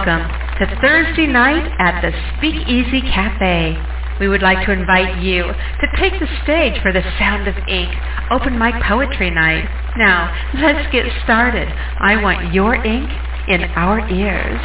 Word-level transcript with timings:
Welcome 0.00 0.30
to 0.56 0.80
Thursday 0.80 1.26
night 1.26 1.76
at 1.78 2.00
the 2.00 2.10
Speakeasy 2.38 3.02
Cafe. 3.02 3.76
We 4.18 4.28
would 4.28 4.40
like 4.40 4.64
to 4.64 4.72
invite 4.72 5.22
you 5.22 5.42
to 5.42 5.86
take 5.98 6.18
the 6.18 6.26
stage 6.42 6.80
for 6.80 6.90
the 6.90 7.02
Sound 7.18 7.46
of 7.46 7.54
Ink 7.68 7.90
open 8.30 8.58
mic 8.58 8.72
poetry 8.88 9.28
night. 9.28 9.68
Now, 9.98 10.32
let's 10.54 10.90
get 10.90 11.04
started. 11.24 11.68
I 11.68 12.16
want 12.22 12.54
your 12.54 12.76
ink 12.76 13.10
in 13.48 13.64
our 13.76 14.08
ears. 14.08 14.60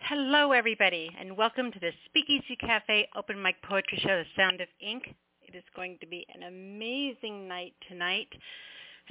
Hello, 0.00 0.52
everybody, 0.52 1.10
and 1.18 1.34
welcome 1.34 1.72
to 1.72 1.80
the 1.80 1.92
Speakeasy 2.10 2.56
Cafe 2.60 3.08
open 3.16 3.40
mic 3.40 3.56
poetry 3.62 3.98
show, 4.02 4.18
The 4.22 4.24
Sound 4.36 4.60
of 4.60 4.68
Ink. 4.82 5.14
It 5.48 5.56
is 5.56 5.64
going 5.74 5.96
to 6.02 6.06
be 6.06 6.26
an 6.34 6.42
amazing 6.42 7.48
night 7.48 7.72
tonight. 7.88 8.28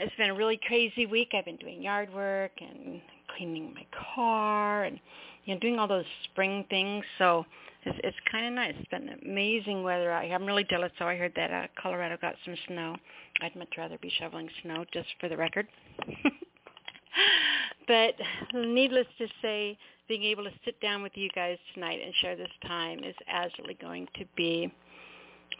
It's 0.01 0.15
been 0.15 0.29
a 0.29 0.33
really 0.33 0.57
crazy 0.65 1.05
week. 1.05 1.31
I've 1.33 1.43
been 1.43 1.57
doing 1.57 1.81
yard 1.81 2.13
work 2.13 2.51
and 2.61 3.01
cleaning 3.35 3.73
my 3.73 3.85
car 4.15 4.85
and 4.85 4.97
you 5.43 5.53
know 5.53 5.59
doing 5.59 5.77
all 5.77 5.89
those 5.89 6.05
spring 6.23 6.65
things. 6.69 7.03
So 7.17 7.45
it's 7.83 7.99
it's 8.01 8.17
kind 8.31 8.47
of 8.47 8.53
nice. 8.53 8.75
It's 8.79 8.87
been 8.87 9.09
amazing 9.25 9.83
weather 9.83 10.09
out 10.09 10.23
here. 10.23 10.35
I'm 10.35 10.45
really 10.45 10.65
jealous. 10.69 10.93
So 10.97 11.05
I 11.05 11.17
heard 11.17 11.33
that 11.35 11.51
uh, 11.51 11.67
Colorado 11.81 12.17
got 12.21 12.35
some 12.45 12.55
snow. 12.67 12.95
I'd 13.41 13.53
much 13.57 13.73
rather 13.77 13.97
be 14.01 14.09
shoveling 14.17 14.49
snow, 14.63 14.85
just 14.93 15.09
for 15.19 15.27
the 15.27 15.35
record. 15.35 15.67
but 17.87 18.15
needless 18.53 19.07
to 19.17 19.27
say, 19.41 19.77
being 20.07 20.23
able 20.23 20.45
to 20.45 20.51
sit 20.63 20.79
down 20.79 21.03
with 21.03 21.11
you 21.15 21.27
guys 21.35 21.57
tonight 21.73 21.99
and 22.01 22.13
share 22.21 22.37
this 22.37 22.47
time 22.65 23.03
is 23.03 23.15
absolutely 23.27 23.77
going 23.81 24.07
to 24.17 24.23
be 24.37 24.71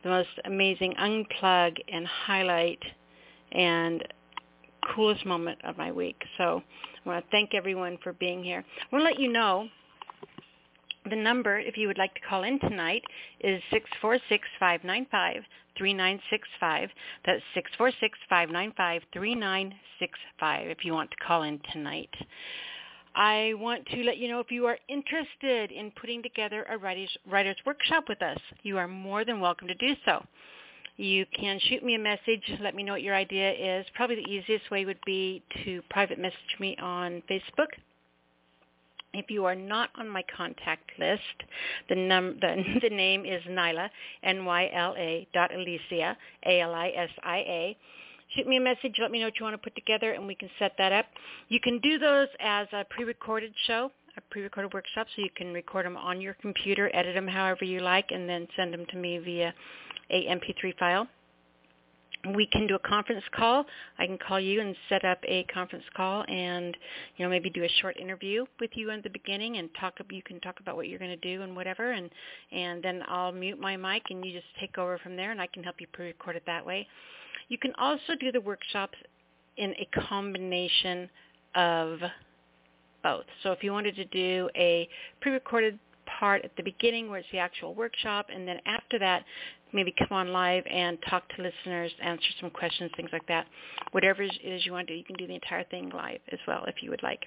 the 0.04 0.10
most 0.10 0.30
amazing 0.46 0.94
unplug 0.98 1.76
and 1.92 2.08
highlight 2.08 2.80
and 3.52 4.04
coolest 4.96 5.26
moment 5.26 5.60
of 5.64 5.78
my 5.78 5.92
week. 5.92 6.22
So 6.38 6.62
I 7.06 7.10
want 7.10 7.24
to 7.24 7.32
thank 7.32 7.54
everyone 7.54 7.98
for 8.04 8.14
being 8.14 8.44
here. 8.44 8.66
I 8.80 8.96
want 8.96 9.04
to 9.04 9.10
let 9.10 9.20
you 9.20 9.32
know 9.32 9.68
the 11.10 11.16
number, 11.16 11.58
if 11.58 11.78
you 11.78 11.88
would 11.88 11.98
like 11.98 12.14
to 12.16 12.22
call 12.22 12.44
in 12.44 12.60
tonight, 12.60 13.04
is 13.40 13.62
646-595-3965. 14.62 16.90
That's 17.26 17.42
646-595-3965 18.32 19.74
if 20.42 20.84
you 20.84 20.94
want 20.94 21.10
to 21.12 21.18
call 21.26 21.44
in 21.44 21.60
tonight. 21.72 22.14
I 23.16 23.54
want 23.58 23.86
to 23.88 24.04
let 24.04 24.18
you 24.18 24.28
know 24.28 24.40
if 24.40 24.52
you 24.52 24.68
are 24.68 24.78
interested 24.88 25.72
in 25.72 25.92
putting 26.00 26.22
together 26.22 26.64
a 26.70 26.78
writers, 26.78 27.10
writers 27.30 27.58
workshop 27.66 28.06
with 28.08 28.22
us, 28.22 28.38
you 28.62 28.78
are 28.78 28.88
more 28.88 29.26
than 29.26 29.42
welcome 29.42 29.68
to 29.68 29.74
do 29.76 29.96
so. 30.06 30.24
You 31.00 31.26
can 31.28 31.62
shoot 31.70 31.82
me 31.82 31.96
a 31.96 32.00
message, 32.00 32.44
let 32.60 32.76
me 32.76 32.84
know 32.84 32.92
what 32.92 33.02
your 33.02 33.16
idea 33.16 33.54
is. 33.54 33.86
Probably 33.96 34.18
the 34.18 34.30
easiest 34.30 34.70
way 34.70 34.84
would 34.84 35.00
be 35.06 35.42
to 35.64 35.82
private 35.90 36.20
message 36.20 36.60
me 36.60 36.76
on 36.76 37.24
Facebook. 37.32 37.68
If 39.14 39.32
you 39.32 39.46
are 39.46 39.56
not 39.56 39.92
on 39.98 40.10
my 40.10 40.26
contact 40.36 40.92
list, 41.00 41.22
the, 41.88 41.96
num- 41.96 42.38
the, 42.42 42.62
the 42.82 42.94
name 42.94 43.26
is 43.26 43.42
Nyla, 43.44 43.88
N-Y-L-A 44.24 45.26
dot 45.34 45.52
Alisia, 45.52 46.18
A-L-I-S-I-A. 46.46 47.78
Shoot 48.36 48.48
me 48.48 48.58
a 48.58 48.62
message. 48.62 48.96
Let 49.00 49.12
me 49.12 49.20
know 49.20 49.28
what 49.28 49.40
you 49.40 49.46
want 49.46 49.54
to 49.54 49.58
put 49.58 49.76
together, 49.76 50.12
and 50.12 50.28
we 50.28 50.36
can 50.36 50.50
set 50.60 50.74
that 50.80 50.92
up. 50.92 51.06
You 51.48 51.62
can 51.62 51.80
do 51.80 51.98
those 51.98 52.28
as 52.42 52.68
a 52.74 52.84
pre-recorded 52.90 53.54
show, 53.68 53.90
a 54.18 54.22
pre-recorded 54.32 54.74
workshop, 54.74 55.08
so 55.16 55.22
you 55.22 55.30
can 55.34 55.54
record 55.54 55.86
them 55.86 55.96
on 55.96 56.20
your 56.20 56.34
computer, 56.42 56.92
edit 56.94 57.16
them 57.16 57.30
however 57.30 57.64
you 57.64 57.80
like, 57.80 58.08
and 58.12 58.28
then 58.28 58.50
send 58.58 58.74
them 58.74 58.86
to 58.90 58.98
me 58.98 59.18
via 59.20 59.54
a 60.10 60.26
MP3 60.26 60.78
file. 60.78 61.08
We 62.36 62.48
can 62.48 62.68
do 62.68 62.76
a 62.76 62.80
conference 62.80 63.24
call. 63.34 63.66
I 63.98 64.06
can 64.06 64.18
call 64.18 64.42
you 64.42 64.60
and 64.60 64.76
set 64.90 65.06
up 65.06 65.20
a 65.26 65.44
conference 65.46 65.86
call 65.96 66.26
and, 66.28 66.76
you 67.16 67.24
know, 67.24 67.30
maybe 67.30 67.50
do 67.50 67.64
a 67.64 67.70
short 67.82 67.98
interview 67.98 68.46
with 68.60 68.72
you 68.74 68.92
in 68.92 69.02
the 69.04 69.10
beginning 69.10 69.56
and 69.58 69.70
talk 69.80 69.94
you 70.12 70.22
can 70.24 70.42
talk 70.42 70.60
about 70.60 70.76
what 70.76 70.90
you're 70.90 71.00
going 71.00 71.18
to 71.18 71.38
do 71.38 71.44
and 71.44 71.56
whatever 71.56 71.92
and 71.92 72.10
and 72.52 72.84
then 72.84 73.04
I'll 73.08 73.32
mute 73.32 73.60
my 73.60 73.78
mic 73.78 74.04
and 74.10 74.26
you 74.26 74.34
just 74.34 74.48
take 74.60 74.78
over 74.78 74.98
from 74.98 75.16
there 75.16 75.32
and 75.32 75.40
I 75.40 75.48
can 75.48 75.64
help 75.64 75.78
you 75.80 75.88
pre-record 75.94 76.36
it 76.36 76.44
that 76.46 76.66
way. 76.66 76.86
You 77.48 77.58
can 77.58 77.74
also 77.78 78.16
do 78.20 78.34
the 78.34 78.42
workshops 78.42 78.98
in 79.56 79.74
a 79.74 79.88
combination 80.08 81.10
of 81.56 82.00
both. 83.02 83.26
So 83.44 83.52
if 83.52 83.64
you 83.64 83.72
wanted 83.72 83.96
to 83.96 84.06
do 84.06 84.50
a 84.56 84.90
pre-recorded 85.22 85.80
part 86.20 86.44
at 86.44 86.56
the 86.58 86.64
beginning 86.64 87.10
where 87.10 87.20
it's 87.20 87.28
the 87.32 87.38
actual 87.38 87.74
workshop 87.76 88.28
and 88.34 88.48
then 88.48 88.60
after 88.66 88.98
that 89.00 89.24
maybe 89.74 89.94
come 89.98 90.10
on 90.12 90.32
live 90.32 90.64
and 90.70 90.98
talk 91.10 91.24
to 91.36 91.42
listeners, 91.42 91.92
answer 92.02 92.28
some 92.40 92.50
questions, 92.50 92.92
things 92.96 93.10
like 93.12 93.28
that. 93.28 93.48
Whatever 93.92 94.24
it 94.24 94.34
is 94.44 94.66
you 94.66 94.72
want 94.72 94.88
to 94.88 94.94
do, 94.94 94.98
you 94.98 95.04
can 95.04 95.16
do 95.16 95.28
the 95.28 95.36
entire 95.36 95.64
thing 95.66 95.90
live 95.90 96.20
as 96.32 96.40
well 96.48 96.64
if 96.68 96.76
you 96.82 96.90
would 96.90 97.04
like. 97.04 97.26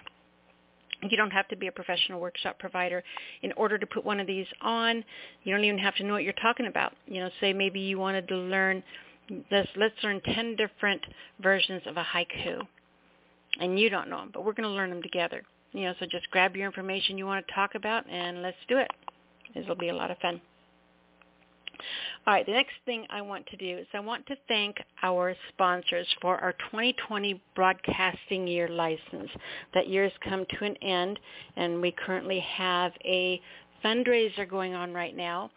You 1.02 1.16
don't 1.16 1.32
have 1.32 1.48
to 1.48 1.56
be 1.56 1.66
a 1.66 1.72
professional 1.72 2.20
workshop 2.20 2.58
provider 2.58 3.02
in 3.42 3.52
order 3.52 3.76
to 3.76 3.86
put 3.86 4.04
one 4.04 4.20
of 4.20 4.26
these 4.26 4.46
on. 4.60 5.04
You 5.42 5.54
don't 5.54 5.64
even 5.64 5.78
have 5.78 5.96
to 5.96 6.04
know 6.04 6.12
what 6.12 6.22
you're 6.22 6.32
talking 6.34 6.66
about. 6.66 6.92
You 7.06 7.20
know, 7.20 7.30
say 7.40 7.52
maybe 7.52 7.80
you 7.80 7.98
wanted 7.98 8.28
to 8.28 8.36
learn 8.36 8.84
this, 9.50 9.66
let's 9.76 9.94
learn 10.02 10.20
10 10.20 10.56
different 10.56 11.02
versions 11.40 11.82
of 11.86 11.96
a 11.96 12.04
haiku. 12.04 12.60
And 13.60 13.78
you 13.78 13.90
don't 13.90 14.08
know 14.08 14.18
them, 14.18 14.30
but 14.32 14.44
we're 14.44 14.52
going 14.52 14.68
to 14.68 14.74
learn 14.74 14.90
them 14.90 15.02
together. 15.02 15.42
You 15.72 15.84
know, 15.84 15.94
so 15.98 16.06
just 16.10 16.30
grab 16.30 16.54
your 16.54 16.66
information 16.66 17.18
you 17.18 17.26
want 17.26 17.46
to 17.46 17.54
talk 17.54 17.74
about 17.74 18.08
and 18.08 18.42
let's 18.42 18.56
do 18.68 18.78
it. 18.78 18.90
This 19.54 19.66
will 19.66 19.74
be 19.74 19.88
a 19.88 19.94
lot 19.94 20.10
of 20.10 20.18
fun. 20.18 20.40
All 22.26 22.34
right, 22.34 22.46
the 22.46 22.52
next 22.52 22.74
thing 22.86 23.06
I 23.10 23.20
want 23.20 23.46
to 23.48 23.56
do 23.56 23.78
is 23.78 23.86
I 23.94 24.00
want 24.00 24.26
to 24.26 24.36
thank 24.46 24.76
our 25.02 25.34
sponsors 25.48 26.06
for 26.20 26.38
our 26.38 26.52
2020 26.70 27.40
broadcasting 27.54 28.46
year 28.46 28.68
license. 28.68 29.30
That 29.74 29.88
year 29.88 30.04
has 30.04 30.12
come 30.22 30.46
to 30.58 30.64
an 30.64 30.76
end, 30.82 31.18
and 31.56 31.80
we 31.80 31.92
currently 31.92 32.40
have 32.40 32.92
a 33.04 33.40
fundraiser 33.84 34.48
going 34.48 34.74
on 34.74 34.94
right 34.94 35.16
now 35.16 35.50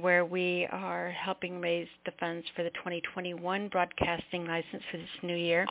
where 0.00 0.24
we 0.24 0.66
are 0.72 1.10
helping 1.10 1.60
raise 1.60 1.88
the 2.04 2.12
funds 2.18 2.46
for 2.54 2.62
the 2.62 2.70
2021 2.70 3.68
broadcasting 3.68 4.46
license 4.46 4.82
for 4.90 4.96
this 4.96 5.08
new 5.22 5.36
year. 5.36 5.66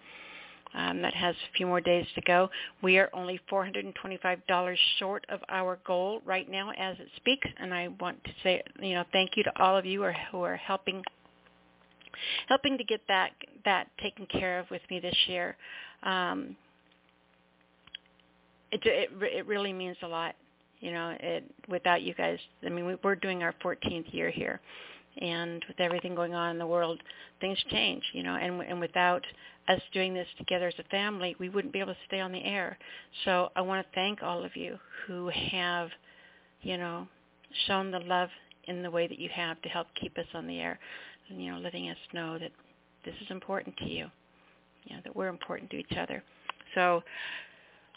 Um, 0.76 1.02
that 1.02 1.14
has 1.14 1.36
a 1.36 1.58
few 1.58 1.68
more 1.68 1.80
days 1.80 2.06
to 2.16 2.22
go. 2.22 2.50
We 2.82 2.98
are 2.98 3.10
only 3.14 3.40
$425 3.50 4.76
short 5.00 5.26
of 5.30 5.40
our 5.48 5.80
goal 5.88 6.22
right 6.26 6.52
now 6.52 6.72
as 6.78 6.98
it 7.00 7.08
speaks, 7.16 7.48
and 7.58 7.74
I 7.74 7.88
want 8.02 8.22
to 8.26 8.32
say, 8.44 8.62
you 8.82 8.94
know, 8.94 9.06
thank 9.14 9.38
you 9.38 9.44
to 9.44 9.52
all 9.58 9.78
of 9.78 9.86
you 9.86 10.04
who 10.32 10.42
are, 10.42 10.56
helping 10.56 11.02
helping 12.48 12.78
to 12.78 12.84
get 12.84 13.02
that 13.08 13.32
that 13.66 13.88
taken 14.02 14.26
care 14.26 14.60
of 14.60 14.70
with 14.70 14.82
me 14.90 15.00
this 15.00 15.16
year. 15.28 15.56
Um, 16.04 16.56
it, 18.72 18.82
it 18.86 19.10
it 19.22 19.46
really 19.48 19.74
means 19.74 19.98
a 20.04 20.08
lot, 20.08 20.36
you 20.80 20.92
know. 20.92 21.16
It 21.20 21.44
without 21.70 22.02
you 22.02 22.14
guys, 22.14 22.40
I 22.66 22.70
mean, 22.70 22.86
we, 22.86 22.96
we're 23.04 23.16
doing 23.16 23.44
our 23.44 23.54
14th 23.64 24.14
year 24.14 24.30
here, 24.30 24.60
and 25.22 25.64
with 25.68 25.80
everything 25.80 26.16
going 26.16 26.34
on 26.34 26.52
in 26.52 26.58
the 26.58 26.68
world, 26.68 27.00
things 27.40 27.58
change, 27.70 28.04
you 28.14 28.24
know. 28.24 28.36
And 28.36 28.62
and 28.62 28.80
without 28.80 29.24
us 29.68 29.82
doing 29.94 30.14
this 30.14 30.28
together 30.38 30.68
as 30.68 30.74
a 30.80 30.90
family, 30.90 31.36
we 31.40 31.50
wouldn't 31.50 31.74
be 31.74 31.80
able 31.80 31.94
to 31.94 32.00
stay 32.08 32.20
on 32.20 32.32
the 32.32 32.44
air. 32.44 32.78
So 33.24 33.50
I 33.56 33.62
want 33.62 33.86
to 33.86 33.96
thank 33.96 34.22
all 34.22 34.44
of 34.44 34.56
you 34.56 34.78
who 35.06 35.30
have, 35.52 35.90
you 36.62 36.78
know, 36.78 37.08
shown 37.68 37.92
the 37.92 38.00
love 38.00 38.30
in 38.66 38.82
the 38.82 38.92
way 38.92 39.08
that 39.08 39.20
you 39.20 39.30
have 39.34 39.62
to 39.62 39.70
help 39.70 39.88
keep 40.00 40.18
us 40.18 40.26
on 40.34 40.48
the 40.48 40.60
air, 40.60 40.80
and, 41.30 41.44
you 41.44 41.52
know, 41.52 41.60
letting 41.60 41.90
us 41.90 41.98
know 42.14 42.38
that 42.40 42.52
this 43.04 43.16
is 43.22 43.30
important 43.30 43.76
to 43.78 43.86
you, 43.86 44.08
you 44.86 44.96
know, 44.96 45.02
that 45.04 45.16
we're 45.16 45.28
important 45.28 45.70
to 45.72 45.78
each 45.78 45.98
other. 45.98 46.24
So 46.74 47.04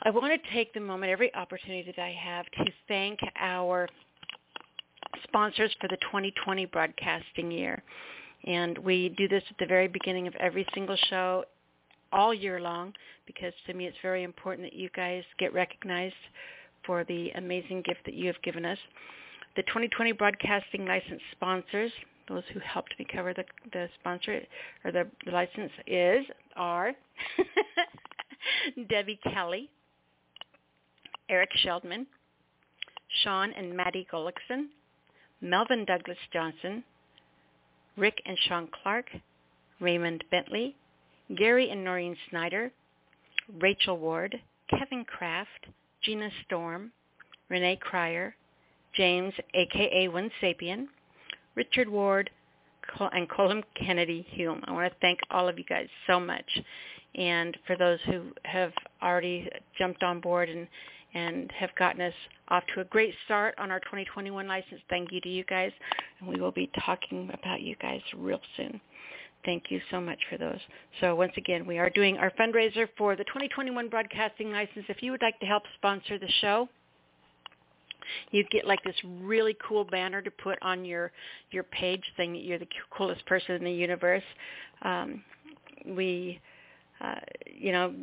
I 0.03 0.11
want 0.11 0.41
to 0.43 0.51
take 0.53 0.73
the 0.75 0.81
moment, 0.81 1.11
every 1.11 1.35
opportunity 1.35 1.91
that 1.91 2.01
I 2.01 2.13
have, 2.13 2.47
to 2.65 2.73
thank 2.87 3.19
our 3.39 3.89
sponsors 5.25 5.75
for 5.81 5.89
the 5.89 5.97
2020 5.97 6.67
broadcasting 6.67 7.51
year. 7.51 7.83
And 8.45 8.79
we 8.79 9.11
do 9.11 9.27
this 9.27 9.43
at 9.51 9.59
the 9.59 9.67
very 9.67 9.89
beginning 9.89 10.27
of 10.27 10.35
every 10.37 10.67
single 10.75 10.97
show 11.09 11.45
all 12.13 12.33
year 12.33 12.61
long 12.61 12.93
because 13.27 13.53
to 13.67 13.75
me 13.75 13.87
it's 13.87 13.97
very 14.03 14.23
important 14.23 14.67
that 14.67 14.79
you 14.79 14.89
guys 14.97 15.23
get 15.39 15.53
recognized 15.53 16.15
for 16.87 17.05
the 17.05 17.31
amazing 17.31 17.83
gift 17.83 18.01
that 18.05 18.15
you 18.15 18.27
have 18.27 18.41
given 18.43 18.65
us. 18.65 18.79
The 19.57 19.63
2020 19.65 20.13
broadcasting 20.13 20.87
license 20.87 21.21
sponsors, 21.33 21.91
those 22.29 22.45
who 22.53 22.61
helped 22.61 22.95
me 22.99 23.07
cover 23.13 23.35
the, 23.35 23.45
the 23.73 23.89
sponsor 24.01 24.41
or 24.85 24.93
the, 24.93 25.07
the 25.25 25.33
license 25.33 25.73
is, 25.87 26.25
are 26.57 26.93
Debbie 28.89 29.19
Philly, 29.35 29.69
Eric 31.29 31.51
Sheldman, 31.57 32.07
Sean 33.23 33.53
and 33.53 33.77
Maddie 33.77 34.07
Gullickson, 34.13 34.67
Melvin 35.41 35.85
Douglas 35.85 36.19
Johnson, 36.33 36.85
Rick 37.97 38.23
and 38.27 38.39
Sean 38.47 38.69
Clark, 38.83 39.07
Raymond 39.81 40.25
Bentley, 40.31 40.77
Gary 41.37 41.71
and 41.71 41.85
Noreen 41.85 42.17
Snyder, 42.31 42.71
Rachel 43.61 43.99
Ward, 43.99 44.41
Kevin 44.71 45.05
Kraft, 45.05 45.67
Gina 46.03 46.31
Storm, 46.47 46.93
Renee 47.49 47.79
Cryer, 47.81 48.35
James, 48.95 49.35
aka 49.55 50.09
One 50.09 50.31
Sapien, 50.43 50.87
Richard 51.55 51.89
Ward, 51.89 52.31
and 53.13 53.29
Colin 53.29 53.63
Kennedy 53.75 54.27
Hume. 54.31 54.63
I 54.67 54.73
want 54.73 54.91
to 54.91 54.99
thank 55.01 55.21
all 55.31 55.49
of 55.49 55.59
you 55.59 55.65
guys 55.65 55.89
so 56.07 56.19
much. 56.19 56.47
And 57.15 57.57
for 57.67 57.77
those 57.77 57.99
who 58.07 58.33
have 58.45 58.73
already 59.03 59.49
jumped 59.79 60.03
on 60.03 60.21
board 60.21 60.49
and 60.49 60.67
and 61.15 61.51
have 61.53 61.75
gotten 61.79 62.03
us 62.03 62.13
off 62.49 62.63
to 62.75 62.81
a 62.81 62.85
great 62.85 63.15
start 63.25 63.55
on 63.59 63.71
our 63.71 63.81
2021 63.81 64.47
license. 64.47 64.81
Thank 64.91 65.11
you 65.11 65.21
to 65.23 65.29
you 65.29 65.45
guys, 65.45 65.73
and 66.21 66.29
we 66.29 66.39
will 66.41 66.53
be 66.53 66.71
talking 66.85 67.31
about 67.33 67.63
you 67.63 67.77
guys 67.81 68.01
real 68.17 68.41
soon. 68.57 68.81
Thank 69.49 69.71
you 69.71 69.81
so 69.91 69.99
much 69.99 70.19
for 70.29 70.37
those. 70.37 70.59
So 71.01 71.15
once 71.15 71.33
again, 71.39 71.67
we 71.67 71.79
are 71.79 71.89
doing 71.89 72.19
our 72.19 72.31
fundraiser 72.33 72.87
for 72.99 73.17
the 73.17 73.25
2021 73.25 73.89
broadcasting 73.89 74.51
license. 74.51 74.85
If 74.91 75.03
you 75.03 75.11
would 75.11 75.23
like 75.23 75.41
to 75.41 75.47
help 75.47 75.63
sponsor 75.75 76.19
the 76.19 76.29
show, 76.43 76.69
you 78.31 78.45
get 78.51 78.67
like 78.67 78.85
this 78.85 78.95
really 79.23 79.57
cool 79.67 79.85
banner 79.85 80.21
to 80.21 80.31
put 80.31 80.59
on 80.61 80.85
your 80.85 81.13
your 81.51 81.63
page 81.63 82.03
saying 82.19 82.35
that 82.35 82.43
you're 82.43 82.59
the 82.59 82.69
coolest 82.95 83.25
person 83.25 83.55
in 83.55 83.65
the 83.65 83.73
universe. 83.73 84.23
Um, 84.83 85.25
we, 85.87 86.43
uh, 87.01 87.15
you 87.47 87.73
know, 87.73 87.95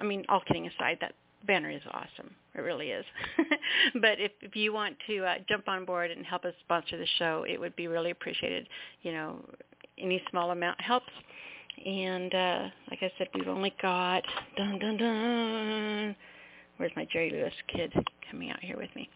I 0.00 0.02
mean, 0.02 0.24
all 0.28 0.40
kidding 0.48 0.66
aside, 0.66 0.98
that 1.00 1.14
banner 1.46 1.70
is 1.70 1.82
awesome. 1.92 2.34
It 2.56 2.62
really 2.62 2.88
is. 2.88 3.04
but 4.02 4.18
if, 4.18 4.32
if 4.40 4.56
you 4.56 4.72
want 4.72 4.96
to 5.06 5.24
uh, 5.24 5.34
jump 5.48 5.68
on 5.68 5.84
board 5.84 6.10
and 6.10 6.26
help 6.26 6.44
us 6.44 6.54
sponsor 6.64 6.98
the 6.98 7.06
show, 7.20 7.44
it 7.48 7.60
would 7.60 7.76
be 7.76 7.86
really 7.86 8.10
appreciated. 8.10 8.68
You 9.02 9.12
know, 9.12 9.44
any 10.00 10.22
small 10.30 10.50
amount 10.50 10.80
helps. 10.80 11.10
And 11.84 12.34
uh, 12.34 12.68
like 12.90 13.00
I 13.02 13.12
said, 13.18 13.28
we've 13.34 13.48
only 13.48 13.74
got 13.80 14.22
dun 14.56 14.78
dun 14.78 14.96
dun. 14.96 16.16
Where's 16.76 16.92
my 16.96 17.06
Jerry 17.12 17.30
Lewis 17.30 17.52
kid 17.74 17.92
coming 18.30 18.50
out 18.50 18.60
here 18.60 18.76
with 18.76 18.90
me? 18.94 19.08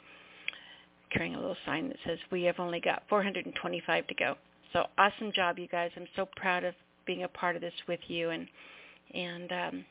Carrying 1.12 1.34
a 1.34 1.40
little 1.40 1.56
sign 1.67 1.88
that 1.88 1.96
says 2.06 2.19
we 2.31 2.43
have 2.44 2.58
only 2.58 2.81
got 2.81 3.02
425 3.08 4.06
to 4.06 4.14
go. 4.14 4.34
So 4.73 4.87
awesome 4.96 5.32
job, 5.34 5.58
you 5.58 5.69
guys. 5.69 5.90
I'm 5.96 6.06
so 6.17 6.26
proud 6.37 6.64
of 6.64 6.75
being 7.06 7.25
a 7.25 7.28
part 7.28 7.56
of 7.56 7.62
this 7.62 7.75
with 7.87 8.00
you, 8.08 8.31
and 8.31 8.46
and 9.12 9.52
um, 9.52 9.85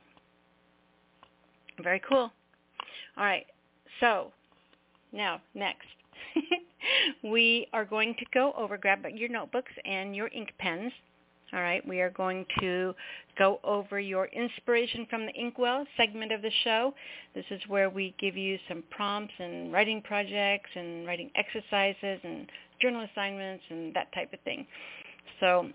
very 1.83 2.01
cool. 2.07 2.31
All 3.17 3.23
right. 3.23 3.45
So 3.99 4.31
now 5.11 5.41
next, 5.53 5.87
we 7.23 7.67
are 7.73 7.85
going 7.85 8.15
to 8.19 8.25
go 8.33 8.53
over, 8.57 8.77
grab 8.77 9.05
your 9.13 9.29
notebooks 9.29 9.71
and 9.85 10.15
your 10.15 10.27
ink 10.29 10.51
pens. 10.59 10.91
All 11.53 11.59
right, 11.59 11.85
we 11.85 11.99
are 11.99 12.11
going 12.11 12.45
to 12.61 12.95
go 13.37 13.59
over 13.65 13.99
your 13.99 14.27
inspiration 14.27 15.05
from 15.09 15.25
the 15.25 15.33
Inkwell 15.33 15.85
segment 15.97 16.31
of 16.31 16.41
the 16.41 16.51
show. 16.63 16.93
This 17.35 17.43
is 17.51 17.59
where 17.67 17.89
we 17.89 18.15
give 18.21 18.37
you 18.37 18.57
some 18.69 18.83
prompts 18.89 19.33
and 19.37 19.73
writing 19.73 20.01
projects 20.01 20.69
and 20.75 21.05
writing 21.05 21.29
exercises 21.35 22.21
and 22.23 22.47
journal 22.81 23.05
assignments 23.11 23.65
and 23.69 23.93
that 23.93 24.13
type 24.13 24.31
of 24.31 24.39
thing. 24.41 24.65
So 25.41 25.67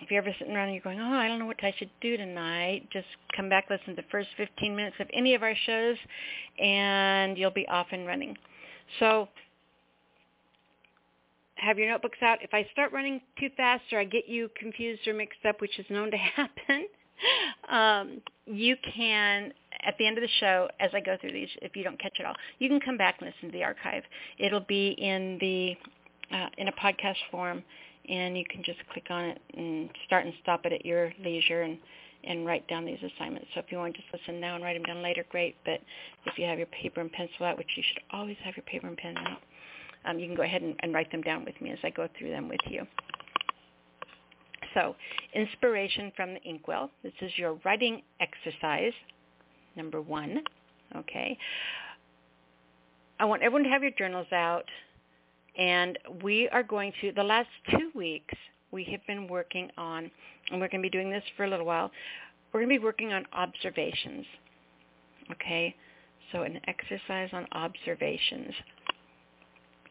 if 0.00 0.10
you're 0.10 0.22
ever 0.22 0.34
sitting 0.38 0.54
around 0.54 0.68
and 0.68 0.74
you're 0.74 0.82
going, 0.82 1.00
oh, 1.00 1.12
I 1.12 1.28
don't 1.28 1.38
know 1.38 1.46
what 1.46 1.62
I 1.62 1.74
should 1.78 1.90
do 2.00 2.16
tonight, 2.16 2.88
just 2.90 3.06
come 3.36 3.50
back, 3.50 3.66
listen 3.68 3.96
to 3.96 3.96
the 3.96 4.08
first 4.10 4.28
15 4.38 4.74
minutes 4.74 4.96
of 4.98 5.08
any 5.12 5.34
of 5.34 5.42
our 5.42 5.54
shows, 5.66 5.96
and 6.58 7.36
you'll 7.36 7.50
be 7.50 7.68
off 7.68 7.88
and 7.92 8.06
running. 8.06 8.36
So 8.98 9.28
have 11.58 11.78
your 11.78 11.88
notebooks 11.88 12.18
out. 12.22 12.38
If 12.42 12.54
I 12.54 12.66
start 12.72 12.92
running 12.92 13.20
too 13.38 13.48
fast 13.56 13.84
or 13.92 14.00
I 14.00 14.04
get 14.04 14.28
you 14.28 14.50
confused 14.58 15.06
or 15.06 15.14
mixed 15.14 15.44
up, 15.48 15.60
which 15.60 15.78
is 15.78 15.86
known 15.90 16.10
to 16.10 16.16
happen, 16.36 16.86
um, 17.68 18.20
you 18.46 18.76
can, 18.94 19.52
at 19.86 19.94
the 19.98 20.06
end 20.06 20.18
of 20.18 20.22
the 20.22 20.28
show, 20.40 20.68
as 20.80 20.90
I 20.94 21.00
go 21.00 21.16
through 21.20 21.32
these, 21.32 21.48
if 21.62 21.76
you 21.76 21.84
don't 21.84 22.00
catch 22.00 22.16
it 22.18 22.26
all, 22.26 22.34
you 22.58 22.68
can 22.68 22.80
come 22.80 22.96
back 22.96 23.16
and 23.20 23.28
listen 23.28 23.52
to 23.52 23.58
the 23.58 23.64
archive. 23.64 24.02
It'll 24.38 24.60
be 24.60 24.90
in 24.98 25.38
the 25.40 25.76
uh, 26.34 26.48
in 26.58 26.68
a 26.68 26.72
podcast 26.72 27.16
form, 27.30 27.62
and 28.08 28.36
you 28.36 28.44
can 28.50 28.62
just 28.62 28.78
click 28.92 29.06
on 29.10 29.24
it 29.24 29.40
and 29.56 29.88
start 30.06 30.26
and 30.26 30.34
stop 30.42 30.66
it 30.66 30.72
at 30.72 30.84
your 30.84 31.12
leisure 31.24 31.62
and 31.62 31.78
and 32.24 32.44
write 32.44 32.66
down 32.68 32.84
these 32.84 32.98
assignments. 32.98 33.46
So 33.54 33.60
if 33.60 33.66
you 33.70 33.78
want 33.78 33.94
to 33.94 34.00
just 34.00 34.12
listen 34.12 34.40
now 34.40 34.56
and 34.56 34.64
write 34.64 34.74
them 34.74 34.82
down 34.82 35.02
later, 35.02 35.24
great. 35.30 35.54
But 35.64 35.80
if 36.26 36.36
you 36.36 36.46
have 36.46 36.58
your 36.58 36.66
paper 36.66 37.00
and 37.00 37.10
pencil 37.12 37.46
out, 37.46 37.56
which 37.56 37.68
you 37.76 37.82
should 37.86 38.02
always 38.12 38.36
have 38.44 38.56
your 38.56 38.64
paper 38.64 38.88
and 38.88 38.96
pen 38.96 39.16
out, 39.18 39.38
um, 40.08 40.18
you 40.18 40.26
can 40.26 40.34
go 40.34 40.42
ahead 40.42 40.62
and, 40.62 40.74
and 40.80 40.94
write 40.94 41.10
them 41.12 41.22
down 41.22 41.44
with 41.44 41.60
me 41.60 41.70
as 41.70 41.78
I 41.82 41.90
go 41.90 42.08
through 42.18 42.30
them 42.30 42.48
with 42.48 42.60
you. 42.66 42.86
So 44.74 44.94
inspiration 45.34 46.12
from 46.16 46.34
the 46.34 46.42
inkwell. 46.42 46.90
This 47.02 47.12
is 47.20 47.32
your 47.36 47.58
writing 47.64 48.02
exercise, 48.20 48.92
number 49.76 50.00
one. 50.00 50.42
Okay. 50.96 51.36
I 53.20 53.24
want 53.24 53.42
everyone 53.42 53.64
to 53.64 53.70
have 53.70 53.82
your 53.82 53.92
journals 53.92 54.28
out 54.32 54.64
and 55.58 55.98
we 56.22 56.48
are 56.50 56.62
going 56.62 56.92
to, 57.00 57.12
the 57.12 57.22
last 57.22 57.48
two 57.70 57.90
weeks, 57.94 58.34
we 58.70 58.84
have 58.84 59.04
been 59.08 59.26
working 59.26 59.68
on, 59.76 60.10
and 60.50 60.60
we're 60.60 60.68
going 60.68 60.80
to 60.80 60.86
be 60.86 60.90
doing 60.90 61.10
this 61.10 61.24
for 61.36 61.44
a 61.44 61.50
little 61.50 61.66
while, 61.66 61.90
we're 62.52 62.60
going 62.60 62.72
to 62.72 62.78
be 62.78 62.84
working 62.84 63.12
on 63.12 63.26
observations. 63.32 64.24
Okay? 65.32 65.74
So 66.30 66.42
an 66.42 66.60
exercise 66.68 67.30
on 67.32 67.46
observations. 67.52 68.52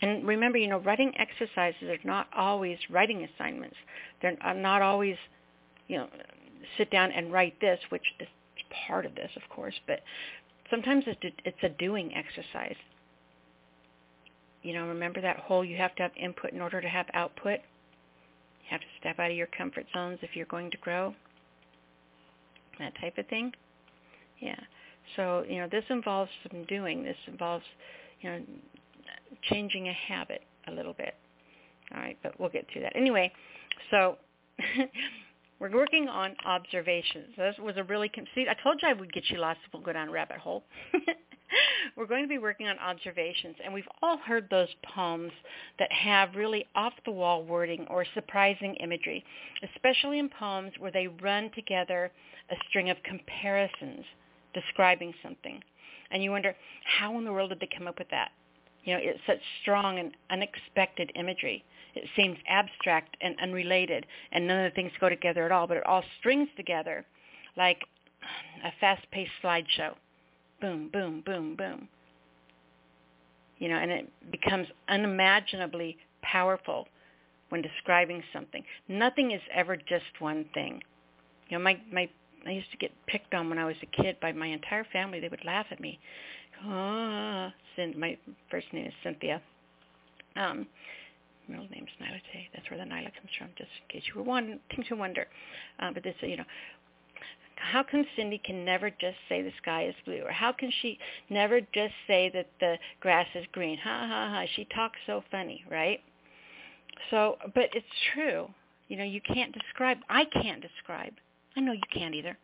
And 0.02 0.28
remember, 0.28 0.58
you 0.58 0.68
know, 0.68 0.80
writing 0.80 1.14
exercises 1.18 1.84
are 1.84 1.98
not 2.04 2.28
always 2.36 2.78
writing 2.90 3.28
assignments. 3.36 3.76
They're 4.22 4.38
uh, 4.46 4.54
not 4.54 4.82
always, 4.82 5.16
you 5.88 5.98
know, 5.98 6.08
sit 6.78 6.92
down 6.92 7.12
and 7.12 7.32
write 7.32 7.60
this, 7.60 7.80
which 7.90 8.04
is 8.20 8.28
part 8.88 9.06
of 9.06 9.16
this, 9.16 9.32
of 9.36 9.44
course, 9.50 9.76
but 9.88 10.02
sometimes 10.70 11.06
it's 11.08 11.64
a 11.64 11.70
doing 11.70 12.14
exercise. 12.14 12.76
You 14.64 14.74
know, 14.74 14.88
remember 14.88 15.22
that 15.22 15.38
whole 15.38 15.64
you 15.64 15.78
have 15.78 15.96
to 15.96 16.04
have 16.04 16.12
input 16.18 16.52
in 16.52 16.62
order 16.62 16.82
to 16.82 16.90
have 16.90 17.06
output? 17.14 17.60
You 17.60 18.70
have 18.72 18.82
to 18.82 18.88
step 19.00 19.20
out 19.20 19.32
of 19.32 19.38
your 19.38 19.48
comfort 19.48 19.86
zones 19.94 20.20
if 20.22 20.36
you're 20.36 20.46
going 20.48 20.72
to 20.72 20.78
grow. 20.78 21.16
That 22.80 22.94
type 23.00 23.18
of 23.18 23.28
thing. 23.28 23.54
Yeah. 24.40 24.60
So, 25.16 25.46
you 25.48 25.58
know, 25.58 25.68
this 25.72 25.86
involves 25.90 26.30
some 26.52 26.66
doing. 26.66 27.04
This 27.04 27.16
involves, 27.28 27.64
you 28.22 28.30
know, 28.30 28.42
changing 29.44 29.88
a 29.90 29.94
habit 29.94 30.42
a 30.68 30.72
little 30.72 30.94
bit. 30.94 31.16
All 31.94 32.02
right, 32.02 32.18
but 32.22 32.40
we'll 32.40 32.50
get 32.50 32.68
to 32.74 32.82
that. 32.82 32.96
Anyway, 32.96 33.32
so 33.92 34.18
we're 35.60 35.72
working 35.72 36.08
on 36.08 36.36
observations. 36.46 37.28
This 37.38 37.56
was 37.60 37.76
a 37.78 37.84
really, 37.84 38.12
see, 38.36 38.46
I 38.50 38.56
told 38.62 38.80
you 38.82 38.90
I 38.90 38.94
would 38.94 39.14
get 39.14 39.30
you 39.30 39.38
lost 39.38 39.60
if 39.66 39.78
we 39.78 39.84
go 39.84 39.94
down 39.94 40.10
a 40.10 40.12
rabbit 40.12 40.38
hole. 40.38 40.64
we're 41.96 42.06
going 42.06 42.24
to 42.24 42.28
be 42.28 42.38
working 42.38 42.68
on 42.68 42.78
observations, 42.80 43.56
and 43.64 43.74
we've 43.74 43.88
all 44.02 44.18
heard 44.18 44.48
those 44.50 44.68
poems 44.94 45.32
that 45.80 45.92
have 45.92 46.36
really 46.36 46.66
off-the-wall 46.76 47.44
wording 47.44 47.86
or 47.90 48.06
surprising 48.14 48.76
imagery, 48.76 49.24
especially 49.74 50.20
in 50.20 50.30
poems 50.30 50.74
where 50.80 50.92
they 50.92 51.08
run 51.08 51.50
together 51.56 52.12
a 52.52 52.56
string 52.70 52.90
of 52.90 52.98
comparisons 53.04 54.06
describing 54.54 55.14
something. 55.24 55.62
And 56.12 56.24
you 56.24 56.32
wonder, 56.32 56.56
how 57.00 57.18
in 57.18 57.26
the 57.26 57.32
world 57.32 57.50
did 57.50 57.60
they 57.60 57.70
come 57.76 57.88
up 57.88 58.00
with 58.00 58.10
that? 58.12 58.32
You 58.88 58.94
know, 58.94 59.00
it's 59.04 59.20
such 59.28 59.42
strong 59.62 60.00
and 60.00 60.14
unexpected 60.30 61.12
imagery. 61.16 61.62
It 61.94 62.06
seems 62.16 62.38
abstract 62.48 63.18
and 63.20 63.36
unrelated, 63.42 64.06
and 64.32 64.48
none 64.48 64.64
of 64.64 64.72
the 64.72 64.76
things 64.76 64.94
go 65.02 65.10
together 65.10 65.46
at 65.46 65.52
all, 65.52 65.68
but 65.68 65.76
it 65.76 65.86
all 65.86 66.06
strings 66.20 66.48
together 66.56 67.06
like 67.58 67.84
a 68.64 68.72
fast-paced 68.80 69.32
slideshow 69.44 69.94
boom, 70.62 70.90
boom, 70.92 71.22
boom, 71.26 71.56
boom. 71.56 71.88
You 73.60 73.70
know, 73.70 73.76
and 73.76 73.92
it 73.92 74.10
becomes 74.32 74.68
unimaginably 74.88 75.98
powerful 76.24 76.88
when 77.50 77.62
describing 77.62 78.24
something. 78.32 78.64
Nothing 78.88 79.32
is 79.32 79.42
ever 79.54 79.76
just 79.76 80.06
one 80.20 80.46
thing. 80.54 80.82
You 81.50 81.58
know, 81.58 81.64
my 81.64 81.78
my 81.92 82.10
I 82.46 82.52
used 82.52 82.72
to 82.72 82.78
get 82.78 82.92
picked 83.08 83.34
on 83.34 83.50
when 83.50 83.60
I 83.60 83.66
was 83.66 83.76
a 83.84 84.02
kid 84.02 84.18
by 84.22 84.32
my 84.32 84.48
entire 84.48 84.86
family. 84.94 85.20
They 85.20 85.28
would 85.28 85.46
laugh 85.46 85.66
at 85.72 85.82
me. 85.82 86.00
Ah, 86.66 87.54
my 87.98 88.18
first 88.50 88.68
name 88.74 88.88
is 88.88 88.94
Cynthia. 89.04 89.42
Um, 90.36 90.68
middle 91.48 91.68
name's 91.72 91.90
Nyla 92.02 92.22
Tay. 92.32 92.50
That's 92.54 92.70
where 92.70 92.80
the 92.80 92.86
Nyla 92.86 93.14
comes 93.14 93.32
from, 93.38 93.50
just 93.58 93.70
in 93.82 94.00
case 94.00 94.08
you 94.08 94.20
were 94.20 94.26
wanting 94.26 94.60
to 94.88 94.96
wonder. 94.96 95.28
Uh, 95.80 95.92
but 95.94 96.04
this, 96.04 96.16
you 96.22 96.38
know, 96.38 96.46
how 97.56 97.84
come 97.84 98.06
Cindy 98.16 98.40
can 98.44 98.64
never 98.64 98.90
just 98.90 99.18
say 99.28 99.42
the 99.42 99.52
sky 99.62 99.88
is 99.88 99.96
blue? 100.06 100.22
Or 100.26 100.32
how 100.32 100.52
can 100.52 100.72
she 100.82 100.98
never 101.30 101.60
just 101.60 101.94
say 102.08 102.30
that 102.34 102.48
the 102.60 102.78
grass 103.00 103.28
is 103.36 103.46
green? 103.52 103.78
Ha 103.78 104.08
ha 104.08 104.30
ha. 104.32 104.46
She 104.56 104.66
talks 104.66 104.98
so 105.06 105.24
funny, 105.32 105.64
right? 105.70 106.00
So, 107.10 107.38
but 107.54 107.70
it's 107.74 107.86
true. 108.14 108.48
You 108.88 108.98
know, 108.98 109.04
you 109.04 109.22
can't 109.22 109.54
describe, 109.54 109.98
I 110.10 110.26
can't 110.26 110.62
describe. 110.62 111.14
I 111.56 111.60
know 111.60 111.74
you 111.74 111.82
can't 111.94 112.16
either. 112.16 112.38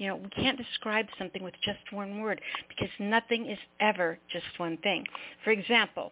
You 0.00 0.06
know, 0.06 0.16
we 0.16 0.30
can't 0.30 0.56
describe 0.56 1.04
something 1.18 1.42
with 1.42 1.52
just 1.62 1.92
one 1.92 2.22
word 2.22 2.40
because 2.70 2.88
nothing 2.98 3.50
is 3.50 3.58
ever 3.80 4.18
just 4.32 4.46
one 4.56 4.78
thing. 4.78 5.04
For 5.44 5.50
example, 5.50 6.10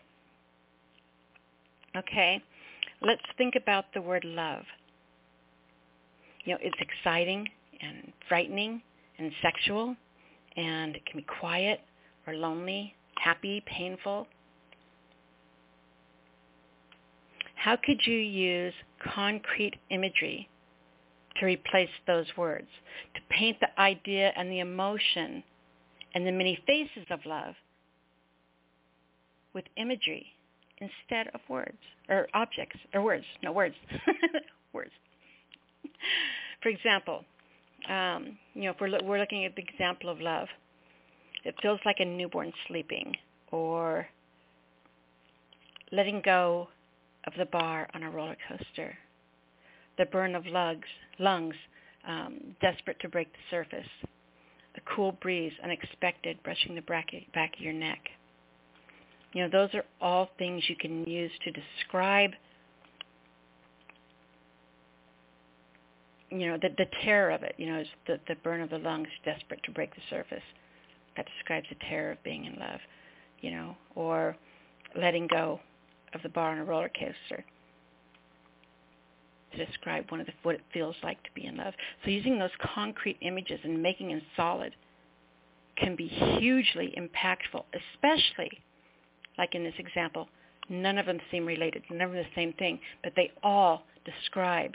okay, 1.96 2.42
let's 3.00 3.22
think 3.38 3.54
about 3.56 3.86
the 3.94 4.02
word 4.02 4.24
love. 4.26 4.64
You 6.44 6.52
know, 6.52 6.58
it's 6.60 6.76
exciting, 6.78 7.48
and 7.80 8.12
frightening 8.28 8.82
and 9.18 9.32
sexual, 9.40 9.96
and 10.58 10.94
it 10.94 11.06
can 11.06 11.20
be 11.20 11.26
quiet 11.40 11.80
or 12.26 12.34
lonely, 12.34 12.94
happy, 13.16 13.64
painful. 13.64 14.26
How 17.54 17.78
could 17.82 18.00
you 18.04 18.18
use 18.18 18.74
concrete 19.14 19.76
imagery 19.88 20.46
to 21.38 21.46
replace 21.46 21.90
those 22.06 22.26
words, 22.36 22.68
to 23.14 23.20
paint 23.30 23.58
the 23.60 23.80
idea 23.80 24.32
and 24.36 24.50
the 24.50 24.60
emotion 24.60 25.42
and 26.14 26.26
the 26.26 26.32
many 26.32 26.58
faces 26.66 27.06
of 27.10 27.20
love 27.26 27.54
with 29.54 29.64
imagery 29.76 30.26
instead 30.78 31.28
of 31.34 31.40
words 31.48 31.78
or 32.08 32.28
objects 32.34 32.78
or 32.94 33.02
words. 33.02 33.24
No 33.42 33.52
words. 33.52 33.74
words. 34.72 34.90
For 36.62 36.68
example, 36.68 37.24
um, 37.88 38.38
you 38.54 38.64
know, 38.64 38.70
if 38.70 38.76
we're, 38.80 38.98
we're 39.04 39.18
looking 39.18 39.44
at 39.44 39.54
the 39.56 39.62
example 39.62 40.10
of 40.10 40.20
love, 40.20 40.48
it 41.44 41.54
feels 41.62 41.80
like 41.84 41.96
a 42.00 42.04
newborn 42.04 42.52
sleeping 42.66 43.14
or 43.52 44.06
letting 45.92 46.20
go 46.24 46.68
of 47.26 47.32
the 47.38 47.46
bar 47.46 47.88
on 47.94 48.02
a 48.02 48.10
roller 48.10 48.36
coaster, 48.48 48.96
the 49.98 50.06
burn 50.06 50.34
of 50.34 50.46
lugs, 50.46 50.88
lungs, 51.18 51.54
um, 52.06 52.38
desperate 52.60 52.98
to 53.00 53.08
break 53.08 53.30
the 53.32 53.38
surface, 53.50 53.88
a 54.76 54.80
cool 54.94 55.12
breeze, 55.20 55.52
unexpected, 55.62 56.38
brushing 56.42 56.74
the 56.74 56.80
back 56.82 57.12
of 57.12 57.60
your 57.60 57.72
neck. 57.72 58.00
You 59.32 59.42
know, 59.42 59.50
those 59.50 59.74
are 59.74 59.84
all 60.00 60.30
things 60.38 60.62
you 60.68 60.76
can 60.76 61.04
use 61.04 61.32
to 61.44 61.50
describe 61.50 62.30
you 66.30 66.46
know, 66.46 66.58
the, 66.60 66.68
the 66.76 66.86
terror 67.02 67.30
of 67.30 67.42
it, 67.42 67.54
you 67.56 67.66
know, 67.66 67.82
the, 68.06 68.20
the 68.28 68.34
burn 68.44 68.60
of 68.60 68.70
the 68.70 68.78
lungs, 68.78 69.08
desperate 69.24 69.62
to 69.64 69.70
break 69.70 69.94
the 69.94 70.00
surface. 70.10 70.42
That 71.16 71.26
describes 71.38 71.66
the 71.70 71.76
terror 71.88 72.12
of 72.12 72.22
being 72.22 72.44
in 72.44 72.56
love, 72.60 72.80
you 73.40 73.50
know, 73.50 73.74
or 73.94 74.36
letting 74.94 75.26
go 75.26 75.58
of 76.14 76.22
the 76.22 76.28
bar 76.28 76.52
on 76.52 76.58
a 76.58 76.64
roller 76.64 76.90
coaster 76.90 77.44
to 79.52 79.64
describe 79.66 80.10
one 80.10 80.20
of 80.20 80.26
the, 80.26 80.32
what 80.42 80.54
it 80.54 80.60
feels 80.72 80.96
like 81.02 81.22
to 81.24 81.30
be 81.34 81.46
in 81.46 81.56
love. 81.56 81.74
So 82.04 82.10
using 82.10 82.38
those 82.38 82.50
concrete 82.74 83.18
images 83.20 83.60
and 83.64 83.82
making 83.82 84.08
them 84.08 84.22
solid 84.36 84.74
can 85.76 85.96
be 85.96 86.08
hugely 86.08 86.94
impactful, 86.98 87.62
especially 87.94 88.50
like 89.38 89.54
in 89.54 89.62
this 89.64 89.74
example, 89.78 90.28
none 90.68 90.98
of 90.98 91.06
them 91.06 91.20
seem 91.30 91.46
related, 91.46 91.82
none 91.90 92.02
of 92.02 92.12
them 92.12 92.22
the 92.22 92.34
same 92.34 92.52
thing, 92.54 92.80
but 93.02 93.12
they 93.16 93.32
all 93.42 93.84
describe 94.04 94.74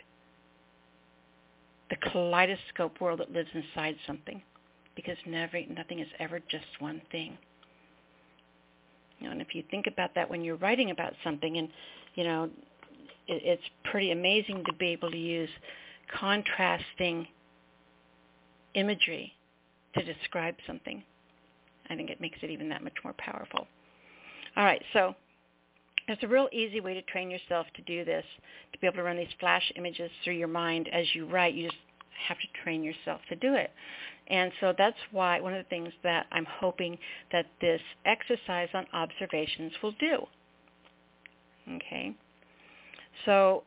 the 1.90 2.10
kaleidoscope 2.10 3.00
world 3.02 3.20
that 3.20 3.32
lives 3.32 3.50
inside 3.54 3.96
something 4.08 4.42
because 4.96 5.18
never, 5.28 5.60
nothing 5.70 6.00
is 6.00 6.08
ever 6.20 6.40
just 6.50 6.66
one 6.80 7.02
thing. 7.12 7.38
You 9.20 9.28
know, 9.28 9.34
and 9.34 9.42
if 9.42 9.54
you 9.54 9.64
think 9.70 9.88
about 9.88 10.16
that 10.16 10.30
when 10.30 10.44
you're 10.44 10.56
writing 10.58 10.92
about 10.92 11.14
something 11.24 11.58
and, 11.58 11.70
you 12.16 12.24
know, 12.24 12.50
it's 13.28 13.64
pretty 13.86 14.12
amazing 14.12 14.64
to 14.66 14.74
be 14.74 14.88
able 14.88 15.12
to 15.12 15.18
use 15.18 15.50
contrasting 16.20 17.28
imagery 18.74 19.34
to 19.96 20.04
describe 20.04 20.56
something. 20.66 21.04
I 21.90 21.96
think 21.96 22.10
it 22.10 22.22
makes 22.22 22.40
it 22.42 22.50
even 22.50 22.70
that 22.70 22.84
much 22.84 22.94
more 23.04 23.14
powerful. 23.18 23.68
All 24.56 24.64
right, 24.64 24.82
so 24.94 25.16
it's 26.08 26.24
a 26.24 26.28
real 26.28 26.50
easy 26.52 26.80
way 26.80 26.94
to 26.94 27.02
train 27.04 27.30
yourself 27.30 27.66
to 27.76 27.82
do 27.84 28.04
this, 28.04 28.26
to 28.74 28.80
be 28.80 28.88
able 28.88 28.98
to 28.98 29.04
run 29.04 29.18
these 29.18 29.28
flash 29.40 29.72
images 29.76 30.12
through 30.24 30.36
your 30.36 30.48
mind 30.48 30.90
as 30.92 31.06
you 31.14 31.26
write. 31.26 31.54
You 31.54 31.70
just 31.70 31.78
have 32.28 32.38
to 32.38 32.64
train 32.64 32.84
yourself 32.84 33.22
to 33.30 33.36
do 33.36 33.56
it. 33.56 33.72
And 34.28 34.52
so 34.60 34.74
that's 34.78 34.98
why 35.12 35.40
one 35.40 35.54
of 35.54 35.64
the 35.64 35.70
things 35.70 35.92
that 36.04 36.28
I'm 36.32 36.46
hoping 36.46 36.98
that 37.32 37.46
this 37.62 37.82
exercise 38.06 38.70
on 38.74 38.86
observations 38.94 39.74
will 39.82 39.94
do. 40.00 40.26
Okay. 41.76 42.16
So 43.26 43.64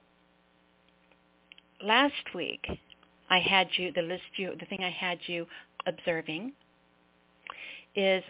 last 1.82 2.34
week 2.34 2.66
I 3.30 3.38
had 3.40 3.68
you 3.76 3.92
the 3.92 4.02
list 4.02 4.22
you 4.36 4.54
the 4.58 4.66
thing 4.66 4.82
I 4.82 4.90
had 4.90 5.18
you 5.26 5.46
observing 5.86 6.52
is 7.94 8.22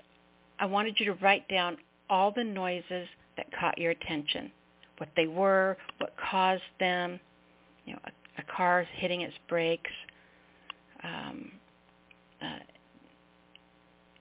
I 0.59 0.67
wanted 0.67 0.99
you 0.99 1.07
to 1.07 1.15
write 1.15 1.49
down 1.49 1.77
all 2.09 2.31
the 2.31 2.45
noises 2.45 3.09
that 3.37 3.47
caught 3.59 3.77
your 3.79 3.91
attention, 3.91 4.51
what 4.99 5.09
they 5.17 5.27
were, 5.27 5.77
what 5.99 6.15
caused 6.31 6.63
them, 6.81 7.21
you 7.85 7.93
know, 7.93 7.99
a, 8.05 8.41
a 8.41 8.57
car 8.57 8.87
hitting 8.95 9.23
its 9.23 9.35
brakes, 9.49 9.91
um, 11.03 11.51
uh, 12.41 12.59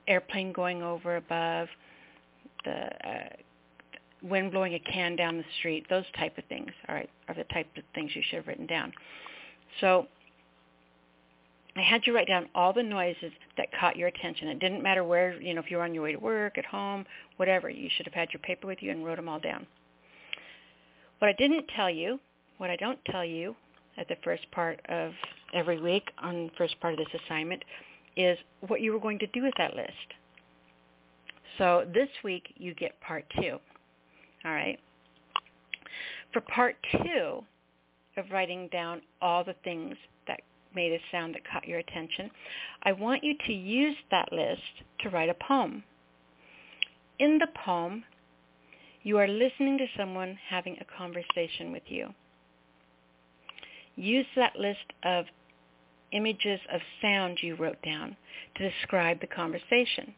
airplane 0.07 0.51
going 0.51 0.83
over 0.83 1.15
above, 1.17 1.67
the 2.63 2.85
uh, 3.07 3.29
wind 4.25 4.51
blowing 4.51 4.73
a 4.73 4.79
can 4.79 5.15
down 5.15 5.37
the 5.37 5.43
street, 5.59 5.85
those 5.89 6.05
type 6.17 6.37
of 6.37 6.43
things 6.45 6.71
all 6.87 6.95
right, 6.95 7.09
are 7.27 7.35
the 7.35 7.43
type 7.45 7.67
of 7.77 7.83
things 7.93 8.11
you 8.15 8.21
should 8.29 8.37
have 8.37 8.47
written 8.47 8.65
down. 8.65 8.91
So 9.81 10.07
I 11.77 11.81
had 11.81 12.01
you 12.05 12.15
write 12.15 12.27
down 12.27 12.47
all 12.55 12.71
the 12.71 12.83
noises 12.83 13.31
that 13.57 13.67
caught 13.79 13.97
your 13.97 14.07
attention. 14.07 14.47
It 14.47 14.59
didn't 14.59 14.81
matter 14.81 15.03
where, 15.03 15.39
you 15.41 15.53
know, 15.53 15.61
if 15.61 15.69
you 15.69 15.77
were 15.77 15.83
on 15.83 15.93
your 15.93 16.03
way 16.03 16.13
to 16.13 16.19
work, 16.19 16.57
at 16.57 16.65
home, 16.65 17.05
whatever. 17.35 17.69
You 17.69 17.89
should 17.95 18.05
have 18.05 18.13
had 18.13 18.29
your 18.31 18.39
paper 18.39 18.65
with 18.65 18.81
you 18.81 18.91
and 18.91 19.05
wrote 19.05 19.17
them 19.17 19.27
all 19.27 19.39
down. 19.39 19.67
What 21.19 21.29
I 21.29 21.33
didn't 21.33 21.65
tell 21.75 21.89
you, 21.89 22.19
what 22.57 22.69
I 22.69 22.77
don't 22.77 22.99
tell 23.05 23.25
you 23.25 23.55
at 23.97 24.07
the 24.07 24.15
first 24.23 24.49
part 24.51 24.79
of 24.87 25.11
every 25.53 25.79
week 25.79 26.09
on 26.21 26.47
the 26.47 26.51
first 26.57 26.79
part 26.79 26.93
of 26.93 26.99
this 26.99 27.21
assignment 27.25 27.63
is 28.15 28.37
what 28.67 28.81
you 28.81 28.93
were 28.93 28.99
going 28.99 29.19
to 29.19 29.27
do 29.27 29.43
with 29.43 29.53
that 29.57 29.75
list. 29.75 29.91
So 31.57 31.85
this 31.93 32.09
week 32.23 32.53
you 32.57 32.73
get 32.73 32.99
part 33.01 33.25
two. 33.39 33.59
All 34.45 34.51
right. 34.51 34.79
For 36.31 36.41
part 36.41 36.75
two 36.91 37.43
of 38.17 38.25
writing 38.31 38.69
down 38.71 39.01
all 39.21 39.43
the 39.43 39.55
things 39.63 39.95
that 40.27 40.41
made 40.75 40.91
a 40.91 40.99
sound 41.11 41.33
that 41.33 41.49
caught 41.49 41.67
your 41.67 41.79
attention, 41.79 42.29
I 42.83 42.91
want 42.91 43.23
you 43.23 43.35
to 43.47 43.53
use 43.53 43.95
that 44.11 44.31
list 44.31 44.61
to 44.99 45.09
write 45.09 45.29
a 45.29 45.33
poem. 45.33 45.83
In 47.17 47.39
the 47.39 47.47
poem, 47.65 48.03
you 49.03 49.17
are 49.17 49.27
listening 49.27 49.77
to 49.77 49.87
someone 49.97 50.37
having 50.49 50.77
a 50.79 50.97
conversation 50.97 51.71
with 51.71 51.83
you. 51.87 52.09
Use 53.95 54.25
that 54.35 54.55
list 54.57 54.93
of 55.03 55.25
images 56.11 56.59
of 56.71 56.81
sound 57.01 57.39
you 57.41 57.55
wrote 57.55 57.81
down 57.81 58.15
to 58.55 58.69
describe 58.69 59.21
the 59.21 59.27
conversation. 59.27 60.13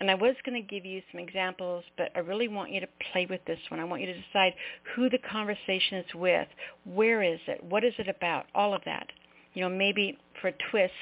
And 0.00 0.10
I 0.10 0.14
was 0.14 0.34
going 0.46 0.60
to 0.60 0.66
give 0.66 0.86
you 0.86 1.02
some 1.12 1.20
examples, 1.20 1.84
but 1.98 2.10
I 2.16 2.20
really 2.20 2.48
want 2.48 2.72
you 2.72 2.80
to 2.80 2.88
play 3.12 3.26
with 3.28 3.44
this 3.46 3.58
one. 3.68 3.80
I 3.80 3.84
want 3.84 4.00
you 4.00 4.08
to 4.08 4.20
decide 4.20 4.54
who 4.96 5.10
the 5.10 5.18
conversation 5.18 5.98
is 5.98 6.14
with, 6.14 6.48
where 6.84 7.22
is 7.22 7.38
it, 7.46 7.62
what 7.62 7.84
is 7.84 7.92
it 7.98 8.08
about, 8.08 8.46
all 8.54 8.72
of 8.72 8.80
that. 8.86 9.06
You 9.52 9.62
know, 9.62 9.68
maybe 9.68 10.16
for 10.40 10.48
a 10.48 10.54
twist, 10.70 10.94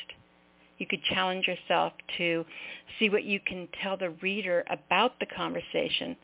you 0.78 0.86
could 0.86 1.02
challenge 1.04 1.46
yourself 1.46 1.92
to 2.18 2.44
see 2.98 3.08
what 3.08 3.24
you 3.24 3.38
can 3.38 3.68
tell 3.82 3.96
the 3.96 4.10
reader 4.22 4.64
about 4.68 5.18
the 5.20 5.26
conversation 5.26 6.16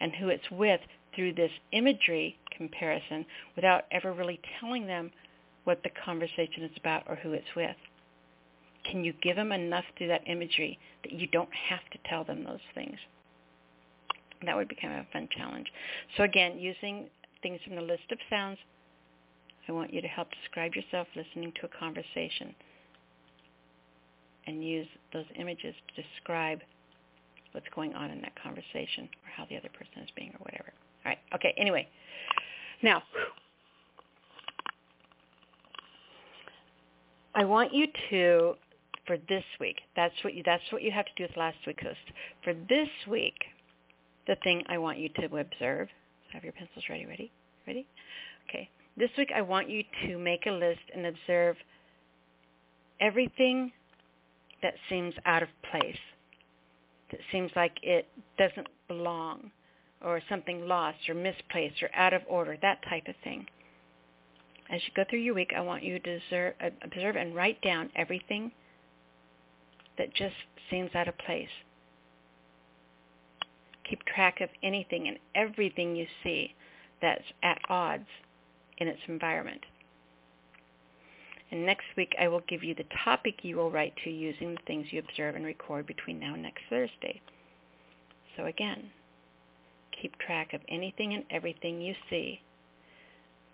and 0.00 0.14
who 0.14 0.28
it's 0.28 0.50
with 0.52 0.80
through 1.14 1.34
this 1.34 1.50
imagery 1.72 2.36
comparison 2.56 3.26
without 3.56 3.84
ever 3.90 4.12
really 4.12 4.40
telling 4.60 4.86
them 4.86 5.10
what 5.64 5.82
the 5.82 5.90
conversation 6.04 6.62
is 6.62 6.70
about 6.76 7.02
or 7.08 7.16
who 7.16 7.32
it's 7.32 7.54
with. 7.56 7.76
Can 8.84 9.04
you 9.04 9.12
give 9.22 9.36
them 9.36 9.52
enough 9.52 9.84
through 9.96 10.08
that 10.08 10.22
imagery 10.26 10.78
that 11.04 11.12
you 11.12 11.26
don't 11.26 11.52
have 11.68 11.80
to 11.92 11.98
tell 12.08 12.24
them 12.24 12.44
those 12.44 12.60
things? 12.74 12.96
That 14.44 14.56
would 14.56 14.68
be 14.68 14.76
kind 14.80 14.94
of 14.94 15.00
a 15.00 15.12
fun 15.12 15.28
challenge. 15.36 15.66
So 16.16 16.22
again, 16.22 16.58
using 16.58 17.06
things 17.42 17.60
from 17.64 17.76
the 17.76 17.82
list 17.82 18.10
of 18.10 18.18
sounds, 18.28 18.58
I 19.68 19.72
want 19.72 19.92
you 19.92 20.00
to 20.00 20.08
help 20.08 20.28
describe 20.42 20.74
yourself 20.74 21.06
listening 21.14 21.52
to 21.60 21.66
a 21.66 21.78
conversation 21.78 22.54
and 24.46 24.64
use 24.64 24.86
those 25.12 25.26
images 25.38 25.74
to 25.88 26.02
describe 26.02 26.60
what's 27.52 27.66
going 27.74 27.94
on 27.94 28.10
in 28.10 28.20
that 28.22 28.32
conversation 28.42 29.04
or 29.04 29.30
how 29.36 29.44
the 29.48 29.56
other 29.56 29.68
person 29.68 30.02
is 30.02 30.08
being 30.16 30.30
or 30.30 30.44
whatever. 30.44 30.72
All 31.04 31.10
right. 31.10 31.18
Okay. 31.34 31.54
Anyway, 31.56 31.86
now 32.82 33.02
I 37.34 37.44
want 37.44 37.72
you 37.72 37.86
to 38.10 38.54
for 39.10 39.18
this 39.28 39.42
week. 39.58 39.80
That's 39.96 40.14
what 40.22 40.34
you 40.34 40.44
that's 40.44 40.62
what 40.70 40.82
you 40.82 40.92
have 40.92 41.04
to 41.04 41.12
do 41.16 41.24
with 41.24 41.36
last 41.36 41.56
week's 41.66 41.82
list. 41.82 41.98
For 42.44 42.54
this 42.54 42.88
week, 43.08 43.34
the 44.28 44.36
thing 44.44 44.62
I 44.68 44.78
want 44.78 44.98
you 44.98 45.08
to 45.08 45.24
observe. 45.24 45.88
So 45.88 46.34
have 46.34 46.44
your 46.44 46.52
pencils 46.52 46.84
ready, 46.88 47.06
ready? 47.06 47.32
Ready? 47.66 47.88
Okay. 48.48 48.68
This 48.96 49.10
week 49.18 49.30
I 49.34 49.42
want 49.42 49.68
you 49.68 49.82
to 50.06 50.16
make 50.16 50.46
a 50.46 50.52
list 50.52 50.82
and 50.94 51.06
observe 51.06 51.56
everything 53.00 53.72
that 54.62 54.74
seems 54.88 55.12
out 55.26 55.42
of 55.42 55.48
place. 55.72 55.98
That 57.10 57.20
seems 57.32 57.50
like 57.56 57.72
it 57.82 58.06
doesn't 58.38 58.68
belong 58.86 59.50
or 60.04 60.20
something 60.28 60.68
lost 60.68 60.98
or 61.08 61.14
misplaced 61.14 61.82
or 61.82 61.90
out 61.96 62.14
of 62.14 62.22
order, 62.28 62.56
that 62.62 62.78
type 62.88 63.08
of 63.08 63.16
thing 63.24 63.44
as 64.70 64.80
you 64.86 64.92
go 64.94 65.02
through 65.10 65.18
your 65.18 65.34
week, 65.34 65.50
I 65.56 65.60
want 65.62 65.82
you 65.82 65.98
to 65.98 66.20
observe 66.84 67.16
and 67.16 67.34
write 67.34 67.60
down 67.60 67.90
everything 67.96 68.52
that 70.00 70.14
just 70.14 70.34
seems 70.70 70.90
out 70.94 71.08
of 71.08 71.18
place. 71.18 71.50
Keep 73.88 74.02
track 74.06 74.40
of 74.40 74.48
anything 74.62 75.08
and 75.08 75.18
everything 75.34 75.94
you 75.94 76.06
see 76.24 76.54
that's 77.02 77.24
at 77.42 77.60
odds 77.68 78.06
in 78.78 78.88
its 78.88 79.00
environment. 79.08 79.60
And 81.50 81.66
next 81.66 81.84
week 81.98 82.14
I 82.18 82.28
will 82.28 82.40
give 82.48 82.64
you 82.64 82.74
the 82.74 82.86
topic 83.04 83.40
you 83.42 83.56
will 83.56 83.70
write 83.70 83.92
to 84.04 84.10
using 84.10 84.54
the 84.54 84.62
things 84.66 84.86
you 84.90 85.00
observe 85.00 85.34
and 85.34 85.44
record 85.44 85.86
between 85.86 86.18
now 86.18 86.32
and 86.32 86.42
next 86.42 86.62
Thursday. 86.70 87.20
So 88.38 88.46
again, 88.46 88.84
keep 90.00 90.16
track 90.18 90.54
of 90.54 90.62
anything 90.70 91.12
and 91.12 91.24
everything 91.30 91.78
you 91.78 91.94
see 92.08 92.40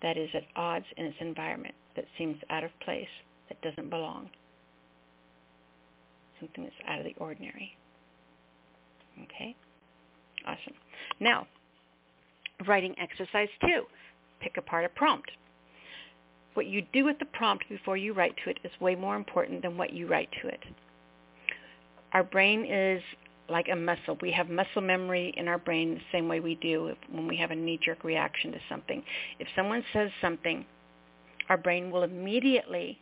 that 0.01 0.15
is 0.15 0.29
at 0.33 0.43
odds 0.55 0.85
in 0.95 1.07
its 1.07 1.17
environment, 1.19 1.75
that 1.97 2.05
seems 2.17 2.37
out 2.49 2.63
of 2.63 2.71
place, 2.85 3.07
that 3.49 3.61
doesn't 3.61 3.89
belong. 3.89 4.29
Something 6.39 6.63
that's 6.65 6.75
out 6.87 6.99
of 6.99 7.05
the 7.05 7.15
ordinary. 7.17 7.75
Okay? 9.23 9.55
Awesome. 10.45 10.73
Now, 11.19 11.47
writing 12.67 12.95
exercise 12.99 13.49
two. 13.61 13.83
Pick 14.39 14.57
apart 14.57 14.85
a 14.85 14.89
prompt. 14.89 15.31
What 16.53 16.67
you 16.67 16.83
do 16.93 17.05
with 17.05 17.19
the 17.19 17.25
prompt 17.25 17.65
before 17.69 17.97
you 17.97 18.13
write 18.13 18.35
to 18.43 18.49
it 18.49 18.59
is 18.63 18.71
way 18.79 18.95
more 18.95 19.15
important 19.15 19.61
than 19.61 19.77
what 19.77 19.93
you 19.93 20.07
write 20.07 20.29
to 20.41 20.47
it. 20.47 20.59
Our 22.13 22.23
brain 22.23 22.65
is 22.65 23.01
like 23.49 23.67
a 23.71 23.75
muscle. 23.75 24.17
We 24.21 24.31
have 24.31 24.49
muscle 24.49 24.81
memory 24.81 25.33
in 25.37 25.47
our 25.47 25.57
brain 25.57 25.95
the 25.95 26.01
same 26.11 26.27
way 26.27 26.39
we 26.39 26.55
do 26.55 26.95
when 27.11 27.27
we 27.27 27.37
have 27.37 27.51
a 27.51 27.55
knee-jerk 27.55 28.03
reaction 28.03 28.51
to 28.51 28.59
something. 28.69 29.03
If 29.39 29.47
someone 29.55 29.83
says 29.93 30.09
something, 30.21 30.65
our 31.49 31.57
brain 31.57 31.91
will 31.91 32.03
immediately 32.03 32.99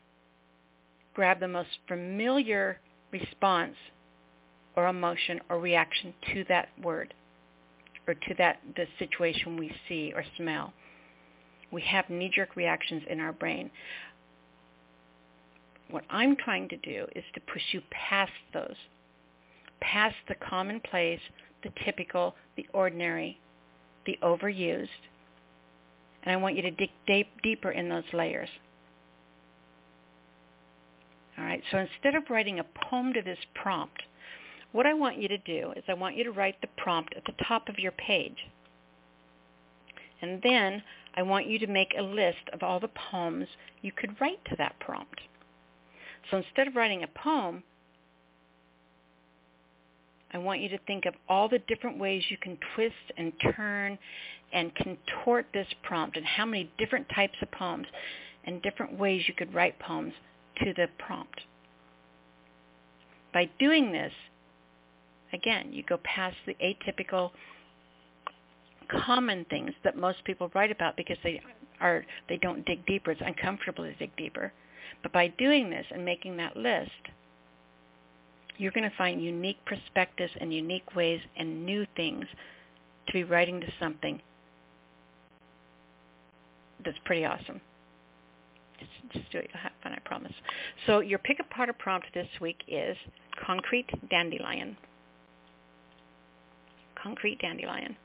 grab 1.13 1.39
the 1.39 1.47
most 1.47 1.69
familiar 1.87 2.79
response 3.19 3.75
or 4.75 4.87
emotion 4.87 5.39
or 5.49 5.59
reaction 5.59 6.13
to 6.33 6.43
that 6.49 6.69
word 6.81 7.13
or 8.07 8.13
to 8.13 8.33
that 8.37 8.59
the 8.75 8.85
situation 8.99 9.57
we 9.57 9.71
see 9.87 10.11
or 10.15 10.23
smell. 10.37 10.73
We 11.71 11.81
have 11.83 12.09
knee-jerk 12.09 12.55
reactions 12.55 13.03
in 13.09 13.19
our 13.19 13.33
brain. 13.33 13.71
What 15.89 16.03
I'm 16.09 16.35
trying 16.35 16.69
to 16.69 16.77
do 16.77 17.05
is 17.15 17.23
to 17.33 17.41
push 17.51 17.61
you 17.71 17.81
past 17.91 18.31
those, 18.53 18.75
past 19.81 20.15
the 20.27 20.35
commonplace, 20.35 21.19
the 21.63 21.71
typical, 21.83 22.35
the 22.57 22.67
ordinary, 22.73 23.39
the 24.05 24.17
overused, 24.21 24.87
and 26.23 26.33
I 26.33 26.37
want 26.37 26.55
you 26.55 26.63
to 26.63 26.71
dig 26.71 26.89
deep, 27.07 27.27
deeper 27.43 27.71
in 27.71 27.87
those 27.87 28.03
layers. 28.13 28.49
All 31.37 31.43
right, 31.43 31.61
so 31.71 31.77
instead 31.77 32.15
of 32.15 32.29
writing 32.29 32.59
a 32.59 32.65
poem 32.89 33.13
to 33.13 33.21
this 33.21 33.37
prompt, 33.55 34.01
what 34.71 34.85
I 34.85 34.93
want 34.93 35.21
you 35.21 35.27
to 35.27 35.37
do 35.39 35.73
is 35.75 35.83
I 35.87 35.93
want 35.93 36.15
you 36.15 36.23
to 36.23 36.31
write 36.31 36.59
the 36.61 36.67
prompt 36.77 37.13
at 37.15 37.25
the 37.25 37.43
top 37.45 37.69
of 37.69 37.79
your 37.79 37.91
page. 37.93 38.37
And 40.21 40.41
then 40.43 40.81
I 41.15 41.21
want 41.21 41.47
you 41.47 41.59
to 41.59 41.67
make 41.67 41.93
a 41.97 42.01
list 42.01 42.49
of 42.53 42.63
all 42.63 42.79
the 42.79 42.89
poems 43.11 43.47
you 43.81 43.91
could 43.91 44.19
write 44.19 44.43
to 44.45 44.55
that 44.57 44.79
prompt. 44.79 45.21
So 46.29 46.37
instead 46.37 46.67
of 46.67 46.75
writing 46.75 47.03
a 47.03 47.07
poem, 47.07 47.63
I 50.31 50.37
want 50.37 50.61
you 50.61 50.69
to 50.69 50.77
think 50.79 51.05
of 51.05 51.13
all 51.29 51.47
the 51.47 51.59
different 51.59 51.97
ways 51.97 52.23
you 52.29 52.37
can 52.37 52.57
twist 52.75 52.95
and 53.17 53.31
turn 53.55 53.97
and 54.51 54.73
contort 54.75 55.45
this 55.53 55.67
prompt 55.83 56.17
and 56.17 56.25
how 56.25 56.45
many 56.45 56.69
different 56.77 57.07
types 57.15 57.35
of 57.41 57.51
poems 57.51 57.87
and 58.45 58.61
different 58.61 58.97
ways 58.97 59.23
you 59.27 59.33
could 59.33 59.53
write 59.53 59.79
poems 59.79 60.13
to 60.63 60.73
the 60.73 60.87
prompt. 60.97 61.41
By 63.33 63.49
doing 63.59 63.91
this, 63.91 64.13
again, 65.33 65.73
you 65.73 65.83
go 65.83 65.99
past 66.03 66.37
the 66.45 66.55
atypical 66.55 67.31
common 69.05 69.45
things 69.49 69.71
that 69.83 69.97
most 69.97 70.23
people 70.25 70.51
write 70.53 70.71
about 70.71 70.95
because 70.95 71.17
they 71.23 71.41
are 71.81 72.05
they 72.29 72.37
don't 72.37 72.65
dig 72.65 72.85
deeper. 72.85 73.11
It's 73.11 73.21
uncomfortable 73.25 73.83
to 73.83 73.93
dig 73.95 74.15
deeper. 74.15 74.53
But 75.03 75.11
by 75.11 75.27
doing 75.27 75.69
this 75.69 75.85
and 75.91 76.05
making 76.05 76.37
that 76.37 76.55
list, 76.55 76.89
you're 78.57 78.71
going 78.71 78.89
to 78.89 78.95
find 78.95 79.21
unique 79.21 79.59
perspectives 79.65 80.31
and 80.39 80.53
unique 80.53 80.95
ways 80.95 81.19
and 81.37 81.65
new 81.65 81.85
things 81.95 82.25
to 83.07 83.13
be 83.13 83.23
writing 83.23 83.59
to 83.59 83.67
something 83.79 84.21
that's 86.83 86.97
pretty 87.05 87.25
awesome. 87.25 87.59
Just, 88.79 89.31
do 89.31 89.37
it. 89.37 89.49
You'll 89.53 89.61
have 89.61 89.71
fun, 89.83 89.93
I 89.93 89.99
promise. 89.99 90.33
So 90.85 90.99
your 90.99 91.19
pick 91.19 91.39
a 91.39 91.73
prompt 91.73 92.07
this 92.13 92.27
week 92.41 92.63
is 92.67 92.97
concrete 93.45 93.89
dandelion. 94.09 94.77
Concrete 97.01 97.39
dandelion. 97.39 97.95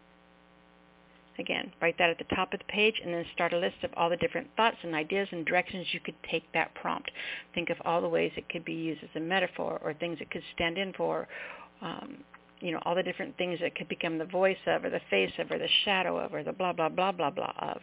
Again, 1.38 1.72
write 1.80 1.96
that 1.98 2.10
at 2.10 2.18
the 2.18 2.36
top 2.36 2.52
of 2.52 2.58
the 2.58 2.64
page 2.66 3.00
and 3.02 3.14
then 3.14 3.24
start 3.32 3.54
a 3.54 3.58
list 3.58 3.76
of 3.82 3.90
all 3.96 4.10
the 4.10 4.16
different 4.18 4.48
thoughts 4.56 4.76
and 4.82 4.94
ideas 4.94 5.26
and 5.32 5.46
directions 5.46 5.86
you 5.92 6.00
could 6.00 6.14
take 6.30 6.44
that 6.52 6.74
prompt. 6.74 7.10
Think 7.54 7.70
of 7.70 7.78
all 7.84 8.02
the 8.02 8.08
ways 8.08 8.30
it 8.36 8.48
could 8.50 8.64
be 8.64 8.74
used 8.74 9.02
as 9.02 9.08
a 9.14 9.20
metaphor 9.20 9.80
or 9.82 9.94
things 9.94 10.18
it 10.20 10.30
could 10.30 10.42
stand 10.54 10.76
in 10.76 10.92
for. 10.92 11.26
Um, 11.80 12.18
you 12.60 12.72
know, 12.72 12.80
all 12.84 12.94
the 12.94 13.02
different 13.02 13.38
things 13.38 13.58
it 13.62 13.74
could 13.74 13.88
become 13.88 14.18
the 14.18 14.26
voice 14.26 14.58
of 14.66 14.84
or 14.84 14.90
the 14.90 15.00
face 15.08 15.32
of 15.38 15.50
or 15.50 15.58
the 15.58 15.68
shadow 15.86 16.18
of 16.18 16.34
or 16.34 16.42
the 16.42 16.52
blah, 16.52 16.74
blah, 16.74 16.90
blah, 16.90 17.10
blah, 17.10 17.30
blah 17.30 17.54
of. 17.58 17.80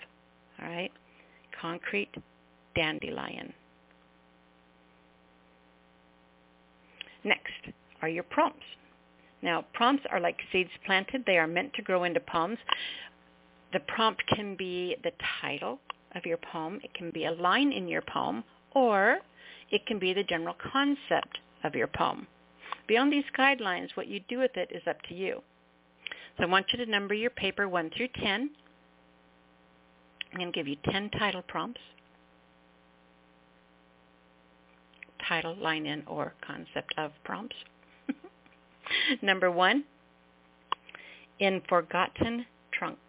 All 0.61 0.69
right? 0.69 0.91
Concrete 1.59 2.13
dandelion. 2.77 3.51
Next 7.23 7.73
are 8.01 8.07
your 8.07 8.23
prompts. 8.23 8.63
Now, 9.41 9.65
prompts 9.73 10.05
are 10.11 10.19
like 10.19 10.37
seeds 10.51 10.69
planted. 10.85 11.23
They 11.25 11.37
are 11.37 11.47
meant 11.47 11.73
to 11.73 11.81
grow 11.81 12.03
into 12.05 12.19
poems. 12.19 12.57
The 13.73 13.79
prompt 13.81 14.23
can 14.27 14.55
be 14.55 14.95
the 15.03 15.11
title 15.41 15.79
of 16.15 16.25
your 16.25 16.37
poem. 16.37 16.79
It 16.83 16.93
can 16.93 17.11
be 17.11 17.25
a 17.25 17.31
line 17.31 17.71
in 17.71 17.87
your 17.87 18.01
poem, 18.01 18.43
or 18.73 19.17
it 19.71 19.85
can 19.85 19.99
be 19.99 20.13
the 20.13 20.23
general 20.23 20.55
concept 20.71 21.39
of 21.63 21.75
your 21.75 21.87
poem. 21.87 22.27
Beyond 22.87 23.11
these 23.11 23.25
guidelines, 23.37 23.89
what 23.95 24.07
you 24.07 24.21
do 24.29 24.39
with 24.39 24.55
it 24.55 24.69
is 24.71 24.81
up 24.87 25.01
to 25.09 25.13
you. 25.13 25.41
So 26.37 26.43
I 26.43 26.47
want 26.47 26.67
you 26.71 26.83
to 26.83 26.89
number 26.89 27.13
your 27.13 27.31
paper 27.31 27.67
1 27.67 27.91
through 27.95 28.09
10. 28.23 28.49
I'm 30.31 30.39
going 30.39 30.51
to 30.51 30.57
give 30.57 30.67
you 30.67 30.77
10 30.89 31.09
title 31.11 31.41
prompts. 31.41 31.81
Title, 35.27 35.55
line 35.55 35.85
in, 35.85 36.03
or 36.07 36.33
concept 36.45 36.93
of 36.97 37.11
prompts. 37.23 37.55
Number 39.21 39.51
one, 39.51 39.83
in 41.39 41.61
forgotten 41.67 42.45
trunks. 42.71 42.99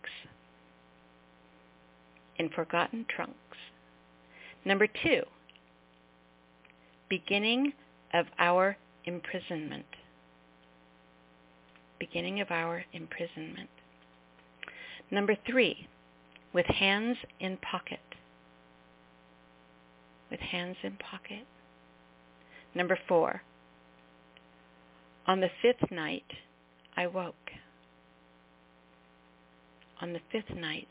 In 2.38 2.48
forgotten 2.50 3.06
trunks. 3.14 3.34
Number 4.64 4.86
two, 5.04 5.22
beginning 7.08 7.72
of 8.14 8.26
our 8.38 8.76
imprisonment. 9.04 9.86
Beginning 11.98 12.40
of 12.40 12.50
our 12.50 12.84
imprisonment. 12.92 13.70
Number 15.10 15.36
three, 15.46 15.88
with 16.52 16.66
hands 16.66 17.16
in 17.40 17.56
pocket. 17.58 18.00
With 20.30 20.40
hands 20.40 20.76
in 20.82 20.96
pocket. 20.96 21.46
Number 22.74 22.98
four, 23.08 23.42
on 25.26 25.40
the 25.40 25.50
fifth 25.62 25.90
night, 25.90 26.24
I 26.96 27.06
woke. 27.06 27.34
On 30.00 30.12
the 30.12 30.20
fifth 30.30 30.56
night, 30.56 30.88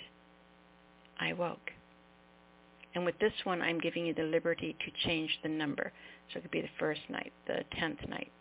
I 1.20 1.34
woke. 1.34 1.72
And 2.94 3.06
with 3.06 3.18
this 3.20 3.34
one, 3.44 3.62
I'm 3.62 3.80
giving 3.80 4.06
you 4.06 4.14
the 4.14 4.24
liberty 4.24 4.76
to 4.84 5.08
change 5.08 5.40
the 5.44 5.50
number. 5.50 5.92
So 6.32 6.40
it 6.40 6.42
could 6.42 6.52
be 6.52 6.62
the 6.62 6.70
first 6.80 7.02
night, 7.10 7.32
the 7.46 7.64
tenth 7.80 8.00
night, 8.08 8.32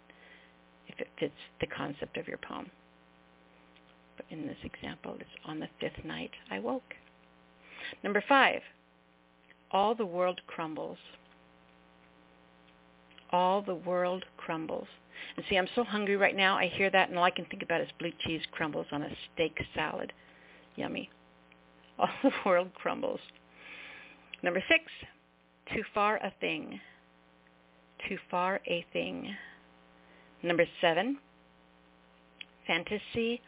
if 0.88 0.98
it 0.98 1.08
fits 1.18 1.34
the 1.60 1.66
concept 1.66 2.16
of 2.16 2.26
your 2.26 2.38
poem. 2.38 2.70
But 4.16 4.26
in 4.30 4.46
this 4.46 4.56
example, 4.64 5.16
it's 5.20 5.28
on 5.44 5.60
the 5.60 5.68
fifth 5.80 6.04
night 6.04 6.30
I 6.50 6.58
woke. 6.58 6.94
Number 8.02 8.22
five, 8.26 8.62
all 9.70 9.94
the 9.94 10.06
world 10.06 10.40
crumbles. 10.46 10.98
All 13.36 13.60
the 13.60 13.74
world 13.74 14.24
crumbles. 14.38 14.88
And 15.36 15.44
see, 15.46 15.58
I'm 15.58 15.68
so 15.74 15.84
hungry 15.84 16.16
right 16.16 16.34
now. 16.34 16.56
I 16.56 16.68
hear 16.68 16.88
that, 16.88 17.10
and 17.10 17.18
all 17.18 17.24
I 17.24 17.30
can 17.30 17.44
think 17.44 17.62
about 17.62 17.82
is 17.82 17.88
blue 17.98 18.12
cheese 18.24 18.40
crumbles 18.50 18.86
on 18.92 19.02
a 19.02 19.10
steak 19.34 19.58
salad. 19.74 20.14
Yummy. 20.74 21.10
All 21.98 22.08
the 22.22 22.30
world 22.46 22.70
crumbles. 22.74 23.20
Number 24.42 24.62
six, 24.66 24.84
too 25.74 25.82
far 25.92 26.16
a 26.16 26.32
thing. 26.40 26.80
Too 28.08 28.16
far 28.30 28.60
a 28.66 28.86
thing. 28.94 29.34
Number 30.42 30.64
seven, 30.80 31.18
fantasy 32.66 33.42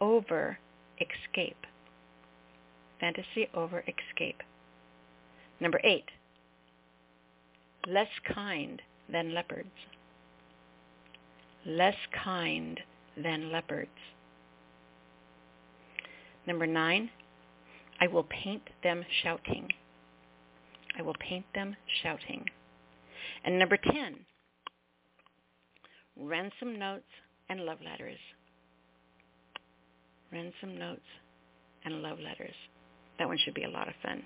over 0.00 0.58
escape. 1.00 1.64
Fantasy 2.98 3.48
over 3.54 3.84
escape. 3.86 4.42
Number 5.60 5.80
eight, 5.84 6.06
less 7.86 8.08
kind 8.34 8.82
than 9.10 9.34
leopards 9.34 9.70
less 11.68 11.96
kind 12.24 12.80
than 13.22 13.52
leopards. 13.52 13.90
Number 16.46 16.66
nine, 16.66 17.10
I 18.00 18.06
will 18.06 18.24
paint 18.24 18.62
them 18.82 19.04
shouting. 19.22 19.68
I 20.98 21.02
will 21.02 21.16
paint 21.20 21.44
them 21.54 21.76
shouting. 22.02 22.44
And 23.44 23.58
number 23.58 23.76
10, 23.76 24.16
ransom 26.16 26.78
notes 26.78 27.04
and 27.50 27.60
love 27.60 27.78
letters. 27.84 28.18
Ransom 30.32 30.78
notes 30.78 31.00
and 31.84 32.02
love 32.02 32.18
letters. 32.18 32.54
That 33.18 33.28
one 33.28 33.38
should 33.44 33.54
be 33.54 33.64
a 33.64 33.70
lot 33.70 33.88
of 33.88 33.94
fun. 34.02 34.22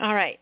All 0.00 0.14
right. 0.14 0.40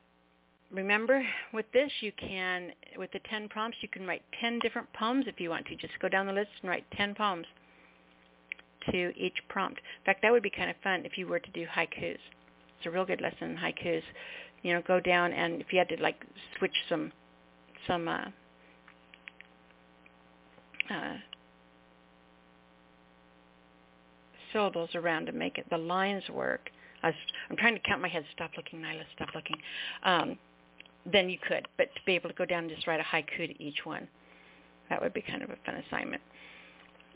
Remember, 0.72 1.22
with 1.52 1.66
this, 1.72 1.90
you 2.00 2.12
can, 2.12 2.72
with 2.96 3.12
the 3.12 3.20
10 3.30 3.48
prompts, 3.50 3.76
you 3.82 3.88
can 3.88 4.06
write 4.06 4.22
10 4.40 4.58
different 4.60 4.90
poems 4.94 5.26
if 5.28 5.38
you 5.38 5.50
want 5.50 5.66
to. 5.66 5.76
Just 5.76 5.92
go 6.00 6.08
down 6.08 6.26
the 6.26 6.32
list 6.32 6.48
and 6.62 6.70
write 6.70 6.84
10 6.96 7.14
poems 7.14 7.46
to 8.90 9.12
each 9.16 9.36
prompt. 9.48 9.78
In 9.78 10.04
fact, 10.06 10.22
that 10.22 10.32
would 10.32 10.42
be 10.42 10.50
kind 10.50 10.70
of 10.70 10.76
fun 10.82 11.02
if 11.04 11.18
you 11.18 11.26
were 11.26 11.40
to 11.40 11.50
do 11.50 11.66
haikus. 11.66 12.18
It's 12.78 12.86
a 12.86 12.90
real 12.90 13.04
good 13.04 13.20
lesson 13.20 13.50
in 13.50 13.56
haikus. 13.56 14.02
You 14.62 14.72
know, 14.74 14.82
go 14.86 14.98
down 14.98 15.32
and 15.32 15.60
if 15.60 15.72
you 15.72 15.78
had 15.78 15.88
to 15.90 16.02
like 16.02 16.24
switch 16.58 16.74
some 16.88 17.12
some 17.86 18.08
uh, 18.08 18.24
uh, 20.90 21.16
syllables 24.52 24.90
around 24.94 25.26
to 25.26 25.32
make 25.32 25.58
it 25.58 25.66
the 25.70 25.78
lines 25.78 26.22
work. 26.32 26.70
I 27.02 27.08
was, 27.08 27.16
I'm 27.50 27.56
trying 27.56 27.74
to 27.74 27.80
count 27.80 28.00
my 28.00 28.08
head. 28.08 28.24
Stop 28.34 28.52
looking, 28.56 28.80
Nyla. 28.80 29.02
Stop 29.16 29.30
looking. 29.34 29.56
Um, 30.04 30.38
then 31.10 31.28
you 31.28 31.38
could, 31.46 31.66
but 31.76 31.94
to 31.94 32.00
be 32.06 32.14
able 32.14 32.28
to 32.28 32.34
go 32.34 32.44
down 32.44 32.64
and 32.64 32.70
just 32.72 32.86
write 32.86 33.00
a 33.00 33.02
haiku 33.02 33.48
to 33.48 33.62
each 33.62 33.84
one, 33.84 34.06
that 34.88 35.00
would 35.00 35.12
be 35.12 35.22
kind 35.22 35.42
of 35.42 35.50
a 35.50 35.56
fun 35.64 35.82
assignment. 35.88 36.22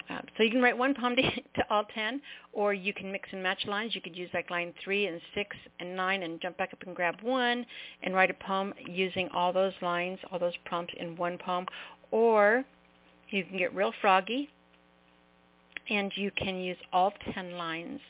Um, 0.09 0.22
so 0.37 0.42
you 0.42 0.51
can 0.51 0.62
write 0.62 0.77
one 0.77 0.94
poem 0.94 1.16
to, 1.16 1.22
to, 1.22 1.66
all 1.70 1.85
10, 1.94 2.20
or 2.53 2.72
you 2.72 2.92
can 2.92 3.11
mix 3.11 3.29
and 3.33 3.42
match 3.42 3.66
lines. 3.66 3.94
You 3.94 4.01
could 4.01 4.16
use 4.16 4.31
like 4.35 4.51
line 4.51 4.72
3 4.83 5.07
and 5.07 5.20
6 5.35 5.57
and 5.81 5.96
9 5.96 6.22
and 6.22 6.40
jump 6.40 6.57
back 6.57 6.72
up 6.72 6.83
and 6.87 6.94
grab 6.94 7.16
one 7.22 7.66
and 8.03 8.14
write 8.14 8.31
a 8.31 8.35
poem 8.35 8.72
using 8.87 9.29
all 9.35 9.53
those 9.53 9.72
lines, 9.83 10.18
all 10.31 10.38
those 10.38 10.57
prompts 10.64 10.94
in 10.99 11.16
one 11.16 11.38
poem. 11.38 11.66
Or 12.11 12.64
you 13.31 13.44
can 13.44 13.59
get 13.59 13.75
real 13.75 13.92
froggy 14.01 14.49
and 15.90 16.12
you 16.16 16.31
can 16.33 16.59
use 16.59 16.77
all 16.92 17.12
10 17.35 17.53
lines 17.53 18.01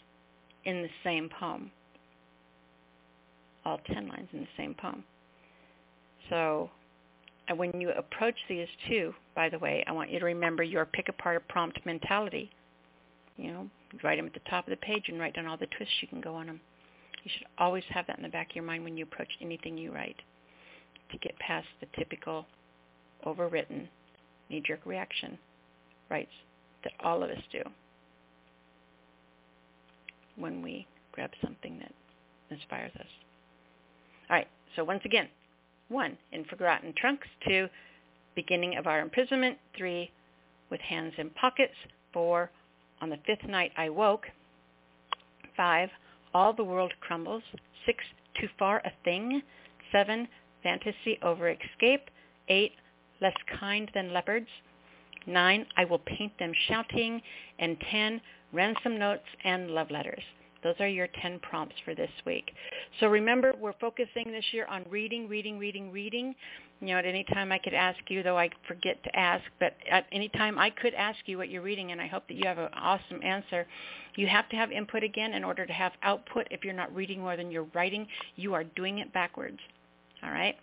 in 0.65 0.83
the 0.83 0.91
same 1.05 1.31
poem. 1.41 1.71
All 3.65 3.81
10 3.93 4.09
lines 4.09 4.29
in 4.33 4.41
the 4.41 4.49
same 4.57 4.75
poem. 4.75 5.03
So 6.31 6.71
and 7.49 7.59
when 7.59 7.81
you 7.81 7.91
approach 7.91 8.35
these 8.49 8.69
two, 8.89 9.15
by 9.35 9.49
the 9.49 9.59
way, 9.59 9.85
I 9.87 9.93
want 9.93 10.11
you 10.11 10.19
to 10.19 10.25
remember 10.25 10.63
your 10.63 10.85
pick 10.85 11.09
apart 11.09 11.37
a 11.37 11.53
prompt 11.53 11.85
mentality. 11.87 12.51
You 13.37 13.53
know, 13.53 13.71
write 14.03 14.17
them 14.17 14.27
at 14.27 14.35
the 14.35 14.51
top 14.51 14.67
of 14.67 14.71
the 14.71 14.77
page 14.79 15.05
and 15.09 15.21
write 15.21 15.35
down 15.35 15.47
all 15.47 15.57
the 15.57 15.67
twists 15.67 15.95
you 16.01 16.09
can 16.09 16.21
go 16.21 16.35
on 16.35 16.47
them. 16.47 16.61
You 17.23 17.31
should 17.37 17.47
always 17.59 17.85
have 17.91 18.07
that 18.07 18.17
in 18.17 18.23
the 18.23 18.29
back 18.29 18.51
of 18.51 18.57
your 18.57 18.65
mind 18.65 18.83
when 18.83 18.97
you 18.97 19.05
approach 19.05 19.29
anything 19.41 19.77
you 19.77 19.93
write 19.93 20.17
to 21.13 21.19
get 21.19 21.39
past 21.39 21.67
the 21.81 21.87
typical 21.97 22.47
overwritten 23.25 23.87
knee-jerk 24.51 24.81
reaction 24.85 25.39
rights 26.11 26.31
that 26.85 26.93
all 27.03 27.23
of 27.23 27.31
us 27.31 27.43
do 27.53 27.63
when 30.37 30.63
we 30.63 30.87
grab 31.13 31.31
something 31.43 31.79
that 31.79 31.93
inspires 32.51 32.93
us. 32.97 33.07
All 34.31 34.37
right, 34.37 34.49
so 34.75 34.85
once 34.85 35.03
again, 35.05 35.29
one, 35.89 36.17
in 36.33 36.45
forgotten 36.45 36.93
trunks. 36.97 37.29
Two, 37.47 37.69
beginning 38.35 38.77
of 38.77 38.87
our 38.87 39.01
imprisonment. 39.01 39.59
Three, 39.77 40.11
with 40.71 40.81
hands 40.81 41.15
in 41.19 41.31
pockets. 41.31 41.75
Four, 42.13 42.51
on 43.01 43.11
the 43.11 43.19
fifth 43.27 43.45
night 43.49 43.73
I 43.77 43.89
woke. 43.89 44.27
Five, 45.57 45.91
all 46.35 46.53
the 46.53 46.65
world 46.65 46.93
crumbles. 47.01 47.43
Six, 47.85 48.03
too 48.41 48.49
far 48.59 48.83
a 48.85 48.93
thing. 49.05 49.43
Seven, 49.93 50.29
fantasy 50.63 51.19
over 51.23 51.51
escape. 51.51 52.11
Eight, 52.49 52.73
less 53.21 53.37
kind 53.59 53.91
than 53.95 54.13
leopards. 54.13 54.49
Nine, 55.27 55.67
I 55.77 55.85
will 55.85 56.01
paint 56.01 56.33
them 56.39 56.53
shouting. 56.69 57.21
And 57.59 57.77
ten, 57.91 58.21
ransom 58.53 58.99
notes 58.99 59.27
and 59.45 59.71
love 59.71 59.91
letters. 59.91 60.23
Those 60.67 60.75
are 60.81 60.89
your 60.89 61.07
10 61.23 61.39
prompts 61.49 61.77
for 61.85 61.95
this 61.95 62.11
week. 62.25 62.51
So 62.99 63.07
remember, 63.07 63.53
we're 63.57 63.73
focusing 63.81 64.33
this 64.33 64.45
year 64.51 64.67
on 64.67 64.85
reading, 64.91 65.29
reading, 65.29 65.61
reading, 65.61 65.93
reading. 65.93 66.35
You 66.81 66.89
know, 66.89 66.99
at 66.99 67.05
any 67.05 67.23
time 67.23 67.53
I 67.53 67.59
could 67.59 67.73
ask 67.73 68.01
you, 68.09 68.25
though 68.25 68.37
I 68.37 68.51
forget 68.67 69.01
to 69.05 69.17
ask, 69.17 69.45
but 69.61 69.77
at 69.89 70.07
any 70.11 70.29
time 70.31 70.59
I 70.59 70.71
could 70.71 70.93
ask 70.95 71.21
you 71.27 71.39
what 71.39 71.51
you're 71.51 71.63
reading, 71.63 71.93
and 71.93 72.01
I 72.01 72.09
hope 72.09 72.27
that 72.27 72.35
you 72.35 72.43
have 72.47 72.59
an 72.59 72.71
awesome 72.75 73.23
answer. 73.23 73.65
You 74.17 74.27
have 74.27 74.49
to 74.49 74.57
have 74.57 74.73
input 74.73 75.05
again 75.05 75.35
in 75.35 75.45
order 75.45 75.67
to 75.67 75.73
have 75.73 75.93
output. 76.03 76.49
If 76.51 76.65
you're 76.65 76.75
not 76.75 76.93
reading 76.93 77.21
more 77.21 77.37
than 77.37 77.53
you're 77.53 77.69
writing, 77.73 78.09
you 78.35 78.53
are 78.55 78.65
doing 78.65 78.99
it 78.99 79.13
backwards. 79.13 79.61
All 80.25 80.33
right? 80.33 80.57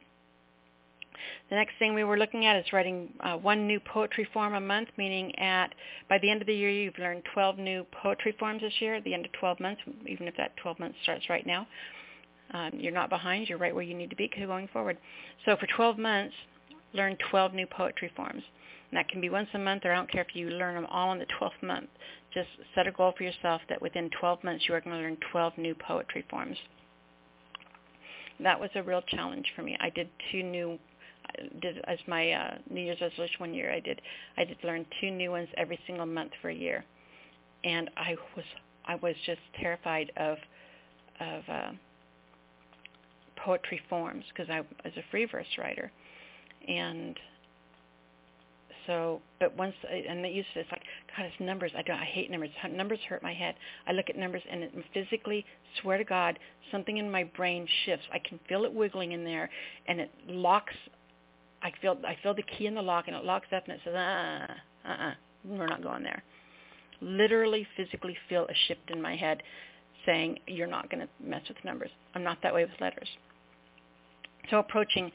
The 1.49 1.55
next 1.55 1.73
thing 1.79 1.93
we 1.93 2.03
were 2.03 2.17
looking 2.17 2.45
at 2.45 2.55
is 2.55 2.71
writing 2.73 3.13
uh, 3.19 3.37
one 3.37 3.67
new 3.67 3.79
poetry 3.79 4.27
form 4.33 4.53
a 4.53 4.61
month, 4.61 4.89
meaning 4.97 5.37
at 5.39 5.73
by 6.09 6.17
the 6.19 6.29
end 6.29 6.41
of 6.41 6.47
the 6.47 6.55
year 6.55 6.69
you've 6.69 6.97
learned 6.97 7.23
12 7.33 7.57
new 7.57 7.85
poetry 8.01 8.35
forms 8.39 8.61
this 8.61 8.73
year. 8.79 8.95
At 8.95 9.03
the 9.03 9.13
end 9.13 9.25
of 9.25 9.31
12 9.33 9.59
months, 9.59 9.81
even 10.07 10.27
if 10.27 10.35
that 10.37 10.55
12 10.57 10.79
months 10.79 10.97
starts 11.03 11.29
right 11.29 11.45
now, 11.45 11.67
um, 12.53 12.71
you're 12.73 12.91
not 12.91 13.09
behind. 13.09 13.47
You're 13.47 13.57
right 13.57 13.73
where 13.73 13.83
you 13.83 13.95
need 13.95 14.09
to 14.09 14.15
be 14.15 14.29
going 14.35 14.67
forward. 14.69 14.97
So 15.45 15.55
for 15.57 15.67
12 15.75 15.97
months, 15.97 16.35
learn 16.93 17.17
12 17.29 17.53
new 17.53 17.67
poetry 17.67 18.11
forms. 18.15 18.43
And 18.93 18.97
that 18.99 19.09
can 19.09 19.21
be 19.21 19.29
once 19.29 19.49
a 19.55 19.57
month, 19.57 19.85
or 19.85 19.91
I 19.91 19.95
don't 19.95 20.11
care 20.11 20.21
if 20.21 20.35
you 20.35 20.49
learn 20.49 20.75
them 20.75 20.85
all 20.85 21.11
in 21.13 21.19
the 21.19 21.25
12th 21.41 21.63
month. 21.63 21.89
Just 22.31 22.49
set 22.75 22.85
a 22.85 22.91
goal 22.91 23.13
for 23.17 23.23
yourself 23.23 23.61
that 23.69 23.81
within 23.81 24.09
12 24.19 24.43
months 24.43 24.65
you 24.67 24.75
are 24.75 24.81
going 24.81 24.95
to 24.95 25.01
learn 25.01 25.17
12 25.31 25.57
new 25.57 25.75
poetry 25.75 26.23
forms. 26.29 26.57
That 28.39 28.59
was 28.59 28.69
a 28.75 28.83
real 28.83 29.01
challenge 29.01 29.45
for 29.55 29.63
me. 29.63 29.77
I 29.79 29.89
did 29.89 30.09
two 30.31 30.43
new 30.43 30.77
did 31.61 31.77
as 31.87 31.99
my 32.07 32.31
uh, 32.31 32.55
New 32.69 32.81
Year's 32.81 33.01
resolution 33.01 33.35
one 33.39 33.53
year. 33.53 33.71
I 33.71 33.79
did 33.79 34.01
I 34.37 34.43
did 34.43 34.57
learn 34.63 34.85
two 35.01 35.11
new 35.11 35.31
ones 35.31 35.47
every 35.57 35.79
single 35.87 36.05
month 36.05 36.31
for 36.41 36.49
a 36.49 36.55
year, 36.55 36.83
and 37.63 37.89
I 37.97 38.15
was 38.35 38.45
I 38.85 38.95
was 38.95 39.15
just 39.25 39.41
terrified 39.59 40.11
of 40.17 40.37
of 41.19 41.43
uh, 41.49 41.71
poetry 43.37 43.81
forms 43.89 44.23
because 44.29 44.49
I 44.49 44.59
was 44.59 44.93
a 44.97 45.03
free 45.11 45.25
verse 45.25 45.47
writer, 45.57 45.91
and 46.67 47.17
so 48.87 49.21
but 49.39 49.55
once 49.57 49.73
I, 49.89 50.03
and 50.09 50.23
they 50.23 50.29
used 50.29 50.49
to 50.53 50.59
it's 50.61 50.71
like 50.71 50.83
God 51.15 51.25
it's 51.25 51.35
numbers. 51.39 51.71
I 51.77 51.81
don't 51.83 51.99
I 51.99 52.05
hate 52.05 52.29
numbers. 52.29 52.49
Numbers 52.71 52.99
hurt 53.07 53.23
my 53.23 53.33
head. 53.33 53.55
I 53.87 53.93
look 53.93 54.09
at 54.09 54.17
numbers 54.17 54.41
and 54.49 54.63
it 54.63 54.73
physically 54.93 55.45
swear 55.81 55.97
to 55.97 56.03
God 56.03 56.37
something 56.71 56.97
in 56.97 57.09
my 57.09 57.23
brain 57.23 57.67
shifts. 57.85 58.05
I 58.11 58.19
can 58.19 58.39
feel 58.47 58.65
it 58.65 58.73
wiggling 58.73 59.13
in 59.13 59.23
there 59.23 59.49
and 59.87 59.99
it 59.99 60.11
locks 60.27 60.73
I 61.63 61.71
feel 61.81 61.97
I 62.05 62.17
feel 62.21 62.33
the 62.33 62.43
key 62.43 62.67
in 62.67 62.75
the 62.75 62.81
lock 62.81 63.05
and 63.07 63.15
it 63.15 63.23
locks 63.23 63.47
up 63.55 63.63
and 63.67 63.73
it 63.73 63.81
says, 63.83 63.95
uh, 63.95 64.47
uh, 64.87 64.91
uh, 64.91 65.13
we're 65.45 65.67
not 65.67 65.81
going 65.81 66.03
there. 66.03 66.21
Literally, 67.01 67.65
physically 67.77 68.15
feel 68.29 68.43
a 68.45 68.53
shift 68.67 68.89
in 68.89 69.01
my 69.01 69.15
head 69.15 69.41
saying, 70.05 70.39
you're 70.47 70.67
not 70.67 70.89
going 70.89 70.99
to 71.01 71.25
mess 71.25 71.41
with 71.47 71.57
numbers. 71.63 71.89
I'm 72.13 72.23
not 72.23 72.37
that 72.43 72.53
way 72.53 72.65
with 72.65 72.73
letters. 72.81 73.07
So 74.49 74.59
approaching 74.59 75.11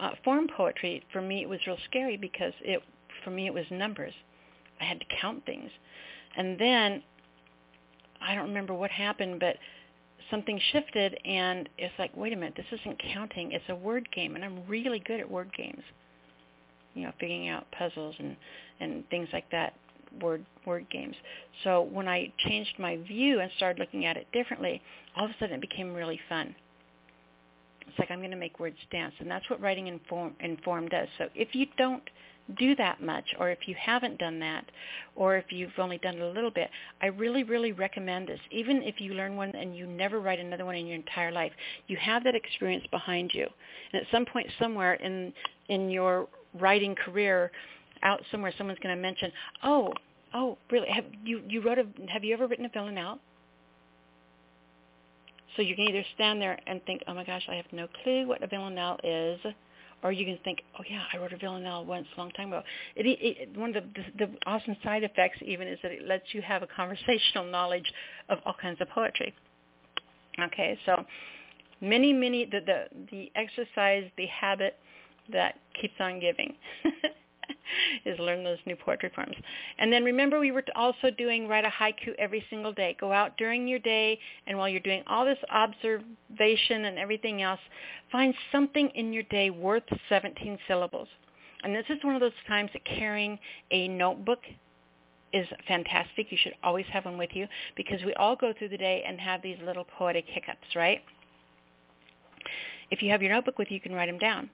uh, 0.00 0.10
form 0.22 0.48
poetry, 0.54 1.02
for 1.12 1.22
me, 1.22 1.42
it 1.42 1.48
was 1.48 1.60
real 1.66 1.78
scary 1.86 2.16
because 2.16 2.52
it, 2.60 2.82
for 3.24 3.30
me, 3.30 3.46
it 3.46 3.54
was 3.54 3.64
numbers. 3.70 4.12
I 4.80 4.84
had 4.84 5.00
to 5.00 5.06
count 5.20 5.44
things. 5.46 5.70
And 6.36 6.58
then, 6.58 7.02
I 8.20 8.34
don't 8.34 8.48
remember 8.48 8.74
what 8.74 8.90
happened, 8.90 9.40
but 9.40 9.56
something 10.34 10.60
shifted 10.72 11.16
and 11.24 11.68
it's 11.78 11.94
like, 11.96 12.10
wait 12.16 12.32
a 12.32 12.36
minute, 12.36 12.54
this 12.56 12.80
isn't 12.80 13.00
counting. 13.12 13.52
It's 13.52 13.64
a 13.68 13.74
word 13.76 14.08
game, 14.12 14.34
and 14.34 14.44
I'm 14.44 14.66
really 14.66 14.98
good 14.98 15.20
at 15.20 15.30
word 15.30 15.50
games. 15.56 15.82
You 16.94 17.04
know, 17.04 17.12
figuring 17.20 17.48
out 17.48 17.66
puzzles 17.76 18.16
and 18.18 18.36
and 18.80 19.08
things 19.10 19.28
like 19.32 19.48
that, 19.52 19.74
word 20.20 20.44
word 20.66 20.86
games. 20.90 21.14
So 21.62 21.82
when 21.82 22.08
I 22.08 22.32
changed 22.48 22.72
my 22.78 22.96
view 22.96 23.40
and 23.40 23.50
started 23.56 23.78
looking 23.78 24.06
at 24.06 24.16
it 24.16 24.26
differently, 24.32 24.82
all 25.16 25.26
of 25.26 25.30
a 25.30 25.34
sudden 25.38 25.54
it 25.54 25.60
became 25.60 25.94
really 25.94 26.20
fun. 26.28 26.54
It's 27.86 27.98
like 27.98 28.10
I'm 28.10 28.18
going 28.18 28.32
to 28.32 28.36
make 28.36 28.58
words 28.58 28.78
dance, 28.90 29.14
and 29.20 29.30
that's 29.30 29.48
what 29.48 29.60
writing 29.60 29.86
in 29.86 30.00
form, 30.08 30.34
in 30.40 30.56
form 30.64 30.88
does. 30.88 31.06
So 31.18 31.28
if 31.34 31.54
you 31.54 31.66
don't 31.78 32.02
do 32.58 32.76
that 32.76 33.02
much 33.02 33.24
or 33.38 33.50
if 33.50 33.66
you 33.66 33.74
haven't 33.78 34.18
done 34.18 34.38
that 34.40 34.64
or 35.16 35.36
if 35.36 35.46
you've 35.50 35.72
only 35.78 35.98
done 35.98 36.16
it 36.16 36.20
a 36.20 36.30
little 36.30 36.50
bit, 36.50 36.68
I 37.00 37.06
really, 37.06 37.42
really 37.42 37.72
recommend 37.72 38.28
this. 38.28 38.40
Even 38.50 38.82
if 38.82 39.00
you 39.00 39.14
learn 39.14 39.36
one 39.36 39.50
and 39.54 39.76
you 39.76 39.86
never 39.86 40.20
write 40.20 40.38
another 40.38 40.64
one 40.64 40.76
in 40.76 40.86
your 40.86 40.96
entire 40.96 41.32
life, 41.32 41.52
you 41.86 41.96
have 41.96 42.24
that 42.24 42.34
experience 42.34 42.84
behind 42.90 43.32
you. 43.32 43.46
And 43.92 44.02
at 44.02 44.08
some 44.10 44.26
point 44.26 44.46
somewhere 44.58 44.94
in 44.94 45.32
in 45.68 45.90
your 45.90 46.28
writing 46.60 46.94
career 46.94 47.50
out 48.02 48.22
somewhere 48.30 48.52
someone's 48.58 48.78
going 48.80 48.94
to 48.94 49.00
mention, 49.00 49.32
"Oh, 49.62 49.92
oh, 50.34 50.58
really? 50.70 50.88
Have 50.90 51.06
you 51.24 51.42
you 51.48 51.62
wrote 51.62 51.78
a 51.78 51.86
have 52.08 52.24
you 52.24 52.34
ever 52.34 52.46
written 52.46 52.66
a 52.66 52.68
villanelle?" 52.68 53.18
So 55.56 55.62
you 55.62 55.74
can 55.76 55.88
either 55.88 56.04
stand 56.14 56.42
there 56.42 56.58
and 56.66 56.84
think, 56.84 57.02
"Oh 57.06 57.14
my 57.14 57.24
gosh, 57.24 57.46
I 57.48 57.54
have 57.54 57.72
no 57.72 57.88
clue 58.02 58.26
what 58.26 58.42
a 58.42 58.46
villanelle 58.46 58.98
is." 59.02 59.40
Or 60.04 60.12
you 60.12 60.26
can 60.26 60.38
think, 60.44 60.60
oh 60.78 60.84
yeah, 60.88 61.02
I 61.12 61.16
wrote 61.16 61.32
a 61.32 61.38
villanelle 61.38 61.84
once 61.86 62.06
a 62.14 62.20
long 62.20 62.30
time 62.32 62.48
ago. 62.48 62.62
It, 62.94 63.06
it, 63.06 63.56
one 63.56 63.74
of 63.74 63.82
the, 63.82 64.02
the, 64.18 64.26
the 64.26 64.32
awesome 64.46 64.76
side 64.84 65.02
effects 65.02 65.38
even 65.40 65.66
is 65.66 65.78
that 65.82 65.90
it 65.90 66.06
lets 66.06 66.24
you 66.32 66.42
have 66.42 66.62
a 66.62 66.66
conversational 66.66 67.46
knowledge 67.50 67.90
of 68.28 68.38
all 68.44 68.54
kinds 68.60 68.80
of 68.82 68.88
poetry. 68.90 69.34
Okay, 70.38 70.78
so 70.84 71.04
many, 71.80 72.12
many, 72.12 72.44
the, 72.44 72.60
the, 72.60 72.84
the 73.10 73.32
exercise, 73.34 74.04
the 74.18 74.26
habit 74.26 74.76
that 75.32 75.54
keeps 75.80 75.94
on 75.98 76.20
giving. 76.20 76.54
is 78.04 78.18
learn 78.18 78.44
those 78.44 78.58
new 78.66 78.76
poetry 78.76 79.10
forms. 79.14 79.36
And 79.78 79.92
then 79.92 80.04
remember 80.04 80.38
we 80.38 80.50
were 80.50 80.64
also 80.74 81.10
doing 81.16 81.48
write 81.48 81.64
a 81.64 81.68
haiku 81.68 82.14
every 82.18 82.44
single 82.50 82.72
day. 82.72 82.96
Go 83.00 83.12
out 83.12 83.36
during 83.36 83.66
your 83.66 83.78
day 83.78 84.18
and 84.46 84.58
while 84.58 84.68
you're 84.68 84.80
doing 84.80 85.02
all 85.06 85.24
this 85.24 85.38
observation 85.50 86.86
and 86.86 86.98
everything 86.98 87.42
else, 87.42 87.60
find 88.10 88.34
something 88.52 88.90
in 88.94 89.12
your 89.12 89.24
day 89.24 89.50
worth 89.50 89.84
17 90.08 90.58
syllables. 90.68 91.08
And 91.62 91.74
this 91.74 91.86
is 91.88 92.02
one 92.02 92.14
of 92.14 92.20
those 92.20 92.32
times 92.46 92.70
that 92.74 92.84
carrying 92.84 93.38
a 93.70 93.88
notebook 93.88 94.40
is 95.32 95.46
fantastic. 95.66 96.30
You 96.30 96.38
should 96.40 96.54
always 96.62 96.86
have 96.92 97.06
one 97.06 97.18
with 97.18 97.30
you 97.32 97.48
because 97.76 98.02
we 98.04 98.14
all 98.14 98.36
go 98.36 98.52
through 98.56 98.68
the 98.68 98.78
day 98.78 99.02
and 99.06 99.20
have 99.20 99.42
these 99.42 99.56
little 99.64 99.84
poetic 99.98 100.26
hiccups, 100.28 100.76
right? 100.76 101.02
If 102.90 103.02
you 103.02 103.10
have 103.10 103.22
your 103.22 103.32
notebook 103.32 103.58
with 103.58 103.70
you, 103.70 103.76
you 103.76 103.80
can 103.80 103.94
write 103.94 104.06
them 104.06 104.18
down. 104.18 104.50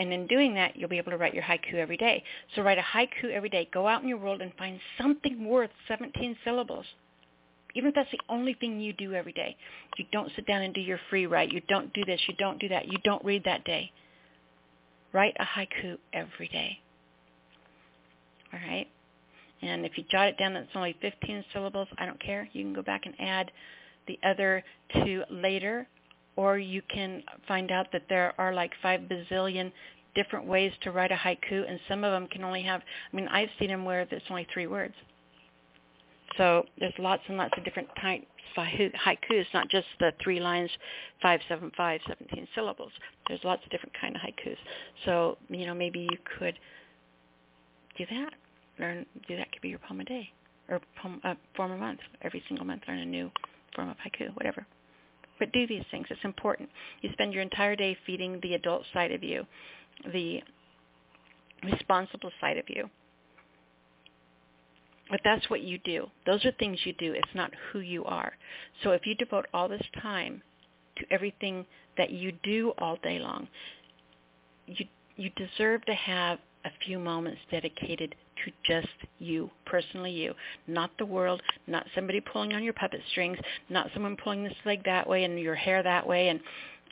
And 0.00 0.14
in 0.14 0.26
doing 0.26 0.54
that, 0.54 0.76
you'll 0.76 0.88
be 0.88 0.96
able 0.96 1.10
to 1.10 1.18
write 1.18 1.34
your 1.34 1.42
haiku 1.42 1.74
every 1.74 1.98
day. 1.98 2.24
So 2.56 2.62
write 2.62 2.78
a 2.78 2.80
haiku 2.80 3.30
every 3.30 3.50
day. 3.50 3.68
Go 3.70 3.86
out 3.86 4.02
in 4.02 4.08
your 4.08 4.16
world 4.16 4.40
and 4.40 4.50
find 4.54 4.80
something 4.98 5.44
worth 5.44 5.68
17 5.88 6.38
syllables. 6.42 6.86
Even 7.74 7.90
if 7.90 7.94
that's 7.94 8.10
the 8.10 8.18
only 8.30 8.54
thing 8.54 8.80
you 8.80 8.94
do 8.94 9.12
every 9.12 9.34
day. 9.34 9.54
You 9.98 10.06
don't 10.10 10.32
sit 10.34 10.46
down 10.46 10.62
and 10.62 10.72
do 10.72 10.80
your 10.80 10.98
free 11.10 11.26
write. 11.26 11.52
You 11.52 11.60
don't 11.68 11.92
do 11.92 12.02
this. 12.06 12.18
You 12.26 12.34
don't 12.38 12.58
do 12.58 12.68
that. 12.70 12.86
You 12.86 12.96
don't 13.04 13.22
read 13.22 13.44
that 13.44 13.62
day. 13.64 13.92
Write 15.12 15.36
a 15.38 15.44
haiku 15.44 15.98
every 16.14 16.48
day. 16.48 16.78
All 18.54 18.60
right? 18.66 18.86
And 19.60 19.84
if 19.84 19.98
you 19.98 20.04
jot 20.10 20.28
it 20.28 20.38
down, 20.38 20.56
it's 20.56 20.70
only 20.74 20.96
15 21.02 21.44
syllables. 21.52 21.88
I 21.98 22.06
don't 22.06 22.20
care. 22.22 22.48
You 22.54 22.64
can 22.64 22.72
go 22.72 22.82
back 22.82 23.02
and 23.04 23.14
add 23.20 23.50
the 24.08 24.18
other 24.24 24.64
two 25.04 25.24
later 25.30 25.86
or 26.40 26.56
you 26.56 26.80
can 26.88 27.22
find 27.46 27.70
out 27.70 27.92
that 27.92 28.04
there 28.08 28.32
are 28.38 28.54
like 28.54 28.72
five 28.80 29.00
bazillion 29.00 29.70
different 30.14 30.46
ways 30.46 30.72
to 30.80 30.90
write 30.90 31.12
a 31.12 31.14
haiku, 31.14 31.68
and 31.68 31.78
some 31.86 32.02
of 32.02 32.12
them 32.12 32.26
can 32.28 32.42
only 32.42 32.62
have, 32.62 32.80
I 32.80 33.14
mean, 33.14 33.28
I've 33.28 33.50
seen 33.58 33.68
them 33.68 33.84
where 33.84 34.06
there's 34.06 34.22
only 34.30 34.46
three 34.50 34.66
words. 34.66 34.94
So 36.38 36.64
there's 36.78 36.94
lots 36.98 37.22
and 37.28 37.36
lots 37.36 37.52
of 37.58 37.64
different 37.64 37.88
types 38.00 38.24
of 38.56 38.64
haikus, 38.64 39.44
not 39.52 39.68
just 39.68 39.86
the 39.98 40.12
three 40.24 40.40
lines, 40.40 40.70
five, 41.20 41.40
seven, 41.46 41.70
five, 41.76 42.00
17 42.08 42.48
syllables. 42.54 42.92
There's 43.28 43.44
lots 43.44 43.62
of 43.62 43.70
different 43.70 43.92
kind 44.00 44.16
of 44.16 44.22
haikus. 44.22 44.56
So, 45.04 45.36
you 45.50 45.66
know, 45.66 45.74
maybe 45.74 46.00
you 46.00 46.16
could 46.38 46.58
do 47.98 48.06
that. 48.10 48.32
Learn, 48.78 49.04
do 49.28 49.36
that 49.36 49.52
could 49.52 49.60
be 49.60 49.68
your 49.68 49.78
poem 49.80 50.00
a 50.00 50.04
day 50.04 50.30
or 50.70 50.80
poem, 51.02 51.20
uh, 51.22 51.34
form 51.54 51.72
a 51.72 51.76
month. 51.76 52.00
Every 52.22 52.42
single 52.48 52.64
month 52.64 52.84
learn 52.88 53.00
a 53.00 53.04
new 53.04 53.30
form 53.76 53.90
of 53.90 53.96
haiku, 53.98 54.34
whatever. 54.36 54.66
But 55.40 55.50
do 55.52 55.66
these 55.66 55.84
things. 55.90 56.06
It's 56.10 56.20
important. 56.22 56.68
You 57.00 57.10
spend 57.12 57.32
your 57.32 57.42
entire 57.42 57.74
day 57.74 57.96
feeding 58.06 58.38
the 58.42 58.54
adult 58.54 58.84
side 58.92 59.10
of 59.10 59.24
you, 59.24 59.44
the 60.12 60.40
responsible 61.64 62.30
side 62.40 62.58
of 62.58 62.66
you. 62.68 62.88
But 65.10 65.20
that's 65.24 65.50
what 65.50 65.62
you 65.62 65.78
do. 65.78 66.06
Those 66.24 66.44
are 66.44 66.52
things 66.52 66.78
you 66.84 66.92
do. 66.92 67.12
It's 67.12 67.34
not 67.34 67.50
who 67.72 67.80
you 67.80 68.04
are. 68.04 68.32
So 68.84 68.92
if 68.92 69.06
you 69.06 69.16
devote 69.16 69.46
all 69.52 69.68
this 69.68 69.82
time 70.00 70.42
to 70.98 71.04
everything 71.10 71.66
that 71.96 72.10
you 72.10 72.32
do 72.44 72.72
all 72.78 72.96
day 73.02 73.18
long, 73.18 73.48
you 74.66 74.86
you 75.16 75.30
deserve 75.36 75.84
to 75.84 75.94
have 75.94 76.38
a 76.64 76.70
few 76.86 76.98
moments 76.98 77.40
dedicated 77.50 78.14
to 78.44 78.52
just 78.64 78.88
you, 79.18 79.50
personally 79.66 80.10
you, 80.10 80.34
not 80.66 80.90
the 80.98 81.06
world, 81.06 81.42
not 81.66 81.86
somebody 81.94 82.20
pulling 82.20 82.52
on 82.52 82.62
your 82.62 82.72
puppet 82.72 83.00
strings, 83.10 83.38
not 83.68 83.90
someone 83.94 84.16
pulling 84.16 84.44
this 84.44 84.54
leg 84.64 84.84
that 84.84 85.08
way 85.08 85.24
and 85.24 85.38
your 85.38 85.54
hair 85.54 85.82
that 85.82 86.06
way 86.06 86.28
and 86.28 86.40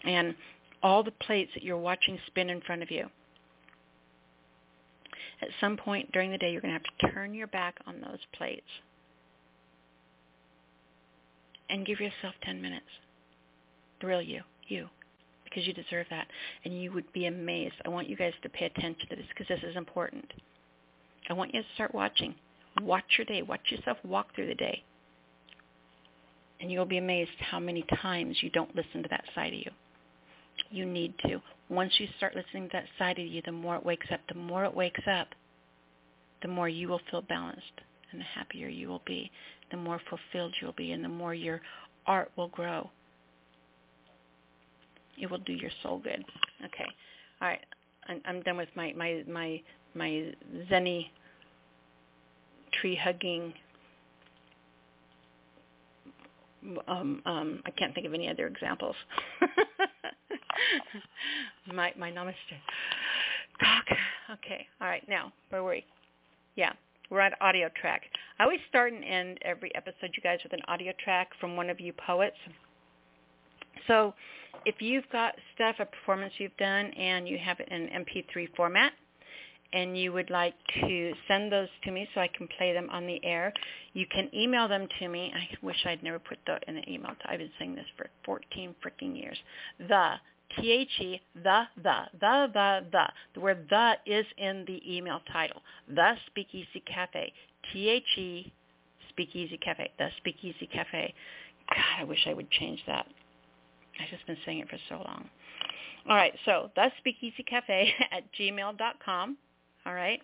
and 0.04 0.34
all 0.82 1.02
the 1.02 1.10
plates 1.10 1.50
that 1.54 1.62
you're 1.62 1.76
watching 1.76 2.18
spin 2.26 2.50
in 2.50 2.60
front 2.60 2.82
of 2.82 2.90
you. 2.90 3.06
At 5.40 5.48
some 5.60 5.76
point 5.76 6.10
during 6.12 6.30
the 6.30 6.38
day, 6.38 6.52
you're 6.52 6.60
going 6.60 6.74
to 6.74 6.80
have 6.80 6.98
to 6.98 7.14
turn 7.14 7.34
your 7.34 7.46
back 7.48 7.76
on 7.86 8.00
those 8.00 8.18
plates 8.36 8.66
and 11.70 11.86
give 11.86 12.00
yourself 12.00 12.34
10 12.42 12.60
minutes. 12.60 12.86
The 14.00 14.06
real 14.06 14.22
you, 14.22 14.42
you, 14.66 14.88
because 15.44 15.66
you 15.66 15.72
deserve 15.72 16.06
that. 16.10 16.28
And 16.64 16.80
you 16.80 16.92
would 16.92 17.12
be 17.12 17.26
amazed. 17.26 17.74
I 17.84 17.88
want 17.88 18.08
you 18.08 18.16
guys 18.16 18.32
to 18.42 18.48
pay 18.48 18.66
attention 18.66 19.08
to 19.08 19.16
this 19.16 19.26
because 19.28 19.48
this 19.48 19.68
is 19.68 19.76
important. 19.76 20.32
I 21.28 21.32
want 21.32 21.54
you 21.54 21.62
to 21.62 21.68
start 21.74 21.94
watching. 21.94 22.34
Watch 22.82 23.04
your 23.16 23.24
day. 23.24 23.42
Watch 23.42 23.60
yourself 23.70 23.98
walk 24.04 24.34
through 24.34 24.46
the 24.46 24.54
day. 24.54 24.82
And 26.60 26.70
you'll 26.70 26.86
be 26.86 26.98
amazed 26.98 27.30
how 27.50 27.60
many 27.60 27.84
times 28.02 28.36
you 28.40 28.50
don't 28.50 28.74
listen 28.74 29.02
to 29.02 29.08
that 29.10 29.24
side 29.34 29.52
of 29.52 29.58
you. 29.60 29.70
You 30.70 30.86
need 30.86 31.14
to. 31.26 31.40
Once 31.68 31.92
you 31.98 32.08
start 32.16 32.34
listening 32.34 32.64
to 32.68 32.72
that 32.72 32.86
side 32.98 33.18
of 33.18 33.26
you, 33.26 33.42
the 33.44 33.52
more 33.52 33.76
it 33.76 33.84
wakes 33.84 34.08
up. 34.12 34.20
The 34.28 34.38
more 34.38 34.64
it 34.64 34.74
wakes 34.74 35.02
up, 35.10 35.28
the 36.42 36.48
more 36.48 36.68
you 36.68 36.88
will 36.88 37.00
feel 37.10 37.22
balanced 37.22 37.80
and 38.10 38.20
the 38.20 38.24
happier 38.24 38.68
you 38.68 38.88
will 38.88 39.02
be, 39.06 39.30
the 39.70 39.76
more 39.76 40.00
fulfilled 40.08 40.54
you'll 40.60 40.72
be, 40.72 40.92
and 40.92 41.04
the 41.04 41.08
more 41.08 41.34
your 41.34 41.60
art 42.06 42.30
will 42.36 42.48
grow. 42.48 42.88
It 45.20 45.30
will 45.30 45.38
do 45.38 45.52
your 45.52 45.70
soul 45.82 45.98
good. 45.98 46.24
Okay. 46.64 46.86
All 47.40 47.48
right. 47.48 47.60
I'm, 48.24 48.40
done 48.42 48.56
with 48.56 48.70
my, 48.74 48.94
my, 48.96 49.22
my, 49.28 49.60
my 49.94 50.32
zenny 50.70 51.08
tree 52.72 52.96
hugging 52.96 53.52
um, 56.86 57.22
um, 57.24 57.62
I 57.66 57.70
can't 57.70 57.94
think 57.94 58.06
of 58.06 58.14
any 58.14 58.28
other 58.28 58.46
examples. 58.46 58.96
my 61.72 61.92
my 61.96 62.10
namaste. 62.10 62.34
Talk. 63.60 63.84
Okay. 64.32 64.66
All 64.80 64.88
right. 64.88 65.06
Now 65.08 65.32
where 65.50 65.62
were 65.62 65.70
we? 65.70 65.84
Yeah, 66.56 66.72
we're 67.10 67.20
at 67.20 67.34
audio 67.40 67.70
track. 67.80 68.02
I 68.38 68.44
always 68.44 68.60
start 68.68 68.92
and 68.92 69.04
end 69.04 69.38
every 69.42 69.74
episode, 69.74 70.10
you 70.16 70.22
guys, 70.22 70.40
with 70.42 70.52
an 70.52 70.62
audio 70.68 70.92
track 71.02 71.30
from 71.40 71.56
one 71.56 71.70
of 71.70 71.80
you 71.80 71.92
poets. 71.92 72.36
So 73.86 74.14
if 74.64 74.80
you've 74.80 75.08
got 75.10 75.34
stuff, 75.54 75.76
a 75.78 75.86
performance 75.86 76.32
you've 76.38 76.56
done, 76.58 76.86
and 76.92 77.28
you 77.28 77.38
have 77.38 77.60
it 77.60 77.68
in 77.70 77.88
MP3 77.88 78.48
format, 78.56 78.92
and 79.72 79.98
you 79.98 80.12
would 80.12 80.30
like 80.30 80.54
to 80.80 81.12
send 81.26 81.52
those 81.52 81.68
to 81.84 81.90
me 81.90 82.08
so 82.14 82.20
I 82.20 82.28
can 82.28 82.48
play 82.56 82.72
them 82.72 82.88
on 82.90 83.06
the 83.06 83.22
air, 83.24 83.52
you 83.92 84.06
can 84.06 84.30
email 84.34 84.68
them 84.68 84.88
to 84.98 85.08
me. 85.08 85.32
I 85.34 85.48
wish 85.64 85.76
I'd 85.84 86.02
never 86.02 86.18
put 86.18 86.38
that 86.46 86.64
in 86.68 86.76
an 86.76 86.88
email. 86.88 87.08
Title. 87.08 87.30
I've 87.30 87.38
been 87.38 87.50
saying 87.58 87.74
this 87.74 87.86
for 87.96 88.08
14 88.24 88.74
freaking 88.84 89.16
years. 89.16 89.36
The 89.78 90.14
T-H-E, 90.56 91.20
the, 91.34 91.62
the, 91.82 92.00
the, 92.18 92.46
the, 92.52 92.86
the. 92.90 93.04
The 93.34 93.40
word 93.40 93.66
the 93.68 93.94
is 94.06 94.24
in 94.38 94.64
the 94.66 94.80
email 94.90 95.20
title. 95.30 95.60
The 95.94 96.14
Speakeasy 96.26 96.82
Cafe. 96.86 97.32
T-H-E, 97.72 98.52
Speakeasy 99.10 99.58
Cafe. 99.58 99.90
The 99.98 100.08
Speakeasy 100.16 100.66
Cafe. 100.72 101.14
God, 101.68 102.00
I 102.00 102.04
wish 102.04 102.26
I 102.26 102.32
would 102.32 102.50
change 102.50 102.80
that. 102.86 103.06
I've 104.00 104.10
just 104.10 104.26
been 104.26 104.38
saying 104.46 104.60
it 104.60 104.70
for 104.70 104.78
so 104.88 104.96
long. 104.96 105.28
All 106.08 106.16
right, 106.16 106.32
so 106.46 106.70
the 106.74 106.90
Speakeasy 106.98 107.42
Cafe 107.42 107.92
at 108.12 108.22
gmail.com 108.40 109.36
all 109.88 109.94
right? 109.94 110.20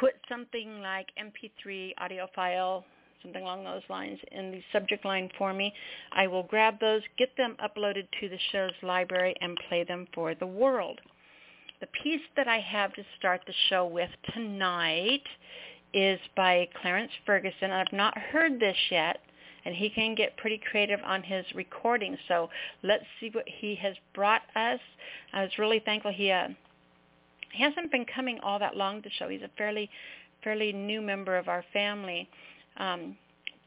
Put 0.00 0.14
something 0.28 0.80
like 0.80 1.06
MP3 1.20 1.92
audio 1.98 2.26
file, 2.34 2.84
something 3.22 3.42
along 3.42 3.64
those 3.64 3.82
lines 3.88 4.18
in 4.32 4.50
the 4.50 4.62
subject 4.72 5.04
line 5.04 5.28
for 5.38 5.52
me. 5.52 5.72
I 6.12 6.26
will 6.26 6.42
grab 6.42 6.80
those, 6.80 7.02
get 7.18 7.36
them 7.36 7.56
uploaded 7.62 8.08
to 8.20 8.28
the 8.28 8.38
show's 8.50 8.72
library, 8.82 9.34
and 9.40 9.58
play 9.68 9.84
them 9.84 10.06
for 10.14 10.34
the 10.34 10.46
world. 10.46 11.00
The 11.80 11.86
piece 12.02 12.22
that 12.36 12.48
I 12.48 12.60
have 12.60 12.94
to 12.94 13.04
start 13.18 13.42
the 13.46 13.54
show 13.68 13.86
with 13.86 14.10
tonight 14.32 15.22
is 15.92 16.18
by 16.34 16.68
Clarence 16.80 17.12
Ferguson. 17.26 17.70
I've 17.70 17.92
not 17.92 18.16
heard 18.16 18.58
this 18.58 18.76
yet, 18.90 19.20
and 19.64 19.74
he 19.74 19.90
can 19.90 20.14
get 20.14 20.36
pretty 20.38 20.60
creative 20.70 21.00
on 21.04 21.22
his 21.22 21.44
recording. 21.54 22.16
So 22.26 22.48
let's 22.82 23.04
see 23.20 23.30
what 23.32 23.44
he 23.46 23.74
has 23.76 23.94
brought 24.14 24.42
us. 24.56 24.80
I 25.32 25.42
was 25.42 25.50
really 25.58 25.80
thankful 25.84 26.10
he 26.10 26.30
uh, 26.30 26.48
hasn't 27.62 27.90
been 27.90 28.04
coming 28.04 28.38
all 28.42 28.58
that 28.58 28.76
long 28.76 29.02
to 29.02 29.10
show. 29.18 29.28
He's 29.28 29.42
a 29.42 29.50
fairly 29.56 29.90
fairly 30.42 30.72
new 30.72 31.00
member 31.00 31.36
of 31.36 31.48
our 31.48 31.64
family. 31.72 32.28
Um, 32.76 33.16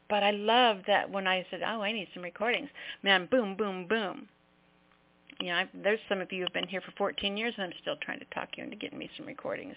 but 0.08 0.22
I 0.22 0.30
love 0.30 0.78
that 0.86 1.10
when 1.10 1.26
I 1.26 1.44
said, 1.50 1.60
"Oh, 1.62 1.82
I 1.82 1.92
need 1.92 2.08
some 2.14 2.22
recordings," 2.22 2.70
man, 3.02 3.26
boom, 3.30 3.56
boom, 3.56 3.86
boom. 3.86 4.28
You 5.40 5.48
know, 5.48 5.56
I've, 5.56 5.68
there's 5.82 6.00
some 6.08 6.20
of 6.20 6.32
you 6.32 6.42
who've 6.42 6.52
been 6.52 6.66
here 6.66 6.80
for 6.80 6.92
14 6.96 7.36
years, 7.36 7.54
and 7.56 7.66
I'm 7.66 7.72
still 7.80 7.96
trying 8.02 8.18
to 8.18 8.24
talk 8.34 8.48
you 8.56 8.64
into 8.64 8.76
getting 8.76 8.98
me 8.98 9.10
some 9.16 9.26
recordings. 9.26 9.76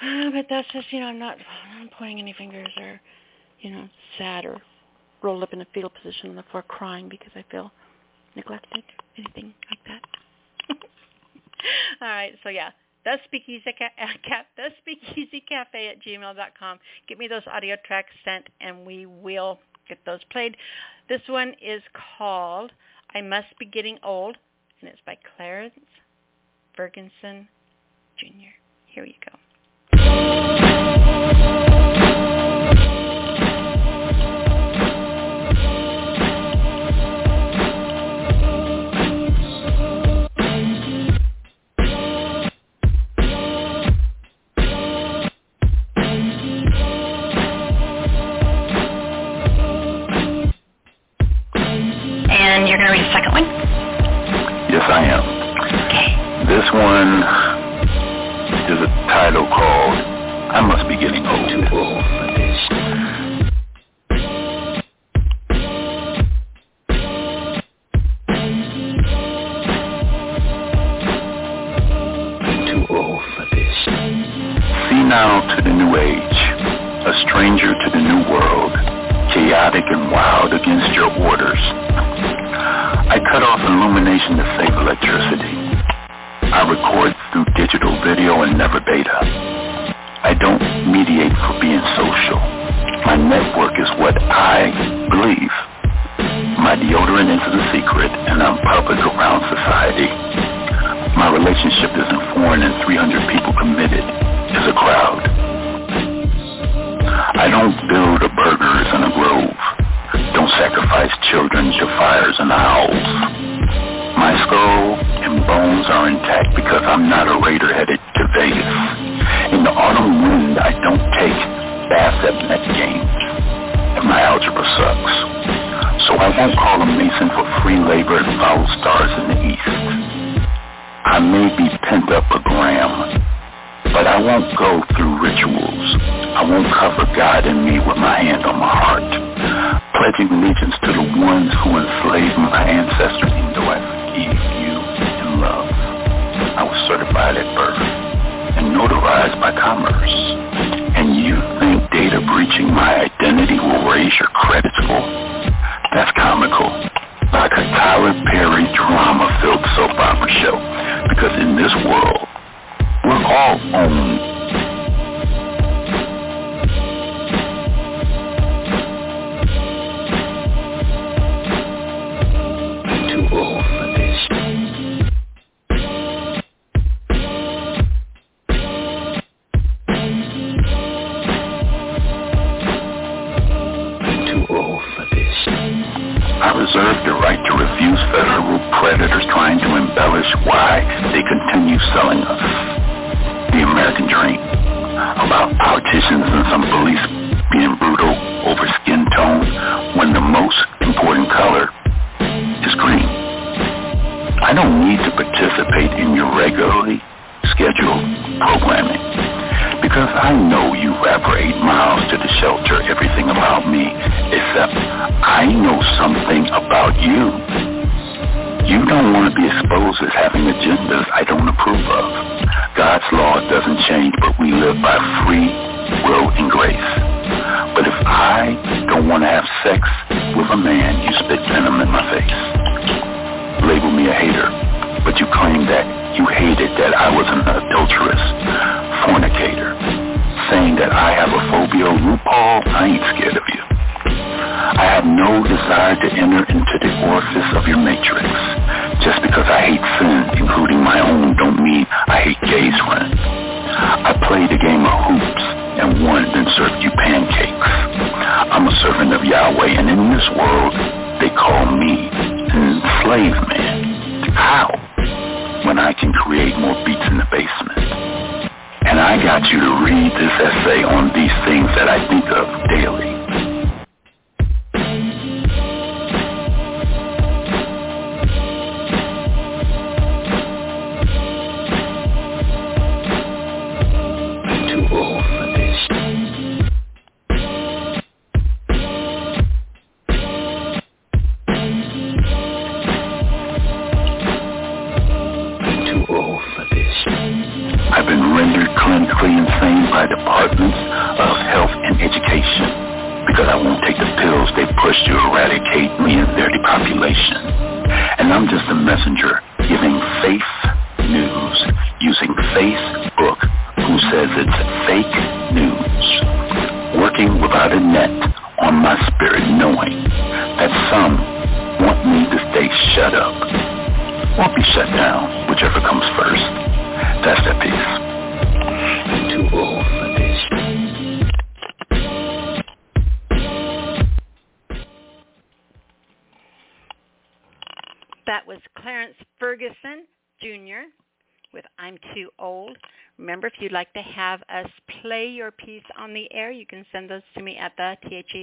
But 0.32 0.46
that's 0.48 0.66
just, 0.72 0.92
you 0.92 1.00
know, 1.00 1.06
I'm 1.06 1.18
not, 1.18 1.36
I'm 1.74 1.84
not 1.84 1.92
pointing 1.98 2.18
any 2.18 2.32
fingers 2.32 2.68
or, 2.78 3.00
you 3.60 3.70
know, 3.70 3.88
sad 4.18 4.44
or 4.44 4.60
rolled 5.22 5.42
up 5.42 5.52
in 5.52 5.60
a 5.60 5.66
fetal 5.74 5.90
position 5.90 6.30
on 6.30 6.36
the 6.36 6.44
floor 6.50 6.62
crying 6.62 7.08
because 7.08 7.30
I 7.36 7.44
feel 7.50 7.70
neglected, 8.34 8.82
anything 9.16 9.54
like 9.70 9.78
that. 9.86 10.21
All 12.00 12.08
right, 12.08 12.34
so 12.42 12.48
yeah, 12.48 12.70
the 13.04 13.18
speakeasy, 13.24 13.74
ca- 13.78 14.44
the 14.56 14.68
speakeasy 14.78 15.42
cafe 15.48 15.88
at 15.88 16.02
gmail.com. 16.02 16.78
Get 17.08 17.18
me 17.18 17.28
those 17.28 17.42
audio 17.46 17.76
tracks 17.84 18.12
sent, 18.24 18.48
and 18.60 18.86
we 18.86 19.06
will 19.06 19.58
get 19.88 19.98
those 20.06 20.20
played. 20.30 20.56
This 21.08 21.22
one 21.26 21.54
is 21.60 21.82
called 22.18 22.72
"I 23.14 23.20
Must 23.20 23.58
Be 23.58 23.66
Getting 23.66 23.98
Old," 24.02 24.36
and 24.80 24.88
it's 24.88 25.00
by 25.04 25.18
Clarence 25.36 25.74
Ferguson 26.76 27.48
Jr. 28.18 28.52
Here 28.86 29.04
you 29.04 29.14
go. 29.24 30.61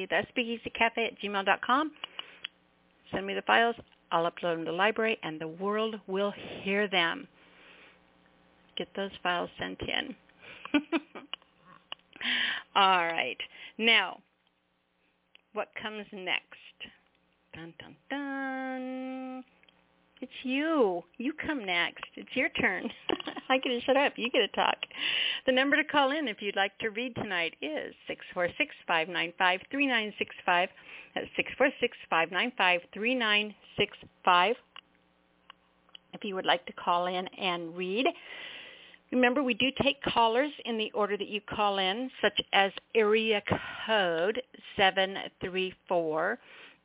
THE, 0.09 0.59
the 0.63 1.05
at 1.05 1.19
gmail.com. 1.19 1.91
Send 3.11 3.25
me 3.25 3.33
the 3.33 3.41
files. 3.43 3.75
I'll 4.11 4.29
upload 4.29 4.55
them 4.55 4.65
to 4.65 4.71
the 4.71 4.77
library, 4.77 5.17
and 5.23 5.39
the 5.39 5.47
world 5.47 5.95
will 6.07 6.33
hear 6.63 6.87
them. 6.87 7.27
Get 8.77 8.87
those 8.95 9.11
files 9.21 9.49
sent 9.59 9.79
in. 9.81 10.15
All 12.75 13.05
right. 13.05 13.37
Now, 13.77 14.19
what 15.53 15.69
comes 15.81 16.05
next? 16.11 16.43
Dun, 17.53 17.73
dun, 17.79 17.95
dun. 18.09 19.43
It's 20.21 20.31
you. 20.43 21.03
You 21.17 21.31
come 21.33 21.65
next. 21.65 22.03
It's 22.15 22.29
your 22.33 22.49
turn. 22.49 22.89
I 23.49 23.57
get 23.57 23.69
to 23.69 23.81
shut 23.81 23.95
up. 23.95 24.13
You 24.17 24.29
get 24.29 24.39
to 24.39 24.47
talk. 24.49 24.75
The 25.45 25.53
number 25.53 25.77
to 25.77 25.83
call 25.83 26.11
in 26.11 26.27
if 26.27 26.41
you'd 26.41 26.57
like 26.57 26.77
to 26.79 26.89
read 26.89 27.15
tonight 27.15 27.55
is 27.61 27.93
six 28.05 28.25
four 28.33 28.49
six 28.57 28.75
five 28.85 29.07
nine 29.07 29.31
five 29.37 29.61
three 29.71 29.87
nine 29.87 30.13
six 30.17 30.35
five. 30.45 30.67
That's 31.15 31.27
six 31.37 31.49
four 31.57 31.69
six 31.79 31.95
five 32.09 32.31
nine 32.31 32.51
five 32.57 32.81
three 32.93 33.15
nine 33.15 33.55
six 33.77 33.97
five. 34.25 34.55
If 36.13 36.25
you 36.25 36.35
would 36.35 36.45
like 36.45 36.65
to 36.65 36.73
call 36.73 37.07
in 37.07 37.25
and 37.27 37.75
read. 37.75 38.05
Remember, 39.11 39.41
we 39.41 39.53
do 39.55 39.69
take 39.81 40.01
callers 40.03 40.51
in 40.65 40.77
the 40.77 40.91
order 40.93 41.17
that 41.17 41.29
you 41.29 41.41
call 41.41 41.79
in, 41.79 42.11
such 42.21 42.39
as 42.53 42.71
area 42.93 43.41
code 43.87 44.41
734 44.75 46.39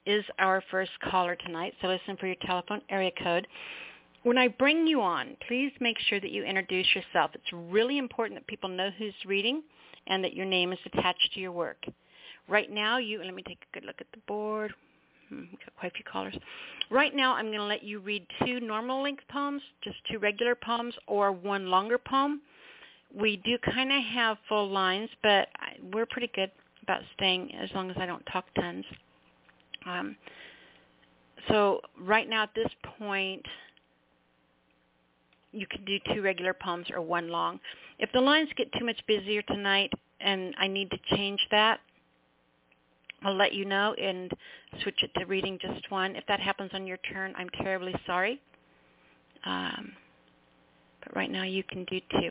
is 0.06 0.24
our 0.38 0.62
first 0.70 0.90
caller 1.10 1.36
tonight, 1.36 1.74
so 1.80 1.88
listen 1.88 2.16
for 2.16 2.26
your 2.26 2.36
telephone 2.46 2.80
area 2.88 3.10
code. 3.22 3.46
When 4.22 4.38
I 4.38 4.48
bring 4.48 4.86
you 4.86 5.02
on, 5.02 5.36
please 5.48 5.72
make 5.80 5.98
sure 6.08 6.20
that 6.20 6.30
you 6.30 6.44
introduce 6.44 6.86
yourself. 6.94 7.32
It's 7.34 7.52
really 7.52 7.98
important 7.98 8.40
that 8.40 8.46
people 8.46 8.68
know 8.70 8.90
who's 8.98 9.14
reading 9.26 9.62
and 10.06 10.24
that 10.24 10.34
your 10.34 10.46
name 10.46 10.72
is 10.72 10.78
attached 10.86 11.30
to 11.34 11.40
your 11.40 11.52
work. 11.52 11.84
Right 12.48 12.70
now, 12.70 12.98
you 12.98 13.22
let 13.22 13.34
me 13.34 13.42
take 13.46 13.58
a 13.70 13.74
good 13.74 13.86
look 13.86 14.00
at 14.00 14.06
the 14.12 14.20
board. 14.26 14.72
Hmm, 15.28 15.40
we've 15.40 15.60
got 15.60 15.74
quite 15.78 15.92
a 15.92 15.94
few 15.94 16.04
callers. 16.10 16.34
Right 16.90 17.14
now, 17.14 17.34
I'm 17.34 17.46
going 17.46 17.58
to 17.58 17.64
let 17.64 17.82
you 17.82 18.00
read 18.00 18.26
two 18.44 18.60
normal 18.60 19.02
length 19.02 19.24
poems, 19.30 19.62
just 19.82 19.96
two 20.10 20.18
regular 20.18 20.54
poems, 20.54 20.94
or 21.06 21.32
one 21.32 21.66
longer 21.66 21.98
poem. 21.98 22.42
We 23.14 23.36
do 23.38 23.56
kind 23.72 23.92
of 23.92 24.02
have 24.02 24.38
full 24.48 24.68
lines, 24.70 25.08
but 25.22 25.48
we're 25.92 26.06
pretty 26.06 26.30
good 26.34 26.50
about 26.82 27.00
staying 27.16 27.54
as 27.54 27.70
long 27.74 27.90
as 27.90 27.96
I 27.98 28.06
don't 28.06 28.24
talk 28.26 28.44
tons. 28.54 28.84
Um, 29.86 30.16
so 31.48 31.80
right 32.00 32.28
now 32.28 32.44
at 32.44 32.54
this 32.54 32.70
point, 32.98 33.44
you 35.52 35.66
can 35.66 35.84
do 35.84 35.98
two 36.12 36.22
regular 36.22 36.54
poems 36.54 36.86
or 36.92 37.00
one 37.00 37.28
long. 37.28 37.60
If 37.98 38.10
the 38.12 38.20
lines 38.20 38.48
get 38.56 38.72
too 38.78 38.84
much 38.84 39.00
busier 39.06 39.42
tonight 39.42 39.92
and 40.20 40.54
I 40.58 40.66
need 40.66 40.90
to 40.90 40.98
change 41.16 41.40
that, 41.50 41.80
I'll 43.22 43.36
let 43.36 43.54
you 43.54 43.64
know 43.64 43.94
and 43.94 44.30
switch 44.82 45.02
it 45.02 45.10
to 45.18 45.24
reading 45.26 45.58
just 45.60 45.90
one. 45.90 46.16
If 46.16 46.24
that 46.26 46.40
happens 46.40 46.70
on 46.74 46.86
your 46.86 46.98
turn, 47.12 47.32
I'm 47.36 47.48
terribly 47.62 47.94
sorry. 48.04 48.40
Um, 49.46 49.92
but 51.02 51.16
right 51.16 51.30
now 51.30 51.44
you 51.44 51.62
can 51.62 51.84
do 51.84 52.00
two. 52.10 52.30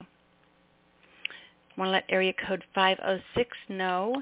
I 1.75 1.79
want 1.79 1.87
to 1.87 1.91
let 1.91 2.03
area 2.09 2.33
code 2.47 2.63
506 2.75 3.57
know 3.69 4.21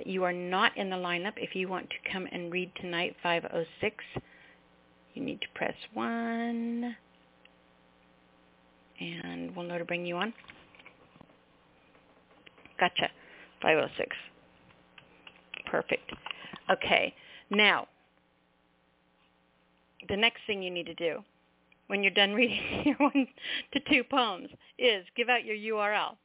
that 0.00 0.06
you 0.06 0.24
are 0.24 0.32
not 0.32 0.74
in 0.78 0.88
the 0.88 0.96
lineup. 0.96 1.34
If 1.36 1.54
you 1.54 1.68
want 1.68 1.90
to 1.90 2.10
come 2.10 2.26
and 2.32 2.50
read 2.50 2.72
tonight, 2.80 3.14
506, 3.22 4.02
you 5.12 5.22
need 5.22 5.42
to 5.42 5.46
press 5.54 5.74
1, 5.92 6.96
and 8.98 9.54
we'll 9.54 9.66
know 9.66 9.76
to 9.76 9.84
bring 9.84 10.06
you 10.06 10.16
on. 10.16 10.32
Gotcha, 12.78 13.10
506. 13.60 14.16
Perfect. 15.66 16.12
Okay, 16.72 17.14
now, 17.50 17.86
the 20.08 20.16
next 20.16 20.40
thing 20.46 20.62
you 20.62 20.70
need 20.70 20.86
to 20.86 20.94
do 20.94 21.18
when 21.88 22.02
you're 22.02 22.10
done 22.10 22.32
reading 22.32 22.62
your 22.86 22.96
one 22.96 23.26
to 23.74 23.80
two 23.80 24.02
poems 24.02 24.48
is 24.78 25.04
give 25.14 25.28
out 25.28 25.44
your 25.44 25.76
URL. 25.76 26.16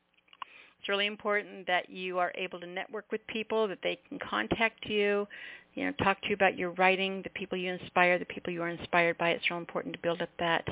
It's 0.85 0.89
really 0.91 1.07
important 1.07 1.65
that 1.65 1.89
you 1.89 2.19
are 2.19 2.31
able 2.35 2.59
to 2.59 2.67
network 2.67 3.05
with 3.11 3.25
people, 3.25 3.67
that 3.67 3.79
they 3.81 3.97
can 4.07 4.19
contact 4.19 4.85
you, 4.85 5.27
you 5.73 5.83
know, 5.83 5.91
talk 6.03 6.21
to 6.21 6.27
you 6.27 6.35
about 6.35 6.59
your 6.59 6.73
writing, 6.73 7.23
the 7.23 7.31
people 7.31 7.57
you 7.57 7.73
inspire, 7.73 8.19
the 8.19 8.25
people 8.25 8.53
you 8.53 8.61
are 8.61 8.69
inspired 8.69 9.17
by. 9.17 9.31
It's 9.31 9.49
real 9.49 9.57
important 9.57 9.95
to 9.95 10.01
build 10.03 10.21
up 10.21 10.29
that 10.37 10.63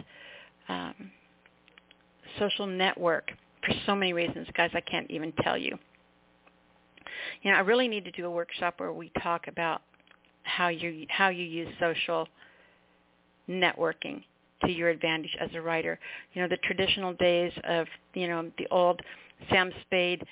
um, 0.69 0.93
social 2.37 2.67
network 2.67 3.31
for 3.65 3.73
so 3.87 3.95
many 3.95 4.13
reasons, 4.13 4.45
guys. 4.55 4.69
I 4.75 4.81
can't 4.81 5.09
even 5.09 5.33
tell 5.41 5.57
you. 5.57 5.79
You 7.41 7.49
know, 7.49 7.57
I 7.57 7.61
really 7.61 7.87
need 7.87 8.05
to 8.05 8.11
do 8.11 8.27
a 8.27 8.31
workshop 8.31 8.75
where 8.77 8.93
we 8.93 9.11
talk 9.23 9.47
about 9.47 9.81
how 10.43 10.67
you 10.67 11.07
how 11.09 11.29
you 11.29 11.43
use 11.43 11.69
social 11.79 12.27
networking 13.49 14.21
to 14.63 14.71
your 14.71 14.89
advantage 14.89 15.35
as 15.41 15.49
a 15.55 15.61
writer. 15.61 15.99
You 16.33 16.43
know, 16.43 16.47
the 16.47 16.57
traditional 16.57 17.13
days 17.13 17.51
of, 17.63 17.87
you 18.13 18.27
know, 18.27 18.51
the 18.59 18.67
old 18.69 19.01
Sam 19.49 19.71
Spade 19.81 20.23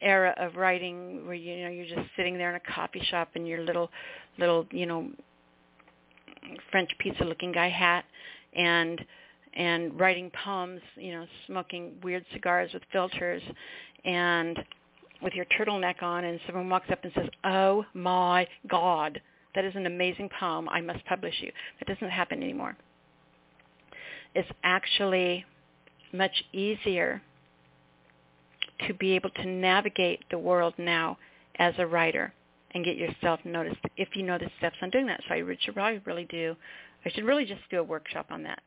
era 0.00 0.34
of 0.38 0.56
writing 0.56 1.24
where 1.26 1.34
you 1.34 1.64
know 1.64 1.70
you're 1.70 1.86
just 1.86 2.08
sitting 2.16 2.36
there 2.36 2.50
in 2.50 2.56
a 2.56 2.74
coffee 2.74 3.02
shop 3.10 3.30
in 3.34 3.46
your 3.46 3.62
little 3.62 3.90
little 4.38 4.66
you 4.70 4.86
know 4.86 5.08
French 6.70 6.90
pizza 6.98 7.24
looking 7.24 7.52
guy 7.52 7.68
hat 7.68 8.04
and 8.54 9.04
and 9.54 9.98
writing 9.98 10.30
poems, 10.44 10.82
you 10.96 11.12
know, 11.12 11.26
smoking 11.46 11.94
weird 12.02 12.22
cigars 12.34 12.70
with 12.74 12.82
filters 12.92 13.42
and 14.04 14.58
with 15.22 15.32
your 15.32 15.46
turtleneck 15.58 16.02
on 16.02 16.24
and 16.24 16.38
someone 16.46 16.68
walks 16.68 16.90
up 16.90 17.02
and 17.02 17.12
says, 17.14 17.28
"Oh 17.44 17.84
my 17.94 18.46
god, 18.68 19.20
that 19.54 19.64
is 19.64 19.74
an 19.74 19.86
amazing 19.86 20.28
poem. 20.38 20.68
I 20.68 20.82
must 20.82 21.04
publish 21.06 21.34
you." 21.40 21.50
That 21.78 21.88
doesn't 21.88 22.10
happen 22.10 22.42
anymore. 22.42 22.76
It's 24.34 24.50
actually 24.62 25.46
much 26.12 26.44
easier 26.52 27.22
to 28.86 28.94
be 28.94 29.12
able 29.12 29.30
to 29.30 29.46
navigate 29.46 30.24
the 30.30 30.38
world 30.38 30.74
now 30.78 31.18
as 31.58 31.74
a 31.78 31.86
writer 31.86 32.32
and 32.72 32.84
get 32.84 32.96
yourself 32.96 33.40
noticed 33.44 33.80
if 33.96 34.14
you 34.14 34.22
know 34.22 34.38
the 34.38 34.50
steps 34.58 34.76
on 34.82 34.90
doing 34.90 35.06
that. 35.06 35.20
So 35.28 35.34
I 35.34 35.42
should 35.60 35.74
probably 35.74 36.00
really 36.04 36.26
do, 36.26 36.54
I 37.04 37.10
should 37.10 37.24
really 37.24 37.44
just 37.44 37.62
do 37.70 37.78
a 37.80 37.82
workshop 37.82 38.26
on 38.30 38.42
that 38.42 38.60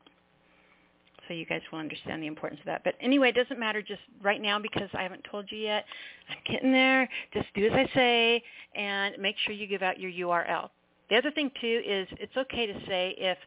so 1.29 1.35
you 1.35 1.45
guys 1.45 1.61
will 1.71 1.79
understand 1.79 2.21
the 2.21 2.27
importance 2.27 2.59
of 2.59 2.65
that. 2.65 2.83
But 2.83 2.95
anyway, 2.99 3.29
it 3.29 3.35
doesn't 3.35 3.59
matter 3.59 3.81
just 3.81 4.01
right 4.21 4.41
now 4.41 4.59
because 4.59 4.89
I 4.93 5.03
haven't 5.03 5.23
told 5.31 5.45
you 5.49 5.59
yet. 5.59 5.85
I'm 6.29 6.37
getting 6.51 6.71
there. 6.71 7.07
Just 7.33 7.45
do 7.53 7.67
as 7.67 7.71
I 7.71 7.89
say 7.95 8.43
and 8.75 9.15
make 9.19 9.35
sure 9.45 9.53
you 9.53 9.67
give 9.67 9.83
out 9.83 9.99
your 9.99 10.11
URL. 10.11 10.69
The 11.09 11.15
other 11.15 11.31
thing 11.31 11.51
too 11.61 11.81
is 11.85 12.07
it's 12.19 12.35
okay 12.35 12.65
to 12.65 12.73
say 12.87 13.15
if 13.17 13.37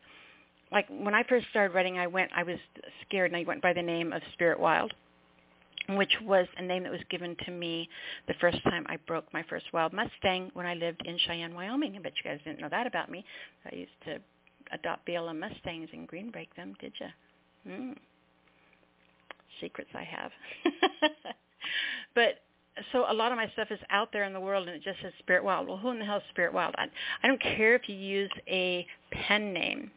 like 0.71 0.87
when 0.89 1.15
I 1.15 1.25
first 1.25 1.47
started 1.51 1.75
writing 1.75 1.99
I 1.99 2.07
went 2.07 2.31
I 2.35 2.45
was 2.45 2.57
scared 3.07 3.31
and 3.31 3.37
I 3.37 3.45
went 3.45 3.61
by 3.61 3.73
the 3.73 3.83
name 3.83 4.13
of 4.13 4.23
Spirit 4.33 4.59
Wild 4.59 4.95
which 5.91 6.13
was 6.23 6.47
a 6.59 6.63
name 6.63 6.83
that 6.85 6.93
was 6.93 7.01
given 7.11 7.37
to 7.45 7.51
me 7.51 7.89
the 8.29 8.35
first 8.41 8.63
time 8.65 8.87
I 8.89 8.97
broke 9.07 9.33
my 9.33 9.43
first 9.49 9.67
wild 9.73 9.93
Mustang 9.93 10.51
when 10.55 10.67
I 10.67 10.75
lived 10.75 11.03
in 11.05 11.19
Cheyenne, 11.27 11.55
Wyoming. 11.55 11.97
I 11.97 12.01
bet 12.01 12.13
you 12.17 12.31
guys 12.31 12.41
didn't 12.45 12.61
know 12.61 12.69
that 12.71 12.87
about 12.87 13.11
me. 13.11 13.25
I 13.71 13.75
used 13.75 13.91
to 14.07 14.19
adopt 14.73 15.07
BLM 15.07 15.39
Mustangs 15.39 15.89
and 15.93 16.07
green 16.07 16.31
break 16.31 16.55
them, 16.57 16.75
did 16.81 16.93
you? 17.01 17.73
Mm. 17.73 17.97
Secrets 19.61 19.91
I 19.95 20.05
have. 20.05 20.31
but 22.15 22.41
so 22.93 23.05
a 23.09 23.13
lot 23.13 23.33
of 23.33 23.37
my 23.37 23.49
stuff 23.53 23.69
is 23.71 23.79
out 23.91 24.13
there 24.13 24.25
in 24.25 24.33
the 24.33 24.41
world 24.41 24.67
and 24.67 24.77
it 24.77 24.83
just 24.83 25.01
says 25.03 25.13
Spirit 25.19 25.45
Wild. 25.45 25.69
Well, 25.69 25.77
who 25.77 25.91
in 25.91 25.99
the 25.99 26.05
hell 26.05 26.19
is 26.19 26.23
Spirit 26.31 26.53
Wild? 26.53 26.75
I, 26.79 26.87
I 27.23 27.27
don't 27.27 27.41
care 27.41 27.75
if 27.75 27.89
you 27.89 27.95
use 27.95 28.31
a 28.49 28.87
pen 29.11 29.53
name 29.53 29.91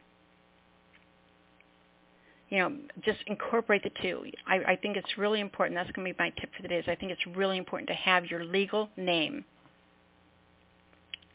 you 2.55 2.61
know, 2.61 2.71
just 3.03 3.19
incorporate 3.27 3.83
the 3.83 3.91
two. 4.01 4.23
I, 4.47 4.55
I 4.55 4.75
think 4.77 4.95
it's 4.95 5.17
really 5.17 5.41
important. 5.41 5.75
That's 5.75 5.91
going 5.91 6.07
to 6.07 6.13
be 6.13 6.17
my 6.17 6.29
tip 6.39 6.49
for 6.55 6.61
the 6.61 6.69
day. 6.69 6.77
Is 6.77 6.85
I 6.87 6.95
think 6.95 7.11
it's 7.11 7.27
really 7.35 7.57
important 7.57 7.89
to 7.89 7.95
have 7.95 8.27
your 8.27 8.45
legal 8.45 8.87
name 8.95 9.43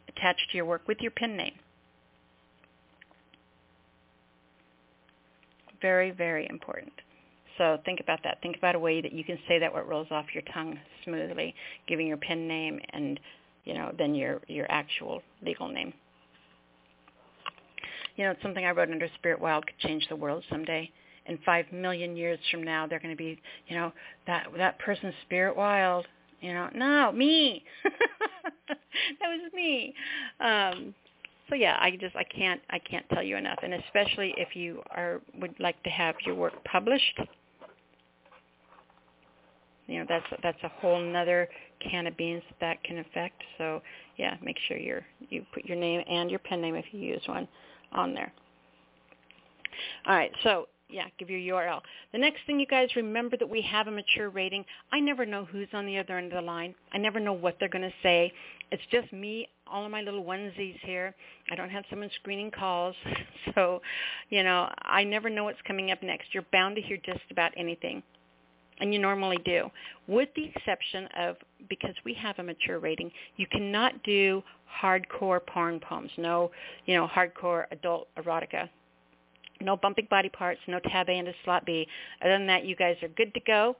attached 0.08 0.46
to 0.50 0.56
your 0.56 0.64
work 0.64 0.88
with 0.88 0.96
your 1.00 1.10
pen 1.10 1.36
name. 1.36 1.52
Very, 5.82 6.10
very 6.10 6.48
important. 6.48 6.92
So 7.58 7.78
think 7.84 8.00
about 8.00 8.20
that. 8.24 8.40
Think 8.40 8.56
about 8.56 8.74
a 8.74 8.78
way 8.78 9.02
that 9.02 9.12
you 9.12 9.22
can 9.22 9.38
say 9.46 9.58
that 9.58 9.70
what 9.70 9.86
rolls 9.86 10.08
off 10.10 10.24
your 10.32 10.44
tongue 10.54 10.78
smoothly, 11.04 11.54
giving 11.86 12.06
your 12.06 12.16
pen 12.16 12.48
name 12.48 12.80
and, 12.94 13.20
you 13.66 13.74
know, 13.74 13.92
then 13.98 14.14
your 14.14 14.40
your 14.48 14.66
actual 14.70 15.20
legal 15.44 15.68
name. 15.68 15.92
you 18.16 18.24
know, 18.24 18.32
it's 18.32 18.42
something 18.42 18.64
I 18.64 18.70
wrote 18.70 18.90
under 18.90 19.08
Spirit 19.16 19.40
Wild 19.40 19.66
could 19.66 19.78
change 19.78 20.06
the 20.08 20.16
world 20.16 20.44
someday. 20.50 20.90
In 21.30 21.38
five 21.46 21.64
million 21.72 22.16
years 22.16 22.38
from 22.50 22.62
now, 22.62 22.86
they're 22.86 22.98
going 22.98 23.14
to 23.14 23.16
be, 23.16 23.40
you 23.68 23.76
know, 23.76 23.92
that 24.26 24.48
that 24.56 24.78
person's 24.80 25.14
Spirit 25.24 25.56
Wild. 25.56 26.06
You 26.40 26.52
know, 26.54 26.68
no, 26.74 27.12
me. 27.12 27.62
that 28.68 28.78
was 29.22 29.52
me. 29.54 29.94
Um, 30.40 30.94
so 31.48 31.54
yeah, 31.56 31.76
I 31.80 31.90
just 31.92 32.16
I 32.16 32.24
can't 32.24 32.60
I 32.70 32.78
can't 32.78 33.04
tell 33.12 33.22
you 33.22 33.36
enough, 33.36 33.58
and 33.62 33.74
especially 33.74 34.34
if 34.36 34.56
you 34.56 34.82
are 34.90 35.20
would 35.40 35.54
like 35.58 35.82
to 35.82 35.90
have 35.90 36.14
your 36.24 36.34
work 36.34 36.52
published. 36.64 37.20
You 39.86 39.98
know, 39.98 40.06
that's 40.08 40.26
that's 40.42 40.62
a 40.62 40.68
whole 40.80 41.00
nother 41.00 41.48
can 41.80 42.06
of 42.06 42.16
beans 42.16 42.42
that 42.60 42.82
can 42.84 42.98
affect. 42.98 43.42
So 43.58 43.82
yeah, 44.16 44.36
make 44.42 44.56
sure 44.68 44.76
you're 44.76 45.04
you 45.28 45.44
put 45.52 45.64
your 45.64 45.76
name 45.76 46.02
and 46.08 46.30
your 46.30 46.38
pen 46.38 46.60
name 46.60 46.76
if 46.76 46.84
you 46.92 47.00
use 47.00 47.22
one 47.26 47.48
on 47.92 48.14
there. 48.14 48.32
All 50.06 50.14
right, 50.14 50.30
so 50.44 50.66
yeah, 50.90 51.06
give 51.18 51.30
your 51.30 51.56
URL. 51.56 51.80
The 52.12 52.18
next 52.18 52.40
thing, 52.46 52.60
you 52.60 52.66
guys, 52.66 52.88
remember 52.96 53.36
that 53.36 53.48
we 53.48 53.62
have 53.62 53.86
a 53.86 53.90
mature 53.90 54.30
rating. 54.30 54.64
I 54.92 55.00
never 55.00 55.24
know 55.24 55.44
who's 55.44 55.68
on 55.72 55.86
the 55.86 55.98
other 55.98 56.18
end 56.18 56.32
of 56.32 56.42
the 56.42 56.46
line. 56.46 56.74
I 56.92 56.98
never 56.98 57.20
know 57.20 57.32
what 57.32 57.56
they're 57.58 57.68
going 57.68 57.82
to 57.88 57.94
say. 58.02 58.32
It's 58.70 58.82
just 58.90 59.12
me, 59.12 59.48
all 59.66 59.84
of 59.84 59.90
my 59.90 60.02
little 60.02 60.24
onesies 60.24 60.78
here. 60.82 61.14
I 61.50 61.56
don't 61.56 61.70
have 61.70 61.84
someone 61.90 62.10
screening 62.16 62.50
calls. 62.50 62.94
So, 63.54 63.80
you 64.28 64.44
know, 64.44 64.70
I 64.82 65.02
never 65.02 65.30
know 65.30 65.44
what's 65.44 65.58
coming 65.66 65.90
up 65.90 66.02
next. 66.02 66.28
You're 66.32 66.44
bound 66.52 66.76
to 66.76 66.82
hear 66.82 66.98
just 66.98 67.22
about 67.30 67.52
anything. 67.56 68.02
And 68.78 68.92
you 68.92 69.00
normally 69.00 69.38
do. 69.44 69.70
With 70.06 70.28
the 70.36 70.44
exception 70.44 71.08
of, 71.18 71.36
because 71.68 71.94
we 72.04 72.14
have 72.14 72.38
a 72.38 72.42
mature 72.42 72.78
rating, 72.78 73.10
you 73.36 73.46
cannot 73.50 74.00
do 74.04 74.42
hardcore 74.82 75.44
porn 75.44 75.80
poems. 75.80 76.10
No, 76.16 76.50
you 76.84 76.94
know, 76.94 77.08
hardcore 77.08 77.64
adult 77.72 78.08
erotica 78.18 78.68
no 79.60 79.76
bumping 79.76 80.08
body 80.10 80.28
parts, 80.28 80.60
no 80.66 80.80
tab 80.80 81.08
A 81.08 81.12
into 81.12 81.32
slot 81.44 81.64
B. 81.66 81.86
Other 82.22 82.32
than 82.32 82.46
that, 82.46 82.64
you 82.64 82.76
guys 82.76 82.96
are 83.02 83.08
good 83.08 83.32
to 83.34 83.40
go. 83.40 83.76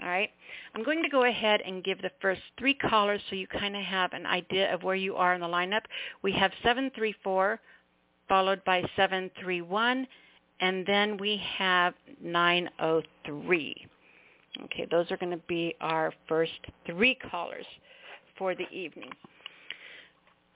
All 0.00 0.08
right. 0.08 0.30
I'm 0.74 0.84
going 0.84 1.02
to 1.02 1.08
go 1.08 1.24
ahead 1.24 1.60
and 1.60 1.82
give 1.82 2.00
the 2.00 2.10
first 2.20 2.40
three 2.58 2.74
callers 2.74 3.20
so 3.28 3.36
you 3.36 3.48
kind 3.48 3.76
of 3.76 3.82
have 3.82 4.12
an 4.12 4.26
idea 4.26 4.72
of 4.72 4.84
where 4.84 4.94
you 4.94 5.16
are 5.16 5.34
in 5.34 5.40
the 5.40 5.46
lineup. 5.46 5.82
We 6.22 6.32
have 6.32 6.52
734 6.62 7.58
followed 8.28 8.62
by 8.64 8.82
731 8.94 10.06
and 10.60 10.86
then 10.86 11.16
we 11.16 11.40
have 11.56 11.94
903. 12.22 13.86
Okay, 14.64 14.86
those 14.90 15.10
are 15.10 15.16
going 15.16 15.32
to 15.32 15.42
be 15.48 15.74
our 15.80 16.12
first 16.28 16.52
three 16.86 17.16
callers 17.30 17.66
for 18.36 18.54
the 18.54 18.68
evening. 18.70 19.10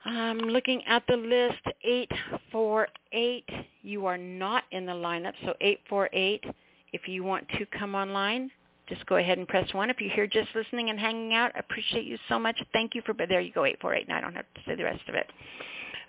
I'm 0.05 0.37
looking 0.39 0.83
at 0.85 1.03
the 1.07 1.15
list, 1.15 1.61
848. 1.83 3.49
You 3.83 4.05
are 4.05 4.17
not 4.17 4.63
in 4.71 4.85
the 4.85 4.91
lineup, 4.91 5.33
so 5.41 5.53
848. 5.61 6.43
If 6.91 7.07
you 7.07 7.23
want 7.23 7.47
to 7.57 7.65
come 7.77 7.95
online, 7.95 8.51
just 8.89 9.05
go 9.05 9.15
ahead 9.15 9.37
and 9.37 9.47
press 9.47 9.73
1. 9.73 9.89
If 9.89 10.01
you're 10.01 10.13
here 10.13 10.27
just 10.27 10.49
listening 10.55 10.89
and 10.89 10.99
hanging 10.99 11.33
out, 11.33 11.51
I 11.55 11.59
appreciate 11.59 12.05
you 12.05 12.17
so 12.27 12.37
much. 12.37 12.61
Thank 12.73 12.95
you 12.95 13.01
for, 13.05 13.13
but 13.13 13.29
there 13.29 13.39
you 13.39 13.53
go, 13.53 13.63
848. 13.63 14.09
Now 14.09 14.17
I 14.17 14.21
don't 14.21 14.35
have 14.35 14.45
to 14.55 14.61
say 14.65 14.75
the 14.75 14.83
rest 14.83 15.07
of 15.07 15.15
it. 15.15 15.27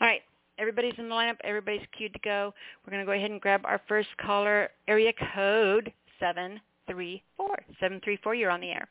All 0.00 0.08
right, 0.08 0.22
everybody's 0.58 0.94
in 0.98 1.08
the 1.08 1.14
lineup. 1.14 1.36
Everybody's 1.44 1.86
queued 1.96 2.12
to 2.14 2.18
go. 2.20 2.52
We're 2.84 2.90
going 2.90 3.02
to 3.02 3.06
go 3.06 3.12
ahead 3.12 3.30
and 3.30 3.40
grab 3.40 3.62
our 3.64 3.80
first 3.86 4.08
caller, 4.20 4.70
area 4.88 5.12
code 5.34 5.92
734. 6.18 7.46
734, 7.78 8.34
you're 8.34 8.50
on 8.50 8.60
the 8.60 8.70
air. 8.70 8.88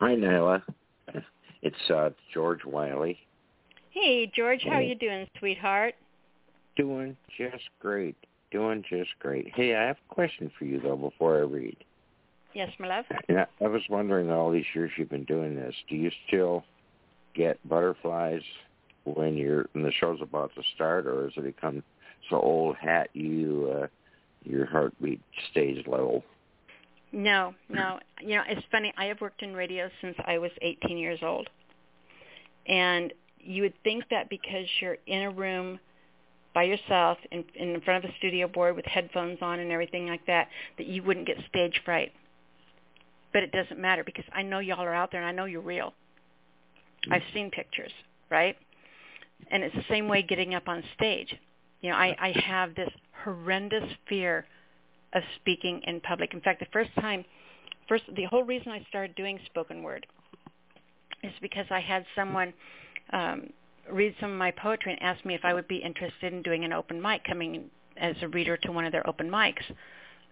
Hi, 0.00 0.14
Nyla. 0.14 0.62
It's 1.62 1.90
uh, 1.90 2.10
George 2.32 2.64
Wiley. 2.64 3.18
Hey, 3.90 4.30
George, 4.34 4.62
how 4.64 4.76
are 4.76 4.82
you 4.82 4.94
doing, 4.94 5.26
sweetheart? 5.38 5.94
Doing 6.76 7.16
just 7.36 7.64
great. 7.80 8.16
Doing 8.52 8.84
just 8.88 9.10
great. 9.18 9.48
Hey, 9.54 9.74
I 9.74 9.86
have 9.88 9.96
a 10.10 10.14
question 10.14 10.50
for 10.58 10.64
you 10.64 10.80
though 10.80 10.96
before 10.96 11.38
I 11.38 11.42
read. 11.42 11.76
Yes, 12.54 12.70
my 12.78 12.88
love. 12.88 13.04
Yeah, 13.28 13.46
I 13.60 13.68
was 13.68 13.82
wondering 13.88 14.30
all 14.30 14.50
these 14.50 14.64
years 14.74 14.90
you've 14.96 15.10
been 15.10 15.24
doing 15.24 15.56
this, 15.56 15.74
do 15.88 15.96
you 15.96 16.10
still 16.26 16.64
get 17.34 17.58
butterflies 17.68 18.42
when 19.04 19.36
you're 19.36 19.66
when 19.72 19.84
the 19.84 19.92
show's 19.92 20.20
about 20.20 20.54
to 20.54 20.62
start, 20.74 21.06
or 21.06 21.24
has 21.24 21.32
it 21.36 21.44
become 21.44 21.82
so 22.28 22.40
old 22.40 22.76
hat 22.76 23.10
you 23.12 23.72
uh, 23.82 23.86
your 24.44 24.66
heartbeat 24.66 25.20
stays 25.50 25.84
low? 25.86 26.22
No, 27.12 27.54
no. 27.68 27.98
You 28.20 28.36
know, 28.36 28.42
it's 28.48 28.64
funny. 28.70 28.92
I 28.96 29.06
have 29.06 29.20
worked 29.20 29.42
in 29.42 29.54
radio 29.54 29.88
since 30.00 30.16
I 30.26 30.38
was 30.38 30.50
18 30.62 30.96
years 30.96 31.18
old, 31.22 31.48
and 32.66 33.12
you 33.42 33.62
would 33.62 33.74
think 33.82 34.04
that 34.10 34.28
because 34.30 34.66
you're 34.80 34.98
in 35.06 35.22
a 35.22 35.30
room 35.30 35.78
by 36.54 36.64
yourself 36.64 37.18
in, 37.30 37.44
in 37.54 37.80
front 37.82 38.04
of 38.04 38.10
a 38.10 38.14
studio 38.16 38.48
board 38.48 38.74
with 38.74 38.84
headphones 38.86 39.38
on 39.40 39.60
and 39.60 39.70
everything 39.70 40.06
like 40.06 40.24
that, 40.26 40.48
that 40.78 40.86
you 40.86 41.02
wouldn't 41.02 41.26
get 41.26 41.36
stage 41.48 41.80
fright. 41.84 42.12
But 43.32 43.42
it 43.44 43.52
doesn't 43.52 43.78
matter 43.78 44.02
because 44.02 44.24
I 44.32 44.42
know 44.42 44.58
y'all 44.58 44.80
are 44.80 44.94
out 44.94 45.12
there 45.12 45.20
and 45.20 45.28
I 45.28 45.32
know 45.32 45.44
you're 45.44 45.60
real. 45.60 45.88
Mm-hmm. 47.04 47.12
I've 47.12 47.22
seen 47.32 47.50
pictures, 47.50 47.92
right? 48.30 48.56
And 49.50 49.62
it's 49.62 49.74
the 49.74 49.84
same 49.88 50.08
way 50.08 50.22
getting 50.22 50.54
up 50.54 50.68
on 50.68 50.82
stage. 50.96 51.34
You 51.80 51.90
know, 51.90 51.96
I, 51.96 52.16
I 52.20 52.40
have 52.40 52.74
this 52.74 52.90
horrendous 53.24 53.84
fear 54.08 54.44
of 55.14 55.22
speaking 55.40 55.80
in 55.86 56.00
public. 56.00 56.34
In 56.34 56.40
fact, 56.40 56.60
the 56.60 56.66
first 56.72 56.90
time, 57.00 57.24
first 57.88 58.04
the 58.14 58.24
whole 58.24 58.44
reason 58.44 58.70
I 58.72 58.84
started 58.88 59.14
doing 59.16 59.38
spoken 59.46 59.82
word 59.82 60.06
is 61.22 61.32
because 61.40 61.66
I 61.70 61.80
had 61.80 62.04
someone 62.14 62.52
um, 63.12 63.50
read 63.90 64.14
some 64.20 64.32
of 64.32 64.38
my 64.38 64.50
poetry 64.50 64.92
and 64.92 65.02
asked 65.02 65.24
me 65.24 65.34
if 65.34 65.44
I 65.44 65.54
would 65.54 65.68
be 65.68 65.76
interested 65.76 66.32
in 66.32 66.42
doing 66.42 66.64
an 66.64 66.72
open 66.72 67.00
mic, 67.00 67.24
coming 67.24 67.70
as 67.96 68.16
a 68.22 68.28
reader 68.28 68.56
to 68.56 68.72
one 68.72 68.84
of 68.84 68.92
their 68.92 69.06
open 69.08 69.28
mics. 69.28 69.64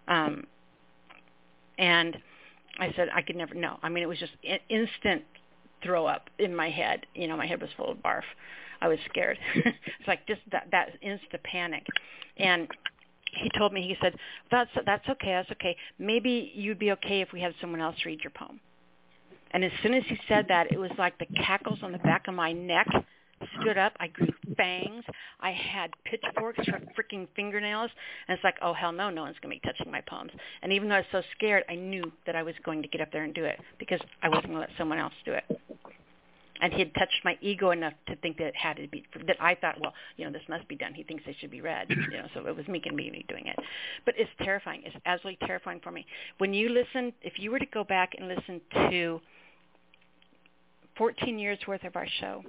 Um, 0.07 0.45
and 1.79 2.16
I 2.79 2.93
said 2.97 3.09
I 3.14 3.22
could 3.22 3.37
never. 3.37 3.55
No, 3.55 3.79
I 3.83 3.89
mean 3.89 4.03
it 4.03 4.09
was 4.09 4.18
just 4.18 4.33
in- 4.43 4.59
instant 4.68 5.22
throw 5.83 6.07
up 6.07 6.31
in 6.39 6.55
my 6.55 6.70
head. 6.70 7.07
You 7.14 7.29
know, 7.29 7.37
my 7.37 7.47
head 7.47 7.61
was 7.61 7.70
full 7.76 7.91
of 7.91 7.99
barf. 7.99 8.22
I 8.81 8.89
was 8.89 8.99
scared. 9.09 9.39
it's 9.55 10.09
like 10.09 10.26
just 10.26 10.41
that 10.53 10.68
that 10.70 10.91
instant 11.03 11.43
panic. 11.43 11.85
And 12.37 12.68
he 13.33 13.51
told 13.57 13.72
me 13.72 13.83
he 13.83 13.97
said 14.01 14.14
that's 14.51 14.70
that's 14.87 15.09
okay 15.09 15.33
that's 15.33 15.51
okay 15.51 15.76
maybe 15.99 16.51
you'd 16.55 16.79
be 16.79 16.93
okay 16.93 17.20
if 17.20 17.33
we 17.33 17.41
had 17.41 17.55
someone 17.61 17.81
else 17.81 17.97
read 18.05 18.20
your 18.22 18.31
poem 18.31 18.61
and 19.53 19.65
as 19.65 19.73
soon 19.83 19.95
as 19.95 20.05
he 20.07 20.19
said 20.29 20.47
that, 20.49 20.73
it 20.73 20.79
was 20.79 20.91
like 20.99 21.19
the 21.19 21.27
cackles 21.37 21.79
on 21.83 21.93
the 21.93 21.99
back 21.99 22.29
of 22.29 22.35
my 22.35 22.53
neck 22.53 22.87
stood 23.61 23.79
up. 23.79 23.93
I 24.01 24.09
grew 24.09 24.29
fangs. 24.57 25.05
I 25.41 25.53
had 25.53 25.91
pitchforks 26.05 26.65
for 26.65 26.81
freaking 26.97 27.27
fingernails. 27.37 27.91
And 28.27 28.35
it's 28.35 28.45
like, 28.45 28.57
oh, 28.63 28.73
hell 28.73 28.93
no, 28.93 29.11
no 29.11 29.23
one's 29.23 29.37
going 29.41 29.57
to 29.57 29.61
be 29.61 29.73
touching 29.73 29.91
my 29.91 30.01
poems. 30.03 30.33
And 30.63 30.73
even 30.73 30.89
though 30.89 30.97
I 30.97 30.99
was 30.99 31.07
so 31.13 31.23
scared, 31.37 31.65
I 31.69 31.75
knew 31.75 32.11
that 32.27 32.37
I 32.37 32.43
was 32.43 32.55
going 32.65 32.83
to 32.83 32.89
get 32.89 33.01
up 33.01 33.13
there 33.13 33.25
and 33.25 33.35
do 33.35 33.45
it 33.45 33.59
because 33.79 34.01
I 34.23 34.29
wasn't 34.29 34.49
going 34.49 34.57
to 34.57 34.61
let 34.61 34.71
someone 34.79 34.99
else 34.99 35.15
do 35.25 35.33
it. 35.33 35.45
And 36.61 36.73
he 36.73 36.81
had 36.81 36.93
touched 36.95 37.21
my 37.25 37.39
ego 37.41 37.71
enough 37.71 37.93
to 38.09 38.17
think 38.17 38.37
that 38.39 38.49
it 38.49 38.57
had 38.57 38.79
to 38.79 38.89
be, 38.89 39.05
that 39.29 39.37
I 39.41 39.55
thought, 39.55 39.81
well, 39.81 39.95
you 40.17 40.25
know, 40.25 40.33
this 40.33 40.43
must 40.49 40.67
be 40.67 40.75
done. 40.75 40.93
He 40.93 41.05
thinks 41.05 41.23
it 41.25 41.37
should 41.41 41.53
be 41.53 41.61
read. 41.61 41.87
You 41.89 42.19
know, 42.19 42.27
so 42.35 42.45
it 42.49 42.57
was 42.57 42.67
me 42.67 42.83
and 42.85 42.97
me 42.97 43.25
doing 43.29 43.47
it. 43.47 43.57
But 44.05 44.15
it's 44.19 44.31
terrifying. 44.43 44.83
It's 44.85 44.97
absolutely 45.07 45.47
terrifying 45.47 45.79
for 45.85 45.93
me. 45.93 46.05
When 46.39 46.53
you 46.53 46.69
listen, 46.69 47.13
if 47.23 47.35
you 47.39 47.53
were 47.53 47.61
to 47.61 47.67
go 47.67 47.85
back 47.85 48.15
and 48.19 48.27
listen 48.27 48.61
to 48.91 49.21
14 50.99 51.39
years 51.39 51.59
worth 51.67 51.85
of 51.85 51.97
our 51.97 52.09
show. 52.21 52.43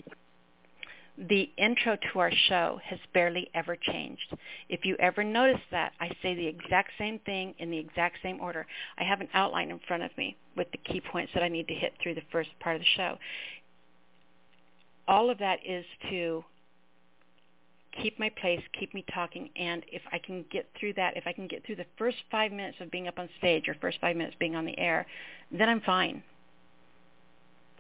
The 1.18 1.50
intro 1.58 1.98
to 1.98 2.20
our 2.20 2.32
show 2.48 2.80
has 2.84 2.98
barely 3.14 3.50
ever 3.54 3.76
changed. 3.76 4.36
If 4.70 4.86
you 4.86 4.96
ever 5.00 5.24
notice 5.24 5.62
that, 5.70 5.92
I 6.00 6.10
say 6.22 6.34
the 6.34 6.48
exact 6.48 6.92
same 6.98 7.20
thing 7.20 7.54
in 7.60 7.70
the 7.70 7.78
exact 7.78 8.18
same 8.24 8.40
order. 8.40 8.66
I 8.98 9.04
have 9.04 9.20
an 9.20 9.28
outline 9.34 9.70
in 9.70 9.80
front 9.86 10.04
of 10.04 10.18
me 10.18 10.38
with 10.56 10.72
the 10.72 10.78
key 10.78 11.02
points 11.02 11.32
that 11.34 11.44
I 11.44 11.50
need 11.50 11.68
to 11.68 11.74
hit 11.74 11.94
through 12.02 12.16
the 12.16 12.24
first 12.32 12.50
part 12.62 12.78
of 12.78 12.82
the 12.82 12.88
show. 12.96 13.18
All 15.10 15.30
of 15.30 15.38
that 15.40 15.60
is 15.66 15.86
to 16.10 16.44
keep 18.02 18.18
my 18.18 18.30
place, 18.40 18.62
keep 18.80 18.94
me 18.94 19.04
talking, 19.14 19.50
and 19.58 19.84
if 19.92 20.04
I 20.14 20.20
can 20.20 20.46
get 20.52 20.70
through 20.80 20.94
that, 20.94 21.18
if 21.18 21.28
I 21.28 21.34
can 21.34 21.48
get 21.48 21.66
through 21.66 21.78
the 21.78 21.86
first 21.98 22.18
five 22.32 22.52
minutes 22.52 22.78
of 22.80 22.92
being 22.92 23.10
up 23.10 23.20
on 23.20 23.28
stage 23.40 23.68
or 23.68 23.76
first 23.82 23.98
five 24.00 24.16
minutes 24.16 24.38
being 24.40 24.56
on 24.56 24.66
the 24.66 24.78
air, 24.78 25.06
then 25.52 25.68
I'm 25.68 25.82
fine 25.82 26.24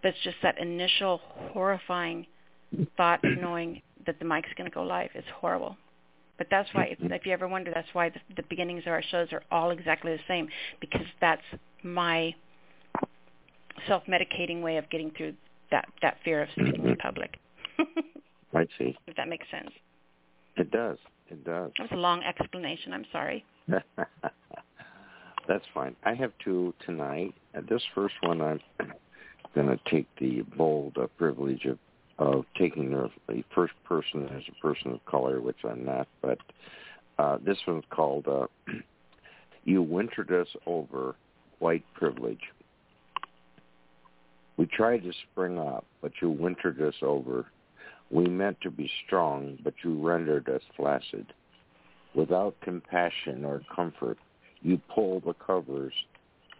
that's 0.03 0.17
just 0.23 0.37
that 0.43 0.57
initial 0.57 1.21
horrifying 1.51 2.25
thought 2.97 3.23
of 3.23 3.37
knowing 3.39 3.81
that 4.05 4.19
the 4.19 4.25
mic's 4.25 4.49
going 4.57 4.69
to 4.69 4.73
go 4.73 4.83
live 4.83 5.09
is 5.15 5.25
horrible. 5.35 5.75
But 6.37 6.47
that's 6.49 6.69
why, 6.73 6.85
if, 6.85 7.11
if 7.11 7.25
you 7.25 7.33
ever 7.33 7.47
wonder, 7.47 7.71
that's 7.73 7.87
why 7.93 8.09
the, 8.09 8.19
the 8.37 8.43
beginnings 8.49 8.83
of 8.85 8.93
our 8.93 9.03
shows 9.11 9.27
are 9.33 9.43
all 9.51 9.71
exactly 9.71 10.13
the 10.13 10.23
same 10.27 10.47
because 10.79 11.05
that's 11.19 11.41
my 11.83 12.33
self-medicating 13.87 14.61
way 14.61 14.77
of 14.77 14.89
getting 14.89 15.11
through 15.11 15.33
that 15.71 15.87
that 16.01 16.17
fear 16.23 16.41
of 16.41 16.49
speaking 16.51 16.87
in 16.87 16.95
public. 16.95 17.37
I 18.53 18.65
see. 18.77 18.97
If 19.05 19.15
that 19.17 19.27
makes 19.27 19.45
sense. 19.51 19.69
It 20.57 20.71
does. 20.71 20.97
It 21.29 21.43
does. 21.45 21.71
That 21.77 21.83
was 21.83 21.91
a 21.91 21.97
long 21.97 22.23
explanation. 22.23 22.93
I'm 22.93 23.05
sorry. 23.11 23.45
That's 25.47 25.65
fine. 25.73 25.95
I 26.03 26.13
have 26.15 26.31
two 26.43 26.73
tonight. 26.85 27.33
Uh, 27.55 27.61
this 27.69 27.81
first 27.93 28.15
one, 28.21 28.41
I'm 28.41 28.59
going 29.55 29.67
to 29.67 29.79
take 29.89 30.07
the 30.19 30.41
bold 30.57 30.97
uh, 30.97 31.07
privilege 31.17 31.65
of 31.65 31.77
of 32.19 32.43
taking 32.57 32.91
the, 32.91 33.09
first 33.55 33.73
person 33.85 34.27
as 34.35 34.43
a 34.49 34.61
person 34.61 34.91
of 34.91 35.05
color, 35.05 35.39
which 35.39 35.55
I'm 35.63 35.85
not, 35.85 36.05
but 36.21 36.37
uh, 37.17 37.37
this 37.45 37.57
one's 37.65 37.85
called 37.89 38.27
uh, 38.27 38.47
"You 39.63 39.81
Wintered 39.81 40.31
Us 40.31 40.47
Over." 40.65 41.15
White 41.59 41.83
privilege. 41.93 42.39
We 44.55 44.65
tried 44.65 45.03
to 45.03 45.11
spring 45.31 45.59
up, 45.59 45.85
but 46.01 46.13
you 46.21 46.29
wintered 46.29 46.81
us 46.81 46.95
over. 47.01 47.45
We 48.11 48.27
meant 48.27 48.61
to 48.61 48.71
be 48.71 48.89
strong, 49.05 49.57
but 49.63 49.73
you 49.83 50.05
rendered 50.05 50.47
us 50.47 50.61
flaccid. 50.77 51.33
Without 52.15 52.55
compassion 52.61 53.43
or 53.43 53.61
comfort, 53.75 54.17
you 54.61 54.79
pulled 54.93 55.25
the 55.25 55.33
covers 55.33 55.93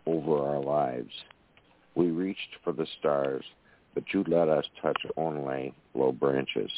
over 0.06 0.46
our 0.46 0.60
lives. 0.60 1.12
We 2.00 2.12
reached 2.12 2.56
for 2.64 2.72
the 2.72 2.88
stars, 2.98 3.44
but 3.94 4.06
you 4.14 4.24
let 4.26 4.48
us 4.48 4.64
touch 4.82 5.02
only 5.18 5.74
low 5.94 6.14
branches. 6.14 6.72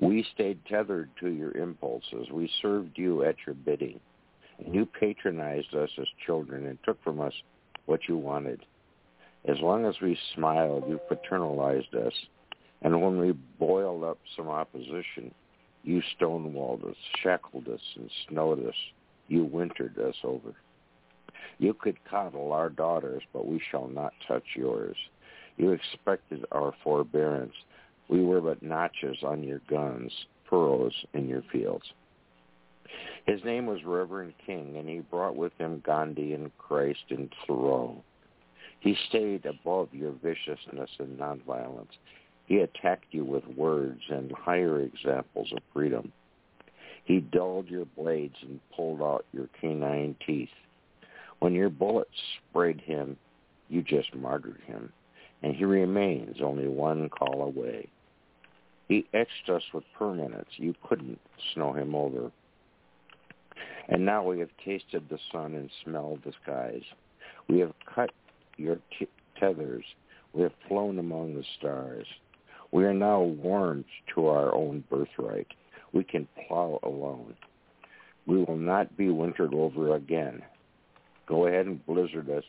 We 0.00 0.26
stayed 0.32 0.64
tethered 0.64 1.10
to 1.20 1.28
your 1.28 1.54
impulses. 1.54 2.30
We 2.32 2.50
served 2.62 2.96
you 2.96 3.24
at 3.24 3.36
your 3.44 3.54
bidding. 3.54 4.00
And 4.58 4.74
you 4.74 4.86
patronized 4.86 5.74
us 5.74 5.90
as 6.00 6.06
children 6.24 6.64
and 6.66 6.78
took 6.82 7.04
from 7.04 7.20
us 7.20 7.34
what 7.84 8.08
you 8.08 8.16
wanted. 8.16 8.64
As 9.46 9.58
long 9.60 9.84
as 9.84 9.96
we 10.00 10.18
smiled, 10.34 10.84
you 10.88 10.98
paternalized 11.10 11.94
us. 11.94 12.14
And 12.80 13.02
when 13.02 13.18
we 13.18 13.32
boiled 13.58 14.02
up 14.02 14.18
some 14.34 14.48
opposition, 14.48 15.30
you 15.84 16.00
stonewalled 16.18 16.88
us, 16.88 16.96
shackled 17.22 17.68
us, 17.68 17.82
and 17.96 18.10
snowed 18.30 18.66
us. 18.66 18.74
You 19.28 19.44
wintered 19.44 19.98
us 19.98 20.16
over. 20.24 20.54
You 21.58 21.74
could 21.74 21.98
coddle 22.08 22.52
our 22.52 22.70
daughters, 22.70 23.22
but 23.32 23.46
we 23.46 23.60
shall 23.70 23.88
not 23.88 24.12
touch 24.26 24.44
yours. 24.54 24.96
You 25.56 25.72
expected 25.72 26.44
our 26.52 26.72
forbearance. 26.84 27.54
We 28.08 28.24
were 28.24 28.40
but 28.40 28.62
notches 28.62 29.18
on 29.22 29.42
your 29.42 29.60
guns, 29.68 30.12
furrows 30.48 30.94
in 31.14 31.28
your 31.28 31.42
fields. 31.52 31.84
His 33.26 33.44
name 33.44 33.66
was 33.66 33.84
Reverend 33.84 34.34
King, 34.46 34.76
and 34.78 34.88
he 34.88 35.00
brought 35.00 35.36
with 35.36 35.52
him 35.58 35.82
Gandhi 35.84 36.32
and 36.32 36.56
Christ 36.56 37.04
and 37.10 37.30
Thoreau. 37.46 38.02
He 38.80 38.96
stayed 39.08 39.44
above 39.44 39.92
your 39.92 40.12
viciousness 40.12 40.90
and 40.98 41.18
nonviolence. 41.18 41.98
He 42.46 42.60
attacked 42.60 43.06
you 43.10 43.24
with 43.24 43.46
words 43.48 44.00
and 44.08 44.32
higher 44.32 44.80
examples 44.80 45.52
of 45.52 45.62
freedom. 45.74 46.12
He 47.04 47.20
dulled 47.20 47.68
your 47.68 47.84
blades 47.84 48.36
and 48.42 48.60
pulled 48.74 49.02
out 49.02 49.26
your 49.32 49.48
canine 49.60 50.14
teeth. 50.26 50.48
When 51.40 51.54
your 51.54 51.70
bullets 51.70 52.10
sprayed 52.50 52.80
him, 52.80 53.16
you 53.68 53.82
just 53.82 54.14
martyred 54.14 54.60
him, 54.66 54.92
and 55.42 55.54
he 55.54 55.64
remains 55.64 56.38
only 56.42 56.68
one 56.68 57.08
call 57.10 57.42
away. 57.42 57.88
He 58.88 59.06
etched 59.12 59.50
us 59.50 59.62
with 59.72 59.84
permanence. 59.96 60.48
You 60.56 60.74
couldn't 60.88 61.20
snow 61.52 61.72
him 61.72 61.94
over. 61.94 62.32
And 63.88 64.04
now 64.04 64.22
we 64.24 64.38
have 64.40 64.50
tasted 64.64 65.08
the 65.08 65.18
sun 65.30 65.54
and 65.54 65.70
smelled 65.84 66.20
the 66.24 66.32
skies. 66.42 66.82
We 67.48 67.58
have 67.60 67.72
cut 67.94 68.10
your 68.56 68.78
t- 68.98 69.08
tethers. 69.38 69.84
We 70.32 70.42
have 70.42 70.52
flown 70.66 70.98
among 70.98 71.34
the 71.34 71.44
stars. 71.58 72.06
We 72.72 72.84
are 72.84 72.94
now 72.94 73.22
warmed 73.22 73.86
to 74.14 74.26
our 74.26 74.54
own 74.54 74.84
birthright. 74.90 75.48
We 75.92 76.04
can 76.04 76.28
plow 76.46 76.78
alone. 76.82 77.34
We 78.26 78.44
will 78.44 78.58
not 78.58 78.94
be 78.96 79.08
wintered 79.08 79.54
over 79.54 79.94
again. 79.94 80.42
Go 81.28 81.46
ahead 81.46 81.66
and 81.66 81.84
blizzard 81.86 82.30
us. 82.30 82.44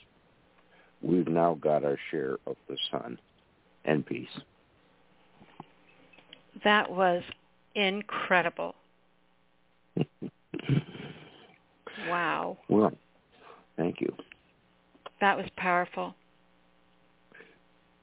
We've 1.02 1.28
now 1.28 1.56
got 1.56 1.84
our 1.84 1.98
share 2.12 2.38
of 2.48 2.56
the 2.68 2.78
sun 2.92 3.20
and 3.86 4.06
peace. 4.06 4.28
That 6.64 6.90
was 6.90 7.24
incredible. 7.76 8.76
Wow. 12.08 12.58
Well, 12.70 12.92
thank 13.78 14.02
you. 14.02 14.14
That 15.22 15.38
was 15.38 15.46
powerful. 15.58 16.16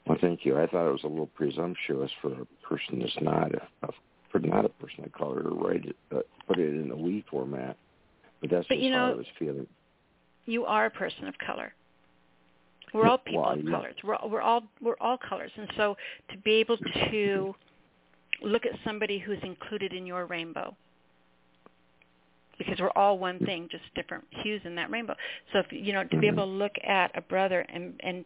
Well, 0.07 0.19
thank 0.21 0.45
you. 0.45 0.59
I 0.59 0.67
thought 0.67 0.89
it 0.89 0.93
was 0.93 1.05
a 1.05 1.09
little 1.09 1.27
presumptuous 1.27 2.11
for 2.21 2.33
a 2.33 2.47
person 2.69 3.01
that's 3.01 3.17
not 3.21 3.53
a, 3.55 3.89
for 4.31 4.39
not 4.39 4.65
a 4.65 4.69
person 4.69 5.05
of 5.05 5.13
color 5.13 5.43
to 5.43 5.49
write 5.49 5.87
it, 5.87 5.97
uh, 6.15 6.21
put 6.47 6.59
it 6.59 6.75
in 6.75 6.91
a 6.91 6.97
we 6.97 7.25
format. 7.31 7.77
But 8.41 8.51
that's 8.51 8.69
but 8.69 8.75
just 8.75 8.85
you 8.85 8.91
know, 8.91 8.99
how 8.99 9.13
I 9.13 9.15
was 9.15 9.27
feeling. 9.39 9.67
You 10.47 10.65
are 10.65 10.87
a 10.87 10.91
person 10.91 11.27
of 11.29 11.35
color. 11.39 11.73
We're 12.95 13.07
all 13.07 13.19
people 13.19 13.43
well, 13.43 13.59
of 13.59 13.65
colors. 13.67 13.95
We're 14.03 14.17
we're 14.27 14.41
all 14.41 14.63
we're 14.81 14.97
all 15.01 15.19
colors, 15.19 15.51
and 15.57 15.69
so 15.77 15.97
to 16.31 16.39
be 16.39 16.55
able 16.55 16.79
to 17.11 17.55
look 18.43 18.65
at 18.65 18.73
somebody 18.85 19.19
who's 19.19 19.39
included 19.43 19.93
in 19.93 20.07
your 20.07 20.27
rainbow 20.27 20.75
because 22.59 22.79
we're 22.81 22.91
all 22.97 23.19
one 23.19 23.39
thing, 23.41 23.69
just 23.71 23.85
different 23.95 24.25
hues 24.43 24.63
in 24.65 24.75
that 24.77 24.91
rainbow. 24.91 25.15
So 25.53 25.59
if 25.59 25.67
you 25.71 25.93
know 25.93 26.05
to 26.05 26.17
be 26.17 26.27
Mhm. 26.27 26.33
able 26.33 26.47
to 26.47 26.53
look 26.53 26.77
at 26.83 27.17
a 27.17 27.21
brother 27.21 27.61
and 27.69 28.01
and 28.01 28.25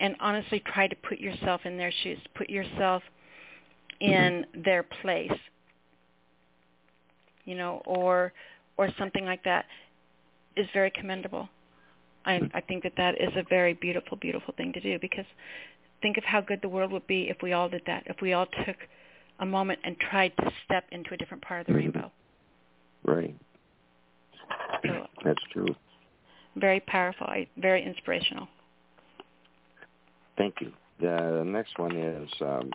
and 0.00 0.16
honestly 0.20 0.60
try 0.60 0.86
to 0.86 0.96
put 0.96 1.18
yourself 1.18 1.64
in 1.64 1.78
their 1.78 1.92
shoes, 2.02 2.18
put 2.34 2.50
yourself 2.50 3.02
in 4.00 4.46
their 4.52 4.82
place, 4.82 5.32
you 7.44 7.54
know, 7.54 7.82
or 7.86 8.32
or 8.76 8.90
something 8.98 9.24
like 9.24 9.42
that, 9.44 9.66
is 10.56 10.66
very 10.72 10.90
commendable. 10.90 11.48
I 12.24 12.40
I 12.54 12.60
think 12.60 12.82
that 12.82 12.94
that 12.96 13.20
is 13.20 13.30
a 13.36 13.44
very 13.48 13.74
beautiful, 13.74 14.16
beautiful 14.16 14.54
thing 14.56 14.72
to 14.72 14.80
do 14.80 14.98
because 14.98 15.26
think 16.02 16.16
of 16.16 16.24
how 16.24 16.40
good 16.40 16.60
the 16.62 16.68
world 16.68 16.92
would 16.92 17.06
be 17.06 17.28
if 17.28 17.36
we 17.42 17.52
all 17.52 17.68
did 17.68 17.82
that. 17.86 18.04
If 18.06 18.20
we 18.20 18.32
all 18.32 18.46
took 18.66 18.76
a 19.40 19.46
moment 19.46 19.78
and 19.84 19.96
tried 19.98 20.32
to 20.38 20.50
step 20.64 20.84
into 20.92 21.14
a 21.14 21.16
different 21.16 21.42
part 21.42 21.60
of 21.60 21.66
the 21.66 21.72
Mhm. 21.72 21.76
rainbow. 21.76 22.10
Right. 23.04 23.34
So 24.82 25.08
That's 25.22 25.42
true. 25.52 25.74
very 26.56 26.80
powerful, 26.80 27.26
very 27.56 27.82
inspirational. 27.82 28.48
Thank 30.36 30.60
you. 30.60 30.72
The 31.00 31.44
next 31.44 31.78
one 31.78 31.94
is 31.96 32.30
um, 32.40 32.72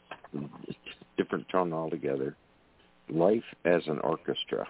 different 1.18 1.48
tone 1.50 1.74
altogether. 1.74 2.36
Life 3.10 3.44
as 3.66 3.88
an 3.88 4.00
orchestra. 4.00 4.68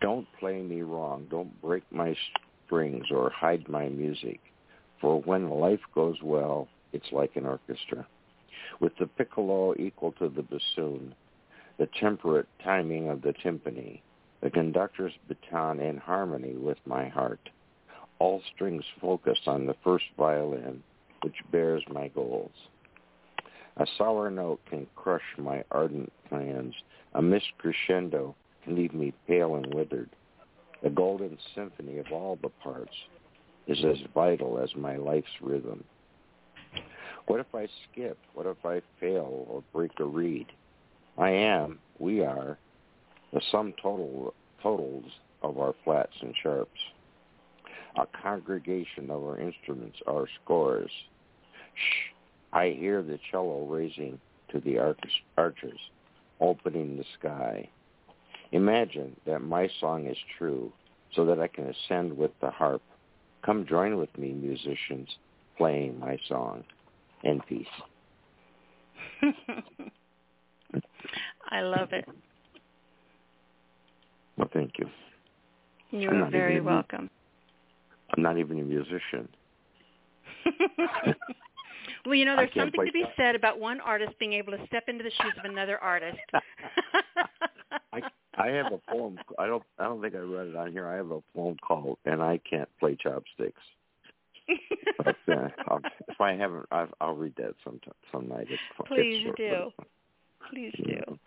Don't 0.00 0.26
play 0.38 0.60
me 0.60 0.82
wrong. 0.82 1.26
Don't 1.30 1.60
break 1.62 1.84
my 1.90 2.16
strings 2.66 3.06
or 3.10 3.30
hide 3.30 3.68
my 3.68 3.88
music. 3.88 4.40
For 5.00 5.20
when 5.22 5.50
life 5.50 5.80
goes 5.94 6.16
well, 6.22 6.68
it's 6.92 7.12
like 7.12 7.36
an 7.36 7.46
orchestra. 7.46 8.06
With 8.80 8.92
the 8.98 9.06
piccolo 9.06 9.74
equal 9.76 10.12
to 10.12 10.28
the 10.28 10.42
bassoon, 10.42 11.14
the 11.78 11.88
temperate 12.00 12.48
timing 12.62 13.08
of 13.08 13.22
the 13.22 13.32
timpani, 13.32 14.00
the 14.40 14.50
conductor's 14.50 15.12
baton 15.28 15.80
in 15.80 15.96
harmony 15.96 16.54
with 16.54 16.78
my 16.86 17.08
heart. 17.08 17.48
All 18.18 18.42
strings 18.54 18.84
focused 19.00 19.46
on 19.46 19.66
the 19.66 19.76
first 19.82 20.04
violin, 20.16 20.82
which 21.22 21.36
bears 21.50 21.82
my 21.90 22.08
goals. 22.08 22.52
A 23.76 23.86
sour 23.98 24.30
note 24.30 24.60
can 24.70 24.86
crush 24.94 25.22
my 25.36 25.64
ardent 25.70 26.12
plans. 26.28 26.74
A 27.14 27.22
missed 27.22 27.52
crescendo 27.58 28.36
can 28.43 28.43
leave 28.66 28.94
me 28.94 29.12
pale 29.26 29.56
and 29.56 29.74
withered. 29.74 30.10
The 30.82 30.90
golden 30.90 31.38
symphony 31.54 31.98
of 31.98 32.06
all 32.12 32.38
the 32.42 32.50
parts 32.62 32.94
is 33.66 33.84
as 33.84 33.98
vital 34.12 34.58
as 34.58 34.74
my 34.76 34.96
life's 34.96 35.26
rhythm. 35.40 35.84
What 37.26 37.40
if 37.40 37.54
I 37.54 37.66
skip? 37.90 38.18
What 38.34 38.46
if 38.46 38.64
I 38.64 38.82
fail 39.00 39.46
or 39.48 39.62
break 39.72 39.92
a 39.98 40.04
reed? 40.04 40.46
I 41.16 41.30
am, 41.30 41.78
we 41.98 42.22
are, 42.22 42.58
the 43.32 43.40
sum 43.50 43.72
total 43.80 44.34
totals 44.62 45.10
of 45.42 45.58
our 45.58 45.74
flats 45.84 46.12
and 46.20 46.34
sharps. 46.42 46.80
A 47.96 48.06
congregation 48.22 49.10
of 49.10 49.22
our 49.22 49.38
instruments, 49.38 49.98
our 50.06 50.26
scores. 50.42 50.90
Shh, 51.74 52.12
I 52.52 52.70
hear 52.78 53.02
the 53.02 53.18
cello 53.30 53.66
raising 53.66 54.20
to 54.50 54.60
the 54.60 54.78
arch- 54.78 55.24
arches, 55.38 55.78
opening 56.40 56.96
the 56.96 57.04
sky. 57.18 57.68
Imagine 58.54 59.14
that 59.26 59.40
my 59.42 59.68
song 59.80 60.06
is 60.06 60.16
true 60.38 60.72
so 61.16 61.26
that 61.26 61.40
I 61.40 61.48
can 61.48 61.66
ascend 61.66 62.16
with 62.16 62.30
the 62.40 62.50
harp. 62.50 62.80
Come 63.44 63.66
join 63.66 63.96
with 63.98 64.16
me, 64.16 64.32
musicians, 64.32 65.08
playing 65.58 65.98
my 65.98 66.16
song. 66.28 66.62
And 67.24 67.44
peace. 67.46 67.66
I 71.50 71.62
love 71.62 71.88
it. 71.92 72.04
Well, 74.38 74.48
thank 74.52 74.74
you. 74.78 74.88
You 75.90 76.10
are 76.10 76.30
very 76.30 76.60
welcome. 76.60 77.10
I'm 78.16 78.22
not 78.22 78.38
even 78.38 78.60
a 78.60 78.62
musician. 78.62 79.28
well, 82.06 82.14
you 82.14 82.24
know, 82.24 82.36
there's 82.36 82.54
something 82.54 82.86
to 82.86 82.92
be 82.92 83.04
said 83.16 83.34
about 83.34 83.58
one 83.58 83.80
artist 83.80 84.12
being 84.20 84.34
able 84.34 84.52
to 84.52 84.64
step 84.66 84.84
into 84.86 85.02
the 85.02 85.10
shoes 85.10 85.32
of 85.38 85.44
another 85.50 85.76
artist. 85.78 86.18
I 87.92 88.00
I 88.36 88.48
have 88.48 88.72
a 88.72 88.78
poem. 88.90 89.18
I 89.38 89.46
don't. 89.46 89.62
I 89.78 89.84
don't 89.84 90.00
think 90.00 90.14
I 90.14 90.18
read 90.18 90.48
it 90.48 90.56
on 90.56 90.72
here. 90.72 90.86
I 90.86 90.96
have 90.96 91.10
a 91.10 91.20
poem 91.34 91.56
called 91.66 91.98
"And 92.04 92.22
I 92.22 92.38
Can't 92.48 92.68
Play 92.80 92.96
Chopsticks." 93.00 93.62
But 94.98 95.16
uh, 95.28 95.48
I'll, 95.68 95.80
if 96.08 96.20
I 96.20 96.32
haven't, 96.32 96.66
I've, 96.70 96.92
I'll 97.00 97.14
read 97.14 97.34
that 97.36 97.54
sometime 97.64 97.94
some 98.12 98.28
night. 98.28 98.46
It's, 98.50 98.60
Please 98.86 99.24
it's 99.26 99.36
do. 99.36 99.70
Please 100.50 100.74
do. 100.84 101.18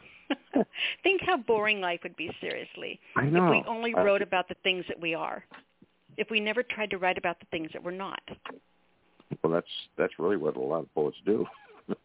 Think 1.04 1.22
how 1.22 1.38
boring 1.38 1.82
life 1.82 2.02
would 2.04 2.16
be, 2.16 2.32
seriously, 2.40 3.00
I 3.16 3.26
know. 3.26 3.46
if 3.46 3.52
we 3.52 3.64
only 3.68 3.94
wrote 3.94 4.22
about 4.22 4.48
the 4.48 4.56
things 4.64 4.86
that 4.88 5.00
we 5.00 5.16
are. 5.16 5.44
If 6.18 6.30
we 6.30 6.40
never 6.40 6.64
tried 6.64 6.90
to 6.92 6.98
write 6.98 7.18
about 7.18 7.40
the 7.40 7.46
things 7.52 7.70
that 7.74 7.84
we're 7.84 7.92
not. 7.92 8.22
Well, 9.44 9.54
that's 9.54 9.68
that's 9.98 10.14
really 10.20 10.38
what 10.38 10.56
a 10.56 10.60
lot 10.60 10.80
of 10.80 10.94
poets 10.94 11.18
do. 11.26 11.46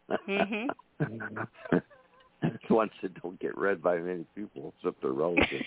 Mhm. 2.43 2.70
Ones 2.70 2.93
that 3.03 3.14
don't 3.22 3.38
get 3.40 3.57
read 3.57 3.82
by 3.82 3.99
many 3.99 4.24
people, 4.34 4.72
except 4.76 5.01
their 5.03 5.12
relatives. 5.12 5.64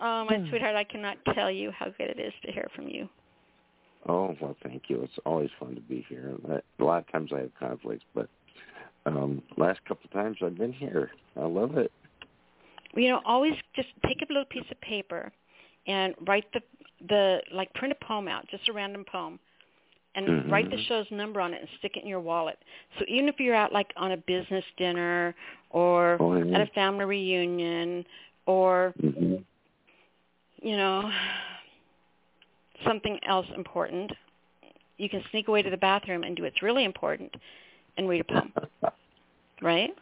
oh, 0.00 0.24
my 0.30 0.48
sweetheart, 0.48 0.76
I 0.76 0.84
cannot 0.84 1.18
tell 1.34 1.50
you 1.50 1.70
how 1.72 1.86
good 1.90 2.10
it 2.10 2.18
is 2.18 2.32
to 2.44 2.52
hear 2.52 2.68
from 2.74 2.88
you. 2.88 3.08
oh 4.08 4.34
well, 4.40 4.56
thank 4.62 4.84
you. 4.88 5.02
It's 5.02 5.18
always 5.26 5.50
fun 5.58 5.74
to 5.74 5.80
be 5.82 6.06
here. 6.08 6.34
A 6.48 6.84
lot 6.84 6.98
of 7.06 7.12
times 7.12 7.32
I 7.34 7.40
have 7.40 7.54
conflicts, 7.58 8.04
but 8.14 8.28
um 9.06 9.42
last 9.56 9.80
couple 9.86 10.04
of 10.04 10.12
times 10.12 10.38
I've 10.42 10.56
been 10.56 10.72
here. 10.72 11.10
I 11.36 11.44
love 11.44 11.76
it. 11.76 11.92
you 12.94 13.08
know 13.08 13.20
always 13.24 13.54
just 13.76 13.88
take 14.06 14.22
a 14.22 14.32
little 14.32 14.44
piece 14.46 14.70
of 14.70 14.80
paper 14.80 15.32
and 15.86 16.14
write 16.26 16.44
the 16.52 16.60
the 17.08 17.40
like 17.52 17.72
print 17.74 17.92
a 18.00 18.04
poem 18.04 18.28
out 18.28 18.46
just 18.50 18.68
a 18.68 18.72
random 18.72 19.04
poem 19.10 19.38
and 20.14 20.26
Mhm. 20.26 20.50
write 20.50 20.70
the 20.70 20.78
show's 20.84 21.10
number 21.10 21.40
on 21.40 21.54
it 21.54 21.60
and 21.60 21.68
stick 21.78 21.96
it 21.96 22.02
in 22.02 22.08
your 22.08 22.20
wallet 22.20 22.58
so 22.98 23.04
even 23.08 23.28
if 23.28 23.38
you're 23.38 23.54
out 23.54 23.72
like 23.72 23.92
on 23.96 24.12
a 24.12 24.16
business 24.16 24.64
dinner 24.76 25.34
or 25.70 26.16
Oh, 26.20 26.34
yeah. 26.34 26.56
at 26.56 26.60
a 26.62 26.66
family 26.72 27.04
reunion 27.04 28.04
or 28.46 28.92
hmm 29.00 29.36
you 30.62 30.76
know 30.76 31.10
something 32.84 33.18
else 33.24 33.46
important 33.54 34.10
you 34.98 35.08
can 35.08 35.22
sneak 35.30 35.48
away 35.48 35.62
to 35.62 35.70
the 35.70 35.76
bathroom 35.76 36.22
and 36.24 36.36
do 36.36 36.42
what's 36.42 36.60
really 36.62 36.84
important 36.84 37.34
and 37.96 38.08
read 38.08 38.20
a 38.20 38.24
poem 38.24 38.52
right 39.62 39.94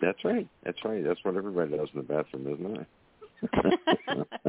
That's 0.00 0.24
right. 0.24 0.48
That's 0.64 0.84
right. 0.84 1.04
That's 1.04 1.20
what 1.24 1.36
everybody 1.36 1.76
does 1.76 1.88
in 1.94 2.00
the 2.00 2.02
bathroom, 2.02 2.48
isn't 2.52 2.76
it? 2.80 2.86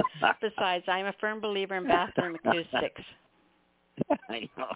Besides, 0.41 0.83
I'm 0.87 1.05
a 1.05 1.13
firm 1.21 1.39
believer 1.39 1.75
in 1.75 1.83
bathroom 1.83 2.35
acoustics. 2.43 3.01
I 4.29 4.49
know. 4.57 4.71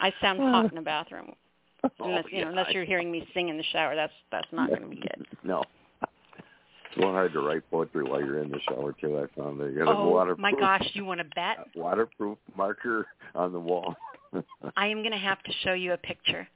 I 0.00 0.12
sound 0.20 0.40
hot 0.40 0.70
in 0.70 0.74
the 0.74 0.82
bathroom. 0.82 1.32
Oh, 2.00 2.06
Unless 2.06 2.24
you 2.30 2.40
know, 2.42 2.48
unless 2.48 2.72
you're 2.72 2.86
hearing 2.86 3.12
me 3.12 3.28
sing 3.34 3.50
in 3.50 3.58
the 3.58 3.62
shower, 3.64 3.94
that's 3.94 4.14
that's 4.32 4.48
not 4.52 4.70
going 4.70 4.80
to 4.80 4.88
be 4.88 4.96
good. 4.96 5.26
No. 5.44 5.62
It's 6.00 6.96
a 6.96 6.98
little 6.98 7.12
hard 7.12 7.34
to 7.34 7.40
write 7.40 7.70
poetry 7.70 8.04
while 8.04 8.20
you're 8.20 8.42
in 8.42 8.50
the 8.50 8.58
shower 8.60 8.94
too. 8.98 9.18
I 9.18 9.26
found 9.38 9.60
that 9.60 9.70
you 9.70 9.80
got 9.80 9.88
a 9.92 9.94
Oh 9.98 10.08
waterproof, 10.08 10.38
my 10.38 10.52
gosh, 10.52 10.88
you 10.94 11.04
want 11.04 11.18
to 11.18 11.24
bet? 11.34 11.58
waterproof 11.76 12.38
marker 12.56 13.06
on 13.34 13.52
the 13.52 13.60
wall. 13.60 13.94
I 14.78 14.86
am 14.86 15.00
going 15.00 15.12
to 15.12 15.18
have 15.18 15.42
to 15.42 15.52
show 15.62 15.74
you 15.74 15.92
a 15.92 15.98
picture. 15.98 16.48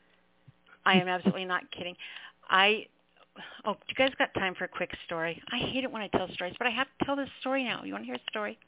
I 0.87 0.95
am 0.95 1.09
absolutely 1.09 1.45
not 1.45 1.71
kidding. 1.73 1.95
I 2.49 2.87
oh, 3.67 3.77
you 3.87 3.95
guys 3.97 4.13
got 4.19 4.33
time 4.33 4.55
for 4.55 4.65
a 4.65 4.69
quick 4.69 4.93
story? 5.05 5.43
I 5.53 5.59
hate 5.59 5.85
it 5.85 5.93
when 5.93 6.01
I 6.01 6.09
tell 6.09 6.33
stories, 6.33 6.55
but 6.57 6.67
I 6.67 6.71
have 6.71 6.87
to 7.01 7.05
tell 7.05 7.17
this 7.17 7.29
story 7.41 7.65
now. 7.65 7.85
You 7.85 7.93
want 7.93 8.05
to 8.05 8.07
hear 8.07 8.15
a 8.15 8.31
story? 8.31 8.59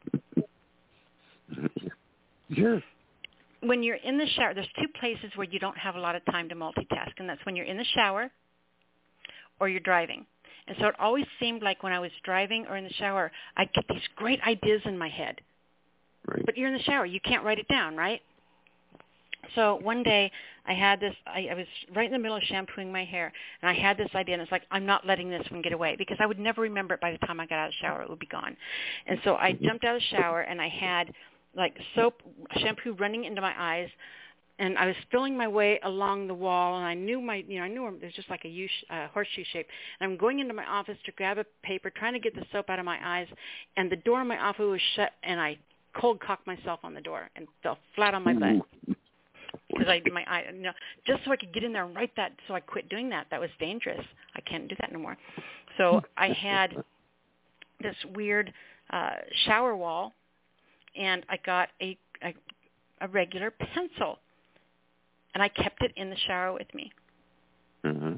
sure. 2.55 2.83
When 3.63 3.83
you're 3.83 3.97
in 3.97 4.17
the 4.17 4.27
shower, 4.27 4.55
there's 4.55 4.69
two 4.79 4.89
places 4.99 5.31
where 5.35 5.47
you 5.51 5.59
don't 5.59 5.77
have 5.77 5.97
a 5.97 6.01
lot 6.01 6.17
of 6.17 6.25
time 6.27 6.49
to 6.49 6.55
multitask, 6.55 7.13
and 7.19 7.29
that's 7.29 7.45
when 7.45 7.57
you're 7.57 7.67
in 7.67 7.77
the 7.77 7.85
shower 7.95 8.31
or 9.61 9.69
you're 9.69 9.81
driving. 9.81 10.25
And 10.67 10.77
so 10.81 10.87
it 10.87 10.95
always 10.99 11.27
seemed 11.39 11.63
like 11.63 11.83
when 11.83 11.93
I 11.93 11.99
was 11.99 12.11
driving 12.25 12.67
or 12.67 12.77
in 12.77 12.85
the 12.85 12.93
shower, 12.95 13.31
I'd 13.57 13.73
get 13.73 13.85
these 13.89 14.03
great 14.17 14.41
ideas 14.43 14.81
in 14.85 14.97
my 14.97 15.09
head. 15.09 15.41
Right. 16.27 16.45
But 16.47 16.57
you're 16.57 16.69
in 16.69 16.75
the 16.75 16.83
shower, 16.83 17.07
you 17.07 17.21
can't 17.21 17.45
write 17.45 17.59
it 17.59 17.69
down, 17.69 17.97
right? 17.97 18.23
So 19.55 19.81
one 19.83 20.03
day 20.03 20.31
I 20.67 20.75
had 20.75 21.01
this, 21.01 21.15
I, 21.27 21.49
I 21.51 21.55
was 21.55 21.67
right 21.95 22.07
in 22.07 22.13
the 22.13 22.19
middle 22.19 22.37
of 22.37 22.43
shampooing 22.45 22.93
my 22.93 23.05
hair, 23.05 23.33
and 23.63 23.71
I 23.71 23.75
had 23.75 23.97
this 23.97 24.11
idea, 24.15 24.35
and 24.35 24.43
it's 24.43 24.53
like, 24.53 24.63
I'm 24.71 24.87
not 24.87 25.07
letting 25.07 25.29
this 25.29 25.45
one 25.51 25.63
get 25.63 25.73
away, 25.73 25.97
because 25.99 26.19
I 26.21 26.27
would 26.27 26.39
never 26.39 26.63
remember 26.63 26.95
it 26.95 27.01
by 27.01 27.11
the 27.11 27.19
time 27.27 27.41
I 27.41 27.47
got 27.47 27.59
out 27.59 27.69
of 27.69 27.73
the 27.73 27.87
shower. 27.87 28.03
It 28.03 28.11
would 28.11 28.19
be 28.19 28.27
gone. 28.27 28.57
And 29.07 29.19
so 29.25 29.37
I 29.37 29.53
mm-hmm. 29.53 29.65
jumped 29.65 29.85
out 29.85 29.97
of 29.97 30.03
the 30.03 30.17
shower, 30.17 30.43
and 30.43 30.61
I 30.61 30.69
had 30.69 31.13
like 31.57 31.77
soap, 31.95 32.23
shampoo 32.59 32.93
running 32.95 33.25
into 33.25 33.41
my 33.41 33.55
eyes, 33.59 33.89
and 34.59 34.77
I 34.77 34.87
was 34.87 34.95
feeling 35.11 35.37
my 35.37 35.49
way 35.49 35.81
along 35.85 36.27
the 36.27 36.35
wall, 36.35 36.77
and 36.77 36.87
I 36.87 36.95
knew 36.95 37.21
my, 37.21 37.45
you 37.49 37.59
know, 37.59 37.65
I 37.65 37.69
knew 37.69 37.87
it 37.89 38.03
was 38.03 38.13
just 38.15 38.29
like 38.29 38.45
a 38.45 38.49
U, 38.49 38.69
uh, 38.91 39.09
horseshoe 39.09 39.45
shape. 39.53 39.67
And 39.99 40.11
I'm 40.11 40.19
going 40.19 40.39
into 40.39 40.53
my 40.53 40.67
office 40.67 40.99
to 41.07 41.13
grab 41.13 41.39
a 41.39 41.47
paper, 41.63 41.91
trying 41.91 42.13
to 42.13 42.21
get 42.21 42.35
the 42.35 42.45
soap 42.53 42.69
out 42.69 42.79
of 42.79 42.85
my 42.85 42.99
eyes, 43.03 43.27
and 43.77 43.91
the 43.91 43.97
door 43.97 44.21
of 44.21 44.27
my 44.27 44.39
office 44.39 44.65
was 44.65 44.81
shut, 44.97 45.13
and 45.23 45.41
I 45.41 45.59
cold 45.99 46.21
cocked 46.21 46.47
myself 46.47 46.81
on 46.85 46.95
the 46.95 47.01
door 47.01 47.29
and 47.37 47.47
fell 47.63 47.79
flat 47.97 48.15
on 48.15 48.23
my 48.23 48.35
butt 48.35 48.97
because 49.69 49.89
I 49.89 50.01
my 50.13 50.25
I 50.27 50.45
you 50.55 50.63
know 50.63 50.73
just 51.07 51.25
so 51.25 51.33
I 51.33 51.37
could 51.37 51.53
get 51.53 51.65
in 51.65 51.73
there 51.73 51.85
and 51.85 51.95
write 51.97 52.13
that. 52.17 52.33
So 52.47 52.55
I 52.55 52.61
quit 52.61 52.89
doing 52.89 53.09
that. 53.11 53.27
That 53.31 53.41
was 53.41 53.51
dangerous. 53.59 54.05
I 54.37 54.41
can't 54.43 54.69
do 54.69 54.77
that 54.81 54.91
anymore. 54.91 55.17
So 55.79 56.03
I 56.17 56.29
had 56.29 56.77
this 57.83 57.97
weird 58.15 58.53
uh, 58.93 59.11
shower 59.47 59.75
wall, 59.77 60.13
and 60.97 61.25
I 61.29 61.39
got 61.45 61.69
a, 61.81 61.97
a 62.23 62.35
a 63.01 63.09
regular 63.09 63.51
pencil, 63.51 64.19
and 65.35 65.43
I 65.43 65.49
kept 65.49 65.83
it 65.83 65.93
in 65.97 66.11
the 66.11 66.17
shower 66.27 66.53
with 66.53 66.73
me. 66.75 66.93
hmm 67.85 68.15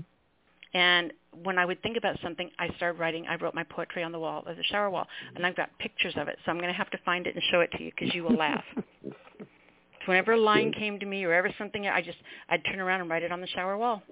And 0.74 1.12
when 1.44 1.58
I 1.58 1.64
would 1.64 1.82
think 1.82 1.96
about 1.96 2.16
something, 2.22 2.50
I 2.58 2.68
started 2.76 2.98
writing. 2.98 3.26
I 3.28 3.36
wrote 3.36 3.54
my 3.54 3.64
poetry 3.64 4.02
on 4.02 4.12
the 4.12 4.18
wall 4.18 4.42
of 4.46 4.56
the 4.56 4.64
shower 4.64 4.90
wall, 4.90 5.06
and 5.34 5.46
I've 5.46 5.56
got 5.56 5.70
pictures 5.78 6.14
of 6.16 6.28
it. 6.28 6.38
So 6.44 6.50
I'm 6.50 6.58
going 6.58 6.72
to 6.72 6.76
have 6.76 6.90
to 6.90 6.98
find 7.04 7.26
it 7.26 7.34
and 7.34 7.42
show 7.50 7.60
it 7.60 7.70
to 7.72 7.82
you 7.82 7.90
because 7.96 8.14
you 8.14 8.24
will 8.24 8.36
laugh. 8.36 8.64
So 8.74 9.12
whenever 10.06 10.32
a 10.32 10.40
line 10.40 10.72
came 10.72 10.98
to 10.98 11.06
me 11.06 11.24
or 11.24 11.32
ever 11.32 11.50
something, 11.58 11.86
I 11.86 12.02
just 12.02 12.18
I'd 12.48 12.64
turn 12.64 12.80
around 12.80 13.02
and 13.02 13.10
write 13.10 13.22
it 13.22 13.32
on 13.32 13.40
the 13.40 13.46
shower 13.48 13.78
wall. 13.78 14.02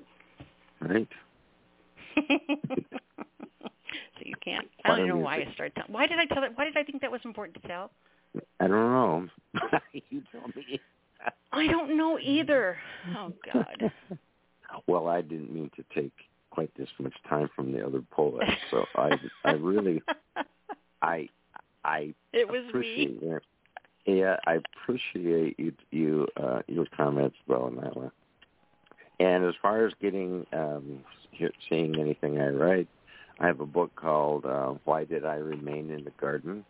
Right. 0.81 1.09
so 2.17 2.23
you 4.25 4.35
can't. 4.45 4.69
I 4.85 4.97
don't 4.97 5.09
know 5.09 5.17
why 5.17 5.37
I 5.37 5.49
started. 5.55 5.75
Tell, 5.75 5.85
why 5.89 6.07
did 6.07 6.19
I 6.19 6.27
tell 6.27 6.45
it? 6.45 6.53
Why 6.55 6.65
did 6.65 6.77
I 6.77 6.85
think 6.85 7.03
that 7.03 7.11
was 7.11 7.21
important 7.25 7.61
to 7.61 7.69
tell? 7.69 7.91
I 8.61 8.67
don't 8.67 8.71
know. 8.71 9.29
you 10.11 10.23
tell 10.31 10.51
me. 10.55 10.81
I 11.53 11.67
don't 11.67 11.97
know 11.97 12.19
either. 12.19 12.79
Oh 13.17 13.33
God. 13.53 13.91
Well, 14.87 15.09
I 15.09 15.21
didn't 15.21 15.53
mean 15.53 15.71
to 15.77 15.85
take 15.95 16.13
quite 16.51 16.71
this 16.77 16.89
much 16.99 17.15
time 17.29 17.49
from 17.55 17.73
the 17.73 17.85
other 17.85 18.03
poets, 18.11 18.51
so 18.71 18.85
I 18.97 19.11
I 19.45 19.53
really 19.53 20.03
I 21.03 21.29
I 21.85 22.15
It 22.33 22.49
was 22.49 22.63
me. 22.67 22.69
appreciate 22.69 23.19
it. 23.23 23.43
Yeah, 24.07 24.37
I 24.47 24.59
appreciate 24.77 25.59
you 25.59 25.73
you 25.91 26.27
uh 26.37 26.63
your 26.69 26.87
comments 26.97 27.37
though, 27.49 27.73
Nyla. 27.75 28.11
And 29.19 29.45
as 29.45 29.55
far 29.61 29.87
as 29.87 29.93
getting 30.01 30.47
um 30.53 31.01
seeing 31.69 31.99
anything 31.99 32.41
I 32.41 32.49
write, 32.49 32.89
I 33.41 33.47
have 33.47 33.61
a 33.61 33.67
book 33.67 33.95
called 33.97 34.47
uh 34.47 34.75
Why 34.85 35.05
Did 35.05 35.25
I 35.25 35.37
Remain 35.37 35.91
in 35.91 36.05
the 36.05 36.13
Garden? 36.21 36.65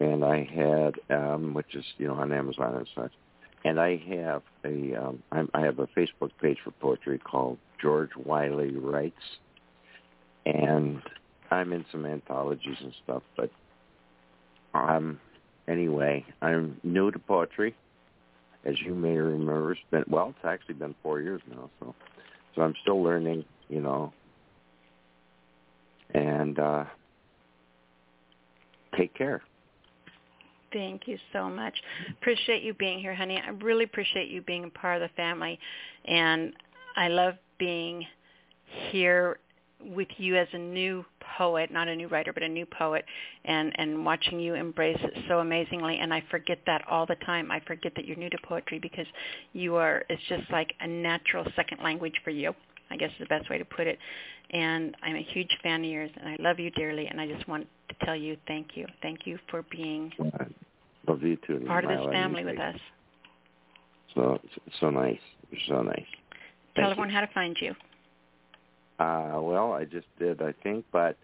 And 0.00 0.24
I 0.24 0.44
had 0.44 0.94
um 1.16 1.54
which 1.54 1.74
is, 1.74 1.84
you 1.98 2.06
know, 2.06 2.14
on 2.14 2.32
Amazon 2.32 2.76
and 2.76 2.88
such. 2.94 3.12
And 3.64 3.80
I 3.80 3.96
have 4.10 4.42
a 4.64 4.94
um 4.94 5.22
I'm, 5.32 5.48
I 5.54 5.62
have 5.62 5.78
a 5.78 5.86
Facebook 5.88 6.30
page 6.40 6.58
for 6.62 6.70
poetry 6.72 7.18
called 7.18 7.58
George 7.80 8.10
Wiley 8.16 8.76
Writes. 8.76 9.14
And 10.46 11.02
I'm 11.50 11.72
in 11.72 11.84
some 11.90 12.06
anthologies 12.06 12.76
and 12.80 12.92
stuff, 13.04 13.22
but 13.36 13.50
um 14.74 15.18
anyway, 15.66 16.24
I'm 16.42 16.80
new 16.84 17.10
to 17.10 17.18
poetry. 17.18 17.74
As 18.64 18.74
you 18.84 18.94
may 18.94 19.16
remember, 19.16 19.72
it's 19.72 19.80
been 19.90 20.04
well, 20.08 20.28
it's 20.30 20.44
actually 20.44 20.74
been 20.74 20.94
four 21.02 21.20
years 21.20 21.40
now, 21.50 21.70
so 21.80 21.94
so 22.54 22.62
I'm 22.62 22.74
still 22.82 23.02
learning, 23.02 23.44
you 23.68 23.80
know. 23.80 24.12
And 26.14 26.58
uh 26.58 26.84
take 28.96 29.14
care. 29.14 29.42
Thank 30.72 31.08
you 31.08 31.18
so 31.32 31.48
much. 31.48 31.74
Appreciate 32.20 32.62
you 32.62 32.74
being 32.74 32.98
here, 32.98 33.14
honey. 33.14 33.40
I 33.44 33.50
really 33.50 33.84
appreciate 33.84 34.28
you 34.28 34.42
being 34.42 34.64
a 34.64 34.70
part 34.70 35.00
of 35.00 35.08
the 35.08 35.14
family, 35.14 35.58
and 36.04 36.52
I 36.96 37.08
love 37.08 37.34
being 37.58 38.06
here 38.90 39.38
with 39.80 40.08
you 40.16 40.36
as 40.36 40.48
a 40.52 40.58
new 40.58 41.04
poet, 41.38 41.70
not 41.70 41.88
a 41.88 41.94
new 41.94 42.08
writer, 42.08 42.32
but 42.32 42.42
a 42.42 42.48
new 42.48 42.66
poet, 42.66 43.04
and 43.44 43.72
and 43.78 44.04
watching 44.04 44.40
you 44.40 44.54
embrace 44.54 44.98
it 45.00 45.24
so 45.28 45.38
amazingly. 45.38 45.98
And 45.98 46.12
I 46.12 46.22
forget 46.30 46.58
that 46.66 46.82
all 46.90 47.06
the 47.06 47.16
time. 47.26 47.50
I 47.50 47.60
forget 47.60 47.92
that 47.96 48.04
you're 48.04 48.16
new 48.16 48.30
to 48.30 48.38
poetry 48.44 48.78
because 48.78 49.06
you 49.52 49.76
are. 49.76 50.04
It's 50.08 50.22
just 50.28 50.50
like 50.50 50.72
a 50.80 50.86
natural 50.86 51.46
second 51.54 51.82
language 51.82 52.14
for 52.24 52.30
you. 52.30 52.54
I 52.90 52.96
guess 52.96 53.10
is 53.10 53.20
the 53.20 53.26
best 53.26 53.50
way 53.50 53.58
to 53.58 53.64
put 53.64 53.86
it. 53.86 53.98
And 54.50 54.96
I'm 55.02 55.14
a 55.14 55.22
huge 55.22 55.54
fan 55.62 55.84
of 55.84 55.90
yours, 55.90 56.10
and 56.18 56.28
I 56.28 56.36
love 56.40 56.58
you 56.58 56.70
dearly. 56.70 57.06
And 57.06 57.20
I 57.20 57.26
just 57.26 57.46
want 57.46 57.66
to 57.90 58.06
tell 58.06 58.16
you 58.16 58.36
thank 58.46 58.76
you. 58.76 58.86
Thank 59.02 59.26
you 59.26 59.38
for 59.50 59.62
being 59.70 60.10
Love 61.18 61.28
you 61.28 61.38
too. 61.46 61.64
part 61.66 61.84
of 61.84 61.90
this 61.90 62.06
family 62.12 62.44
with 62.44 62.58
us. 62.58 62.76
So 64.14 64.40
so 64.80 64.90
nice. 64.90 65.18
You're 65.50 65.60
so 65.68 65.82
nice. 65.82 65.96
Tell 66.74 66.84
Thank 66.84 66.90
everyone 66.92 67.08
you. 67.08 67.14
how 67.14 67.20
to 67.22 67.32
find 67.32 67.56
you. 67.60 67.74
Uh 68.98 69.40
well, 69.40 69.72
I 69.72 69.84
just 69.84 70.06
did, 70.18 70.40
I 70.42 70.52
think, 70.62 70.84
but 70.92 71.16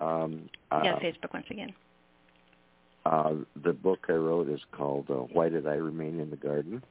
um 0.00 0.48
uh, 0.70 0.80
yeah, 0.82 0.98
Facebook 0.98 1.32
once 1.32 1.46
again. 1.50 1.74
Uh, 3.06 3.34
the 3.62 3.72
book 3.72 4.06
I 4.08 4.12
wrote 4.12 4.48
is 4.48 4.60
called 4.72 5.10
uh, 5.10 5.14
Why 5.34 5.50
Did 5.50 5.66
I 5.66 5.74
Remain 5.74 6.20
in 6.20 6.30
the 6.30 6.36
Garden? 6.36 6.82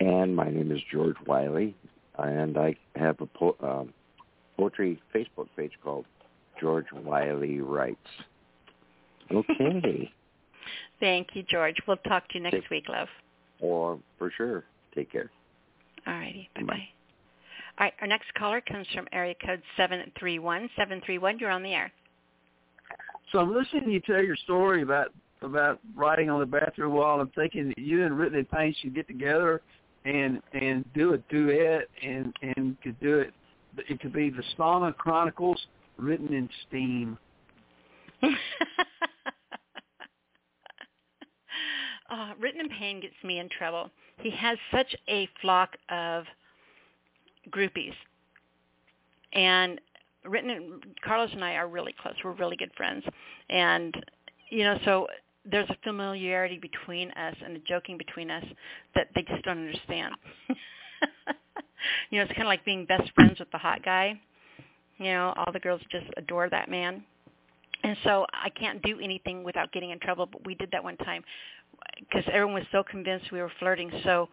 And 0.00 0.34
my 0.34 0.48
name 0.48 0.72
is 0.72 0.80
George 0.90 1.16
Wiley, 1.26 1.76
and 2.18 2.56
I 2.56 2.74
have 2.96 3.20
a 3.20 3.26
po- 3.26 3.56
uh, 3.62 3.84
poetry 4.56 5.02
Facebook 5.14 5.48
page 5.54 5.72
called 5.82 6.06
George 6.60 6.86
Wiley 6.92 7.60
Writes. 7.60 7.98
Okay. 9.30 10.12
Thank 11.00 11.28
you, 11.34 11.42
George. 11.42 11.76
We'll 11.86 11.96
talk 11.98 12.28
to 12.28 12.34
you 12.38 12.42
next 12.44 12.54
Take- 12.54 12.70
week, 12.70 12.88
love. 12.88 13.08
or 13.60 13.98
for 14.18 14.30
sure, 14.36 14.64
take 14.94 15.10
care. 15.12 15.30
All 16.06 16.14
righty. 16.14 16.48
Bye 16.54 16.62
Bye. 16.62 16.66
bye. 16.66 16.88
All 17.78 17.84
right. 17.86 17.94
Our 18.00 18.06
next 18.06 18.32
caller 18.34 18.60
comes 18.60 18.86
from 18.94 19.06
area 19.12 19.34
code 19.44 19.62
seven 19.76 20.10
three 20.18 20.38
one 20.38 20.68
seven 20.76 21.00
three 21.04 21.18
one. 21.18 21.38
You're 21.38 21.50
on 21.50 21.62
the 21.62 21.72
air. 21.72 21.92
So 23.32 23.38
I'm 23.40 23.52
listening 23.54 23.84
to 23.84 23.90
you 23.90 24.00
tell 24.00 24.22
your 24.22 24.36
story 24.36 24.82
about 24.82 25.08
about 25.42 25.80
writing 25.96 26.30
on 26.30 26.40
the 26.40 26.46
bathroom 26.46 26.92
wall. 26.92 27.20
I'm 27.20 27.30
thinking 27.30 27.68
that 27.68 27.78
you 27.78 28.04
and 28.04 28.16
Written 28.16 28.38
in 28.38 28.44
Pain 28.46 28.74
should 28.80 28.94
get 28.94 29.08
together 29.08 29.60
and 30.04 30.40
and 30.52 30.84
do 30.94 31.14
a 31.14 31.18
duet 31.32 31.88
and 32.02 32.32
and 32.42 32.76
could 32.82 32.98
do 33.00 33.18
it. 33.18 33.32
It 33.88 33.98
could 34.00 34.12
be 34.12 34.30
the 34.30 34.42
Sauna 34.56 34.94
Chronicles 34.96 35.60
written 35.96 36.32
in 36.32 36.48
steam. 36.68 37.18
uh, 42.10 42.32
written 42.40 42.60
in 42.60 42.68
pain 42.68 43.00
gets 43.00 43.14
me 43.22 43.38
in 43.38 43.48
trouble. 43.48 43.90
He 44.18 44.30
has 44.30 44.58
such 44.70 44.94
a 45.08 45.28
flock 45.40 45.76
of 45.88 46.24
groupies, 47.50 47.94
and 49.32 49.80
written 50.24 50.50
in, 50.50 50.80
Carlos 51.04 51.30
and 51.32 51.44
I 51.44 51.54
are 51.54 51.68
really 51.68 51.94
close. 52.00 52.14
We're 52.22 52.32
really 52.32 52.56
good 52.56 52.70
friends, 52.76 53.04
and 53.50 53.94
you 54.50 54.64
know, 54.64 54.78
so 54.84 55.06
there's 55.50 55.68
a 55.68 55.76
familiarity 55.82 56.58
between 56.58 57.10
us 57.12 57.36
and 57.44 57.56
a 57.56 57.60
joking 57.60 57.98
between 57.98 58.30
us 58.30 58.44
that 58.94 59.08
they 59.14 59.22
just 59.22 59.42
don't 59.44 59.58
understand. 59.58 60.14
you 62.10 62.18
know, 62.18 62.24
it's 62.24 62.32
kind 62.32 62.42
of 62.42 62.48
like 62.48 62.64
being 62.64 62.86
best 62.86 63.10
friends 63.14 63.38
with 63.38 63.50
the 63.50 63.58
hot 63.58 63.84
guy. 63.84 64.18
You 64.98 65.06
know, 65.06 65.34
all 65.36 65.52
the 65.52 65.60
girls 65.60 65.80
just 65.90 66.06
adore 66.16 66.48
that 66.48 66.70
man. 66.70 67.04
And 67.82 67.96
so 68.04 68.24
I 68.32 68.48
can't 68.48 68.80
do 68.82 68.98
anything 69.00 69.44
without 69.44 69.70
getting 69.72 69.90
in 69.90 69.98
trouble, 69.98 70.24
but 70.24 70.46
we 70.46 70.54
did 70.54 70.70
that 70.72 70.82
one 70.82 70.96
time 70.98 71.22
because 71.98 72.24
everyone 72.32 72.54
was 72.54 72.64
so 72.72 72.82
convinced 72.82 73.30
we 73.32 73.40
were 73.40 73.52
flirting. 73.58 73.90
So 74.02 74.28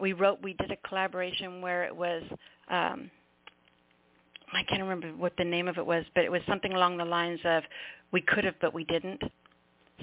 we 0.00 0.12
wrote, 0.12 0.40
we 0.42 0.54
did 0.54 0.70
a 0.70 0.88
collaboration 0.88 1.60
where 1.60 1.84
it 1.84 1.94
was, 1.94 2.22
um, 2.68 3.10
I 4.52 4.62
can't 4.68 4.82
remember 4.82 5.08
what 5.16 5.32
the 5.38 5.44
name 5.44 5.68
of 5.68 5.78
it 5.78 5.86
was, 5.86 6.04
but 6.14 6.24
it 6.24 6.30
was 6.30 6.40
something 6.48 6.72
along 6.72 6.96
the 6.96 7.04
lines 7.04 7.40
of, 7.44 7.62
we 8.12 8.20
could 8.20 8.44
have, 8.44 8.54
but 8.60 8.74
we 8.74 8.84
didn't. 8.84 9.22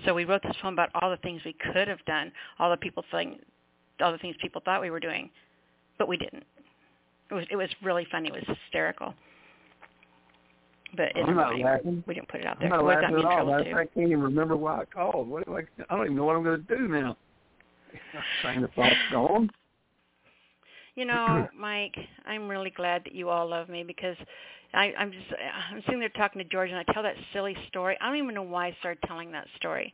So 0.05 0.13
we 0.13 0.25
wrote 0.25 0.43
this 0.43 0.55
poem 0.61 0.73
about 0.73 0.89
all 1.01 1.09
the 1.09 1.17
things 1.17 1.41
we 1.43 1.55
could 1.73 1.87
have 1.87 2.03
done, 2.05 2.31
all 2.59 2.69
the 2.69 2.77
people 2.77 3.03
think, 3.11 3.41
all 4.01 4.11
the 4.11 4.17
things 4.19 4.35
people 4.41 4.61
thought 4.63 4.81
we 4.81 4.91
were 4.91 4.99
doing, 4.99 5.29
but 5.97 6.07
we 6.07 6.17
didn't. 6.17 6.43
It 7.29 7.33
was 7.33 7.45
it 7.51 7.55
was 7.55 7.69
really 7.83 8.07
funny. 8.09 8.29
It 8.29 8.33
was 8.33 8.57
hysterical. 8.63 9.13
But 10.95 11.07
it's 11.15 11.27
I'm 11.27 11.35
not 11.35 11.51
fine. 11.51 11.61
laughing. 11.61 12.03
We 12.07 12.13
didn't 12.13 12.29
put 12.29 12.41
it 12.41 12.45
out 12.47 12.59
there. 12.59 12.67
I'm 12.67 12.77
not 12.77 12.85
Well, 12.85 12.95
laughing 12.95 13.17
at 13.17 13.25
all. 13.25 13.53
I, 13.53 13.63
can't 13.63 14.07
even 14.07 14.21
remember 14.21 14.55
why 14.55 14.81
I 14.81 14.85
called. 14.85 15.27
What 15.27 15.45
do 15.45 15.57
I? 15.57 15.61
I 15.89 15.95
don't 15.95 16.05
even 16.05 16.15
know 16.15 16.25
what 16.25 16.35
I'm 16.35 16.43
going 16.43 16.65
to 16.65 16.77
do 16.77 16.87
now. 16.87 17.17
Train 18.41 18.63
of 18.63 18.71
thought's 18.73 18.95
gone. 19.11 19.49
You 20.95 21.05
know, 21.05 21.47
Mike, 21.59 21.95
I'm 22.25 22.47
really 22.47 22.69
glad 22.69 23.03
that 23.05 23.13
you 23.13 23.29
all 23.29 23.49
love 23.49 23.69
me 23.69 23.83
because 23.83 24.15
I, 24.73 24.93
I'm 24.97 25.11
just 25.11 25.25
I'm 25.71 25.81
sitting 25.85 25.99
there 25.99 26.09
talking 26.09 26.41
to 26.41 26.47
George 26.47 26.69
and 26.69 26.79
I 26.79 26.93
tell 26.93 27.03
that 27.03 27.15
silly 27.33 27.55
story. 27.67 27.97
I 28.01 28.07
don't 28.07 28.17
even 28.17 28.33
know 28.33 28.43
why 28.43 28.67
I 28.67 28.77
started 28.79 28.99
telling 29.07 29.31
that 29.31 29.47
story. 29.57 29.93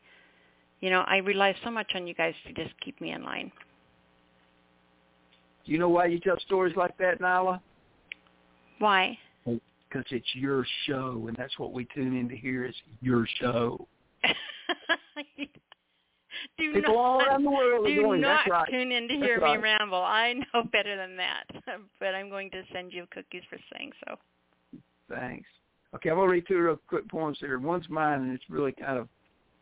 You 0.82 0.90
know, 0.90 1.02
I 1.08 1.18
rely 1.18 1.56
so 1.64 1.72
much 1.72 1.92
on 1.96 2.08
you 2.08 2.14
guys 2.14 2.34
to 2.48 2.54
just 2.54 2.74
keep 2.82 3.00
me 3.00 3.12
in 3.12 3.24
line. 3.24 3.52
Do 5.66 5.72
you 5.72 5.78
know 5.80 5.90
why 5.90 6.08
you 6.08 6.20
tell 6.20 6.38
stories 6.46 6.76
like 6.76 6.98
that, 6.98 7.22
Nyla? 7.22 7.62
Why? 8.80 9.18
Because 9.94 10.08
it's 10.12 10.34
your 10.34 10.66
show, 10.88 11.26
and 11.28 11.38
that's 11.38 11.60
what 11.60 11.72
we 11.72 11.88
tune 11.94 12.18
in 12.18 12.28
to 12.30 12.36
hear 12.36 12.66
is 12.66 12.74
your 13.02 13.28
show. 13.40 13.88
do 16.58 16.74
People 16.74 16.82
not, 16.82 16.96
all 16.96 17.22
around 17.22 17.44
the 17.44 17.52
world 17.52 17.86
do 17.86 18.02
going, 18.02 18.22
not 18.22 18.50
right. 18.50 18.68
tune 18.72 18.92
in 18.92 19.08
to 19.08 19.16
That's 19.16 19.26
hear 19.26 19.40
right. 19.40 19.58
me 19.58 19.64
ramble. 19.64 20.02
I 20.02 20.34
know 20.34 20.64
better 20.72 20.98
than 20.98 21.16
that, 21.18 21.44
but 22.00 22.16
I'm 22.16 22.30
going 22.30 22.50
to 22.52 22.64
send 22.74 22.92
you 22.92 23.06
cookies 23.12 23.44
for 23.50 23.60
saying 23.74 23.92
so. 24.08 24.16
Thanks. 25.10 25.48
Okay, 25.94 26.10
I'm 26.10 26.16
going 26.16 26.28
to 26.28 26.32
read 26.32 26.46
two 26.48 26.58
real 26.58 26.80
quick 26.88 27.08
poems 27.08 27.38
here. 27.40 27.60
One's 27.60 27.88
mine, 27.88 28.22
and 28.22 28.34
it's 28.34 28.50
really 28.50 28.72
kind 28.72 28.98
of, 28.98 29.08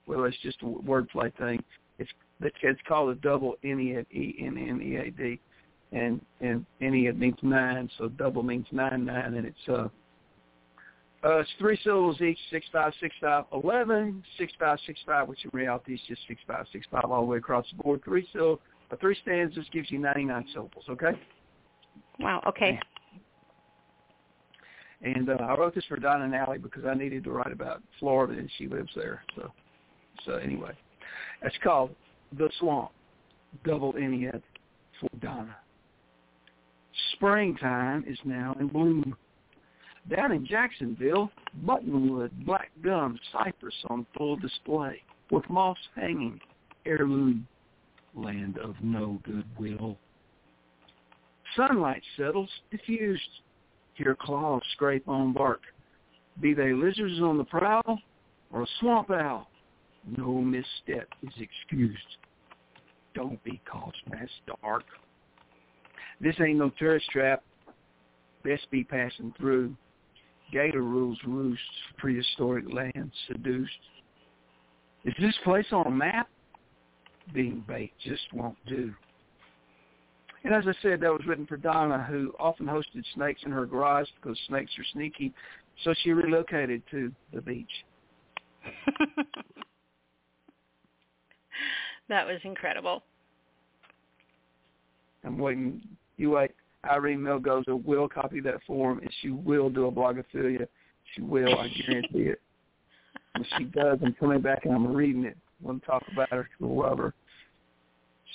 well, 0.08 0.24
it's 0.24 0.38
just 0.42 0.62
a 0.62 0.66
wordplay 0.66 1.36
thing. 1.38 1.62
It's 2.00 2.10
it's, 2.40 2.56
it's 2.64 2.80
called 2.88 3.10
a 3.10 3.16
double 3.16 3.56
Ennead, 3.66 4.06
E-N-N-E-A-D, 4.12 5.40
and 5.92 6.22
and 6.40 6.66
Ennead 6.82 7.18
means 7.18 7.36
nine, 7.42 7.90
so 7.98 8.08
double 8.08 8.44
means 8.44 8.66
nine 8.72 9.04
nine, 9.04 9.34
and 9.34 9.46
it's 9.46 9.70
uh, 9.70 9.90
uh 11.24 11.40
it's 11.40 11.50
three 11.60 11.80
syllables 11.84 12.20
each, 12.22 12.40
six 12.50 12.66
five 12.72 12.94
six 13.00 13.16
five 13.22 13.46
eleven, 13.54 14.24
six 14.38 14.54
five 14.60 14.80
six 14.86 15.00
five, 15.06 15.28
which 15.28 15.44
in 15.44 15.52
reality 15.54 15.94
is 15.94 16.02
just 16.08 16.22
six 16.28 16.42
five 16.48 16.66
six 16.72 16.86
five 16.92 17.06
all 17.06 17.22
the 17.22 17.28
way 17.28 17.38
across 17.38 17.66
the 17.76 17.84
board. 17.84 18.02
Three 18.04 18.28
syll, 18.34 18.60
uh, 18.92 18.96
three 19.00 19.16
stanzas 19.22 19.66
gives 19.72 19.92
you 19.92 20.00
ninety 20.00 20.26
nine 20.26 20.46
syllables. 20.54 20.86
Okay. 20.90 21.12
Wow. 22.20 22.42
Okay. 22.48 22.80
And 25.04 25.30
uh, 25.30 25.38
I 25.42 25.58
wrote 25.58 25.74
this 25.74 25.86
for 25.86 25.98
Donna 25.98 26.26
and 26.26 26.36
Allie 26.36 26.60
because 26.60 26.86
I 26.86 26.94
needed 26.94 27.24
to 27.24 27.32
write 27.32 27.52
about 27.52 27.82
Florida, 28.00 28.34
and 28.38 28.50
she 28.58 28.68
lives 28.68 28.92
there. 28.96 29.24
So, 29.36 29.52
so 30.26 30.34
anyway, 30.34 30.74
it's 31.42 31.56
called 31.64 31.96
The 32.38 32.50
Swamp, 32.60 32.92
double 33.66 33.94
Ennead 33.94 34.42
for 35.00 35.10
Donna. 35.20 35.56
Springtime 37.14 38.06
is 38.08 38.18
now 38.26 38.56
in 38.60 38.68
bloom. 38.68 39.16
Down 40.10 40.32
in 40.32 40.45
Jacksonville, 40.45 41.32
buttonwood, 41.66 42.32
black 42.45 42.72
gum, 42.84 43.20
cypress 43.32 43.76
on 43.89 44.06
full 44.18 44.36
display, 44.36 45.02
with 45.30 45.47
moss 45.49 45.78
hanging, 45.95 46.39
heirloom, 46.86 47.47
land 48.16 48.58
of 48.58 48.76
no 48.82 49.20
goodwill. 49.24 49.97
Sunlight 51.56 52.02
settles, 52.18 52.49
diffused, 52.72 53.22
hear 53.93 54.18
claws 54.20 54.62
scrape 54.74 55.08
on 55.08 55.34
bark. 55.34 55.62
Be 56.39 56.54
they 56.54 56.74
lizards 56.74 57.22
on 57.22 57.38
the 57.38 57.43
prowl 57.43 57.99
or 58.52 58.64
a 58.64 58.68
swamp 58.80 59.12
owl, 59.12 59.47
no 60.18 60.41
misstep 60.41 61.08
is 61.24 61.34
excused. 61.39 62.18
Don't 63.14 63.41
be 63.43 63.62
caught 63.70 63.93
past 64.12 64.32
dark. 64.62 64.84
This 66.20 66.36
ain't 66.39 66.60
no 66.60 66.72
tourist 66.78 67.10
trap. 67.12 67.43
Best 68.43 68.70
be 68.72 68.84
passing 68.84 69.34
through. 69.38 69.76
Gator 70.52 70.82
rules 70.82 71.18
roost, 71.26 71.62
prehistoric 71.97 72.66
land 72.72 73.12
seduced. 73.28 73.72
Is 75.06 75.14
this 75.20 75.36
place 75.43 75.66
on 75.72 75.88
a 75.88 75.91
map? 75.91 76.30
Being 77.34 77.64
bait 77.68 77.93
just 78.04 78.22
won't 78.34 78.58
do. 78.68 78.93
And 80.43 80.54
as 80.54 80.66
I 80.68 80.74
said, 80.82 80.99
that 81.02 81.12
was 81.12 81.22
written 81.28 81.45
for 81.45 81.58
Donna, 81.58 82.06
who 82.10 82.34
often 82.39 82.66
hosted 82.66 83.04
snakes 83.14 83.41
in 83.45 83.52
her 83.52 83.66
garage 83.66 84.08
because 84.16 84.38
snakes 84.47 84.72
are 84.78 84.86
sneaky. 84.91 85.34
So 85.84 85.93
she 86.04 86.12
relocated 86.12 86.82
to 86.91 87.12
the 87.34 87.41
beach. 87.41 87.70
that 92.10 92.26
was 92.26 92.39
incredible. 92.43 93.04
I'm 95.24 95.38
waiting. 95.38 95.82
You 96.18 96.32
wait. 96.32 96.52
Irene 96.90 97.20
Melgoza 97.20 97.84
will 97.84 98.10
copy 98.10 98.40
that 98.42 98.64
form, 98.66 99.00
and 99.00 99.10
she 99.22 99.30
will 99.30 99.70
do 99.70 99.88
a 99.88 99.92
blogophilia. 99.92 100.68
She 101.14 101.22
will. 101.22 101.60
I 101.60 101.68
guarantee 101.68 102.30
it. 102.30 102.42
When 103.34 103.46
she 103.58 103.64
does, 103.66 104.00
I'm 104.04 104.14
coming 104.14 104.42
back 104.42 104.66
and 104.66 104.74
I'm 104.74 104.94
reading 104.94 105.26
it. 105.26 105.38
We'll 105.62 105.80
talk 105.80 106.04
about 106.12 106.30
her. 106.30 106.50
You'll 106.60 106.80
love 106.80 106.98
her. 106.98 107.14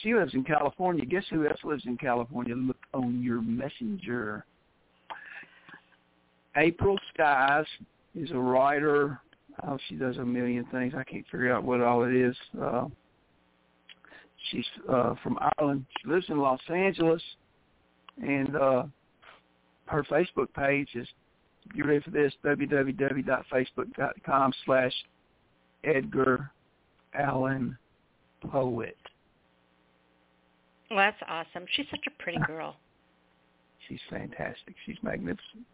She 0.03 0.15
lives 0.15 0.35
in 0.35 0.45
California. 0.45 1.05
Guess 1.05 1.25
who 1.31 1.47
else 1.47 1.59
lives 1.65 1.85
in 1.87 1.97
California? 1.97 2.55
Look 2.55 2.77
on 2.95 3.23
your 3.23 3.43
messenger. 3.43 4.45
April 6.57 6.99
Skies 7.13 7.67
is 8.15 8.31
a 8.31 8.39
writer. 8.39 9.21
Oh, 9.67 9.79
she 9.89 9.97
does 9.97 10.17
a 10.19 10.25
million 10.25 10.67
things. 10.71 10.95
I 10.97 11.05
can't 11.05 11.25
figure 11.31 11.53
out 11.53 11.65
what 11.65 11.81
all 11.81 12.05
it 12.05 12.15
is. 12.15 12.37
Uh, 12.61 12.87
she's 14.51 14.65
uh, 14.89 15.15
from 15.23 15.39
Ireland. 15.59 15.87
She 16.01 16.11
lives 16.11 16.27
in 16.29 16.39
Los 16.39 16.61
Angeles, 16.73 17.23
and 18.23 18.57
uh, 18.57 18.85
her 19.87 20.05
Facebook 20.05 20.53
page 20.55 20.89
is. 20.95 21.09
You 21.75 21.85
ready 21.85 22.01
for 22.01 22.11
this? 22.11 22.33
www.facebook.com 22.45 24.53
slash 24.65 24.93
Edgar 25.83 26.53
Allan 27.13 27.77
Poet. 28.51 28.97
Well, 30.91 31.01
that's 31.01 31.21
awesome. 31.29 31.67
She's 31.75 31.87
such 31.91 32.07
a 32.07 32.11
pretty 32.23 32.39
girl. 32.47 32.77
She's 33.89 33.99
fantastic. 34.09 34.77
She's 34.85 34.97
magnificent. 35.03 35.65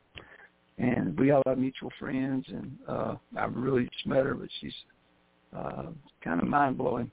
And 0.79 1.19
we 1.19 1.31
all 1.31 1.43
have 1.47 1.59
mutual 1.59 1.93
friends, 1.99 2.47
and 2.49 2.79
uh, 2.89 3.17
I've 3.37 3.55
really 3.55 3.85
just 3.93 4.07
met 4.07 4.25
her, 4.25 4.35
but 4.35 4.49
she's 4.61 4.73
uh, 5.57 5.89
kind 6.25 6.41
of 6.41 6.49
mind 6.49 6.79
blowing. 6.79 7.11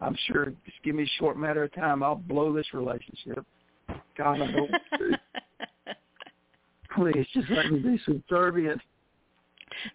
I'm 0.00 0.16
sure 0.26 0.46
just 0.46 0.82
give 0.82 0.96
me 0.96 1.04
a 1.04 1.18
short 1.18 1.36
matter 1.36 1.64
of 1.64 1.74
time, 1.74 2.02
I'll 2.02 2.16
blow 2.16 2.52
this 2.52 2.66
relationship. 2.72 3.44
God, 4.20 4.40
I 4.42 4.52
don't. 4.52 4.70
Please, 6.94 7.26
just 7.32 7.48
let 7.50 7.70
me 7.70 7.78
be 7.78 8.00
subservient. 8.04 8.80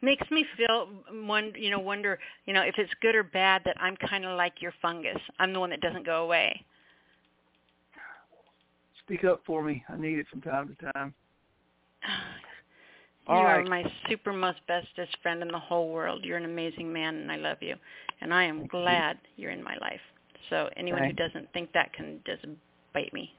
Makes 0.02 0.32
me 0.32 0.46
feel 0.58 0.88
one, 1.26 1.54
you 1.56 1.70
know, 1.70 1.78
wonder, 1.78 2.18
you 2.46 2.54
know, 2.54 2.62
if 2.62 2.74
it's 2.80 2.92
good 3.02 3.14
or 3.14 3.22
bad 3.22 3.62
that 3.66 3.80
I'm 3.80 3.96
kind 3.98 4.26
of 4.26 4.36
like 4.36 4.62
your 4.62 4.74
fungus. 4.82 5.20
I'm 5.38 5.54
the 5.54 5.60
one 5.60 5.70
that 5.70 5.82
doesn't 5.82 6.08
go 6.08 6.24
away. 6.24 6.66
Speak 9.04 9.26
up 9.26 9.42
for 9.46 9.62
me. 9.62 9.84
I 9.90 9.98
need 9.98 10.18
it 10.18 10.26
from 10.32 10.42
time 10.42 10.76
to 10.76 10.92
time. 10.92 11.14
You 13.28 13.34
All 13.34 13.42
are 13.42 13.58
right. 13.58 13.68
my 13.68 13.84
super 14.08 14.32
most 14.32 14.60
bestest 14.68 15.18
friend 15.24 15.42
in 15.42 15.48
the 15.48 15.58
whole 15.58 15.90
world. 15.90 16.24
You're 16.24 16.38
an 16.38 16.46
amazing 16.46 16.94
man, 16.94 17.16
and 17.16 17.32
I 17.32 17.38
love 17.38 17.58
you. 17.60 17.74
And 18.22 18.32
I 18.32 18.44
am 18.44 18.68
glad 18.68 19.18
you're 19.36 19.50
in 19.50 19.64
my 19.64 19.76
life. 19.82 20.00
So 20.52 20.70
anyone 20.78 21.02
Thanks. 21.02 21.20
who 21.20 21.28
doesn't 21.28 21.52
think 21.52 21.72
that 21.74 21.92
can 21.92 22.20
just 22.28 22.46
bite 22.94 23.12
me. 23.14 23.34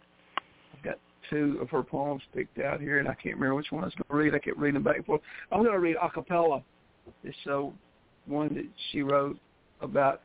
Two 1.30 1.58
of 1.60 1.70
her 1.70 1.82
poems 1.82 2.22
picked 2.34 2.58
out 2.58 2.80
here, 2.80 2.98
and 2.98 3.08
I 3.08 3.14
can't 3.14 3.34
remember 3.34 3.56
which 3.56 3.70
one 3.70 3.82
I 3.82 3.86
was 3.86 3.94
going 3.94 4.08
to 4.08 4.24
read. 4.24 4.34
I 4.34 4.38
kept 4.38 4.58
reading 4.58 4.82
back 4.82 4.96
and 4.96 5.06
forth. 5.06 5.20
I'm 5.50 5.60
going 5.60 5.72
to 5.72 5.80
read 5.80 5.96
a 6.00 6.08
cappella. 6.10 6.62
It's 7.24 7.36
so 7.44 7.72
one 8.26 8.54
that 8.54 8.66
she 8.90 9.02
wrote 9.02 9.38
about 9.80 10.22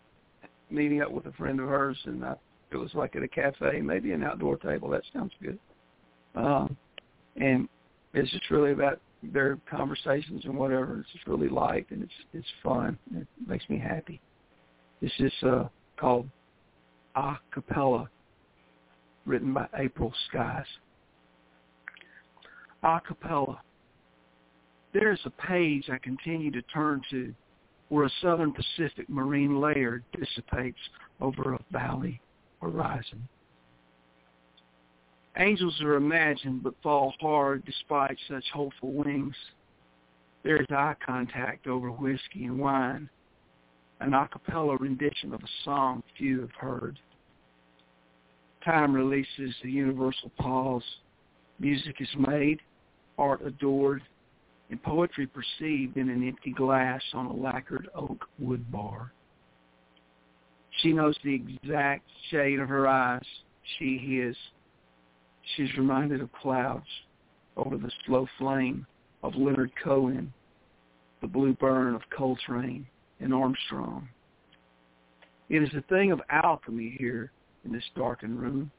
meeting 0.70 1.02
up 1.02 1.12
with 1.12 1.26
a 1.26 1.32
friend 1.34 1.60
of 1.60 1.68
hers, 1.68 1.98
and 2.06 2.24
I, 2.24 2.36
it 2.72 2.78
was 2.78 2.94
like 2.94 3.16
at 3.16 3.24
a 3.24 3.28
cafe, 3.28 3.82
maybe 3.82 4.12
an 4.12 4.24
outdoor 4.24 4.58
table. 4.58 4.90
That 4.90 5.04
sounds 5.14 5.34
good. 5.42 5.60
Um, 6.36 6.78
and 7.36 7.68
it's 8.14 8.32
just 8.32 8.50
really 8.50 8.72
about 8.72 9.00
their 9.24 9.58
conversations 9.70 10.46
and 10.46 10.56
whatever. 10.56 11.00
It's 11.00 11.12
just 11.14 11.28
really 11.28 11.50
light 11.50 11.86
and 11.92 12.04
it's 12.04 12.14
it's 12.34 12.48
fun. 12.64 12.98
It 13.16 13.28
makes 13.46 13.68
me 13.70 13.78
happy. 13.78 14.20
This 15.02 15.12
is 15.20 15.34
uh, 15.44 15.68
called 15.98 16.30
A 17.16 17.36
Cappella, 17.52 18.10
written 19.26 19.54
by 19.54 19.68
April 19.78 20.14
Skies. 20.30 20.66
A 22.84 23.00
Cappella. 23.00 23.62
There 24.92 25.12
is 25.12 25.20
a 25.26 25.30
page 25.30 25.90
I 25.92 26.00
continue 26.00 26.50
to 26.52 26.62
turn 26.64 27.02
to 27.12 27.34
where 27.90 28.06
a 28.06 28.12
southern 28.22 28.54
Pacific 28.54 29.08
marine 29.08 29.62
layer 29.62 30.02
dissipates 30.18 30.80
over 31.20 31.54
a 31.54 31.60
valley 31.72 32.20
horizon. 32.60 33.28
Angels 35.38 35.80
are 35.82 35.96
imagined 35.96 36.64
but 36.64 36.74
fall 36.82 37.14
hard 37.22 37.64
despite 37.66 38.18
such 38.28 38.44
hopeful 38.52 38.94
wings. 38.94 39.36
There 40.44 40.60
is 40.60 40.68
eye 40.72 40.96
contact 41.06 41.68
over 41.68 41.92
whiskey 41.92 42.46
and 42.46 42.58
wine, 42.58 43.10
an 44.00 44.16
a 44.16 44.28
cappella 44.28 44.76
rendition 44.78 45.34
of 45.34 45.42
a 45.42 45.64
song 45.64 46.02
few 46.18 46.42
have 46.42 46.56
heard. 46.60 46.98
Time 48.66 48.94
releases 48.94 49.54
the 49.62 49.70
universal 49.70 50.32
pause. 50.40 50.84
Music 51.60 51.96
is 52.00 52.10
made, 52.18 52.60
art 53.18 53.46
adored, 53.46 54.02
and 54.70 54.82
poetry 54.84 55.28
perceived 55.28 55.98
in 55.98 56.10
an 56.10 56.28
empty 56.28 56.52
glass 56.52 57.02
on 57.14 57.26
a 57.26 57.34
lacquered 57.34 57.90
oak 57.94 58.26
wood 58.40 58.72
bar. 58.72 59.12
She 60.82 60.94
knows 60.94 61.18
the 61.24 61.36
exact 61.36 62.06
shade 62.30 62.60
of 62.60 62.70
her 62.70 62.88
eyes, 62.88 63.26
she 63.78 63.98
his. 63.98 64.36
She's 65.56 65.76
reminded 65.78 66.22
of 66.22 66.32
clouds 66.32 66.86
over 67.58 67.78
the 67.78 67.92
slow 68.06 68.28
flame 68.38 68.86
of 69.24 69.36
Leonard 69.36 69.72
Cohen, 69.84 70.34
the 71.20 71.28
blue 71.28 71.54
burn 71.54 71.94
of 71.94 72.02
Coltrane 72.16 72.88
and 73.20 73.34
Armstrong. 73.34 74.08
It 75.50 75.62
is 75.62 75.74
a 75.76 75.82
thing 75.94 76.12
of 76.12 76.22
alchemy 76.30 76.96
here 76.98 77.32
in 77.66 77.74
this 77.74 77.84
darkened 77.96 78.40
room, 78.40 78.72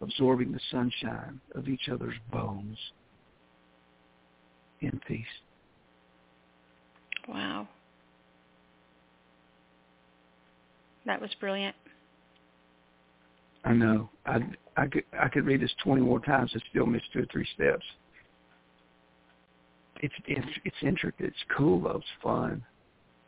absorbing 0.00 0.50
the 0.50 0.60
sunshine 0.70 1.40
of 1.54 1.68
each 1.68 1.88
other's 1.88 2.16
bones. 2.32 2.76
In 4.80 5.00
peace. 5.06 5.26
Wow. 7.28 7.68
That 11.04 11.20
was 11.20 11.30
brilliant. 11.40 11.74
I 13.64 13.72
know. 13.72 14.08
I 14.24 14.38
I 14.76 14.86
could 14.86 15.04
I 15.18 15.28
could 15.28 15.44
read 15.44 15.60
this 15.60 15.74
twenty 15.82 16.02
more 16.02 16.20
times 16.20 16.50
and 16.52 16.62
still 16.70 16.86
miss 16.86 17.02
two 17.12 17.20
or 17.20 17.26
three 17.32 17.46
steps. 17.54 17.84
It's 20.00 20.14
it's 20.26 20.46
it's 20.64 20.76
intricate. 20.82 21.26
It's 21.26 21.44
cool 21.56 21.80
though. 21.80 21.96
It's 21.96 22.06
fun. 22.22 22.64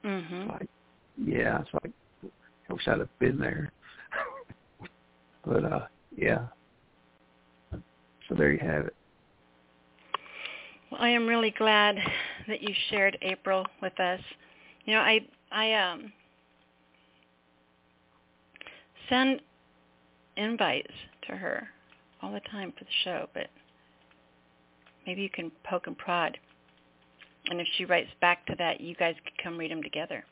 Mhm. 0.05 0.49
Like 0.49 0.69
yeah, 1.17 1.61
it's 1.61 1.71
like 1.75 1.93
I 2.69 2.73
wish 2.73 2.87
I'd 2.87 3.01
have 3.01 3.19
been 3.19 3.39
there. 3.39 3.73
but 5.45 5.65
uh 5.65 5.87
yeah. 6.17 6.47
So 8.29 8.35
there 8.37 8.53
you 8.53 8.61
have 8.61 8.87
it. 8.87 8.95
Well, 10.91 11.01
I 11.01 11.11
am 11.11 11.27
really 11.27 11.55
glad 11.57 11.97
that 12.49 12.63
you 12.63 12.75
shared 12.91 13.17
April 13.23 13.67
with 13.81 13.99
us. 14.01 14.21
You 14.85 14.95
know, 14.95 15.01
I 15.01 15.21
I 15.53 15.73
um 15.75 16.13
send 19.09 19.41
invites 20.37 20.93
to 21.29 21.37
her 21.37 21.69
all 22.23 22.33
the 22.33 22.41
time 22.51 22.73
for 22.77 22.85
the 22.85 22.91
show, 23.05 23.29
but 23.35 23.49
maybe 25.07 25.23
you 25.23 25.31
can 25.31 25.51
poke 25.65 25.87
and 25.87 25.97
prod. 25.97 26.39
And 27.47 27.61
if 27.61 27.67
she 27.77 27.85
writes 27.85 28.11
back 28.21 28.47
to 28.47 28.55
that, 28.59 28.81
you 28.81 28.95
guys 28.95 29.15
could 29.25 29.43
come 29.43 29.59
read 29.59 29.71
them 29.71 29.83
together. 29.83 30.25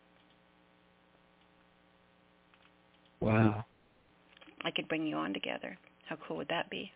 Wow. 3.21 3.65
I 4.65 4.71
could 4.71 4.89
bring 4.89 5.07
you 5.07 5.17
on 5.17 5.33
together. 5.33 5.77
How 6.07 6.17
cool 6.27 6.37
would 6.37 6.49
that 6.49 6.71
be? 6.71 6.93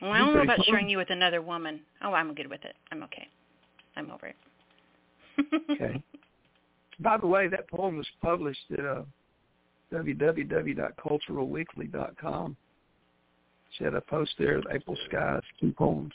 Well, 0.00 0.12
I 0.12 0.18
don't 0.18 0.34
know 0.34 0.42
about 0.42 0.64
sharing 0.64 0.88
you 0.88 0.98
with 0.98 1.10
another 1.10 1.42
woman. 1.42 1.80
Oh, 2.02 2.12
I'm 2.12 2.32
good 2.34 2.48
with 2.48 2.64
it. 2.64 2.76
I'm 2.90 3.02
okay. 3.04 3.28
I'm 3.96 4.10
over 4.10 4.28
it. 4.28 4.36
Okay. 5.70 6.02
By 7.00 7.18
the 7.18 7.26
way, 7.26 7.48
that 7.48 7.68
poem 7.70 7.96
was 7.96 8.06
published 8.22 8.60
at 8.72 8.84
uh, 8.84 9.02
www.culturalweekly.com. 9.92 12.56
She 13.76 13.84
had 13.84 13.94
a 13.94 14.00
post 14.00 14.32
there 14.38 14.60
April 14.72 14.96
Skies, 15.08 15.42
two 15.60 15.72
poems. 15.72 16.12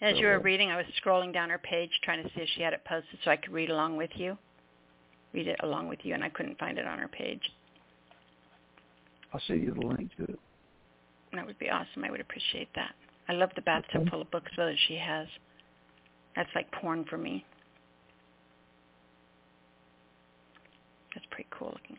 As 0.00 0.18
you 0.18 0.26
were 0.26 0.36
uh, 0.36 0.40
reading, 0.40 0.70
I 0.70 0.76
was 0.76 0.86
scrolling 1.04 1.32
down 1.32 1.50
her 1.50 1.58
page 1.58 1.90
trying 2.02 2.22
to 2.22 2.28
see 2.30 2.40
if 2.40 2.48
she 2.54 2.62
had 2.62 2.72
it 2.72 2.82
posted 2.86 3.18
so 3.22 3.30
I 3.30 3.36
could 3.36 3.52
read 3.52 3.68
along 3.68 3.96
with 3.96 4.10
you. 4.14 4.38
Read 5.34 5.46
it 5.46 5.60
along 5.62 5.88
with 5.88 5.98
you, 6.02 6.14
and 6.14 6.24
I 6.24 6.30
couldn't 6.30 6.58
find 6.58 6.78
it 6.78 6.86
on 6.86 6.98
her 6.98 7.08
page. 7.08 7.42
I'll 9.32 9.40
send 9.46 9.62
you 9.62 9.74
the 9.74 9.86
link 9.86 10.10
to 10.16 10.24
it. 10.24 10.40
That 11.34 11.46
would 11.46 11.58
be 11.58 11.70
awesome. 11.70 12.04
I 12.04 12.10
would 12.10 12.20
appreciate 12.20 12.68
that. 12.74 12.94
I 13.28 13.32
love 13.34 13.50
the 13.54 13.62
bathtub 13.62 14.02
Okay. 14.02 14.10
full 14.10 14.22
of 14.22 14.30
books 14.30 14.50
that 14.56 14.74
she 14.88 14.96
has. 14.96 15.28
That's 16.36 16.50
like 16.54 16.70
porn 16.72 17.04
for 17.04 17.18
me. 17.18 17.44
That's 21.14 21.26
pretty 21.30 21.48
cool 21.50 21.68
looking. 21.68 21.98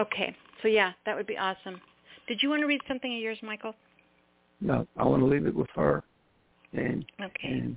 Okay, 0.00 0.34
so 0.62 0.68
yeah, 0.68 0.92
that 1.06 1.16
would 1.16 1.26
be 1.26 1.36
awesome. 1.38 1.80
Did 2.26 2.42
you 2.42 2.48
want 2.48 2.60
to 2.62 2.66
read 2.66 2.80
something 2.88 3.14
of 3.14 3.20
yours, 3.20 3.38
Michael? 3.42 3.74
No, 4.60 4.86
I 4.96 5.04
want 5.04 5.20
to 5.20 5.26
leave 5.26 5.46
it 5.46 5.54
with 5.54 5.68
her, 5.74 6.02
and 6.72 7.04
Okay, 7.20 7.48
and 7.48 7.76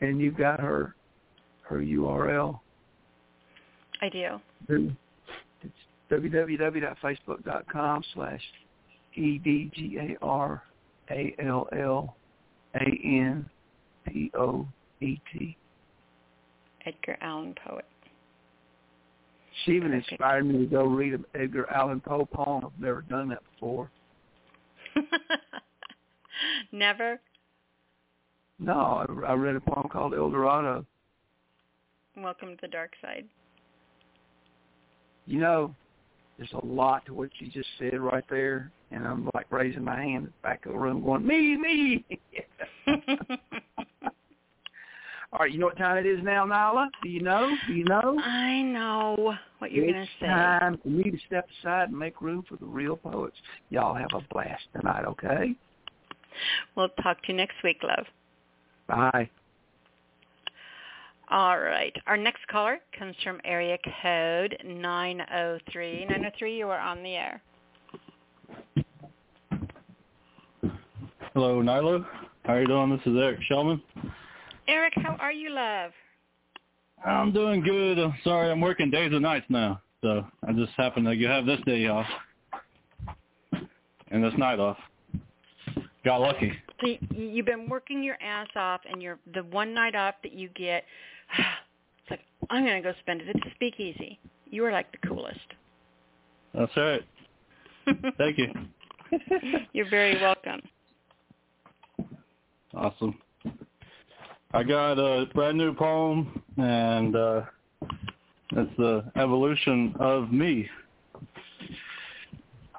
and 0.00 0.20
you've 0.20 0.36
got 0.36 0.60
her 0.60 0.94
her 1.62 1.78
URL. 1.78 2.58
I 4.00 4.08
do. 4.08 4.40
It's 4.68 5.72
www.facebook.com 6.10 8.04
slash 8.14 8.40
e 9.14 9.38
d 9.38 9.70
g 9.74 9.98
a 9.98 10.16
r 10.24 10.62
a 11.10 11.34
l 11.38 11.68
l 11.72 12.16
a 12.74 13.00
n 13.04 13.48
p 14.04 14.30
o 14.34 14.66
e 15.00 15.20
t. 15.32 15.56
Edgar 16.84 17.16
Allan 17.20 17.54
Poet. 17.54 17.84
She 19.64 19.72
even 19.72 19.90
Perfect. 19.90 20.12
inspired 20.12 20.46
me 20.46 20.58
to 20.58 20.66
go 20.66 20.84
read 20.84 21.12
an 21.14 21.24
Edgar 21.34 21.70
Allan 21.70 22.00
Poe 22.00 22.24
poem. 22.24 22.64
I've 22.64 22.80
never 22.80 23.02
done 23.02 23.28
that 23.28 23.42
before. 23.52 23.90
Never. 26.72 27.20
No, 28.58 28.72
I, 29.24 29.26
I 29.26 29.32
read 29.34 29.56
a 29.56 29.60
poem 29.60 29.88
called 29.90 30.14
El 30.14 30.30
Dorado. 30.30 30.86
Welcome 32.16 32.50
to 32.50 32.58
the 32.62 32.68
dark 32.68 32.92
side. 33.00 33.26
You 35.26 35.40
know, 35.40 35.74
there's 36.36 36.52
a 36.52 36.66
lot 36.66 37.06
to 37.06 37.14
what 37.14 37.30
you 37.38 37.48
just 37.48 37.68
said 37.78 38.00
right 38.00 38.24
there, 38.28 38.70
and 38.92 39.06
I'm 39.06 39.28
like 39.34 39.46
raising 39.50 39.84
my 39.84 40.00
hand 40.00 40.26
at 40.26 40.32
the 40.32 40.42
back 40.42 40.66
of 40.66 40.72
the 40.72 40.78
room 40.78 41.02
going, 41.02 41.26
me, 41.26 41.56
me. 41.56 42.04
All 45.32 45.38
right, 45.38 45.50
you 45.50 45.58
know 45.58 45.66
what 45.66 45.78
time 45.78 45.96
it 45.96 46.04
is 46.04 46.22
now, 46.22 46.44
Nyla? 46.44 46.88
Do 47.02 47.08
you 47.08 47.22
know? 47.22 47.50
Do 47.66 47.72
you 47.72 47.84
know? 47.84 48.20
I 48.22 48.60
know 48.60 49.34
what 49.60 49.72
you're 49.72 49.86
going 49.86 50.04
to 50.04 50.10
say. 50.20 50.26
time 50.26 50.78
for 50.82 50.88
me 50.90 51.04
to 51.04 51.16
step 51.26 51.48
aside 51.58 51.88
and 51.88 51.98
make 51.98 52.20
room 52.20 52.44
for 52.46 52.56
the 52.56 52.66
real 52.66 52.98
poets. 52.98 53.36
Y'all 53.70 53.94
have 53.94 54.10
a 54.14 54.20
blast 54.30 54.62
tonight, 54.76 55.06
okay? 55.06 55.54
We'll 56.76 56.90
talk 57.02 57.22
to 57.22 57.28
you 57.28 57.34
next 57.34 57.54
week, 57.64 57.78
love. 57.82 58.04
Bye. 58.86 59.30
All 61.30 61.58
right. 61.58 61.96
Our 62.06 62.18
next 62.18 62.46
caller 62.48 62.80
comes 62.98 63.16
from 63.24 63.40
area 63.42 63.78
code 64.02 64.58
903. 64.66 66.04
903, 66.04 66.58
you 66.58 66.68
are 66.68 66.78
on 66.78 67.02
the 67.02 67.14
air. 67.14 67.40
Hello, 71.34 71.62
Nyla. 71.62 72.04
How 72.44 72.52
are 72.52 72.60
you 72.60 72.66
doing? 72.66 72.90
This 72.90 73.00
is 73.06 73.16
Eric 73.16 73.40
Shellman. 73.50 73.80
Eric, 74.68 74.92
how 74.96 75.16
are 75.18 75.32
you, 75.32 75.48
love? 75.48 75.92
I'm 77.06 77.32
doing 77.32 77.62
good. 77.62 77.98
I'm 77.98 78.12
sorry, 78.22 78.50
I'm 78.50 78.60
working 78.60 78.90
days 78.90 79.12
and 79.12 79.22
nights 79.22 79.46
now, 79.48 79.80
so 80.02 80.26
I 80.46 80.52
just 80.52 80.72
happen 80.76 81.04
to 81.04 81.16
have 81.28 81.46
this 81.46 81.58
day 81.64 81.86
off 81.86 82.06
and 84.10 84.22
this 84.22 84.34
night 84.36 84.60
off. 84.60 84.76
Got 86.04 86.20
lucky. 86.20 86.52
So 86.82 86.88
you've 87.14 87.46
been 87.46 87.66
working 87.66 88.02
your 88.02 88.18
ass 88.22 88.48
off, 88.54 88.82
and 88.90 89.00
you're 89.00 89.18
the 89.32 89.44
one 89.44 89.72
night 89.72 89.94
off 89.94 90.16
that 90.22 90.32
you 90.32 90.48
get. 90.50 90.84
It's 92.04 92.10
like 92.10 92.20
I'm 92.50 92.64
gonna 92.64 92.82
go 92.82 92.92
spend 92.98 93.20
it 93.20 93.28
at 93.28 93.36
the 93.36 93.50
Speakeasy. 93.54 94.18
You 94.50 94.64
are 94.64 94.72
like 94.72 94.90
the 94.90 95.06
coolest. 95.06 95.38
That's 96.52 96.76
right. 96.76 97.02
Thank 98.18 98.38
you. 98.38 98.48
You're 99.72 99.88
very 99.88 100.20
welcome. 100.20 100.60
Awesome. 102.74 103.18
I 104.54 104.62
got 104.62 104.98
a 104.98 105.26
brand 105.34 105.58
new 105.58 105.74
poem, 105.74 106.42
and 106.56 107.16
uh, 107.16 107.42
it's 108.52 108.76
the 108.76 109.04
evolution 109.16 109.94
of 109.98 110.32
me 110.32 110.68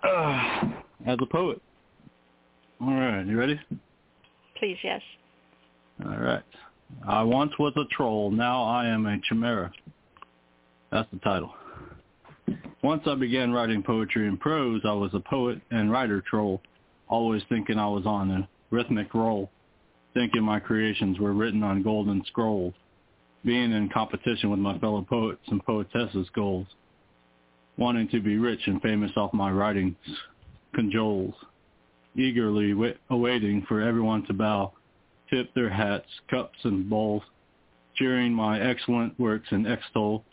uh, 0.03 0.61
as 1.05 1.17
a 1.21 1.25
poet. 1.25 1.61
All 2.81 2.93
right, 2.93 3.25
you 3.25 3.37
ready? 3.37 3.59
Please, 4.57 4.77
yes. 4.83 5.01
All 6.05 6.17
right. 6.17 6.43
I 7.07 7.23
once 7.23 7.51
was 7.59 7.73
a 7.75 7.85
troll, 7.91 8.29
now 8.29 8.63
I 8.63 8.87
am 8.87 9.05
a 9.05 9.19
chimera. 9.27 9.71
That's 10.91 11.09
the 11.11 11.19
title. 11.19 11.53
Once 12.83 13.03
I 13.07 13.15
began 13.15 13.51
writing 13.51 13.81
poetry 13.81 14.27
and 14.27 14.39
prose, 14.39 14.81
I 14.83 14.93
was 14.93 15.11
a 15.13 15.19
poet 15.19 15.61
and 15.71 15.91
writer 15.91 16.21
troll, 16.29 16.61
always 17.07 17.41
thinking 17.47 17.79
I 17.79 17.87
was 17.87 18.05
on 18.05 18.29
a 18.29 18.47
rhythmic 18.69 19.13
roll, 19.13 19.49
thinking 20.13 20.43
my 20.43 20.59
creations 20.59 21.19
were 21.19 21.33
written 21.33 21.63
on 21.63 21.83
golden 21.83 22.23
scrolls, 22.25 22.73
being 23.43 23.71
in 23.71 23.89
competition 23.89 24.49
with 24.49 24.59
my 24.59 24.77
fellow 24.79 25.01
poets 25.01 25.41
and 25.47 25.63
poetesses' 25.65 26.27
goals, 26.35 26.67
wanting 27.77 28.07
to 28.09 28.21
be 28.21 28.37
rich 28.37 28.61
and 28.67 28.81
famous 28.81 29.11
off 29.15 29.33
my 29.33 29.51
writings, 29.51 29.95
cajoles, 30.75 31.33
eagerly 32.15 32.73
awaiting 33.09 33.65
for 33.67 33.81
everyone 33.81 34.25
to 34.27 34.33
bow 34.33 34.71
tip 35.29 35.53
their 35.53 35.69
hats, 35.69 36.07
cups, 36.29 36.57
and 36.63 36.89
bowls, 36.89 37.23
cheering 37.95 38.33
my 38.33 38.59
excellent 38.59 39.17
works 39.19 39.47
and 39.51 39.65
extol, 39.67 40.23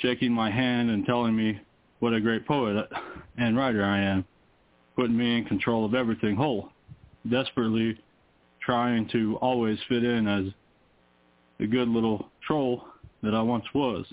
shaking 0.00 0.32
my 0.32 0.50
hand 0.50 0.90
and 0.90 1.04
telling 1.04 1.36
me 1.36 1.60
what 1.98 2.14
a 2.14 2.20
great 2.20 2.46
poet 2.46 2.88
and 3.36 3.56
writer 3.56 3.84
I 3.84 3.98
am, 4.00 4.24
putting 4.96 5.16
me 5.16 5.38
in 5.38 5.44
control 5.44 5.84
of 5.84 5.94
everything 5.94 6.36
whole, 6.36 6.70
desperately 7.30 7.98
trying 8.70 9.08
to 9.08 9.36
always 9.38 9.76
fit 9.88 10.04
in 10.04 10.28
as 10.28 10.44
the 11.58 11.66
good 11.66 11.88
little 11.88 12.28
troll 12.46 12.84
that 13.20 13.34
I 13.34 13.42
once 13.42 13.64
was, 13.74 14.06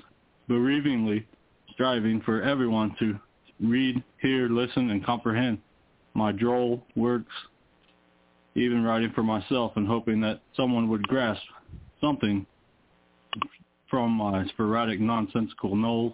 bereavingly 0.50 1.28
striving 1.74 2.22
for 2.22 2.42
everyone 2.42 2.96
to 2.98 3.20
read, 3.60 4.04
hear, 4.20 4.50
listen, 4.50 4.90
and 4.90 5.06
comprehend 5.06 5.60
my 6.16 6.32
droll 6.32 6.84
works 6.96 7.32
even 8.56 8.84
writing 8.84 9.12
for 9.14 9.22
myself 9.22 9.74
and 9.76 9.86
hoping 9.86 10.20
that 10.22 10.42
someone 10.56 10.90
would 10.90 11.08
grasp 11.08 11.44
something 12.02 12.44
from 13.92 14.10
my 14.10 14.44
sporadic 14.48 15.00
nonsensical 15.00 15.76
knolls, 15.76 16.14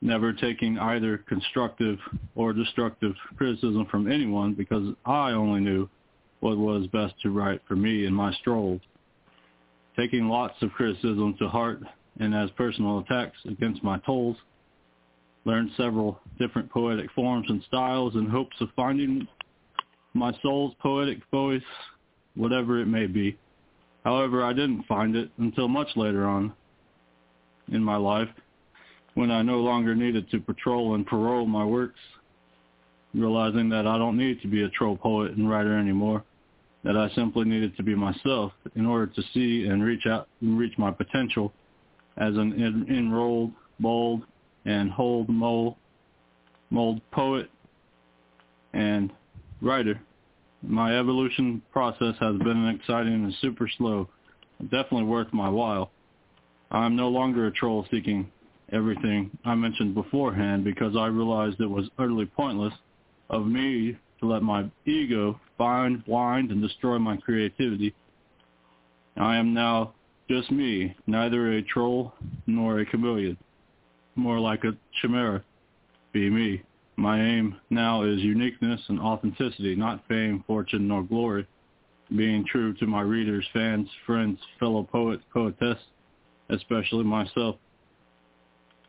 never 0.00 0.32
taking 0.32 0.76
either 0.76 1.18
constructive 1.28 2.00
or 2.34 2.52
destructive 2.52 3.14
criticism 3.36 3.86
from 3.92 4.10
anyone 4.10 4.54
because 4.54 4.92
I 5.06 5.30
only 5.30 5.60
knew 5.60 5.88
what 6.42 6.58
was 6.58 6.88
best 6.88 7.14
to 7.22 7.30
write 7.30 7.60
for 7.68 7.76
me 7.76 8.04
in 8.04 8.12
my 8.12 8.32
strolls, 8.34 8.80
taking 9.96 10.28
lots 10.28 10.60
of 10.60 10.72
criticism 10.72 11.36
to 11.38 11.48
heart 11.48 11.80
and 12.18 12.34
as 12.34 12.50
personal 12.56 12.98
attacks 12.98 13.38
against 13.48 13.84
my 13.84 13.96
tolls, 14.00 14.36
learned 15.44 15.70
several 15.76 16.18
different 16.40 16.68
poetic 16.68 17.08
forms 17.12 17.46
and 17.48 17.62
styles 17.68 18.16
in 18.16 18.28
hopes 18.28 18.56
of 18.60 18.68
finding 18.74 19.26
my 20.14 20.36
soul's 20.42 20.74
poetic 20.82 21.18
voice, 21.30 21.62
whatever 22.34 22.80
it 22.80 22.86
may 22.86 23.06
be. 23.06 23.38
However, 24.04 24.42
I 24.44 24.52
didn't 24.52 24.82
find 24.86 25.14
it 25.14 25.30
until 25.38 25.68
much 25.68 25.88
later 25.94 26.26
on 26.26 26.52
in 27.70 27.84
my 27.84 27.96
life 27.96 28.28
when 29.14 29.30
I 29.30 29.42
no 29.42 29.58
longer 29.60 29.94
needed 29.94 30.28
to 30.32 30.40
patrol 30.40 30.96
and 30.96 31.06
parole 31.06 31.46
my 31.46 31.64
works, 31.64 32.00
realizing 33.14 33.68
that 33.68 33.86
I 33.86 33.96
don't 33.96 34.18
need 34.18 34.42
to 34.42 34.48
be 34.48 34.64
a 34.64 34.68
troll 34.70 34.96
poet 34.96 35.36
and 35.36 35.48
writer 35.48 35.78
anymore, 35.78 36.24
that 36.84 36.96
I 36.96 37.08
simply 37.14 37.44
needed 37.44 37.76
to 37.76 37.82
be 37.82 37.94
myself 37.94 38.52
in 38.74 38.86
order 38.86 39.06
to 39.06 39.22
see 39.34 39.66
and 39.66 39.82
reach 39.82 40.06
out 40.06 40.28
and 40.40 40.58
reach 40.58 40.76
my 40.78 40.90
potential 40.90 41.52
as 42.16 42.36
an 42.36 42.86
enrolled, 42.88 43.52
bold, 43.80 44.24
and 44.64 44.90
hold 44.90 45.28
mold, 45.28 45.76
mold 46.70 47.00
poet 47.12 47.50
and 48.72 49.12
writer. 49.60 50.00
My 50.62 50.98
evolution 50.98 51.62
process 51.72 52.14
has 52.20 52.36
been 52.38 52.68
exciting 52.68 53.24
and 53.24 53.34
super 53.40 53.68
slow, 53.78 54.08
definitely 54.62 55.04
worth 55.04 55.32
my 55.32 55.48
while. 55.48 55.90
I'm 56.70 56.96
no 56.96 57.08
longer 57.08 57.46
a 57.46 57.52
troll 57.52 57.86
seeking 57.90 58.30
everything 58.72 59.30
I 59.44 59.54
mentioned 59.54 59.94
beforehand 59.94 60.64
because 60.64 60.96
I 60.96 61.06
realized 61.06 61.60
it 61.60 61.66
was 61.66 61.88
utterly 61.98 62.26
pointless 62.26 62.72
of 63.28 63.46
me 63.46 63.96
to 64.22 64.28
let 64.28 64.42
my 64.42 64.64
ego 64.86 65.38
bind, 65.58 66.02
wind, 66.06 66.50
and 66.50 66.62
destroy 66.62 66.98
my 66.98 67.16
creativity. 67.16 67.92
I 69.16 69.36
am 69.36 69.52
now 69.52 69.94
just 70.30 70.50
me, 70.50 70.96
neither 71.06 71.52
a 71.52 71.62
troll 71.62 72.14
nor 72.46 72.80
a 72.80 72.86
chameleon, 72.86 73.36
more 74.14 74.38
like 74.38 74.64
a 74.64 74.76
chimera. 75.00 75.42
Be 76.12 76.30
me. 76.30 76.62
My 76.96 77.20
aim 77.20 77.56
now 77.70 78.02
is 78.04 78.20
uniqueness 78.20 78.80
and 78.88 79.00
authenticity, 79.00 79.74
not 79.74 80.06
fame, 80.08 80.44
fortune, 80.46 80.86
nor 80.86 81.02
glory. 81.02 81.46
Being 82.14 82.44
true 82.44 82.74
to 82.74 82.86
my 82.86 83.00
readers, 83.00 83.44
fans, 83.52 83.88
friends, 84.06 84.38
fellow 84.60 84.84
poets, 84.84 85.24
poetess, 85.32 85.78
especially 86.50 87.04
myself, 87.04 87.56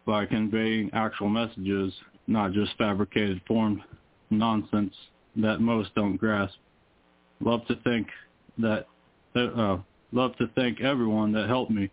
by 0.06 0.26
conveying 0.26 0.91
actual 0.94 1.30
messages, 1.30 1.94
not 2.28 2.52
just 2.52 2.78
fabricated 2.78 3.41
formed 3.48 3.82
nonsense 4.30 4.94
that 5.38 5.60
most 5.60 5.93
don't 5.95 6.18
grasp. 6.18 6.55
Love 7.39 7.65
to 7.68 7.76
thank 7.84 8.07
that. 8.57 8.88
Uh, 9.35 9.77
love 10.11 10.35
to 10.38 10.47
thank 10.55 10.81
everyone 10.81 11.31
that 11.31 11.47
helped 11.47 11.72
me 11.72 11.89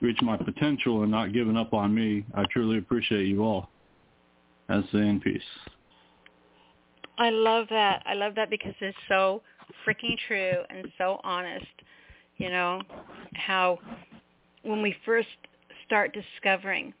reach 0.00 0.18
my 0.20 0.36
potential 0.36 1.02
and 1.02 1.10
not 1.10 1.32
giving 1.32 1.56
up 1.56 1.72
on 1.72 1.94
me. 1.94 2.24
I 2.34 2.44
truly 2.52 2.78
appreciate 2.78 3.26
you 3.26 3.42
all 3.42 3.70
and 4.68 4.84
the 4.92 4.98
in 4.98 5.20
peace. 5.20 5.40
I 7.18 7.30
love 7.30 7.66
that. 7.70 8.02
I 8.04 8.14
love 8.14 8.34
that 8.34 8.50
because 8.50 8.74
it's 8.80 8.96
so 9.08 9.42
freaking 9.86 10.16
true 10.28 10.62
and 10.68 10.86
so 10.98 11.20
honest. 11.24 11.66
You 12.36 12.50
know, 12.50 12.82
how 13.34 13.78
when 14.62 14.82
we 14.82 14.94
first 15.04 15.28
start 15.86 16.14
discovering, 16.14 16.92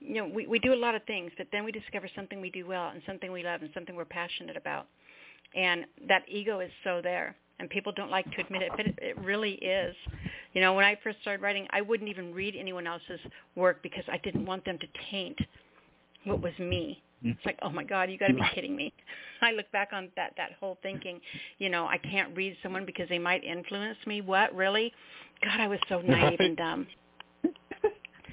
you 0.00 0.14
know, 0.14 0.26
we, 0.26 0.46
we 0.46 0.58
do 0.58 0.72
a 0.72 0.76
lot 0.76 0.94
of 0.94 1.02
things, 1.04 1.30
but 1.36 1.46
then 1.52 1.64
we 1.64 1.72
discover 1.72 2.08
something 2.14 2.40
we 2.40 2.50
do 2.50 2.66
well 2.66 2.88
and 2.88 3.02
something 3.06 3.30
we 3.30 3.42
love 3.42 3.62
and 3.62 3.70
something 3.74 3.94
we're 3.94 4.04
passionate 4.04 4.56
about. 4.56 4.86
And 5.54 5.84
that 6.08 6.22
ego 6.28 6.60
is 6.60 6.70
so 6.84 7.00
there. 7.02 7.36
And 7.58 7.68
people 7.68 7.92
don't 7.92 8.10
like 8.10 8.24
to 8.32 8.40
admit 8.40 8.62
it, 8.62 8.70
but 8.74 8.86
it, 8.86 8.98
it 9.02 9.18
really 9.18 9.52
is. 9.52 9.94
You 10.54 10.62
know, 10.62 10.72
when 10.72 10.86
I 10.86 10.98
first 11.04 11.18
started 11.20 11.42
writing, 11.42 11.66
I 11.70 11.82
wouldn't 11.82 12.08
even 12.08 12.32
read 12.32 12.56
anyone 12.58 12.86
else's 12.86 13.20
work 13.54 13.82
because 13.82 14.04
I 14.10 14.16
didn't 14.18 14.46
want 14.46 14.64
them 14.64 14.78
to 14.78 14.86
taint 15.10 15.38
what 16.24 16.40
was 16.40 16.58
me. 16.58 17.02
Mm. 17.24 17.32
It's 17.32 17.44
like, 17.44 17.58
oh 17.60 17.68
my 17.68 17.84
God, 17.84 18.10
you 18.10 18.16
got 18.16 18.28
to 18.28 18.34
be 18.34 18.42
kidding 18.54 18.74
me. 18.74 18.92
I 19.42 19.52
look 19.52 19.70
back 19.72 19.90
on 19.92 20.08
that 20.16 20.32
that 20.38 20.52
whole 20.58 20.78
thinking, 20.82 21.20
you 21.58 21.68
know, 21.68 21.86
I 21.86 21.98
can't 21.98 22.34
read 22.34 22.56
someone 22.62 22.86
because 22.86 23.08
they 23.08 23.18
might 23.18 23.44
influence 23.44 23.98
me. 24.06 24.22
What 24.22 24.54
really? 24.54 24.92
God, 25.44 25.60
I 25.60 25.68
was 25.68 25.78
so 25.88 26.00
naive 26.00 26.38
right. 26.38 26.40
and 26.40 26.56
dumb. 26.56 26.86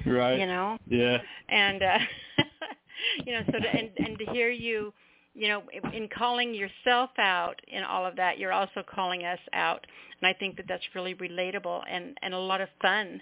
Right. 0.07 0.39
You 0.39 0.45
know. 0.45 0.77
Yeah. 0.87 1.17
And 1.49 1.83
uh, 1.83 1.97
you 3.25 3.33
know, 3.33 3.41
so 3.45 3.59
to, 3.59 3.69
and 3.69 3.89
and 3.97 4.17
to 4.19 4.25
hear 4.31 4.49
you, 4.49 4.93
you 5.33 5.47
know, 5.47 5.63
in 5.93 6.09
calling 6.17 6.53
yourself 6.53 7.11
out 7.17 7.55
in 7.67 7.83
all 7.83 8.05
of 8.05 8.15
that, 8.15 8.37
you're 8.39 8.53
also 8.53 8.83
calling 8.93 9.25
us 9.25 9.39
out, 9.53 9.85
and 10.21 10.27
I 10.27 10.33
think 10.33 10.57
that 10.57 10.65
that's 10.67 10.83
really 10.95 11.15
relatable 11.15 11.81
and 11.89 12.17
and 12.21 12.33
a 12.33 12.39
lot 12.39 12.61
of 12.61 12.69
fun 12.81 13.21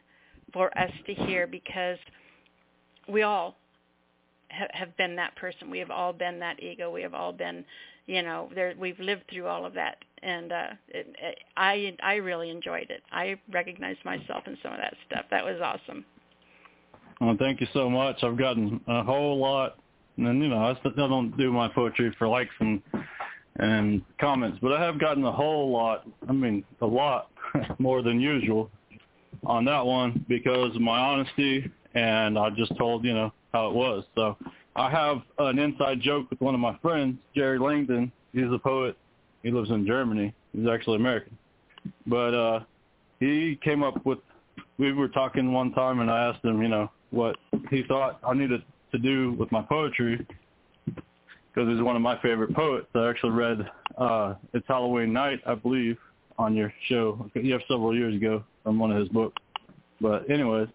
for 0.54 0.76
us 0.78 0.92
to 1.08 1.14
hear 1.14 1.48
because 1.48 1.98
we 3.08 3.24
all 3.24 3.56
have 4.50 4.96
been 4.98 5.16
that 5.16 5.36
person. 5.36 5.70
We 5.70 5.80
have 5.80 5.92
all 5.92 6.14
been 6.14 6.40
that 6.40 6.62
ego. 6.62 6.92
We 6.92 7.02
have 7.02 7.14
all 7.14 7.34
been, 7.34 7.66
you 8.06 8.22
know, 8.22 8.50
there 8.56 8.74
we've 8.80 9.00
lived 9.00 9.24
through 9.32 9.48
all 9.48 9.66
of 9.66 9.74
that, 9.74 9.98
and 10.24 10.52
uh, 10.52 10.68
it, 10.90 11.16
it, 11.22 11.40
I 11.58 11.96
I 12.02 12.16
really 12.16 12.50
enjoyed 12.50 12.90
it. 12.90 13.02
I 13.12 13.40
recognized 13.52 14.04
myself 14.06 14.44
in 14.48 14.58
some 14.64 14.72
of 14.74 14.80
that 14.80 14.96
stuff. 15.08 15.26
That 15.32 15.44
was 15.44 15.60
awesome. 15.62 16.06
Well, 17.22 17.36
thank 17.40 17.62
you 17.62 17.68
so 17.74 17.90
much. 17.90 18.24
I've 18.24 18.38
gotten 18.38 18.82
a 18.88 19.04
whole 19.04 19.38
lot, 19.40 19.78
and 20.18 20.42
you 20.42 20.50
know, 20.50 20.58
I 20.58 20.78
still 20.80 21.08
don't 21.08 21.36
do 21.38 21.52
my 21.52 21.68
poetry 21.70 22.14
for 22.18 22.28
likes 22.28 22.54
and 22.60 22.82
and 23.58 24.02
comments, 24.20 24.60
but 24.62 24.74
I 24.74 24.84
have 24.84 25.00
gotten 25.00 25.24
a 25.24 25.32
whole 25.32 25.72
lot. 25.72 26.06
I 26.28 26.34
mean, 26.34 26.64
a 26.82 26.86
lot 26.86 27.30
more 27.80 28.02
than 28.02 28.20
usual 28.20 28.70
on 29.46 29.64
that 29.66 29.86
one 29.86 30.26
because 30.28 30.76
of 30.76 30.82
my 30.82 31.00
honesty, 31.00 31.72
and 31.94 32.38
I 32.38 32.50
just 32.50 32.76
told 32.78 33.06
you 33.06 33.14
know 33.14 33.32
how 33.54 33.70
it 33.70 33.74
was. 33.74 34.04
So 34.16 34.38
I 34.76 34.90
have 34.90 35.22
an 35.40 35.58
inside 35.58 36.02
joke 36.02 36.30
with 36.30 36.42
one 36.42 36.54
of 36.54 36.60
my 36.60 36.78
friends, 36.82 37.18
Jerry 37.34 37.60
Langdon. 37.60 38.12
He's 38.34 38.52
a 38.52 38.60
poet. 38.60 38.98
He 39.42 39.52
lives 39.52 39.70
in 39.70 39.88
Germany. 39.88 40.34
He's 40.52 40.68
actually 40.68 40.98
American, 40.98 41.38
but 42.08 42.34
uh, 42.34 42.60
he 43.20 43.58
came 43.64 43.84
up 43.84 44.06
with. 44.06 44.20
We 44.78 44.92
were 44.92 45.08
talking 45.08 45.54
one 45.54 45.72
time, 45.72 46.02
and 46.02 46.12
I 46.12 46.28
asked 46.28 46.44
him, 46.44 46.62
you 46.62 46.68
know, 46.68 46.92
what 47.12 47.38
he 47.70 47.84
thought 47.84 48.20
I 48.28 48.34
needed 48.34 48.62
to 48.92 48.98
do 48.98 49.34
with 49.34 49.52
my 49.52 49.62
poetry 49.62 50.26
because 51.56 51.70
he's 51.70 51.82
one 51.82 51.96
of 51.96 52.02
my 52.02 52.20
favorite 52.22 52.54
poets. 52.54 52.88
I 52.94 53.10
actually 53.10 53.32
read 53.32 53.70
uh, 53.98 54.36
It's 54.54 54.68
Halloween 54.68 55.14
Night, 55.14 55.40
I 55.46 55.56
believe, 55.56 55.98
on 56.38 56.54
your 56.56 56.74
show. 56.88 57.30
You 57.34 57.54
have 57.54 57.62
several 57.68 57.96
years 57.96 58.16
ago 58.16 58.44
from 58.64 58.78
one 58.78 58.92
of 58.92 58.98
his 59.00 59.08
books. 59.10 59.42
But 60.02 60.30
anyways, 60.30 60.68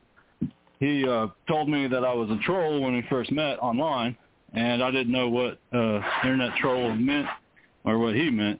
he 0.79 1.07
uh, 1.07 1.29
told 1.47 1.69
me 1.69 1.87
that 1.87 2.05
I 2.05 2.15
was 2.15 2.31
a 2.31 2.39
troll 2.45 2.81
when 2.81 2.95
we 2.95 3.05
first 3.11 3.31
met 3.31 3.59
online, 3.59 4.17
and 4.55 4.83
I 4.83 4.91
didn't 4.91 5.13
know 5.13 5.29
what 5.29 5.59
uh, 5.73 6.01
internet 6.25 6.57
troll 6.57 6.95
meant 6.95 7.27
or 7.85 7.99
what 7.99 8.15
he 8.15 8.31
meant. 8.31 8.59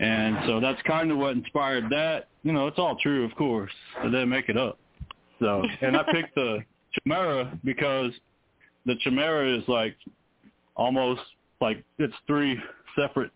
And 0.00 0.38
so 0.46 0.58
that's 0.58 0.80
kind 0.82 1.12
of 1.12 1.18
what 1.18 1.36
inspired 1.36 1.84
that. 1.90 2.28
You 2.42 2.52
know, 2.52 2.66
it's 2.66 2.78
all 2.78 2.96
true, 2.96 3.24
of 3.24 3.34
course. 3.36 3.70
I 4.00 4.04
didn't 4.04 4.30
make 4.30 4.48
it 4.48 4.56
up. 4.56 4.79
So, 5.40 5.64
and 5.80 5.96
I 5.96 6.02
picked 6.12 6.34
the 6.34 6.58
Chimera 6.92 7.58
because 7.64 8.12
the 8.86 8.94
Chimera 9.00 9.58
is 9.58 9.64
like 9.68 9.96
almost 10.76 11.22
like 11.60 11.82
it's 11.98 12.14
three 12.26 12.58
separate 12.96 13.32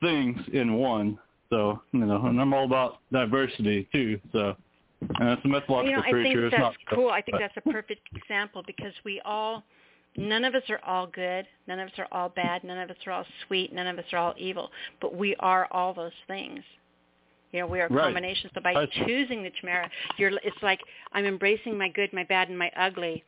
things 0.00 0.38
in 0.52 0.74
one. 0.74 1.18
So, 1.50 1.82
you 1.92 2.06
know, 2.06 2.24
and 2.26 2.40
I'm 2.40 2.54
all 2.54 2.64
about 2.64 2.98
diversity 3.12 3.88
too. 3.92 4.18
So, 4.32 4.56
and 5.18 5.28
it's 5.30 5.44
a 5.44 5.48
mythological 5.48 5.90
you 5.90 5.96
know, 5.96 6.02
creature. 6.02 6.46
I 6.46 6.50
think 6.50 6.50
that's 6.52 6.60
not, 6.60 6.74
cool. 6.94 7.10
I 7.10 7.22
think 7.22 7.38
that's 7.38 7.56
a 7.56 7.70
perfect 7.70 8.08
example 8.14 8.62
because 8.66 8.92
we 9.04 9.20
all, 9.24 9.62
none 10.16 10.44
of 10.44 10.54
us 10.54 10.62
are 10.68 10.80
all 10.86 11.06
good. 11.06 11.46
None 11.66 11.78
of 11.78 11.88
us 11.88 11.94
are 11.98 12.08
all 12.12 12.28
bad. 12.28 12.64
None 12.64 12.78
of 12.78 12.90
us 12.90 12.96
are 13.06 13.12
all 13.12 13.26
sweet. 13.46 13.72
None 13.72 13.86
of 13.86 13.98
us 13.98 14.04
are 14.12 14.18
all 14.18 14.34
evil. 14.38 14.70
But 15.00 15.14
we 15.16 15.36
are 15.40 15.68
all 15.70 15.92
those 15.92 16.12
things. 16.26 16.60
You 17.52 17.60
know, 17.60 17.66
we 17.66 17.80
are 17.80 17.88
right. 17.88 18.04
combinations. 18.04 18.52
So 18.54 18.60
by 18.62 18.86
choosing 19.06 19.42
the 19.42 19.50
chimera, 19.60 19.90
you're 20.16 20.30
it's 20.42 20.62
like 20.62 20.80
I'm 21.12 21.24
embracing 21.24 21.76
my 21.76 21.88
good, 21.88 22.12
my 22.12 22.24
bad, 22.24 22.48
and 22.48 22.58
my 22.58 22.70
ugly. 22.76 23.22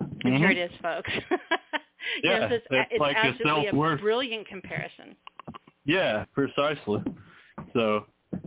And 0.00 0.10
mm-hmm. 0.10 0.36
here 0.36 0.50
it 0.50 0.58
is, 0.58 0.70
folks. 0.80 1.10
yeah, 2.22 2.38
know, 2.38 2.48
so 2.48 2.54
it's, 2.54 2.66
it's, 2.70 2.88
it's 2.92 3.00
like 3.00 3.16
absolutely 3.16 3.66
a, 3.66 3.74
a 3.74 3.96
brilliant 3.96 4.46
comparison. 4.46 5.16
Yeah, 5.84 6.24
precisely. 6.32 7.02
So, 7.72 8.06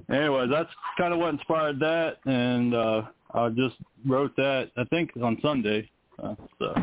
anyway, 0.09 0.47
that's 0.49 0.69
kind 0.97 1.13
of 1.13 1.19
what 1.19 1.33
inspired 1.33 1.79
that, 1.79 2.17
and 2.25 2.73
uh 2.73 3.01
I 3.35 3.49
just 3.49 3.75
wrote 4.05 4.33
that 4.37 4.71
I 4.77 4.85
think 4.85 5.11
on 5.21 5.37
Sunday. 5.41 5.89
Uh, 6.23 6.35
so, 6.57 6.73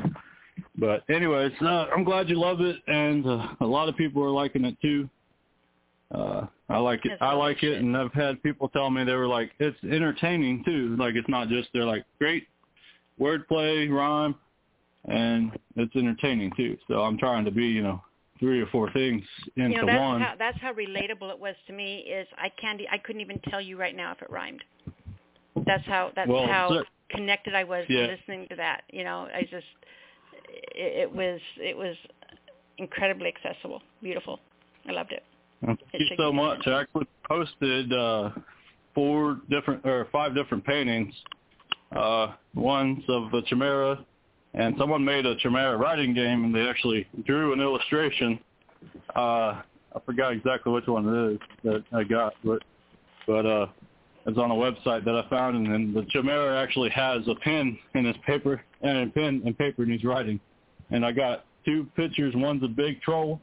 but 0.77 1.03
anyways, 1.09 1.53
uh, 1.63 1.87
I'm 1.95 2.05
glad 2.05 2.29
you 2.29 2.39
love 2.39 2.61
it, 2.61 2.77
and 2.87 3.27
uh, 3.27 3.49
a 3.61 3.67
lot 3.67 3.89
of 3.89 3.97
people 3.97 4.23
are 4.23 4.31
liking 4.31 4.67
it 4.67 4.77
too. 4.83 5.09
Uh, 6.13 6.47
I 6.69 6.79
like 6.79 7.05
it. 7.05 7.19
I 7.21 7.33
like 7.33 7.63
it, 7.63 7.79
and 7.79 7.97
I've 7.97 8.13
had 8.13 8.43
people 8.43 8.69
tell 8.69 8.91
me 8.91 9.05
they 9.05 9.15
were 9.15 9.27
like, 9.27 9.53
it's 9.59 9.77
entertaining 9.83 10.63
too. 10.65 10.95
Like 10.99 11.15
it's 11.15 11.29
not 11.29 11.49
just 11.49 11.69
they're 11.73 11.85
like 11.85 12.05
great 12.19 12.49
wordplay, 13.21 13.91
rhyme, 13.91 14.35
and 15.07 15.53
it's 15.77 15.95
entertaining 15.97 16.53
too. 16.57 16.77
So 16.89 17.03
I'm 17.03 17.19
trying 17.19 17.45
to 17.47 17.51
be, 17.51 17.65
you 17.65 17.83
know, 17.83 18.03
three 18.39 18.61
or 18.61 18.67
four 18.67 18.91
things 18.93 19.23
into 19.57 19.71
you 19.71 19.77
know, 19.77 19.87
that's 19.87 19.99
one. 19.99 20.21
How, 20.21 20.35
that's 20.39 20.61
how 20.61 20.73
relatable 20.75 21.31
it 21.31 21.39
was 21.39 21.55
to 21.67 21.73
me. 21.73 21.99
Is 22.01 22.27
I 22.37 22.51
can't, 22.61 22.81
I 22.91 22.99
couldn't 22.99 23.21
even 23.23 23.41
tell 23.49 23.61
you 23.61 23.79
right 23.79 23.97
now 23.97 24.13
if 24.13 24.21
it 24.21 24.31
rhymed. 24.31 24.63
That's 25.67 25.87
how. 25.87 26.13
That's 26.15 26.29
well, 26.29 26.47
how 26.47 26.69
sir, 26.69 26.85
connected 27.11 27.55
I 27.55 27.65
was 27.65 27.85
yeah. 27.89 28.07
listening 28.07 28.49
to 28.51 28.57
that. 28.57 28.83
You 28.93 29.05
know, 29.05 29.29
I 29.35 29.43
just, 29.43 29.67
it, 30.75 31.03
it 31.03 31.15
was, 31.15 31.41
it 31.57 31.77
was 31.77 31.97
incredibly 32.79 33.29
accessible, 33.29 33.81
beautiful. 34.03 34.41
I 34.89 34.93
loved 34.93 35.13
it. 35.13 35.23
Thank 35.65 35.81
you 35.93 36.07
so 36.17 36.33
much. 36.33 36.67
I 36.67 36.81
actually 36.81 37.07
posted 37.25 37.93
uh, 37.93 38.31
four 38.95 39.41
different 39.49 39.87
or 39.87 40.09
five 40.11 40.35
different 40.35 40.65
paintings. 40.65 41.15
Uh, 41.95 42.33
one's 42.55 43.05
of 43.09 43.31
the 43.31 43.43
Chimera, 43.47 44.05
and 44.55 44.75
someone 44.79 45.05
made 45.05 45.27
a 45.27 45.37
Chimera 45.37 45.77
writing 45.77 46.15
game, 46.15 46.45
and 46.45 46.55
they 46.55 46.69
actually 46.69 47.07
drew 47.25 47.53
an 47.53 47.61
illustration. 47.61 48.39
Uh, 49.15 49.61
I 49.95 50.01
forgot 50.05 50.33
exactly 50.33 50.73
which 50.73 50.87
one 50.87 51.07
it 51.07 51.33
is 51.35 51.39
that 51.65 51.85
I 51.93 52.05
got, 52.05 52.35
but 52.45 52.63
but 53.27 53.47
uh, 53.47 53.67
it's 54.27 54.39
on 54.39 54.51
a 54.51 54.55
website 54.55 55.05
that 55.05 55.15
I 55.15 55.29
found, 55.29 55.57
and 55.57 55.73
then 55.73 55.95
the 55.95 56.05
Chimera 56.11 56.61
actually 56.61 56.91
has 56.91 57.27
a 57.29 57.35
pen 57.37 57.79
in 57.95 58.05
his 58.05 58.17
paper 58.27 58.63
and 58.81 59.09
a 59.09 59.13
pen 59.13 59.43
and 59.45 59.57
paper, 59.57 59.83
and 59.83 59.93
he's 59.93 60.05
writing. 60.05 60.41
And 60.91 61.05
I 61.05 61.13
got 61.13 61.45
two 61.65 61.87
pictures. 61.95 62.35
One's 62.37 62.65
a 62.65 62.69
big 62.69 63.01
troll, 63.03 63.41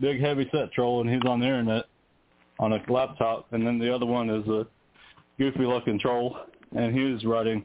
big 0.00 0.20
heavy 0.20 0.48
set 0.52 0.72
troll, 0.72 1.00
and 1.00 1.10
he's 1.10 1.22
on 1.28 1.40
the 1.40 1.46
internet 1.46 1.84
on 2.58 2.72
a 2.72 2.82
laptop, 2.88 3.46
and 3.52 3.66
then 3.66 3.78
the 3.78 3.94
other 3.94 4.06
one 4.06 4.30
is 4.30 4.46
a 4.48 4.66
goofy 5.38 5.64
looking 5.64 5.98
troll, 5.98 6.36
and 6.76 6.94
he's 6.94 7.24
writing 7.24 7.64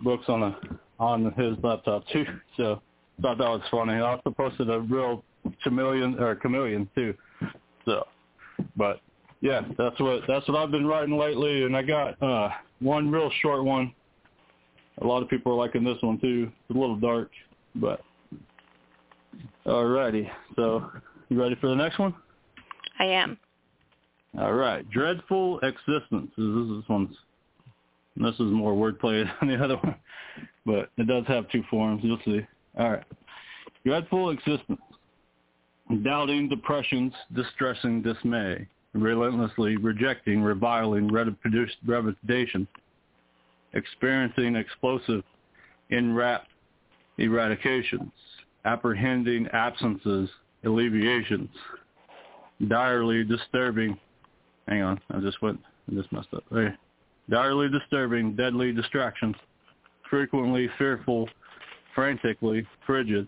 books 0.00 0.24
on 0.28 0.42
a 0.42 0.58
on 0.98 1.32
his 1.32 1.56
laptop 1.62 2.04
too. 2.08 2.24
So 2.56 2.80
thought 3.20 3.38
that 3.38 3.48
was 3.48 3.62
funny. 3.70 3.94
I 3.94 4.00
also 4.00 4.30
posted 4.30 4.70
a 4.70 4.80
real 4.80 5.24
chameleon 5.62 6.18
or 6.20 6.34
chameleon 6.34 6.88
too. 6.94 7.14
So, 7.84 8.06
but 8.76 9.00
yeah, 9.40 9.62
that's 9.76 9.98
what 10.00 10.22
that's 10.26 10.46
what 10.48 10.56
I've 10.56 10.70
been 10.70 10.86
writing 10.86 11.16
lately, 11.16 11.64
and 11.64 11.76
I 11.76 11.82
got 11.82 12.22
uh 12.22 12.50
one 12.80 13.10
real 13.10 13.30
short 13.42 13.64
one. 13.64 13.92
A 15.02 15.06
lot 15.06 15.22
of 15.22 15.28
people 15.28 15.52
are 15.52 15.56
liking 15.56 15.84
this 15.84 15.98
one 16.00 16.18
too. 16.20 16.50
It's 16.68 16.76
a 16.76 16.80
little 16.80 16.96
dark, 16.96 17.30
but 17.74 18.00
alrighty. 19.66 20.30
So, 20.54 20.90
you 21.28 21.40
ready 21.40 21.54
for 21.56 21.68
the 21.68 21.74
next 21.74 21.98
one? 21.98 22.14
I 22.98 23.04
am. 23.04 23.38
All 24.38 24.52
right, 24.52 24.88
dreadful 24.90 25.60
existence. 25.60 26.30
This 26.36 26.44
is 26.44 26.84
one's. 26.88 27.16
This 28.16 28.34
is 28.34 28.52
more 28.52 28.74
wordplay 28.74 29.28
than 29.40 29.48
the 29.48 29.62
other 29.62 29.76
one, 29.76 29.96
but 30.64 30.90
it 30.96 31.06
does 31.06 31.24
have 31.26 31.48
two 31.50 31.62
forms. 31.70 32.02
You'll 32.04 32.18
see. 32.24 32.40
All 32.78 32.90
right, 32.90 33.04
dreadful 33.84 34.30
existence. 34.30 34.80
Doubting, 36.02 36.48
depressions, 36.48 37.12
distressing 37.34 38.00
dismay, 38.00 38.66
relentlessly 38.94 39.76
rejecting, 39.76 40.42
reviling, 40.42 41.08
repudiation, 41.08 42.66
experiencing 43.74 44.56
explosive, 44.56 45.22
enwrapped 45.90 46.48
eradications, 47.18 48.12
apprehending 48.64 49.46
absences, 49.52 50.30
alleviations, 50.64 51.48
direly 52.68 53.24
disturbing. 53.24 53.98
Hang 54.68 54.82
on, 54.82 55.00
I 55.10 55.20
just 55.20 55.40
went, 55.42 55.60
I 55.90 55.94
just 55.94 56.10
messed 56.12 56.28
up. 56.34 56.44
Okay. 56.52 56.74
Direly 57.30 57.68
disturbing, 57.70 58.36
deadly 58.36 58.72
distractions, 58.72 59.34
frequently 60.10 60.68
fearful, 60.78 61.28
frantically 61.94 62.66
frigid, 62.86 63.26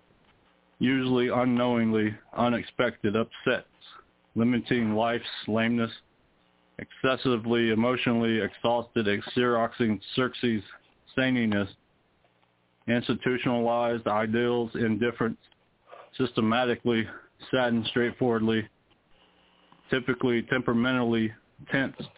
usually 0.78 1.28
unknowingly 1.28 2.14
unexpected 2.36 3.16
upsets, 3.16 3.66
limiting 4.34 4.94
life's 4.94 5.24
lameness, 5.48 5.90
excessively 6.78 7.70
emotionally 7.70 8.40
exhausted, 8.40 9.06
xeroxing 9.34 9.98
Xerxes 10.14 10.62
saniness, 11.16 11.68
institutionalized 12.88 14.06
ideals, 14.06 14.70
indifference, 14.74 15.38
systematically, 16.18 17.06
satin 17.50 17.84
straightforwardly, 17.88 18.68
typically 19.90 20.42
temperamentally 20.42 21.32
tensed, 21.70 22.08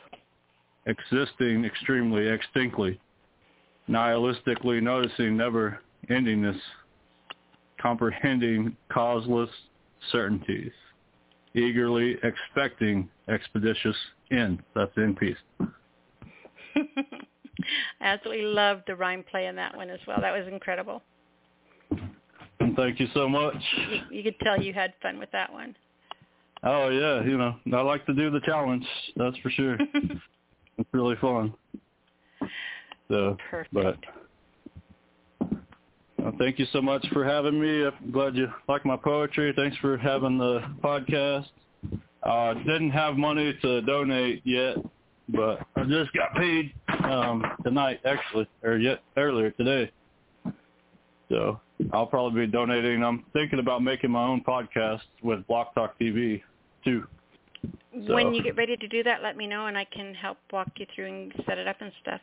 existing 0.87 1.65
extremely 1.65 2.25
extinctly, 2.25 2.99
nihilistically 3.89 4.83
noticing 4.83 5.37
never 5.37 5.81
endingness, 6.11 6.59
comprehending 7.81 8.77
causeless 8.91 9.51
certainties, 10.11 10.73
eagerly 11.55 12.17
expecting 12.23 13.09
expeditious 13.29 13.97
end. 14.31 14.63
That's 14.75 14.97
in 14.97 15.15
peace. 15.15 15.37
I 18.01 18.05
absolutely 18.05 18.45
loved 18.45 18.85
the 18.87 18.97
rhyme 18.97 19.25
play 19.29 19.47
in 19.47 19.57
that 19.57 19.77
one 19.77 19.91
as 19.91 20.01
well. 20.07 20.21
That 20.21 20.33
was 20.33 20.47
incredible. 20.49 21.03
Thank 22.79 23.01
you 23.01 23.09
so 23.13 23.29
much. 23.29 23.57
You, 23.91 24.19
you 24.19 24.23
could 24.23 24.39
tell 24.39 24.63
you 24.63 24.73
had 24.73 24.95
fun 25.03 25.19
with 25.19 25.33
that 25.33 25.53
one. 25.53 25.75
Oh 26.63 26.91
yeah, 26.91 27.25
you 27.25 27.37
know, 27.37 27.57
I 27.77 27.81
like 27.81 28.07
to 28.07 28.15
do 28.15 28.31
the 28.31 28.39
challenge. 28.47 28.87
That's 29.17 29.37
for 29.39 29.51
sure. 29.51 29.77
it's 30.79 30.89
really 30.93 31.17
fun. 31.17 31.55
So, 33.09 33.37
Perfect. 33.51 33.75
but 33.75 33.97
well, 36.19 36.33
thank 36.39 36.61
you 36.61 36.67
so 36.73 36.81
much 36.81 37.05
for 37.13 37.25
having 37.25 37.61
me. 37.61 37.85
I'm 37.85 38.13
glad 38.13 38.37
you 38.37 38.47
like 38.69 38.85
my 38.85 38.97
poetry. 38.97 39.53
Thanks 39.57 39.77
for 39.79 39.99
having 39.99 40.39
the 40.39 40.61
podcast. 40.81 41.47
Uh, 42.23 42.55
didn't 42.55 42.91
have 42.91 43.17
money 43.17 43.59
to 43.61 43.81
donate 43.83 44.43
yet, 44.45 44.77
but 45.29 45.67
I 45.75 45.83
just 45.83 46.13
got 46.13 46.33
paid 46.37 46.73
um, 47.03 47.45
tonight, 47.65 47.99
actually, 48.05 48.49
or 48.63 48.77
yet 48.77 49.01
earlier 49.17 49.51
today. 49.51 49.91
So 51.29 51.61
I'll 51.93 52.07
probably 52.07 52.47
be 52.47 52.53
donating. 52.53 53.03
I'm 53.03 53.25
thinking 53.33 53.59
about 53.59 53.83
making 53.83 54.11
my 54.11 54.25
own 54.25 54.43
podcast 54.43 55.01
with 55.23 55.47
Block 55.47 55.75
Talk 55.75 55.99
TV 55.99 56.43
too. 56.85 57.05
So- 58.07 58.15
When 58.15 58.35
you 58.35 58.43
get 58.43 58.57
ready 58.57 58.77
to 58.77 58.89
do 58.89 59.03
that, 59.03 59.23
let 59.23 59.37
me 59.37 59.47
know, 59.47 59.67
and 59.67 59.77
I 59.77 59.85
can 59.85 60.15
help 60.15 60.39
walk 60.53 60.69
you 60.77 60.87
through 60.95 61.07
and 61.07 61.33
set 61.47 61.59
it 61.59 61.67
up 61.67 61.77
and 61.81 61.91
stuff. 62.03 62.21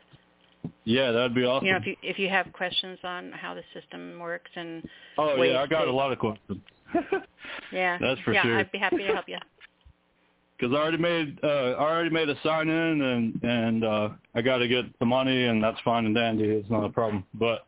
Yeah, 0.84 1.10
that'd 1.12 1.34
be 1.34 1.44
awesome. 1.44 1.66
You 1.66 1.72
know, 1.72 1.78
if 1.78 1.86
you 1.86 1.96
if 2.02 2.18
you 2.18 2.28
have 2.28 2.52
questions 2.52 2.98
on 3.04 3.32
how 3.32 3.54
the 3.54 3.62
system 3.74 4.18
works 4.18 4.50
and 4.56 4.82
oh 5.18 5.40
yeah, 5.42 5.60
I 5.60 5.66
got 5.66 5.84
to- 5.84 5.90
a 5.90 5.92
lot 5.92 6.12
of 6.12 6.18
questions. 6.18 6.60
yeah, 7.72 7.98
That's 8.00 8.20
for 8.20 8.32
yeah, 8.32 8.42
sure. 8.42 8.58
I'd 8.58 8.72
be 8.72 8.78
happy 8.78 8.98
to 8.98 9.12
help 9.12 9.28
you. 9.28 9.38
because 10.58 10.74
I 10.74 10.78
already 10.78 10.98
made 10.98 11.38
uh, 11.42 11.46
I 11.46 11.82
already 11.82 12.10
made 12.10 12.28
a 12.28 12.36
sign 12.42 12.68
in 12.68 13.02
and 13.02 13.42
and 13.42 13.84
uh, 13.84 14.08
I 14.34 14.42
got 14.42 14.58
to 14.58 14.68
get 14.68 14.84
the 14.98 15.06
money 15.06 15.44
and 15.44 15.62
that's 15.62 15.78
fine 15.84 16.06
and 16.06 16.14
dandy. 16.14 16.44
It's 16.44 16.70
not 16.70 16.84
a 16.84 16.88
problem. 16.88 17.24
But 17.34 17.66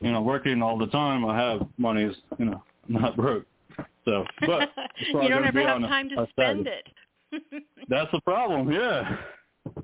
you 0.00 0.12
know, 0.12 0.22
working 0.22 0.62
all 0.62 0.78
the 0.78 0.86
time, 0.88 1.24
I 1.24 1.36
have 1.38 1.66
money. 1.78 2.04
Is 2.04 2.16
you 2.38 2.46
know, 2.46 2.62
I'm 2.88 3.00
not 3.00 3.16
broke. 3.16 3.46
So, 4.04 4.24
but 4.40 4.70
you 5.22 5.28
don't 5.28 5.44
ever 5.44 5.60
have 5.60 5.76
on 5.76 5.84
a- 5.84 5.88
time 5.88 6.08
to 6.10 6.26
spend 6.30 6.66
it. 6.66 6.88
That's 7.88 8.10
the 8.12 8.20
problem. 8.20 8.70
Yeah, 8.70 9.16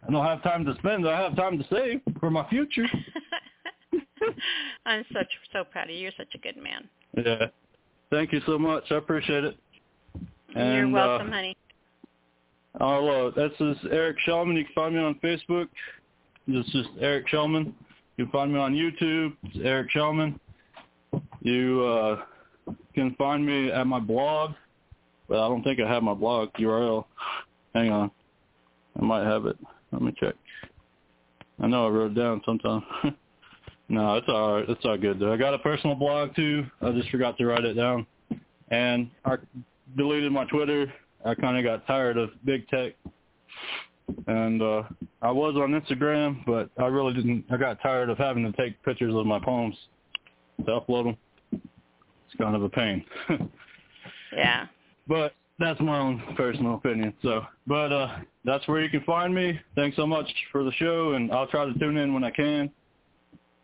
I 0.06 0.10
don't 0.10 0.24
have 0.24 0.42
time 0.42 0.64
to 0.66 0.74
spend. 0.76 1.08
I 1.08 1.20
have 1.20 1.36
time 1.36 1.58
to 1.58 1.64
save 1.70 2.00
for 2.18 2.30
my 2.30 2.48
future. 2.48 2.86
I'm 4.86 5.04
such 5.12 5.28
so 5.52 5.64
proud 5.64 5.84
of 5.84 5.90
you. 5.90 6.02
You're 6.02 6.12
such 6.16 6.34
a 6.34 6.38
good 6.38 6.56
man. 6.56 6.88
Yeah. 7.16 7.46
Thank 8.10 8.32
you 8.32 8.40
so 8.44 8.58
much. 8.58 8.84
I 8.90 8.96
appreciate 8.96 9.44
it. 9.44 9.56
And, 10.54 10.74
You're 10.74 10.88
welcome, 10.88 11.28
uh, 11.28 11.32
honey. 11.32 11.56
I'll, 12.80 13.08
uh, 13.08 13.30
this 13.30 13.52
is 13.60 13.76
Eric 13.90 14.16
Shellman. 14.26 14.56
You 14.56 14.64
can 14.64 14.74
find 14.74 14.94
me 14.94 15.00
on 15.00 15.14
Facebook. 15.22 15.68
This 16.46 16.66
is 16.74 16.86
Eric 17.00 17.28
Shellman. 17.28 17.72
You 18.20 18.26
can 18.26 18.32
find 18.32 18.52
me 18.52 18.58
on 18.58 18.74
YouTube. 18.74 19.34
It's 19.44 19.56
Eric 19.64 19.92
Shellman. 19.92 20.38
You 21.40 21.82
uh, 21.86 22.22
can 22.94 23.14
find 23.14 23.46
me 23.46 23.70
at 23.70 23.86
my 23.86 23.98
blog, 23.98 24.50
but 25.26 25.42
I 25.42 25.48
don't 25.48 25.62
think 25.62 25.80
I 25.80 25.90
have 25.90 26.02
my 26.02 26.12
blog 26.12 26.50
URL. 26.58 27.06
Hang 27.74 27.90
on. 27.90 28.10
I 29.00 29.04
might 29.06 29.24
have 29.24 29.46
it. 29.46 29.56
Let 29.90 30.02
me 30.02 30.14
check. 30.20 30.34
I 31.62 31.66
know 31.66 31.86
I 31.86 31.88
wrote 31.88 32.10
it 32.10 32.14
down 32.14 32.42
sometime. 32.44 32.82
no, 33.88 34.16
it's 34.16 34.28
all 34.28 34.56
right. 34.56 34.68
It's 34.68 34.84
all 34.84 34.98
good 34.98 35.18
though. 35.18 35.32
I 35.32 35.38
got 35.38 35.54
a 35.54 35.58
personal 35.58 35.96
blog 35.96 36.36
too. 36.36 36.66
I 36.82 36.90
just 36.90 37.08
forgot 37.08 37.38
to 37.38 37.46
write 37.46 37.64
it 37.64 37.72
down. 37.72 38.06
And 38.68 39.10
I 39.24 39.36
deleted 39.96 40.30
my 40.30 40.44
Twitter. 40.44 40.92
I 41.24 41.34
kind 41.34 41.56
of 41.56 41.64
got 41.64 41.86
tired 41.86 42.18
of 42.18 42.28
big 42.44 42.68
tech. 42.68 42.92
And 44.26 44.62
uh 44.62 44.82
I 45.22 45.30
was 45.30 45.54
on 45.56 45.80
Instagram, 45.80 46.44
but 46.46 46.70
I 46.78 46.86
really 46.86 47.14
didn't. 47.14 47.44
I 47.50 47.56
got 47.56 47.80
tired 47.82 48.10
of 48.10 48.18
having 48.18 48.50
to 48.50 48.52
take 48.60 48.82
pictures 48.84 49.14
of 49.14 49.26
my 49.26 49.38
poems 49.38 49.76
to 50.64 50.72
upload 50.80 51.04
them. 51.04 51.16
It's 51.52 52.36
kind 52.38 52.54
of 52.56 52.62
a 52.62 52.68
pain. 52.68 53.04
Yeah. 54.32 54.66
but 55.08 55.32
that's 55.58 55.80
my 55.80 55.98
own 55.98 56.22
personal 56.36 56.76
opinion. 56.76 57.12
So, 57.20 57.42
but 57.66 57.92
uh 57.92 58.18
that's 58.44 58.66
where 58.68 58.80
you 58.80 58.88
can 58.88 59.02
find 59.02 59.34
me. 59.34 59.58
Thanks 59.74 59.96
so 59.96 60.06
much 60.06 60.30
for 60.52 60.62
the 60.62 60.70
show, 60.72 61.14
and 61.14 61.32
I'll 61.32 61.48
try 61.48 61.64
to 61.66 61.76
tune 61.80 61.96
in 61.96 62.14
when 62.14 62.22
I 62.22 62.30
can. 62.30 62.70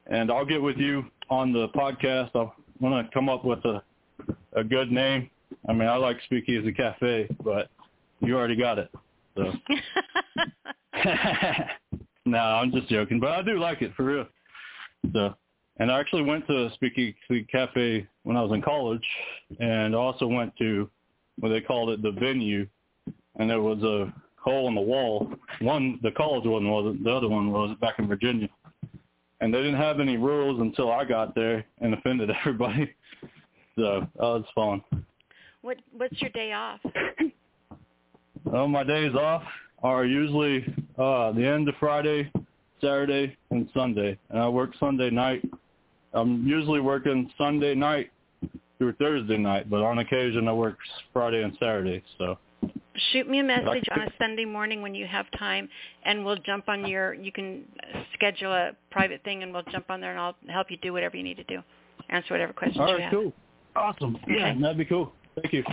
And 0.09 0.31
I'll 0.31 0.44
get 0.44 0.60
with 0.60 0.77
you 0.77 1.05
on 1.31 1.52
the 1.52 1.68
podcast. 1.68 2.31
I 2.35 2.51
want 2.81 3.06
to 3.06 3.14
come 3.14 3.28
up 3.28 3.44
with 3.44 3.64
a 3.64 3.82
a 4.55 4.64
good 4.64 4.90
name. 4.90 5.31
I 5.68 5.73
mean, 5.73 5.89
I 5.89 5.97
like 5.97 6.16
Speakeasy 6.24 6.73
Cafe, 6.73 7.28
but 7.44 7.68
you 8.20 8.36
already 8.36 8.56
got 8.56 8.78
it. 8.78 8.90
So, 9.36 9.52
no, 12.26 12.38
I'm 12.38 12.72
just 12.72 12.88
joking, 12.88 13.20
but 13.20 13.30
I 13.30 13.42
do 13.42 13.58
like 13.58 13.82
it 13.82 13.94
for 13.94 14.04
real. 14.04 14.26
So, 15.12 15.34
and 15.78 15.90
I 15.90 16.00
actually 16.00 16.22
went 16.22 16.46
to 16.46 16.66
a 16.66 16.72
Speakeasy 16.74 17.46
Cafe 17.50 18.06
when 18.22 18.36
I 18.36 18.42
was 18.42 18.52
in 18.52 18.62
college, 18.62 19.06
and 19.60 19.94
also 19.94 20.26
went 20.26 20.56
to 20.58 20.90
what 21.38 21.50
they 21.50 21.60
called 21.60 21.90
it 21.90 22.02
the 22.02 22.12
venue, 22.12 22.66
and 23.38 23.48
there 23.48 23.60
was 23.60 23.82
a 23.82 24.12
hole 24.40 24.68
in 24.68 24.74
the 24.74 24.80
wall. 24.80 25.30
One, 25.60 26.00
the 26.02 26.12
college 26.12 26.46
one 26.46 26.68
wasn't. 26.70 27.04
The 27.04 27.10
other 27.10 27.28
one 27.28 27.52
was 27.52 27.76
back 27.80 27.98
in 27.98 28.08
Virginia, 28.08 28.48
and 29.40 29.52
they 29.52 29.58
didn't 29.58 29.76
have 29.76 30.00
any 30.00 30.16
rules 30.16 30.60
until 30.60 30.90
I 30.90 31.04
got 31.04 31.34
there 31.34 31.64
and 31.80 31.92
offended 31.94 32.30
everybody. 32.40 32.94
So 33.76 34.06
that 34.16 34.22
was 34.22 34.44
fun. 34.54 34.82
what 35.60 35.76
What's 35.92 36.20
your 36.22 36.30
day 36.30 36.52
off? 36.52 36.80
Oh, 38.52 38.66
my 38.68 38.85
days 38.85 39.14
off 39.14 39.43
are 39.82 40.05
usually 40.05 40.64
uh 40.98 41.32
the 41.32 41.47
end 41.47 41.68
of 41.68 41.74
Friday, 41.78 42.31
Saturday, 42.81 43.36
and 43.51 43.68
Sunday. 43.74 44.18
And 44.31 44.40
I 44.40 44.48
work 44.48 44.70
Sunday 44.78 45.10
night. 45.10 45.43
I'm 46.12 46.47
usually 46.47 46.81
working 46.81 47.31
Sunday 47.36 47.74
night 47.74 48.10
through 48.78 48.93
Thursday 48.94 49.36
night, 49.36 49.68
but 49.68 49.82
on 49.82 49.98
occasion 49.98 50.48
I 50.48 50.52
work 50.52 50.78
Friday 51.12 51.43
and 51.43 51.52
Saturday. 51.59 52.02
So 52.18 52.39
Shoot 53.12 53.28
me 53.28 53.40
a 53.40 53.44
message 53.44 53.85
on 53.90 54.02
a 54.02 54.09
Sunday 54.18 54.47
morning 54.47 54.81
when 54.81 54.94
you 54.94 55.06
have 55.06 55.27
time, 55.39 55.68
and 56.05 56.24
we'll 56.24 56.36
jump 56.39 56.68
on 56.68 56.86
your. 56.86 57.12
You 57.12 57.31
can 57.31 57.64
schedule 58.14 58.52
a 58.52 58.70
private 58.90 59.23
thing, 59.23 59.43
and 59.43 59.52
we'll 59.52 59.64
jump 59.70 59.90
on 59.90 60.01
there, 60.01 60.12
and 60.12 60.18
I'll 60.18 60.36
help 60.48 60.70
you 60.70 60.78
do 60.78 60.94
whatever 60.94 61.16
you 61.16 61.23
need 61.23 61.36
to 61.36 61.44
do, 61.44 61.62
answer 62.09 62.32
whatever 62.32 62.55
questions 62.55 62.81
All 62.81 62.86
right, 62.86 62.97
you 62.97 63.02
have. 63.02 63.12
cool, 63.12 63.32
awesome. 63.77 64.18
Yeah, 64.27 64.51
Okay. 64.51 64.60
that'd 64.62 64.78
be 64.78 64.86
cool. 64.86 65.12
Thank 65.35 65.52
you. 65.52 65.64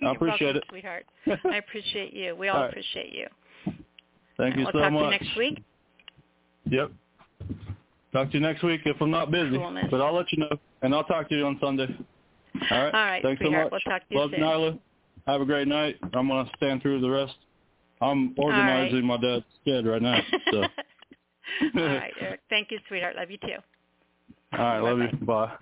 You're 0.00 0.12
appreciate 0.12 0.54
welcome, 0.54 0.56
it. 0.56 0.64
sweetheart. 0.68 1.06
I 1.50 1.56
appreciate 1.56 2.12
you. 2.12 2.34
We 2.36 2.48
all, 2.48 2.56
All 2.56 2.62
right. 2.62 2.70
appreciate 2.70 3.12
you. 3.12 3.26
Thank 4.36 4.56
you 4.56 4.64
we'll 4.64 4.72
so 4.72 4.78
talk 4.80 4.92
much. 4.92 5.02
to 5.02 5.04
you 5.04 5.10
next 5.10 5.36
week. 5.36 5.62
Yep. 6.70 6.92
Talk 8.12 8.28
to 8.28 8.34
you 8.34 8.40
next 8.40 8.62
week 8.62 8.80
if 8.84 9.00
I'm 9.00 9.10
not 9.10 9.30
busy, 9.30 9.56
Coolness. 9.56 9.90
but 9.90 10.00
I'll 10.00 10.14
let 10.14 10.30
you 10.32 10.38
know, 10.38 10.50
and 10.82 10.94
I'll 10.94 11.04
talk 11.04 11.28
to 11.28 11.36
you 11.36 11.46
on 11.46 11.58
Sunday. 11.60 11.86
All 12.70 12.82
right. 12.82 12.94
All 12.94 13.04
right, 13.04 13.22
Thanks 13.22 13.40
sweetheart. 13.40 13.68
so 13.70 13.74
much. 13.76 13.82
We'll 13.86 13.98
talk 13.98 14.08
to 14.08 14.14
you 14.14 14.20
Love 14.20 14.30
soon. 14.30 14.40
Nyla. 14.40 14.78
Have 15.26 15.40
a 15.40 15.44
great 15.44 15.68
night. 15.68 15.96
I'm 16.14 16.28
gonna 16.28 16.50
stand 16.56 16.82
through 16.82 17.00
the 17.00 17.08
rest. 17.10 17.34
I'm 18.00 18.34
organizing 18.36 19.04
my 19.04 19.16
dad's 19.16 19.44
shed 19.66 19.86
right 19.86 20.02
now. 20.02 20.20
So. 20.50 20.56
all 20.62 20.68
right, 21.74 22.12
Eric. 22.20 22.40
Thank 22.50 22.70
you, 22.70 22.78
sweetheart. 22.88 23.16
Love 23.16 23.30
you 23.30 23.38
too. 23.38 23.56
All 24.52 24.58
right. 24.58 24.80
Love 24.80 24.98
you. 24.98 25.26
Bye. 25.26 25.52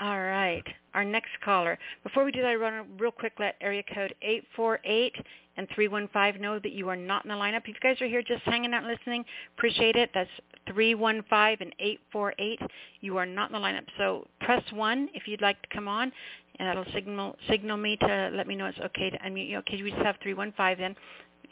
All 0.00 0.20
right. 0.20 0.64
Our 0.98 1.04
next 1.04 1.30
caller. 1.44 1.78
Before 2.02 2.24
we 2.24 2.32
do 2.32 2.42
that, 2.42 2.48
I 2.48 2.56
want 2.56 2.74
to 2.74 3.00
real 3.00 3.12
quick 3.12 3.34
let 3.38 3.54
area 3.60 3.84
code 3.94 4.16
848 4.20 5.14
and 5.56 5.68
315 5.72 6.42
know 6.42 6.58
that 6.58 6.72
you 6.72 6.88
are 6.88 6.96
not 6.96 7.24
in 7.24 7.28
the 7.28 7.36
lineup. 7.36 7.58
If 7.58 7.68
you 7.68 7.74
guys 7.80 8.00
are 8.00 8.08
here 8.08 8.20
just 8.20 8.42
hanging 8.42 8.74
out 8.74 8.82
listening, 8.82 9.24
appreciate 9.56 9.94
it. 9.94 10.10
That's 10.12 10.28
315 10.66 11.58
and 11.60 11.72
848. 11.78 12.60
You 13.00 13.16
are 13.16 13.26
not 13.26 13.50
in 13.50 13.52
the 13.52 13.64
lineup. 13.64 13.84
So 13.96 14.26
press 14.40 14.64
1 14.72 15.10
if 15.14 15.28
you'd 15.28 15.40
like 15.40 15.62
to 15.62 15.68
come 15.72 15.86
on, 15.86 16.10
and 16.58 16.66
that'll 16.68 16.92
signal 16.92 17.36
signal 17.48 17.76
me 17.76 17.96
to 17.98 18.30
let 18.34 18.48
me 18.48 18.56
know 18.56 18.66
it's 18.66 18.80
okay 18.80 19.08
to 19.08 19.18
unmute 19.18 19.48
you. 19.48 19.58
Okay, 19.58 19.80
we 19.80 19.92
just 19.92 20.02
have 20.02 20.16
315 20.20 20.84
then. 20.84 20.96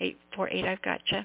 848, 0.01 0.65
I've 0.65 0.83
got 0.83 1.01
you. 1.13 1.21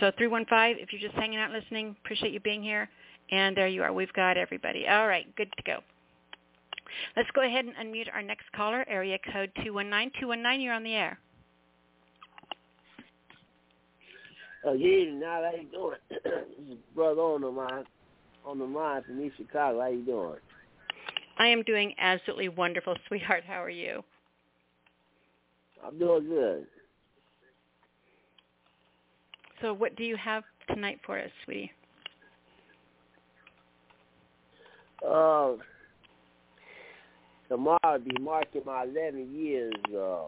So 0.00 0.10
315, 0.18 0.82
if 0.82 0.92
you're 0.92 1.08
just 1.08 1.14
hanging 1.14 1.38
out 1.38 1.52
listening, 1.52 1.94
appreciate 2.04 2.32
you 2.32 2.40
being 2.40 2.64
here. 2.64 2.88
And 3.30 3.56
there 3.56 3.68
you 3.68 3.84
are. 3.84 3.92
We've 3.92 4.12
got 4.12 4.36
everybody. 4.36 4.88
All 4.88 5.06
right, 5.06 5.32
good 5.36 5.52
to 5.56 5.62
go. 5.62 5.84
Let's 7.16 7.30
go 7.34 7.42
ahead 7.42 7.64
and 7.64 7.74
unmute 7.74 8.12
our 8.12 8.22
next 8.22 8.44
caller, 8.54 8.84
area 8.88 9.18
code 9.32 9.50
219. 9.64 10.12
219, 10.20 10.60
you're 10.60 10.74
on 10.74 10.82
the 10.82 10.94
air. 10.94 11.18
Oh 14.66 14.72
yeah, 14.72 15.12
now 15.12 15.42
how 15.42 15.52
you 15.56 15.68
doing? 15.70 15.96
this 16.10 16.72
is 16.72 16.78
brother 16.94 17.20
on 17.20 17.42
the 17.42 17.48
line, 17.48 17.84
on 18.46 18.58
the 18.58 18.64
line 18.64 19.02
from 19.02 19.22
East 19.22 19.36
Chicago. 19.36 19.80
How 19.80 19.88
you 19.88 20.04
doing? 20.04 20.36
I 21.38 21.48
am 21.48 21.62
doing 21.64 21.94
absolutely 21.98 22.48
wonderful, 22.48 22.96
sweetheart. 23.08 23.44
How 23.46 23.62
are 23.62 23.70
you? 23.70 24.02
I'm 25.84 25.98
doing 25.98 26.28
good. 26.28 26.66
So 29.60 29.74
what 29.74 29.96
do 29.96 30.04
you 30.04 30.16
have 30.16 30.44
tonight 30.68 31.00
for 31.04 31.18
us, 31.18 31.30
sweetie? 31.44 31.70
Uh, 35.06 35.52
tomorrow 37.54 37.78
I'll 37.84 38.00
be 38.00 38.16
marking 38.20 38.62
my 38.66 38.82
11 38.82 39.32
years 39.32 39.72
uh, 39.96 40.24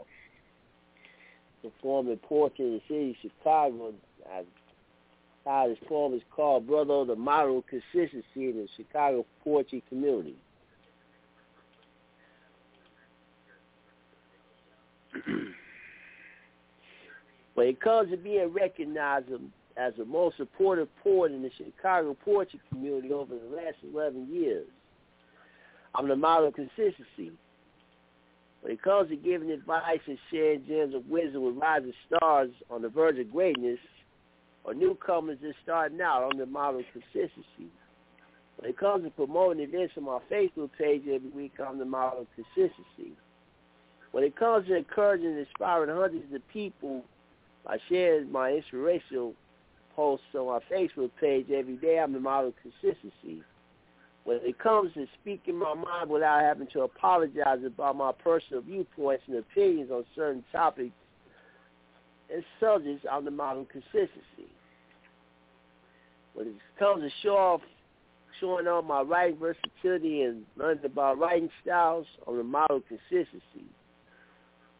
performing 1.60 2.18
poetry 2.18 2.64
in 2.66 2.74
the 2.74 2.80
city 2.86 3.10
of 3.10 3.16
Chicago. 3.20 3.92
I, 4.32 4.44
how 5.44 5.66
this 5.66 5.78
poem 5.88 6.14
is 6.14 6.22
called 6.30 6.68
Brother 6.68 6.92
of 6.94 7.08
the 7.08 7.16
Model 7.16 7.64
Consistency 7.68 8.22
in 8.36 8.52
the 8.56 8.68
Chicago 8.76 9.26
Poetry 9.42 9.82
Community. 9.88 10.36
when 17.54 17.66
it 17.66 17.80
comes 17.80 18.12
to 18.12 18.16
being 18.16 18.52
recognized 18.52 19.26
as 19.76 19.94
the 19.98 20.04
most 20.04 20.36
supportive 20.36 20.86
poet 21.02 21.32
in 21.32 21.42
the 21.42 21.50
Chicago 21.58 22.16
poetry 22.24 22.60
community 22.68 23.12
over 23.12 23.34
the 23.34 23.56
last 23.56 23.78
11 23.92 24.28
years, 24.32 24.68
I'm 25.96 26.08
the 26.08 26.16
model 26.16 26.48
of 26.48 26.54
consistency. 26.54 27.32
When 28.60 28.72
it 28.72 28.82
comes 28.82 29.08
to 29.10 29.16
giving 29.16 29.50
advice 29.50 30.00
and 30.06 30.18
sharing 30.30 30.66
gems 30.66 30.94
of 30.94 31.06
wisdom 31.08 31.42
with 31.44 31.56
rising 31.56 31.92
stars 32.06 32.50
on 32.70 32.82
the 32.82 32.88
verge 32.88 33.18
of 33.18 33.30
greatness, 33.32 33.78
or 34.64 34.74
newcomers 34.74 35.38
just 35.40 35.56
starting 35.62 36.00
out, 36.00 36.28
I'm 36.30 36.38
the 36.38 36.46
model 36.46 36.80
of 36.80 36.86
consistency. 36.92 37.70
When 38.56 38.70
it 38.70 38.78
comes 38.78 39.04
to 39.04 39.10
promoting 39.10 39.62
events 39.62 39.94
on 39.96 40.04
my 40.04 40.18
Facebook 40.30 40.70
page 40.78 41.02
every 41.02 41.30
week, 41.30 41.52
I'm 41.64 41.78
the 41.78 41.84
model 41.84 42.22
of 42.22 42.26
consistency. 42.34 43.12
When 44.12 44.24
it 44.24 44.36
comes 44.36 44.66
to 44.66 44.76
encouraging 44.76 45.26
and 45.26 45.38
inspiring 45.38 45.94
hundreds 45.94 46.34
of 46.34 46.46
people 46.48 47.04
by 47.64 47.78
sharing 47.88 48.32
my 48.32 48.50
inspirational 48.50 49.34
posts 49.94 50.26
on 50.34 50.46
my 50.46 50.60
Facebook 50.70 51.10
page 51.20 51.46
every 51.50 51.76
day, 51.76 51.98
I'm 51.98 52.12
the 52.12 52.20
model 52.20 52.48
of 52.48 52.54
consistency. 52.62 53.42
When 54.26 54.40
it 54.42 54.58
comes 54.58 54.92
to 54.94 55.06
speaking 55.22 55.56
my 55.56 55.72
mind 55.72 56.10
without 56.10 56.42
having 56.42 56.66
to 56.72 56.80
apologize 56.80 57.60
about 57.64 57.94
my 57.94 58.10
personal 58.10 58.60
viewpoints 58.60 59.22
and 59.28 59.36
opinions 59.36 59.92
on 59.92 60.04
certain 60.16 60.42
topics 60.50 60.90
and 62.34 62.42
subjects, 62.58 63.06
I'm 63.10 63.24
the 63.24 63.30
model 63.30 63.64
consistency. 63.70 64.50
When 66.34 66.48
it 66.48 66.54
comes 66.76 67.04
to 67.04 67.10
show 67.22 67.36
off 67.36 67.60
showing 68.40 68.66
off 68.66 68.84
my 68.84 69.00
writing 69.00 69.38
versatility 69.38 70.22
and 70.22 70.42
learning 70.56 70.84
about 70.84 71.18
writing 71.20 71.48
styles 71.62 72.06
on 72.26 72.36
the 72.36 72.42
model 72.42 72.82
consistency. 72.88 73.64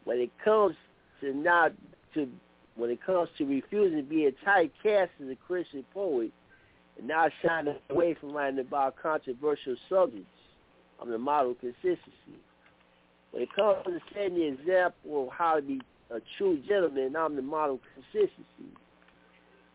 When 0.05 0.19
it 0.19 0.31
comes 0.45 0.75
to 1.21 1.33
not 1.33 1.73
to 2.15 2.29
when 2.75 2.91
it 2.91 2.99
comes 3.07 3.29
to 3.39 3.45
refusing 3.45 3.99
to 3.99 4.03
be 4.03 4.27
a 4.27 4.33
typecast 4.45 5.09
as 5.23 5.31
a 5.31 5.37
Christian 5.47 5.85
poet 5.95 6.33
and 6.99 7.09
not 7.09 7.31
shying 7.43 7.75
away 7.91 8.15
from 8.15 8.33
writing 8.33 8.61
about 8.61 8.97
controversial 8.97 9.77
subjects, 9.89 10.27
I'm 11.01 11.11
the 11.11 11.19
model 11.19 11.55
consistency. 11.55 12.41
When 13.31 13.43
it 13.43 13.49
comes 13.55 13.85
to 13.85 14.01
setting 14.15 14.35
the 14.35 14.47
example 14.47 15.25
of 15.25 15.33
how 15.33 15.57
to 15.57 15.63
be 15.63 15.81
a 16.11 16.21
true 16.39 16.59
gentleman, 16.67 17.17
I'm 17.17 17.37
the 17.37 17.43
model 17.43 17.81
consistency. 17.95 18.73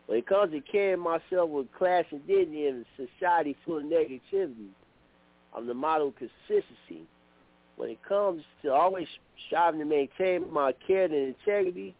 When 0.06 0.18
it 0.18 0.26
comes 0.26 0.52
to 0.52 0.60
carrying 0.60 0.98
myself 0.98 1.48
with 1.48 1.72
class 1.72 2.04
and 2.10 2.26
dignity 2.26 2.66
in 2.66 2.84
a 2.84 3.06
society 3.06 3.56
full 3.64 3.78
of 3.78 3.84
negativity, 3.84 4.68
I'm 5.56 5.66
the 5.66 5.74
model 5.74 6.08
of 6.08 6.14
consistency. 6.16 7.06
When 7.76 7.90
it 7.90 8.02
comes 8.02 8.42
to 8.62 8.72
always 8.72 9.06
striving 9.46 9.80
to 9.80 9.86
maintain 9.86 10.52
my 10.52 10.72
character 10.86 11.16
and 11.16 11.34
integrity, 11.34 11.94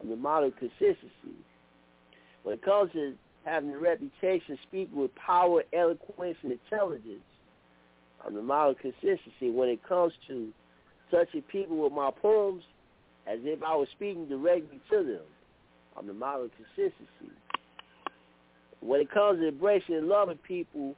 I'm 0.00 0.08
the 0.08 0.16
model 0.16 0.48
of 0.48 0.56
consistency. 0.56 1.36
When 2.42 2.54
it 2.54 2.62
comes 2.62 2.92
to 2.92 3.14
having 3.44 3.70
a 3.70 3.78
reputation, 3.78 4.58
speaking 4.68 4.96
with 4.96 5.14
power, 5.14 5.62
eloquence, 5.72 6.36
and 6.42 6.52
intelligence, 6.52 7.24
I'm 8.24 8.34
the 8.34 8.42
model 8.42 8.72
of 8.72 8.78
consistency. 8.78 9.50
When 9.50 9.68
it 9.68 9.80
comes 9.86 10.12
to 10.28 10.48
touching 11.10 11.42
people 11.42 11.76
with 11.78 11.92
my 11.92 12.10
poems, 12.10 12.62
as 13.26 13.38
if 13.42 13.62
I 13.62 13.74
was 13.74 13.88
speaking 13.92 14.28
directly 14.28 14.80
to 14.90 14.96
them, 14.98 15.26
I'm 15.96 16.06
the 16.06 16.14
model 16.14 16.46
of 16.46 16.50
consistency 16.56 17.32
when 18.82 19.00
it 19.00 19.10
comes 19.10 19.40
to 19.40 19.48
embracing 19.48 19.94
and 19.94 20.08
loving 20.08 20.38
people 20.38 20.94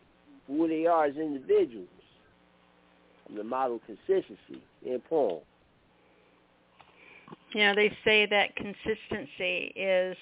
for 0.47 0.53
who 0.53 0.69
they 0.69 0.87
are 0.87 1.05
as 1.05 1.17
individuals, 1.17 1.87
I'm 3.29 3.37
the 3.37 3.45
model 3.45 3.77
of 3.77 3.83
consistency 3.87 4.63
in 4.85 5.01
poem. 5.09 5.41
You 7.53 7.67
know, 7.67 7.75
they 7.75 7.97
say 8.05 8.27
that 8.27 8.57
consistency 8.57 9.73
is 9.77 10.17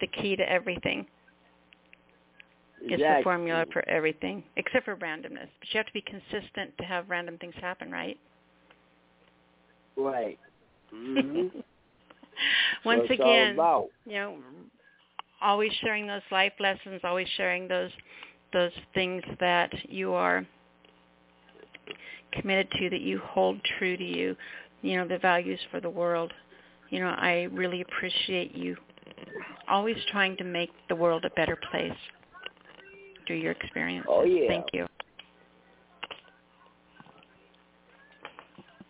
the 0.00 0.06
key 0.06 0.36
to 0.36 0.50
everything. 0.50 1.06
Exactly. 2.82 2.94
It's 2.94 3.18
the 3.18 3.22
formula 3.24 3.66
for 3.72 3.86
everything, 3.88 4.42
except 4.56 4.84
for 4.86 4.96
randomness. 4.96 5.48
But 5.58 5.68
you 5.72 5.78
have 5.78 5.86
to 5.86 5.92
be 5.92 6.02
consistent 6.02 6.76
to 6.78 6.84
have 6.84 7.10
random 7.10 7.36
things 7.38 7.54
happen, 7.60 7.90
right? 7.90 8.18
Right. 9.96 10.38
Mm-hmm. 10.94 11.58
Once 12.84 13.02
so 13.08 13.14
again, 13.14 13.56
you 14.06 14.12
know, 14.12 14.36
always 15.42 15.72
sharing 15.82 16.06
those 16.06 16.22
life 16.30 16.52
lessons, 16.58 17.00
always 17.04 17.28
sharing 17.36 17.68
those 17.68 17.90
those 18.52 18.72
things 18.94 19.22
that 19.38 19.70
you 19.90 20.12
are 20.12 20.44
committed 22.32 22.68
to, 22.72 22.90
that 22.90 23.00
you 23.00 23.20
hold 23.24 23.60
true 23.78 23.96
to 23.96 24.04
you, 24.04 24.36
you 24.82 24.96
know, 24.96 25.06
the 25.06 25.18
values 25.18 25.60
for 25.70 25.80
the 25.80 25.90
world. 25.90 26.32
You 26.88 27.00
know, 27.00 27.10
I 27.10 27.48
really 27.52 27.82
appreciate 27.82 28.56
you 28.56 28.76
always 29.68 29.96
trying 30.10 30.36
to 30.38 30.44
make 30.44 30.70
the 30.88 30.96
world 30.96 31.24
a 31.24 31.30
better 31.30 31.56
place 31.70 31.92
through 33.30 33.38
your 33.38 33.52
experience. 33.52 34.04
Oh 34.08 34.24
yeah. 34.24 34.48
Thank 34.48 34.66
you. 34.72 34.86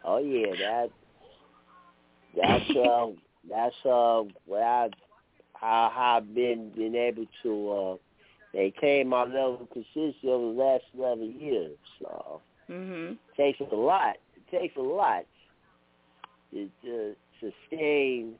Oh 0.02 0.16
yeah, 0.16 0.54
that 0.58 0.90
that's 2.34 2.70
uh 2.70 3.06
that's 3.50 3.74
uh 3.84 4.22
what 4.46 4.62
I 4.62 4.88
how, 5.52 5.92
how 5.94 6.16
I've 6.16 6.34
been 6.34 6.70
been 6.74 6.96
able 6.96 7.26
to 7.42 7.70
uh, 7.70 7.96
maintain 8.54 9.08
my 9.08 9.24
level 9.24 9.58
of 9.60 9.70
consistency 9.70 10.28
over 10.28 10.54
the 10.54 10.58
last 10.58 10.84
eleven 10.96 11.38
years. 11.38 11.76
So 12.00 12.40
mm-hmm. 12.70 13.12
it 13.12 13.18
takes 13.36 13.60
a 13.60 13.76
lot. 13.76 14.16
It 14.36 14.58
takes 14.58 14.76
a 14.78 14.80
lot 14.80 15.26
to, 16.52 16.66
to 16.82 17.14
sustain 17.40 18.36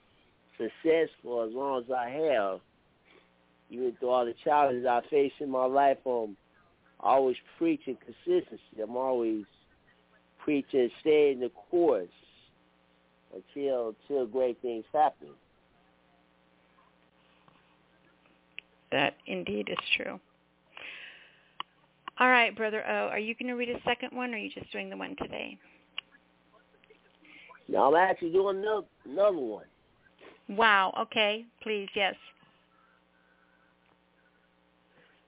success 0.56 1.10
for 1.22 1.44
as 1.44 1.52
long 1.52 1.82
as 1.82 1.90
I 1.90 2.08
have. 2.08 2.60
Even 3.70 3.94
through 3.98 4.10
all 4.10 4.24
the 4.24 4.34
challenges 4.44 4.86
I 4.86 5.00
face 5.10 5.32
in 5.40 5.50
my 5.50 5.64
life, 5.64 5.98
um, 6.04 6.36
I'm 7.00 7.10
always 7.10 7.36
preaching 7.56 7.96
consistency. 8.04 8.82
I'm 8.82 8.96
always 8.96 9.44
preaching 10.38 10.90
staying 11.00 11.40
the 11.40 11.50
course 11.70 12.08
until 13.34 13.94
until 14.08 14.26
great 14.26 14.60
things 14.60 14.84
happen. 14.92 15.28
That 18.90 19.14
indeed 19.26 19.68
is 19.70 19.78
true. 19.96 20.18
All 22.18 22.28
right, 22.28 22.54
Brother 22.54 22.84
O, 22.86 23.08
are 23.08 23.18
you 23.18 23.34
going 23.34 23.48
to 23.48 23.54
read 23.54 23.70
a 23.70 23.80
second 23.84 24.10
one, 24.12 24.34
or 24.34 24.36
are 24.36 24.38
you 24.38 24.50
just 24.50 24.70
doing 24.72 24.90
the 24.90 24.96
one 24.96 25.16
today? 25.16 25.56
No, 27.68 27.84
I'm 27.84 27.94
actually 27.94 28.32
doing 28.32 28.58
another, 28.58 28.86
another 29.06 29.38
one. 29.38 29.64
Wow. 30.48 30.92
Okay. 31.00 31.46
Please, 31.62 31.88
yes. 31.94 32.14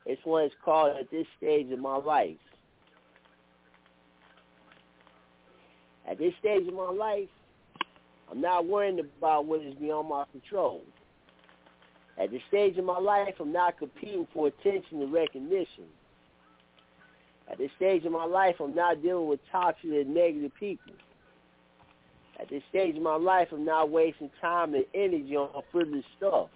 This 0.06 0.18
one 0.24 0.44
it's 0.44 0.54
called 0.64 0.96
At 0.98 1.10
This 1.10 1.26
Stage 1.38 1.70
of 1.70 1.78
My 1.78 1.96
Life. 1.96 2.36
At 6.08 6.18
this 6.18 6.34
stage 6.40 6.66
of 6.66 6.74
my 6.74 6.90
life, 6.90 7.28
I'm 8.30 8.40
not 8.40 8.66
worrying 8.66 8.98
about 8.98 9.46
what 9.46 9.62
is 9.62 9.74
beyond 9.74 10.08
my 10.08 10.24
control. 10.32 10.82
At 12.18 12.30
this 12.30 12.42
stage 12.48 12.76
of 12.76 12.84
my 12.84 12.98
life, 12.98 13.34
I'm 13.40 13.52
not 13.52 13.78
competing 13.78 14.26
for 14.34 14.48
attention 14.48 15.00
and 15.00 15.12
recognition. 15.12 15.84
At 17.50 17.58
this 17.58 17.70
stage 17.76 18.04
of 18.04 18.12
my 18.12 18.24
life, 18.24 18.56
I'm 18.60 18.74
not 18.74 19.02
dealing 19.02 19.28
with 19.28 19.40
toxic 19.50 19.84
and 19.84 20.14
negative 20.14 20.52
people. 20.58 20.92
At 22.40 22.48
this 22.48 22.62
stage 22.70 22.96
of 22.96 23.02
my 23.02 23.16
life, 23.16 23.48
I'm 23.52 23.64
not 23.64 23.90
wasting 23.90 24.30
time 24.40 24.74
and 24.74 24.84
energy 24.94 25.36
on 25.36 25.62
frivolous 25.70 26.04
stuff. 26.16 26.48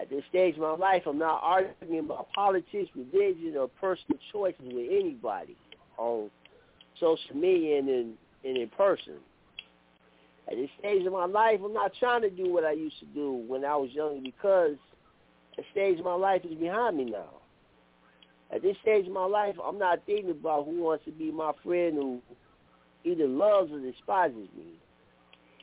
At 0.00 0.08
this 0.08 0.22
stage 0.30 0.54
of 0.54 0.62
my 0.62 0.76
life, 0.76 1.02
I'm 1.06 1.18
not 1.18 1.40
arguing 1.42 1.98
about 2.00 2.28
politics, 2.32 2.90
religion, 2.94 3.54
or 3.58 3.68
personal 3.68 4.18
choices 4.32 4.60
with 4.64 4.88
anybody 4.90 5.56
on 5.98 6.30
social 6.98 7.36
media 7.36 7.78
and 7.80 7.88
in, 7.88 8.12
and 8.44 8.56
in 8.56 8.68
person. 8.70 9.14
At 10.48 10.56
this 10.56 10.70
stage 10.78 11.06
of 11.06 11.12
my 11.12 11.26
life, 11.26 11.60
I'm 11.62 11.74
not 11.74 11.92
trying 11.98 12.22
to 12.22 12.30
do 12.30 12.50
what 12.50 12.64
I 12.64 12.72
used 12.72 12.98
to 13.00 13.06
do 13.06 13.44
when 13.46 13.64
I 13.64 13.76
was 13.76 13.90
young 13.92 14.22
because 14.22 14.76
the 15.56 15.62
stage 15.72 15.98
of 15.98 16.04
my 16.04 16.14
life 16.14 16.42
is 16.44 16.56
behind 16.56 16.96
me 16.96 17.04
now. 17.04 17.40
At 18.52 18.62
this 18.62 18.76
stage 18.82 19.06
of 19.06 19.12
my 19.12 19.26
life, 19.26 19.54
I'm 19.62 19.78
not 19.78 20.00
thinking 20.06 20.30
about 20.30 20.64
who 20.64 20.82
wants 20.82 21.04
to 21.04 21.12
be 21.12 21.30
my 21.30 21.52
friend 21.62 21.94
who 21.94 22.20
either 23.04 23.28
loves 23.28 23.70
or 23.70 23.80
despises 23.80 24.48
me. 24.56 24.72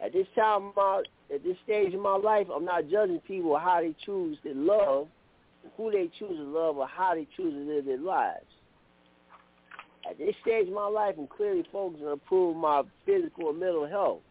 At 0.03 0.13
this 0.13 0.27
time, 0.35 0.71
my, 0.75 1.03
at 1.33 1.43
this 1.43 1.57
stage 1.63 1.93
of 1.93 2.01
my 2.01 2.15
life, 2.15 2.47
I'm 2.53 2.65
not 2.65 2.89
judging 2.89 3.19
people 3.19 3.57
how 3.57 3.81
they 3.81 3.95
choose 4.05 4.37
to 4.43 4.53
love, 4.53 5.07
who 5.75 5.91
they 5.91 6.09
choose 6.17 6.37
to 6.37 6.43
love, 6.43 6.77
or 6.77 6.87
how 6.87 7.15
they 7.15 7.27
choose 7.35 7.53
to 7.53 7.73
live 7.73 7.85
their 7.85 7.97
lives. 7.97 8.45
At 10.09 10.17
this 10.17 10.35
stage 10.41 10.67
of 10.67 10.73
my 10.73 10.87
life, 10.87 11.15
I'm 11.17 11.27
clearly 11.27 11.65
focused 11.71 12.03
on 12.03 12.13
improving 12.13 12.61
my 12.61 12.83
physical 13.05 13.49
and 13.49 13.59
mental 13.59 13.87
health. 13.87 14.21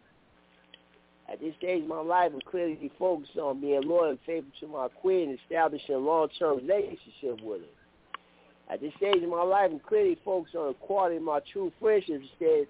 At 1.31 1.40
this 1.40 1.55
stage 1.59 1.82
of 1.82 1.89
my 1.89 2.01
life, 2.01 2.31
I'm 2.32 2.40
clearly 2.40 2.90
focused 2.98 3.36
on 3.36 3.60
being 3.60 3.82
loyal 3.82 4.10
and 4.10 4.18
faithful 4.24 4.52
to 4.60 4.68
my 4.68 4.89
queen 4.89 5.31
and 5.31 5.39
establishing 5.44 5.94
a 5.94 5.98
long-term 5.98 6.59
relationship 6.59 7.43
with 7.43 7.60
her. 7.60 8.73
At 8.73 8.81
this 8.81 8.93
stage 8.97 9.23
of 9.23 9.28
my 9.28 9.43
life, 9.43 9.70
I'm 9.70 9.81
clearly 9.81 10.18
focused 10.24 10.55
on 10.55 10.68
the 10.68 10.74
quality 10.74 11.16
of 11.16 11.23
my 11.23 11.40
true 11.52 11.73
friendships 11.81 12.24
instead 12.32 12.66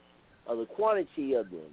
of 0.47 0.59
the 0.59 0.67
quantity 0.67 1.35
of 1.35 1.49
them. 1.51 1.71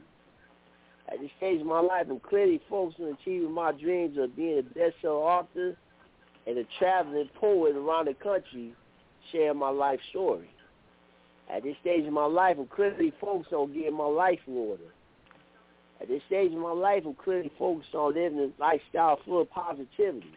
At 1.11 1.19
this 1.19 1.31
stage 1.37 1.61
of 1.61 1.67
my 1.67 1.79
life, 1.79 2.07
I'm 2.09 2.19
clearly 2.19 2.61
focused 2.69 2.99
on 2.99 3.17
achieving 3.21 3.51
my 3.51 3.71
dreams 3.71 4.17
of 4.17 4.35
being 4.35 4.59
a 4.59 4.63
best-selling 4.63 5.17
author 5.17 5.77
and 6.47 6.57
a 6.57 6.63
traveling 6.79 7.29
poet 7.39 7.75
around 7.75 8.07
the 8.07 8.13
country, 8.13 8.73
sharing 9.31 9.57
my 9.57 9.69
life 9.69 9.99
story. 10.09 10.49
At 11.49 11.63
this 11.63 11.75
stage 11.81 12.05
of 12.05 12.13
my 12.13 12.25
life, 12.25 12.57
I'm 12.57 12.67
clearly 12.67 13.13
focused 13.19 13.53
on 13.53 13.73
getting 13.73 13.95
my 13.95 14.05
life 14.05 14.39
in 14.47 14.55
order. 14.55 14.83
At 16.01 16.07
this 16.07 16.21
stage 16.27 16.51
of 16.51 16.59
my 16.59 16.71
life, 16.71 17.03
I'm 17.05 17.15
clearly 17.15 17.51
focused 17.57 17.93
on 17.93 18.13
living 18.13 18.39
a 18.39 18.61
lifestyle 18.61 19.19
full 19.25 19.41
of 19.41 19.49
positivity. 19.51 20.33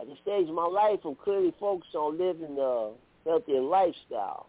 At 0.00 0.06
this 0.06 0.18
stage 0.22 0.48
of 0.48 0.54
my 0.54 0.66
life, 0.66 1.00
I'm 1.04 1.14
clearly 1.14 1.54
focused 1.58 1.94
on 1.94 2.18
living 2.18 2.58
a 2.60 2.90
healthier 3.24 3.60
lifestyle. 3.60 4.46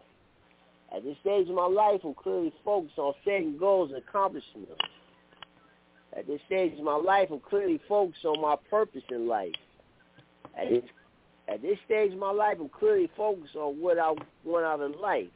At 0.94 1.02
this 1.02 1.16
stage 1.22 1.48
of 1.48 1.54
my 1.56 1.66
life, 1.66 2.00
I'm 2.04 2.14
clearly 2.14 2.52
focused 2.64 2.98
on 2.98 3.14
setting 3.24 3.56
goals 3.58 3.90
and 3.90 3.98
accomplishing 3.98 4.62
them. 4.62 4.76
At 6.16 6.26
this 6.28 6.40
stage 6.46 6.78
of 6.78 6.84
my 6.84 6.94
life, 6.94 7.28
I'm 7.32 7.40
clearly 7.40 7.80
focused 7.88 8.24
on 8.24 8.40
my 8.40 8.54
purpose 8.70 9.02
in 9.10 9.26
life. 9.26 9.54
At 10.56 10.68
this, 10.70 10.84
at 11.48 11.62
this 11.62 11.78
stage 11.84 12.12
of 12.12 12.18
my 12.18 12.30
life, 12.30 12.58
I'm 12.60 12.68
clearly 12.68 13.10
focused 13.16 13.56
on 13.56 13.80
what 13.80 13.98
I 13.98 14.14
want 14.44 14.64
out 14.64 14.80
of 14.80 14.92
life. 15.00 15.26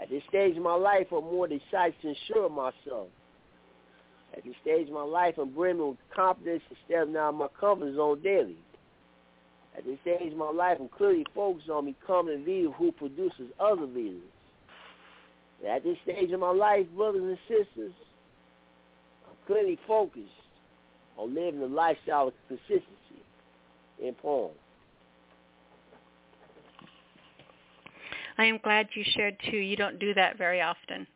At 0.00 0.08
this 0.08 0.22
stage 0.28 0.56
of 0.56 0.62
my 0.62 0.76
life, 0.76 1.08
I'm 1.10 1.24
more 1.24 1.48
decided 1.48 1.94
to 2.02 2.08
ensure 2.08 2.48
myself. 2.48 3.08
At 4.36 4.44
this 4.44 4.54
stage 4.62 4.86
of 4.86 4.94
my 4.94 5.02
life, 5.02 5.34
I'm 5.36 5.50
brimming 5.50 5.88
with 5.88 5.98
confidence 6.14 6.62
and 6.68 6.78
stepping 6.86 7.16
out 7.16 7.30
of 7.30 7.34
my 7.34 7.48
comfort 7.58 7.96
zone 7.96 8.22
daily. 8.22 8.56
At 9.76 9.84
this 9.84 9.98
stage 10.02 10.32
of 10.32 10.38
my 10.38 10.50
life, 10.50 10.78
I'm 10.80 10.88
clearly 10.88 11.24
focused 11.34 11.70
on 11.70 11.86
becoming 11.86 12.42
a 12.42 12.46
leader 12.46 12.70
who 12.72 12.92
produces 12.92 13.52
other 13.58 13.86
leaders. 13.86 14.22
At 15.68 15.84
this 15.84 15.96
stage 16.04 16.32
of 16.32 16.40
my 16.40 16.50
life, 16.50 16.86
brothers 16.96 17.22
and 17.22 17.38
sisters, 17.48 17.92
I'm 19.28 19.36
clearly 19.46 19.78
focused 19.86 20.26
on 21.16 21.34
living 21.34 21.62
a 21.62 21.66
lifestyle 21.66 22.28
of 22.28 22.34
consistency 22.48 23.22
in 24.02 24.14
poem. 24.14 24.52
I 28.38 28.46
am 28.46 28.58
glad 28.62 28.88
you 28.94 29.04
shared 29.14 29.36
two. 29.50 29.58
You 29.58 29.76
don't 29.76 29.98
do 29.98 30.14
that 30.14 30.38
very 30.38 30.62
often. 30.62 31.06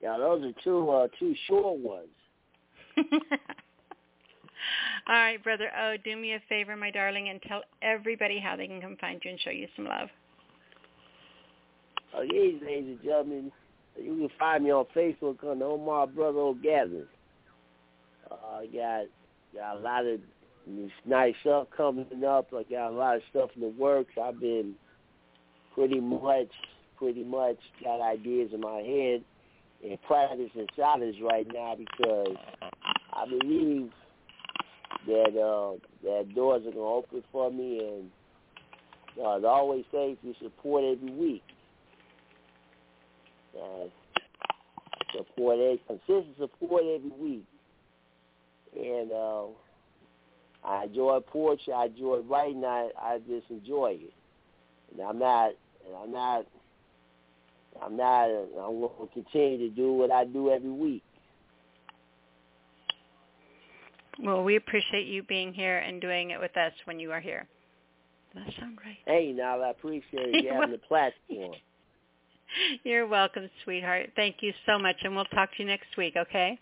Yeah, 0.00 0.16
those 0.16 0.42
are 0.44 0.52
two 0.64 0.90
uh, 0.90 1.08
two 1.18 1.34
short 1.46 1.78
ones. 1.78 2.08
All 5.06 5.14
right, 5.14 5.42
brother. 5.42 5.70
Oh, 5.78 5.94
do 6.04 6.16
me 6.16 6.34
a 6.34 6.40
favor, 6.48 6.76
my 6.76 6.90
darling, 6.90 7.28
and 7.28 7.40
tell 7.42 7.62
everybody 7.82 8.38
how 8.38 8.56
they 8.56 8.66
can 8.66 8.80
come 8.80 8.96
find 9.00 9.20
you 9.24 9.30
and 9.30 9.40
show 9.40 9.50
you 9.50 9.66
some 9.76 9.86
love. 9.86 10.08
Oh, 12.14 12.20
ladies 12.20 12.62
and 12.66 13.02
gentlemen, 13.02 13.52
you 13.96 14.16
can 14.16 14.30
find 14.38 14.64
me 14.64 14.70
on 14.70 14.86
Facebook 14.96 15.36
under 15.48 15.64
Omar 15.64 16.06
Brother 16.06 16.38
O'Gathering. 16.38 17.06
Uh, 18.30 18.34
I 18.34 18.66
got 18.66 19.04
got 19.54 19.76
a 19.76 19.80
lot 19.80 20.06
of 20.06 20.20
nice 21.06 21.34
stuff 21.40 21.68
coming 21.76 22.06
up. 22.26 22.48
I 22.52 22.62
got 22.64 22.90
a 22.90 22.94
lot 22.94 23.16
of 23.16 23.22
stuff 23.30 23.50
in 23.56 23.62
the 23.62 23.68
works. 23.68 24.12
I've 24.22 24.40
been 24.40 24.74
pretty 25.74 26.00
much 26.00 26.50
pretty 26.98 27.24
much 27.24 27.58
got 27.82 28.00
ideas 28.00 28.50
in 28.52 28.60
my 28.60 28.80
head 28.80 29.22
and 29.84 30.02
practicing 30.02 30.66
silence 30.76 31.16
right 31.22 31.46
now 31.52 31.76
because 31.76 32.36
I 33.12 33.24
believe 33.28 33.90
that 35.08 35.40
uh, 35.40 35.76
that 36.04 36.34
doors 36.34 36.62
are 36.66 36.70
gonna 36.70 36.84
open 36.84 37.22
for 37.32 37.50
me, 37.50 37.78
and 37.78 38.10
uh, 39.24 39.38
it 39.38 39.44
always 39.44 39.84
says 39.90 40.16
you 40.22 40.34
support 40.40 40.84
every 40.84 41.10
week. 41.10 41.42
Uh, 43.56 43.86
support 45.16 45.58
every 45.58 45.82
consistent 45.86 46.36
support 46.38 46.82
every 46.84 47.10
week, 47.18 47.44
and 48.76 49.10
uh, 49.10 49.44
I 50.62 50.84
enjoy 50.84 51.20
poetry. 51.20 51.72
I 51.72 51.86
enjoy 51.86 52.18
writing. 52.20 52.64
I 52.64 52.90
I 53.00 53.18
just 53.26 53.48
enjoy 53.48 53.98
it, 54.00 54.12
and 54.92 55.00
I'm 55.00 55.18
not 55.18 55.52
and 55.86 55.96
I'm 56.02 56.12
not 56.12 56.46
I'm 57.82 57.96
not 57.96 58.24
I'm 58.26 58.80
going 58.80 58.90
to 59.00 59.14
continue 59.14 59.68
to 59.70 59.74
do 59.74 59.94
what 59.94 60.10
I 60.10 60.26
do 60.26 60.50
every 60.50 60.70
week. 60.70 61.02
Well, 64.20 64.42
we 64.42 64.56
appreciate 64.56 65.06
you 65.06 65.22
being 65.22 65.52
here 65.52 65.78
and 65.78 66.00
doing 66.00 66.30
it 66.30 66.40
with 66.40 66.56
us 66.56 66.72
when 66.84 66.98
you 66.98 67.12
are 67.12 67.20
here. 67.20 67.46
Does 68.34 68.44
that 68.46 68.54
sound 68.60 68.78
right? 68.84 68.98
Hey, 69.06 69.32
now 69.32 69.60
I 69.60 69.70
appreciate 69.70 70.34
you 70.34 70.50
having 70.52 70.72
the 70.72 70.78
platform. 70.78 71.54
You're 72.84 73.06
welcome, 73.06 73.48
sweetheart. 73.64 74.10
Thank 74.16 74.36
you 74.40 74.52
so 74.66 74.78
much, 74.78 74.96
and 75.02 75.14
we'll 75.14 75.24
talk 75.26 75.50
to 75.56 75.62
you 75.62 75.66
next 75.66 75.96
week, 75.96 76.14
okay? 76.16 76.58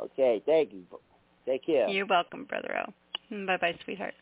Okay, 0.00 0.42
thank 0.46 0.72
you. 0.72 0.82
Take 1.46 1.66
care. 1.66 1.88
You're 1.88 2.06
welcome, 2.06 2.44
Brother 2.44 2.84
O. 2.86 3.46
Bye-bye, 3.46 3.78
sweetheart. 3.84 4.14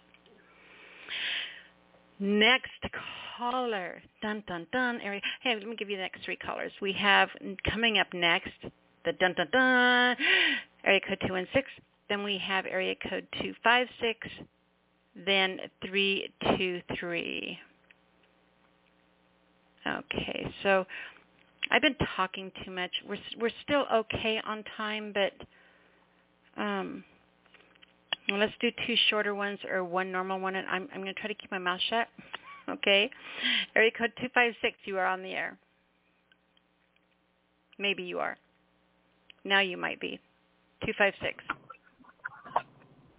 Next 2.19 2.71
caller. 3.37 4.01
Dun, 4.23 4.43
dun, 4.47 4.67
dun. 4.73 5.01
Area. 5.01 5.21
Hey, 5.43 5.55
let 5.55 5.67
me 5.67 5.77
give 5.77 5.91
you 5.91 5.97
the 5.97 6.03
next 6.03 6.25
three 6.25 6.37
callers. 6.37 6.73
We 6.81 6.93
have 6.93 7.29
coming 7.71 7.99
up 7.99 8.07
next 8.15 8.53
the 9.05 9.13
dun, 9.13 9.35
dun, 9.35 9.49
dun, 9.53 10.17
area 10.85 11.01
code 11.01 11.19
216. 11.21 11.63
Then 12.09 12.23
we 12.23 12.39
have 12.39 12.67
area 12.67 12.95
code 13.09 13.27
256. 13.41 14.29
Then 15.27 15.59
323. 15.87 17.59
Okay, 19.87 20.55
so 20.63 20.87
I've 21.71 21.83
been 21.83 21.97
talking 22.17 22.51
too 22.65 22.71
much. 22.71 22.91
We're 23.09 23.19
we're 23.39 23.51
still 23.63 23.85
okay 23.93 24.41
on 24.45 24.65
time, 24.77 25.13
but 25.13 26.61
um, 26.61 27.05
let's 28.31 28.53
do 28.61 28.71
two 28.87 28.95
shorter 29.09 29.35
ones 29.35 29.59
or 29.71 29.85
one 29.85 30.11
normal 30.11 30.41
one, 30.41 30.57
and 30.57 30.67
I'm 30.69 30.89
I'm 30.95 31.03
going 31.03 31.15
to 31.15 31.21
try 31.21 31.29
to 31.29 31.35
keep 31.35 31.51
my 31.51 31.59
mouth 31.59 31.81
shut. 31.91 32.09
okay, 32.69 33.11
area 33.77 33.91
code 33.97 34.13
two 34.21 34.29
five 34.35 34.55
six. 34.63 34.77
You 34.85 34.99
are 34.99 35.07
on 35.07 35.23
the 35.23 35.31
air. 35.31 35.59
Maybe 37.79 38.05
you 38.05 38.21
are. 38.21 38.37
Now 39.45 39.61
you 39.61 39.77
might 39.77 40.01
be. 40.01 40.19
Two 40.85 40.93
five 40.99 41.15
six. 41.21 41.43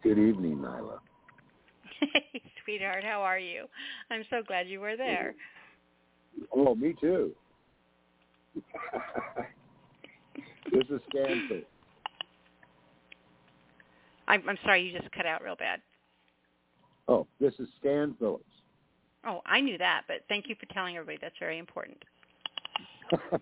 Good 0.03 0.19
evening, 0.19 0.57
Nyla. 0.59 0.99
Hey, 2.13 2.41
sweetheart, 2.63 3.03
how 3.03 3.21
are 3.21 3.39
you? 3.39 3.65
I'm 4.11 4.23
so 4.29 4.43
glad 4.45 4.67
you 4.67 4.79
were 4.79 4.97
there. 4.97 5.33
Oh, 6.53 6.75
me 6.75 6.93
too. 6.99 7.31
this 10.71 10.83
is 10.89 10.99
Stanford. 11.09 11.65
I'm, 14.27 14.43
I'm 14.47 14.57
sorry, 14.63 14.83
you 14.83 14.97
just 14.97 15.11
cut 15.13 15.25
out 15.25 15.43
real 15.43 15.55
bad. 15.55 15.81
Oh, 17.07 17.27
this 17.39 17.53
is 17.59 17.67
Stan 17.79 18.15
Phillips. 18.19 18.43
Oh, 19.25 19.41
I 19.45 19.61
knew 19.61 19.77
that, 19.77 20.03
but 20.07 20.17
thank 20.27 20.49
you 20.49 20.55
for 20.59 20.65
telling 20.73 20.97
everybody. 20.97 21.17
That's 21.21 21.37
very 21.39 21.57
important. 21.57 22.03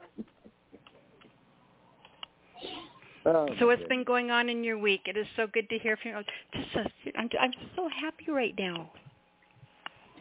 oh, 3.26 3.48
so 3.60 3.68
what's 3.68 3.84
been 3.90 4.04
going 4.04 4.32
on 4.32 4.50
in 4.50 4.64
your 4.64 4.78
week? 4.78 5.02
It 5.06 5.18
is 5.18 5.28
so 5.36 5.48
good 5.48 5.70
to 5.70 5.78
hear 5.78 5.98
from 5.98 6.12
you. 6.12 6.18
Just 6.54 6.74
so, 6.74 6.80
I'm, 7.18 7.30
I'm 7.40 7.52
so 7.76 7.90
happy 7.90 8.32
right 8.32 8.54
now. 8.58 8.92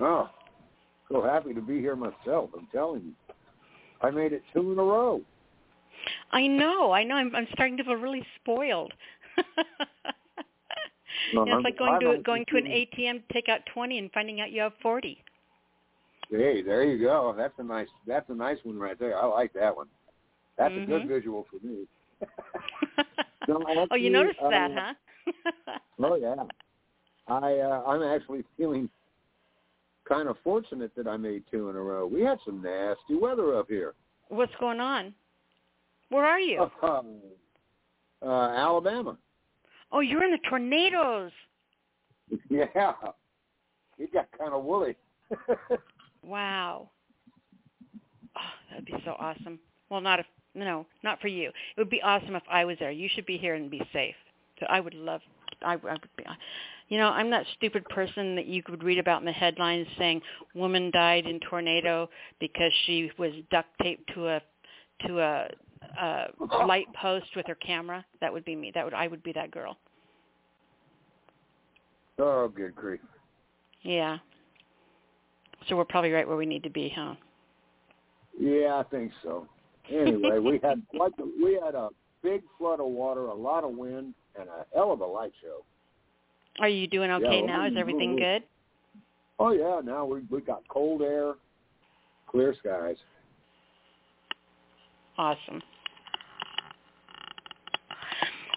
Oh, 0.01 0.31
so 1.11 1.23
happy 1.23 1.55
to 1.55 1.61
be 1.61 1.79
here 1.79 1.97
myself. 1.97 2.51
I'm 2.57 2.69
telling 2.73 3.03
you, 3.03 3.35
I 4.01 4.11
made 4.11 4.33
it 4.33 4.43
two 4.53 4.73
in 4.73 4.79
a 4.79 4.83
row. 4.83 5.21
I 6.33 6.47
know, 6.47 6.93
I 6.93 7.05
know. 7.05 7.15
I'm, 7.15 7.35
I'm 7.35 7.47
starting 7.53 7.77
to 7.77 7.85
feel 7.85 7.95
really 7.95 8.27
spoiled. 8.41 8.93
No, 11.35 11.45
it's 11.45 11.65
like 11.65 11.79
going 11.79 12.01
to 12.01 12.23
going 12.23 12.45
to 12.49 12.57
an 12.57 12.65
ATM 12.65 13.27
to 13.27 13.33
take 13.33 13.49
out 13.49 13.61
twenty 13.73 13.99
and 13.99 14.11
finding 14.13 14.41
out 14.41 14.51
you 14.51 14.63
have 14.63 14.73
forty. 14.83 15.23
Hey, 16.31 16.63
there 16.63 16.85
you 16.85 16.99
go. 17.05 17.35
That's 17.37 17.55
a 17.59 17.63
nice 17.63 17.89
that's 18.07 18.29
a 18.31 18.35
nice 18.35 18.59
one 18.65 18.79
right 18.79 18.99
there. 18.99 19.17
I 19.17 19.27
like 19.27 19.53
that 19.55 19.75
one. 19.75 19.89
That's 20.59 20.73
mm-hmm. 20.73 20.93
a 20.93 20.99
good 20.99 21.09
visual 21.09 21.47
for 21.51 21.65
me. 21.67 21.85
no, 23.49 23.63
actually, 23.69 23.87
oh, 23.91 23.97
you 23.97 24.11
noticed 24.11 24.39
uh, 24.43 24.51
that, 24.51 24.71
huh? 24.75 25.73
oh 26.03 26.15
yeah. 26.17 26.35
I 27.29 27.59
uh, 27.59 27.83
I'm 27.87 28.03
actually 28.03 28.45
feeling 28.57 28.89
kind 30.09 30.29
of 30.29 30.37
fortunate 30.43 30.93
that 30.97 31.07
I 31.07 31.17
made 31.17 31.45
two 31.51 31.71
in 31.71 31.77
a 31.77 31.81
row. 31.81 32.07
We 32.07 32.23
had 32.23 32.39
some 32.45 32.63
nasty 32.63 33.17
weather 33.21 33.57
up 33.57 33.67
here. 33.69 33.95
What's 34.29 34.53
going 34.59 34.81
on? 34.81 35.15
Where 36.09 36.25
are 36.25 36.41
you? 36.41 36.71
Uh, 36.83 38.29
uh, 38.29 38.51
Alabama. 38.51 39.17
Oh, 39.91 39.99
you're 39.99 40.23
in 40.23 40.31
the 40.31 40.39
tornadoes. 40.49 41.33
Yeah. 42.49 42.93
It 43.99 44.13
got 44.13 44.29
kind 44.39 44.53
of 44.53 44.63
woolly. 44.63 44.97
wow. 46.23 46.89
Oh, 48.37 48.41
that'd 48.71 48.85
be 48.85 48.95
so 49.05 49.17
awesome. 49.19 49.59
Well, 49.91 50.01
not 50.01 50.21
if 50.21 50.27
no, 50.55 50.87
not 51.03 51.21
for 51.21 51.29
you. 51.29 51.49
It 51.49 51.81
would 51.81 51.91
be 51.91 52.03
awesome 52.03 52.37
if 52.37 52.43
I 52.51 52.65
was 52.65 52.77
there. 52.79 52.91
You 52.91 53.09
should 53.15 53.27
be 53.27 53.39
here 53.39 53.55
and 53.55 53.71
be 53.71 53.83
safe. 53.93 54.15
So 54.61 54.67
I 54.69 54.81
would 54.81 54.95
love. 54.95 55.21
I, 55.63 55.75
I 55.75 55.77
would 55.77 56.09
be. 56.17 56.25
You 56.89 56.99
know, 56.99 57.09
I'm 57.09 57.31
that 57.31 57.47
stupid 57.57 57.85
person 57.87 58.37
that 58.37 58.47
you 58.47 58.63
could 58.63 58.83
read 58.83 58.99
about 58.99 59.21
in 59.21 59.27
the 59.27 59.33
headlines 59.33 59.87
saying 59.99 60.21
woman 60.55 60.91
died 60.91 61.27
in 61.27 61.41
tornado 61.49 62.11
because 62.39 62.73
she 62.85 63.11
was 63.19 63.33
duct 63.51 63.69
taped 63.81 64.13
to 64.15 64.29
a 64.29 64.43
to 65.07 65.21
a, 65.21 65.49
a 66.01 66.27
light 66.67 66.87
post 67.01 67.27
with 67.35 67.47
her 67.47 67.55
camera, 67.55 68.05
that 68.21 68.33
would 68.33 68.45
be 68.45 68.55
me. 68.55 68.71
That 68.75 68.85
would 68.85 68.95
I 68.95 69.09
would 69.09 69.23
be 69.23 69.33
that 69.33 69.51
girl. 69.51 69.77
Oh, 72.19 72.49
good 72.49 72.75
grief. 72.75 73.01
Yeah. 73.83 74.19
So 75.69 75.77
we're 75.77 75.85
probably 75.85 76.11
right 76.11 76.27
where 76.27 76.37
we 76.37 76.47
need 76.47 76.63
to 76.65 76.71
be, 76.71 76.93
huh? 76.95 77.15
Yeah, 78.39 78.77
I 78.77 78.83
think 78.91 79.13
so. 79.23 79.47
Anyway, 79.93 80.39
we 80.39 80.61
had 80.63 80.83
the, 80.93 81.33
we 81.43 81.59
had 81.63 81.75
a 81.75 81.89
big 82.23 82.43
flood 82.59 82.81
of 82.81 82.87
water, 82.87 83.27
a 83.27 83.35
lot 83.35 83.65
of 83.65 83.73
wind, 83.77 84.15
and 84.39 84.49
a 84.49 84.65
hell 84.75 84.93
of 84.93 85.01
a 85.01 85.07
light 85.07 85.33
show. 85.43 85.65
Are 86.61 86.69
you 86.69 86.87
doing 86.87 87.11
okay 87.11 87.41
Yeah, 87.41 87.47
now? 87.47 87.67
Is 87.67 87.75
everything 87.77 88.17
good? 88.17 88.43
Oh 89.39 89.53
yeah, 89.53 89.81
now 89.83 90.05
we 90.05 90.23
we 90.31 90.41
got 90.41 90.63
cold 90.69 91.03
air, 91.03 91.35
clear 92.27 92.55
skies. 92.59 92.97
Awesome. 95.19 95.63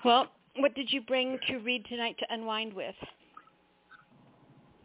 Well, 0.03 0.27
what 0.57 0.75
did 0.75 0.91
you 0.91 1.01
bring 1.01 1.37
to 1.47 1.57
read 1.57 1.85
tonight 1.89 2.15
to 2.19 2.25
unwind 2.29 2.73
with? 2.73 2.95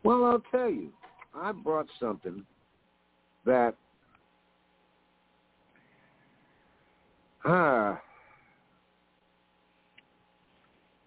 Well, 0.02 0.24
I'll 0.24 0.42
tell 0.50 0.70
you, 0.70 0.90
I 1.34 1.52
brought 1.52 1.86
something 2.00 2.44
that 3.44 3.74
ah 7.44 8.00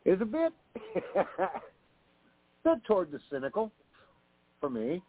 is 0.06 0.20
a 0.22 0.26
bit 0.26 0.54
bit 2.64 2.84
toward 2.86 3.12
the 3.12 3.20
cynical 3.32 3.72
for 4.60 4.70
me, 4.70 5.02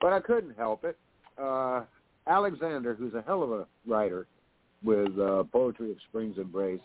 but 0.00 0.12
I 0.12 0.20
couldn't 0.20 0.56
help 0.56 0.84
it. 0.84 0.96
Uh, 1.40 1.82
Alexander, 2.26 2.94
who's 2.94 3.14
a 3.14 3.22
hell 3.26 3.42
of 3.42 3.50
a 3.50 3.66
writer 3.86 4.26
with 4.82 5.18
uh, 5.18 5.44
Poetry 5.52 5.90
of 5.90 5.96
Spring's 6.08 6.38
Embrace, 6.38 6.80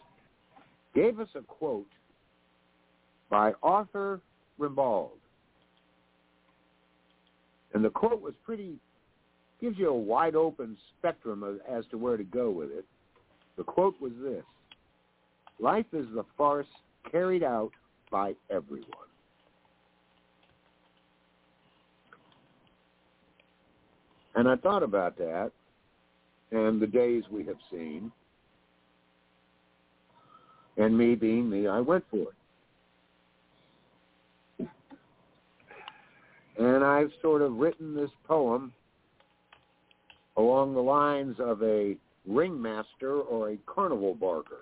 gave 0.95 1.19
us 1.19 1.27
a 1.35 1.41
quote 1.41 1.87
by 3.29 3.53
Arthur 3.61 4.21
Rimbaud. 4.59 5.11
And 7.73 7.85
the 7.85 7.89
quote 7.89 8.21
was 8.21 8.33
pretty, 8.43 8.73
gives 9.61 9.77
you 9.77 9.89
a 9.89 9.97
wide 9.97 10.35
open 10.35 10.77
spectrum 10.97 11.43
of, 11.43 11.59
as 11.69 11.83
to 11.91 11.97
where 11.97 12.17
to 12.17 12.23
go 12.23 12.49
with 12.49 12.71
it. 12.71 12.85
The 13.57 13.63
quote 13.63 13.99
was 13.99 14.13
this 14.21 14.43
Life 15.59 15.87
is 15.93 16.05
the 16.13 16.23
farce 16.37 16.67
carried 17.11 17.43
out 17.43 17.71
by 18.11 18.33
everyone. 18.49 18.85
And 24.35 24.47
I 24.47 24.55
thought 24.55 24.83
about 24.83 25.17
that 25.17 25.51
and 26.51 26.81
the 26.81 26.87
days 26.87 27.23
we 27.31 27.45
have 27.45 27.57
seen. 27.71 28.11
And 30.77 30.97
me 30.97 31.15
being 31.15 31.49
me, 31.49 31.67
I 31.67 31.79
went 31.79 32.05
for 32.09 32.27
it. 34.59 34.67
And 36.57 36.83
I've 36.83 37.11
sort 37.21 37.41
of 37.41 37.55
written 37.57 37.95
this 37.95 38.09
poem 38.27 38.73
along 40.39 40.73
the 40.73 40.79
lines 40.79 41.35
of 41.37 41.61
a 41.61 41.97
ringmaster 42.25 43.19
or 43.19 43.49
a 43.49 43.57
carnival 43.65 44.15
barker. 44.15 44.61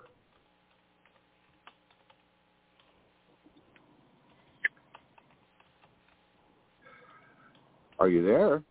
Are 8.00 8.08
you 8.08 8.24
there? 8.24 8.62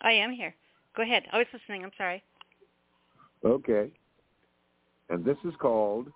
I 0.00 0.12
am 0.12 0.32
here. 0.32 0.54
Go 0.96 1.02
ahead. 1.02 1.24
I 1.32 1.38
was 1.38 1.46
listening. 1.52 1.84
I'm 1.84 1.92
sorry. 1.98 2.22
Okay. 3.44 3.90
And 5.10 5.22
this 5.22 5.36
is 5.44 5.52
called 5.60 6.08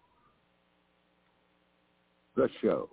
The 2.37 2.49
Show. 2.63 2.89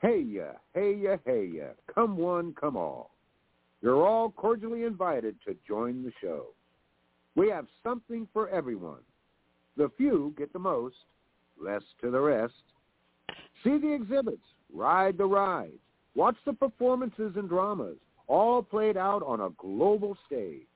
Hey 0.00 0.20
ya, 0.20 0.52
hey 0.74 0.96
ya, 0.96 1.16
hey 1.24 1.48
ya, 1.54 1.66
come 1.92 2.16
one, 2.16 2.54
come 2.60 2.76
all. 2.76 3.11
You're 3.82 4.06
all 4.06 4.30
cordially 4.30 4.84
invited 4.84 5.36
to 5.46 5.56
join 5.66 6.04
the 6.04 6.12
show. 6.20 6.46
We 7.34 7.48
have 7.50 7.66
something 7.82 8.28
for 8.32 8.48
everyone. 8.48 9.00
The 9.76 9.90
few 9.96 10.34
get 10.38 10.52
the 10.52 10.58
most, 10.58 10.94
less 11.60 11.82
to 12.00 12.10
the 12.10 12.20
rest. 12.20 12.54
See 13.64 13.78
the 13.78 13.92
exhibits, 13.92 14.42
ride 14.72 15.18
the 15.18 15.24
rides, 15.26 15.80
watch 16.14 16.36
the 16.44 16.52
performances 16.52 17.32
and 17.36 17.48
dramas, 17.48 17.96
all 18.28 18.62
played 18.62 18.96
out 18.96 19.22
on 19.24 19.40
a 19.40 19.50
global 19.58 20.16
stage. 20.26 20.66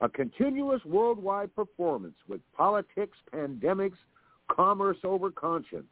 A 0.00 0.08
continuous 0.08 0.84
worldwide 0.84 1.54
performance 1.54 2.16
with 2.28 2.40
politics, 2.56 3.16
pandemics, 3.32 3.98
commerce 4.48 4.98
over 5.04 5.30
conscience. 5.30 5.86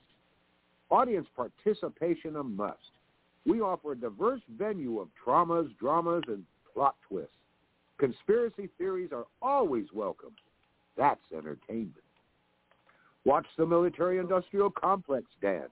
Audience 0.90 1.26
participation 1.36 2.36
a 2.36 2.42
must. 2.42 2.78
We 3.44 3.60
offer 3.60 3.92
a 3.92 3.96
diverse 3.96 4.40
venue 4.56 5.00
of 5.00 5.08
traumas, 5.24 5.76
dramas, 5.78 6.22
and 6.28 6.44
plot 6.72 6.96
twists. 7.08 7.30
Conspiracy 7.98 8.68
theories 8.78 9.10
are 9.12 9.26
always 9.40 9.86
welcome. 9.92 10.34
That's 10.96 11.20
entertainment. 11.36 11.96
Watch 13.24 13.46
the 13.56 13.66
military-industrial 13.66 14.70
complex 14.70 15.26
dance. 15.40 15.70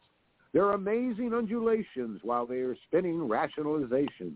Their 0.53 0.73
amazing 0.73 1.33
undulations 1.33 2.21
while 2.23 2.47
they 2.47 2.57
are 2.57 2.77
spinning 2.89 3.29
rationalization. 3.29 4.35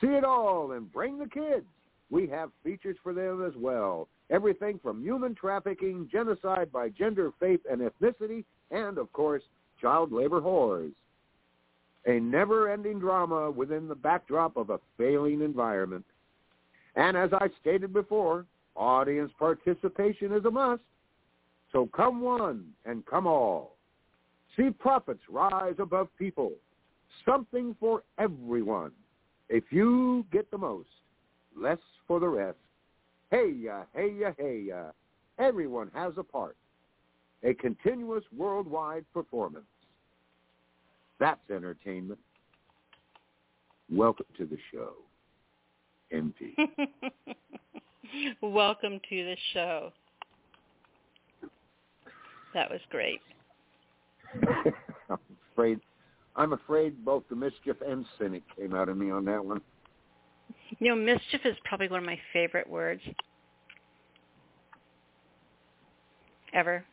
See 0.00 0.08
it 0.08 0.24
all 0.24 0.72
and 0.72 0.92
bring 0.92 1.18
the 1.18 1.28
kids. 1.28 1.66
We 2.10 2.26
have 2.28 2.50
features 2.64 2.96
for 3.02 3.12
them 3.12 3.44
as 3.44 3.52
well. 3.56 4.08
Everything 4.30 4.80
from 4.82 5.02
human 5.02 5.34
trafficking, 5.34 6.08
genocide 6.10 6.72
by 6.72 6.88
gender, 6.88 7.30
faith, 7.38 7.60
and 7.70 7.80
ethnicity, 7.80 8.44
and, 8.70 8.98
of 8.98 9.12
course, 9.12 9.42
child 9.80 10.12
labor 10.12 10.40
whores. 10.40 10.92
A 12.06 12.18
never-ending 12.18 12.98
drama 12.98 13.50
within 13.50 13.88
the 13.88 13.94
backdrop 13.94 14.56
of 14.56 14.70
a 14.70 14.80
failing 14.96 15.42
environment. 15.42 16.04
And 16.96 17.16
as 17.16 17.30
I 17.32 17.48
stated 17.60 17.92
before, 17.92 18.46
audience 18.74 19.30
participation 19.38 20.32
is 20.32 20.44
a 20.44 20.50
must. 20.50 20.82
So 21.72 21.88
come 21.94 22.20
one 22.20 22.64
and 22.84 23.06
come 23.06 23.26
all. 23.26 23.76
See 24.56 24.70
profits 24.70 25.20
rise 25.28 25.76
above 25.78 26.08
people. 26.18 26.52
Something 27.24 27.76
for 27.78 28.02
everyone. 28.18 28.92
A 29.50 29.60
few 29.68 30.24
get 30.32 30.50
the 30.50 30.58
most, 30.58 30.88
less 31.56 31.78
for 32.06 32.18
the 32.18 32.28
rest. 32.28 32.58
Hey 33.30 33.52
ya, 33.52 33.82
hey 33.94 34.12
ya, 34.18 34.32
hey 34.38 34.64
ya. 34.68 34.90
Everyone 35.38 35.90
has 35.94 36.12
a 36.16 36.22
part. 36.22 36.56
A 37.42 37.54
continuous 37.54 38.24
worldwide 38.36 39.04
performance. 39.12 39.64
That's 41.20 41.38
entertainment. 41.50 42.18
Welcome 43.92 44.26
to 44.38 44.46
the 44.46 44.56
show. 44.72 44.94
MP. 46.12 46.54
Welcome 48.42 49.00
to 49.08 49.24
the 49.24 49.36
show. 49.52 49.92
That 52.54 52.70
was 52.70 52.80
great. 52.90 53.20
I'm 55.10 55.18
afraid 55.52 55.80
I'm 56.36 56.52
afraid 56.52 57.04
both 57.04 57.24
the 57.28 57.36
mischief 57.36 57.76
and 57.86 58.04
cynic 58.18 58.42
came 58.56 58.74
out 58.74 58.88
of 58.88 58.96
me 58.96 59.10
on 59.10 59.24
that 59.26 59.44
one. 59.44 59.60
You 60.78 60.88
know, 60.88 60.96
mischief 60.96 61.42
is 61.44 61.56
probably 61.64 61.88
one 61.88 62.00
of 62.00 62.06
my 62.06 62.18
favorite 62.32 62.68
words 62.68 63.02
ever. 66.54 66.84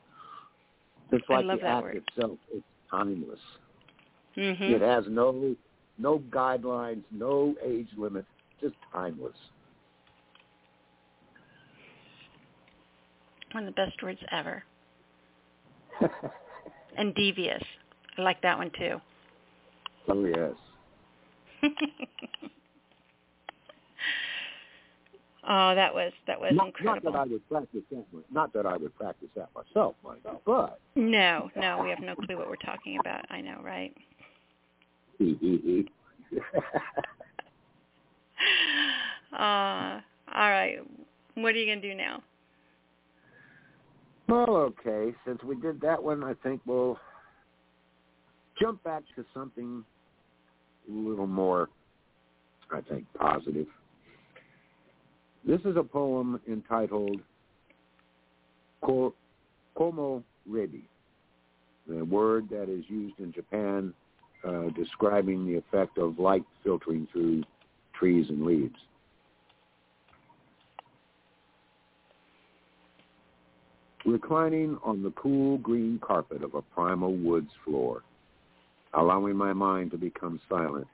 It's 1.12 1.26
I 1.30 1.34
like 1.34 1.46
love 1.46 1.60
the 1.60 1.64
that 1.64 1.78
act 1.78 1.84
word. 1.84 2.04
itself. 2.08 2.38
It's 2.52 2.66
timeless. 2.92 3.40
Hmm 4.38 4.64
It 4.64 4.82
has 4.82 5.06
no 5.08 5.56
no 5.98 6.20
guidelines, 6.30 7.04
no 7.12 7.56
age 7.66 7.88
limit, 7.98 8.26
just 8.62 8.76
timeless. 8.94 9.34
One 13.52 13.68
of 13.68 13.74
the 13.74 13.82
best 13.86 14.02
words 14.04 14.20
ever. 14.32 14.64
And 17.00 17.14
devious. 17.14 17.64
I 18.18 18.22
like 18.24 18.42
that 18.42 18.58
one 18.58 18.72
too. 18.76 19.00
oh 20.08 20.26
yes. 20.26 20.54
oh, 25.48 25.76
that 25.76 25.94
was 25.94 26.12
that 26.26 26.40
was 26.42 26.54
Not, 26.54 26.58
not 26.58 26.68
incredible. 26.98 27.12
that 27.12 27.20
I 27.20 27.26
would 27.26 27.48
practice 27.48 27.82
that. 27.92 28.04
Not 28.32 28.52
that 28.54 28.66
I 28.66 28.78
would 28.78 28.96
practice 28.96 29.28
that 29.36 29.50
myself, 29.54 29.94
you, 30.04 30.42
but 30.44 30.80
No, 30.96 31.52
no, 31.56 31.84
we 31.84 31.92
have 31.92 32.00
no 32.00 32.16
clue 32.16 32.38
what 32.38 32.50
we're 32.50 32.56
talking 32.56 32.98
about. 33.00 33.26
I 33.30 33.42
know, 33.42 33.62
right? 33.64 33.96
Uh, 39.34 40.00
all 40.34 40.50
right. 40.50 40.80
What 41.36 41.54
are 41.54 41.58
you 41.60 41.66
going 41.68 41.82
to 41.82 41.90
do 41.90 41.96
now? 41.96 42.24
well, 44.28 44.56
okay. 44.56 45.14
Since 45.26 45.44
we 45.44 45.56
did 45.58 45.80
that 45.82 46.02
one, 46.02 46.24
I 46.24 46.34
think 46.42 46.62
we'll 46.66 46.98
jump 48.60 48.84
back 48.84 49.04
to 49.16 49.26
something 49.34 49.84
a 50.90 50.92
little 50.92 51.28
more, 51.28 51.70
I 52.72 52.82
think, 52.82 53.06
positive. 53.20 53.68
This 55.46 55.62
is 55.62 55.78
a 55.78 55.84
poem 55.84 56.42
entitled 56.48 57.22
Como 58.84 60.24
Rebi, 60.50 60.84
the 61.88 62.04
word 62.04 62.50
that 62.50 62.70
is 62.70 62.84
used 62.88 63.20
in 63.20 63.32
Japan 63.32 63.94
uh, 64.48 64.70
describing 64.76 65.46
the 65.46 65.56
effect 65.56 65.98
of 65.98 66.20
light 66.20 66.44
filtering 66.64 67.08
through 67.12 67.44
trees 67.94 68.28
and 68.30 68.46
leaves. 68.46 68.76
Reclining 74.06 74.78
on 74.84 75.04
the 75.04 75.12
cool 75.12 75.58
green 75.58 76.00
carpet 76.02 76.44
of 76.44 76.56
a 76.56 76.62
primal 76.62 77.14
woods 77.16 77.52
floor, 77.66 78.04
allowing 78.94 79.36
my 79.36 79.52
mind 79.52 79.92
to 79.92 79.98
become 79.98 80.40
silent 80.48 80.88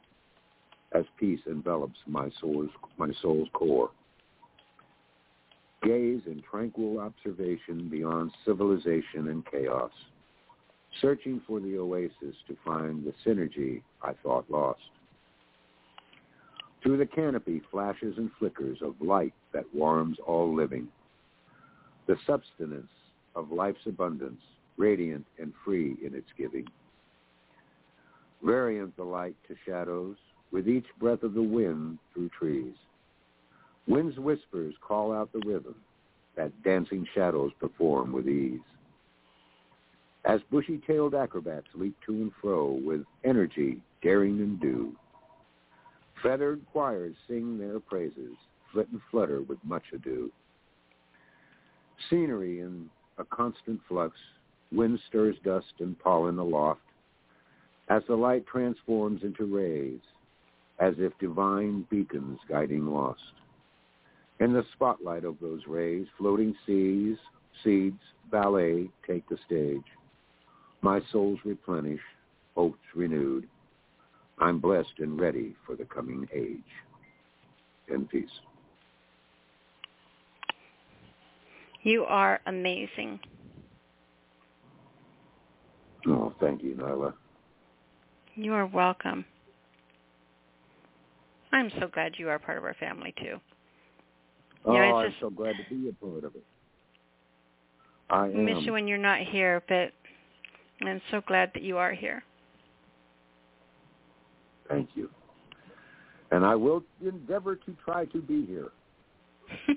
as 0.93 1.05
peace 1.19 1.39
envelops 1.47 1.97
my 2.07 2.29
soul's, 2.39 2.69
my 2.97 3.11
soul's 3.21 3.49
core. 3.53 3.91
Gaze 5.83 6.21
in 6.27 6.41
tranquil 6.49 6.99
observation 6.99 7.89
beyond 7.89 8.31
civilization 8.45 9.27
and 9.27 9.45
chaos, 9.51 9.91
searching 11.01 11.41
for 11.47 11.59
the 11.59 11.77
oasis 11.77 12.35
to 12.47 12.57
find 12.63 13.03
the 13.03 13.13
synergy 13.25 13.81
I 14.01 14.13
thought 14.23 14.49
lost. 14.49 14.79
Through 16.81 16.97
the 16.97 17.05
canopy 17.05 17.61
flashes 17.71 18.17
and 18.17 18.29
flickers 18.37 18.79
of 18.81 18.95
light 18.99 19.33
that 19.53 19.73
warms 19.73 20.17
all 20.25 20.53
living, 20.53 20.87
the 22.07 22.17
substance 22.27 22.89
of 23.35 23.51
life's 23.51 23.85
abundance, 23.85 24.41
radiant 24.77 25.25
and 25.39 25.53
free 25.63 25.95
in 26.05 26.13
its 26.13 26.27
giving. 26.37 26.67
Variant 28.43 28.95
the 28.97 29.03
light 29.03 29.35
to 29.47 29.55
shadows, 29.65 30.17
with 30.51 30.67
each 30.67 30.85
breath 30.99 31.23
of 31.23 31.33
the 31.33 31.41
wind 31.41 31.97
through 32.13 32.29
trees. 32.37 32.75
Wind's 33.87 34.19
whispers 34.19 34.75
call 34.85 35.13
out 35.13 35.31
the 35.31 35.41
rhythm 35.45 35.75
that 36.35 36.63
dancing 36.63 37.07
shadows 37.13 37.51
perform 37.59 38.11
with 38.11 38.27
ease. 38.27 38.59
As 40.25 40.39
bushy-tailed 40.51 41.15
acrobats 41.15 41.67
leap 41.75 41.95
to 42.05 42.13
and 42.13 42.31
fro 42.41 42.79
with 42.83 43.03
energy, 43.25 43.81
daring 44.01 44.39
and 44.39 44.59
do, 44.59 44.95
feathered 46.21 46.61
choirs 46.71 47.15
sing 47.27 47.57
their 47.57 47.79
praises, 47.81 48.35
flit 48.71 48.87
and 48.91 49.01
flutter 49.11 49.41
with 49.41 49.57
much 49.65 49.83
ado. 49.93 50.31
Scenery 52.09 52.61
in 52.61 52.89
a 53.17 53.25
constant 53.25 53.81
flux, 53.87 54.15
wind 54.71 54.97
stirs 55.07 55.35
dust 55.43 55.73
and 55.79 55.99
pollen 55.99 56.39
aloft, 56.39 56.81
as 57.89 58.01
the 58.07 58.15
light 58.15 58.45
transforms 58.47 59.23
into 59.23 59.45
rays, 59.45 59.99
as 60.79 60.95
if 60.97 61.11
divine 61.19 61.85
beacons 61.89 62.39
guiding 62.47 62.87
lost. 62.87 63.21
In 64.39 64.53
the 64.53 64.65
spotlight 64.73 65.25
of 65.25 65.35
those 65.41 65.67
rays, 65.67 66.07
floating 66.17 66.55
seas, 66.65 67.17
seeds, 67.63 67.99
ballet 68.31 68.89
take 69.05 69.27
the 69.27 69.37
stage. 69.45 69.83
My 70.83 70.99
soul's 71.13 71.39
replenished, 71.45 72.03
hopes 72.55 72.77
renewed. 72.93 73.47
I'm 74.37 74.59
blessed 74.59 74.99
and 74.99 75.19
ready 75.19 75.55
for 75.65 75.77
the 75.77 75.85
coming 75.85 76.27
age. 76.35 76.59
In 77.87 78.05
peace. 78.05 78.29
You 81.83 82.03
are 82.03 82.41
amazing. 82.47 83.19
Oh, 86.05 86.33
thank 86.41 86.61
you, 86.61 86.75
Nyla. 86.75 87.13
You 88.35 88.53
are 88.53 88.65
welcome. 88.65 89.23
I'm 91.53 91.71
so 91.79 91.87
glad 91.87 92.13
you 92.17 92.27
are 92.27 92.39
part 92.39 92.57
of 92.57 92.65
our 92.65 92.73
family 92.73 93.13
too. 93.21 93.39
Oh, 94.65 94.73
you 94.73 94.79
know, 94.79 94.85
oh, 94.85 94.97
I'm 94.97 95.11
just, 95.11 95.21
so 95.21 95.29
glad 95.29 95.55
to 95.55 95.75
be 95.75 95.87
a 95.87 95.93
part 95.93 96.25
of 96.25 96.35
it. 96.35 96.43
I 98.09 98.25
am. 98.25 98.43
miss 98.43 98.65
you 98.65 98.73
when 98.73 98.87
you're 98.87 98.97
not 98.97 99.19
here, 99.19 99.63
but 99.69 99.91
I'm 100.89 101.01
so 101.11 101.21
glad 101.25 101.51
that 101.53 101.63
you 101.63 101.77
are 101.77 101.93
here. 101.93 102.23
Thank 104.69 104.89
you. 104.95 105.09
And 106.31 106.45
I 106.45 106.55
will 106.55 106.83
endeavor 107.01 107.55
to 107.55 107.75
try 107.83 108.05
to 108.05 108.21
be 108.21 108.45
here. 108.45 108.69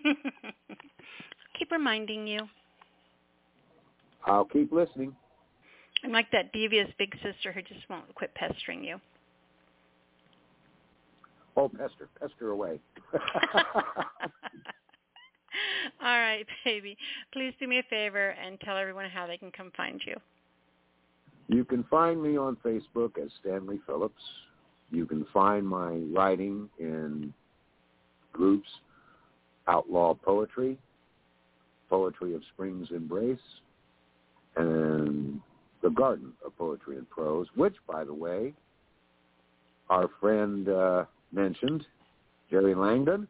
keep 1.59 1.71
reminding 1.71 2.27
you. 2.27 2.41
I'll 4.25 4.45
keep 4.45 4.73
listening. 4.73 5.15
I'm 6.05 6.13
like 6.13 6.31
that 6.33 6.53
devious 6.53 6.89
big 6.99 7.15
sister 7.23 7.53
who 7.53 7.63
just 7.63 7.89
won't 7.89 8.15
quit 8.15 8.35
pestering 8.35 8.83
you. 8.85 9.01
Oh, 11.57 11.69
pester, 11.69 12.09
pester 12.21 12.51
away. 12.51 12.79
All 16.03 16.19
right, 16.19 16.47
baby. 16.65 16.97
Please 17.33 17.55
do 17.59 17.67
me 17.67 17.79
a 17.79 17.83
favor 17.85 18.31
and 18.31 18.61
tell 18.61 18.77
everyone 18.77 19.09
how 19.11 19.27
they 19.27 19.39
can 19.39 19.51
come 19.51 19.73
find 19.77 20.01
you. 20.07 20.17
You 21.49 21.65
can 21.65 21.85
find 21.85 22.23
me 22.23 22.37
on 22.37 22.57
Facebook 22.65 23.19
as 23.23 23.31
Stanley 23.41 23.81
Phillips. 23.87 24.23
You 24.91 25.07
can 25.07 25.27
find 25.33 25.67
my 25.67 25.95
writing 26.15 26.69
in 26.79 27.33
groups 28.33 28.69
Outlaw 29.69 30.15
Poetry, 30.15 30.79
Poetry 31.89 32.35
of 32.35 32.43
Spring's 32.55 32.89
Embrace, 32.91 33.39
and 34.57 35.41
The 35.83 35.91
Garden 35.91 36.33
of 36.45 36.57
Poetry 36.57 36.99
and 36.99 37.09
Prose, 37.11 37.47
which, 37.55 37.75
by 37.89 38.05
the 38.05 38.15
way, 38.15 38.53
our 39.89 40.09
friend 40.21 40.69
uh, 40.69 41.05
mentioned, 41.33 41.87
Jerry 42.51 42.75
Langdon, 42.75 43.29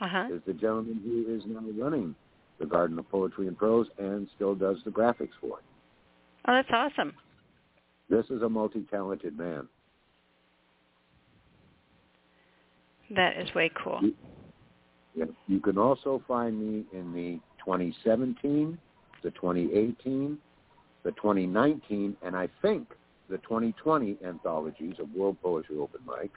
uh-huh. 0.00 0.28
is 0.32 0.42
the 0.46 0.52
gentleman 0.52 1.00
who 1.04 1.34
is 1.34 1.42
now 1.46 1.62
running 1.82 2.14
the 2.58 2.66
Garden 2.66 2.98
of 2.98 3.08
Poetry 3.10 3.48
and 3.48 3.56
Prose 3.56 3.86
and 3.98 4.28
still 4.34 4.54
does 4.54 4.76
the 4.84 4.90
graphics 4.90 5.30
for 5.40 5.58
it. 5.58 5.64
Oh, 6.48 6.52
that's 6.54 6.68
awesome. 6.72 7.12
This 8.08 8.24
is 8.30 8.42
a 8.42 8.48
multi-talented 8.48 9.36
man. 9.36 9.68
That 13.14 13.36
is 13.36 13.52
way 13.54 13.70
cool. 13.82 14.00
You, 15.14 15.34
you 15.48 15.60
can 15.60 15.78
also 15.78 16.22
find 16.26 16.58
me 16.58 16.84
in 16.92 17.12
the 17.12 17.40
2017, 17.64 18.78
the 19.22 19.30
2018, 19.30 20.38
the 21.04 21.10
2019, 21.12 22.16
and 22.22 22.36
I 22.36 22.48
think 22.62 22.88
the 23.28 23.38
2020 23.38 24.18
anthologies 24.24 24.94
of 24.98 25.10
World 25.12 25.36
Poetry 25.42 25.76
Open 25.78 26.00
Mic. 26.06 26.30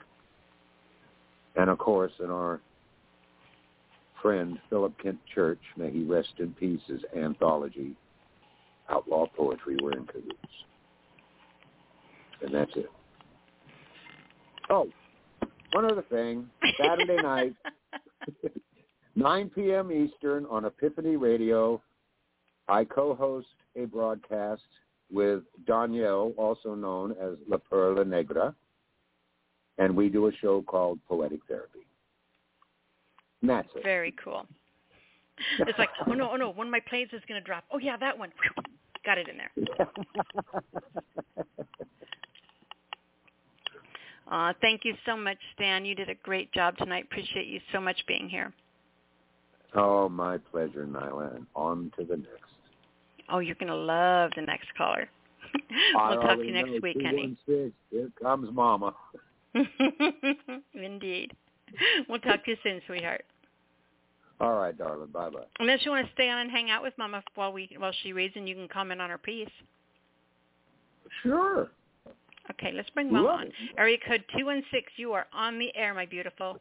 And 1.56 1.70
of 1.70 1.78
course, 1.78 2.12
in 2.20 2.30
our 2.30 2.60
friend 4.22 4.58
Philip 4.68 4.92
Kent 5.02 5.18
Church, 5.32 5.60
may 5.76 5.90
he 5.90 6.02
rest 6.02 6.34
in 6.38 6.52
peace, 6.54 6.80
his 6.86 7.00
anthology, 7.16 7.96
Outlaw 8.90 9.26
Poetry, 9.36 9.76
We're 9.82 9.92
in 9.92 10.06
cahoots. 10.06 10.36
And 12.42 12.54
that's 12.54 12.72
it. 12.74 12.90
Oh, 14.68 14.88
one 15.72 15.84
other 15.84 16.04
thing. 16.10 16.48
Saturday 16.78 17.16
night, 17.22 17.54
9 19.14 19.50
p.m. 19.54 19.92
Eastern 19.92 20.46
on 20.46 20.64
Epiphany 20.64 21.16
Radio, 21.16 21.82
I 22.68 22.84
co-host 22.84 23.48
a 23.76 23.84
broadcast 23.84 24.62
with 25.12 25.42
Danielle, 25.66 26.32
also 26.36 26.74
known 26.74 27.12
as 27.12 27.36
La 27.48 27.58
Perla 27.58 28.04
Negra, 28.04 28.54
and 29.78 29.94
we 29.96 30.08
do 30.08 30.28
a 30.28 30.32
show 30.40 30.62
called 30.62 30.98
Poetic 31.08 31.40
Therapy. 31.48 31.86
And 33.40 33.50
that's 33.50 33.68
it. 33.74 33.82
Very 33.82 34.14
cool. 34.22 34.46
It's 35.58 35.78
like, 35.78 35.88
oh 36.06 36.12
no, 36.12 36.30
oh 36.32 36.36
no, 36.36 36.50
one 36.50 36.66
of 36.66 36.70
my 36.70 36.80
planes 36.80 37.10
is 37.12 37.22
going 37.26 37.40
to 37.40 37.44
drop. 37.44 37.64
Oh 37.72 37.78
yeah, 37.78 37.96
that 37.96 38.18
one. 38.18 38.30
Whew. 39.04 39.06
Got 39.06 39.18
it 39.18 39.28
in 39.28 39.36
there. 39.36 39.50
Uh, 44.30 44.52
thank 44.60 44.84
you 44.84 44.94
so 45.04 45.16
much, 45.16 45.38
Stan. 45.56 45.84
You 45.84 45.96
did 45.96 46.08
a 46.08 46.14
great 46.14 46.52
job 46.52 46.76
tonight. 46.76 47.04
Appreciate 47.10 47.48
you 47.48 47.60
so 47.72 47.80
much 47.80 48.00
being 48.06 48.28
here. 48.28 48.52
oh, 49.74 50.08
my 50.08 50.38
pleasure, 50.38 50.86
Nyla. 50.86 51.34
And 51.34 51.46
on 51.56 51.90
to 51.98 52.04
the 52.04 52.16
next. 52.16 52.30
Oh, 53.28 53.40
you're 53.40 53.56
going 53.56 53.72
to 53.72 53.74
love 53.74 54.30
the 54.36 54.42
next 54.42 54.68
caller. 54.76 55.08
We'll 55.94 56.20
talk 56.22 56.38
to 56.38 56.44
you 56.44 56.52
next 56.52 56.70
know, 56.70 56.78
week, 56.80 56.96
honey. 57.04 57.36
216, 57.46 57.72
Here 57.90 58.08
comes 58.22 58.54
Mama. 58.54 58.94
Indeed. 60.74 61.32
We'll 62.08 62.20
talk 62.20 62.44
to 62.44 62.52
you 62.52 62.56
soon, 62.62 62.80
sweetheart. 62.86 63.24
All 64.40 64.54
right, 64.54 64.76
darling. 64.76 65.08
Bye-bye. 65.12 65.44
Unless 65.58 65.84
you 65.84 65.90
want 65.90 66.06
to 66.06 66.12
stay 66.14 66.28
on 66.30 66.38
and 66.38 66.50
hang 66.50 66.70
out 66.70 66.82
with 66.82 66.94
Mama 66.96 67.22
while 67.34 67.52
we 67.52 67.68
while 67.78 67.92
she 68.02 68.12
reads, 68.12 68.34
and 68.36 68.48
you 68.48 68.54
can 68.54 68.68
comment 68.68 69.00
on 69.00 69.10
her 69.10 69.18
piece. 69.18 69.48
Sure. 71.22 71.68
Okay, 72.50 72.72
let's 72.74 72.88
bring 72.90 73.12
Mama 73.12 73.26
Love 73.28 73.40
on. 73.40 73.46
it. 73.48 73.52
Area 73.76 73.98
code 74.06 74.24
two 74.36 74.46
one 74.46 74.62
six. 74.70 74.90
You 74.96 75.12
are 75.12 75.26
on 75.32 75.58
the 75.58 75.70
air, 75.76 75.92
my 75.94 76.06
beautiful. 76.06 76.58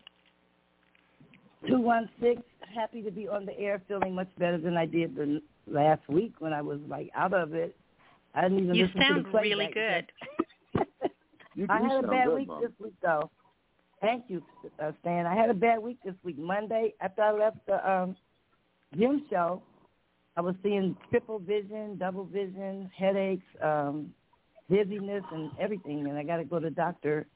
216, 1.68 2.42
happy 2.74 3.02
to 3.02 3.12
be 3.12 3.28
on 3.28 3.46
the 3.46 3.58
air, 3.60 3.82
feeling 3.88 4.16
much 4.16 4.30
better 4.38 4.58
than 4.58 4.78
I 4.78 4.86
did 4.86 5.14
the 5.14 5.42
last 5.68 6.02
week 6.08 6.34
when 6.40 6.54
I 6.54 6.62
was 6.62 6.80
like 6.88 7.10
out 7.16 7.34
of 7.34 7.54
it. 7.54 7.76
I 8.34 8.44
didn't 8.44 8.60
even 8.64 8.76
You 8.76 8.86
listen 8.86 9.02
sound 9.02 9.16
to 9.16 9.24
the 9.24 9.30
playback 9.30 9.44
really 9.44 9.72
good. 9.74 10.12
You 11.56 11.66
I 11.68 11.80
do 11.80 11.88
had 11.90 12.06
a 12.06 12.08
bad 12.08 12.28
good, 12.28 12.36
week 12.38 12.48
Mom. 12.48 12.62
this 12.62 12.72
week 12.82 12.94
though. 13.02 13.30
Thank 14.02 14.26
you, 14.30 14.42
uh, 14.82 14.92
Stan. 15.02 15.26
I 15.26 15.36
had 15.36 15.50
a 15.50 15.54
bad 15.54 15.80
week 15.80 15.98
this 16.06 16.16
week. 16.24 16.38
Monday, 16.38 16.94
after 17.02 17.22
I 17.22 17.32
left 17.32 17.58
the 17.68 17.90
um, 17.90 18.16
gem 18.98 19.26
show, 19.30 19.62
I 20.38 20.42
was 20.42 20.56
seeing 20.64 20.96
triple 21.10 21.40
vision, 21.40 21.98
double 21.98 22.24
vision, 22.24 22.90
headaches, 22.98 23.44
um, 23.62 24.14
dizziness, 24.70 25.24
and 25.34 25.52
everything. 25.60 26.08
And 26.08 26.18
I 26.18 26.24
got 26.24 26.38
to 26.38 26.46
go 26.46 26.60
to 26.60 26.70
the 26.70 26.76
doctor 26.76 27.28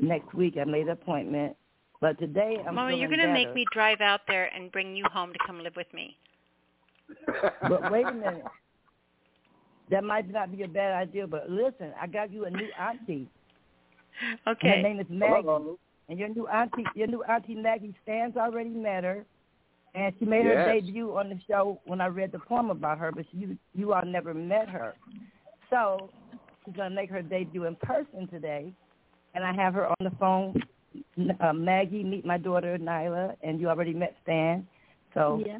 next 0.00 0.34
week. 0.34 0.56
I 0.60 0.64
made 0.64 0.82
an 0.82 0.90
appointment. 0.90 1.56
But 2.00 2.18
today 2.18 2.56
I'm 2.66 2.74
Mama, 2.74 2.94
you're 2.94 3.08
going 3.08 3.20
to 3.20 3.32
make 3.32 3.54
me 3.54 3.64
drive 3.72 4.00
out 4.00 4.20
there 4.26 4.46
and 4.54 4.70
bring 4.70 4.96
you 4.96 5.04
home 5.12 5.32
to 5.32 5.38
come 5.46 5.60
live 5.60 5.76
with 5.76 5.92
me. 5.92 6.16
But 7.68 7.90
wait 7.90 8.06
a 8.06 8.12
minute. 8.12 8.44
That 9.90 10.04
might 10.04 10.30
not 10.30 10.54
be 10.54 10.62
a 10.64 10.68
bad 10.68 10.94
idea, 10.94 11.26
but 11.26 11.50
listen, 11.50 11.92
I 12.00 12.06
got 12.06 12.30
you 12.30 12.44
a 12.44 12.50
new 12.50 12.68
auntie. 12.78 13.28
Her 14.44 14.52
Okay. 14.52 14.82
name 14.82 15.00
is 15.00 15.06
Maggie. 15.08 15.46
And 16.08 16.18
your 16.18 16.28
new 16.28 16.46
auntie, 16.48 16.84
your 16.94 17.06
new 17.06 17.22
auntie 17.24 17.54
Maggie 17.54 17.94
Stan's 18.02 18.36
already 18.36 18.70
met 18.70 19.04
her, 19.04 19.26
and 19.94 20.14
she 20.18 20.24
made 20.24 20.46
her 20.46 20.64
debut 20.64 21.16
on 21.16 21.28
the 21.28 21.38
show 21.46 21.80
when 21.84 22.00
I 22.00 22.06
read 22.06 22.32
the 22.32 22.38
poem 22.38 22.70
about 22.70 22.98
her. 22.98 23.12
But 23.12 23.26
you, 23.32 23.58
you 23.74 23.92
all 23.92 24.04
never 24.06 24.32
met 24.32 24.70
her, 24.70 24.94
so 25.68 26.10
she's 26.64 26.74
gonna 26.74 26.94
make 26.94 27.10
her 27.10 27.20
debut 27.20 27.64
in 27.64 27.76
person 27.76 28.26
today. 28.28 28.72
And 29.34 29.44
I 29.44 29.52
have 29.52 29.74
her 29.74 29.86
on 29.88 29.96
the 30.00 30.12
phone. 30.18 30.54
Uh, 31.40 31.52
Maggie, 31.52 32.02
meet 32.02 32.24
my 32.24 32.38
daughter 32.38 32.78
Nyla, 32.78 33.36
and 33.42 33.60
you 33.60 33.68
already 33.68 33.92
met 33.92 34.16
Stan. 34.22 34.66
So 35.12 35.42
Yeah. 35.44 35.58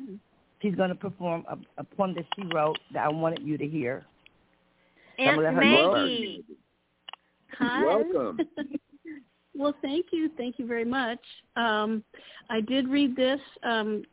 she's 0.62 0.74
gonna 0.74 0.94
perform 0.94 1.44
a, 1.48 1.58
a 1.76 1.84
poem 1.84 2.14
that 2.14 2.24
she 2.34 2.42
wrote 2.54 2.78
that 2.94 3.04
I 3.04 3.08
wanted 3.10 3.42
you 3.42 3.58
to 3.58 3.66
hear. 3.66 4.06
I'm 5.18 5.26
Aunt 5.26 5.36
gonna 5.36 5.48
let 5.48 5.54
her 5.54 5.60
go 5.60 5.92
Maggie. 5.92 6.44
Hi. 7.58 7.84
Welcome. 7.84 8.40
well, 9.54 9.74
thank 9.82 10.06
you. 10.12 10.30
Thank 10.36 10.58
you 10.58 10.66
very 10.66 10.84
much. 10.84 11.20
Um, 11.56 12.04
I 12.50 12.60
did 12.60 12.88
read 12.88 13.16
this. 13.16 13.40
Um, 13.62 14.04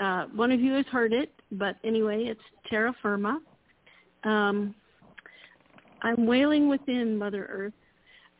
uh, 0.00 0.26
one 0.34 0.50
of 0.50 0.60
you 0.60 0.72
has 0.74 0.86
heard 0.86 1.12
it, 1.12 1.32
but 1.52 1.76
anyway, 1.84 2.24
it's 2.24 2.40
terra 2.68 2.94
firma. 3.00 3.40
Um, 4.24 4.74
I'm 6.02 6.26
wailing 6.26 6.68
within 6.68 7.16
Mother 7.16 7.46
Earth. 7.50 7.72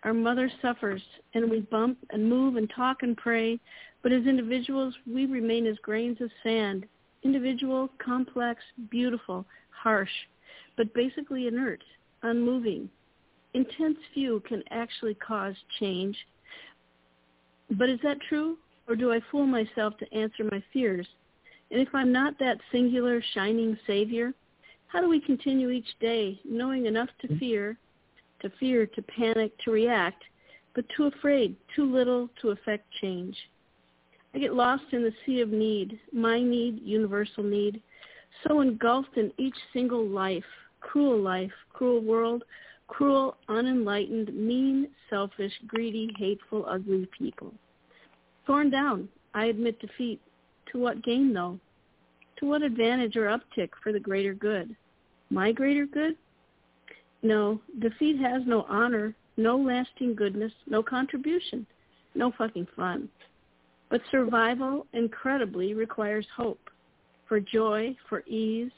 Our 0.02 0.12
mother 0.12 0.50
suffers, 0.60 1.02
and 1.32 1.50
we 1.50 1.60
bump 1.60 1.96
and 2.10 2.28
move 2.28 2.56
and 2.56 2.70
talk 2.76 2.98
and 3.02 3.16
pray, 3.16 3.58
but 4.02 4.12
as 4.12 4.26
individuals, 4.26 4.94
we 5.10 5.24
remain 5.24 5.66
as 5.66 5.76
grains 5.78 6.20
of 6.20 6.30
sand. 6.42 6.84
Individual, 7.22 7.88
complex, 8.04 8.60
beautiful, 8.90 9.46
harsh, 9.70 10.10
but 10.76 10.92
basically 10.92 11.46
inert, 11.46 11.82
unmoving, 12.22 12.90
intense 13.54 13.98
view 14.12 14.42
can 14.46 14.62
actually 14.70 15.14
cause 15.14 15.54
change. 15.78 16.16
But 17.70 17.88
is 17.88 18.00
that 18.02 18.18
true? 18.28 18.58
Or 18.86 18.96
do 18.96 19.12
I 19.12 19.20
fool 19.30 19.46
myself 19.46 19.96
to 19.98 20.14
answer 20.14 20.44
my 20.50 20.62
fears? 20.72 21.06
And 21.70 21.80
if 21.80 21.88
I'm 21.94 22.12
not 22.12 22.38
that 22.38 22.58
singular, 22.70 23.22
shining 23.32 23.78
savior, 23.86 24.34
how 24.88 25.00
do 25.00 25.08
we 25.08 25.20
continue 25.20 25.70
each 25.70 25.98
day 26.00 26.38
knowing 26.44 26.86
enough 26.86 27.08
to 27.22 27.38
fear, 27.38 27.78
to 28.42 28.50
fear, 28.60 28.86
to 28.86 29.02
panic, 29.02 29.52
to 29.64 29.70
react, 29.70 30.22
but 30.74 30.84
too 30.96 31.06
afraid, 31.06 31.56
too 31.74 31.90
little 31.90 32.28
to 32.42 32.50
affect 32.50 32.84
change? 33.00 33.36
I 34.34 34.38
get 34.38 34.54
lost 34.54 34.84
in 34.92 35.02
the 35.02 35.14
sea 35.24 35.40
of 35.40 35.48
need, 35.48 35.98
my 36.12 36.42
need, 36.42 36.80
universal 36.82 37.42
need, 37.42 37.80
so 38.46 38.60
engulfed 38.60 39.16
in 39.16 39.32
each 39.38 39.54
single 39.72 40.06
life, 40.06 40.44
cruel 40.80 41.20
life, 41.20 41.52
cruel 41.72 42.00
world, 42.00 42.44
cruel, 42.86 43.36
unenlightened, 43.48 44.34
mean, 44.34 44.88
selfish, 45.10 45.52
greedy, 45.66 46.10
hateful, 46.18 46.66
ugly 46.68 47.08
people. 47.16 47.52
Torn 48.46 48.70
down, 48.70 49.08
I 49.34 49.46
admit 49.46 49.80
defeat. 49.80 50.20
To 50.72 50.78
what 50.78 51.02
gain, 51.02 51.32
though? 51.32 51.58
To 52.38 52.46
what 52.46 52.62
advantage 52.62 53.16
or 53.16 53.26
uptick 53.26 53.70
for 53.82 53.92
the 53.92 54.00
greater 54.00 54.34
good? 54.34 54.74
My 55.30 55.52
greater 55.52 55.86
good? 55.86 56.16
No, 57.22 57.60
defeat 57.78 58.18
has 58.20 58.42
no 58.46 58.66
honor, 58.68 59.14
no 59.36 59.56
lasting 59.56 60.14
goodness, 60.14 60.52
no 60.66 60.82
contribution, 60.82 61.66
no 62.14 62.32
fucking 62.36 62.66
fun. 62.76 63.08
But 63.88 64.02
survival 64.10 64.86
incredibly 64.92 65.74
requires 65.74 66.26
hope 66.36 66.60
for 67.28 67.40
joy, 67.40 67.96
for 68.08 68.20
ease, 68.26 68.72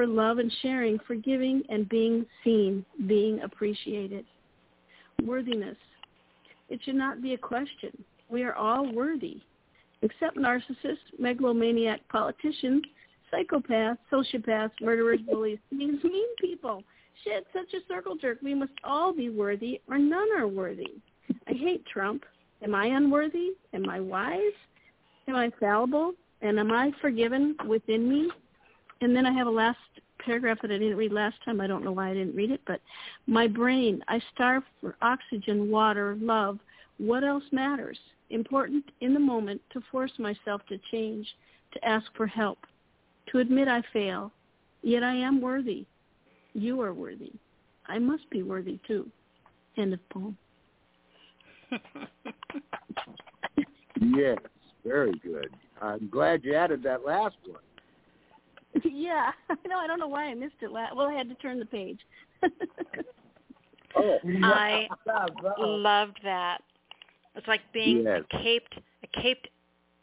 for 0.00 0.06
love 0.06 0.38
and 0.38 0.50
sharing, 0.62 0.98
for 1.06 1.14
giving 1.14 1.62
and 1.68 1.86
being 1.90 2.24
seen, 2.42 2.86
being 3.06 3.38
appreciated. 3.42 4.24
Worthiness. 5.24 5.76
It 6.70 6.80
should 6.82 6.94
not 6.94 7.20
be 7.20 7.34
a 7.34 7.38
question. 7.38 7.90
We 8.30 8.42
are 8.42 8.54
all 8.54 8.90
worthy, 8.94 9.42
except 10.00 10.38
narcissists, 10.38 10.96
megalomaniac 11.18 12.00
politicians, 12.08 12.82
psychopaths, 13.30 13.98
sociopaths, 14.10 14.70
murderers, 14.80 15.20
bullies, 15.30 15.58
these 15.70 16.02
mean 16.02 16.34
people. 16.40 16.82
Shit, 17.22 17.46
such 17.52 17.74
a 17.74 17.86
circle 17.86 18.16
jerk. 18.16 18.38
We 18.42 18.54
must 18.54 18.72
all 18.82 19.12
be 19.12 19.28
worthy 19.28 19.82
or 19.86 19.98
none 19.98 20.28
are 20.34 20.48
worthy. 20.48 20.94
I 21.46 21.52
hate 21.52 21.84
Trump. 21.84 22.24
Am 22.62 22.74
I 22.74 22.86
unworthy? 22.86 23.50
Am 23.74 23.86
I 23.90 24.00
wise? 24.00 24.56
Am 25.28 25.36
I 25.36 25.52
fallible? 25.60 26.14
And 26.40 26.58
am 26.58 26.72
I 26.72 26.90
forgiven 27.02 27.54
within 27.68 28.08
me? 28.08 28.30
And 29.00 29.14
then 29.14 29.26
I 29.26 29.32
have 29.32 29.46
a 29.46 29.50
last 29.50 29.78
paragraph 30.24 30.58
that 30.62 30.70
I 30.70 30.78
didn't 30.78 30.96
read 30.96 31.12
last 31.12 31.36
time. 31.44 31.60
I 31.60 31.66
don't 31.66 31.84
know 31.84 31.92
why 31.92 32.10
I 32.10 32.14
didn't 32.14 32.34
read 32.34 32.50
it, 32.50 32.60
but 32.66 32.80
my 33.26 33.46
brain, 33.46 34.02
I 34.08 34.20
starve 34.34 34.62
for 34.80 34.96
oxygen, 35.00 35.70
water, 35.70 36.16
love. 36.20 36.58
What 36.98 37.24
else 37.24 37.44
matters? 37.52 37.98
Important 38.28 38.84
in 39.00 39.14
the 39.14 39.20
moment 39.20 39.60
to 39.72 39.80
force 39.90 40.12
myself 40.18 40.60
to 40.68 40.78
change, 40.90 41.26
to 41.72 41.84
ask 41.84 42.06
for 42.16 42.26
help, 42.26 42.58
to 43.32 43.38
admit 43.38 43.68
I 43.68 43.82
fail. 43.92 44.32
Yet 44.82 45.02
I 45.02 45.14
am 45.14 45.40
worthy. 45.40 45.86
You 46.52 46.80
are 46.82 46.92
worthy. 46.92 47.32
I 47.86 47.98
must 47.98 48.28
be 48.30 48.42
worthy 48.42 48.78
too. 48.86 49.10
End 49.76 49.94
of 49.94 50.08
poem. 50.10 50.36
Yes, 54.00 54.38
very 54.84 55.12
good. 55.22 55.50
I'm 55.82 56.08
glad 56.08 56.42
you 56.42 56.54
added 56.54 56.82
that 56.84 57.04
last 57.04 57.36
one. 57.46 57.60
Yeah, 59.00 59.32
I 59.50 59.68
know. 59.68 59.78
I 59.78 59.86
don't 59.86 59.98
know 59.98 60.08
why 60.08 60.26
I 60.26 60.34
missed 60.34 60.56
it. 60.60 60.70
La- 60.70 60.94
well, 60.94 61.06
I 61.06 61.14
had 61.14 61.28
to 61.28 61.34
turn 61.36 61.58
the 61.58 61.66
page. 61.66 62.00
Oh, 63.96 64.18
I 64.44 64.86
loved 65.58 66.20
that. 66.22 66.58
It's 67.34 67.48
like 67.48 67.60
being 67.72 68.04
Yes. 68.04 68.22
a 68.32 68.38
caped, 68.38 68.78
a 69.02 69.20
caped 69.20 69.48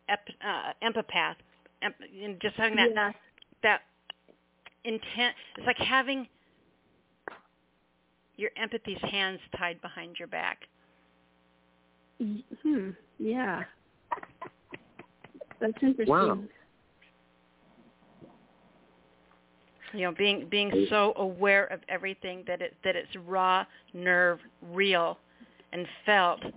ep, 0.09 0.27
uh, 0.45 0.73
empath, 0.83 1.35
em, 1.81 1.93
and 2.21 2.39
just 2.41 2.55
having 2.55 2.75
that 2.75 2.89
yeah. 2.93 3.11
that 3.63 3.81
intent. 4.83 5.35
It's 5.57 5.65
like 5.65 5.77
having 5.77 6.27
your 8.35 8.51
empathy's 8.57 9.01
hands 9.09 9.39
tied 9.57 9.81
behind 9.81 10.17
your 10.19 10.27
back. 10.27 10.67
Hmm. 12.17 12.89
Yeah. 13.19 13.63
That's 15.59 15.73
interesting. 15.81 16.07
Wow. 16.07 16.39
You 19.93 20.01
know, 20.01 20.11
being 20.11 20.47
being 20.49 20.87
so 20.89 21.13
aware 21.15 21.65
of 21.65 21.79
everything 21.87 22.43
that 22.47 22.61
it 22.61 22.75
that 22.83 22.95
it's 22.95 23.15
raw, 23.25 23.65
nerve, 23.93 24.39
real, 24.73 25.17
and 25.71 25.87
felt. 26.05 26.41
And 26.43 26.55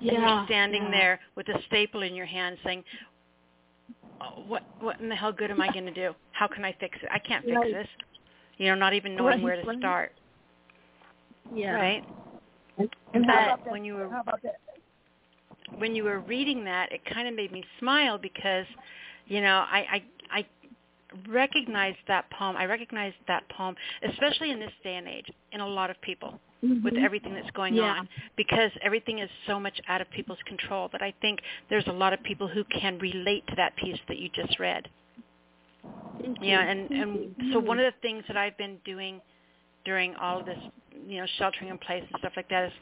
you're 0.00 0.44
standing 0.46 0.84
yeah. 0.84 0.90
there 0.90 1.20
with 1.36 1.48
a 1.48 1.62
staple 1.66 2.02
in 2.02 2.14
your 2.14 2.26
hand, 2.26 2.56
saying, 2.64 2.82
oh, 4.20 4.42
"What 4.46 4.62
what 4.80 5.00
in 5.00 5.08
the 5.08 5.14
hell 5.14 5.32
good 5.32 5.50
am 5.50 5.60
I 5.60 5.70
going 5.72 5.86
to 5.86 5.92
do? 5.92 6.14
How 6.32 6.48
can 6.48 6.64
I 6.64 6.74
fix 6.80 6.98
it? 7.02 7.08
I 7.12 7.18
can't 7.18 7.44
fix 7.44 7.56
Right. 7.56 7.72
this." 7.72 7.88
You 8.58 8.66
know, 8.68 8.74
not 8.74 8.94
even 8.94 9.14
knowing 9.14 9.42
Right, 9.42 9.42
where 9.42 9.62
to 9.62 9.78
start. 9.78 10.12
Yeah. 11.54 11.72
Right. 11.72 12.04
And 13.14 13.26
how 13.26 13.58
But 13.62 13.70
when 13.70 13.84
you 13.84 13.94
were 13.94 14.08
How 14.08 14.20
about 14.20 14.42
that? 14.42 14.56
when 15.78 15.94
you 15.94 16.04
were 16.04 16.20
reading 16.20 16.64
that, 16.64 16.92
it 16.92 17.04
kind 17.06 17.28
of 17.28 17.34
made 17.34 17.52
me 17.52 17.64
smile 17.78 18.18
because, 18.18 18.66
you 19.26 19.40
know, 19.40 19.64
I 19.68 20.02
recognized 21.28 21.98
that 22.08 22.28
poem. 22.30 22.56
I 22.56 22.64
recognized 22.66 23.16
that 23.28 23.48
poem, 23.50 23.74
especially 24.08 24.50
in 24.50 24.60
this 24.60 24.72
day 24.82 24.96
and 24.96 25.08
age, 25.08 25.26
in 25.52 25.60
a 25.60 25.66
lot 25.66 25.90
of 25.90 26.00
people 26.00 26.40
with 26.62 26.94
Mhm. 26.94 27.04
everything 27.04 27.34
that's 27.34 27.50
going 27.50 27.74
Yeah. 27.74 27.98
on, 27.98 28.08
because 28.36 28.70
everything 28.82 29.18
is 29.18 29.30
so 29.46 29.58
much 29.58 29.80
out 29.88 30.00
of 30.00 30.08
people's 30.10 30.42
control. 30.44 30.88
That 30.88 31.02
I 31.02 31.10
think 31.20 31.42
there's 31.68 31.86
a 31.88 31.92
lot 31.92 32.12
of 32.12 32.22
people 32.22 32.46
who 32.46 32.64
can 32.64 32.98
relate 32.98 33.46
to 33.48 33.56
that 33.56 33.74
piece 33.76 34.00
that 34.06 34.18
you 34.18 34.28
just 34.28 34.58
read. 34.58 34.88
Thank 36.20 36.40
you. 36.40 36.48
Yeah, 36.48 36.62
and 36.62 36.90
and 36.90 37.36
so 37.52 37.58
one 37.58 37.78
of 37.78 37.84
the 37.84 37.98
things 38.00 38.24
that 38.28 38.36
I've 38.36 38.56
been 38.56 38.78
doing 38.84 39.20
during 39.84 40.14
all 40.16 40.38
of 40.38 40.46
this, 40.46 40.58
you 41.06 41.18
know, 41.18 41.26
sheltering 41.38 41.70
in 41.70 41.78
place 41.78 42.04
and 42.08 42.18
stuff 42.20 42.36
like 42.36 42.48
that 42.48 42.66
is 42.66 42.72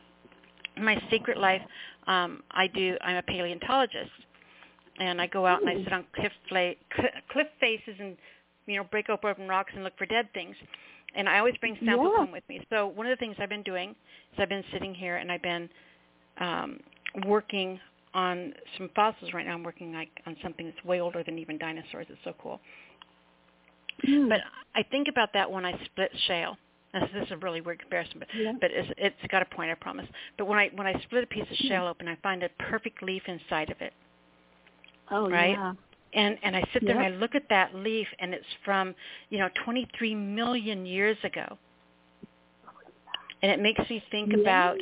my 0.77 1.01
secret 1.11 1.39
life. 1.39 1.63
Um, 2.07 2.43
I 2.51 2.67
do. 2.67 2.97
I'm 3.01 3.17
a 3.17 3.23
paleontologist, 3.23 4.11
and 5.01 5.21
I 5.21 5.27
go 5.27 5.47
out 5.47 5.61
and 5.63 5.69
I 5.71 5.83
sit 5.83 5.93
on 5.93 6.05
cliff 6.15 6.33
fla- 6.49 6.75
cl- 6.97 7.23
cliff 7.33 7.47
faces 7.59 7.97
and 7.99 8.17
you 8.67 8.77
know 8.77 8.85
break 8.85 9.09
open 9.09 9.49
rocks 9.49 9.73
and 9.75 9.83
look 9.83 9.97
for 9.99 10.07
dead 10.07 10.29
things. 10.35 10.55
And 11.17 11.29
I 11.29 11.39
always 11.39 11.57
bring 11.59 11.77
samples 11.85 12.13
Yeah. 12.13 12.19
home 12.25 12.31
with 12.33 12.45
me. 12.49 12.65
So 12.71 12.87
one 12.87 13.07
of 13.07 13.11
the 13.11 13.17
things 13.17 13.35
I've 13.41 13.49
been 13.49 13.65
doing 13.65 13.91
is 13.91 14.39
I've 14.39 14.49
been 14.49 14.63
sitting 14.73 14.95
here 14.95 15.17
and 15.17 15.33
I've 15.33 15.43
been 15.43 15.69
um, 16.39 16.79
working 17.27 17.81
on 18.15 18.55
some 18.79 18.91
fossils 18.95 19.33
right 19.33 19.45
now. 19.45 19.55
I'm 19.55 19.65
working 19.65 19.93
like 19.93 20.11
on 20.27 20.37
something 20.43 20.67
that's 20.67 20.85
way 20.85 21.01
older 21.01 21.25
than 21.25 21.37
even 21.39 21.59
dinosaurs. 21.59 22.07
It's 22.09 22.21
so 22.23 22.33
cool. 22.41 22.61
Hmm. 24.05 24.29
But 24.29 24.41
I 24.75 24.83
think 24.85 25.09
about 25.09 25.33
that 25.35 25.51
when 25.51 25.65
I 25.65 25.73
split 25.87 26.11
shale. 26.29 26.57
This, 26.95 27.03
this 27.15 27.27
is 27.27 27.33
a 27.33 27.37
really 27.37 27.61
weird 27.61 27.79
comparison, 27.81 28.17
but 28.19 28.29
Yeah. 28.37 28.53
but 28.61 28.71
it's, 28.73 28.89
it's 28.99 29.33
got 29.33 29.43
a 29.43 29.45
point, 29.45 29.71
I 29.71 29.75
promise. 29.75 30.07
But 30.39 30.47
when 30.47 30.59
I 30.59 30.71
when 30.75 30.87
I 30.87 31.01
split 31.03 31.23
a 31.25 31.27
piece 31.27 31.45
of 31.51 31.57
shale 31.69 31.87
open, 31.87 32.09
I 32.09 32.17
find 32.23 32.43
a 32.43 32.49
perfect 32.71 33.03
leaf 33.03 33.23
inside 33.29 33.71
of 33.71 33.81
it, 33.81 33.93
Oh 35.11 35.29
right? 35.31 35.57
yeah. 35.57 35.73
and 36.15 36.39
and 36.43 36.57
I 36.57 36.63
sit 36.73 36.83
there 36.87 36.97
Yep. 36.97 37.05
and 37.07 37.15
I 37.15 37.19
look 37.19 37.35
at 37.35 37.49
that 37.51 37.75
leaf, 37.75 38.07
and 38.19 38.35
it's 38.35 38.47
from 38.65 38.95
you 39.31 39.39
know 39.39 39.49
23 39.65 40.15
million 40.15 40.87
years 40.87 41.17
ago, 41.25 41.59
and 43.43 43.51
it 43.53 43.61
makes 43.61 43.81
me 43.91 44.03
think 44.11 44.33
Yeah. 44.33 44.39
about 44.41 44.79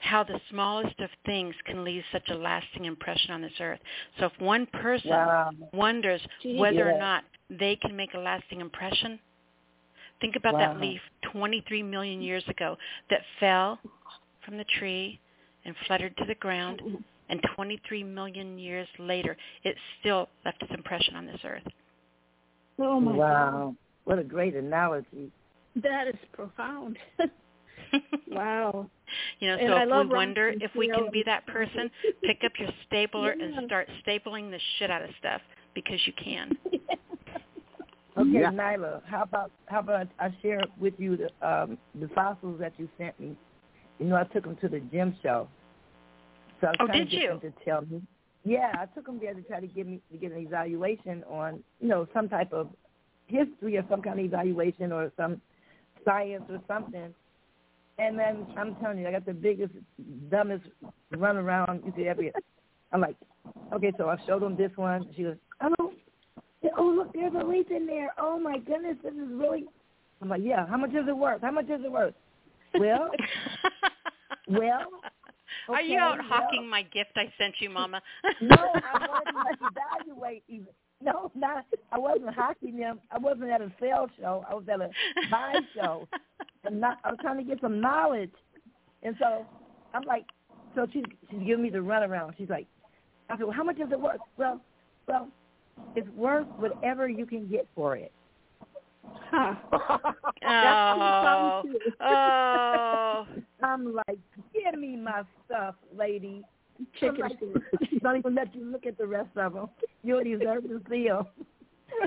how 0.00 0.24
the 0.24 0.40
smallest 0.50 0.98
of 1.00 1.10
things 1.24 1.54
can 1.64 1.84
leave 1.84 2.02
such 2.12 2.28
a 2.30 2.34
lasting 2.34 2.86
impression 2.86 3.30
on 3.30 3.40
this 3.40 3.52
earth. 3.60 3.80
So 4.18 4.26
if 4.26 4.40
one 4.40 4.66
person 4.66 5.10
Wow. 5.10 5.50
wonders 5.72 6.20
Gee, 6.42 6.58
whether 6.58 6.88
yeah. 6.88 6.94
or 6.94 6.98
not 6.98 7.24
they 7.50 7.76
can 7.76 7.94
make 7.96 8.14
a 8.14 8.18
lasting 8.18 8.60
impression, 8.60 9.20
think 10.20 10.36
about 10.36 10.58
that 10.58 10.80
leaf 10.80 11.00
23 11.32 11.82
million 11.84 12.20
years 12.20 12.44
ago 12.48 12.76
that 13.10 13.20
fell 13.38 13.78
from 14.44 14.56
the 14.56 14.64
tree 14.78 15.20
and 15.64 15.76
fluttered 15.86 16.16
to 16.16 16.24
the 16.24 16.34
ground, 16.36 16.82
and 17.32 17.40
23 17.56 18.04
million 18.04 18.58
years 18.58 18.86
later, 18.98 19.36
it 19.64 19.74
still 19.98 20.28
left 20.44 20.62
its 20.62 20.70
impression 20.72 21.16
on 21.16 21.24
this 21.26 21.40
earth. 21.44 21.62
Oh 22.78 23.00
my 23.00 23.12
God. 23.12 23.18
wow. 23.18 23.74
What 24.04 24.18
a 24.18 24.24
great 24.24 24.54
analogy. 24.54 25.30
That 25.82 26.08
is 26.08 26.14
profound. 26.34 26.98
wow. 28.28 28.86
You 29.40 29.48
know, 29.48 29.56
And 29.56 29.68
so 29.70 29.72
I 29.74 29.84
if 29.84 29.88
love 29.88 30.08
we 30.08 30.14
wonder 30.14 30.52
if 30.60 30.70
we 30.76 30.88
can 30.88 31.08
be 31.10 31.22
that 31.24 31.46
person, 31.46 31.90
pick 32.22 32.42
up 32.44 32.52
your 32.58 32.68
stapler 32.86 33.34
Yeah. 33.34 33.44
and 33.56 33.66
start 33.66 33.88
stapling 34.06 34.50
the 34.50 34.60
shit 34.78 34.90
out 34.90 35.02
of 35.02 35.08
stuff 35.18 35.40
because 35.74 36.00
you 36.06 36.12
can. 36.22 36.56
Okay, 38.14 38.28
Yeah. 38.42 38.50
Nyla, 38.50 39.00
how 39.06 39.22
about 39.22 39.50
how 39.66 39.80
about 39.80 40.06
I 40.18 40.28
share 40.42 40.60
with 40.78 40.92
you 40.98 41.16
the 41.16 41.28
um, 41.48 41.78
the 41.98 42.08
fossils 42.08 42.60
that 42.60 42.74
you 42.76 42.86
sent 42.98 43.18
me? 43.18 43.34
You 43.98 44.04
know, 44.04 44.16
I 44.16 44.24
took 44.24 44.44
them 44.44 44.54
to 44.60 44.68
the 44.68 44.80
gem 44.92 45.16
show. 45.22 45.48
So 46.62 46.68
I 46.68 46.70
was 46.70 46.76
Oh, 46.80 46.98
did 46.98 47.10
to 47.10 47.16
you? 47.16 47.40
to 47.42 47.52
tell 47.64 47.82
me. 47.82 48.00
Yeah, 48.44 48.72
I 48.74 48.86
took 48.86 49.06
him 49.08 49.18
there 49.20 49.34
to 49.34 49.42
try 49.42 49.60
to 49.60 49.66
give 49.66 49.86
me 49.86 50.00
to 50.10 50.16
get 50.16 50.32
an 50.32 50.38
evaluation 50.38 51.24
on, 51.24 51.62
you 51.80 51.88
know, 51.88 52.08
some 52.14 52.28
type 52.28 52.52
of 52.52 52.70
history 53.26 53.76
or 53.76 53.84
some 53.90 54.00
kind 54.00 54.18
of 54.18 54.24
evaluation 54.24 54.92
or 54.92 55.12
some 55.16 55.40
science 56.04 56.44
or 56.48 56.60
something. 56.68 57.14
And 57.98 58.18
then 58.18 58.46
I'm 58.56 58.76
telling 58.76 58.98
you, 58.98 59.08
I 59.08 59.12
got 59.12 59.26
the 59.26 59.34
biggest, 59.34 59.72
dumbest 60.30 60.64
run 61.10 61.36
around 61.36 61.82
you 61.84 61.92
could 61.92 62.06
ever. 62.06 62.22
get. 62.22 62.34
I'm 62.92 63.00
like, 63.00 63.16
okay, 63.72 63.92
so 63.98 64.08
I 64.08 64.16
showed 64.26 64.42
him 64.42 64.56
this 64.56 64.72
one. 64.76 65.08
She 65.16 65.24
goes, 65.24 65.36
oh, 65.60 65.92
oh 66.78 66.84
look, 66.84 67.12
there's 67.12 67.34
a 67.34 67.44
leaf 67.44 67.70
in 67.70 67.86
there. 67.86 68.12
Oh 68.18 68.38
my 68.38 68.58
goodness, 68.58 68.96
this 69.02 69.12
is 69.12 69.28
really. 69.32 69.66
I'm 70.20 70.28
like, 70.28 70.42
yeah. 70.44 70.66
How 70.66 70.76
much 70.76 70.90
is 70.90 71.08
it 71.08 71.16
worth? 71.16 71.42
How 71.42 71.50
much 71.50 71.66
is 71.66 71.80
it 71.84 71.90
worth? 71.90 72.14
Well, 72.74 73.10
well. 74.48 74.86
Are 75.68 75.82
you 75.82 75.98
out 75.98 76.18
well. 76.18 76.28
hawking 76.28 76.68
my 76.68 76.82
gift 76.82 77.12
I 77.16 77.32
sent 77.38 77.54
you, 77.60 77.70
Mama? 77.70 78.00
No, 78.40 78.56
I 78.56 79.56
to 79.60 79.68
evaluate. 80.06 80.44
Even. 80.48 80.68
No, 81.02 81.30
not. 81.34 81.64
I 81.90 81.98
wasn't 81.98 82.34
hawking 82.34 82.76
them. 82.76 83.00
I 83.10 83.18
wasn't 83.18 83.50
at 83.50 83.60
a 83.60 83.72
sale 83.80 84.08
show. 84.20 84.44
I 84.48 84.54
was 84.54 84.64
at 84.72 84.80
a 84.80 84.90
buy 85.30 85.54
show. 85.74 86.08
And 86.64 86.80
not, 86.80 86.98
I 87.04 87.10
was 87.10 87.18
trying 87.20 87.38
to 87.38 87.44
get 87.44 87.60
some 87.60 87.80
knowledge. 87.80 88.30
And 89.02 89.16
so 89.18 89.46
I'm 89.94 90.02
like, 90.04 90.24
so 90.74 90.86
she 90.92 91.02
she's 91.30 91.40
giving 91.40 91.62
me 91.62 91.70
the 91.70 91.78
runaround. 91.78 92.36
She's 92.38 92.48
like, 92.48 92.66
I 93.28 93.36
said, 93.36 93.44
well, 93.44 93.52
how 93.52 93.64
much 93.64 93.76
is 93.76 93.90
it 93.90 94.00
worth? 94.00 94.20
Well, 94.36 94.60
well, 95.08 95.28
it's 95.96 96.08
worth 96.10 96.46
whatever 96.56 97.08
you 97.08 97.26
can 97.26 97.48
get 97.48 97.66
for 97.74 97.96
it. 97.96 98.12
Huh. 99.04 99.54
oh, 100.46 101.62
oh. 102.00 103.26
I'm 103.62 103.94
like, 103.94 104.18
give 104.52 104.78
me 104.78 104.96
my 104.96 105.22
stuff, 105.46 105.74
lady. 105.96 106.42
I'm 106.78 106.86
Chicken 106.98 107.20
like, 107.20 107.38
don't 108.02 108.16
even 108.16 108.34
let 108.34 108.54
you 108.54 108.64
look 108.64 108.86
at 108.86 108.98
the 108.98 109.06
rest 109.06 109.30
of 109.36 109.54
them. 109.54 109.68
You 110.02 110.22
deserve 110.22 110.64
to 110.64 110.80
see 110.90 111.08
them. 111.08 111.26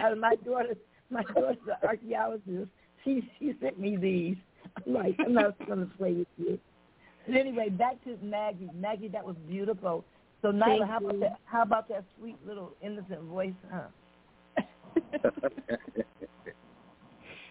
And 0.03 0.19
my 0.19 0.33
daughter, 0.43 0.75
my 1.11 1.21
daughter's 1.21 1.57
an 1.67 1.87
archaeologist. 1.87 2.69
She 3.03 3.21
she 3.37 3.53
sent 3.61 3.79
me 3.79 3.95
these. 3.95 4.35
I'm 4.75 4.93
like, 4.93 5.15
I'm 5.23 5.33
not 5.33 5.57
going 5.67 5.87
to 5.87 5.95
play 5.95 6.13
with 6.13 6.27
you. 6.37 6.59
But 7.27 7.35
anyway, 7.37 7.69
back 7.69 8.03
to 8.05 8.17
Maggie. 8.23 8.71
Maggie, 8.73 9.07
that 9.09 9.23
was 9.23 9.35
beautiful. 9.47 10.03
So 10.41 10.51
Nyla, 10.51 10.65
Thank 10.65 10.85
how 10.85 10.97
about 10.97 11.19
that? 11.19 11.39
How 11.45 11.61
about 11.61 11.89
that 11.89 12.03
sweet 12.17 12.35
little 12.47 12.71
innocent 12.81 13.21
voice, 13.21 13.53
huh? 13.71 13.89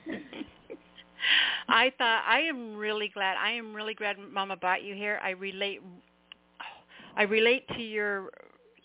I 1.69 1.93
thought 1.99 2.25
I 2.27 2.41
am 2.41 2.77
really 2.77 3.09
glad. 3.09 3.37
I 3.39 3.53
am 3.53 3.75
really 3.75 3.95
glad 3.95 4.17
Mama 4.19 4.57
brought 4.57 4.83
you 4.83 4.95
here. 4.95 5.19
I 5.23 5.31
relate. 5.31 5.81
I 7.17 7.23
relate 7.23 7.67
to 7.69 7.83
your 7.83 8.31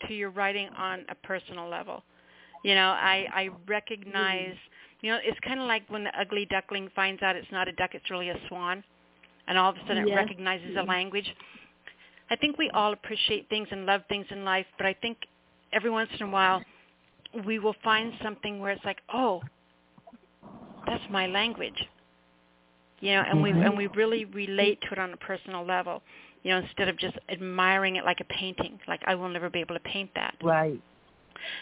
to 0.08 0.14
your 0.14 0.30
writing 0.30 0.68
on 0.76 1.04
a 1.08 1.14
personal 1.26 1.68
level. 1.68 2.02
You 2.64 2.74
know, 2.74 2.88
I 2.88 3.26
I 3.32 3.48
recognize. 3.68 4.54
You 5.02 5.12
know, 5.12 5.18
it's 5.22 5.38
kind 5.40 5.60
of 5.60 5.66
like 5.66 5.82
when 5.88 6.04
the 6.04 6.20
ugly 6.20 6.46
duckling 6.50 6.90
finds 6.94 7.22
out 7.22 7.34
it's 7.34 7.50
not 7.50 7.68
a 7.68 7.72
duck, 7.72 7.94
it's 7.94 8.10
really 8.10 8.28
a 8.28 8.36
swan, 8.48 8.84
and 9.48 9.56
all 9.56 9.70
of 9.70 9.76
a 9.76 9.80
sudden 9.86 10.06
it 10.06 10.14
recognizes 10.14 10.76
a 10.76 10.82
language. 10.82 11.24
I 12.30 12.36
think 12.36 12.58
we 12.58 12.70
all 12.70 12.92
appreciate 12.92 13.48
things 13.48 13.66
and 13.70 13.86
love 13.86 14.02
things 14.08 14.26
in 14.30 14.44
life, 14.44 14.66
but 14.76 14.86
I 14.86 14.94
think 14.94 15.16
every 15.72 15.90
once 15.90 16.10
in 16.18 16.26
a 16.26 16.30
while 16.30 16.62
we 17.46 17.58
will 17.58 17.74
find 17.82 18.12
something 18.22 18.60
where 18.60 18.72
it's 18.72 18.84
like, 18.84 18.98
oh, 19.12 19.42
that's 20.90 21.04
my 21.10 21.26
language 21.28 21.80
you 23.00 23.12
know 23.14 23.22
and 23.28 23.42
we 23.42 23.50
mm-hmm. 23.50 23.62
and 23.62 23.76
we 23.78 23.86
really 23.88 24.24
relate 24.26 24.80
to 24.82 24.88
it 24.92 24.98
on 24.98 25.12
a 25.12 25.16
personal 25.18 25.64
level 25.66 26.02
you 26.42 26.50
know 26.52 26.58
instead 26.58 26.88
of 26.88 26.98
just 26.98 27.16
admiring 27.30 27.96
it 27.96 28.04
like 28.04 28.20
a 28.20 28.24
painting 28.34 28.78
like 28.88 29.00
i 29.06 29.14
will 29.14 29.28
never 29.30 29.50
be 29.50 29.60
able 29.60 29.74
to 29.76 29.80
paint 29.82 30.10
that. 30.14 30.34
Right. 30.42 30.80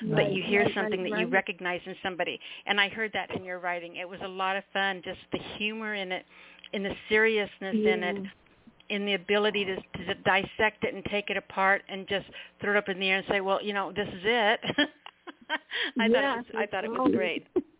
but 0.02 0.16
Right. 0.16 0.32
you 0.32 0.42
hear 0.42 0.64
Right, 0.64 0.74
something 0.74 1.02
right, 1.02 1.12
that 1.12 1.20
you 1.20 1.26
recognize 1.28 1.80
in 1.86 1.94
somebody 2.02 2.40
and 2.66 2.80
i 2.80 2.88
heard 2.88 3.12
that 3.14 3.30
in 3.36 3.44
your 3.44 3.60
writing. 3.60 3.96
It 3.96 4.09
was 4.09 4.20
a 4.24 4.28
lot 4.28 4.56
of 4.56 4.64
fun 4.72 5.02
just 5.05 5.20
the 5.32 5.38
humor 5.59 5.94
in 5.94 6.12
it 6.12 6.24
in 6.72 6.82
the 6.82 6.94
seriousness 7.09 7.76
in 7.76 8.02
it 8.02 8.16
Yeah. 8.16 8.96
in 8.96 9.06
the 9.06 9.14
ability 9.14 9.64
to, 9.66 9.76
to 9.76 10.14
dissect 10.24 10.84
it 10.84 10.94
and 10.94 11.05
take 11.06 11.30
it 11.30 11.36
apart 11.36 11.82
and 11.88 12.09
just 12.09 12.26
throw 12.60 12.72
it 12.72 12.78
up 12.78 12.88
in 12.88 12.98
the 13.00 13.09
air 13.09 13.18
and 13.18 13.26
say 13.28 13.40
well 13.40 13.62
you 13.62 13.74
know 13.74 13.92
this 13.92 14.09
is 14.09 14.22
it. 14.24 14.60
I 16.00 16.09
thought 16.09 16.24
it 16.24 16.36
was 16.38 16.44
i 16.59 16.66
thought 16.66 16.84
it 16.84 16.90
was 16.90 17.10
great 17.14 17.46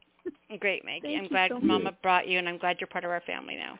great 0.57 0.85
maggie 0.85 1.01
Thank 1.03 1.17
i'm 1.19 1.23
you 1.25 1.29
glad 1.31 1.51
so 1.51 1.61
mama 1.61 1.85
much. 1.85 2.03
brought 2.03 2.27
you 2.27 2.39
and 2.39 2.49
i'm 2.49 2.59
glad 2.59 2.77
you're 2.81 2.87
part 2.89 3.05
of 3.05 3.11
our 3.11 3.21
family 3.23 3.57
now 3.57 3.79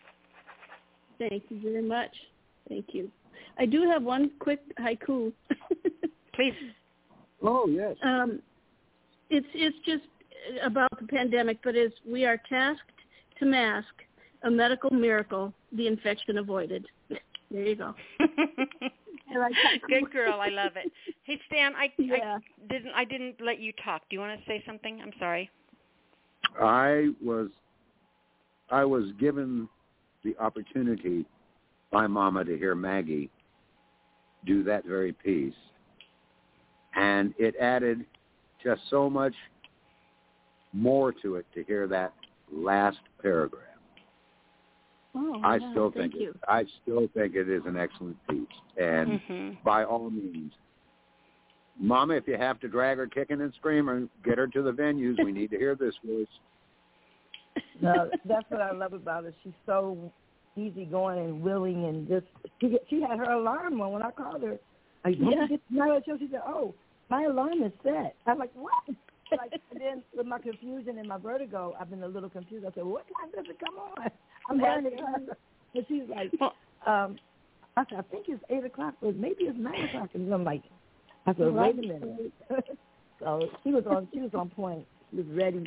Thank 1.19 1.43
you 1.49 1.61
very 1.61 1.83
much. 1.83 2.15
Thank 2.69 2.87
you. 2.93 3.11
I 3.59 3.67
do 3.67 3.83
have 3.91 4.05
one 4.05 4.31
quick 4.39 4.61
haiku. 4.79 5.33
please 6.35 6.55
Oh, 7.43 7.67
yes. 7.69 7.97
um, 8.05 8.41
it's 9.31 9.47
it's 9.55 9.77
just 9.85 10.05
about 10.63 10.89
the 11.01 11.07
pandemic, 11.09 11.59
but 11.65 11.75
it's 11.75 11.95
we 12.09 12.25
are 12.25 12.41
tasked 12.49 12.83
to 13.41 13.47
mask 13.47 13.89
a 14.45 14.51
medical 14.51 14.91
miracle, 14.91 15.53
the 15.73 15.89
infection 15.89 16.39
avoided. 16.39 16.87
There 17.51 17.67
you 17.67 17.75
go. 17.77 17.95
Like. 19.37 19.53
Good 19.89 20.11
girl, 20.11 20.41
I 20.41 20.49
love 20.49 20.73
it. 20.77 20.91
Hey 21.25 21.39
Stan, 21.49 21.75
I, 21.77 21.93
Yeah. 21.99 22.39
I 22.39 22.73
didn't 22.73 22.93
I 22.95 23.05
didn't 23.05 23.41
let 23.45 23.59
you 23.59 23.73
talk. 23.85 24.01
Do 24.09 24.15
you 24.17 24.21
want 24.21 24.41
to 24.41 24.47
say 24.47 24.63
something? 24.67 25.01
I'm 25.03 25.13
sorry. 25.19 25.51
I 26.61 27.09
was 27.25 27.49
I 28.71 28.85
was 28.85 29.05
given 29.19 29.69
the 30.25 30.37
opportunity 30.39 31.25
by 31.91 32.07
Mama 32.07 32.45
to 32.45 32.57
hear 32.59 32.75
Maggie 32.75 33.31
do 34.45 34.63
that 34.65 34.85
very 34.85 35.13
piece, 35.13 35.55
and 36.95 37.35
it 37.39 37.55
added 37.57 38.05
just 38.63 38.83
so 38.91 39.09
much 39.09 39.35
more 40.73 41.13
to 41.23 41.37
it 41.37 41.47
to 41.55 41.65
hear 41.65 41.87
that 41.89 42.13
last 42.53 42.99
paragraph. 43.23 43.63
Oh, 45.15 45.41
I 45.43 45.57
yeah, 45.57 45.71
still 45.71 45.91
thank 45.91 46.13
think 46.13 46.23
you. 46.23 46.31
it, 46.31 46.37
I 46.47 46.65
still 46.83 47.09
think 47.15 47.35
it 47.35 47.49
is 47.49 47.63
an 47.65 47.77
excellent 47.77 48.17
piece, 48.29 48.47
and 48.77 49.21
Mhm. 49.21 49.63
by 49.65 49.85
all 49.85 50.11
means, 50.11 50.53
Mama, 51.81 52.15
if 52.15 52.27
you 52.27 52.37
have 52.37 52.59
to 52.61 52.69
drag 52.69 52.99
her 52.99 53.07
kicking 53.07 53.41
and 53.41 53.53
screaming, 53.55 54.09
get 54.25 54.39
her 54.39 54.47
to 54.49 54.63
the 54.63 54.73
venues. 54.73 55.23
We 55.25 55.33
need 55.33 55.51
to 55.51 55.59
hear 55.59 55.75
this 55.75 55.95
voice. 56.05 56.27
No, 57.81 58.09
that's 58.25 58.49
what 58.51 58.61
I 58.61 58.73
love 58.73 58.93
about 58.93 59.25
her. 59.25 59.35
She's 59.43 59.53
so 59.67 60.13
easygoing 60.57 61.19
and 61.19 61.43
willing, 61.43 61.87
and 61.87 62.09
just 62.09 62.27
she 62.61 62.77
she 62.89 63.01
had 63.01 63.19
her 63.19 63.33
alarm 63.33 63.81
on 63.81 63.93
when 63.93 64.03
I 64.03 64.11
called 64.13 64.43
her. 64.43 64.59
I 65.05 65.11
Yeah. 65.11 65.31
yeah. 65.31 65.47
get 65.49 65.61
my 65.71 66.01
show. 66.07 66.17
She 66.19 66.29
said, 66.31 66.43
"Oh, 66.47 66.75
my 67.09 67.25
alarm 67.25 67.63
is 67.63 67.73
set." 67.83 68.15
I'm 68.27 68.39
like, 68.39 68.53
"What?" 68.55 68.73
Like 69.31 69.53
and 69.71 69.81
then 69.81 70.03
with 70.17 70.27
my 70.27 70.39
confusion 70.39 70.99
and 70.99 71.07
my 71.09 71.19
vertigo, 71.19 71.75
I've 71.79 71.91
been 71.91 72.03
a 72.03 72.09
little 72.09 72.31
confused. 72.31 72.65
I 72.65 72.73
said, 72.75 72.85
"What 72.85 73.05
time 73.21 73.31
does 73.35 73.45
it 73.49 73.59
come 73.61 73.77
on?" 73.77 74.11
I'm 74.51 74.59
learning 74.59 74.99
her, 74.99 75.37
and 75.75 75.87
she's 75.87 76.05
like, 76.09 76.33
um, 76.87 77.19
I 77.77 77.85
said, 77.89 77.99
I 77.99 78.03
think 78.11 78.27
it's 78.29 78.43
eight 78.51 78.65
o'clock, 78.65 78.95
but 79.01 79.17
maybe 79.17 79.45
it's 79.45 79.59
nine 79.59 79.89
o'clock. 79.89 80.11
And 80.15 80.33
I'm 80.33 80.45
like, 80.45 80.63
I 81.29 81.35
said, 81.35 81.53
wait 81.53 81.79
a 81.79 81.83
minute. 81.83 82.33
so 83.21 83.49
she 83.63 83.71
was 83.73 83.85
on. 83.87 84.09
She 84.13 84.21
was 84.21 84.31
on 84.35 84.49
point. 84.49 84.87
She 85.11 85.17
was 85.19 85.27
ready, 85.31 85.63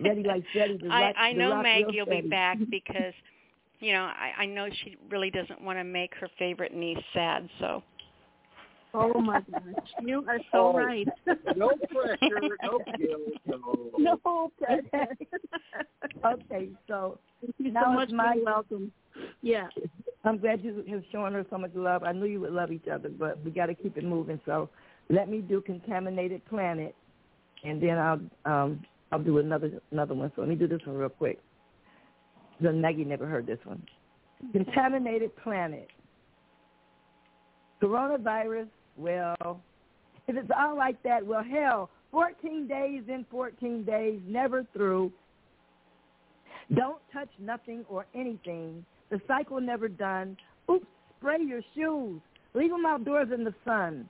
ready 0.00 0.22
like 0.22 0.44
Freddie. 0.52 0.78
The 0.78 0.88
I, 0.88 1.02
rock, 1.06 1.14
I 1.18 1.32
the 1.32 1.38
know 1.38 1.50
rock 1.54 1.62
Maggie 1.62 1.84
will 1.84 2.06
real 2.06 2.22
be 2.22 2.28
back 2.28 2.58
because, 2.70 3.14
you 3.80 3.92
know, 3.92 4.04
I, 4.04 4.42
I 4.42 4.46
know 4.46 4.68
she 4.84 4.96
really 5.10 5.30
doesn't 5.30 5.60
want 5.62 5.78
to 5.78 5.84
make 5.84 6.14
her 6.16 6.28
favorite 6.38 6.74
niece 6.74 6.98
sad. 7.12 7.48
So. 7.58 7.82
Oh 8.94 9.20
my 9.20 9.40
gosh, 9.40 9.84
you 10.02 10.24
are 10.26 10.38
so 10.50 10.70
Oh, 10.70 10.76
right. 10.76 11.06
no 11.56 11.72
pressure, 11.92 12.40
no 12.62 12.80
guilt, 12.96 13.20
no. 13.46 13.90
no 13.98 14.50
pressure. 14.58 15.14
okay, 16.24 16.68
so 16.88 17.18
Thank 17.42 17.54
you 17.58 17.70
now 17.70 17.84
so 17.84 17.92
much. 17.92 18.10
my 18.10 18.38
welcome. 18.42 18.90
Yeah. 19.42 19.68
I'm 20.24 20.38
glad 20.38 20.64
you 20.64 20.82
have 20.90 21.02
shown 21.12 21.32
her 21.34 21.44
so 21.50 21.58
much 21.58 21.72
love. 21.74 22.02
I 22.02 22.12
knew 22.12 22.24
you 22.26 22.40
would 22.40 22.52
love 22.52 22.72
each 22.72 22.88
other, 22.88 23.10
but 23.10 23.42
we 23.44 23.50
got 23.50 23.66
to 23.66 23.74
keep 23.74 23.96
it 23.98 24.04
moving. 24.04 24.40
So 24.46 24.68
let 25.10 25.28
me 25.28 25.40
do 25.40 25.60
contaminated 25.60 26.44
planet, 26.46 26.94
and 27.64 27.82
then 27.82 27.98
I'll 27.98 28.20
um 28.44 28.84
I'll 29.10 29.22
do 29.22 29.38
another 29.38 29.80
another 29.90 30.14
one. 30.14 30.30
So 30.34 30.42
let 30.42 30.50
me 30.50 30.54
do 30.54 30.68
this 30.68 30.80
one 30.84 30.96
real 30.96 31.08
quick. 31.08 31.38
The 32.60 32.72
Maggie 32.72 33.04
never 33.04 33.26
heard 33.26 33.46
this 33.46 33.58
one. 33.64 33.82
Contaminated 34.52 35.34
planet. 35.36 35.88
Coronavirus. 37.82 38.68
Well, 38.96 39.60
if 40.26 40.36
it's 40.36 40.50
all 40.56 40.76
like 40.76 41.00
that, 41.04 41.24
well, 41.24 41.44
hell, 41.44 41.88
14 42.10 42.66
days 42.66 43.02
in 43.08 43.24
14 43.30 43.84
days, 43.84 44.20
never 44.26 44.66
through. 44.72 45.12
Don't 46.74 47.00
touch 47.12 47.28
nothing 47.38 47.84
or 47.88 48.06
anything. 48.14 48.84
The 49.10 49.20
cycle 49.26 49.60
never 49.60 49.88
done. 49.88 50.36
Oops, 50.70 50.86
spray 51.18 51.38
your 51.40 51.62
shoes. 51.74 52.20
Leave 52.54 52.70
them 52.70 52.84
outdoors 52.84 53.28
in 53.32 53.44
the 53.44 53.54
sun. 53.64 54.08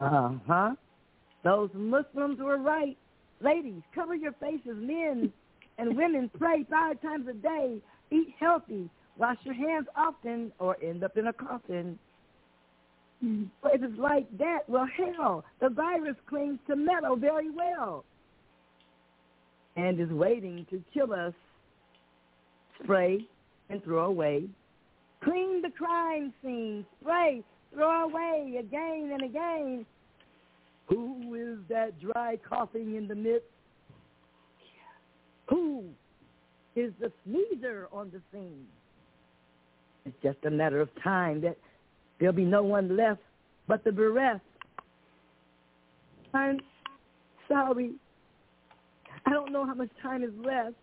Uh-huh. 0.00 0.74
Those 1.44 1.70
Muslims 1.74 2.38
were 2.38 2.58
right. 2.58 2.96
Ladies, 3.40 3.82
cover 3.94 4.14
your 4.14 4.32
faces. 4.32 4.76
Men 4.76 5.32
and 5.78 5.96
women 5.96 6.30
pray 6.38 6.64
five 6.68 7.00
times 7.00 7.26
a 7.28 7.34
day. 7.34 7.78
Eat 8.10 8.34
healthy. 8.38 8.88
Wash 9.18 9.38
your 9.44 9.54
hands 9.54 9.86
often 9.96 10.52
or 10.58 10.76
end 10.82 11.04
up 11.04 11.16
in 11.16 11.28
a 11.28 11.32
coffin. 11.32 11.98
But 13.62 13.74
if 13.74 13.82
it's 13.82 13.98
like 13.98 14.26
that, 14.38 14.68
well, 14.68 14.86
hell, 14.96 15.44
the 15.60 15.70
virus 15.70 16.16
clings 16.28 16.58
to 16.68 16.76
metal 16.76 17.16
very 17.16 17.50
well 17.50 18.04
and 19.76 20.00
is 20.00 20.10
waiting 20.10 20.66
to 20.70 20.82
kill 20.92 21.12
us. 21.12 21.32
Spray 22.82 23.26
and 23.70 23.82
throw 23.84 24.04
away. 24.04 24.44
Clean 25.24 25.62
the 25.62 25.70
crime 25.70 26.32
scene. 26.42 26.84
Spray, 27.00 27.42
throw 27.76 28.04
away 28.04 28.56
again 28.58 29.10
and 29.12 29.22
again. 29.22 29.86
Who 30.86 31.34
is 31.34 31.58
that 31.68 32.00
dry 32.00 32.38
coughing 32.48 32.96
in 32.96 33.06
the 33.06 33.14
midst? 33.14 33.46
Who 35.50 35.84
is 36.74 36.92
the 37.00 37.12
sneezer 37.24 37.88
on 37.92 38.10
the 38.12 38.20
scene? 38.32 38.66
It's 40.06 40.16
just 40.22 40.38
a 40.46 40.50
matter 40.50 40.80
of 40.80 40.88
time 41.02 41.40
that 41.42 41.56
there'll 42.18 42.34
be 42.34 42.44
no 42.44 42.62
one 42.62 42.96
left 42.96 43.20
but 43.68 43.84
the 43.84 43.92
bereft. 43.92 44.40
I'm 46.32 46.60
sorry. 47.48 47.92
I 49.26 49.30
don't 49.30 49.52
know 49.52 49.66
how 49.66 49.74
much 49.74 49.90
time 50.02 50.22
is 50.22 50.30
left. 50.38 50.76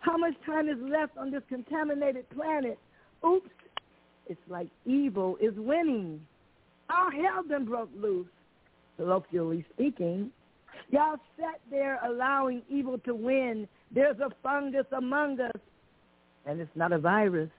How 0.00 0.16
much 0.16 0.34
time 0.44 0.68
is 0.68 0.78
left 0.80 1.16
on 1.18 1.30
this 1.30 1.42
contaminated 1.48 2.28
planet? 2.30 2.78
Oops. 3.26 3.50
It's 4.28 4.40
like 4.48 4.68
evil 4.84 5.36
is 5.40 5.54
winning. 5.56 6.20
All 6.90 7.10
hell 7.10 7.42
done 7.48 7.64
broke 7.64 7.90
loose, 7.96 8.26
colloquially 8.96 9.64
speaking. 9.74 10.30
Y'all 10.90 11.16
sat 11.38 11.60
there 11.70 11.98
allowing 12.04 12.62
evil 12.68 12.98
to 12.98 13.14
win. 13.14 13.68
There's 13.92 14.18
a 14.20 14.30
fungus 14.42 14.86
among 14.96 15.40
us, 15.40 15.60
and 16.44 16.60
it's 16.60 16.74
not 16.74 16.92
a 16.92 16.98
virus. 16.98 17.50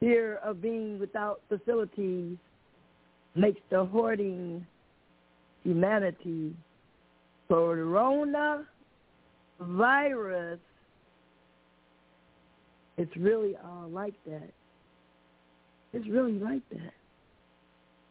Fear 0.00 0.36
of 0.36 0.60
being 0.60 0.98
without 0.98 1.40
facilities 1.48 2.36
makes 3.34 3.60
the 3.70 3.84
hoarding 3.84 4.66
humanity 5.64 6.54
corona 7.48 8.66
virus 9.60 10.58
it's 12.96 13.16
really 13.16 13.56
all 13.64 13.88
like 13.88 14.14
that 14.26 14.50
it's 15.94 16.08
really 16.08 16.38
like 16.38 16.62
that 16.70 16.92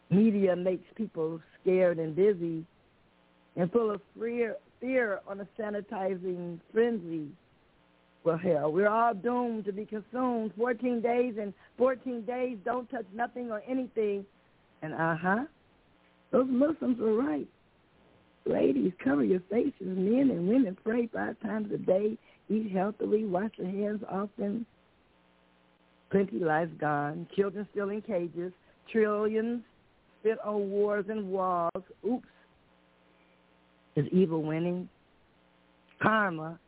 media 0.10 0.55
makes 0.55 0.85
people 0.95 1.39
scared 1.61 1.99
and 1.99 2.15
busy 2.15 2.65
and 3.55 3.72
full 3.72 3.91
of 3.91 4.01
fear 4.19 4.55
fear 4.80 5.19
on 5.27 5.41
a 5.41 5.47
sanitizing 5.60 6.60
frenzy 6.72 7.27
well 8.23 8.38
hell 8.38 8.72
we're 8.72 8.89
all 8.89 9.14
doomed 9.14 9.65
to 9.65 9.72
be 9.72 9.85
consumed 9.85 10.51
14 10.57 11.01
days 11.01 11.35
and 11.39 11.53
14 11.77 12.22
days 12.22 12.57
don't 12.64 12.89
touch 12.89 13.05
nothing 13.14 13.51
or 13.51 13.61
anything 13.68 14.26
and 14.81 14.93
uh-huh 14.93 15.43
those 16.31 16.47
muslims 16.49 16.99
were 16.99 17.15
right 17.15 17.47
Ladies, 18.45 18.91
cover 19.01 19.23
your 19.23 19.39
faces. 19.49 19.73
Men 19.80 20.30
and 20.31 20.47
women 20.47 20.77
pray 20.84 21.07
five 21.07 21.39
times 21.41 21.72
a 21.73 21.77
day. 21.77 22.18
Eat 22.49 22.72
healthily. 22.72 23.26
Wash 23.26 23.51
your 23.55 23.68
hands 23.68 24.03
often. 24.10 24.65
Plenty 26.14 26.38
lives 26.38 26.72
gone. 26.80 27.26
Children 27.35 27.68
still 27.72 27.90
in 27.90 27.99
cages. 27.99 28.53
Trillions 28.91 29.64
spent 30.22 30.38
on 30.45 30.69
wars 30.69 31.06
and 31.10 31.27
walls. 31.27 31.72
Oops. 32.07 32.27
Is 33.95 34.06
evil 34.11 34.44
winning? 34.44 34.88
Karma 35.99 36.60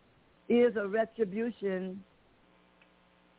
is 0.50 0.76
a 0.78 0.88
retribution 0.88 2.04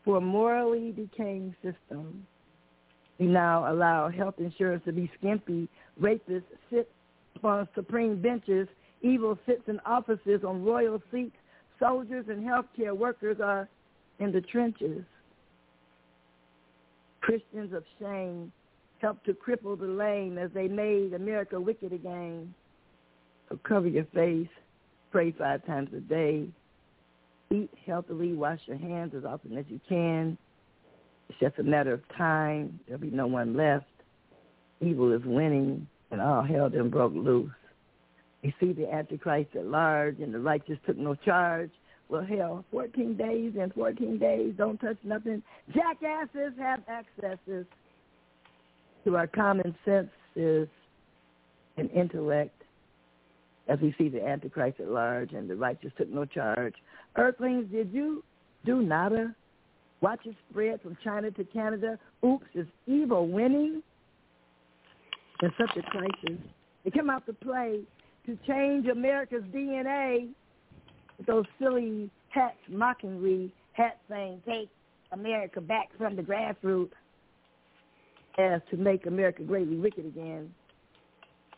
for 0.05 0.19
a 0.19 0.20
morally 0.20 0.93
decaying 0.93 1.57
system. 1.57 2.24
We 3.19 3.27
now 3.27 3.73
allow 3.73 4.09
health 4.09 4.37
insurance 4.39 4.85
to 4.85 4.93
be 4.93 5.11
skimpy. 5.19 5.69
Rapists 6.01 6.45
sit 6.70 6.89
on 7.43 7.66
supreme 7.74 8.23
benches. 8.23 8.69
Evil 9.03 9.37
sits 9.45 9.62
in 9.66 9.81
offices 9.85 10.45
on 10.47 10.65
royal 10.65 11.03
seats. 11.11 11.35
Soldiers 11.81 12.27
and 12.28 12.47
healthcare 12.47 12.97
workers 12.97 13.39
are 13.43 13.69
in 14.20 14.31
the 14.31 14.41
trenches. 14.41 15.03
Christians 17.27 17.73
of 17.73 17.82
shame 17.98 18.53
helped 19.01 19.27
to 19.27 19.32
cripple 19.32 19.77
the 19.77 19.85
lame 19.85 20.39
as 20.39 20.48
they 20.55 20.69
made 20.69 21.12
America 21.12 21.61
wicked 21.61 21.93
again. 21.93 22.55
So 23.48 23.59
cover 23.65 23.89
your 23.89 24.05
face, 24.15 24.47
pray 25.11 25.32
five 25.32 25.66
times 25.66 25.89
a 25.93 25.98
day, 25.98 26.47
eat 27.51 27.70
healthily, 27.85 28.32
wash 28.32 28.61
your 28.66 28.78
hands 28.78 29.12
as 29.16 29.24
often 29.24 29.59
as 29.59 29.65
you 29.69 29.81
can. 29.89 30.39
It's 31.28 31.40
just 31.40 31.59
a 31.59 31.65
matter 31.65 31.93
of 31.93 32.03
time. 32.16 32.78
There'll 32.86 33.01
be 33.01 33.11
no 33.11 33.27
one 33.27 33.57
left. 33.57 33.86
Evil 34.81 35.12
is 35.12 35.23
winning, 35.24 35.89
and 36.12 36.20
all 36.20 36.44
hell 36.44 36.70
then 36.70 36.90
broke 36.90 37.12
loose. 37.12 37.51
You 38.43 38.53
see 38.61 38.73
the 38.73 38.89
Antichrist 38.89 39.57
at 39.57 39.66
large, 39.66 40.20
and 40.20 40.32
the 40.32 40.39
righteous 40.39 40.78
took 40.86 40.97
no 40.97 41.16
charge. 41.16 41.73
Well, 42.09 42.24
hell, 42.24 42.65
14 42.70 43.16
days 43.16 43.55
and 43.61 43.74
14 43.74 44.19
days, 44.19 44.55
don't 44.57 44.78
touch 44.81 44.97
nothing. 45.03 45.43
Jackasses 45.74 46.53
have 46.59 46.81
accesses 46.89 47.66
to 49.05 49.16
our 49.16 49.27
common 49.27 49.74
senses 49.85 50.69
and 51.77 51.91
intellect 51.91 52.62
as 53.69 53.81
we 53.81 53.95
see 53.99 54.09
the 54.09 54.24
Antichrist 54.24 54.78
at 54.81 54.89
large 54.89 55.33
and 55.33 55.51
the 55.51 55.57
righteous 55.57 55.93
took 55.99 56.09
no 56.09 56.24
charge. 56.24 56.74
Earthlings, 57.16 57.70
did 57.73 57.93
you 57.93 58.23
do 58.65 58.83
nada? 58.83 59.35
Watch 60.01 60.20
it 60.27 60.37
spread 60.51 60.81
from 60.83 60.97
China 61.03 61.31
to 61.33 61.45
Canada. 61.45 61.99
Oops, 62.24 62.47
is 62.55 62.66
evil 62.87 63.27
winning? 63.28 63.83
In 65.43 65.51
such 65.59 65.77
a 65.77 65.83
crisis. 65.91 66.41
They 66.85 66.91
come 66.91 67.11
out 67.11 67.27
to 67.27 67.33
play 67.33 67.81
to 68.27 68.39
change 68.47 68.87
America's 68.87 69.43
DNA 69.53 70.28
those 71.26 71.44
silly 71.59 72.10
hats, 72.28 72.56
mockery 72.68 73.52
hat 73.72 73.98
saying, 74.09 74.43
take 74.47 74.68
America 75.12 75.60
back 75.60 75.88
from 75.97 76.16
the 76.16 76.22
grassroots 76.22 76.90
as 78.38 78.60
to 78.70 78.76
make 78.76 79.06
America 79.06 79.43
greatly 79.43 79.76
wicked 79.76 80.05
again. 80.05 80.52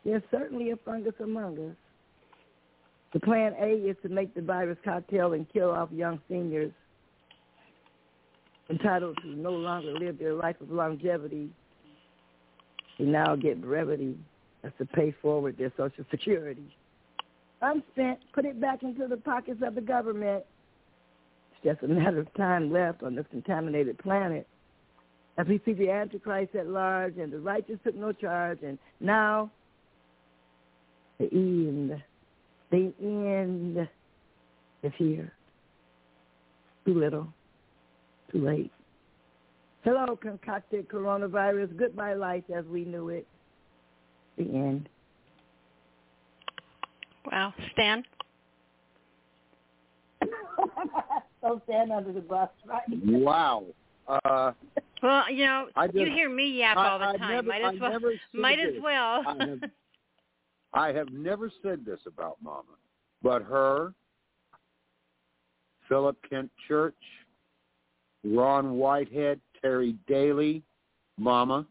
There's 0.05 0.23
certainly 0.31 0.71
a 0.71 0.77
fungus 0.77 1.15
among 1.23 1.59
us. 1.59 1.77
The 3.13 3.21
plan 3.21 3.55
A 3.61 3.89
is 3.89 3.97
to 4.03 4.09
make 4.09 4.35
the 4.35 4.43
virus 4.43 4.79
cocktail 4.85 5.33
and 5.33 5.51
kill 5.53 5.71
off 5.71 5.89
young 5.91 6.21
seniors 6.29 6.73
entitled 8.71 9.17
to 9.23 9.29
no 9.29 9.53
longer 9.53 9.93
live 9.93 10.19
their 10.19 10.35
life 10.35 10.61
of 10.61 10.71
longevity. 10.71 11.49
They 12.99 13.07
now 13.07 13.35
get 13.35 13.63
brevity. 13.63 14.17
That's 14.63 14.77
to 14.79 14.87
pay 14.87 15.15
forward 15.23 15.57
their 15.57 15.73
Social 15.77 16.05
Security. 16.11 16.77
Unspent, 17.61 18.21
put 18.33 18.45
it 18.45 18.61
back 18.61 18.83
into 18.83 19.09
the 19.09 19.17
pockets 19.17 19.61
of 19.67 19.75
the 19.75 19.81
government. 19.81 20.45
It's 21.53 21.65
just 21.65 21.83
a 21.83 21.89
matter 21.93 22.21
of 22.21 22.33
time 22.35 22.73
left 22.73 23.03
on 23.03 23.15
this 23.15 23.27
contaminated 23.31 23.99
planet. 23.99 24.47
as 25.39 25.47
we 25.47 25.61
see 25.65 25.73
the 25.73 25.89
Antichrist 25.91 26.55
at 26.57 26.67
large, 26.67 27.17
and 27.17 27.33
the 27.33 27.39
righteous 27.39 27.79
took 27.85 27.95
no 27.95 28.13
charge, 28.13 28.59
and 28.63 28.77
now 29.01 29.51
the 31.19 31.29
end, 31.33 32.03
the 32.71 32.93
end 33.01 33.89
is 34.83 34.93
here. 34.99 35.33
Too 36.85 36.95
little, 36.95 37.29
too 38.33 38.45
late. 38.45 38.73
Hello, 39.85 40.17
concocted 40.17 40.89
coronavirus. 40.89 41.77
Goodbye, 41.77 42.15
life 42.15 42.45
as 42.55 42.65
we 42.67 42.85
knew 42.85 43.09
it. 43.09 43.27
The 44.37 44.45
end. 44.45 44.89
Wow. 47.31 47.55
Stan? 47.73 48.05
Don't 51.43 51.63
stand 51.65 51.93
under 51.93 52.13
the 52.13 52.21
bus, 52.21 52.49
right? 52.67 52.83
Wow. 53.05 53.65
Uh, 54.09 54.53
well, 55.03 55.31
you 55.31 55.45
know, 55.45 55.69
I 55.77 55.87
just, 55.87 55.99
you 55.99 56.07
hear 56.07 56.29
me 56.31 56.49
yap 56.49 56.77
I, 56.77 56.89
all 56.89 56.99
the 56.99 57.05
I 57.07 57.17
time. 57.17 57.35
Never, 57.35 57.49
might 57.49 57.63
as 57.63 57.75
I 57.81 57.89
well. 57.91 58.01
Might 58.33 58.59
as 58.59 58.75
well. 58.83 59.23
I 59.27 59.37
have, 59.39 59.61
I 60.73 60.93
have 60.93 61.13
never 61.13 61.51
said 61.63 61.85
this 61.85 62.01
about 62.07 62.39
Mama, 62.43 62.63
but 63.23 63.43
her, 63.43 63.93
Philip 65.89 66.17
Kent 66.29 66.51
Church, 66.67 66.95
Ron 68.25 68.73
Whitehead, 68.73 69.41
Terry 69.61 69.95
Daly, 70.07 70.63
Mama, 71.19 71.67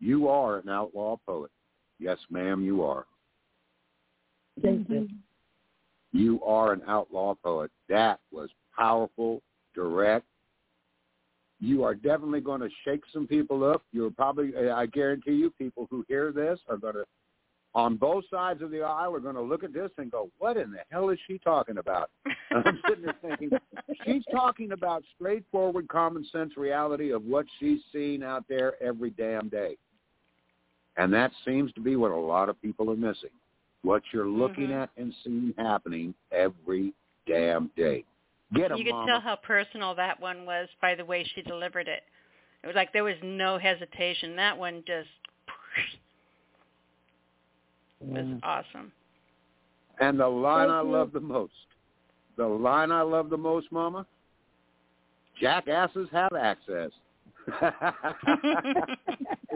you 0.00 0.28
are 0.28 0.58
an 0.58 0.68
outlaw 0.68 1.16
poet. 1.26 1.50
Yes, 1.98 2.18
ma'am, 2.30 2.62
you 2.62 2.82
are. 2.84 3.06
Thank 4.62 4.88
you. 4.88 5.00
Mm-hmm. 5.00 5.14
You 6.12 6.42
are 6.42 6.72
an 6.72 6.82
outlaw 6.86 7.34
poet. 7.34 7.70
That 7.88 8.20
was 8.32 8.48
powerful, 8.76 9.42
direct. 9.74 10.26
You 11.60 11.82
are 11.82 11.94
definitely 11.94 12.40
going 12.40 12.60
to 12.60 12.68
shake 12.84 13.02
some 13.12 13.26
people 13.26 13.64
up. 13.64 13.82
You're 13.92 14.10
probably, 14.10 14.52
I 14.56 14.86
guarantee 14.86 15.32
you, 15.32 15.50
people 15.50 15.86
who 15.90 16.04
hear 16.08 16.32
this 16.32 16.58
are 16.68 16.76
going 16.76 16.94
to, 16.94 17.04
on 17.74 17.96
both 17.96 18.24
sides 18.30 18.62
of 18.62 18.70
the 18.70 18.80
aisle, 18.80 19.14
are 19.14 19.20
going 19.20 19.34
to 19.34 19.42
look 19.42 19.64
at 19.64 19.74
this 19.74 19.90
and 19.98 20.10
go, 20.10 20.30
what 20.38 20.56
in 20.56 20.70
the 20.70 20.78
hell 20.90 21.10
is 21.10 21.18
she 21.26 21.38
talking 21.38 21.78
about? 21.78 22.10
And 22.24 22.36
I'm 22.64 22.80
sitting 22.88 23.04
there 23.04 23.16
thinking, 23.20 23.50
she's 24.04 24.22
talking 24.30 24.72
about 24.72 25.02
straightforward 25.16 25.88
common 25.88 26.24
sense 26.32 26.56
reality 26.56 27.12
of 27.12 27.24
what 27.24 27.44
she's 27.58 27.80
seeing 27.92 28.22
out 28.22 28.44
there 28.48 28.82
every 28.82 29.10
damn 29.10 29.48
day. 29.48 29.76
And 30.96 31.12
that 31.12 31.32
seems 31.44 31.72
to 31.74 31.80
be 31.80 31.96
what 31.96 32.12
a 32.12 32.16
lot 32.16 32.48
of 32.48 32.60
people 32.62 32.90
are 32.90 32.96
missing. 32.96 33.30
What 33.82 34.02
you're 34.12 34.26
looking 34.26 34.68
Mhm. 34.68 34.82
at 34.82 34.90
and 34.96 35.14
seeing 35.22 35.54
happening 35.56 36.14
every 36.32 36.92
damn 37.26 37.68
day. 37.68 38.04
Get 38.54 38.72
'em, 38.72 38.78
you 38.78 38.84
could 38.84 38.94
Mama. 38.94 39.06
tell 39.06 39.20
how 39.20 39.36
personal 39.36 39.94
that 39.94 40.18
one 40.18 40.46
was 40.46 40.68
by 40.80 40.94
the 40.94 41.04
way 41.04 41.22
she 41.22 41.42
delivered 41.42 41.86
it. 41.88 42.04
It 42.62 42.66
was 42.66 42.74
like 42.74 42.92
there 42.92 43.04
was 43.04 43.16
no 43.22 43.58
hesitation. 43.58 44.34
That 44.36 44.56
one 44.56 44.82
just 44.84 45.10
was 48.00 48.26
Mm. 48.26 48.40
awesome. 48.42 48.92
And 50.00 50.18
the 50.18 50.28
line 50.28 50.68
Thank 50.68 50.72
I 50.72 50.82
you. 50.82 50.88
love 50.88 51.12
the 51.12 51.20
most, 51.20 51.66
the 52.36 52.46
line 52.46 52.92
I 52.92 53.02
love 53.02 53.30
the 53.30 53.38
most, 53.38 53.70
Mama, 53.72 54.06
jackasses 55.40 56.08
have 56.10 56.32
access. 56.32 56.92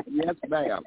yes, 0.07 0.37
ma'am. 0.49 0.85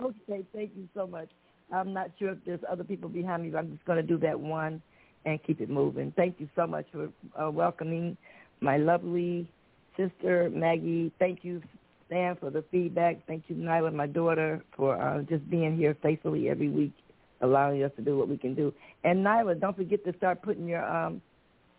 Okay, 0.00 0.44
thank 0.54 0.70
you 0.76 0.88
so 0.94 1.06
much. 1.06 1.28
I'm 1.72 1.92
not 1.92 2.10
sure 2.18 2.30
if 2.30 2.38
there's 2.46 2.60
other 2.70 2.84
people 2.84 3.08
behind 3.08 3.42
me, 3.42 3.50
but 3.50 3.58
I'm 3.58 3.72
just 3.72 3.84
going 3.84 3.96
to 3.96 4.02
do 4.02 4.16
that 4.18 4.38
one 4.38 4.80
and 5.24 5.42
keep 5.42 5.60
it 5.60 5.68
moving. 5.68 6.12
Thank 6.16 6.36
you 6.38 6.48
so 6.56 6.66
much 6.66 6.86
for 6.92 7.10
uh, 7.40 7.50
welcoming 7.50 8.16
my 8.60 8.76
lovely 8.76 9.50
sister, 9.96 10.50
Maggie. 10.50 11.12
Thank 11.18 11.40
you, 11.42 11.60
Stan, 12.06 12.36
for 12.36 12.50
the 12.50 12.64
feedback. 12.70 13.26
Thank 13.26 13.44
you, 13.48 13.56
Nyla, 13.56 13.92
my 13.92 14.06
daughter, 14.06 14.62
for 14.76 15.00
uh, 15.00 15.22
just 15.22 15.48
being 15.50 15.76
here 15.76 15.96
faithfully 16.02 16.48
every 16.48 16.68
week, 16.68 16.92
allowing 17.40 17.82
us 17.82 17.90
to 17.96 18.02
do 18.02 18.16
what 18.16 18.28
we 18.28 18.38
can 18.38 18.54
do. 18.54 18.72
And 19.04 19.24
Nyla, 19.24 19.60
don't 19.60 19.76
forget 19.76 20.04
to 20.04 20.16
start 20.16 20.42
putting 20.42 20.68
your 20.68 20.84
um, 20.84 21.20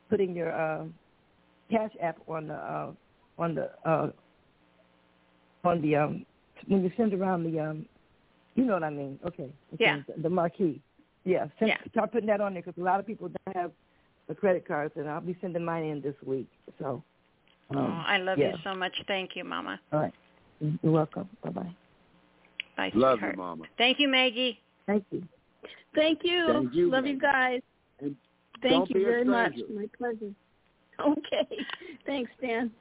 putting 0.09 0.35
your 0.35 0.53
uh, 0.53 0.85
cash 1.71 1.91
app 2.01 2.17
on 2.27 2.47
the 2.47 2.55
uh, 2.55 2.91
on 3.37 3.55
the 3.55 3.71
uh, 3.85 4.09
on 5.63 5.81
the 5.81 5.95
um, 5.95 6.25
when 6.67 6.83
you 6.83 6.91
send 6.97 7.13
around 7.13 7.43
the 7.43 7.59
um, 7.59 7.85
you 8.59 8.65
know 8.65 8.73
what 8.73 8.83
I 8.83 8.89
mean? 8.89 9.19
Okay. 9.25 9.43
okay. 9.73 9.83
Yeah. 9.83 9.99
The, 10.15 10.23
the 10.23 10.29
marquee. 10.29 10.81
Yeah. 11.25 11.47
Send, 11.59 11.69
Yeah. 11.69 11.77
Start 11.91 12.11
putting 12.11 12.27
that 12.27 12.41
on 12.41 12.53
there 12.53 12.61
because 12.63 12.79
a 12.79 12.83
lot 12.83 12.99
of 12.99 13.07
people 13.07 13.29
don't 13.45 13.55
have 13.55 13.71
the 14.27 14.35
credit 14.35 14.67
cards, 14.67 14.93
and 14.95 15.09
I'll 15.09 15.21
be 15.21 15.35
sending 15.41 15.63
mine 15.65 15.83
in 15.85 16.01
this 16.01 16.15
week. 16.25 16.47
So. 16.79 17.03
oh, 17.73 17.77
Um, 17.77 18.03
I 18.05 18.17
love 18.17 18.37
yeah. 18.37 18.49
you 18.51 18.57
so 18.63 18.75
much. 18.75 18.93
Thank 19.07 19.35
you, 19.35 19.43
Mama. 19.43 19.79
All 19.91 19.99
right. 19.99 20.13
You're 20.59 20.91
welcome. 20.91 21.29
Bye 21.43 21.49
bye. 21.51 21.75
Bye, 22.77 22.91
Love 22.93 23.19
you, 23.21 23.33
Mama. 23.35 23.65
Thank 23.77 23.99
you, 23.99 24.07
Maggie. 24.07 24.59
Thank 24.85 25.05
you. 25.11 25.23
Thank 25.95 26.19
you. 26.23 26.45
Thank 26.47 26.73
you, 26.73 26.91
Love 26.91 27.03
Maggie. 27.03 27.13
you 27.15 27.19
guys. 27.19 27.61
And 28.01 28.15
Thank 28.61 28.89
you 28.89 29.03
very 29.03 29.25
much. 29.25 29.53
My 29.73 29.85
pleasure. 29.97 30.33
Okay. 30.99 31.47
Thanks, 32.05 32.29
Dan. 32.41 32.71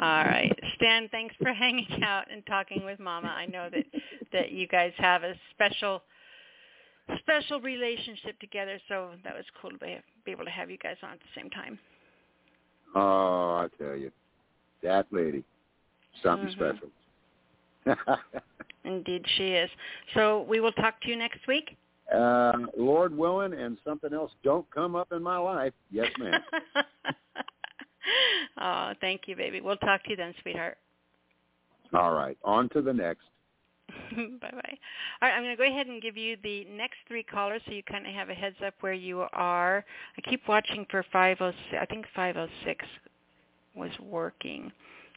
All 0.00 0.24
right, 0.24 0.58
Stan. 0.76 1.08
Thanks 1.10 1.34
for 1.40 1.52
hanging 1.52 2.02
out 2.02 2.24
and 2.30 2.44
talking 2.46 2.84
with 2.84 2.98
Mama. 2.98 3.28
I 3.28 3.46
know 3.46 3.68
that 3.70 3.84
that 4.32 4.50
you 4.52 4.66
guys 4.66 4.92
have 4.98 5.22
a 5.22 5.34
special 5.54 6.02
special 7.18 7.60
relationship 7.60 8.38
together, 8.40 8.78
so 8.88 9.10
that 9.24 9.34
was 9.34 9.44
cool 9.60 9.70
to 9.70 9.78
be, 9.78 9.98
be 10.24 10.30
able 10.32 10.44
to 10.44 10.50
have 10.50 10.70
you 10.70 10.78
guys 10.78 10.96
on 11.02 11.10
at 11.10 11.18
the 11.18 11.40
same 11.40 11.50
time. 11.50 11.78
Oh, 12.94 13.56
I 13.56 13.68
tell 13.82 13.96
you, 13.96 14.10
that 14.82 15.06
lady, 15.10 15.44
something 16.22 16.48
Mhm. 16.48 16.78
special. 17.86 18.16
Indeed, 18.84 19.24
she 19.36 19.48
is. 19.48 19.70
So 20.14 20.42
we 20.42 20.60
will 20.60 20.72
talk 20.72 21.00
to 21.02 21.08
you 21.08 21.16
next 21.16 21.46
week. 21.46 21.76
uh, 22.12 22.52
Lord 22.76 23.16
willing, 23.16 23.54
and 23.54 23.78
something 23.84 24.12
else 24.12 24.32
don't 24.42 24.68
come 24.70 24.94
up 24.94 25.12
in 25.12 25.22
my 25.22 25.38
life. 25.38 25.72
Yes, 25.90 26.08
ma'am. 26.18 26.42
oh, 28.60 28.92
thank 29.00 29.22
you, 29.26 29.36
baby. 29.36 29.60
We'll 29.60 29.76
talk 29.76 30.02
to 30.04 30.10
you 30.10 30.16
then, 30.16 30.34
sweetheart. 30.42 30.78
All 31.94 32.12
right, 32.12 32.38
on 32.44 32.68
to 32.70 32.82
the 32.82 32.92
next. 32.92 33.24
bye 34.16 34.50
bye. 34.50 34.78
All 35.20 35.28
right, 35.28 35.34
I'm 35.34 35.42
going 35.42 35.56
to 35.56 35.62
go 35.62 35.68
ahead 35.68 35.86
and 35.86 36.00
give 36.00 36.16
you 36.16 36.36
the 36.42 36.64
next 36.74 36.96
three 37.08 37.22
callers 37.22 37.60
so 37.66 37.72
you 37.72 37.82
kind 37.82 38.06
of 38.06 38.14
have 38.14 38.30
a 38.30 38.34
heads 38.34 38.56
up 38.64 38.74
where 38.80 38.92
you 38.92 39.24
are. 39.32 39.84
I 40.16 40.30
keep 40.30 40.48
watching 40.48 40.86
for 40.90 41.04
506. 41.12 41.78
I 41.80 41.84
think 41.86 42.06
506 42.14 42.86
was 43.74 43.90
working. 44.00 44.72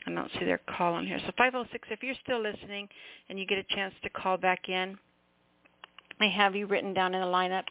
I 0.07 0.11
don't 0.11 0.31
see 0.39 0.45
their 0.45 0.61
call 0.77 0.93
on 0.93 1.07
here. 1.07 1.19
So 1.25 1.31
506, 1.37 1.87
if 1.91 2.03
you're 2.03 2.15
still 2.23 2.41
listening 2.41 2.87
and 3.29 3.39
you 3.39 3.45
get 3.45 3.57
a 3.57 3.75
chance 3.75 3.93
to 4.03 4.09
call 4.09 4.37
back 4.37 4.69
in, 4.69 4.97
I 6.19 6.27
have 6.27 6.55
you 6.55 6.67
written 6.67 6.93
down 6.93 7.13
in 7.13 7.21
the 7.21 7.27
lineup 7.27 7.63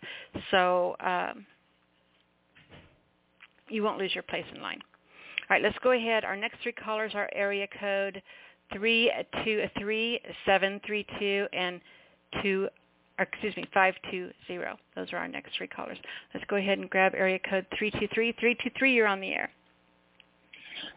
so 0.51 0.97
um, 1.01 1.47
you 3.69 3.83
won't 3.83 3.99
lose 3.99 4.15
your 4.15 4.25
place 4.25 4.45
in 4.55 4.61
line. 4.61 4.81
All 5.51 5.55
right, 5.57 5.63
let's 5.63 5.79
go 5.83 5.93
ahead. 5.93 6.25
Our 6.25 6.37
next 6.37 6.63
three 6.63 6.73
callers 6.73 7.13
are 7.15 7.29
area 7.35 7.67
code 7.79 8.23
three 8.73 9.13
two 9.45 9.65
three 9.79 10.21
seven 10.47 10.81
three 10.87 11.07
two 11.19 11.47
and 11.53 11.81
two 12.43 12.69
or 13.19 13.25
excuse 13.25 13.55
me 13.57 13.65
five 13.75 13.95
two 14.11 14.31
zero. 14.47 14.77
Those 14.97 15.13
are 15.13 15.19
our 15.19 15.29
next 15.29 15.57
three 15.57 15.67
callers. 15.67 15.99
Let's 16.33 16.47
go 16.49 16.57
ahead 16.57 16.79
and 16.79 16.89
grab 16.89 17.15
area 17.15 17.39
code 17.49 17.67
three 17.79 17.91
two 17.91 18.09
three 18.15 18.35
three 18.41 18.57
two 18.63 18.71
three. 18.79 18.95
You're 18.95 19.07
on 19.07 19.21
the 19.21 19.29
air. 19.29 19.51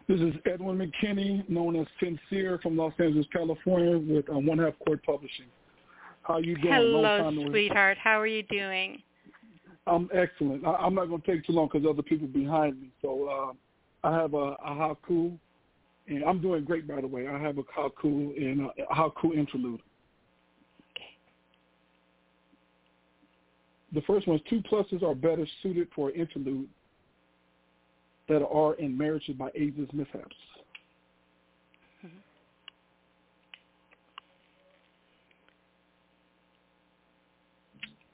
This 0.08 0.20
is 0.20 0.34
Edwin 0.50 0.78
McKinney, 0.78 1.48
known 1.48 1.76
as 1.76 1.86
Sincere 2.00 2.58
from 2.62 2.76
Los 2.76 2.92
Angeles, 2.98 3.26
California, 3.32 3.96
with 3.96 4.28
um, 4.28 4.46
One 4.46 4.58
Half 4.58 4.74
Court 4.84 5.00
Publishing. 5.04 5.46
How 6.22 6.38
you 6.38 6.56
doing? 6.56 6.74
Hello, 6.74 7.46
sweetheart. 7.48 7.96
How 8.02 8.20
are 8.20 8.26
you 8.26 8.42
doing? 8.44 9.02
I'm 9.86 10.10
excellent. 10.12 10.66
I, 10.66 10.72
I'm 10.72 10.94
not 10.94 11.06
going 11.06 11.22
to 11.22 11.26
take 11.26 11.46
too 11.46 11.52
long 11.52 11.68
because 11.72 11.88
other 11.88 12.02
people 12.02 12.26
behind 12.26 12.80
me. 12.80 12.88
So 13.00 13.28
uh, 13.28 13.52
I 14.04 14.12
have 14.14 14.34
a, 14.34 14.36
a 14.36 14.70
haiku, 14.70 15.36
and 16.06 16.24
I'm 16.24 16.40
doing 16.40 16.64
great, 16.64 16.86
by 16.86 17.00
the 17.00 17.06
way. 17.06 17.26
I 17.26 17.38
have 17.38 17.58
a 17.58 17.62
haiku 17.62 18.36
and 18.36 18.68
a 18.78 18.94
haiku 18.94 19.34
interlude. 19.36 19.80
Okay. 20.92 21.16
The 23.92 24.02
first 24.02 24.28
one 24.28 24.36
is 24.36 24.42
two 24.48 24.62
pluses 24.62 25.02
are 25.02 25.14
better 25.14 25.46
suited 25.62 25.88
for 25.94 26.10
interlude 26.12 26.68
that 28.28 28.44
are 28.46 28.74
in 28.74 28.96
marriages 28.96 29.34
by 29.36 29.50
ages 29.54 29.88
mishaps. 29.92 30.36
Mm-hmm. 32.04 32.18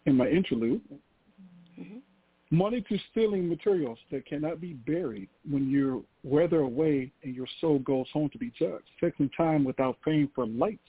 In 0.06 0.16
my 0.16 0.28
interlude. 0.28 0.80
Money 2.54 2.80
to 2.88 2.98
stealing 3.10 3.48
materials 3.48 3.98
that 4.10 4.26
cannot 4.26 4.60
be 4.60 4.72
buried 4.72 5.28
when 5.48 5.68
you're 5.70 6.02
weather 6.22 6.60
away 6.60 7.12
and 7.22 7.34
your 7.34 7.46
soul 7.60 7.78
goes 7.80 8.06
home 8.12 8.30
to 8.30 8.38
be 8.38 8.52
judged. 8.58 8.84
Taking 9.00 9.30
time 9.36 9.64
without 9.64 9.96
paying 10.04 10.28
for 10.34 10.46
lights 10.46 10.80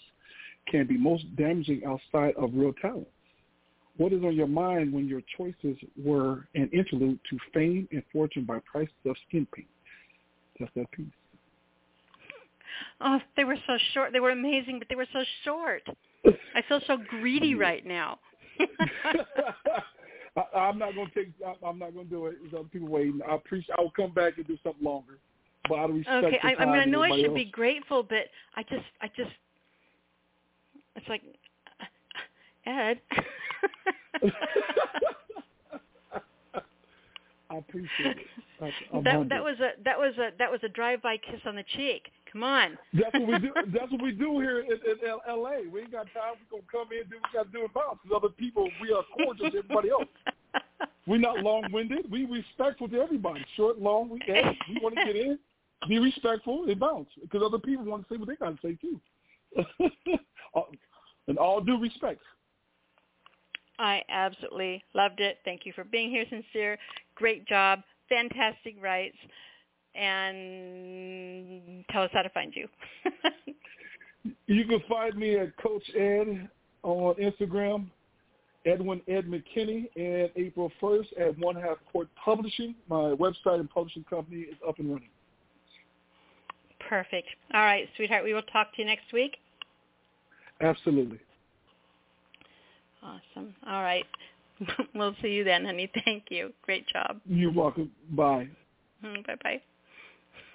can 0.70 0.88
be 0.88 0.98
most 0.98 1.24
damaging 1.36 1.84
outside 1.86 2.36
of 2.36 2.52
real 2.54 2.74
talent. 2.82 3.08
What 3.98 4.12
is 4.12 4.24
on 4.24 4.36
your 4.36 4.48
mind 4.48 4.92
when 4.92 5.08
your 5.08 5.22
choices 5.38 5.78
were 6.04 6.48
an 6.56 6.70
interlude 6.74 7.20
to 7.30 7.38
fame 7.54 7.88
and 7.92 8.04
fortune 8.12 8.44
by 8.44 8.60
prices 8.70 8.94
of 9.06 9.16
skin 9.28 9.48
paint? 9.54 9.68
That's 10.60 10.72
that 10.76 10.92
piece. 10.92 11.06
Oh, 13.02 13.20
they 13.38 13.46
were 13.46 13.58
so 13.68 13.78
short. 13.94 14.12
They 14.12 14.20
were 14.20 14.32
amazing, 14.32 14.80
but 14.80 14.90
they 14.90 14.96
were 14.96 15.08
so 15.14 15.24
short. 15.44 15.84
I 16.26 16.62
feel 16.68 16.82
so 16.88 16.98
greedy 17.10 17.56
right 17.56 17.86
now. 17.86 18.20
I, 20.36 20.58
I'm 20.58 20.78
not 20.78 20.96
going 20.96 21.08
to 21.08 21.14
take. 21.14 21.32
I, 21.46 21.54
I'm 21.66 21.80
not 21.80 21.94
going 21.94 22.08
to 22.08 22.12
do 22.12 22.26
it. 22.28 22.36
There's 22.42 22.54
other 22.54 22.70
people 22.70 22.90
waiting. 22.90 23.22
I 23.28 23.36
appreciate. 23.36 23.76
I 23.78 23.82
will 23.82 23.92
come 23.92 24.12
back 24.12 24.38
and 24.38 24.48
do 24.48 24.58
something 24.64 24.84
longer. 24.84 25.18
But 25.68 25.80
out 25.80 25.90
of 25.90 25.96
respect 25.96 26.26
okay, 26.26 26.40
I, 26.44 26.56
I 26.62 26.66
mean, 26.66 26.76
I 26.76 26.86
know 26.86 27.02
I 27.02 27.10
should 27.10 27.26
everybody 27.26 27.46
be 27.46 27.52
grateful, 27.52 28.04
but 28.04 28.28
I 28.56 28.62
just, 28.64 28.86
I 29.02 29.08
just, 29.16 29.32
it's 30.96 31.08
like, 31.10 31.24
Ed. 32.66 33.00
I 37.50 37.58
appreciate 37.58 38.18
it. 38.18 38.28
I, 38.62 38.72
that 39.02 39.30
that 39.30 39.44
was 39.44 39.60
a 39.60 39.72
that 39.84 39.98
was 39.98 40.18
a 40.18 40.30
that 40.40 40.52
was 40.52 40.60
a 40.64 40.70
drive-by 40.70 41.18
kiss 41.18 41.42
on 41.46 41.56
the 41.56 41.64
cheek. 41.76 42.04
Come 42.36 42.44
on. 42.44 42.78
That's 42.92 43.14
what 43.14 43.28
we 43.28 43.40
do. 43.40 43.52
That's 43.68 43.90
what 43.90 44.02
we 44.02 44.12
do 44.12 44.42
here 44.42 44.60
in, 44.60 44.72
in 44.72 45.08
L- 45.08 45.22
L.A. 45.26 45.70
We 45.70 45.80
ain't 45.80 45.94
got 45.94 46.12
time. 46.14 46.36
We're 46.52 46.60
gonna 46.60 46.70
come 46.70 46.92
in, 46.92 47.08
do 47.10 47.16
what 47.16 47.32
we 47.32 47.38
got 47.38 47.46
to 47.46 47.52
do 47.58 47.64
and 47.64 47.74
bounce. 47.74 48.00
Because 48.04 48.20
other 48.22 48.34
people, 48.34 48.70
we 48.82 48.92
are 48.92 49.04
cordial 49.16 49.50
to 49.52 49.58
everybody 49.58 49.90
else. 49.90 50.10
We're 51.08 51.18
not 51.18 51.40
long-winded. 51.40 52.12
We 52.12 52.26
respectful 52.26 52.90
to 52.90 53.00
everybody. 53.00 53.46
Short, 53.56 53.80
long. 53.80 54.10
We 54.10 54.22
hey, 54.26 54.58
we 54.68 54.82
want 54.82 54.96
to 54.98 55.06
get 55.06 55.16
in, 55.16 55.40
be 55.88 55.98
respectful, 56.00 56.66
and 56.68 56.78
bounce. 56.78 57.08
Because 57.22 57.42
other 57.42 57.58
people 57.60 57.86
want 57.86 58.06
to 58.06 58.14
say 58.14 58.18
what 58.18 58.28
they 58.28 58.36
got 58.36 58.62
to 58.62 58.68
say 58.68 58.78
too. 58.82 59.00
Uh, 60.56 60.62
and 61.28 61.38
all 61.38 61.60
due 61.60 61.78
respect. 61.78 62.22
I 63.78 64.02
absolutely 64.08 64.82
loved 64.94 65.20
it. 65.20 65.40
Thank 65.44 65.66
you 65.66 65.74
for 65.74 65.84
being 65.84 66.10
here, 66.10 66.24
sincere. 66.30 66.78
Great 67.16 67.46
job. 67.46 67.82
Fantastic 68.08 68.82
rights. 68.82 69.18
And 69.98 71.86
tell 71.92 72.04
us 72.04 72.10
how 72.14 72.22
to 72.22 72.30
find 72.30 72.54
you. 72.56 72.68
You 74.48 74.66
can 74.66 74.82
find 74.90 75.16
me 75.16 75.38
at 75.38 75.56
Coach 75.58 75.84
Ed 75.96 76.50
on 76.84 77.16
Instagram, 77.16 77.88
Edwin 78.66 79.02
Ed 79.08 79.26
McKinney, 79.26 79.88
and 79.96 80.30
April 80.36 80.72
1st 80.82 81.06
at 81.20 81.40
One 81.40 81.56
Half 81.56 81.78
Court 81.92 82.08
Publishing. 82.24 82.76
My 82.90 83.16
website 83.16 83.60
and 83.60 83.70
publishing 83.70 84.04
company 84.10 84.42
is 84.42 84.56
up 84.68 84.80
and 84.80 84.90
running. 84.90 85.10
Perfect. 86.90 87.28
All 87.54 87.62
right, 87.62 87.88
sweetheart. 87.96 88.24
We 88.24 88.34
will 88.34 88.44
talk 88.44 88.74
to 88.76 88.82
you 88.82 88.88
next 88.88 89.12
week. 89.14 89.38
Absolutely. 90.62 91.20
Awesome. 93.02 93.54
All 93.68 93.82
right. 93.82 94.06
we'll 94.96 95.16
see 95.22 95.30
you 95.30 95.44
then, 95.44 95.66
honey. 95.66 95.92
Thank 96.06 96.26
you. 96.30 96.54
Great 96.64 96.88
job. 96.88 97.20
You're 97.28 97.52
welcome. 97.52 97.92
Bye. 98.12 98.50
Mm-hmm. 99.04 99.22
Bye 99.26 99.36
bye. 99.44 99.62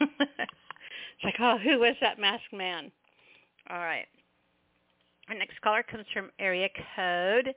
It's 0.00 1.24
like, 1.24 1.34
oh, 1.40 1.58
who 1.58 1.78
was 1.78 1.94
that 2.00 2.18
masked 2.18 2.52
man? 2.52 2.90
All 3.68 3.78
right. 3.78 4.06
Our 5.28 5.36
next 5.36 5.60
caller 5.60 5.84
comes 5.88 6.06
from 6.12 6.30
area 6.38 6.68
code 6.96 7.54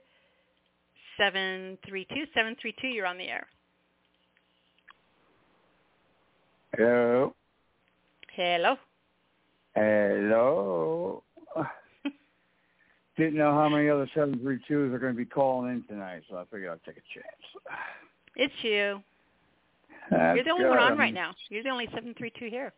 seven 1.16 1.78
three 1.88 2.06
two 2.10 2.24
seven 2.34 2.56
three 2.60 2.74
two. 2.80 2.88
You're 2.88 3.06
on 3.06 3.18
the 3.18 3.28
air. 3.28 3.46
Hello. 6.76 7.34
Hello. 8.34 8.76
Hello. 9.74 11.22
Didn't 13.16 13.36
know 13.36 13.52
how 13.52 13.68
many 13.68 13.88
other 13.88 14.08
732s 14.16 14.92
are 14.92 14.98
going 14.98 15.12
to 15.12 15.16
be 15.16 15.24
calling 15.24 15.70
in 15.70 15.84
tonight, 15.84 16.22
so 16.28 16.36
I 16.36 16.44
figured 16.50 16.70
I'd 16.70 16.84
take 16.84 16.96
a 16.96 17.06
chance. 17.14 17.78
It's 18.34 18.54
you. 18.62 19.00
That's 20.10 20.36
You're 20.36 20.44
the 20.44 20.50
only 20.50 20.64
good. 20.64 20.70
one 20.70 20.78
on 20.78 20.98
right 20.98 21.14
now. 21.14 21.34
You're 21.48 21.62
the 21.62 21.70
only 21.70 21.86
732 21.86 22.46
here. 22.50 22.72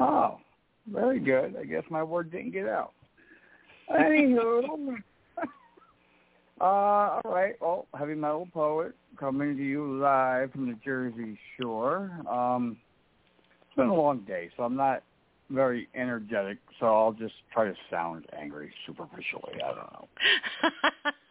Oh, 0.00 0.38
very 0.90 1.18
good. 1.18 1.56
I 1.60 1.64
guess 1.64 1.84
my 1.90 2.02
word 2.02 2.30
didn't 2.30 2.52
get 2.52 2.68
out. 2.68 2.92
Anywho, 3.90 4.96
uh, 6.60 6.64
all 6.64 7.20
right. 7.24 7.54
Well, 7.60 7.86
heavy 7.96 8.14
metal 8.14 8.48
poet 8.52 8.94
coming 9.18 9.56
to 9.56 9.62
you 9.62 9.98
live 9.98 10.52
from 10.52 10.68
the 10.68 10.78
Jersey 10.84 11.38
Shore. 11.58 12.10
Um, 12.30 12.76
it's 13.62 13.76
been 13.76 13.88
a 13.88 13.94
long 13.94 14.20
day, 14.20 14.50
so 14.56 14.62
I'm 14.62 14.76
not 14.76 15.02
very 15.50 15.88
energetic. 15.94 16.58
So 16.78 16.86
I'll 16.86 17.12
just 17.12 17.34
try 17.52 17.64
to 17.64 17.74
sound 17.90 18.26
angry 18.38 18.72
superficially. 18.86 19.54
I 19.64 19.68
don't 19.68 19.92
know. 19.92 20.08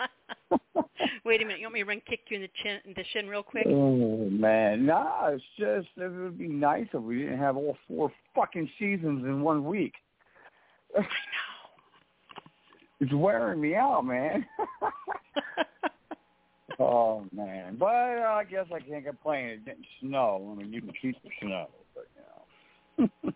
Wait 1.26 1.42
a 1.42 1.46
minute. 1.46 1.60
You 1.60 1.66
want 1.66 1.74
me 1.74 1.82
to 1.82 1.86
run 1.86 2.02
kick 2.08 2.22
you 2.30 2.38
in 2.38 2.42
the 2.42 2.50
chin, 2.64 2.80
in 2.86 2.94
the 2.96 3.04
shin 3.14 3.28
real 3.28 3.44
quick? 3.44 3.66
Oh 3.68 4.30
man, 4.30 4.86
nah. 4.86 5.28
It's 5.28 5.44
just 5.58 5.88
it 5.98 6.12
would 6.12 6.38
be 6.38 6.48
nice 6.48 6.88
if 6.94 7.02
we 7.02 7.20
didn't 7.20 7.40
have 7.40 7.58
all 7.58 7.78
four 7.88 8.12
fucking 8.36 8.70
seasons 8.80 9.26
in 9.26 9.42
one 9.42 9.66
week. 9.66 9.94
I 10.96 11.02
know. 11.02 11.08
It's 13.00 13.14
wearing 13.14 13.62
me 13.62 13.76
out, 13.76 14.06
man. 14.06 14.46
oh 16.80 17.26
man, 17.32 17.76
but 17.78 17.86
uh, 17.86 18.36
I 18.36 18.44
guess 18.44 18.66
I 18.74 18.80
can't 18.80 19.06
complain. 19.06 19.50
It 19.50 19.66
didn't 19.66 19.86
snow. 20.02 20.52
I 20.52 20.60
mean, 20.60 20.74
you 20.74 20.82
can 20.82 20.94
keep 21.00 21.16
the 21.24 21.30
snow, 21.42 21.68
but 21.94 22.08
you 22.98 23.10
know. 23.26 23.34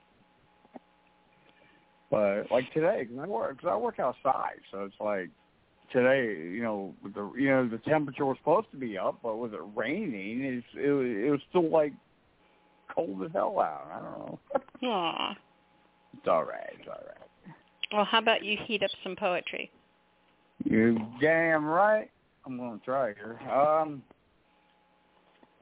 but 2.09 2.51
like 2.51 2.71
today, 2.73 3.05
because 3.07 3.23
I 3.23 3.27
work, 3.27 3.61
cause 3.61 3.69
I 3.71 3.75
work 3.75 3.99
outside, 3.99 4.61
so 4.71 4.85
it's 4.85 4.95
like 4.99 5.29
today, 5.91 6.39
you 6.49 6.61
know, 6.63 6.93
with 7.03 7.13
the 7.13 7.31
you 7.37 7.49
know 7.49 7.67
the 7.67 7.77
temperature 7.79 8.25
was 8.25 8.37
supposed 8.39 8.67
to 8.71 8.77
be 8.77 8.97
up, 8.97 9.19
but 9.23 9.37
with 9.37 9.53
it 9.53 9.61
raining, 9.75 10.41
it's 10.43 10.65
it, 10.75 10.89
was- 10.91 11.05
it 11.07 11.31
was 11.31 11.39
still 11.49 11.69
like 11.69 11.93
cold 12.93 13.23
as 13.23 13.31
hell 13.33 13.59
out. 13.59 13.87
I 13.91 13.99
don't 13.99 14.19
know. 14.19 14.39
Aw. 14.89 15.35
It's 16.17 16.27
all 16.27 16.43
right. 16.43 16.73
It's 16.79 16.87
all 16.87 17.01
right. 17.07 17.55
Well, 17.93 18.05
how 18.05 18.19
about 18.19 18.43
you 18.43 18.57
heat 18.65 18.83
up 18.83 18.91
some 19.03 19.15
poetry? 19.15 19.71
You 20.63 20.97
damn 21.21 21.65
right. 21.65 22.09
I'm 22.45 22.57
going 22.57 22.79
to 22.79 22.85
try 22.85 23.13
here. 23.13 23.39
Um. 23.49 24.03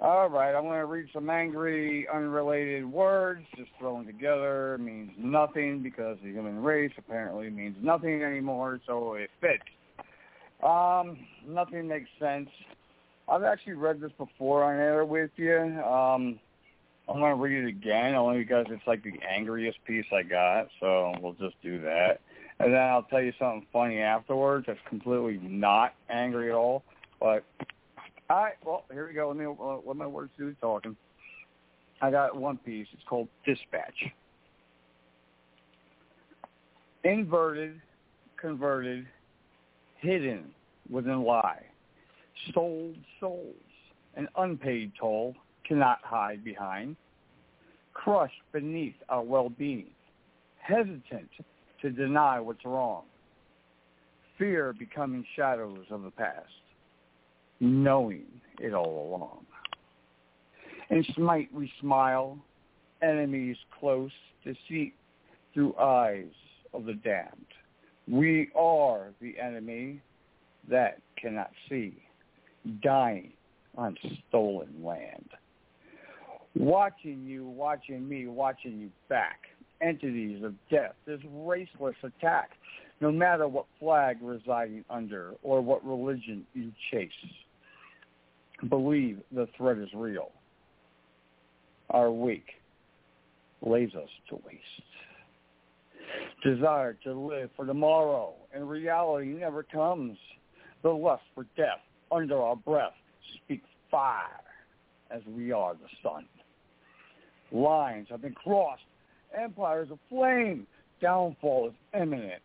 All 0.02 0.30
right, 0.30 0.56
I'm 0.56 0.64
going 0.64 0.80
to 0.80 0.86
read 0.86 1.08
some 1.12 1.30
angry, 1.30 2.08
unrelated 2.08 2.90
words, 2.90 3.42
just 3.58 3.70
thrown 3.80 4.06
together. 4.06 4.76
It 4.76 4.80
means 4.80 5.12
nothing 5.18 5.84
because 5.84 6.18
the 6.24 6.30
human 6.30 6.64
race 6.64 6.94
apparently 6.98 7.50
means 7.50 7.76
nothing 7.82 8.24
anymore, 8.24 8.80
so 8.88 9.16
it 9.16 9.30
fits. 9.42 9.62
Um, 10.64 11.18
nothing 11.48 11.88
makes 11.88 12.10
sense. 12.20 12.50
I've 13.28 13.44
actually 13.44 13.74
read 13.74 14.02
this 14.02 14.12
before 14.18 14.64
on 14.64 14.80
air 14.80 15.06
with 15.06 15.32
you. 15.38 15.58
Um, 15.58 16.40
I'm 17.08 17.20
to 17.20 17.36
read 17.36 17.64
it 17.64 17.68
again 17.68 18.14
only 18.16 18.40
because 18.40 18.66
it's 18.70 18.86
like 18.86 19.04
the 19.04 19.14
angriest 19.28 19.80
piece 19.86 20.06
I 20.14 20.24
got, 20.24 20.68
so 20.80 21.14
we'll 21.22 21.34
just 21.34 21.56
do 21.64 21.82
that. 21.82 22.20
And 22.60 22.74
then 22.74 22.82
I'll 22.82 23.04
tell 23.04 23.22
you 23.22 23.34
something 23.40 23.66
funny 23.72 24.00
afterwards 24.00 24.66
that's 24.68 24.80
completely 24.88 25.40
not 25.42 25.94
angry 26.10 26.50
at 26.50 26.56
all. 26.56 26.84
But, 27.20 27.44
all 28.30 28.44
right, 28.44 28.54
well, 28.64 28.86
here 28.92 29.08
we 29.08 29.14
go. 29.14 29.30
Let 29.30 29.38
me 29.38 29.46
uh, 29.46 29.78
let 29.86 29.96
my 29.96 30.08
words 30.08 30.32
do 30.38 30.50
the 30.50 30.56
talking. 30.62 30.96
I 32.02 32.12
got 32.12 32.36
one 32.36 32.58
piece. 32.58 32.88
It's 32.94 33.04
called 33.08 33.28
Dispatch. 33.46 34.12
Inverted, 37.04 37.82
converted, 38.40 39.08
hidden 40.02 40.46
within 40.90 41.24
lie. 41.24 41.64
Sold 42.54 42.96
souls, 43.20 43.56
an 44.16 44.28
unpaid 44.38 44.92
toll 45.00 45.36
cannot 45.68 46.00
hide 46.04 46.44
behind. 46.44 46.96
Crushed 47.94 48.42
beneath 48.54 48.96
our 49.10 49.24
well-being, 49.24 49.92
hesitant 50.58 51.30
to 51.82 51.90
deny 51.90 52.40
what's 52.40 52.64
wrong. 52.66 53.04
Fear 54.38 54.74
becoming 54.74 55.26
shadows 55.36 55.86
of 55.90 56.04
the 56.04 56.12
past, 56.12 56.48
knowing 57.60 58.26
it 58.60 58.74
all 58.74 59.10
along. 59.10 59.46
In 60.90 61.04
smite 61.14 61.54
we 61.54 61.72
smile, 61.82 62.38
enemies 63.02 63.58
close, 63.80 64.12
deceit 64.44 64.94
through 65.54 65.76
eyes 65.78 66.32
of 66.74 66.86
the 66.86 66.94
damned. 66.94 67.46
We 68.10 68.50
are 68.56 69.10
the 69.22 69.36
enemy 69.40 70.02
that 70.70 71.00
cannot 71.22 71.52
see, 71.70 71.94
dying 72.82 73.32
on 73.78 73.96
stolen 74.28 74.84
land. 74.84 75.30
Watching 76.56 77.24
you, 77.26 77.48
watching 77.48 78.08
me, 78.10 78.28
watching 78.28 78.80
you 78.80 78.90
back. 79.10 79.42
Entities 79.82 80.44
of 80.44 80.56
death, 80.70 80.94
this 81.06 81.22
raceless 81.34 81.96
attack, 82.04 82.50
no 83.00 83.12
matter 83.12 83.48
what 83.48 83.66
flag 83.80 84.18
residing 84.22 84.84
under 84.90 85.36
or 85.42 85.62
what 85.62 85.86
religion 85.86 86.46
you 86.54 86.72
chase. 86.92 87.12
Believe 88.68 89.20
the 89.32 89.48
threat 89.56 89.78
is 89.78 89.88
real. 89.94 90.32
Our 91.92 92.12
wake 92.12 92.60
lays 93.62 93.92
us 93.96 94.10
to 94.30 94.36
waste. 94.36 94.60
Desire 96.44 96.98
to 97.04 97.14
live 97.14 97.50
for 97.56 97.66
tomorrow, 97.66 98.34
and 98.54 98.70
reality 98.70 99.28
never 99.28 99.64
comes. 99.64 100.18
the 100.82 100.90
lust 100.90 101.24
for 101.36 101.46
death 101.58 101.82
under 102.12 102.38
our 102.38 102.56
breath. 102.56 102.94
speaks 103.44 103.68
fire 103.92 104.42
as 105.12 105.22
we 105.28 105.52
are 105.52 105.74
the 105.74 105.90
sun. 106.02 106.26
Lines 107.52 108.08
have 108.10 108.22
been 108.22 108.34
crossed. 108.34 108.84
Empires 109.38 109.90
aflame. 109.92 110.66
Downfall 111.02 111.70
is 111.70 111.74
imminent 112.00 112.42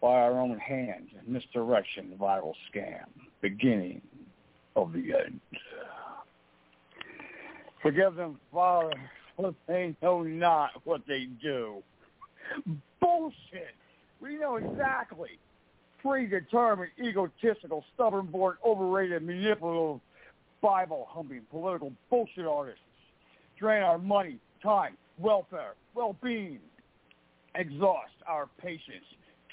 by 0.00 0.08
our 0.08 0.38
own 0.38 0.58
hands, 0.58 1.10
Misdirection, 1.26 2.14
viral 2.18 2.54
scam. 2.72 3.04
Beginning 3.42 4.00
of 4.76 4.92
the 4.92 5.12
end. 5.14 5.40
Forgive 7.82 8.14
them, 8.14 8.38
Father, 8.52 8.92
for 9.36 9.54
they 9.66 9.94
know 10.02 10.22
not 10.22 10.70
what 10.84 11.02
they 11.06 11.28
do. 11.42 11.82
Bullshit. 13.00 13.74
We 14.20 14.36
know 14.38 14.56
exactly. 14.56 15.38
Predetermined, 16.02 16.90
egotistical, 17.02 17.84
stubborn-born, 17.94 18.56
overrated, 18.64 19.22
manipulative, 19.22 20.00
Bible-humping, 20.62 21.42
political 21.50 21.92
bullshit 22.10 22.46
artists 22.46 22.80
drain 23.58 23.82
our 23.82 23.98
money, 23.98 24.38
time, 24.62 24.96
welfare, 25.18 25.74
well-being, 25.94 26.58
exhaust 27.54 28.12
our 28.26 28.48
patience, 28.60 29.04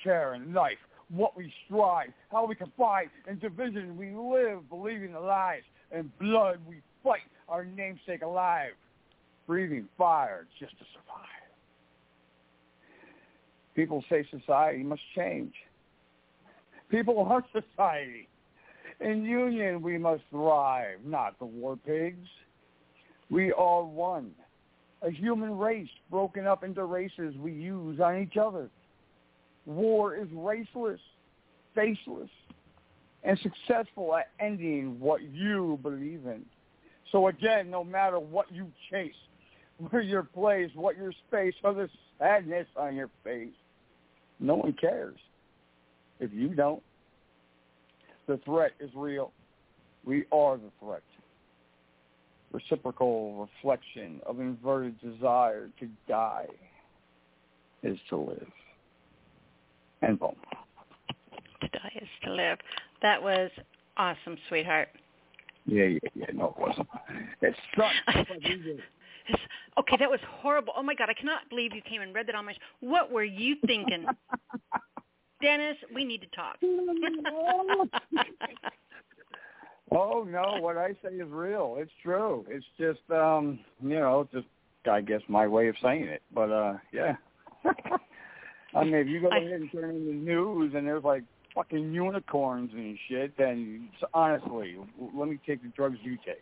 care, 0.01 0.33
and 0.33 0.53
life, 0.53 0.77
what 1.09 1.35
we 1.35 1.51
strive, 1.65 2.09
how 2.31 2.45
we 2.45 2.55
can 2.55 2.71
fight, 2.77 3.09
in 3.27 3.37
division 3.39 3.97
we 3.97 4.11
live, 4.11 4.67
believing 4.69 5.11
the 5.13 5.19
lies, 5.19 5.61
and 5.91 6.17
blood 6.19 6.59
we 6.67 6.81
fight, 7.03 7.21
our 7.49 7.65
namesake 7.65 8.21
alive, 8.21 8.71
breathing 9.45 9.87
fire 9.97 10.45
just 10.59 10.77
to 10.79 10.85
survive. 10.93 11.36
People 13.77 14.03
say 14.09 14.27
society 14.31 14.81
must 14.81 15.03
change. 15.15 15.53
People 16.89 17.19
are 17.19 17.45
society. 17.53 18.27
In 18.99 19.23
union 19.23 19.83
we 19.83 19.99
must 19.99 20.23
thrive, 20.31 20.97
not 21.05 21.37
the 21.37 21.45
war 21.45 21.77
pigs. 21.77 22.27
We 23.29 23.53
are 23.53 23.83
one. 23.83 24.31
A 25.03 25.11
human 25.11 25.55
race 25.59 25.89
broken 26.09 26.47
up 26.47 26.63
into 26.63 26.83
races 26.85 27.35
we 27.37 27.51
use 27.51 27.99
on 27.99 28.17
each 28.17 28.35
other. 28.35 28.67
War 29.67 30.15
is 30.15 30.27
raceless, 30.29 30.97
faceless, 31.75 32.31
and 33.23 33.37
successful 33.43 34.15
at 34.15 34.29
ending 34.39 34.99
what 34.99 35.21
you 35.21 35.77
believe 35.83 36.25
in. 36.25 36.43
So 37.11 37.27
again, 37.27 37.69
no 37.69 37.83
matter 37.83 38.17
what 38.17 38.51
you 38.51 38.71
chase, 38.89 39.13
where 39.91 40.01
your 40.01 40.23
place, 40.23 40.71
what 40.73 40.97
your 40.97 41.11
space, 41.27 41.53
or 41.63 41.75
the 41.75 41.89
sadness 42.17 42.65
on 42.75 42.95
your 42.95 43.11
face, 43.23 43.53
no 44.39 44.55
one 44.55 44.73
cares 44.73 45.17
if 46.19 46.31
you 46.33 46.49
don't. 46.49 46.81
The 48.27 48.39
threat 48.45 48.71
is 48.79 48.89
real. 48.95 49.31
We 50.05 50.25
are 50.31 50.57
the 50.57 50.71
threat. 50.79 51.03
Reciprocal 52.51 53.47
reflection 53.63 54.21
of 54.25 54.39
inverted 54.39 54.99
desire 55.01 55.69
to 55.79 55.87
die 56.07 56.47
is 57.83 57.97
to 58.09 58.17
live. 58.17 58.47
And 60.01 60.19
boom. 60.19 60.35
To 61.61 61.67
die 61.69 61.91
is 62.01 62.07
to 62.23 62.33
live. 62.33 62.57
That 63.01 63.21
was 63.21 63.49
awesome, 63.97 64.37
sweetheart. 64.47 64.89
Yeah, 65.65 65.85
yeah, 65.85 65.99
yeah. 66.15 66.25
No, 66.33 66.55
it 66.57 66.61
wasn't. 66.61 66.87
It 67.41 67.55
sucked. 67.75 68.17
okay, 69.79 69.97
that 69.99 70.09
was 70.09 70.19
horrible. 70.41 70.73
Oh 70.75 70.83
my 70.83 70.95
God, 70.95 71.09
I 71.09 71.13
cannot 71.13 71.49
believe 71.49 71.73
you 71.73 71.81
came 71.81 72.01
and 72.01 72.13
read 72.13 72.27
that 72.27 72.35
on 72.35 72.45
my. 72.45 72.53
Sh- 72.53 72.59
What 72.79 73.11
were 73.11 73.23
you 73.23 73.55
thinking? 73.65 74.05
Dennis, 75.41 75.77
we 75.93 76.03
need 76.03 76.21
to 76.21 76.27
talk. 76.35 76.57
oh 79.91 80.23
no, 80.27 80.57
what 80.59 80.77
I 80.77 80.93
say 81.03 81.15
is 81.15 81.29
real. 81.29 81.75
It's 81.77 81.91
true. 82.03 82.45
It's 82.49 82.65
just 82.79 82.99
um, 83.11 83.59
you 83.81 83.99
know, 83.99 84.27
just 84.33 84.47
I 84.89 85.01
guess 85.01 85.21
my 85.27 85.47
way 85.47 85.67
of 85.67 85.75
saying 85.81 86.05
it. 86.05 86.23
But 86.33 86.51
uh 86.51 86.77
yeah. 86.91 87.15
I 88.75 88.83
mean 88.83 88.95
if 88.95 89.07
you 89.07 89.21
go 89.21 89.27
ahead 89.27 89.43
and 89.43 89.71
turn 89.71 89.85
on 89.85 90.05
the 90.07 90.13
news 90.13 90.73
and 90.75 90.87
there's 90.87 91.03
like 91.03 91.23
fucking 91.53 91.93
unicorns 91.93 92.71
and 92.73 92.97
shit, 93.07 93.37
then 93.37 93.89
honestly, 94.13 94.77
let 95.15 95.29
me 95.29 95.39
take 95.45 95.61
the 95.61 95.69
drugs 95.69 95.97
you 96.03 96.17
take. 96.25 96.41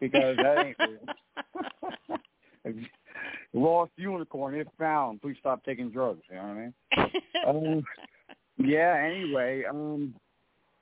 Because 0.00 0.36
that 0.36 0.58
ain't 0.66 0.76
real. 0.78 2.15
Lost 3.52 3.92
unicorn, 3.96 4.54
if 4.54 4.66
found, 4.78 5.20
please 5.22 5.36
stop 5.40 5.64
taking 5.64 5.90
drugs, 5.90 6.22
you 6.28 6.36
know 6.36 6.42
what 6.42 7.00
I 7.00 7.54
mean? 7.54 7.74
um, 7.78 7.84
yeah, 8.58 8.96
anyway, 9.02 9.64
um, 9.68 10.14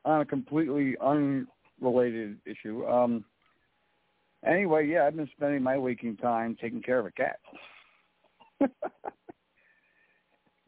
on 0.05 0.21
a 0.23 0.25
completely 0.25 0.97
unrelated 1.01 2.39
issue, 2.47 2.87
um, 2.87 3.25
anyway, 4.47 4.87
yeah, 4.87 5.07
I've 5.07 5.17
been 5.17 5.31
spending 5.37 5.63
my 5.63 5.79
waking 5.79 6.17
time 6.17 6.57
taking 6.61 6.83
care 6.83 6.99
of 6.99 7.07
a 7.07 7.11
cat. 7.13 7.39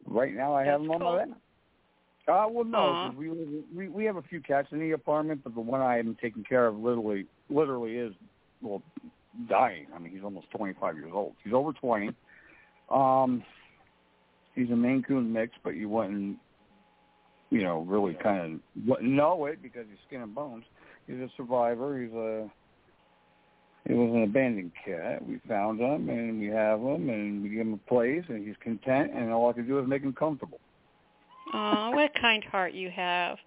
right 0.05 0.33
now, 0.33 0.53
I 0.53 0.63
That's 0.63 0.73
have 0.73 0.81
him 0.81 0.91
on 0.91 0.99
cool. 0.99 1.11
my 1.11 1.17
lap. 1.17 1.29
Uh, 2.27 2.45
well, 2.49 2.65
no, 2.65 3.13
we, 3.17 3.29
we 3.73 3.87
we 3.87 4.03
have 4.03 4.17
a 4.17 4.21
few 4.21 4.41
cats 4.41 4.67
in 4.73 4.79
the 4.79 4.91
apartment, 4.91 5.39
but 5.45 5.55
the 5.55 5.61
one 5.61 5.79
I 5.79 5.97
am 5.97 6.17
taking 6.21 6.43
care 6.43 6.67
of 6.67 6.77
literally 6.77 7.25
literally 7.49 7.95
is 7.95 8.13
well 8.61 8.83
dying. 9.49 9.87
I 9.95 9.99
mean, 9.99 10.13
he's 10.13 10.23
almost 10.23 10.49
25 10.51 10.95
years 10.97 11.11
old. 11.13 11.33
He's 11.43 11.53
over 11.53 11.73
20. 11.73 12.11
Um, 12.89 13.43
he's 14.55 14.69
a 14.69 14.75
Maine 14.75 15.03
Coon 15.03 15.31
mix, 15.31 15.53
but 15.63 15.75
you 15.75 15.89
wouldn't, 15.89 16.37
you 17.49 17.63
know, 17.63 17.81
really 17.81 18.17
kind 18.21 18.53
of 18.53 18.87
wouldn't 18.87 19.09
know 19.09 19.45
it 19.45 19.61
because 19.61 19.85
he's 19.89 19.99
skin 20.07 20.21
and 20.21 20.35
bones. 20.35 20.63
He's 21.05 21.17
a 21.17 21.29
survivor. 21.37 22.01
He's 22.01 22.13
a 22.13 22.49
he 23.87 23.93
was 23.93 24.13
an 24.13 24.23
abandoned 24.23 24.71
cat. 24.83 25.25
We 25.25 25.39
found 25.47 25.79
him 25.79 26.09
and 26.09 26.41
we 26.41 26.47
have 26.47 26.79
him 26.79 27.09
and 27.09 27.41
we 27.41 27.49
give 27.49 27.61
him 27.61 27.73
a 27.73 27.89
place 27.89 28.23
and 28.27 28.45
he's 28.45 28.57
content 28.61 29.11
and 29.15 29.31
all 29.31 29.49
I 29.49 29.53
can 29.53 29.65
do 29.65 29.79
is 29.79 29.87
make 29.87 30.01
him 30.01 30.13
comfortable. 30.13 30.59
Oh, 31.53 31.91
what 31.93 32.11
a 32.13 32.19
kind 32.19 32.43
heart 32.43 32.73
you 32.73 32.89
have. 32.89 33.37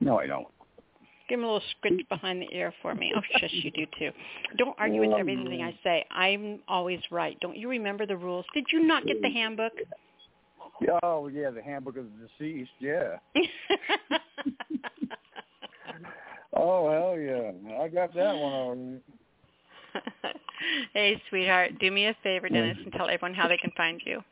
No, 0.00 0.20
I 0.20 0.26
don't. 0.26 0.46
Give 1.28 1.38
him 1.38 1.44
a 1.44 1.52
little 1.52 1.68
scritch 1.70 2.06
behind 2.08 2.42
the 2.42 2.48
ear 2.54 2.72
for 2.82 2.94
me. 2.94 3.12
Oh, 3.16 3.20
shush, 3.38 3.50
you 3.52 3.70
do 3.70 3.86
too. 3.98 4.10
Don't 4.58 4.76
argue 4.78 5.00
with 5.00 5.18
everything. 5.18 5.62
I 5.62 5.78
say. 5.82 6.04
I'm 6.10 6.60
always 6.68 7.00
right. 7.10 7.38
Don't 7.40 7.56
you 7.56 7.68
remember 7.68 8.06
the 8.06 8.16
rules? 8.16 8.44
Did 8.52 8.66
you 8.72 8.86
not 8.86 9.06
get 9.06 9.22
the 9.22 9.30
handbook? 9.30 9.72
Oh 11.02 11.28
yeah, 11.28 11.50
the 11.50 11.62
handbook 11.62 11.96
of 11.96 12.04
the 12.04 12.28
deceased. 12.28 12.70
Yeah. 12.80 13.16
Oh 16.56 16.90
hell 16.90 17.18
yeah, 17.18 17.82
I 17.82 17.88
got 17.88 18.14
that 18.14 18.32
one 18.36 18.52
already. 18.52 19.00
hey, 20.94 21.20
sweetheart, 21.28 21.72
do 21.80 21.90
me 21.90 22.06
a 22.06 22.16
favor, 22.22 22.48
Dennis, 22.48 22.78
and 22.82 22.92
tell 22.92 23.08
everyone 23.08 23.34
how 23.34 23.48
they 23.48 23.56
can 23.56 23.72
find 23.76 24.00
you. 24.04 24.22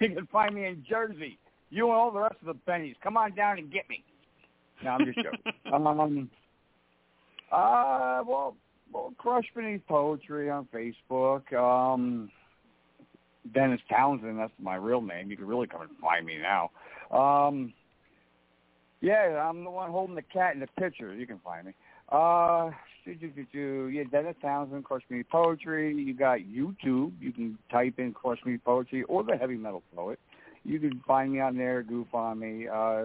You 0.00 0.14
can 0.14 0.26
find 0.26 0.54
me 0.54 0.66
in 0.66 0.84
Jersey. 0.88 1.38
You 1.70 1.86
and 1.86 1.94
all 1.94 2.10
the 2.10 2.20
rest 2.20 2.36
of 2.40 2.46
the 2.46 2.70
bennies. 2.70 2.94
Come 3.02 3.16
on 3.16 3.34
down 3.34 3.58
and 3.58 3.72
get 3.72 3.88
me. 3.88 4.04
No, 4.84 4.90
I'm 4.90 5.04
just 5.04 5.18
joking. 5.18 5.52
um, 5.72 6.30
uh, 7.50 8.22
well, 8.26 8.56
well, 8.92 9.12
Crush 9.18 9.46
Beneath 9.54 9.86
Poetry 9.86 10.50
on 10.50 10.68
Facebook. 10.72 11.52
Um, 11.52 12.30
Dennis 13.54 13.80
Townsend, 13.88 14.38
that's 14.38 14.52
my 14.60 14.76
real 14.76 15.00
name. 15.00 15.30
You 15.30 15.36
can 15.36 15.46
really 15.46 15.66
come 15.66 15.82
and 15.82 15.90
find 16.00 16.26
me 16.26 16.36
now. 16.38 16.70
Um, 17.10 17.72
yeah, 19.00 19.48
I'm 19.48 19.64
the 19.64 19.70
one 19.70 19.90
holding 19.90 20.16
the 20.16 20.22
cat 20.22 20.54
in 20.54 20.60
the 20.60 20.66
picture. 20.78 21.14
You 21.14 21.26
can 21.26 21.38
find 21.38 21.66
me. 21.66 21.74
Uh, 22.10 22.70
yeah, 23.06 24.02
Dennis 24.10 24.36
Townsend, 24.42 24.84
Crush 24.84 25.02
Me 25.08 25.22
Poetry. 25.22 25.94
You 25.94 26.14
got 26.14 26.40
YouTube. 26.40 27.12
You 27.20 27.32
can 27.32 27.58
type 27.70 27.94
in 27.98 28.12
Crush 28.12 28.38
Me 28.44 28.58
Poetry 28.58 29.04
or 29.04 29.22
the 29.22 29.36
Heavy 29.36 29.56
Metal 29.56 29.82
Poet. 29.94 30.18
You 30.68 30.78
can 30.78 31.00
find 31.06 31.32
me 31.32 31.40
on 31.40 31.56
there, 31.56 31.82
goof 31.82 32.08
on 32.12 32.40
me. 32.40 32.68
Uh, 32.68 33.04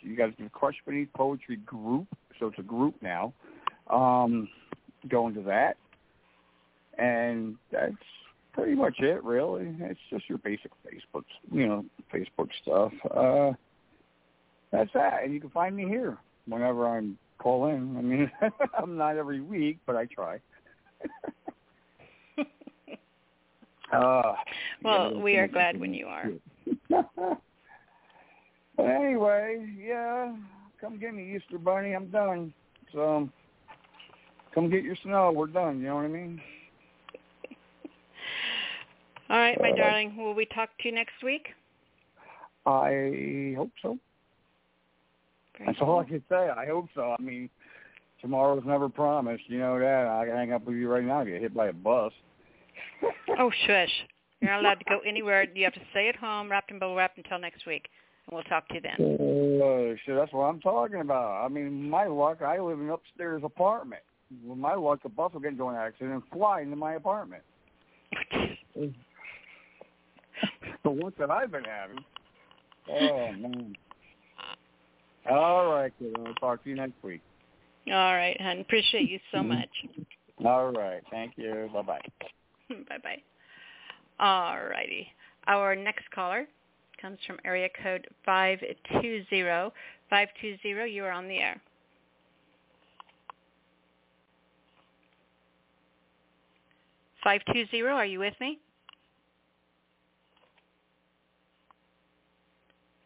you 0.00 0.16
got 0.16 0.34
the 0.38 0.48
Crush 0.48 0.76
Beneath 0.86 1.12
Poetry 1.12 1.56
group, 1.56 2.06
so 2.40 2.46
it's 2.46 2.58
a 2.58 2.62
group 2.62 2.94
now. 3.02 3.34
Um, 3.90 4.48
go 5.10 5.28
into 5.28 5.42
that, 5.42 5.76
and 6.96 7.56
that's 7.70 7.92
pretty 8.54 8.74
much 8.74 9.00
it, 9.00 9.22
really. 9.22 9.66
It's 9.80 10.00
just 10.08 10.30
your 10.30 10.38
basic 10.38 10.70
Facebook, 10.82 11.24
you 11.52 11.66
know, 11.66 11.84
Facebook 12.10 12.48
stuff. 12.62 12.92
Uh, 13.14 13.52
that's 14.72 14.90
that, 14.94 15.24
and 15.24 15.34
you 15.34 15.42
can 15.42 15.50
find 15.50 15.76
me 15.76 15.84
here 15.84 16.16
whenever 16.46 16.88
I'm 16.88 17.18
calling. 17.36 17.96
I 17.98 18.00
mean, 18.00 18.30
I'm 18.78 18.96
not 18.96 19.18
every 19.18 19.42
week, 19.42 19.76
but 19.84 19.94
I 19.94 20.06
try. 20.06 20.40
uh, 23.92 24.32
Well, 24.82 25.20
we 25.20 25.36
are 25.36 25.48
glad 25.48 25.78
when 25.78 25.92
you 25.92 26.06
are. 26.06 26.30
but 28.76 28.82
anyway, 28.82 29.66
yeah, 29.78 30.34
come 30.80 30.98
get 30.98 31.14
me, 31.14 31.36
Easter 31.36 31.58
Bunny. 31.58 31.92
I'm 31.92 32.08
done. 32.10 32.52
So 32.92 33.28
come 34.54 34.70
get 34.70 34.84
your 34.84 34.96
snow. 35.02 35.32
We're 35.32 35.46
done. 35.46 35.78
You 35.80 35.86
know 35.86 35.96
what 35.96 36.04
I 36.04 36.08
mean? 36.08 36.40
All 39.30 39.38
right, 39.38 39.58
my 39.60 39.70
Uh, 39.70 39.76
darling. 39.76 40.16
Will 40.16 40.34
we 40.34 40.46
talk 40.46 40.70
to 40.80 40.88
you 40.88 40.94
next 40.94 41.22
week? 41.22 41.48
I 42.66 43.54
hope 43.56 43.70
so. 43.82 43.98
Very 45.58 45.66
That's 45.66 45.78
cool. 45.78 45.90
all 45.90 46.00
I 46.00 46.04
can 46.04 46.22
say. 46.28 46.48
I 46.48 46.66
hope 46.66 46.86
so. 46.94 47.14
I 47.18 47.22
mean, 47.22 47.48
tomorrow's 48.20 48.64
never 48.64 48.88
promised. 48.88 49.44
You 49.48 49.58
know 49.58 49.78
that. 49.78 50.06
I 50.06 50.26
can 50.26 50.34
hang 50.34 50.52
up 50.52 50.64
with 50.64 50.76
you 50.76 50.90
right 50.90 51.04
now. 51.04 51.20
And 51.20 51.28
get 51.28 51.40
hit 51.40 51.54
by 51.54 51.68
a 51.68 51.72
bus. 51.72 52.12
Oh, 53.38 53.50
shush. 53.66 53.90
You're 54.44 54.52
not 54.52 54.60
allowed 54.60 54.78
to 54.80 54.84
go 54.84 54.98
anywhere. 55.06 55.46
You 55.54 55.64
have 55.64 55.72
to 55.72 55.80
stay 55.90 56.10
at 56.10 56.16
home, 56.16 56.50
wrapped 56.50 56.70
in 56.70 56.78
bubble 56.78 56.94
wrap 56.94 57.12
until 57.16 57.38
next 57.38 57.64
week. 57.66 57.88
And 58.26 58.34
we'll 58.34 58.44
talk 58.44 58.68
to 58.68 58.74
you 58.74 58.80
then. 58.82 58.96
Oh, 59.00 59.94
shit, 60.04 60.14
that's 60.14 60.32
what 60.34 60.42
I'm 60.44 60.60
talking 60.60 61.00
about. 61.00 61.44
I 61.44 61.48
mean, 61.48 61.88
my 61.88 62.06
luck, 62.06 62.42
I 62.42 62.58
live 62.58 62.78
in 62.78 62.86
an 62.86 62.90
upstairs 62.90 63.40
apartment. 63.42 64.02
With 64.44 64.58
my 64.58 64.74
luck, 64.74 65.00
a 65.04 65.08
bus 65.08 65.32
will 65.32 65.40
get 65.40 65.52
into 65.52 65.66
an 65.68 65.76
accident 65.76 66.12
and 66.12 66.22
fly 66.30 66.60
into 66.60 66.76
my 66.76 66.94
apartment. 66.94 67.42
the 68.74 68.90
luck 70.84 71.14
that 71.18 71.30
I've 71.30 71.50
been 71.50 71.64
having. 71.64 72.04
Oh, 72.90 73.32
man. 73.32 73.74
All 75.30 75.72
right, 75.72 75.92
kid. 75.98 76.14
I'll 76.26 76.34
talk 76.34 76.62
to 76.64 76.68
you 76.68 76.76
next 76.76 77.02
week. 77.02 77.22
All 77.86 78.14
right, 78.14 78.38
hon. 78.38 78.60
Appreciate 78.60 79.08
you 79.08 79.20
so 79.32 79.38
mm-hmm. 79.38 79.48
much. 79.48 79.70
All 80.44 80.70
right. 80.70 81.02
Thank 81.10 81.32
you. 81.36 81.70
Bye-bye. 81.72 82.00
Bye-bye. 82.68 83.22
All 84.18 84.58
righty. 84.58 85.08
Our 85.46 85.74
next 85.76 86.10
caller 86.14 86.46
comes 87.00 87.18
from 87.26 87.38
area 87.44 87.68
code 87.82 88.06
520. 88.24 89.44
520, 90.10 90.90
you 90.90 91.04
are 91.04 91.10
on 91.10 91.28
the 91.28 91.38
air. 91.38 91.60
Five 97.24 97.40
two 97.52 97.64
zero. 97.70 97.94
Are 97.94 98.04
you 98.04 98.18
with 98.18 98.34
me? 98.38 98.58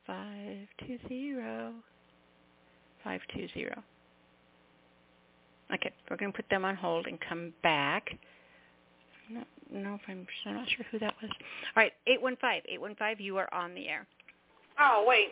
Five 0.05 0.67
two 0.85 0.99
zero. 1.09 1.73
Five 3.05 3.21
two 3.33 3.47
zero. 3.55 3.81
Okay, 5.73 5.93
we're 6.11 6.17
going 6.17 6.33
to 6.33 6.37
put 6.37 6.49
them 6.51 6.65
on 6.65 6.75
hold 6.75 7.07
and 7.07 7.19
come 7.21 7.53
back. 7.63 8.09
No, 9.31 9.45
no, 9.73 9.95
if 9.95 10.01
I'm, 10.09 10.27
I'm 10.47 10.55
not 10.55 10.69
sure 10.69 10.87
who 10.91 10.99
that 11.01 11.15
was. 11.21 11.31
All 11.31 11.83
right, 11.83 11.93
eight 12.07 12.21
one 12.23 12.37
five. 12.41 12.63
Eight 12.69 12.81
one 12.81 12.95
five. 12.97 13.21
You 13.21 13.37
are 13.37 13.53
on 13.53 13.75
the 13.75 13.89
air. 13.89 14.07
Oh, 14.81 15.05
wait. 15.07 15.29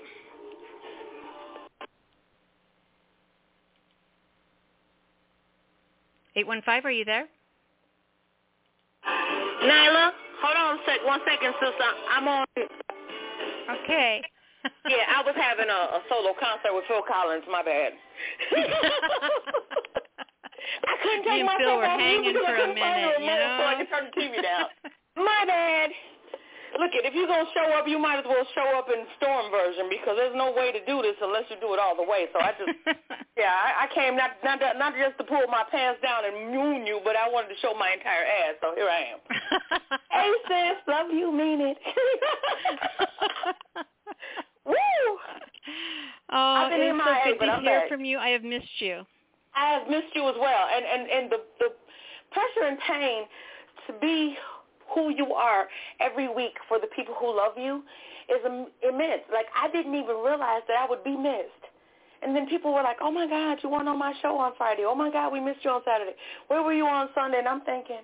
Eight 6.37 6.47
one 6.47 6.63
five. 6.67 6.85
Are 6.85 6.91
you 6.91 7.05
there? 7.05 7.27
Nyla, 9.63 10.11
hold 10.43 10.57
on 10.57 10.77
a 10.77 10.81
sec, 10.87 11.05
one 11.05 11.21
second, 11.27 11.55
sister. 11.61 11.91
I'm 12.11 12.29
on. 12.29 12.45
Okay. 13.81 14.23
yeah, 14.89 15.17
I 15.17 15.23
was 15.25 15.35
having 15.37 15.69
a, 15.69 15.73
a 15.97 16.03
solo 16.09 16.35
concert 16.39 16.75
with 16.75 16.85
Phil 16.89 17.03
Collins. 17.09 17.45
My 17.51 17.63
bad. 17.63 17.93
I 20.87 20.95
couldn't 21.03 21.25
take 21.25 21.45
myself 21.45 21.63
Phil 21.63 21.77
were 21.77 21.87
hanging 21.87 22.35
for 22.35 22.55
a 22.55 22.69
minute, 22.75 23.23
you 23.23 23.31
remote 23.31 23.59
So 23.59 23.65
I 23.65 23.73
know? 23.73 23.79
could 23.79 23.91
turn 23.91 24.05
the 24.11 24.15
TV 24.17 24.43
down. 24.43 24.67
My 25.17 25.45
bad. 25.47 25.91
Look, 26.77 26.93
it, 26.93 27.09
if 27.09 27.15
you're 27.17 27.31
gonna 27.31 27.49
show 27.57 27.73
up, 27.73 27.89
you 27.89 27.97
might 27.99 28.21
as 28.21 28.29
well 28.29 28.45
show 28.53 28.77
up 28.77 28.93
in 28.93 29.09
storm 29.17 29.49
version 29.51 29.89
because 29.89 30.13
there's 30.21 30.37
no 30.37 30.53
way 30.53 30.73
to 30.77 30.83
do 30.85 31.01
this 31.01 31.17
unless 31.25 31.49
you 31.49 31.57
do 31.57 31.73
it 31.73 31.81
all 31.81 31.97
the 31.97 32.05
way. 32.05 32.29
So 32.37 32.41
I 32.43 32.53
just, 32.53 32.77
yeah, 33.41 33.55
I, 33.55 33.87
I 33.89 33.95
came 33.95 34.17
not 34.17 34.37
not 34.45 34.61
not 34.61 34.93
just 34.93 35.17
to 35.17 35.25
pull 35.25 35.47
my 35.49 35.65
pants 35.71 36.05
down 36.05 36.29
and 36.29 36.53
moon 36.53 36.85
you, 36.85 37.01
but 37.01 37.17
I 37.17 37.33
wanted 37.33 37.49
to 37.57 37.59
show 37.65 37.73
my 37.73 37.97
entire 37.97 38.29
ass. 38.29 38.61
So 38.61 38.77
here 38.77 38.91
I 38.93 39.17
am. 39.17 39.21
hey 40.13 40.33
sis, 40.45 40.79
love 40.85 41.09
you, 41.09 41.33
mean 41.33 41.65
it. 41.65 41.79
Woo! 44.67 44.75
Oh, 46.29 46.37
I've 46.37 46.71
been 46.71 46.81
it 46.83 46.93
is 46.93 47.01
so 47.01 47.39
good 47.39 47.47
to 47.47 47.61
hear 47.63 47.81
back. 47.81 47.89
from 47.89 48.05
you. 48.05 48.19
I 48.19 48.31
have 48.31 48.43
missed 48.43 48.81
you. 48.81 49.07
I 49.57 49.79
have 49.79 49.89
missed 49.89 50.15
you 50.15 50.29
as 50.29 50.37
well, 50.39 50.69
and 50.75 50.85
and 50.85 51.11
and 51.11 51.33
the 51.33 51.41
the 51.59 51.69
pressure 52.31 52.69
and 52.69 52.79
pain 52.87 53.25
to 53.87 53.93
be 54.01 54.37
who 54.95 55.11
you 55.11 55.33
are 55.35 55.67
every 56.01 56.29
week 56.29 56.55
for 56.69 56.79
the 56.79 56.87
people 56.95 57.15
who 57.19 57.37
love 57.37 57.53
you 57.57 57.83
is 58.29 58.41
immense. 58.83 59.23
Like 59.33 59.47
I 59.55 59.71
didn't 59.71 59.95
even 59.95 60.17
realize 60.17 60.63
that 60.69 60.77
I 60.79 60.87
would 60.89 61.05
be 61.05 61.17
missed. 61.17 61.65
And 62.23 62.35
then 62.35 62.47
people 62.49 62.73
were 62.73 62.83
like, 62.83 62.97
"Oh 63.01 63.11
my 63.11 63.27
God, 63.27 63.59
you 63.63 63.69
weren't 63.69 63.89
on 63.89 63.99
my 63.99 64.13
show 64.23 64.39
on 64.39 64.53
Friday. 64.57 64.85
Oh 64.87 64.95
my 64.95 65.11
God, 65.11 65.33
we 65.33 65.41
missed 65.41 65.65
you 65.65 65.71
on 65.71 65.83
Saturday. 65.85 66.17
Where 66.49 66.63
were 66.63 66.73
you 66.73 66.87
on 66.87 67.09
Sunday?" 67.15 67.39
And 67.39 67.49
I'm 67.49 67.61
thinking, 67.63 68.01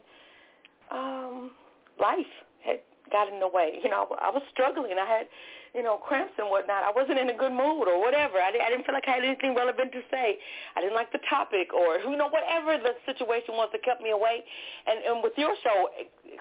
um, 0.90 1.50
life 1.98 2.32
had 2.64 2.80
got 3.10 3.32
in 3.32 3.40
the 3.40 3.48
way. 3.48 3.78
You 3.82 3.90
know, 3.90 4.06
I 4.20 4.30
was 4.30 4.42
struggling. 4.52 4.92
I 5.00 5.06
had, 5.06 5.26
you 5.74 5.82
know, 5.82 5.96
cramps 5.96 6.36
and 6.36 6.48
whatnot. 6.52 6.84
I 6.84 6.92
wasn't 6.92 7.18
in 7.18 7.30
a 7.32 7.36
good 7.36 7.52
mood 7.52 7.88
or 7.88 7.96
whatever. 8.00 8.36
I, 8.36 8.52
I 8.52 8.68
didn't 8.68 8.84
feel 8.84 8.94
like 8.94 9.08
I 9.08 9.16
had 9.16 9.24
anything 9.24 9.54
relevant 9.56 9.92
to 9.92 10.02
say. 10.12 10.36
I 10.76 10.80
didn't 10.84 10.94
like 10.94 11.10
the 11.12 11.20
topic 11.28 11.72
or, 11.72 11.96
you 11.96 12.16
know, 12.16 12.28
whatever 12.28 12.76
the 12.76 12.92
situation 13.08 13.56
was 13.56 13.72
that 13.72 13.82
kept 13.82 14.02
me 14.04 14.10
away. 14.12 14.44
And, 14.86 15.00
and 15.00 15.16
with 15.24 15.32
your 15.40 15.56
show 15.64 15.88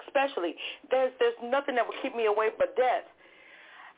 especially, 0.04 0.54
there's 0.90 1.12
there's 1.18 1.36
nothing 1.44 1.76
that 1.76 1.86
would 1.88 1.96
keep 2.02 2.14
me 2.16 2.26
away 2.26 2.52
but 2.58 2.76
death. 2.76 3.08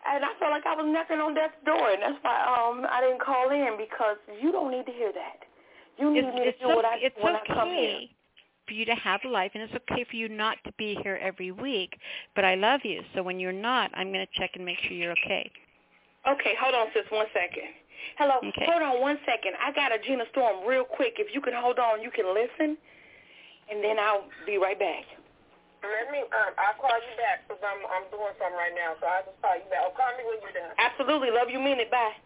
And 0.06 0.22
I 0.24 0.36
felt 0.38 0.52
like 0.52 0.66
I 0.66 0.76
was 0.76 0.84
knocking 0.86 1.16
on 1.18 1.34
death's 1.34 1.56
door, 1.64 1.90
and 1.90 2.02
that's 2.02 2.20
why 2.22 2.36
um 2.44 2.86
I 2.86 3.00
didn't 3.00 3.22
call 3.22 3.50
in 3.50 3.74
because 3.78 4.18
you 4.40 4.52
don't 4.52 4.70
need 4.70 4.86
to 4.86 4.92
hear 4.92 5.12
that. 5.12 5.42
You 5.98 6.12
need 6.12 6.24
It's, 6.24 6.34
me 6.36 6.44
to 6.44 6.54
do 6.60 6.68
what 6.74 6.84
I 6.84 6.98
it's 7.00 7.16
when 7.18 7.34
I 7.34 7.42
come 7.46 7.70
here. 7.70 8.06
Okay 8.64 8.74
for 8.74 8.74
you 8.74 8.84
to 8.86 8.94
have 8.94 9.20
a 9.24 9.28
life, 9.28 9.52
and 9.54 9.62
it's 9.62 9.72
okay 9.90 10.04
for 10.08 10.16
you 10.16 10.28
not 10.28 10.56
to 10.64 10.72
be 10.78 10.96
here 11.02 11.18
every 11.22 11.52
week. 11.52 11.98
But 12.34 12.44
I 12.44 12.54
love 12.54 12.80
you, 12.84 13.02
so 13.14 13.22
when 13.22 13.40
you're 13.40 13.52
not, 13.52 13.90
I'm 13.94 14.12
going 14.12 14.26
to 14.26 14.40
check 14.40 14.50
and 14.54 14.64
make 14.64 14.78
sure 14.82 14.92
you're 14.92 15.12
okay. 15.24 15.50
Okay, 16.28 16.54
hold 16.60 16.74
on, 16.74 16.86
sis, 16.94 17.04
one 17.10 17.26
second. 17.32 17.68
Hello, 18.18 18.38
Okay. 18.48 18.66
hold 18.68 18.82
on 18.82 19.00
one 19.00 19.18
second. 19.26 19.52
I 19.60 19.72
got 19.72 19.92
a 19.92 19.98
Gina 19.98 20.24
Storm 20.32 20.66
real 20.66 20.84
quick. 20.84 21.14
If 21.18 21.34
you 21.34 21.40
can 21.40 21.52
hold 21.56 21.78
on, 21.78 22.02
you 22.02 22.10
can 22.10 22.26
listen, 22.34 22.76
and 23.70 23.84
then 23.84 23.98
I'll 23.98 24.24
be 24.46 24.56
right 24.56 24.78
back. 24.78 25.04
Let 25.84 26.08
me. 26.12 26.20
Um, 26.24 26.52
I'll 26.56 26.80
call 26.80 26.96
you 26.96 27.14
back 27.20 27.44
because 27.44 27.60
I'm 27.60 27.84
I'm 27.92 28.08
doing 28.08 28.32
something 28.40 28.56
right 28.56 28.72
now. 28.72 28.96
So 29.00 29.04
I'll 29.04 29.20
just 29.28 29.36
call 29.44 29.52
you 29.52 29.68
back. 29.68 29.84
Oh, 29.84 29.92
call 29.92 30.08
me 30.16 30.24
when 30.24 30.40
you're 30.40 30.56
done. 30.56 30.72
Absolutely, 30.80 31.28
love 31.28 31.52
you, 31.52 31.60
mean 31.60 31.76
it. 31.76 31.92
Bye. 31.92 32.16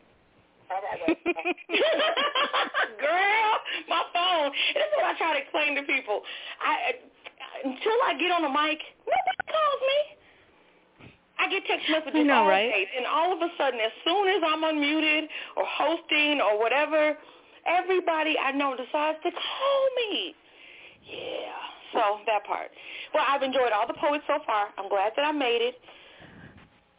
All 0.70 0.82
right. 0.84 1.16
babe. 1.24 1.36
Girl, 3.00 3.50
my 3.88 4.02
phone. 4.12 4.52
This 4.74 4.84
is 4.84 4.94
what 4.96 5.06
I 5.06 5.14
try 5.16 5.32
to 5.36 5.40
explain 5.42 5.76
to 5.76 5.82
people. 5.82 6.22
I 6.60 6.96
until 7.64 7.98
I 8.06 8.14
get 8.18 8.30
on 8.30 8.42
the 8.42 8.52
mic, 8.52 8.78
nobody 9.02 9.42
calls 9.50 9.82
me. 9.82 9.98
I 11.38 11.48
get 11.50 11.62
text 11.66 11.86
messages 11.90 12.18
I 12.18 12.22
know, 12.22 12.42
all 12.42 12.48
right? 12.50 12.70
day, 12.70 12.86
and 12.98 13.06
all 13.06 13.32
of 13.32 13.38
a 13.38 13.50
sudden, 13.56 13.78
as 13.78 13.94
soon 14.04 14.28
as 14.28 14.42
I'm 14.42 14.62
unmuted 14.62 15.30
or 15.56 15.64
hosting 15.66 16.40
or 16.42 16.58
whatever, 16.58 17.16
everybody 17.66 18.34
I 18.38 18.52
know 18.52 18.74
decides 18.74 19.18
to 19.22 19.30
call 19.30 19.82
me. 19.96 20.34
Yeah, 21.06 21.54
so 21.94 22.02
that 22.26 22.44
part. 22.44 22.70
Well, 23.14 23.24
I've 23.26 23.42
enjoyed 23.42 23.72
all 23.72 23.86
the 23.86 23.94
poets 23.94 24.24
so 24.26 24.38
far. 24.46 24.74
I'm 24.76 24.88
glad 24.88 25.12
that 25.16 25.24
I 25.24 25.32
made 25.32 25.62
it. 25.62 25.78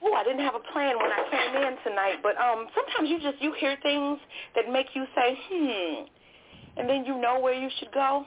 Oh, 0.02 0.14
I 0.14 0.24
didn't 0.24 0.40
have 0.40 0.56
a 0.56 0.64
plan 0.72 0.96
when 0.98 1.12
I 1.12 1.28
came 1.30 1.56
in 1.62 1.76
tonight, 1.84 2.24
but 2.24 2.38
um, 2.38 2.68
sometimes 2.74 3.10
you 3.10 3.20
just 3.20 3.42
you 3.42 3.54
hear 3.60 3.76
things 3.84 4.18
that 4.56 4.72
make 4.72 4.88
you 4.94 5.06
say, 5.16 5.38
hmm, 5.50 6.06
and 6.78 6.90
then 6.90 7.06
you 7.06 7.20
know 7.20 7.40
where 7.40 7.54
you 7.54 7.70
should 7.80 7.92
go. 7.92 8.26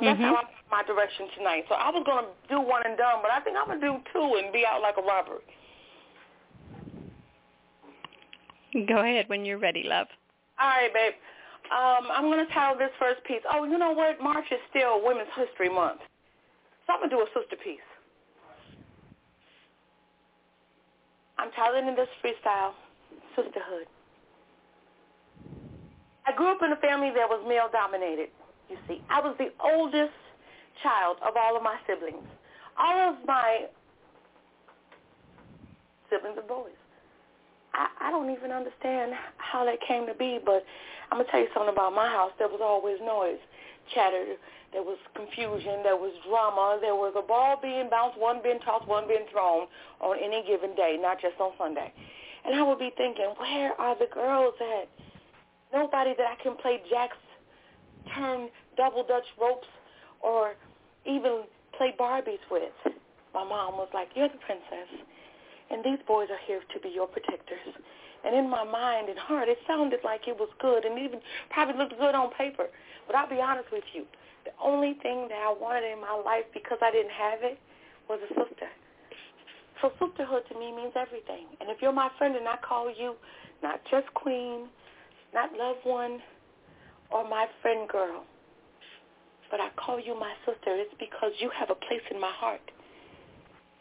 That's 0.00 0.18
Mhm. 0.18 0.22
how 0.22 0.36
I'm 0.36 0.48
my 0.70 0.82
direction 0.82 1.28
tonight. 1.36 1.64
So 1.68 1.74
I 1.74 1.90
was 1.90 2.04
gonna 2.04 2.28
do 2.48 2.60
one 2.60 2.82
and 2.84 2.96
done, 2.96 3.20
but 3.22 3.30
I 3.30 3.40
think 3.40 3.56
I'm 3.56 3.66
gonna 3.66 3.80
do 3.80 4.00
two 4.12 4.36
and 4.36 4.52
be 4.52 4.64
out 4.64 4.80
like 4.80 4.96
a 4.96 5.02
robber. 5.02 5.40
Go 8.86 8.98
ahead 8.98 9.28
when 9.28 9.44
you're 9.44 9.58
ready, 9.58 9.82
love. 9.82 10.08
All 10.60 10.68
right, 10.68 10.92
babe. 10.92 11.14
Um, 11.70 12.10
I'm 12.12 12.28
gonna 12.28 12.46
title 12.52 12.76
this 12.78 12.92
first 12.98 13.22
piece. 13.24 13.42
Oh, 13.50 13.64
you 13.64 13.78
know 13.78 13.92
what? 13.92 14.20
March 14.20 14.44
is 14.52 14.60
still 14.70 15.00
Women's 15.02 15.32
History 15.34 15.68
Month, 15.68 16.00
so 16.86 16.92
I'm 16.92 17.00
gonna 17.00 17.10
do 17.10 17.20
a 17.22 17.26
sister 17.32 17.56
piece. 17.56 17.87
I'm 21.38 21.50
titling 21.52 21.94
this 21.96 22.08
freestyle, 22.22 22.72
Sisterhood. 23.36 23.86
I 26.26 26.32
grew 26.36 26.50
up 26.50 26.62
in 26.62 26.72
a 26.72 26.76
family 26.76 27.10
that 27.14 27.28
was 27.28 27.42
male 27.48 27.68
dominated. 27.72 28.28
You 28.68 28.76
see, 28.86 29.00
I 29.08 29.20
was 29.20 29.34
the 29.38 29.48
oldest 29.64 30.12
child 30.82 31.16
of 31.24 31.34
all 31.36 31.56
of 31.56 31.62
my 31.62 31.76
siblings. 31.86 32.26
All 32.78 33.10
of 33.10 33.16
my 33.26 33.64
siblings 36.10 36.36
are 36.36 36.46
boys. 36.46 36.76
I, 37.72 37.88
I 38.00 38.10
don't 38.10 38.30
even 38.30 38.50
understand 38.50 39.12
how 39.38 39.64
that 39.64 39.78
came 39.86 40.06
to 40.06 40.14
be, 40.14 40.38
but 40.44 40.64
I'm 41.10 41.18
gonna 41.18 41.30
tell 41.30 41.40
you 41.40 41.48
something 41.54 41.72
about 41.72 41.94
my 41.94 42.08
house. 42.08 42.32
There 42.38 42.48
was 42.48 42.60
always 42.62 42.98
noise, 43.00 43.40
chatter. 43.94 44.36
There 44.72 44.82
was 44.82 44.98
confusion. 45.14 45.82
There 45.82 45.96
was 45.96 46.12
drama. 46.28 46.78
There 46.80 46.94
was 46.94 47.14
a 47.16 47.22
ball 47.22 47.58
being 47.60 47.88
bounced, 47.90 48.18
one 48.18 48.40
being 48.42 48.60
tossed, 48.60 48.86
one 48.86 49.08
being 49.08 49.26
thrown 49.32 49.66
on 50.00 50.16
any 50.22 50.44
given 50.46 50.74
day, 50.76 50.98
not 51.00 51.20
just 51.20 51.40
on 51.40 51.52
Sunday. 51.58 51.92
And 52.44 52.54
I 52.54 52.62
would 52.62 52.78
be 52.78 52.90
thinking, 52.96 53.32
where 53.38 53.72
are 53.80 53.96
the 53.98 54.06
girls 54.12 54.54
at? 54.60 54.88
Nobody 55.72 56.14
that 56.16 56.26
I 56.26 56.42
can 56.42 56.56
play 56.56 56.80
jacks, 56.90 57.16
turn 58.14 58.48
double 58.76 59.04
dutch 59.04 59.26
ropes, 59.40 59.66
or 60.20 60.54
even 61.04 61.44
play 61.76 61.94
Barbies 61.98 62.42
with. 62.50 62.72
My 63.34 63.44
mom 63.44 63.74
was 63.76 63.88
like, 63.92 64.08
you're 64.14 64.28
the 64.28 64.40
princess. 64.44 64.88
And 65.70 65.84
these 65.84 65.98
boys 66.06 66.28
are 66.30 66.40
here 66.46 66.60
to 66.72 66.80
be 66.80 66.88
your 66.88 67.06
protectors. 67.06 67.76
And 68.24 68.34
in 68.34 68.48
my 68.50 68.64
mind 68.64 69.08
and 69.08 69.18
heart, 69.18 69.48
it 69.48 69.58
sounded 69.66 70.00
like 70.02 70.26
it 70.26 70.36
was 70.38 70.48
good 70.60 70.84
and 70.84 70.98
even 70.98 71.20
probably 71.50 71.76
looked 71.76 71.98
good 71.98 72.14
on 72.14 72.30
paper. 72.32 72.66
But 73.06 73.16
I'll 73.16 73.28
be 73.28 73.40
honest 73.40 73.70
with 73.70 73.84
you, 73.92 74.04
the 74.48 74.56
only 74.64 74.96
thing 75.02 75.28
that 75.28 75.36
I 75.36 75.52
wanted 75.52 75.92
in 75.92 76.00
my 76.00 76.16
life 76.24 76.48
because 76.54 76.78
I 76.80 76.90
didn't 76.90 77.12
have 77.12 77.40
it 77.42 77.58
was 78.08 78.18
a 78.24 78.28
sister. 78.32 78.68
So 79.80 79.92
sisterhood 80.00 80.42
to 80.48 80.58
me 80.58 80.72
means 80.72 80.96
everything. 80.96 81.44
And 81.60 81.68
if 81.68 81.82
you're 81.82 81.92
my 81.92 82.08
friend 82.16 82.34
and 82.34 82.48
I 82.48 82.56
call 82.64 82.88
you 82.88 83.14
not 83.62 83.80
just 83.90 84.08
queen, 84.14 84.68
not 85.34 85.52
loved 85.52 85.84
one, 85.84 86.20
or 87.10 87.28
my 87.28 87.46
friend 87.60 87.88
girl, 87.88 88.24
but 89.50 89.60
I 89.60 89.68
call 89.76 90.00
you 90.00 90.18
my 90.18 90.32
sister, 90.44 90.72
it's 90.76 90.92
because 90.98 91.32
you 91.40 91.50
have 91.52 91.70
a 91.70 91.74
place 91.76 92.04
in 92.10 92.20
my 92.20 92.32
heart. 92.32 92.64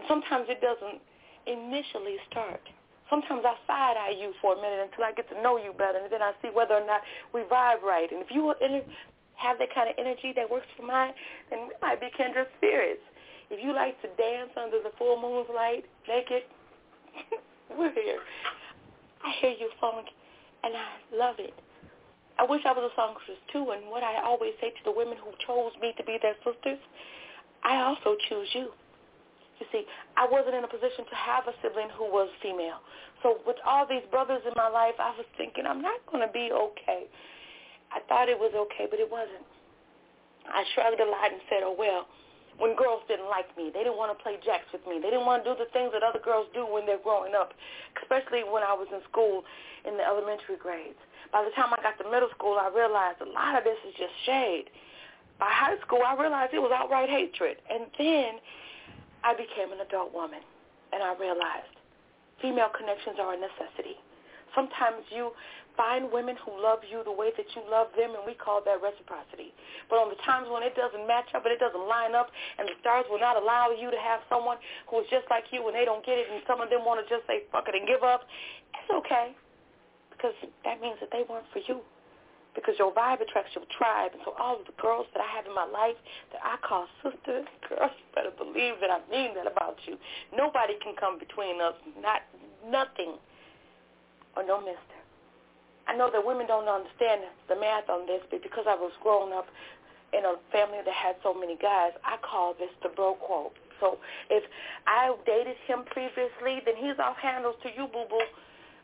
Sometimes 0.08 0.48
it 0.50 0.60
doesn't 0.60 1.00
initially 1.48 2.18
start. 2.30 2.62
Sometimes 3.10 3.44
I 3.46 3.56
side-eye 3.66 4.20
you 4.20 4.34
for 4.42 4.54
a 4.54 4.62
minute 4.62 4.90
until 4.92 5.06
I 5.06 5.14
get 5.14 5.30
to 5.32 5.42
know 5.42 5.58
you 5.58 5.72
better, 5.72 6.00
and 6.04 6.12
then 6.12 6.22
I 6.22 6.34
see 6.42 6.50
whether 6.54 6.76
or 6.76 6.86
not 6.86 7.02
we 7.34 7.42
vibe 7.42 7.82
right. 7.84 8.12
And 8.12 8.22
if 8.22 8.28
you 8.32 8.54
have 9.38 9.58
that 9.60 9.74
kind 9.74 9.90
of 9.90 9.96
energy 9.98 10.34
that 10.36 10.50
works 10.50 10.68
for 10.76 10.84
mine, 10.84 11.14
then 11.50 11.70
we 11.70 11.74
might 11.82 12.02
be 12.02 12.10
kindred 12.18 12.48
spirits. 12.58 13.02
If 13.50 13.64
you 13.64 13.74
like 13.74 13.96
to 14.02 14.10
dance 14.20 14.52
under 14.58 14.84
the 14.84 14.92
full 14.98 15.22
moon's 15.22 15.48
light 15.54 15.86
naked, 16.08 16.44
we're 17.78 17.94
here. 17.94 18.20
I 19.24 19.32
hear 19.40 19.56
you 19.56 19.70
funk, 19.80 20.08
and 20.64 20.74
I 20.76 21.16
love 21.16 21.36
it. 21.40 21.54
I 22.38 22.46
wish 22.46 22.62
I 22.66 22.74
was 22.74 22.92
a 22.92 22.94
songstress 22.94 23.42
too, 23.52 23.74
and 23.74 23.90
what 23.90 24.04
I 24.04 24.22
always 24.22 24.54
say 24.62 24.70
to 24.70 24.84
the 24.86 24.94
women 24.94 25.18
who 25.18 25.34
chose 25.42 25.74
me 25.82 25.94
to 25.98 26.04
be 26.04 26.18
their 26.22 26.38
sisters, 26.46 26.78
I 27.64 27.82
also 27.82 28.16
choose 28.30 28.50
you. 28.54 28.70
You 29.58 29.66
see, 29.72 29.84
I 30.14 30.30
wasn't 30.30 30.54
in 30.54 30.64
a 30.64 30.70
position 30.70 31.02
to 31.10 31.18
have 31.18 31.50
a 31.50 31.54
sibling 31.66 31.90
who 31.98 32.06
was 32.06 32.30
female. 32.44 32.78
So 33.24 33.42
with 33.48 33.58
all 33.66 33.88
these 33.90 34.06
brothers 34.12 34.46
in 34.46 34.54
my 34.56 34.70
life, 34.70 34.94
I 35.02 35.18
was 35.18 35.26
thinking, 35.38 35.66
I'm 35.66 35.82
not 35.82 35.98
going 36.12 36.22
to 36.22 36.32
be 36.32 36.54
okay. 36.54 37.10
I 37.92 38.00
thought 38.08 38.30
it 38.30 38.38
was 38.38 38.52
okay, 38.56 38.88
but 38.90 39.00
it 39.00 39.10
wasn't. 39.10 39.46
I 40.48 40.64
shrugged 40.76 41.00
a 41.00 41.06
lot 41.06 41.32
and 41.32 41.42
said, 41.50 41.64
oh, 41.64 41.76
well, 41.78 42.08
when 42.58 42.76
girls 42.76 43.02
didn't 43.08 43.30
like 43.30 43.50
me. 43.56 43.70
They 43.70 43.86
didn't 43.86 43.98
want 43.98 44.10
to 44.18 44.20
play 44.22 44.38
jacks 44.42 44.66
with 44.74 44.82
me. 44.90 44.98
They 44.98 45.14
didn't 45.14 45.26
want 45.30 45.46
to 45.46 45.54
do 45.54 45.56
the 45.58 45.70
things 45.72 45.94
that 45.94 46.02
other 46.02 46.20
girls 46.20 46.50
do 46.54 46.66
when 46.66 46.86
they're 46.86 47.02
growing 47.02 47.38
up, 47.38 47.54
especially 48.02 48.42
when 48.42 48.66
I 48.66 48.74
was 48.74 48.90
in 48.90 49.02
school 49.06 49.46
in 49.86 49.98
the 49.98 50.04
elementary 50.04 50.58
grades. 50.58 50.98
By 51.32 51.46
the 51.46 51.54
time 51.54 51.70
I 51.70 51.80
got 51.86 52.02
to 52.02 52.10
middle 52.10 52.34
school, 52.34 52.58
I 52.58 52.74
realized 52.74 53.22
a 53.22 53.30
lot 53.30 53.58
of 53.58 53.64
this 53.64 53.78
is 53.86 53.94
just 53.94 54.14
shade. 54.26 54.74
By 55.38 55.54
high 55.54 55.78
school, 55.86 56.02
I 56.02 56.18
realized 56.18 56.54
it 56.54 56.64
was 56.64 56.74
outright 56.74 57.10
hatred. 57.10 57.62
And 57.70 57.86
then 57.98 58.42
I 59.22 59.38
became 59.38 59.70
an 59.70 59.86
adult 59.86 60.14
woman, 60.14 60.42
and 60.94 61.04
I 61.04 61.14
realized 61.14 61.78
female 62.42 62.74
connections 62.74 63.22
are 63.22 63.34
a 63.34 63.38
necessity. 63.38 64.02
Sometimes 64.56 65.06
you 65.14 65.30
find 65.78 66.10
women 66.12 66.36
who 66.42 66.58
love 66.58 66.82
you 66.84 67.06
the 67.06 67.14
way 67.14 67.30
that 67.38 67.46
you 67.56 67.62
love 67.70 67.88
them, 67.96 68.18
and 68.18 68.26
we 68.26 68.34
call 68.34 68.60
that 68.66 68.82
reciprocity. 68.82 69.54
But 69.88 70.02
on 70.02 70.10
the 70.10 70.20
times 70.26 70.50
when 70.50 70.66
it 70.66 70.74
doesn't 70.74 71.06
match 71.06 71.30
up 71.38 71.46
and 71.46 71.54
it 71.54 71.62
doesn't 71.62 71.86
line 71.88 72.18
up, 72.18 72.34
and 72.58 72.68
the 72.68 72.76
stars 72.82 73.06
will 73.08 73.22
not 73.22 73.38
allow 73.38 73.70
you 73.72 73.94
to 73.94 74.02
have 74.02 74.26
someone 74.28 74.58
who 74.90 75.00
is 75.00 75.08
just 75.14 75.30
like 75.30 75.46
you 75.54 75.62
and 75.70 75.78
they 75.78 75.86
don't 75.86 76.04
get 76.04 76.18
it, 76.18 76.28
and 76.34 76.42
some 76.50 76.60
of 76.60 76.74
them 76.74 76.84
want 76.84 76.98
to 77.00 77.06
just 77.06 77.24
say 77.30 77.46
fuck 77.54 77.70
it 77.70 77.78
and 77.78 77.86
give 77.86 78.02
up, 78.02 78.26
it's 78.74 78.90
okay, 78.90 79.38
because 80.10 80.34
that 80.66 80.82
means 80.82 80.98
that 81.00 81.14
they 81.14 81.24
weren't 81.30 81.48
for 81.54 81.62
you. 81.64 81.80
Because 82.58 82.74
your 82.82 82.90
vibe 82.90 83.22
attracts 83.22 83.54
your 83.54 83.70
tribe, 83.70 84.18
and 84.18 84.22
so 84.26 84.34
all 84.42 84.58
of 84.58 84.66
the 84.66 84.74
girls 84.82 85.06
that 85.14 85.22
I 85.22 85.30
have 85.38 85.46
in 85.46 85.54
my 85.54 85.70
life 85.70 85.94
that 86.34 86.42
I 86.42 86.58
call 86.66 86.90
sisters, 87.06 87.46
girls, 87.70 87.94
you 87.94 88.06
better 88.18 88.34
believe 88.34 88.82
that 88.82 88.90
I 88.90 88.98
mean 89.14 89.38
that 89.38 89.46
about 89.46 89.78
you. 89.86 89.94
Nobody 90.34 90.74
can 90.82 90.98
come 90.98 91.22
between 91.22 91.62
us, 91.62 91.78
not 92.02 92.26
nothing, 92.66 93.22
or 94.36 94.42
no 94.42 94.58
mister. 94.58 94.97
I 95.88 95.96
know 95.96 96.12
that 96.12 96.24
women 96.26 96.48
don't 96.48 96.68
understand 96.68 97.22
the 97.48 97.56
math 97.56 97.90
on 97.90 98.06
this, 98.06 98.22
but 98.30 98.44
because 98.44 98.66
I 98.68 98.76
was 98.76 98.92
growing 99.02 99.34
up 99.34 99.48
in 100.14 100.24
a 100.24 100.36
family 100.52 100.80
that 100.84 100.94
had 100.94 101.16
so 101.24 101.34
many 101.34 101.56
guys, 101.58 101.92
I 102.04 102.18
call 102.22 102.54
this 102.60 102.72
the 102.84 102.90
bro 102.90 103.16
quote. 103.16 103.54
So 103.80 103.98
if 104.30 104.44
I 104.86 105.14
dated 105.26 105.56
him 105.68 105.84
previously, 105.92 106.62
then 106.66 106.76
he's 106.76 106.98
off 107.00 107.18
handles 107.18 107.56
to 107.64 107.70
you, 107.70 107.88
boo-boo. 107.88 108.20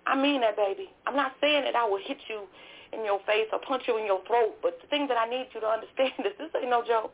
I 0.06 0.16
mean 0.16 0.42
that, 0.42 0.56
baby. 0.56 0.92
I'm 1.08 1.16
not 1.16 1.34
saying 1.42 1.64
that 1.64 1.76
I 1.76 1.86
will 1.86 2.00
hit 2.04 2.18
you 2.30 2.44
in 2.92 3.04
your 3.06 3.20
face 3.26 3.48
or 3.52 3.60
punch 3.60 3.84
you 3.88 3.98
in 3.98 4.06
your 4.06 4.22
throat, 4.28 4.56
but 4.62 4.78
the 4.82 4.88
thing 4.88 5.08
that 5.08 5.18
I 5.18 5.28
need 5.28 5.48
you 5.54 5.62
to 5.62 5.68
understand 5.76 6.14
is 6.20 6.34
this 6.38 6.52
ain't 6.60 6.70
no 6.70 6.84
joke. 6.86 7.12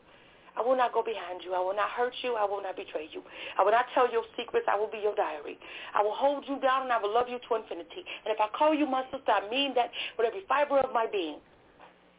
I 0.56 0.62
will 0.62 0.76
not 0.76 0.92
go 0.92 1.02
behind 1.02 1.42
you. 1.44 1.54
I 1.54 1.60
will 1.60 1.74
not 1.76 1.90
hurt 1.90 2.14
you. 2.22 2.34
I 2.34 2.44
will 2.44 2.62
not 2.62 2.76
betray 2.76 3.08
you. 3.12 3.22
I 3.58 3.62
will 3.62 3.72
not 3.72 3.86
tell 3.94 4.10
your 4.10 4.24
secrets. 4.36 4.66
I 4.70 4.78
will 4.78 4.90
be 4.90 4.98
your 4.98 5.14
diary. 5.14 5.58
I 5.94 6.02
will 6.02 6.14
hold 6.14 6.44
you 6.48 6.58
down 6.60 6.82
and 6.82 6.92
I 6.92 6.98
will 6.98 7.12
love 7.12 7.28
you 7.28 7.38
to 7.38 7.50
infinity. 7.54 8.02
And 8.24 8.34
if 8.34 8.40
I 8.40 8.48
call 8.56 8.74
you 8.74 8.86
my 8.86 9.04
sister, 9.10 9.30
I 9.30 9.48
mean 9.50 9.74
that 9.74 9.90
with 10.18 10.26
every 10.26 10.42
fiber 10.48 10.78
of 10.80 10.92
my 10.92 11.06
being 11.06 11.38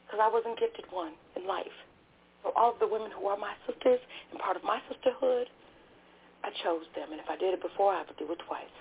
because 0.06 0.20
I 0.24 0.30
wasn't 0.32 0.60
gifted 0.60 0.86
one 0.92 1.14
in 1.36 1.48
life. 1.48 1.76
So 2.44 2.52
all 2.56 2.74
of 2.74 2.80
the 2.80 2.88
women 2.88 3.12
who 3.12 3.28
are 3.28 3.38
my 3.38 3.54
sisters 3.68 4.00
and 4.32 4.40
part 4.40 4.58
of 4.58 4.64
my 4.64 4.80
sisterhood, 4.90 5.48
I 6.44 6.50
chose 6.64 6.84
them. 6.96 7.12
And 7.12 7.20
if 7.22 7.30
I 7.30 7.38
did 7.38 7.54
it 7.54 7.62
before, 7.62 7.94
I 7.94 8.04
would 8.04 8.18
do 8.18 8.32
it 8.32 8.40
twice. 8.48 8.74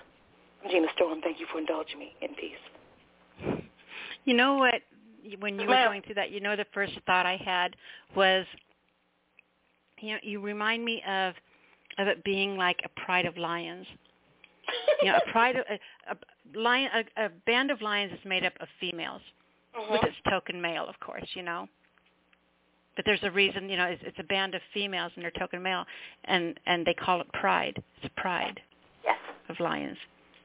Gina 0.71 0.89
Storm, 0.97 1.21
thank 1.23 1.41
you 1.41 1.47
for 1.53 1.59
indulging 1.59 1.99
me 1.99 2.13
in 2.21 2.35
peace. 2.35 3.63
You 4.25 4.35
know 4.35 4.57
what? 4.57 4.83
When 5.39 5.59
you 5.59 5.67
were 5.67 5.75
going 5.75 6.03
through 6.03 6.15
that, 6.17 6.31
you 6.31 6.41
know 6.41 6.57
the 6.57 6.67
first 6.73 6.93
thought 7.07 7.27
I 7.27 7.37
had 7.37 7.77
was 8.17 8.47
you 10.01 10.13
know, 10.13 10.19
you 10.23 10.41
remind 10.41 10.85
me 10.85 11.03
of 11.09 11.35
of 11.99 12.09
it 12.09 12.25
being 12.25 12.57
like 12.57 12.81
a 12.85 13.01
pride 13.01 13.27
of 13.27 13.37
lions. 13.37 13.87
you 15.03 15.11
know, 15.11 15.19
a 15.19 15.31
pride 15.33 15.57
of 15.57 15.65
a, 15.69 16.13
a 16.13 16.59
lion, 16.59 16.91
a, 16.95 17.27
a 17.27 17.29
band 17.47 17.71
of 17.71 17.83
lions 17.83 18.13
is 18.13 18.19
made 18.25 18.45
up 18.45 18.53
of 18.61 18.69
females, 18.81 19.21
uh-huh. 19.77 19.89
with 19.93 20.05
its 20.05 20.17
token 20.31 20.61
male, 20.61 20.87
of 20.89 20.99
course. 21.01 21.27
You 21.35 21.43
know, 21.43 21.69
but 22.97 23.05
there's 23.05 23.23
a 23.23 23.31
reason. 23.31 23.69
You 23.69 23.77
know, 23.77 23.87
it's, 23.87 24.03
it's 24.05 24.19
a 24.19 24.25
band 24.25 24.55
of 24.55 24.63
females 24.73 25.13
and 25.15 25.25
they're 25.25 25.33
token 25.39 25.63
male, 25.63 25.85
and 26.25 26.59
and 26.67 26.87
they 26.87 26.95
call 26.95 27.21
it 27.21 27.33
pride. 27.33 27.83
It's 28.03 28.13
a 28.17 28.21
pride. 28.21 28.61
Yes. 29.05 29.19
Of 29.49 29.59
lions. 29.61 29.97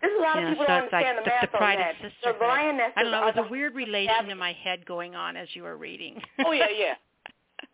This 0.02 0.12
is 0.12 0.18
a 0.20 0.22
lot 0.22 0.40
you 0.40 0.48
of 0.48 0.50
people 0.52 0.66
so 0.66 0.74
don't 0.74 0.84
it's 0.86 0.94
like 0.94 1.06
understand 1.06 1.26
the, 1.26 1.30
math 1.30 1.52
the 1.52 1.58
pride 1.58 1.80
on 1.80 1.82
that. 1.82 2.06
of 2.06 2.12
sisterhood. 2.12 2.42
The 2.42 2.46
lionesses 2.46 2.94
I 2.96 3.04
don't 3.04 3.12
know. 3.12 3.22
was 3.22 3.36
a 3.38 3.50
weird 3.50 3.76
relation 3.76 4.30
in 4.30 4.38
my 4.38 4.54
head 4.54 4.86
going 4.86 5.16
on 5.16 5.36
as 5.36 5.48
you 5.54 5.64
were 5.64 5.78
reading. 5.78 6.22
Oh 6.46 6.52
yeah, 6.52 6.68
yeah. 6.78 6.94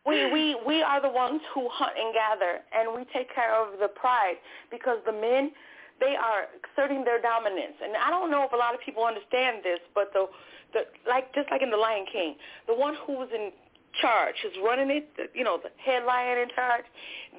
we 0.05 0.31
we 0.31 0.55
we 0.65 0.81
are 0.81 1.01
the 1.01 1.09
ones 1.09 1.41
who 1.53 1.67
hunt 1.69 1.93
and 1.97 2.13
gather, 2.13 2.61
and 2.73 2.93
we 2.95 3.05
take 3.13 3.33
care 3.33 3.55
of 3.55 3.79
the 3.79 3.87
pride 3.87 4.35
because 4.69 4.97
the 5.05 5.13
men 5.13 5.51
they 5.99 6.15
are 6.17 6.49
exerting 6.57 7.05
their 7.05 7.21
dominance. 7.21 7.77
And 7.81 7.93
I 7.95 8.09
don't 8.09 8.31
know 8.31 8.43
if 8.43 8.51
a 8.51 8.57
lot 8.57 8.73
of 8.73 8.81
people 8.81 9.05
understand 9.05 9.61
this, 9.63 9.79
but 9.93 10.11
the 10.13 10.25
the 10.73 10.81
like 11.07 11.33
just 11.33 11.49
like 11.51 11.61
in 11.61 11.69
the 11.69 11.77
Lion 11.77 12.05
King, 12.11 12.35
the 12.67 12.73
one 12.73 12.95
who 13.05 13.13
was 13.13 13.29
in 13.33 13.51
charge, 13.99 14.35
who's 14.41 14.57
running 14.63 14.89
it, 14.89 15.31
you 15.33 15.43
know, 15.43 15.59
the 15.61 15.69
head 15.83 16.03
lion 16.05 16.39
in 16.39 16.49
charge, 16.55 16.85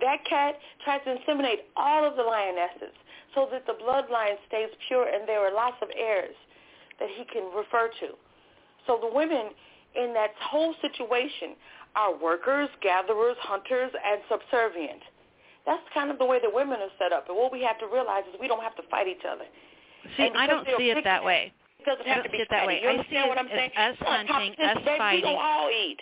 that 0.00 0.24
cat 0.28 0.54
tries 0.84 1.00
to 1.04 1.16
inseminate 1.16 1.64
all 1.76 2.04
of 2.04 2.16
the 2.16 2.22
lionesses 2.22 2.94
so 3.34 3.48
that 3.50 3.64
the 3.66 3.72
bloodline 3.72 4.36
stays 4.48 4.68
pure 4.86 5.08
and 5.08 5.26
there 5.26 5.40
are 5.40 5.54
lots 5.54 5.76
of 5.80 5.88
heirs 5.96 6.36
that 7.00 7.08
he 7.16 7.24
can 7.24 7.48
refer 7.56 7.88
to. 8.00 8.12
So 8.86 8.98
the 9.00 9.10
women 9.12 9.50
in 9.94 10.12
that 10.14 10.30
whole 10.40 10.74
situation 10.80 11.56
are 11.96 12.16
workers, 12.16 12.68
gatherers, 12.82 13.36
hunters, 13.40 13.92
and 13.94 14.20
subservient. 14.30 15.00
That's 15.66 15.82
kind 15.94 16.10
of 16.10 16.18
the 16.18 16.24
way 16.24 16.38
the 16.42 16.50
women 16.52 16.80
are 16.80 16.90
set 16.98 17.12
up. 17.12 17.28
And 17.28 17.36
what 17.36 17.52
we 17.52 17.62
have 17.62 17.78
to 17.78 17.86
realize 17.86 18.24
is 18.32 18.40
we 18.40 18.48
don't 18.48 18.62
have 18.62 18.74
to 18.76 18.82
fight 18.90 19.06
each 19.08 19.24
other. 19.28 19.44
See, 20.16 20.28
I 20.34 20.46
don't 20.46 20.66
see 20.78 20.90
it 20.90 21.04
that 21.04 21.24
way. 21.24 21.52
It 21.78 21.86
doesn't 21.86 22.06
I 22.06 22.14
have 22.14 22.24
to 22.24 22.30
be 22.30 22.38
see 22.38 22.42
it 22.42 22.48
that 22.50 22.66
way. 22.66 22.80
You 22.82 22.88
I 22.88 22.92
understand 22.92 23.24
see 23.24 23.28
what 23.28 23.38
I'm 23.38 23.46
as 23.46 23.52
saying? 23.52 23.70
us 23.76 23.96
hunting, 24.00 24.52
us 24.58 24.76
baby, 24.84 24.98
fighting. 24.98 25.20
We 25.24 25.30
don't 25.30 25.40
all 25.42 25.70
eat. 25.70 25.98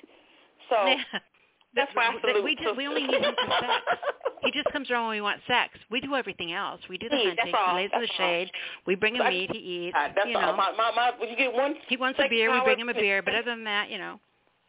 So 0.70 0.76
that's 1.74 1.94
why 1.94 2.06
I 2.08 2.20
salute 2.20 2.44
we 2.44 2.56
just 2.56 2.76
we 2.76 2.86
only 2.86 3.02
need 3.06 3.20
him 3.20 3.34
for 3.34 3.50
sex. 3.60 3.84
He 4.42 4.50
just 4.52 4.72
comes 4.72 4.90
around 4.90 5.08
when 5.08 5.16
we 5.16 5.20
want 5.20 5.38
sex. 5.46 5.74
We 5.90 6.00
do 6.00 6.14
everything 6.14 6.54
else. 6.54 6.80
We 6.88 6.96
do 6.96 7.10
the 7.10 7.16
hunting. 7.16 7.52
all, 7.54 7.76
He 7.76 7.82
lays 7.82 7.90
in 7.92 8.00
the 8.00 8.08
all. 8.08 8.16
shade. 8.16 8.50
We 8.86 8.94
bring 8.94 9.14
him 9.16 9.20
I- 9.20 9.28
meat. 9.28 9.50
He 9.52 9.58
eats. 9.58 9.94
Uh, 9.94 10.08
that's 10.16 10.26
you 10.30 10.34
all. 10.36 10.40
know. 10.40 10.56
My, 10.56 10.72
my, 10.78 10.90
my, 10.96 11.12
when 11.18 11.28
you 11.28 11.36
get 11.36 11.52
one 11.52 11.74
he 11.88 11.98
wants 11.98 12.18
a 12.18 12.26
beer. 12.26 12.50
We 12.50 12.58
bring 12.62 12.80
him 12.80 12.88
a 12.88 12.94
beer. 12.94 13.20
But 13.24 13.34
other 13.34 13.50
than 13.50 13.64
that, 13.64 13.90
you 13.90 13.98
know. 13.98 14.18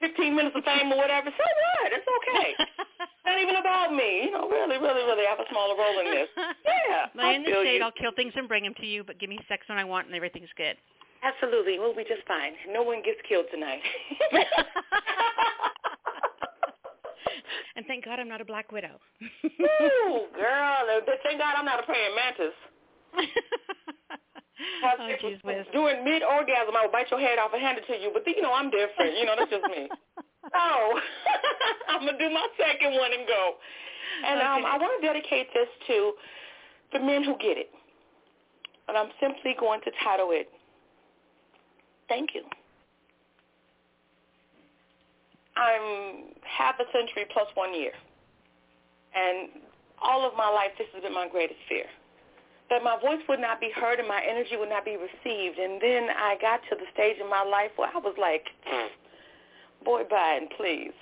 15 0.02 0.36
minutes 0.36 0.56
of 0.58 0.64
fame 0.66 0.92
or 0.92 0.98
whatever, 0.98 1.30
so 1.30 1.44
what? 1.46 1.94
It's 1.94 2.06
okay. 2.06 2.56
Not 3.26 3.40
even 3.40 3.56
about 3.56 3.94
me. 3.94 4.26
You 4.26 4.32
know, 4.32 4.50
really, 4.50 4.78
really, 4.78 5.04
really 5.06 5.26
I 5.26 5.30
have 5.32 5.40
a 5.40 5.46
smaller 5.50 5.78
role 5.78 6.00
in 6.06 6.12
this. 6.12 6.30
Yeah. 6.38 7.06
Lay 7.16 7.24
I 7.24 7.34
in 7.34 7.44
the 7.44 7.50
feel 7.50 7.64
you. 7.64 7.82
I'll 7.84 7.92
kill 7.94 8.12
things 8.16 8.34
and 8.36 8.48
bring 8.48 8.64
them 8.64 8.74
to 8.82 8.86
you. 8.86 9.04
But 9.04 9.20
give 9.20 9.30
me 9.30 9.40
sex 9.48 9.64
when 9.70 9.78
I 9.78 9.84
want, 9.86 10.08
and 10.08 10.16
everything's 10.16 10.50
good. 10.58 10.76
Absolutely. 11.24 11.78
We'll 11.80 11.96
be 11.96 12.04
just 12.04 12.26
fine. 12.28 12.54
No 12.74 12.82
one 12.84 13.02
gets 13.06 13.22
killed 13.30 13.46
tonight. 13.54 13.82
and 17.76 17.86
thank 17.86 18.06
God 18.06 18.20
I'm 18.20 18.28
not 18.30 18.42
a 18.42 18.46
black 18.46 18.72
widow. 18.72 19.00
Ooh, 19.46 20.26
girl. 20.36 20.78
Thank 21.24 21.40
God 21.40 21.54
I'm 21.58 21.66
not 21.66 21.80
a 21.80 21.84
praying 21.84 22.16
mantis. 22.16 22.54
Have 24.84 25.00
Oh, 25.00 25.08
sex 25.10 25.22
geez 25.22 25.40
with- 25.44 25.58
whiz. 25.58 25.68
During 25.74 26.04
mid-orgasm, 26.04 26.76
I 26.76 26.82
would 26.84 26.92
bite 26.92 27.10
your 27.12 27.20
head 27.20 27.40
off 27.40 27.52
and 27.54 27.62
hand 27.62 27.78
it 27.78 27.88
to 27.88 27.98
you. 27.98 28.12
But, 28.14 28.28
you 28.28 28.42
know, 28.42 28.54
I'm 28.54 28.70
different. 28.70 29.18
You 29.18 29.26
know, 29.26 29.36
that's 29.38 29.52
just 29.52 29.66
me. 29.66 29.90
Oh, 30.56 31.00
I'm 31.88 32.02
going 32.02 32.18
to 32.18 32.28
do 32.28 32.34
my 32.34 32.48
second 32.58 32.96
one 32.98 33.14
and 33.14 33.28
go. 33.28 33.54
And 34.26 34.42
um, 34.42 34.66
I 34.66 34.76
want 34.76 35.00
to 35.00 35.08
dedicate 35.08 35.48
this 35.54 35.68
to 35.88 36.14
the 36.94 37.00
men 37.00 37.24
who 37.24 37.38
get 37.38 37.60
it. 37.60 37.70
and 38.88 38.98
I'm 38.98 39.10
simply 39.22 39.56
going 39.60 39.82
to 39.82 39.92
title 40.04 40.30
it, 40.32 40.50
Thank 42.10 42.34
You. 42.34 42.42
I'm 45.56 46.34
half 46.44 46.76
a 46.80 46.86
century 46.92 47.26
plus 47.32 47.48
one 47.54 47.74
year. 47.74 47.92
And 49.16 49.50
all 50.02 50.28
of 50.28 50.36
my 50.36 50.50
life, 50.50 50.72
this 50.78 50.88
has 50.94 51.04
been 51.04 51.14
my 51.14 51.28
greatest 51.30 51.60
fear. 51.70 51.86
That 52.72 52.84
my 52.84 52.96
voice 52.98 53.20
would 53.28 53.44
not 53.44 53.60
be 53.60 53.70
heard 53.70 54.00
and 54.00 54.08
my 54.08 54.24
energy 54.24 54.56
would 54.56 54.70
not 54.70 54.86
be 54.86 54.96
received. 54.96 55.60
And 55.60 55.82
then 55.82 56.08
I 56.08 56.38
got 56.40 56.62
to 56.72 56.76
the 56.80 56.88
stage 56.94 57.18
in 57.20 57.30
my 57.30 57.44
life 57.44 57.76
where 57.76 57.92
I 57.94 58.00
was 58.00 58.16
like, 58.18 58.48
boy, 59.84 60.04
Biden, 60.08 60.48
please. 60.56 60.96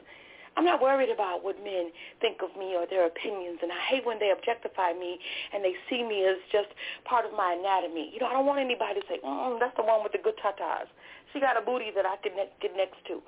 I'm 0.57 0.65
not 0.65 0.81
worried 0.81 1.13
about 1.13 1.43
what 1.43 1.55
men 1.63 1.91
think 2.19 2.41
of 2.41 2.51
me 2.57 2.75
or 2.75 2.83
their 2.89 3.05
opinions, 3.05 3.59
and 3.61 3.71
I 3.71 3.79
hate 3.87 4.03
when 4.03 4.19
they 4.19 4.31
objectify 4.31 4.91
me 4.91 5.19
and 5.53 5.63
they 5.63 5.71
see 5.87 6.03
me 6.03 6.25
as 6.25 6.35
just 6.51 6.67
part 7.05 7.23
of 7.23 7.31
my 7.31 7.55
anatomy. 7.55 8.11
You 8.11 8.19
know, 8.19 8.27
I 8.27 8.33
don't 8.33 8.45
want 8.45 8.59
anybody 8.59 8.99
to 8.99 9.05
say, 9.07 9.23
mm, 9.23 9.59
that's 9.59 9.77
the 9.77 9.83
one 9.83 10.03
with 10.03 10.11
the 10.11 10.19
good 10.19 10.35
tatas. 10.43 10.89
She 11.31 11.39
got 11.39 11.55
a 11.55 11.61
booty 11.61 11.93
that 11.95 12.05
I 12.05 12.17
could 12.17 12.35
ne- 12.35 12.51
get 12.59 12.75
next 12.75 12.97
to. 13.07 13.21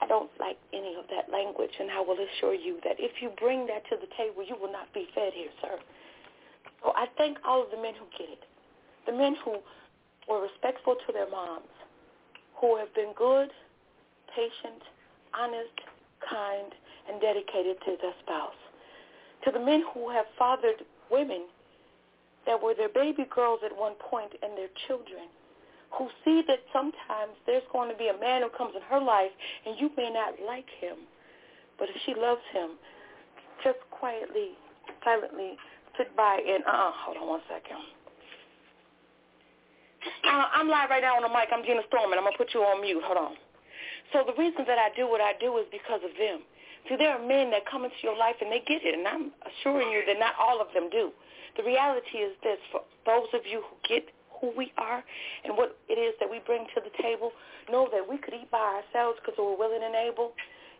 I 0.00 0.06
don't 0.06 0.30
like 0.38 0.58
any 0.72 0.94
of 0.94 1.10
that 1.10 1.32
language, 1.32 1.72
and 1.80 1.90
I 1.90 2.00
will 2.00 2.18
assure 2.20 2.54
you 2.54 2.78
that 2.84 2.94
if 2.98 3.22
you 3.22 3.30
bring 3.40 3.66
that 3.66 3.82
to 3.90 3.96
the 3.96 4.10
table, 4.14 4.44
you 4.46 4.54
will 4.60 4.70
not 4.70 4.92
be 4.92 5.08
fed 5.14 5.32
here, 5.32 5.50
sir. 5.62 5.78
So 6.82 6.92
I 6.96 7.06
thank 7.16 7.38
all 7.46 7.62
of 7.62 7.70
the 7.70 7.80
men 7.80 7.94
who 7.94 8.06
get 8.18 8.28
it, 8.28 8.42
the 9.06 9.12
men 9.12 9.36
who 9.44 9.58
were 10.28 10.42
respectful 10.42 10.96
to 11.06 11.12
their 11.12 11.30
moms, 11.30 11.70
who 12.60 12.76
have 12.76 12.92
been 12.94 13.12
good, 13.16 13.50
patient, 14.34 14.82
honest, 15.34 15.74
kind, 16.28 16.72
and 17.10 17.20
dedicated 17.20 17.76
to 17.84 17.96
their 18.00 18.14
spouse, 18.22 18.58
to 19.44 19.50
the 19.50 19.58
men 19.58 19.84
who 19.94 20.10
have 20.10 20.26
fathered 20.38 20.82
women 21.10 21.46
that 22.46 22.60
were 22.60 22.74
their 22.74 22.88
baby 22.88 23.26
girls 23.34 23.60
at 23.64 23.76
one 23.76 23.94
point 24.10 24.32
and 24.42 24.56
their 24.56 24.70
children, 24.86 25.30
who 25.90 26.08
see 26.24 26.42
that 26.48 26.58
sometimes 26.72 27.36
there's 27.46 27.62
going 27.72 27.90
to 27.90 27.96
be 27.96 28.08
a 28.08 28.18
man 28.18 28.42
who 28.42 28.48
comes 28.56 28.74
in 28.74 28.82
her 28.82 29.00
life 29.00 29.30
and 29.66 29.78
you 29.78 29.90
may 29.96 30.10
not 30.10 30.34
like 30.44 30.66
him, 30.80 30.96
but 31.78 31.88
if 31.88 31.96
she 32.06 32.14
loves 32.14 32.40
him, 32.52 32.70
just 33.62 33.78
quietly, 33.90 34.50
silently 35.04 35.56
sit 36.02 36.16
by 36.16 36.42
and, 36.42 36.64
uh, 36.66 36.90
hold 37.06 37.16
on 37.16 37.28
one 37.28 37.44
second. 37.46 37.78
Uh, 40.26 40.46
I'm 40.50 40.66
live 40.66 40.90
right 40.90 41.02
now 41.02 41.14
on 41.14 41.22
the 41.22 41.30
mic. 41.30 41.46
I'm 41.54 41.62
Gina 41.62 41.86
Storm, 41.86 42.10
and 42.10 42.18
I'm 42.18 42.26
going 42.26 42.34
to 42.34 42.42
put 42.42 42.50
you 42.54 42.66
on 42.66 42.82
mute. 42.82 42.98
Hold 43.06 43.18
on. 43.18 43.34
So 44.10 44.26
the 44.26 44.34
reason 44.34 44.66
that 44.66 44.82
I 44.82 44.90
do 44.98 45.06
what 45.06 45.22
I 45.22 45.38
do 45.38 45.54
is 45.62 45.66
because 45.70 46.02
of 46.02 46.10
them. 46.18 46.42
See, 46.90 46.98
there 46.98 47.14
are 47.14 47.22
men 47.22 47.54
that 47.54 47.62
come 47.70 47.86
into 47.86 47.94
your 48.02 48.18
life 48.18 48.34
and 48.42 48.50
they 48.50 48.58
get 48.66 48.82
it, 48.82 48.98
and 48.98 49.06
I'm 49.06 49.30
assuring 49.46 49.94
you 49.94 50.02
that 50.10 50.18
not 50.18 50.34
all 50.34 50.58
of 50.58 50.74
them 50.74 50.90
do. 50.90 51.14
The 51.54 51.62
reality 51.62 52.18
is 52.18 52.34
this, 52.42 52.58
for 52.74 52.82
those 53.06 53.30
of 53.30 53.46
you 53.46 53.62
who 53.62 53.74
get 53.86 54.10
who 54.42 54.50
we 54.58 54.74
are 54.74 55.06
and 55.46 55.54
what 55.54 55.78
it 55.86 56.02
is 56.02 56.18
that 56.18 56.26
we 56.26 56.42
bring 56.42 56.66
to 56.74 56.82
the 56.82 56.90
table, 56.98 57.30
know 57.70 57.86
that 57.94 58.02
we 58.02 58.18
could 58.18 58.34
eat 58.34 58.50
by 58.50 58.82
ourselves 58.82 59.22
because 59.22 59.38
we're 59.38 59.54
willing 59.54 59.86
and 59.86 59.94
able. 59.94 60.34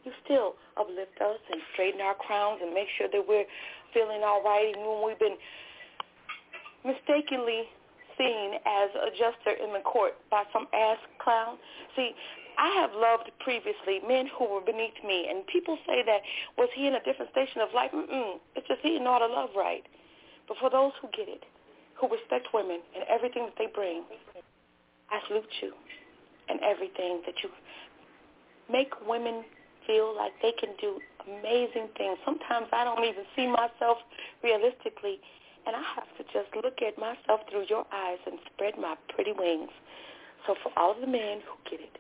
You 0.05 0.13
still 0.25 0.55
uplift 0.77 1.21
us 1.21 1.39
and 1.51 1.61
straighten 1.73 2.01
our 2.01 2.15
crowns 2.15 2.61
and 2.63 2.75
make 2.75 2.89
sure 2.99 3.09
that 3.11 3.23
we're 3.27 3.47
feeling 3.95 4.23
all 4.25 4.43
right 4.43 4.67
even 4.69 4.83
when 4.83 5.07
we've 5.07 5.19
been 5.19 5.39
mistakenly 6.85 7.69
seen 8.19 8.59
as 8.67 8.91
a 8.99 9.11
jester 9.15 9.55
in 9.63 9.73
the 9.73 9.81
court 9.81 10.15
by 10.31 10.45
some 10.53 10.67
ass 10.75 10.99
clown. 11.23 11.57
See, 11.97 12.13
I 12.59 12.69
have 12.83 12.91
loved 12.95 13.31
previously 13.41 14.01
men 14.07 14.29
who 14.37 14.45
were 14.45 14.61
beneath 14.61 14.99
me, 15.07 15.27
and 15.31 15.47
people 15.47 15.79
say 15.87 16.03
that 16.05 16.21
was 16.59 16.69
he 16.75 16.87
in 16.87 16.95
a 16.95 17.03
different 17.03 17.31
station 17.33 17.63
of 17.63 17.73
life? 17.75 17.91
Mm-mm. 17.95 18.37
It's 18.57 18.67
just 18.69 18.81
he 18.83 18.91
didn't 18.91 19.05
know 19.05 19.17
how 19.17 19.27
to 19.27 19.33
love 19.33 19.51
right. 19.57 19.85
But 20.49 20.59
for 20.59 20.69
those 20.69 20.93
who 21.01 21.09
get 21.17 21.29
it, 21.29 21.45
who 22.03 22.09
respect 22.09 22.49
women 22.53 22.81
and 22.95 23.05
everything 23.09 23.47
that 23.47 23.55
they 23.57 23.71
bring. 23.73 24.03
I 25.11 25.21
salute 25.29 25.45
you 25.63 25.73
and 26.49 26.59
everything 26.61 27.23
that 27.27 27.35
you 27.43 27.51
make 28.71 28.91
women 29.07 29.45
feel 29.87 30.15
like 30.17 30.33
they 30.43 30.53
can 30.53 30.71
do 30.81 31.01
amazing 31.27 31.89
things. 31.97 32.19
Sometimes 32.25 32.69
I 32.73 32.85
don't 32.85 33.05
even 33.05 33.25
see 33.37 33.47
myself 33.47 33.99
realistically, 34.43 35.21
and 35.67 35.77
I 35.77 35.83
have 35.95 36.11
to 36.19 36.23
just 36.33 36.51
look 36.57 36.83
at 36.83 36.99
myself 36.99 37.47
through 37.51 37.67
your 37.69 37.87
eyes 37.93 38.19
and 38.27 38.39
spread 38.53 38.79
my 38.79 38.97
pretty 39.15 39.33
wings. 39.33 39.71
So 40.47 40.55
for 40.63 40.73
all 40.77 40.95
the 40.99 41.07
men 41.07 41.41
who 41.47 41.55
get 41.71 41.81
it, 41.81 41.99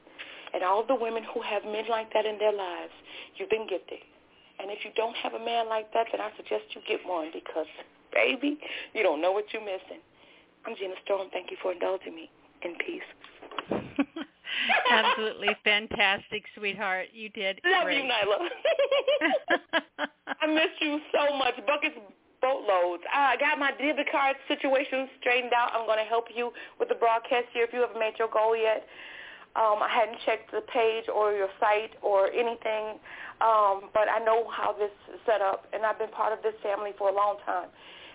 and 0.54 0.62
all 0.62 0.84
the 0.84 0.94
women 0.94 1.24
who 1.32 1.40
have 1.40 1.64
men 1.64 1.88
like 1.88 2.12
that 2.12 2.26
in 2.26 2.38
their 2.38 2.52
lives, 2.52 2.92
you've 3.36 3.50
been 3.50 3.66
gifted. 3.66 4.04
And 4.60 4.70
if 4.70 4.84
you 4.84 4.90
don't 4.94 5.16
have 5.16 5.32
a 5.34 5.42
man 5.42 5.68
like 5.68 5.92
that, 5.94 6.08
then 6.12 6.20
I 6.20 6.30
suggest 6.36 6.74
you 6.74 6.82
get 6.86 7.00
one 7.06 7.30
because 7.32 7.66
baby. 8.12 8.58
You 8.94 9.02
don't 9.02 9.20
know 9.20 9.32
what 9.32 9.46
you're 9.52 9.64
missing. 9.64 10.00
I'm 10.66 10.76
Gina 10.76 10.94
Storm. 11.04 11.28
Thank 11.32 11.50
you 11.50 11.56
for 11.60 11.72
indulging 11.72 12.14
me. 12.14 12.30
In 12.62 12.76
peace. 12.76 14.22
Absolutely 14.90 15.56
fantastic, 15.64 16.44
sweetheart. 16.56 17.08
You 17.12 17.28
did 17.30 17.60
Love 17.64 17.84
great. 17.84 18.04
you, 18.04 18.10
Nyla. 18.10 18.48
I 20.40 20.46
miss 20.46 20.72
you 20.80 21.00
so 21.12 21.36
much. 21.36 21.54
Buckets 21.66 21.96
boatloads. 22.40 23.02
I 23.12 23.36
got 23.38 23.58
my 23.58 23.70
debit 23.78 24.10
card 24.10 24.36
situation 24.48 25.08
straightened 25.20 25.52
out. 25.54 25.70
I'm 25.72 25.86
going 25.86 26.02
to 26.02 26.08
help 26.08 26.26
you 26.34 26.50
with 26.78 26.88
the 26.88 26.96
broadcast 26.98 27.46
here 27.54 27.64
if 27.64 27.72
you 27.72 27.80
haven't 27.80 28.00
made 28.00 28.18
your 28.18 28.28
goal 28.28 28.56
yet. 28.56 28.84
Um, 29.54 29.84
I 29.84 29.88
hadn't 29.88 30.18
checked 30.26 30.50
the 30.50 30.64
page 30.72 31.06
or 31.12 31.32
your 31.32 31.48
site 31.60 31.92
or 32.02 32.32
anything, 32.32 32.98
um, 33.44 33.92
but 33.92 34.08
I 34.08 34.18
know 34.24 34.48
how 34.48 34.72
this 34.72 34.90
is 35.12 35.20
set 35.28 35.40
up, 35.44 35.68
and 35.72 35.84
I've 35.84 36.00
been 36.00 36.10
part 36.10 36.32
of 36.32 36.42
this 36.42 36.56
family 36.62 36.90
for 36.98 37.10
a 37.10 37.14
long 37.14 37.36
time 37.46 37.68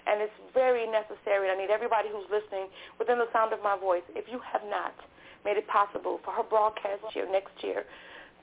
and 0.07 0.23
it's 0.23 0.39
very 0.55 0.87
necessary. 0.87 1.51
I 1.51 1.55
need 1.59 1.69
everybody 1.69 2.07
who's 2.07 2.25
listening 2.31 2.71
within 2.97 3.19
the 3.19 3.27
sound 3.35 3.51
of 3.51 3.59
my 3.59 3.75
voice, 3.75 4.07
if 4.15 4.23
you 4.31 4.39
have 4.39 4.63
not 4.71 4.95
made 5.47 5.55
it 5.55 5.67
possible 5.67 6.19
for 6.25 6.31
her 6.31 6.43
broadcast 6.43 6.99
year 7.15 7.25
next 7.31 7.55
year 7.63 7.85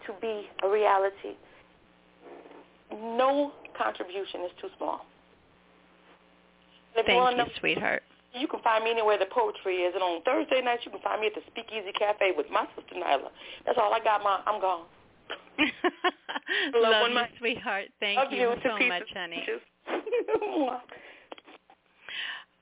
to 0.06 0.12
be 0.20 0.48
a 0.62 0.68
reality, 0.68 1.36
no 2.90 3.52
contribution 3.76 4.40
is 4.48 4.52
too 4.60 4.68
small. 4.78 5.04
Thank 6.94 7.36
you, 7.36 7.44
sweetheart. 7.60 8.02
You 8.32 8.48
can 8.48 8.60
find 8.62 8.84
me 8.84 8.90
anywhere 8.90 9.18
the 9.18 9.26
poetry 9.26 9.76
is, 9.84 9.94
and 9.94 10.02
on 10.02 10.22
Thursday 10.22 10.62
nights 10.62 10.82
you 10.84 10.90
can 10.90 11.00
find 11.02 11.20
me 11.20 11.26
at 11.28 11.34
the 11.34 11.42
Speakeasy 11.50 11.92
Cafe 11.98 12.32
with 12.36 12.46
my 12.50 12.66
sister 12.74 12.94
Nyla. 12.94 13.28
That's 13.66 13.78
all 13.80 13.92
I 13.92 14.00
got. 14.00 14.22
My 14.22 14.40
I'm 14.46 14.60
gone. 14.60 14.86
Love, 16.74 16.92
Love 16.92 17.08
you, 17.08 17.14
my, 17.14 17.28
sweetheart. 17.38 17.86
Thank 18.00 18.18
love 18.18 18.32
you, 18.32 18.50
you 18.50 18.54
so 18.64 18.78
much, 18.86 19.04
honey. 19.14 19.46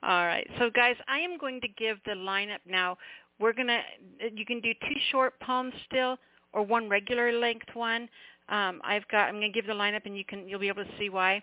All 0.03 0.25
right. 0.25 0.45
So 0.59 0.69
guys, 0.69 0.95
I 1.07 1.19
am 1.19 1.37
going 1.37 1.61
to 1.61 1.67
give 1.69 1.97
the 2.05 2.11
lineup 2.11 2.59
now. 2.67 2.97
We're 3.39 3.53
going 3.53 3.67
to 3.67 3.81
you 4.33 4.45
can 4.45 4.59
do 4.59 4.73
two 4.73 4.99
short 5.11 5.39
poems 5.39 5.73
still 5.85 6.17
or 6.53 6.63
one 6.63 6.87
regular 6.89 7.31
length 7.31 7.67
one. 7.73 8.07
Um, 8.49 8.81
I've 8.83 9.07
got 9.07 9.27
I'm 9.27 9.35
going 9.35 9.51
to 9.51 9.55
give 9.61 9.67
the 9.67 9.73
lineup 9.73 10.05
and 10.05 10.17
you 10.17 10.25
can 10.25 10.47
you'll 10.47 10.59
be 10.59 10.67
able 10.67 10.83
to 10.83 10.91
see 10.99 11.09
why. 11.09 11.41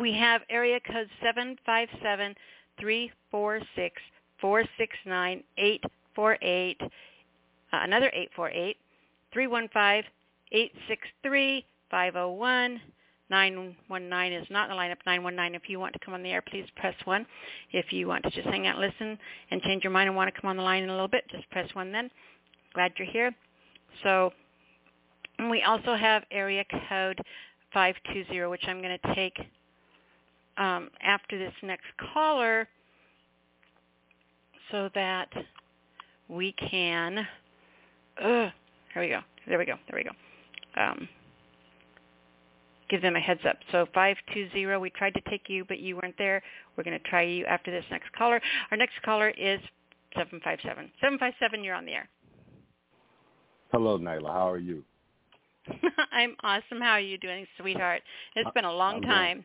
We 0.00 0.12
have 0.14 0.42
area 0.50 0.80
code 0.80 1.08
seven 1.22 1.56
five 1.64 1.88
seven 2.02 2.34
three 2.80 3.10
four 3.30 3.60
six 3.76 4.00
four 4.40 4.64
six 4.76 4.96
nine 5.06 5.42
eight 5.58 5.82
four 6.14 6.36
eight. 6.42 6.80
Uh, 6.80 7.80
another 7.82 8.10
eight 8.12 8.30
four 8.34 8.50
eight 8.50 8.76
three 9.32 9.46
one 9.46 9.68
five 9.72 10.04
eight 10.52 10.72
six 10.88 11.02
three 11.22 11.64
five 11.90 12.14
zero 12.14 12.32
one. 12.32 12.80
919 13.34 14.32
is 14.32 14.46
not 14.48 14.70
in 14.70 14.76
the 14.76 14.80
lineup. 14.80 14.98
919, 15.04 15.56
if 15.56 15.68
you 15.68 15.80
want 15.80 15.92
to 15.92 15.98
come 15.98 16.14
on 16.14 16.22
the 16.22 16.30
air, 16.30 16.40
please 16.40 16.66
press 16.76 16.94
1. 17.04 17.26
If 17.72 17.92
you 17.92 18.06
want 18.06 18.22
to 18.22 18.30
just 18.30 18.46
hang 18.46 18.68
out 18.68 18.78
listen 18.78 19.18
and 19.50 19.60
change 19.62 19.82
your 19.82 19.90
mind 19.90 20.06
and 20.06 20.16
want 20.16 20.32
to 20.32 20.40
come 20.40 20.50
on 20.50 20.56
the 20.56 20.62
line 20.62 20.84
in 20.84 20.88
a 20.88 20.92
little 20.92 21.08
bit, 21.08 21.24
just 21.32 21.50
press 21.50 21.68
1 21.74 21.90
then. 21.90 22.10
Glad 22.74 22.92
you're 22.96 23.10
here. 23.10 23.34
So 24.04 24.32
we 25.50 25.62
also 25.62 25.96
have 25.96 26.22
area 26.30 26.64
code 26.88 27.20
520, 27.72 28.46
which 28.46 28.62
I'm 28.68 28.80
going 28.80 28.96
to 29.02 29.14
take 29.16 29.36
um, 30.56 30.88
after 31.02 31.36
this 31.36 31.54
next 31.64 31.86
caller 32.14 32.68
so 34.70 34.90
that 34.94 35.28
we 36.28 36.52
can, 36.52 37.26
uh, 38.22 38.50
here 38.92 39.02
we 39.02 39.08
go. 39.08 39.18
There 39.48 39.58
we 39.58 39.64
go. 39.66 39.74
There 39.90 39.98
we 39.98 40.04
go. 40.04 40.80
Um, 40.80 41.08
give 42.94 43.02
them 43.02 43.16
a 43.16 43.20
heads 43.20 43.40
up. 43.48 43.56
So 43.72 43.86
520, 43.92 44.76
we 44.76 44.88
tried 44.90 45.14
to 45.14 45.20
take 45.28 45.48
you, 45.48 45.64
but 45.66 45.80
you 45.80 45.96
weren't 45.96 46.16
there. 46.16 46.40
We're 46.76 46.84
going 46.84 46.96
to 46.96 47.08
try 47.08 47.22
you 47.22 47.44
after 47.46 47.72
this 47.72 47.84
next 47.90 48.12
caller. 48.12 48.40
Our 48.70 48.76
next 48.76 48.94
caller 49.04 49.30
is 49.30 49.58
757. 50.14 50.92
757, 51.00 51.64
you're 51.64 51.74
on 51.74 51.86
the 51.86 51.92
air. 51.92 52.08
Hello, 53.72 53.98
Nyla. 53.98 54.28
How 54.28 54.48
are 54.48 54.58
you? 54.58 54.84
I'm 56.12 56.36
awesome. 56.44 56.80
How 56.80 56.92
are 56.92 57.00
you 57.00 57.18
doing, 57.18 57.48
sweetheart? 57.60 58.02
It's 58.36 58.48
been 58.54 58.64
a 58.64 58.72
long 58.72 58.96
I'm 58.96 59.02
time. 59.02 59.36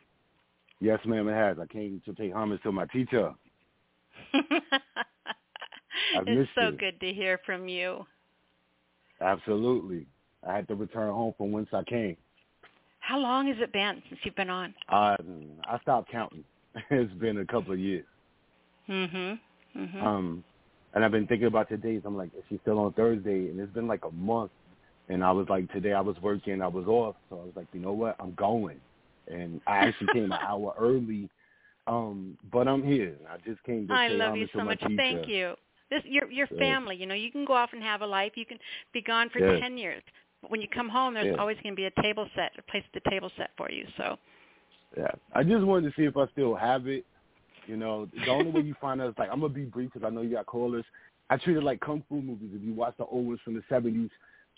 Doing... 0.79 0.91
Yes, 0.91 0.99
ma'am, 1.07 1.27
it 1.27 1.33
has. 1.33 1.57
I 1.59 1.65
came 1.65 2.03
to 2.05 2.13
pay 2.13 2.29
homage 2.29 2.61
to 2.61 2.71
my 2.71 2.85
teacher. 2.85 3.33
It's 6.25 6.49
so 6.55 6.69
you. 6.69 6.77
good 6.77 6.99
to 7.01 7.13
hear 7.13 7.39
from 7.45 7.67
you. 7.67 8.05
Absolutely. 9.21 10.07
I 10.47 10.55
had 10.55 10.67
to 10.69 10.75
return 10.75 11.13
home 11.13 11.33
from 11.37 11.51
whence 11.51 11.67
I 11.73 11.83
came. 11.83 12.15
How 13.09 13.17
long 13.17 13.47
has 13.47 13.57
it 13.59 13.73
been 13.73 14.03
since 14.07 14.21
you've 14.23 14.35
been 14.35 14.51
on? 14.51 14.71
Uh, 14.87 15.17
I 15.67 15.79
stopped 15.81 16.11
counting. 16.11 16.43
it's 16.91 17.11
been 17.13 17.39
a 17.39 17.45
couple 17.45 17.73
of 17.73 17.79
years. 17.79 18.05
Mhm. 18.87 19.39
Mhm. 19.75 20.03
Um, 20.03 20.43
and 20.93 21.03
I've 21.03 21.09
been 21.11 21.25
thinking 21.25 21.47
about 21.47 21.69
today's. 21.69 22.03
I'm 22.05 22.15
like, 22.15 22.29
is 22.37 22.43
she 22.49 22.59
still 22.61 22.77
on 22.77 22.93
Thursday? 22.93 23.49
And 23.49 23.59
it's 23.59 23.73
been 23.73 23.87
like 23.87 24.05
a 24.05 24.11
month. 24.11 24.51
And 25.07 25.23
I 25.23 25.31
was 25.31 25.47
like, 25.49 25.71
today 25.73 25.93
I 25.93 26.01
was 26.01 26.17
working, 26.21 26.61
I 26.61 26.67
was 26.67 26.85
off, 26.85 27.15
so 27.29 27.39
I 27.39 27.45
was 27.45 27.53
like, 27.55 27.65
you 27.73 27.79
know 27.79 27.93
what, 27.93 28.15
I'm 28.19 28.35
going. 28.35 28.79
And 29.27 29.59
I 29.65 29.77
actually 29.87 30.07
came 30.13 30.25
an 30.25 30.33
hour 30.33 30.75
early, 30.79 31.27
um, 31.87 32.37
but 32.51 32.67
I'm 32.67 32.83
here. 32.83 33.15
I 33.27 33.37
just 33.37 33.63
came 33.63 33.87
to 33.87 33.93
I 33.95 34.07
say 34.07 34.13
love 34.13 34.35
you 34.35 34.43
homage 34.43 34.51
to 34.51 34.57
so 34.59 34.63
much. 34.65 34.79
teacher. 34.81 34.95
Thank 34.97 35.27
you. 35.27 35.55
This 35.89 36.03
your 36.05 36.29
your 36.29 36.45
family. 36.59 36.95
You 36.95 37.07
know, 37.07 37.15
you 37.15 37.31
can 37.31 37.43
go 37.43 37.53
off 37.53 37.71
and 37.73 37.81
have 37.81 38.01
a 38.01 38.05
life. 38.05 38.33
You 38.35 38.45
can 38.45 38.59
be 38.93 39.01
gone 39.01 39.29
for 39.31 39.39
Yeah. 39.39 39.59
ten 39.59 39.79
years. 39.79 40.03
But 40.41 40.51
when 40.51 40.61
you 40.61 40.67
come 40.67 40.89
home, 40.89 41.13
there's 41.13 41.27
Yeah. 41.27 41.39
always 41.39 41.57
going 41.61 41.73
to 41.73 41.75
be 41.75 41.85
a 41.85 42.01
table 42.01 42.29
set, 42.35 42.57
a 42.57 42.61
place 42.63 42.83
at 42.85 43.03
the 43.03 43.09
table 43.09 43.29
set 43.37 43.51
for 43.57 43.69
you. 43.71 43.87
So 43.97 44.17
Yeah, 44.97 45.11
I 45.33 45.43
just 45.43 45.63
wanted 45.65 45.89
to 45.89 45.95
see 45.95 46.05
if 46.05 46.17
I 46.17 46.25
still 46.27 46.55
have 46.55 46.87
it. 46.87 47.05
You 47.67 47.77
know, 47.77 48.07
the 48.25 48.31
only 48.31 48.51
way 48.51 48.61
you 48.61 48.73
find 48.81 49.01
out 49.01 49.09
is 49.09 49.15
like 49.19 49.29
I'm 49.31 49.41
gonna 49.41 49.53
be 49.53 49.65
brief 49.65 49.91
because 49.93 50.05
I 50.05 50.09
know 50.09 50.21
you 50.21 50.31
got 50.31 50.47
callers. 50.47 50.85
I 51.29 51.37
treat 51.37 51.57
it 51.57 51.63
like 51.63 51.79
kung 51.81 52.03
fu 52.09 52.21
movies. 52.21 52.49
If 52.53 52.63
you 52.63 52.73
watch 52.73 52.95
the 52.97 53.05
old 53.05 53.27
ones 53.27 53.39
from 53.43 53.53
the 53.53 53.61
'70s, 53.69 54.09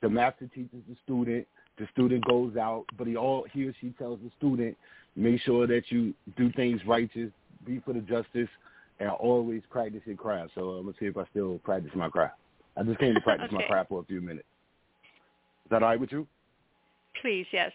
the 0.01 0.09
master 0.09 0.47
teaches 0.47 0.81
the 0.87 0.95
student. 1.03 1.47
The 1.77 1.87
student 1.91 2.25
goes 2.25 2.55
out, 2.55 2.85
but 2.97 3.07
he 3.07 3.17
all 3.17 3.45
he 3.51 3.67
or 3.67 3.73
she 3.81 3.89
tells 3.97 4.19
the 4.21 4.31
student, 4.37 4.77
make 5.15 5.41
sure 5.41 5.67
that 5.67 5.91
you 5.91 6.13
do 6.37 6.51
things 6.53 6.79
righteous, 6.85 7.31
be 7.65 7.81
for 7.81 7.93
the 7.93 8.01
justice, 8.01 8.49
and 8.99 9.09
always 9.09 9.63
practice 9.69 10.01
your 10.05 10.15
craft. 10.15 10.51
So 10.55 10.69
I'm 10.71 10.85
gonna 10.85 10.97
see 10.99 11.07
if 11.07 11.17
I 11.17 11.25
still 11.31 11.59
practice 11.63 11.91
my 11.95 12.09
craft. 12.09 12.35
I 12.77 12.83
just 12.83 12.99
came 12.99 13.13
to 13.13 13.21
practice 13.21 13.51
my 13.51 13.63
craft 13.63 13.89
for 13.89 13.99
a 13.99 14.05
few 14.05 14.21
minutes. 14.21 14.47
Is 15.71 15.75
that 15.75 15.83
all 15.83 15.89
right 15.89 15.99
with 16.01 16.11
you? 16.11 16.27
please, 17.21 17.45
yes. 17.53 17.71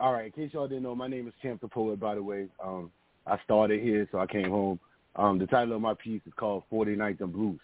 All 0.00 0.12
right. 0.12 0.26
In 0.26 0.32
case 0.32 0.52
y'all 0.52 0.66
didn't 0.66 0.82
know, 0.82 0.96
my 0.96 1.06
name 1.06 1.28
is 1.28 1.34
Champ 1.40 1.60
the 1.60 1.68
Poet. 1.68 2.00
By 2.00 2.16
the 2.16 2.22
way, 2.24 2.48
um, 2.60 2.90
I 3.24 3.38
started 3.44 3.80
here, 3.80 4.08
so 4.10 4.18
I 4.18 4.26
came 4.26 4.50
home. 4.50 4.80
Um, 5.14 5.38
the 5.38 5.46
title 5.46 5.76
of 5.76 5.80
my 5.80 5.94
piece 5.94 6.22
is 6.26 6.32
called 6.36 6.64
Forty 6.68 6.96
49th 6.96 7.20
and 7.20 7.32
Blues, 7.32 7.60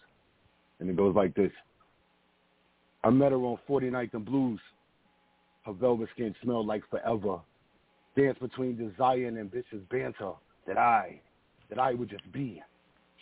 and 0.79 0.89
it 0.89 0.97
goes 0.97 1.17
like 1.17 1.35
this: 1.35 1.51
I 3.03 3.11
met 3.11 3.33
her 3.33 3.39
on 3.39 3.59
Forty 3.67 3.91
49th 3.91 4.15
and 4.15 4.25
Blues. 4.25 4.61
Her 5.67 5.73
velvet 5.73 6.09
skin 6.15 6.33
smelled 6.45 6.69
like 6.69 6.85
forever. 6.89 7.41
Danced 8.17 8.41
between 8.41 8.77
desire 8.77 9.27
and 9.27 9.37
ambitious 9.37 9.81
banter 9.91 10.35
that 10.69 10.79
I, 10.79 11.21
that 11.71 11.81
I 11.81 11.95
would 11.95 12.09
just 12.09 12.31
be. 12.31 12.63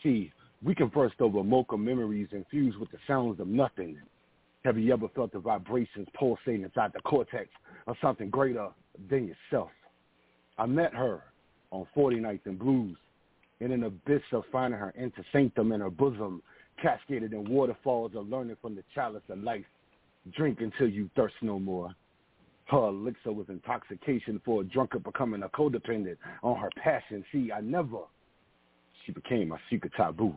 See, 0.03 0.31
we 0.63 0.75
conversed 0.75 1.23
over 1.23 1.43
mocha 1.43 1.79
memories 1.79 2.29
infused 2.33 2.77
with 2.77 2.91
the 2.91 2.99
sounds 3.07 3.41
of 3.41 3.47
nothing. 3.47 3.97
Have 4.69 4.77
you 4.77 4.93
ever 4.93 5.09
felt 5.17 5.33
the 5.33 5.39
vibrations 5.39 6.09
pulsating 6.13 6.63
inside 6.63 6.91
the 6.93 7.01
cortex 7.01 7.49
of 7.87 7.97
something 8.03 8.29
greater 8.29 8.69
than 9.09 9.27
yourself? 9.27 9.71
I 10.59 10.67
met 10.67 10.93
her 10.93 11.23
on 11.71 11.87
49th 11.97 12.45
and 12.45 12.59
Blues 12.59 12.99
in 13.61 13.73
an 13.73 13.85
abyss 13.85 14.21
of 14.31 14.43
finding 14.53 14.79
her 14.79 14.91
into 14.91 15.25
sanctum 15.33 15.73
in 15.73 15.81
her 15.81 15.89
bosom, 15.89 16.43
cascaded 16.83 17.33
in 17.33 17.49
waterfalls 17.49 18.13
of 18.15 18.29
learning 18.29 18.59
from 18.61 18.75
the 18.75 18.85
chalice 18.95 19.23
of 19.31 19.43
life. 19.43 19.65
Drink 20.37 20.59
until 20.61 20.87
you 20.87 21.09
thirst 21.17 21.37
no 21.41 21.59
more. 21.59 21.95
Her 22.67 22.89
elixir 22.89 23.33
was 23.33 23.47
intoxication 23.49 24.39
for 24.45 24.61
a 24.61 24.65
drunkard 24.65 25.03
becoming 25.03 25.45
a 25.45 25.49
codependent 25.49 26.19
on 26.43 26.59
her 26.59 26.69
passion. 26.77 27.25
See, 27.33 27.51
I 27.51 27.63
never. 27.63 28.01
She 29.07 29.13
became 29.13 29.49
my 29.49 29.59
secret 29.71 29.95
taboo. 29.97 30.35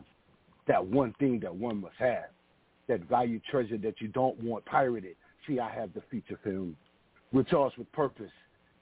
That 0.68 0.86
one 0.86 1.12
thing 1.18 1.38
that 1.40 1.54
one 1.54 1.82
must 1.82 1.96
have 1.98 2.30
that 2.88 3.00
valued 3.08 3.42
treasure 3.50 3.78
that 3.78 4.00
you 4.00 4.08
don't 4.08 4.38
want 4.42 4.64
pirated. 4.64 5.16
See, 5.46 5.58
I 5.58 5.70
have 5.72 5.92
the 5.94 6.02
feature 6.10 6.38
film. 6.42 6.76
We're 7.32 7.44
charged 7.44 7.78
with 7.78 7.90
purpose. 7.92 8.30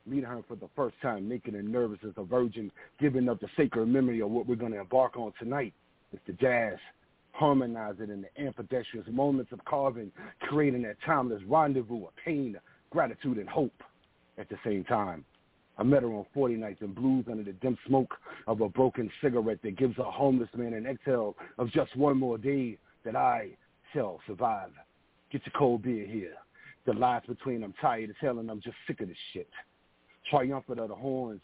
Meeting 0.07 0.25
her 0.25 0.43
for 0.49 0.57
the 0.57 0.69
first 0.75 0.97
time, 1.03 1.29
naked 1.29 1.55
and 1.55 1.71
nervous 1.71 1.99
as 2.05 2.15
a 2.17 2.25
virgin, 2.25 2.73
giving 2.99 3.29
up 3.29 3.39
the 3.41 3.49
sacred 3.57 3.87
memory 3.87 4.21
of 4.21 4.31
what 4.31 4.47
we're 4.47 4.57
going 4.57 4.73
to 4.73 4.81
embark 4.81 5.17
on 5.17 5.33
tonight. 5.39 5.75
It's 6.13 6.23
the 6.27 6.33
jazz. 6.33 6.79
Harmonize 7.33 7.97
it 8.01 8.11
in 8.11 8.23
the 8.23 8.43
ambidextrous 8.43 9.07
moments 9.11 9.53
of 9.53 9.65
carving, 9.67 10.11
creating 10.41 10.83
that 10.83 10.97
timeless 11.05 11.43
rendezvous 11.47 12.07
of 12.07 12.11
pain, 12.25 12.57
gratitude, 12.91 13.39
and 13.39 13.49
hope 13.49 13.83
at 14.39 14.49
the 14.49 14.57
same 14.65 14.85
time. 14.85 15.25
I 15.79 15.83
met 15.83 16.03
her 16.03 16.09
on 16.09 16.27
49th 16.35 16.81
and 16.81 16.95
Blues 16.95 17.27
under 17.31 17.45
the 17.45 17.53
dim 17.53 17.79
smoke 17.87 18.15
of 18.47 18.61
a 18.61 18.69
broken 18.69 19.11
cigarette 19.23 19.61
that 19.63 19.79
gives 19.79 19.99
a 19.99 20.05
homeless 20.05 20.51
man 20.55 20.75
an 20.75 20.87
exhale 20.87 21.37
of 21.59 21.71
just 21.71 21.97
one 21.97 22.19
more 22.19 22.37
day 22.37 22.77
that 23.05 23.17
I 23.17 23.51
shall 23.93 24.21
survive. 24.27 24.71
Get 25.31 25.43
your 25.47 25.53
cold 25.57 25.83
beer 25.83 26.07
here. 26.07 26.35
The 26.87 26.93
lies 26.93 27.23
between 27.29 27.63
I'm 27.63 27.75
tired 27.81 28.11
as 28.11 28.17
hell 28.21 28.39
and 28.39 28.51
I'm 28.51 28.61
just 28.61 28.77
sick 28.87 29.01
of 29.01 29.09
this 29.09 29.17
shit. 29.33 29.49
Triumphant 30.29 30.81
of 30.81 30.89
the 30.89 30.95
horns, 30.95 31.41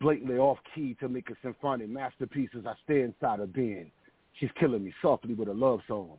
blatantly 0.00 0.36
off 0.36 0.58
key 0.74 0.96
to 1.00 1.08
make 1.08 1.30
a 1.30 1.34
symphonic 1.42 1.88
masterpiece 1.88 2.50
as 2.58 2.66
I 2.66 2.74
stay 2.84 3.02
inside 3.02 3.38
her 3.38 3.46
being. 3.46 3.90
She's 4.38 4.50
killing 4.58 4.84
me 4.84 4.94
softly 5.02 5.34
with 5.34 5.48
a 5.48 5.54
love 5.54 5.80
song. 5.88 6.18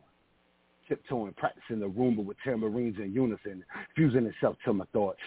Tiptoeing, 0.88 1.34
practicing 1.34 1.78
the 1.78 1.88
rumba 1.88 2.24
with 2.24 2.36
tambourines 2.44 2.96
in 2.98 3.12
unison, 3.12 3.64
fusing 3.94 4.26
itself 4.26 4.56
to 4.64 4.72
my 4.72 4.84
thoughts. 4.92 5.20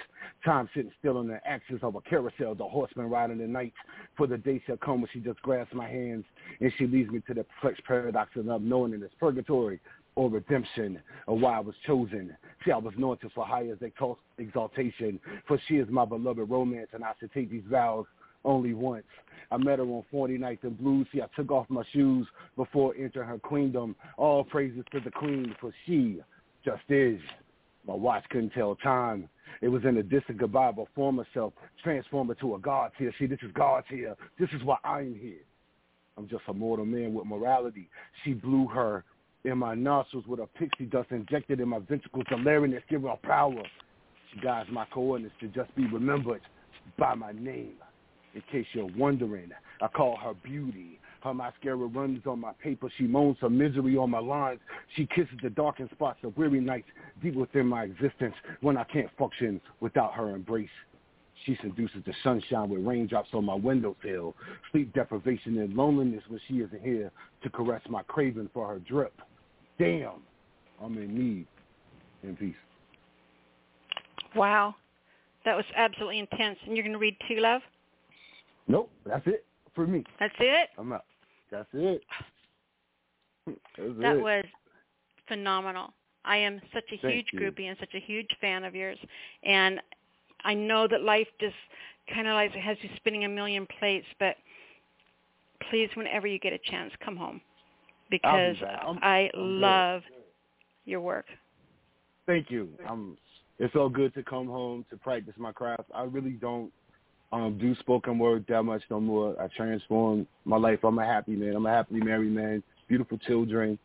Time 0.44 0.70
sitting 0.76 0.92
still 1.00 1.18
on 1.18 1.28
the 1.28 1.40
axis 1.48 1.80
of 1.84 1.96
a 1.96 2.02
carousel, 2.02 2.54
the 2.54 2.66
horseman 2.66 3.10
riding 3.10 3.38
the 3.38 3.48
night. 3.48 3.74
For 4.18 4.28
the 4.28 4.38
day 4.38 4.62
shall 4.68 4.76
come 4.76 5.02
when 5.02 5.10
she 5.14 5.22
just 5.22 5.42
grasps 5.42 5.74
my 5.74 5.88
hands 5.88 6.26
and 6.60 6.72
she 6.78 6.86
leads 6.86 7.10
me 7.12 7.22
to 7.28 7.34
the 7.34 7.46
perplexed 7.46 7.86
paradox 7.86 8.32
of 8.36 8.62
knowing 8.62 8.94
in 8.94 9.00
this 9.00 9.12
purgatory 9.20 9.80
or 10.16 10.30
redemption 10.30 11.02
or 11.28 11.38
why 11.38 11.58
I 11.58 11.60
was 11.60 11.76
chosen. 11.86 12.36
See, 12.66 12.72
I 12.72 12.78
was 12.78 12.94
anointed 12.96 13.32
for 13.34 13.46
exalt- 13.82 14.20
exaltation, 14.38 15.20
for 15.48 15.60
she 15.68 15.76
is 15.76 15.88
my 15.90 16.06
beloved 16.06 16.50
romance, 16.50 16.90
and 16.94 17.04
I 17.04 17.14
should 17.20 17.32
take 17.34 17.50
these 17.50 17.64
vows 17.70 18.06
only 18.46 18.74
once. 18.74 19.06
I 19.52 19.58
met 19.58 19.80
her 19.80 19.86
on 19.86 20.04
49th 20.12 20.64
and 20.64 20.78
Blues. 20.78 21.08
See, 21.12 21.22
I 21.22 21.28
took 21.36 21.52
off 21.52 21.70
my 21.70 21.84
shoes 21.94 22.28
before 22.56 22.94
entering 22.96 23.30
her 23.30 23.40
queendom. 23.40 23.96
All 24.18 24.44
praises 24.44 24.84
to 24.92 25.00
the 25.00 25.12
queen, 25.12 25.56
for 25.60 25.74
she 25.86 26.22
just 26.66 26.84
is. 26.90 27.20
My 27.86 27.94
watch 27.94 28.24
couldn't 28.30 28.52
tell 28.52 28.76
time. 28.76 29.30
It 29.62 29.68
was 29.68 29.84
in 29.86 29.98
a 29.98 30.04
distant 30.04 30.40
goodbye 30.40 30.72
a 30.78 30.86
former 30.96 31.28
self, 31.34 31.54
transformed 31.84 32.32
into 32.32 32.56
a 32.56 32.60
God 32.60 32.92
here. 32.98 33.14
See, 33.20 33.26
this 33.26 33.40
is 33.44 33.52
God's 33.54 33.86
here. 33.90 34.16
This 34.40 34.50
is 34.54 34.64
why 34.64 34.78
I'm 34.84 35.16
here. 35.16 35.42
I'm 36.18 36.28
just 36.28 36.44
a 36.48 36.54
mortal 36.54 36.86
man 36.86 37.14
with 37.14 37.26
morality. 37.26 37.90
She 38.24 38.34
blew 38.34 38.68
her 38.68 39.04
in 39.46 39.58
my 39.58 39.76
nostrils 39.76 40.26
with 40.28 40.40
a 40.40 40.48
pixie 40.58 40.86
dust 40.86 41.12
injected 41.12 41.60
in 41.60 41.70
my 41.70 41.80
ventricles, 41.80 42.26
delirious, 42.30 42.84
giving 42.90 43.10
her 43.10 43.18
power. 43.24 43.64
She 44.34 44.40
guides 44.40 44.70
my 44.72 44.86
coordinates 44.86 45.36
to 45.42 45.48
just 45.48 45.76
be 45.76 45.86
remembered 45.88 46.42
by 46.98 47.14
my 47.16 47.34
name. 47.34 47.74
In 48.34 48.42
case 48.52 48.66
you're 48.74 48.90
wondering, 48.98 49.52
I 49.82 49.88
call 49.88 50.18
her 50.18 50.34
beauty. 50.34 51.00
Her 51.22 51.34
mascara 51.34 51.76
runs 51.76 52.22
on 52.26 52.40
my 52.40 52.52
paper. 52.54 52.90
She 52.98 53.04
moans 53.04 53.38
her 53.42 53.50
misery 53.50 53.96
on 53.96 54.10
my 54.10 54.20
lines. 54.20 54.60
She 54.96 55.06
kisses 55.06 55.38
the 55.42 55.50
darkened 55.50 55.90
spots 55.92 56.20
of 56.24 56.36
weary 56.36 56.60
nights 56.60 56.88
deep 57.22 57.36
within 57.36 57.68
my 57.68 57.84
existence 57.84 58.34
when 58.62 58.78
I 58.78 58.84
can't 58.86 59.10
function 59.18 59.62
without 59.82 60.14
her 60.14 60.32
embrace. 60.32 60.70
She 61.46 61.58
seduces 61.62 62.04
the 62.06 62.14
sunshine 62.24 62.70
with 62.70 62.86
raindrops 62.86 63.30
on 63.34 63.46
my 63.46 63.56
windowsill, 63.56 64.36
sleep 64.72 64.94
deprivation 64.94 65.60
and 65.60 65.76
loneliness 65.76 66.24
when 66.28 66.40
she 66.48 66.56
isn't 66.56 66.82
here 66.82 67.12
to 67.44 67.50
caress 67.50 67.82
my 67.90 68.02
craving 68.04 68.50
for 68.54 68.68
her 68.68 68.80
drip. 68.80 69.14
Damn, 69.80 70.22
I'm 70.84 70.98
in 70.98 71.18
need. 71.18 71.48
In 72.24 72.36
peace. 72.36 72.56
Wow. 74.36 74.76
That 75.46 75.56
was 75.56 75.66
absolutely 75.76 76.20
intense. 76.20 76.58
And 76.66 76.76
you're 76.76 76.84
going 76.84 76.94
to 76.94 77.00
read 77.00 77.18
Two 77.28 77.40
Love? 77.40 77.62
Nope, 78.68 78.90
that's 79.06 79.28
it 79.28 79.46
for 79.76 79.86
me. 79.86 80.04
That's 80.20 80.34
it? 80.40 80.70
I'm 80.78 80.94
out. 80.94 81.06
That's 81.52 81.68
it. 81.74 82.02
That's 83.46 83.60
That 84.00 84.16
it. 84.16 84.22
was 84.22 84.46
phenomenal. 85.28 85.94
I 86.24 86.38
am 86.38 86.62
such 86.74 86.86
a 86.94 86.98
Thank 87.02 87.14
huge 87.14 87.26
you. 87.34 87.40
groupie 87.40 87.68
and 87.68 87.78
such 87.78 87.94
a 87.94 88.00
huge 88.00 88.30
fan 88.40 88.64
of 88.64 88.74
yours. 88.74 88.98
And 89.44 89.82
I 90.46 90.54
know 90.54 90.88
that 90.88 91.02
life 91.02 91.28
just 91.42 91.56
kind 92.14 92.28
of 92.28 92.36
like 92.36 92.54
has 92.54 92.78
you 92.82 92.90
spinning 92.96 93.26
a 93.26 93.30
million 93.30 93.68
plates, 93.80 94.06
but 94.18 94.38
please, 95.70 95.90
whenever 95.96 96.26
you 96.26 96.40
get 96.40 96.54
a 96.54 96.60
chance, 96.72 96.94
come 97.04 97.18
home 97.18 97.42
because 98.22 98.58
back. 98.60 98.84
I'm- 98.84 99.00
I 99.02 99.30
I'm 99.34 99.40
good. 99.40 99.62
love 99.62 100.04
your 100.86 101.02
work. 101.02 101.26
Thank 102.26 102.52
you. 102.52 102.70
Um, 102.88 103.18
it's 103.60 103.74
so 103.74 103.90
good 103.90 104.14
to 104.14 104.24
come 104.24 104.48
home 104.48 104.86
to 104.92 104.98
practice 104.98 105.34
my 105.38 105.52
craft. 105.52 105.90
I 105.94 106.04
really 106.04 106.32
don't 106.32 106.72
um, 107.32 107.58
do 107.58 107.74
spoken 107.76 108.20
word 108.20 108.46
that 108.48 108.62
much 108.62 108.84
no 108.92 109.00
more. 109.00 109.36
I 109.42 109.48
transformed 109.48 110.28
my 110.46 110.58
life. 110.58 110.84
I'm 110.84 111.00
a 111.00 111.06
happy 111.06 111.36
man. 111.36 111.56
I'm 111.56 111.66
a 111.66 111.72
happily 111.72 112.00
married 112.00 112.32
man. 112.32 112.62
Beautiful 112.88 113.18
children. 113.18 113.80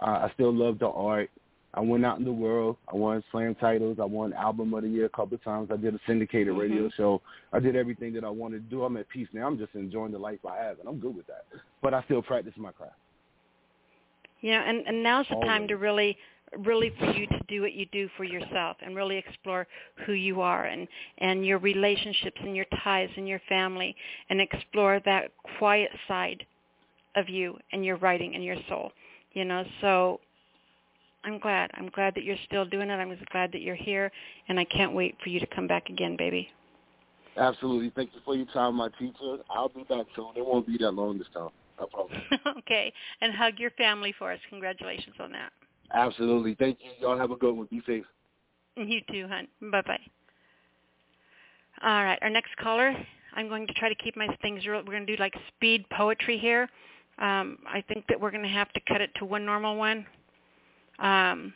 Uh, 0.00 0.28
I 0.28 0.30
still 0.34 0.52
love 0.52 0.78
the 0.78 0.88
art. 0.88 1.30
I 1.72 1.80
went 1.80 2.04
out 2.04 2.18
in 2.18 2.24
the 2.24 2.32
world. 2.32 2.76
I 2.92 2.96
won 2.96 3.22
slam 3.30 3.54
titles. 3.54 3.98
I 4.00 4.04
won 4.04 4.34
album 4.34 4.74
of 4.74 4.82
the 4.82 4.88
year 4.88 5.06
a 5.06 5.08
couple 5.08 5.36
of 5.36 5.42
times. 5.44 5.70
I 5.72 5.76
did 5.76 5.94
a 5.94 6.00
syndicated 6.06 6.54
radio 6.54 6.88
Mhm. 6.88 6.92
show. 6.94 7.22
I 7.52 7.58
did 7.60 7.74
everything 7.76 8.12
that 8.14 8.24
I 8.24 8.28
wanted 8.28 8.64
to 8.64 8.70
do. 8.70 8.84
I'm 8.84 8.96
at 8.98 9.08
peace 9.08 9.28
now. 9.32 9.46
I'm 9.46 9.56
just 9.56 9.74
enjoying 9.74 10.12
the 10.12 10.18
life 10.18 10.44
I 10.44 10.56
have, 10.56 10.78
and 10.80 10.88
I'm 10.88 10.98
good 10.98 11.16
with 11.16 11.26
that. 11.28 11.46
But 11.80 11.94
I 11.94 12.02
still 12.02 12.22
practice 12.22 12.56
my 12.58 12.72
craft. 12.72 12.96
You 14.40 14.52
know, 14.52 14.60
and, 14.60 14.86
and 14.86 15.02
now's 15.02 15.26
the 15.28 15.36
time 15.46 15.68
to 15.68 15.76
really, 15.76 16.16
really 16.58 16.92
for 16.98 17.12
you 17.12 17.26
to 17.26 17.40
do 17.48 17.62
what 17.62 17.74
you 17.74 17.86
do 17.92 18.08
for 18.16 18.24
yourself 18.24 18.76
and 18.80 18.96
really 18.96 19.18
explore 19.18 19.66
who 20.06 20.12
you 20.12 20.40
are 20.40 20.64
and, 20.64 20.88
and 21.18 21.44
your 21.44 21.58
relationships 21.58 22.40
and 22.42 22.56
your 22.56 22.66
ties 22.82 23.10
and 23.16 23.28
your 23.28 23.40
family 23.48 23.94
and 24.30 24.40
explore 24.40 25.00
that 25.04 25.30
quiet 25.58 25.90
side 26.08 26.44
of 27.16 27.28
you 27.28 27.58
and 27.72 27.84
your 27.84 27.96
writing 27.96 28.34
and 28.34 28.44
your 28.44 28.56
soul. 28.68 28.92
You 29.32 29.44
know, 29.44 29.64
so 29.80 30.20
I'm 31.24 31.38
glad. 31.38 31.70
I'm 31.74 31.90
glad 31.90 32.14
that 32.14 32.24
you're 32.24 32.36
still 32.46 32.64
doing 32.64 32.90
it. 32.90 32.94
I'm 32.94 33.14
just 33.16 33.28
glad 33.30 33.52
that 33.52 33.60
you're 33.60 33.74
here, 33.74 34.10
and 34.48 34.58
I 34.58 34.64
can't 34.64 34.92
wait 34.92 35.16
for 35.22 35.28
you 35.28 35.38
to 35.40 35.46
come 35.46 35.66
back 35.66 35.88
again, 35.90 36.16
baby. 36.16 36.48
Absolutely. 37.36 37.92
Thank 37.94 38.10
you 38.14 38.20
for 38.24 38.34
your 38.34 38.46
time, 38.46 38.76
my 38.76 38.88
teacher. 38.98 39.38
I'll 39.50 39.68
be 39.68 39.84
back 39.84 40.06
soon. 40.16 40.32
It 40.36 40.44
won't 40.44 40.66
be 40.66 40.78
that 40.78 40.92
long 40.92 41.18
this 41.18 41.28
time. 41.32 41.50
No 41.80 41.86
problem. 41.86 42.20
okay, 42.58 42.92
and 43.22 43.32
hug 43.32 43.54
your 43.58 43.70
family 43.72 44.14
for 44.18 44.30
us. 44.30 44.38
Congratulations 44.50 45.16
on 45.18 45.32
that. 45.32 45.50
Absolutely. 45.92 46.54
Thank 46.54 46.78
you. 46.82 46.90
Y'all 47.00 47.18
have 47.18 47.30
a 47.30 47.36
good 47.36 47.54
one. 47.54 47.66
Be 47.70 47.82
safe. 47.86 48.04
You 48.76 49.00
too, 49.10 49.26
hon. 49.28 49.48
Bye 49.70 49.82
bye. 49.82 50.00
All 51.82 52.04
right, 52.04 52.18
our 52.22 52.30
next 52.30 52.54
caller. 52.56 52.94
I'm 53.34 53.48
going 53.48 53.66
to 53.66 53.72
try 53.74 53.88
to 53.88 53.94
keep 53.94 54.16
my 54.16 54.28
things. 54.42 54.66
Real, 54.66 54.78
we're 54.78 54.92
going 54.92 55.06
to 55.06 55.16
do 55.16 55.20
like 55.20 55.34
speed 55.48 55.84
poetry 55.90 56.38
here. 56.38 56.68
Um, 57.18 57.58
I 57.66 57.82
think 57.88 58.04
that 58.08 58.20
we're 58.20 58.30
going 58.30 58.42
to 58.42 58.48
have 58.48 58.72
to 58.72 58.80
cut 58.88 59.00
it 59.00 59.10
to 59.16 59.24
one 59.24 59.44
normal 59.44 59.76
one. 59.76 59.98
Um, 60.98 61.52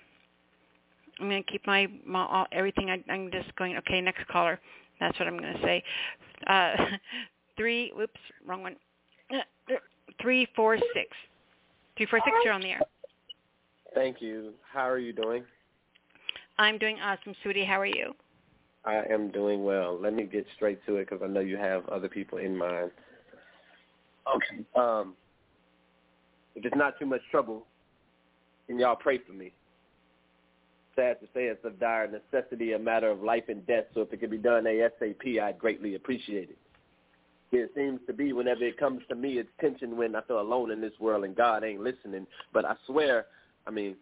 I'm 1.20 1.28
going 1.28 1.44
to 1.44 1.50
keep 1.50 1.66
my, 1.66 1.86
my 2.06 2.24
all, 2.24 2.46
everything. 2.52 2.90
I, 2.90 3.02
I'm 3.12 3.30
just 3.30 3.54
going. 3.56 3.76
Okay, 3.78 4.00
next 4.00 4.26
caller. 4.28 4.58
That's 5.00 5.18
what 5.18 5.28
I'm 5.28 5.38
going 5.38 5.54
to 5.54 5.62
say. 5.62 5.82
Uh, 6.46 6.76
three. 7.56 7.92
Whoops, 7.94 8.20
wrong 8.46 8.62
one. 8.62 8.76
Three 10.20 10.46
four 10.56 10.76
six. 10.94 11.08
Three 11.96 12.06
four 12.06 12.20
six. 12.24 12.36
You're 12.44 12.52
on 12.52 12.60
the 12.60 12.70
air. 12.70 12.80
Thank 13.94 14.20
you. 14.20 14.52
How 14.72 14.88
are 14.88 14.98
you 14.98 15.12
doing? 15.12 15.44
I'm 16.58 16.78
doing 16.78 16.98
awesome, 17.00 17.34
sweetie. 17.42 17.64
How 17.64 17.80
are 17.80 17.86
you? 17.86 18.14
I 18.84 19.02
am 19.10 19.30
doing 19.30 19.64
well. 19.64 19.98
Let 20.00 20.14
me 20.14 20.24
get 20.24 20.46
straight 20.56 20.84
to 20.86 20.96
it 20.96 21.08
because 21.08 21.22
I 21.24 21.28
know 21.28 21.40
you 21.40 21.56
have 21.56 21.88
other 21.88 22.08
people 22.08 22.38
in 22.38 22.56
mind. 22.56 22.90
Okay. 24.34 24.64
Um, 24.76 25.14
if 26.54 26.64
it's 26.64 26.76
not 26.76 26.98
too 26.98 27.06
much 27.06 27.22
trouble, 27.30 27.66
can 28.66 28.78
y'all 28.78 28.96
pray 28.96 29.18
for 29.18 29.32
me? 29.32 29.52
Sad 30.96 31.18
to 31.20 31.26
say 31.34 31.44
it's 31.44 31.64
of 31.64 31.80
dire 31.80 32.08
necessity, 32.08 32.72
a 32.72 32.78
matter 32.78 33.10
of 33.10 33.22
life 33.22 33.44
and 33.48 33.66
death, 33.66 33.84
so 33.94 34.02
if 34.02 34.12
it 34.12 34.20
could 34.20 34.30
be 34.30 34.38
done 34.38 34.64
ASAP, 34.64 35.40
I'd 35.42 35.58
greatly 35.58 35.96
appreciate 35.96 36.50
it. 36.50 36.58
It 37.58 37.72
seems 37.74 38.00
to 38.06 38.12
be 38.12 38.32
whenever 38.32 38.64
it 38.64 38.78
comes 38.78 39.02
to 39.08 39.14
me, 39.14 39.38
it's 39.38 39.48
tension 39.60 39.96
when 39.96 40.14
I 40.14 40.22
feel 40.22 40.40
alone 40.40 40.70
in 40.70 40.80
this 40.80 40.92
world 41.00 41.24
and 41.24 41.36
God 41.36 41.64
ain't 41.64 41.80
listening. 41.82 42.26
But 42.52 42.64
I 42.64 42.74
swear, 42.86 43.26
I 43.66 43.70
mean, 43.70 43.96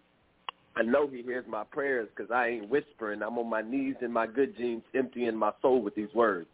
I 0.77 0.83
know 0.83 1.07
he 1.07 1.23
hears 1.23 1.45
my 1.49 1.65
prayers 1.65 2.09
because 2.15 2.31
I 2.31 2.49
ain't 2.49 2.71
whispering. 2.71 3.23
I'm 3.23 3.39
on 3.39 3.51
my 3.51 3.63
knees 3.63 3.97
in 4.01 4.13
my 4.13 4.27
good 4.27 4.57
genes, 4.57 4.83
emptying 4.95 5.37
my 5.37 5.53
soul 5.61 5.83
with 5.83 5.95
these 5.95 6.13
words. 6.15 6.49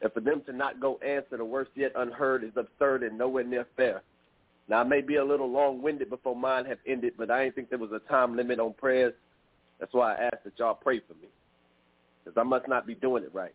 And 0.00 0.12
for 0.12 0.20
them 0.20 0.42
to 0.46 0.52
not 0.52 0.80
go 0.80 0.98
answer 0.98 1.36
the 1.36 1.44
worst 1.44 1.70
yet 1.76 1.92
unheard 1.94 2.42
is 2.42 2.50
absurd 2.56 3.04
and 3.04 3.16
nowhere 3.16 3.44
near 3.44 3.66
fair. 3.76 4.02
Now, 4.68 4.80
I 4.80 4.84
may 4.84 5.00
be 5.00 5.16
a 5.16 5.24
little 5.24 5.50
long-winded 5.50 6.10
before 6.10 6.34
mine 6.34 6.64
have 6.64 6.78
ended, 6.86 7.14
but 7.16 7.30
I 7.30 7.44
didn't 7.44 7.54
think 7.56 7.70
there 7.70 7.78
was 7.78 7.92
a 7.92 8.00
time 8.10 8.36
limit 8.36 8.58
on 8.58 8.72
prayers. 8.74 9.14
That's 9.78 9.92
why 9.92 10.14
I 10.14 10.24
asked 10.24 10.44
that 10.44 10.58
y'all 10.58 10.74
pray 10.74 11.00
for 11.00 11.14
me 11.14 11.28
because 12.24 12.38
I 12.38 12.44
must 12.44 12.68
not 12.68 12.86
be 12.86 12.94
doing 12.94 13.24
it 13.24 13.34
right. 13.34 13.54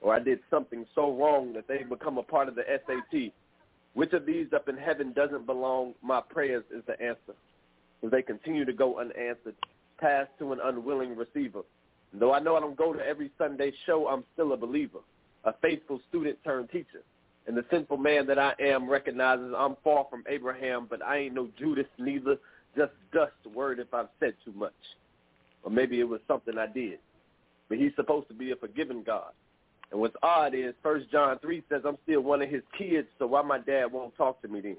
Or 0.00 0.14
I 0.14 0.18
did 0.18 0.40
something 0.50 0.86
so 0.94 1.12
wrong 1.14 1.52
that 1.52 1.68
they 1.68 1.82
become 1.82 2.18
a 2.18 2.22
part 2.22 2.48
of 2.48 2.54
the 2.54 2.64
SAT. 2.66 3.32
Which 3.94 4.12
of 4.12 4.24
these 4.24 4.46
up 4.54 4.68
in 4.68 4.76
heaven 4.76 5.12
doesn't 5.12 5.46
belong? 5.46 5.94
My 6.02 6.20
prayers 6.20 6.64
is 6.74 6.82
the 6.86 7.00
answer 7.00 7.34
as 8.02 8.10
they 8.10 8.22
continue 8.22 8.64
to 8.64 8.72
go 8.72 8.98
unanswered, 8.98 9.54
passed 9.98 10.30
to 10.38 10.52
an 10.52 10.60
unwilling 10.62 11.16
receiver. 11.16 11.62
And 12.12 12.20
though 12.20 12.32
I 12.32 12.40
know 12.40 12.56
I 12.56 12.60
don't 12.60 12.76
go 12.76 12.92
to 12.92 13.06
every 13.06 13.30
Sunday 13.38 13.72
show, 13.86 14.08
I'm 14.08 14.24
still 14.34 14.52
a 14.52 14.56
believer, 14.56 15.00
a 15.44 15.52
faithful 15.60 16.00
student 16.08 16.38
turned 16.44 16.70
teacher. 16.70 17.02
And 17.46 17.56
the 17.56 17.64
sinful 17.70 17.96
man 17.96 18.26
that 18.26 18.38
I 18.38 18.54
am 18.60 18.88
recognizes 18.88 19.52
I'm 19.56 19.76
far 19.82 20.06
from 20.10 20.24
Abraham, 20.28 20.86
but 20.88 21.02
I 21.04 21.18
ain't 21.18 21.34
no 21.34 21.48
Judas 21.58 21.86
neither, 21.98 22.36
just 22.76 22.92
dust 23.12 23.32
word 23.54 23.78
if 23.78 23.92
I've 23.92 24.08
said 24.20 24.34
too 24.44 24.52
much. 24.52 24.72
Or 25.62 25.70
maybe 25.70 26.00
it 26.00 26.08
was 26.08 26.20
something 26.28 26.56
I 26.56 26.66
did. 26.66 26.98
But 27.68 27.78
he's 27.78 27.92
supposed 27.96 28.28
to 28.28 28.34
be 28.34 28.52
a 28.52 28.56
forgiving 28.56 29.02
God. 29.02 29.32
And 29.90 30.00
what's 30.00 30.16
odd 30.22 30.54
is 30.54 30.74
First 30.82 31.10
John 31.10 31.38
3 31.40 31.62
says 31.68 31.82
I'm 31.84 31.98
still 32.04 32.20
one 32.20 32.42
of 32.42 32.48
his 32.48 32.62
kids, 32.78 33.08
so 33.18 33.26
why 33.26 33.42
my 33.42 33.58
dad 33.58 33.86
won't 33.86 34.16
talk 34.16 34.40
to 34.42 34.48
me 34.48 34.60
then? 34.60 34.76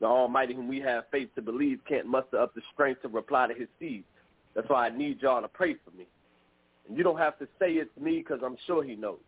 The 0.00 0.06
Almighty 0.06 0.54
whom 0.54 0.68
we 0.68 0.80
have 0.80 1.04
faith 1.10 1.28
to 1.34 1.42
believe 1.42 1.80
can't 1.88 2.06
muster 2.06 2.38
up 2.38 2.54
the 2.54 2.62
strength 2.72 3.02
to 3.02 3.08
reply 3.08 3.48
to 3.48 3.54
his 3.54 3.68
seed. 3.80 4.04
That's 4.54 4.68
why 4.68 4.86
I 4.86 4.96
need 4.96 5.22
y'all 5.22 5.42
to 5.42 5.48
pray 5.48 5.74
for 5.74 5.96
me. 5.96 6.06
And 6.88 6.96
you 6.96 7.02
don't 7.02 7.18
have 7.18 7.38
to 7.40 7.48
say 7.58 7.72
it's 7.72 7.90
me 8.00 8.18
because 8.18 8.40
I'm 8.44 8.56
sure 8.66 8.84
he 8.84 8.94
knows. 8.94 9.18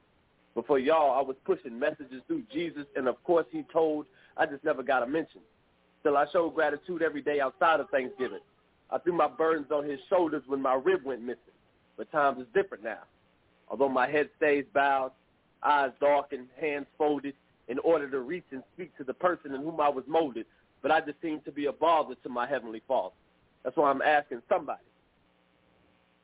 But 0.54 0.66
for 0.66 0.78
y'all, 0.78 1.18
I 1.18 1.22
was 1.22 1.36
pushing 1.44 1.78
messages 1.78 2.22
through 2.26 2.42
Jesus, 2.52 2.84
and 2.96 3.08
of 3.08 3.22
course 3.24 3.46
he 3.50 3.64
told. 3.72 4.06
I 4.36 4.46
just 4.46 4.64
never 4.64 4.82
got 4.82 5.02
a 5.02 5.06
mention. 5.06 5.40
Still, 6.00 6.16
I 6.16 6.26
showed 6.32 6.54
gratitude 6.54 7.02
every 7.02 7.20
day 7.20 7.40
outside 7.40 7.80
of 7.80 7.90
Thanksgiving. 7.90 8.40
I 8.90 8.98
threw 8.98 9.12
my 9.12 9.28
burdens 9.28 9.70
on 9.70 9.88
his 9.88 10.00
shoulders 10.08 10.42
when 10.46 10.62
my 10.62 10.74
rib 10.74 11.04
went 11.04 11.22
missing. 11.22 11.38
But 11.96 12.10
times 12.10 12.40
is 12.40 12.46
different 12.54 12.82
now. 12.82 13.00
Although 13.70 13.88
my 13.88 14.08
head 14.08 14.28
stays 14.36 14.64
bowed, 14.74 15.12
eyes 15.62 15.92
darkened, 16.00 16.48
hands 16.60 16.86
folded, 16.98 17.34
in 17.68 17.78
order 17.80 18.10
to 18.10 18.20
reach 18.20 18.44
and 18.50 18.62
speak 18.74 18.96
to 18.96 19.04
the 19.04 19.14
person 19.14 19.54
in 19.54 19.62
whom 19.62 19.80
I 19.80 19.88
was 19.88 20.04
molded, 20.08 20.44
but 20.82 20.90
I 20.90 21.00
just 21.00 21.20
seem 21.22 21.40
to 21.42 21.52
be 21.52 21.66
a 21.66 21.72
bother 21.72 22.16
to 22.22 22.28
my 22.28 22.46
Heavenly 22.46 22.82
Father. 22.88 23.14
That's 23.62 23.76
why 23.76 23.90
I'm 23.90 24.02
asking 24.02 24.42
somebody, 24.48 24.82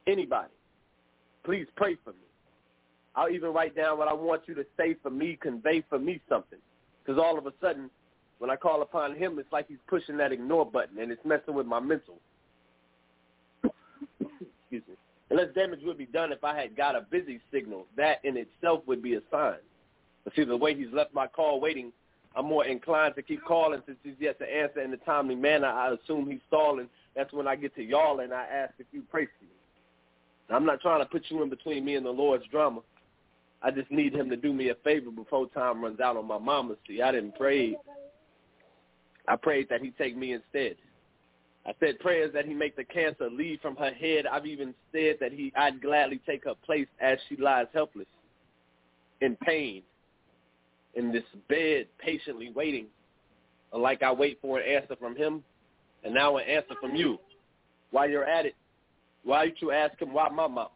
anybody, 0.06 0.52
please 1.44 1.66
pray 1.76 1.96
for 2.02 2.10
me. 2.10 2.18
I'll 3.14 3.30
even 3.30 3.52
write 3.52 3.76
down 3.76 3.98
what 3.98 4.08
I 4.08 4.12
want 4.12 4.42
you 4.46 4.54
to 4.54 4.66
say 4.76 4.96
for 5.02 5.10
me, 5.10 5.38
convey 5.40 5.84
for 5.88 5.98
me 5.98 6.20
something. 6.28 6.58
Because 7.04 7.20
all 7.22 7.38
of 7.38 7.46
a 7.46 7.52
sudden, 7.60 7.90
when 8.38 8.50
I 8.50 8.56
call 8.56 8.82
upon 8.82 9.14
him, 9.14 9.38
it's 9.38 9.52
like 9.52 9.68
he's 9.68 9.78
pushing 9.86 10.16
that 10.16 10.32
ignore 10.32 10.66
button, 10.66 10.98
and 10.98 11.12
it's 11.12 11.24
messing 11.24 11.54
with 11.54 11.66
my 11.66 11.78
mental. 11.78 12.16
Excuse 13.62 14.82
me. 14.88 14.96
Unless 15.36 15.54
damage 15.54 15.80
would 15.84 15.98
be 15.98 16.06
done 16.06 16.32
if 16.32 16.42
I 16.42 16.58
had 16.58 16.74
got 16.74 16.96
a 16.96 17.02
busy 17.02 17.40
signal. 17.52 17.84
That 17.94 18.24
in 18.24 18.38
itself 18.38 18.80
would 18.86 19.02
be 19.02 19.16
a 19.16 19.20
sign. 19.30 19.58
But 20.24 20.34
see, 20.34 20.44
the 20.44 20.56
way 20.56 20.74
he's 20.74 20.90
left 20.94 21.12
my 21.12 21.26
call 21.26 21.60
waiting 21.60 21.92
I'm 22.34 22.46
more 22.46 22.64
inclined 22.64 23.16
to 23.16 23.22
keep 23.22 23.44
calling 23.44 23.82
since 23.84 23.98
he's 24.02 24.14
yet 24.18 24.38
to 24.38 24.46
answer 24.46 24.80
in 24.80 24.94
a 24.94 24.96
timely 24.98 25.34
manner. 25.34 25.66
I 25.66 25.92
assume 25.92 26.30
he's 26.30 26.40
stalling. 26.48 26.88
That's 27.14 27.34
when 27.34 27.46
I 27.46 27.54
get 27.54 27.74
to 27.74 27.82
y'all 27.82 28.20
and 28.20 28.32
I 28.32 28.44
ask 28.44 28.72
if 28.78 28.86
you 28.92 29.02
pray 29.10 29.26
for 29.26 29.44
me. 29.44 29.50
Now, 30.48 30.56
I'm 30.56 30.64
not 30.64 30.80
trying 30.80 31.00
to 31.00 31.06
put 31.06 31.24
you 31.28 31.42
in 31.42 31.50
between 31.50 31.84
me 31.84 31.96
and 31.96 32.06
the 32.06 32.10
Lord's 32.10 32.46
drama. 32.50 32.80
I 33.60 33.70
just 33.70 33.90
need 33.90 34.14
him 34.14 34.30
to 34.30 34.36
do 34.36 34.54
me 34.54 34.70
a 34.70 34.74
favor 34.76 35.10
before 35.10 35.50
time 35.50 35.82
runs 35.82 36.00
out 36.00 36.16
on 36.16 36.26
my 36.26 36.38
mama. 36.38 36.76
See, 36.88 37.02
I 37.02 37.12
didn't 37.12 37.36
pray. 37.36 37.76
I 39.28 39.36
prayed 39.36 39.68
that 39.68 39.82
he 39.82 39.90
take 39.90 40.16
me 40.16 40.32
instead. 40.32 40.76
I 41.66 41.72
said 41.80 41.98
prayers 41.98 42.32
that 42.32 42.46
he 42.46 42.54
make 42.54 42.76
the 42.76 42.84
cancer 42.84 43.28
leave 43.28 43.60
from 43.60 43.74
her 43.76 43.92
head. 43.92 44.26
I've 44.26 44.46
even 44.46 44.72
said 44.92 45.16
that 45.20 45.32
he 45.32 45.52
I'd 45.56 45.82
gladly 45.82 46.20
take 46.26 46.44
her 46.44 46.54
place 46.64 46.86
as 47.00 47.18
she 47.28 47.36
lies 47.36 47.66
helpless 47.74 48.06
in 49.20 49.36
pain 49.44 49.82
in 50.94 51.12
this 51.12 51.24
bed 51.48 51.86
patiently 51.98 52.50
waiting, 52.54 52.86
like 53.72 54.02
I 54.02 54.12
wait 54.12 54.38
for 54.40 54.58
an 54.58 54.68
answer 54.68 54.96
from 54.96 55.16
him, 55.16 55.42
and 56.04 56.14
now 56.14 56.36
an 56.36 56.48
answer 56.48 56.74
from 56.80 56.94
you. 56.94 57.18
While 57.90 58.08
you're 58.08 58.24
at 58.24 58.46
it, 58.46 58.54
why 59.24 59.46
don't 59.46 59.60
you 59.60 59.72
ask 59.72 60.00
him 60.00 60.12
why 60.12 60.28
my 60.28 60.46
mom? 60.46 60.68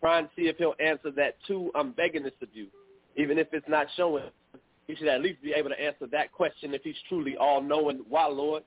Try 0.00 0.20
and 0.20 0.28
see 0.36 0.42
if 0.42 0.56
he'll 0.58 0.74
answer 0.78 1.10
that 1.16 1.36
too. 1.46 1.72
I'm 1.74 1.92
begging 1.92 2.22
this 2.22 2.32
of 2.40 2.48
you. 2.52 2.68
Even 3.16 3.38
if 3.38 3.48
it's 3.52 3.68
not 3.68 3.86
showing, 3.96 4.24
he 4.86 4.94
should 4.94 5.08
at 5.08 5.22
least 5.22 5.42
be 5.42 5.52
able 5.52 5.70
to 5.70 5.80
answer 5.80 6.06
that 6.12 6.32
question 6.32 6.72
if 6.72 6.82
he's 6.82 6.94
truly 7.08 7.36
all-knowing. 7.36 8.04
Why, 8.08 8.26
Lord? 8.26 8.62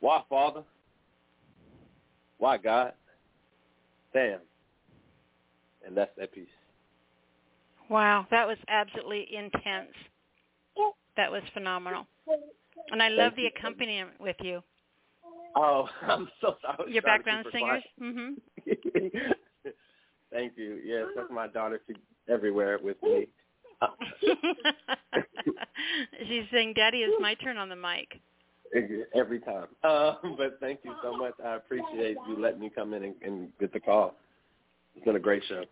Why, 0.00 0.22
Father? 0.28 0.62
Why, 2.38 2.56
God? 2.56 2.92
Damn. 4.12 4.40
And 5.86 5.96
that's 5.96 6.10
that 6.18 6.32
piece. 6.32 6.46
Wow, 7.90 8.26
that 8.30 8.46
was 8.46 8.58
absolutely 8.68 9.26
intense. 9.34 9.92
That 11.16 11.32
was 11.32 11.42
phenomenal. 11.52 12.06
And 12.90 13.02
I 13.02 13.08
love 13.08 13.32
the 13.36 13.46
accompaniment 13.46 14.20
with 14.20 14.36
you. 14.40 14.62
Oh, 15.56 15.88
I'm 16.02 16.28
so 16.40 16.56
sorry. 16.62 16.92
Your 16.92 17.02
background 17.02 17.46
singers? 17.52 17.82
Mm-hmm. 18.00 18.32
Thank 20.32 20.52
you. 20.56 20.80
Yes, 20.84 21.06
that's 21.16 21.30
my 21.30 21.48
daughter. 21.48 21.80
She's 21.86 21.96
everywhere 22.28 22.78
with 22.82 23.02
me. 23.02 23.26
She's 26.28 26.44
saying, 26.52 26.74
"Daddy, 26.74 26.98
it's 26.98 27.20
my 27.20 27.34
turn 27.34 27.56
on 27.56 27.68
the 27.68 27.76
mic." 27.76 28.20
Every 29.14 29.40
time. 29.40 29.66
Uh, 29.82 30.14
but 30.36 30.58
thank 30.60 30.80
you 30.84 30.94
so 31.02 31.16
much. 31.16 31.34
I 31.44 31.56
appreciate 31.56 32.16
you 32.28 32.38
letting 32.38 32.60
me 32.60 32.70
come 32.74 32.94
in 32.94 33.04
and, 33.04 33.14
and 33.22 33.48
get 33.58 33.72
the 33.72 33.80
call. 33.80 34.14
It's 34.94 35.04
been 35.04 35.16
a 35.16 35.20
great 35.20 35.42
show. 35.48 35.64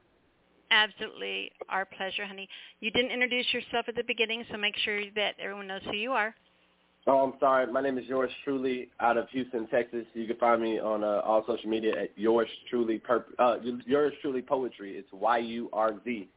Absolutely 0.70 1.52
our 1.68 1.84
pleasure, 1.84 2.26
honey. 2.26 2.48
You 2.80 2.90
didn't 2.90 3.12
introduce 3.12 3.46
yourself 3.52 3.86
at 3.88 3.94
the 3.94 4.02
beginning, 4.02 4.44
so 4.50 4.56
make 4.56 4.76
sure 4.78 5.02
that 5.14 5.34
everyone 5.38 5.68
knows 5.68 5.82
who 5.84 5.96
you 5.96 6.12
are. 6.12 6.34
Oh, 7.08 7.18
I'm 7.18 7.34
sorry. 7.38 7.70
My 7.72 7.80
name 7.80 7.98
is 7.98 8.06
yours 8.06 8.30
truly 8.42 8.88
out 8.98 9.16
of 9.16 9.28
Houston, 9.30 9.68
Texas. 9.68 10.04
You 10.14 10.26
can 10.26 10.36
find 10.38 10.60
me 10.60 10.80
on 10.80 11.04
uh, 11.04 11.20
all 11.24 11.44
social 11.46 11.70
media 11.70 12.02
at 12.02 12.10
yours 12.16 12.48
truly 12.68 13.00
uh, 13.38 13.56
yours 13.86 14.12
truly 14.20 14.42
poetry. 14.42 14.96
It's 14.96 15.08
Y 15.12 15.38
U 15.38 15.70
R 15.72 15.94
Z 16.04 16.28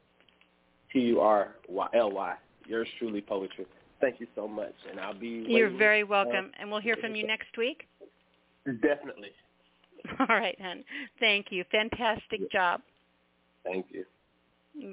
T 0.92 0.98
U 1.00 1.20
R 1.20 1.56
L 1.92 2.12
Y. 2.12 2.34
Yours 2.66 2.86
truly 3.00 3.20
poetry. 3.20 3.66
Thank 4.00 4.20
you 4.20 4.26
so 4.34 4.48
much, 4.48 4.74
and 4.90 4.98
I'll 4.98 5.18
be. 5.18 5.44
You're 5.46 5.76
very 5.76 6.04
welcome, 6.04 6.52
and 6.58 6.70
we'll 6.70 6.80
hear 6.80 6.96
from 6.96 7.14
you 7.14 7.26
next 7.26 7.56
week. 7.58 7.86
Definitely. 8.66 9.30
All 10.20 10.26
right, 10.26 10.56
hon. 10.60 10.84
Thank 11.18 11.46
you. 11.50 11.64
Fantastic 11.70 12.50
job. 12.50 12.80
Thank 13.64 13.86
you. 13.90 14.04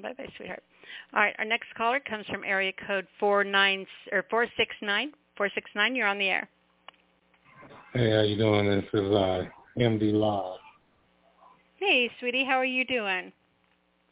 Bye 0.02 0.12
bye, 0.12 0.28
sweetheart. 0.36 0.62
All 1.14 1.20
right, 1.20 1.34
our 1.38 1.44
next 1.44 1.68
caller 1.76 2.00
comes 2.00 2.26
from 2.26 2.44
area 2.44 2.72
code 2.86 3.06
four 3.18 3.44
nine 3.44 3.86
or 4.12 4.24
four 4.30 4.46
six 4.56 4.74
nine. 4.82 5.12
Four 5.36 5.48
six 5.54 5.70
nine, 5.74 5.94
you're 5.94 6.06
on 6.06 6.18
the 6.18 6.28
air. 6.28 6.48
Hey, 7.94 8.10
how 8.10 8.22
you 8.22 8.36
doing? 8.36 8.66
This 8.68 8.84
is 8.92 9.10
uh, 9.10 9.44
MD 9.78 10.12
Live. 10.12 10.58
Hey, 11.76 12.10
sweetie, 12.20 12.44
how 12.44 12.56
are 12.58 12.64
you 12.64 12.84
doing? 12.84 13.32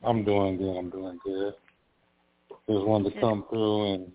I'm 0.02 0.24
doing 0.24 0.56
good. 0.56 0.76
I'm 0.76 0.88
doing 0.88 1.18
good. 1.24 1.54
Just 2.68 2.86
wanted 2.86 3.14
to 3.14 3.20
come 3.20 3.44
through 3.50 3.94
and 3.94 4.12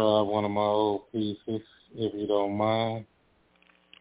out 0.00 0.26
one 0.26 0.44
of 0.44 0.50
my 0.50 0.60
old 0.60 1.10
pieces, 1.12 1.62
if 1.94 2.14
you 2.14 2.26
don't 2.26 2.56
mind. 2.56 3.04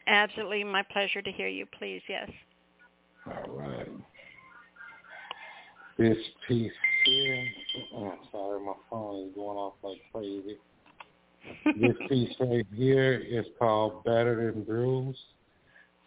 Absolutely, 0.07 0.63
my 0.63 0.83
pleasure 0.91 1.21
to 1.21 1.31
hear 1.31 1.47
you. 1.47 1.65
Please, 1.77 2.01
yes. 2.09 2.29
All 3.25 3.57
right. 3.57 3.87
This 5.97 6.17
piece 6.47 6.71
here, 7.05 7.45
oh, 7.95 8.07
I'm 8.07 8.17
sorry, 8.31 8.65
my 8.65 8.73
phone 8.89 9.27
is 9.27 9.35
going 9.35 9.57
off 9.57 9.73
like 9.83 9.99
crazy. 10.11 10.57
this 11.65 11.95
piece 12.09 12.35
right 12.39 12.65
here 12.75 13.13
is 13.13 13.45
called 13.59 14.03
Better 14.03 14.51
Than 14.51 14.63
Bruised, 14.63 15.19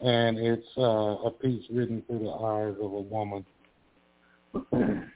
and 0.00 0.38
it's 0.38 0.66
uh, 0.76 0.82
a 1.24 1.30
piece 1.30 1.64
written 1.70 2.02
through 2.06 2.18
the 2.18 2.30
eyes 2.30 2.74
of 2.82 2.92
a 2.92 3.00
woman. 3.00 3.46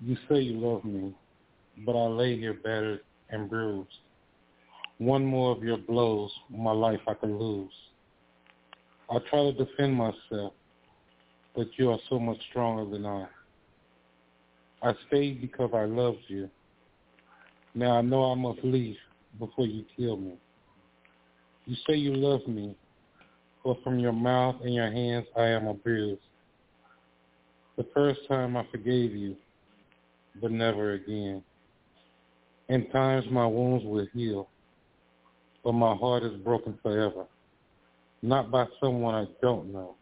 you 0.00 0.16
say 0.28 0.40
you 0.40 0.58
love 0.58 0.84
me, 0.84 1.12
but 1.84 1.96
I 1.96 2.06
lay 2.06 2.38
here 2.38 2.54
battered 2.54 3.00
and 3.30 3.50
bruised. 3.50 3.90
One 4.98 5.24
more 5.24 5.54
of 5.54 5.62
your 5.62 5.76
blows, 5.76 6.32
my 6.48 6.72
life 6.72 7.00
I 7.06 7.14
could 7.14 7.30
lose. 7.30 7.72
I 9.10 9.18
try 9.30 9.42
to 9.42 9.52
defend 9.52 9.94
myself, 9.94 10.54
but 11.54 11.68
you 11.76 11.90
are 11.90 11.98
so 12.08 12.18
much 12.18 12.38
stronger 12.50 12.90
than 12.90 13.04
I. 13.04 13.26
I 14.82 14.94
stayed 15.06 15.40
because 15.40 15.70
I 15.74 15.84
loved 15.84 16.24
you. 16.28 16.48
Now 17.74 17.98
I 17.98 18.00
know 18.00 18.32
I 18.32 18.34
must 18.34 18.60
leave 18.62 18.96
before 19.38 19.66
you 19.66 19.84
kill 19.96 20.16
me. 20.16 20.34
You 21.66 21.76
say 21.86 21.94
you 21.94 22.14
love 22.14 22.46
me, 22.46 22.74
but 23.64 23.82
from 23.82 23.98
your 23.98 24.12
mouth 24.12 24.56
and 24.62 24.74
your 24.74 24.90
hands 24.90 25.26
I 25.36 25.46
am 25.48 25.66
abused. 25.66 26.22
The 27.76 27.86
first 27.92 28.20
time 28.28 28.56
I 28.56 28.66
forgave 28.70 29.14
you, 29.14 29.36
but 30.40 30.50
never 30.50 30.92
again. 30.92 31.42
In 32.68 32.88
times 32.90 33.24
my 33.30 33.46
wounds 33.46 33.84
will 33.84 34.06
heal, 34.12 34.48
but 35.62 35.72
my 35.72 35.94
heart 35.94 36.24
is 36.24 36.36
broken 36.40 36.78
forever. 36.82 37.26
Not 38.22 38.50
by 38.50 38.66
someone 38.80 39.14
I 39.14 39.26
don't 39.40 39.72
know, 39.72 39.94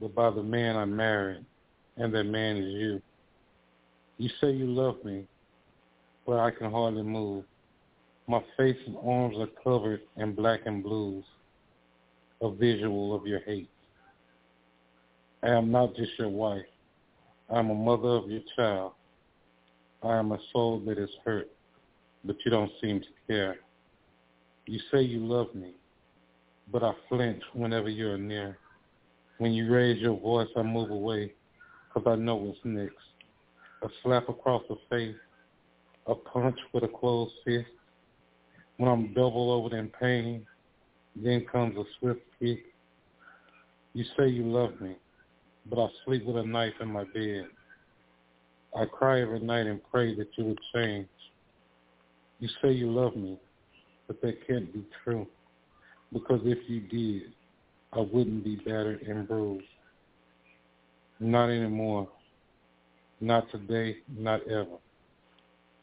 but 0.00 0.14
by 0.14 0.30
the 0.30 0.42
man 0.42 0.76
I 0.76 0.84
married, 0.84 1.44
and 1.96 2.14
that 2.14 2.24
man 2.24 2.56
is 2.56 2.74
you. 2.74 3.02
You 4.18 4.28
say 4.40 4.52
you 4.52 4.66
love 4.66 5.04
me, 5.04 5.26
but 6.26 6.38
I 6.38 6.50
can 6.52 6.70
hardly 6.70 7.02
move. 7.02 7.44
My 8.28 8.44
face 8.56 8.76
and 8.86 8.96
arms 9.04 9.36
are 9.38 9.62
covered 9.64 10.02
in 10.18 10.34
black 10.34 10.60
and 10.66 10.84
blues, 10.84 11.24
a 12.42 12.50
visual 12.50 13.14
of 13.14 13.26
your 13.26 13.40
hate. 13.40 13.70
I 15.42 15.48
am 15.48 15.72
not 15.72 15.96
just 15.96 16.12
your 16.18 16.28
wife. 16.28 16.66
I 17.52 17.58
am 17.58 17.70
a 17.70 17.74
mother 17.74 18.10
of 18.10 18.30
your 18.30 18.42
child. 18.54 18.92
I 20.02 20.16
am 20.16 20.32
a 20.32 20.38
soul 20.52 20.80
that 20.86 20.98
is 20.98 21.10
hurt, 21.24 21.50
but 22.24 22.36
you 22.44 22.50
don't 22.50 22.72
seem 22.80 23.00
to 23.00 23.06
care. 23.26 23.56
You 24.66 24.78
say 24.90 25.02
you 25.02 25.20
love 25.20 25.54
me, 25.54 25.74
but 26.72 26.82
I 26.82 26.92
flinch 27.08 27.42
whenever 27.52 27.88
you're 27.88 28.16
near. 28.16 28.56
When 29.38 29.52
you 29.52 29.70
raise 29.70 30.00
your 30.00 30.18
voice, 30.18 30.48
I 30.56 30.62
move 30.62 30.90
away 30.90 31.34
because 31.92 32.10
I 32.10 32.16
know 32.16 32.36
what's 32.36 32.58
next. 32.64 32.94
A 33.82 33.88
slap 34.02 34.28
across 34.28 34.62
the 34.68 34.76
face, 34.88 35.16
a 36.06 36.14
punch 36.14 36.58
with 36.72 36.84
a 36.84 36.88
closed 36.88 37.32
fist. 37.44 37.66
When 38.78 38.88
I'm 38.88 39.12
double 39.12 39.50
over 39.50 39.76
in 39.76 39.88
pain, 39.88 40.46
then 41.14 41.44
comes 41.50 41.76
a 41.76 41.84
swift 41.98 42.20
kick. 42.38 42.60
You 43.92 44.04
say 44.16 44.28
you 44.28 44.44
love 44.44 44.80
me, 44.80 44.96
but 45.66 45.82
I 45.82 45.88
sleep 46.04 46.24
with 46.24 46.36
a 46.36 46.46
knife 46.46 46.74
in 46.80 46.88
my 46.88 47.04
bed. 47.04 47.46
I 48.76 48.84
cry 48.84 49.20
every 49.20 49.40
night 49.40 49.66
and 49.66 49.80
pray 49.90 50.14
that 50.14 50.28
you 50.36 50.44
would 50.44 50.60
change. 50.74 51.08
You 52.38 52.48
say 52.62 52.70
you 52.70 52.90
love 52.90 53.16
me, 53.16 53.38
but 54.06 54.20
that 54.22 54.46
can't 54.46 54.72
be 54.72 54.84
true. 55.04 55.26
Because 56.12 56.40
if 56.44 56.58
you 56.68 56.80
did, 56.80 57.32
I 57.92 58.00
wouldn't 58.00 58.44
be 58.44 58.56
battered 58.56 59.02
and 59.02 59.26
bruised. 59.26 59.64
Not 61.18 61.50
anymore. 61.50 62.08
Not 63.20 63.50
today, 63.50 63.98
not 64.16 64.46
ever. 64.48 64.78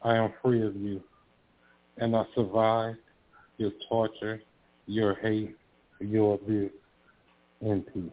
I 0.01 0.15
am 0.15 0.33
free 0.41 0.65
of 0.65 0.75
you. 0.75 1.03
And 1.97 2.15
I 2.15 2.23
survived 2.35 2.97
your 3.57 3.71
torture, 3.89 4.41
your 4.87 5.15
hate, 5.15 5.55
your 5.99 6.35
abuse, 6.35 6.71
in 7.61 7.81
peace 7.81 8.11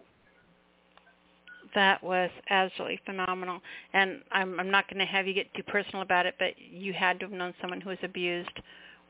that 1.74 2.02
was 2.02 2.30
absolutely 2.50 3.00
phenomenal. 3.04 3.60
And 3.92 4.20
I'm, 4.32 4.58
I'm 4.60 4.70
not 4.70 4.88
going 4.88 5.00
to 5.00 5.06
have 5.06 5.26
you 5.26 5.34
get 5.34 5.52
too 5.54 5.62
personal 5.64 6.02
about 6.02 6.26
it, 6.26 6.34
but 6.38 6.50
you 6.58 6.92
had 6.92 7.20
to 7.20 7.26
have 7.26 7.32
known 7.32 7.54
someone 7.60 7.80
who 7.80 7.90
was 7.90 7.98
abused, 8.02 8.60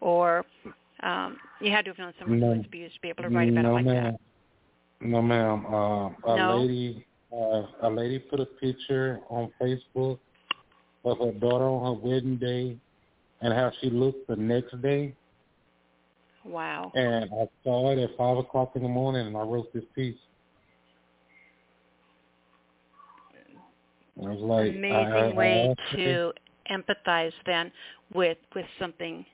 or 0.00 0.44
um, 1.02 1.36
you 1.60 1.70
had 1.70 1.84
to 1.84 1.90
have 1.90 1.98
known 1.98 2.12
someone 2.18 2.40
no, 2.40 2.52
who 2.52 2.58
was 2.58 2.66
abused 2.66 2.94
to 2.94 3.00
be 3.00 3.08
able 3.08 3.24
to 3.24 3.28
write 3.28 3.48
about 3.48 3.62
no, 3.62 3.70
it 3.70 3.72
like 3.72 3.84
ma'am. 3.86 4.16
that. 5.00 5.06
No, 5.06 5.22
ma'am. 5.22 5.66
Uh, 5.66 6.08
a 6.32 6.36
No? 6.36 6.58
lady, 6.58 7.06
uh, 7.32 7.62
a 7.82 7.90
lady 7.90 8.18
put 8.18 8.40
a 8.40 8.46
picture 8.46 9.20
on 9.28 9.50
Facebook 9.60 10.18
of 11.04 11.18
her 11.18 11.32
daughter 11.32 11.64
on 11.64 11.94
her 11.94 12.00
wedding 12.00 12.36
day, 12.36 12.76
and 13.40 13.52
how 13.52 13.70
she 13.80 13.90
looked 13.90 14.26
the 14.28 14.36
next 14.36 14.80
day. 14.80 15.14
Wow. 16.44 16.92
And 16.94 17.30
I 17.32 17.48
saw 17.62 17.90
it 17.90 17.98
at 17.98 18.16
five 18.16 18.36
o'clock 18.36 18.72
in 18.76 18.82
the 18.82 18.88
morning, 18.88 19.26
and 19.26 19.36
I 19.36 19.42
wrote 19.42 19.72
this 19.72 19.84
piece. 19.94 20.16
I 24.22 24.28
was 24.28 24.40
like, 24.40 24.70
Amazing 24.74 25.12
I, 25.12 25.32
way 25.32 25.74
to 25.96 26.32
empathize 26.70 27.32
then 27.46 27.70
with 28.14 28.38
with 28.54 28.66
something. 28.78 29.24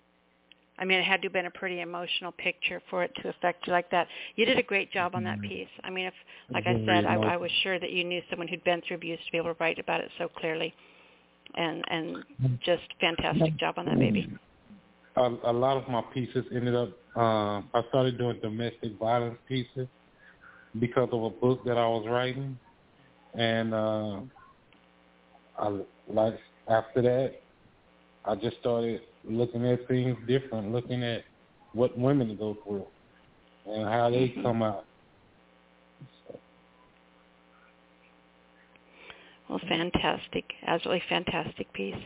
I 0.78 0.86
mean, 0.86 0.98
it 0.98 1.04
had 1.04 1.20
to 1.22 1.26
have 1.26 1.34
been 1.34 1.44
a 1.46 1.50
pretty 1.50 1.82
emotional 1.82 2.32
picture 2.32 2.80
for 2.88 3.02
it 3.04 3.12
to 3.22 3.28
affect 3.28 3.66
you 3.66 3.72
like 3.72 3.90
that. 3.90 4.08
You 4.36 4.46
did 4.46 4.58
a 4.58 4.62
great 4.62 4.90
job 4.90 5.14
on 5.14 5.22
that 5.24 5.38
piece. 5.42 5.68
I 5.84 5.90
mean, 5.90 6.06
if, 6.06 6.14
like 6.54 6.66
I 6.66 6.72
said, 6.86 7.04
I, 7.04 7.16
I 7.16 7.36
was 7.36 7.50
sure 7.62 7.78
that 7.78 7.90
you 7.90 8.02
knew 8.02 8.22
someone 8.30 8.48
who'd 8.48 8.64
been 8.64 8.80
through 8.88 8.96
abuse 8.96 9.18
to 9.26 9.32
be 9.32 9.36
able 9.36 9.52
to 9.52 9.56
write 9.60 9.78
about 9.78 10.00
it 10.00 10.10
so 10.16 10.28
clearly, 10.28 10.72
and 11.54 11.84
and 11.88 12.24
just 12.64 12.82
fantastic 12.98 13.58
job 13.58 13.74
on 13.76 13.86
that, 13.86 13.98
baby. 13.98 14.32
a, 15.16 15.22
a 15.44 15.52
lot 15.52 15.76
of 15.76 15.88
my 15.88 16.02
pieces 16.14 16.44
ended 16.54 16.74
up. 16.74 16.88
Um, 17.16 17.68
I 17.74 17.82
started 17.88 18.18
doing 18.18 18.38
domestic 18.40 18.98
violence 18.98 19.38
pieces 19.48 19.88
because 20.78 21.08
of 21.12 21.24
a 21.24 21.30
book 21.30 21.64
that 21.66 21.76
I 21.76 21.86
was 21.86 22.06
writing, 22.08 22.58
and 23.34 23.74
uh, 23.74 24.20
I 25.60 25.80
like 26.08 26.38
after 26.68 27.02
that, 27.02 27.34
I 28.24 28.34
just 28.36 28.58
started 28.60 29.02
looking 29.24 29.66
at 29.66 29.86
things 29.88 30.16
different, 30.26 30.72
looking 30.72 31.02
at 31.02 31.24
what 31.72 31.96
women 31.98 32.36
go 32.36 32.56
through 32.64 32.86
and 33.66 33.88
how 33.88 34.10
they 34.10 34.28
Mhm. 34.30 34.42
come 34.42 34.62
out. 34.62 34.86
Well, 39.48 39.58
fantastic, 39.58 40.54
absolutely 40.62 41.00
fantastic 41.08 41.72
piece. 41.72 41.96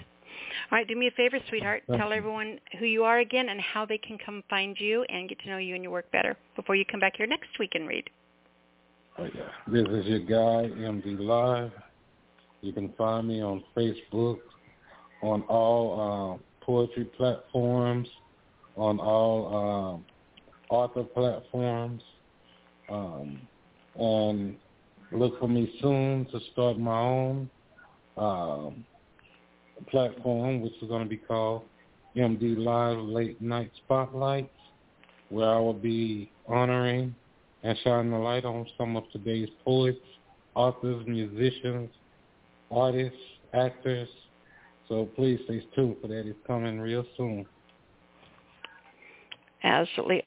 All 0.70 0.78
right, 0.78 0.86
do 0.86 0.96
me 0.96 1.08
a 1.08 1.10
favor, 1.10 1.38
sweetheart. 1.48 1.82
Thank 1.86 2.00
Tell 2.00 2.08
you. 2.10 2.16
everyone 2.16 2.58
who 2.78 2.86
you 2.86 3.04
are 3.04 3.18
again 3.18 3.50
and 3.50 3.60
how 3.60 3.84
they 3.84 3.98
can 3.98 4.16
come 4.18 4.42
find 4.48 4.80
you 4.80 5.04
and 5.04 5.28
get 5.28 5.38
to 5.40 5.48
know 5.50 5.58
you 5.58 5.74
and 5.74 5.84
your 5.84 5.92
work 5.92 6.10
better 6.10 6.36
before 6.56 6.74
you 6.74 6.84
come 6.86 7.00
back 7.00 7.16
here 7.16 7.26
next 7.26 7.58
week 7.58 7.74
and 7.74 7.86
read. 7.86 8.08
Oh, 9.18 9.24
yeah. 9.24 9.50
This 9.68 9.86
is 9.88 10.06
your 10.06 10.20
guy, 10.20 10.70
MD 10.70 11.16
Live. 11.18 11.72
You 12.64 12.72
can 12.72 12.94
find 12.96 13.28
me 13.28 13.42
on 13.42 13.62
Facebook, 13.76 14.38
on 15.22 15.42
all 15.42 16.00
um, 16.00 16.40
poetry 16.62 17.04
platforms, 17.04 18.08
on 18.76 18.98
all 18.98 19.94
um, 19.94 20.04
author 20.70 21.02
platforms, 21.02 22.02
um, 22.88 23.38
and 23.98 24.56
look 25.12 25.38
for 25.38 25.46
me 25.46 25.78
soon 25.82 26.26
to 26.32 26.40
start 26.52 26.78
my 26.78 26.98
own 26.98 27.50
um, 28.16 28.82
platform, 29.90 30.62
which 30.62 30.72
is 30.80 30.88
going 30.88 31.02
to 31.02 31.08
be 31.08 31.18
called 31.18 31.64
MD 32.16 32.56
Live 32.56 32.96
Late 32.96 33.42
Night 33.42 33.72
Spotlights, 33.84 34.48
where 35.28 35.50
I 35.50 35.58
will 35.58 35.74
be 35.74 36.30
honoring 36.48 37.14
and 37.62 37.76
shining 37.84 38.12
the 38.12 38.18
light 38.18 38.46
on 38.46 38.66
some 38.78 38.96
of 38.96 39.04
today's 39.12 39.50
poets, 39.66 39.98
authors, 40.54 41.04
musicians, 41.06 41.90
artists, 42.70 43.18
actors, 43.52 44.08
So 44.88 45.06
please 45.16 45.40
stay 45.44 45.66
tuned 45.74 45.96
for 46.00 46.08
that. 46.08 46.26
It's 46.26 46.38
coming 46.46 46.80
real 46.80 47.04
soon. 47.16 47.46
Absolutely. 49.62 50.22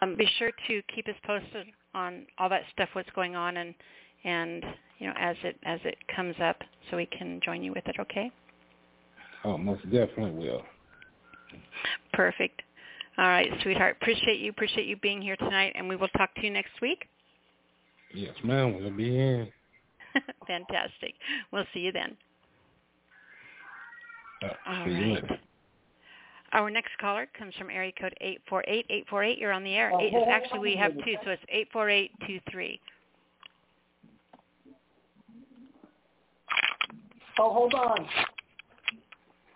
Um, 0.00 0.16
be 0.16 0.28
sure 0.38 0.50
to 0.68 0.82
keep 0.94 1.08
us 1.08 1.14
posted 1.26 1.66
on 1.94 2.26
all 2.38 2.48
that 2.48 2.62
stuff, 2.72 2.88
what's 2.92 3.08
going 3.14 3.36
on, 3.36 3.56
and 3.56 3.74
and 4.24 4.64
you 4.98 5.06
know 5.06 5.14
as 5.18 5.36
it 5.42 5.58
as 5.64 5.80
it 5.84 5.96
comes 6.14 6.34
up, 6.42 6.56
so 6.90 6.96
we 6.96 7.06
can 7.06 7.40
join 7.44 7.62
you 7.62 7.72
with 7.72 7.86
it. 7.86 7.96
Okay. 7.98 8.30
Oh, 9.44 9.58
most 9.58 9.82
definitely 9.84 10.30
will. 10.30 10.62
Perfect. 12.12 12.62
All 13.18 13.26
right, 13.26 13.48
sweetheart. 13.62 13.96
Appreciate 14.00 14.40
you. 14.40 14.50
Appreciate 14.50 14.86
you 14.86 14.96
being 14.96 15.20
here 15.20 15.36
tonight, 15.36 15.72
and 15.74 15.88
we 15.88 15.96
will 15.96 16.08
talk 16.08 16.34
to 16.36 16.42
you 16.42 16.50
next 16.50 16.80
week. 16.80 17.06
Yes, 18.14 18.34
ma'am. 18.44 18.74
We'll 18.74 18.90
be 18.90 19.18
in. 19.18 19.48
Fantastic. 20.46 21.14
We'll 21.52 21.64
see 21.72 21.80
you 21.80 21.92
then. 21.92 22.16
Uh, 24.42 24.48
All 24.66 24.86
see 24.86 24.92
right. 24.92 25.12
later. 25.14 25.38
Our 26.52 26.70
next 26.70 26.90
caller 27.00 27.26
comes 27.38 27.54
from 27.54 27.70
area 27.70 27.92
code 27.98 28.14
848. 28.20 28.86
848, 28.90 29.38
you're 29.38 29.52
on 29.52 29.64
the 29.64 29.74
air. 29.74 29.90
Oh, 29.94 30.00
Eight, 30.00 30.12
hold 30.12 30.28
on 30.28 30.34
actually, 30.34 30.58
we 30.58 30.76
have 30.76 30.92
two, 31.04 31.14
so 31.24 31.30
it's 31.30 31.42
84823. 31.48 32.80
Oh, 37.38 37.52
hold 37.52 37.74
on. 37.74 38.06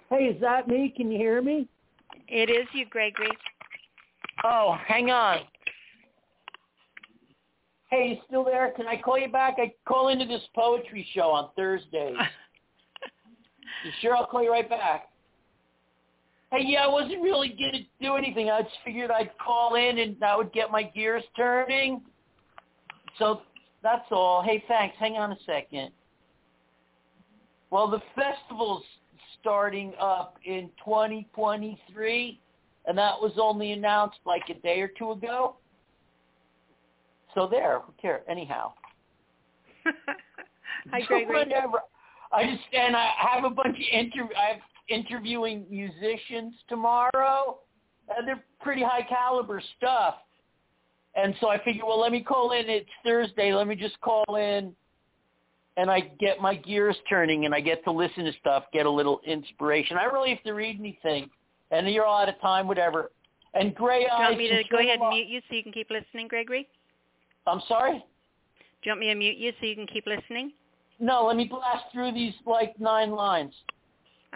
Hey, 0.09 0.27
is 0.27 0.41
that 0.41 0.69
me? 0.69 0.93
Can 0.97 1.11
you 1.13 1.19
hear 1.19 1.43
me? 1.43 1.69
It 2.29 2.49
is 2.49 2.67
you, 2.73 2.87
Gregory. 2.87 3.29
Oh, 4.45 4.77
hang 4.87 5.11
on. 5.11 5.41
Hey, 7.91 8.09
you 8.09 8.17
still 8.27 8.45
there? 8.45 8.73
Can 8.77 8.87
I 8.87 9.01
call 9.01 9.19
you 9.19 9.29
back? 9.29 9.57
I 9.59 9.73
call 9.87 10.09
into 10.09 10.25
this 10.25 10.43
poetry 10.55 11.07
show 11.15 11.31
on 11.31 11.51
Thursdays. 11.55 12.17
you 13.85 13.91
sure 14.01 14.17
I'll 14.17 14.27
call 14.27 14.43
you 14.43 14.51
right 14.51 14.69
back? 14.69 15.09
Hey, 16.51 16.63
yeah, 16.65 16.85
I 16.85 16.89
wasn't 16.89 17.23
really 17.23 17.49
gonna 17.49 17.85
do 18.01 18.17
anything. 18.17 18.51
I 18.51 18.63
just 18.63 18.75
figured 18.85 19.11
I'd 19.11 19.31
call 19.39 19.77
in 19.77 19.99
and 19.99 20.17
that 20.21 20.37
would 20.37 20.53
get 20.53 20.71
my 20.71 20.83
gears 20.83 21.25
turning. 21.37 22.03
So 23.19 23.43
that's 23.83 24.07
all. 24.11 24.43
Hey, 24.43 24.65
thanks. 24.69 24.97
Hang 24.99 25.15
on 25.15 25.33
a 25.33 25.39
second. 25.47 25.91
Well, 27.71 27.89
the 27.89 28.01
festival's 28.15 28.85
starting 29.41 29.93
up 30.01 30.39
in 30.45 30.71
2023, 30.85 32.41
and 32.87 32.99
that 32.99 33.21
was 33.21 33.33
only 33.41 33.73
announced 33.73 34.19
like 34.25 34.43
a 34.49 34.55
day 34.55 34.81
or 34.81 34.89
two 34.89 35.13
ago. 35.13 35.57
So 37.37 37.47
there, 37.47 37.81
who 37.85 37.93
cares? 38.01 38.23
Anyhow. 38.29 38.73
Hi, 40.91 41.01
Gregory. 41.07 41.37
whatever. 41.37 41.81
I 42.33 42.45
just 42.45 42.63
and 42.73 42.97
I 42.97 43.11
have 43.19 43.45
a 43.45 43.51
bunch 43.51 43.77
of 43.77 43.85
inter 43.93 44.29
I 44.37 44.55
have 44.55 44.61
interviewing 44.89 45.67
musicians 45.71 46.55
tomorrow, 46.69 47.59
and 48.17 48.27
they're 48.27 48.43
pretty 48.61 48.83
high 48.83 49.03
caliber 49.03 49.63
stuff. 49.77 50.15
And 51.15 51.35
so 51.41 51.49
I 51.49 51.63
figured, 51.63 51.85
well, 51.87 52.01
let 52.01 52.11
me 52.11 52.23
call 52.23 52.53
in. 52.53 52.69
It's 52.69 52.89
Thursday. 53.05 53.53
Let 53.53 53.67
me 53.67 53.77
just 53.77 54.01
call 54.01 54.25
in, 54.37 54.75
and 55.77 55.91
I 55.91 56.01
get 56.19 56.41
my 56.41 56.55
gears 56.55 56.97
turning, 57.09 57.45
and 57.45 57.55
I 57.55 57.61
get 57.61 57.85
to 57.85 57.91
listen 57.91 58.25
to 58.25 58.33
stuff, 58.41 58.65
get 58.73 58.87
a 58.87 58.91
little 58.91 59.21
inspiration. 59.27 59.99
I 59.99 60.05
don't 60.05 60.15
really 60.15 60.31
have 60.31 60.43
to 60.45 60.53
read 60.53 60.79
anything, 60.81 61.29
and 61.71 61.89
you're 61.89 62.05
all 62.07 62.23
out 62.23 62.29
of 62.31 62.41
time, 62.41 62.67
whatever. 62.67 63.11
And 63.55 63.75
Gray 63.75 64.01
Do 64.01 64.05
you 64.05 64.11
Eyes. 64.13 64.21
want 64.21 64.39
me 64.39 64.49
to 64.49 64.63
go 64.71 64.79
ahead 64.79 65.01
and 65.01 65.09
mute 65.11 65.29
you 65.29 65.41
so 65.49 65.57
you 65.57 65.63
can 65.63 65.73
keep 65.73 65.91
listening, 65.91 66.29
Gregory? 66.29 66.69
I'm 67.47 67.63
sorry. 67.69 68.05
Do 68.59 68.91
you 68.91 68.91
want 68.91 69.01
me 69.01 69.07
to 69.09 69.15
mute 69.15 69.37
you 69.37 69.53
so 69.61 69.67
you 69.67 69.75
can 69.75 69.87
keep 69.87 70.07
listening? 70.07 70.53
No, 70.99 71.27
let 71.27 71.37
me 71.37 71.45
blast 71.45 71.85
through 71.93 72.13
these 72.13 72.35
like 72.47 72.79
nine 72.81 73.11
lines. 73.11 73.53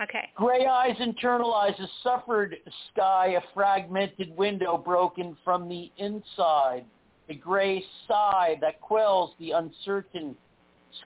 Okay. 0.03 0.29
Gray 0.35 0.67
eyes 0.67 0.97
internalize 0.97 1.79
a 1.79 1.89
suffered 2.03 2.57
sky, 2.93 3.37
a 3.37 3.41
fragmented 3.55 4.35
window 4.37 4.79
broken 4.79 5.37
from 5.45 5.69
the 5.69 5.91
inside. 5.99 6.85
A 7.29 7.35
gray 7.35 7.85
sigh 8.09 8.57
that 8.61 8.81
quells 8.81 9.35
the 9.39 9.53
uncertain 9.53 10.35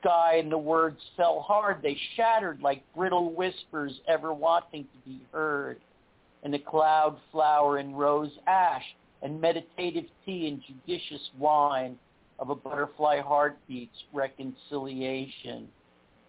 sky 0.01 0.37
and 0.37 0.51
the 0.51 0.59
words 0.59 1.01
fell 1.17 1.41
hard. 1.41 1.83
They 1.83 1.97
shattered 2.17 2.63
like 2.63 2.83
brittle 2.95 3.35
whispers 3.35 4.01
ever 4.09 4.33
wanting 4.33 4.85
to 4.85 5.09
be 5.09 5.21
heard. 5.33 5.81
And 6.43 6.55
a 6.55 6.59
cloud 6.59 7.19
flower 7.33 7.79
and 7.79 7.99
rose 7.99 8.31
ash 8.47 8.85
and 9.25 9.41
meditative 9.41 10.05
tea 10.25 10.47
and 10.49 10.63
judicious 10.63 11.31
wine 11.39 11.97
of 12.39 12.51
a 12.51 12.55
butterfly 12.55 13.21
heartbeat's 13.21 13.97
reconciliation. 14.13 15.67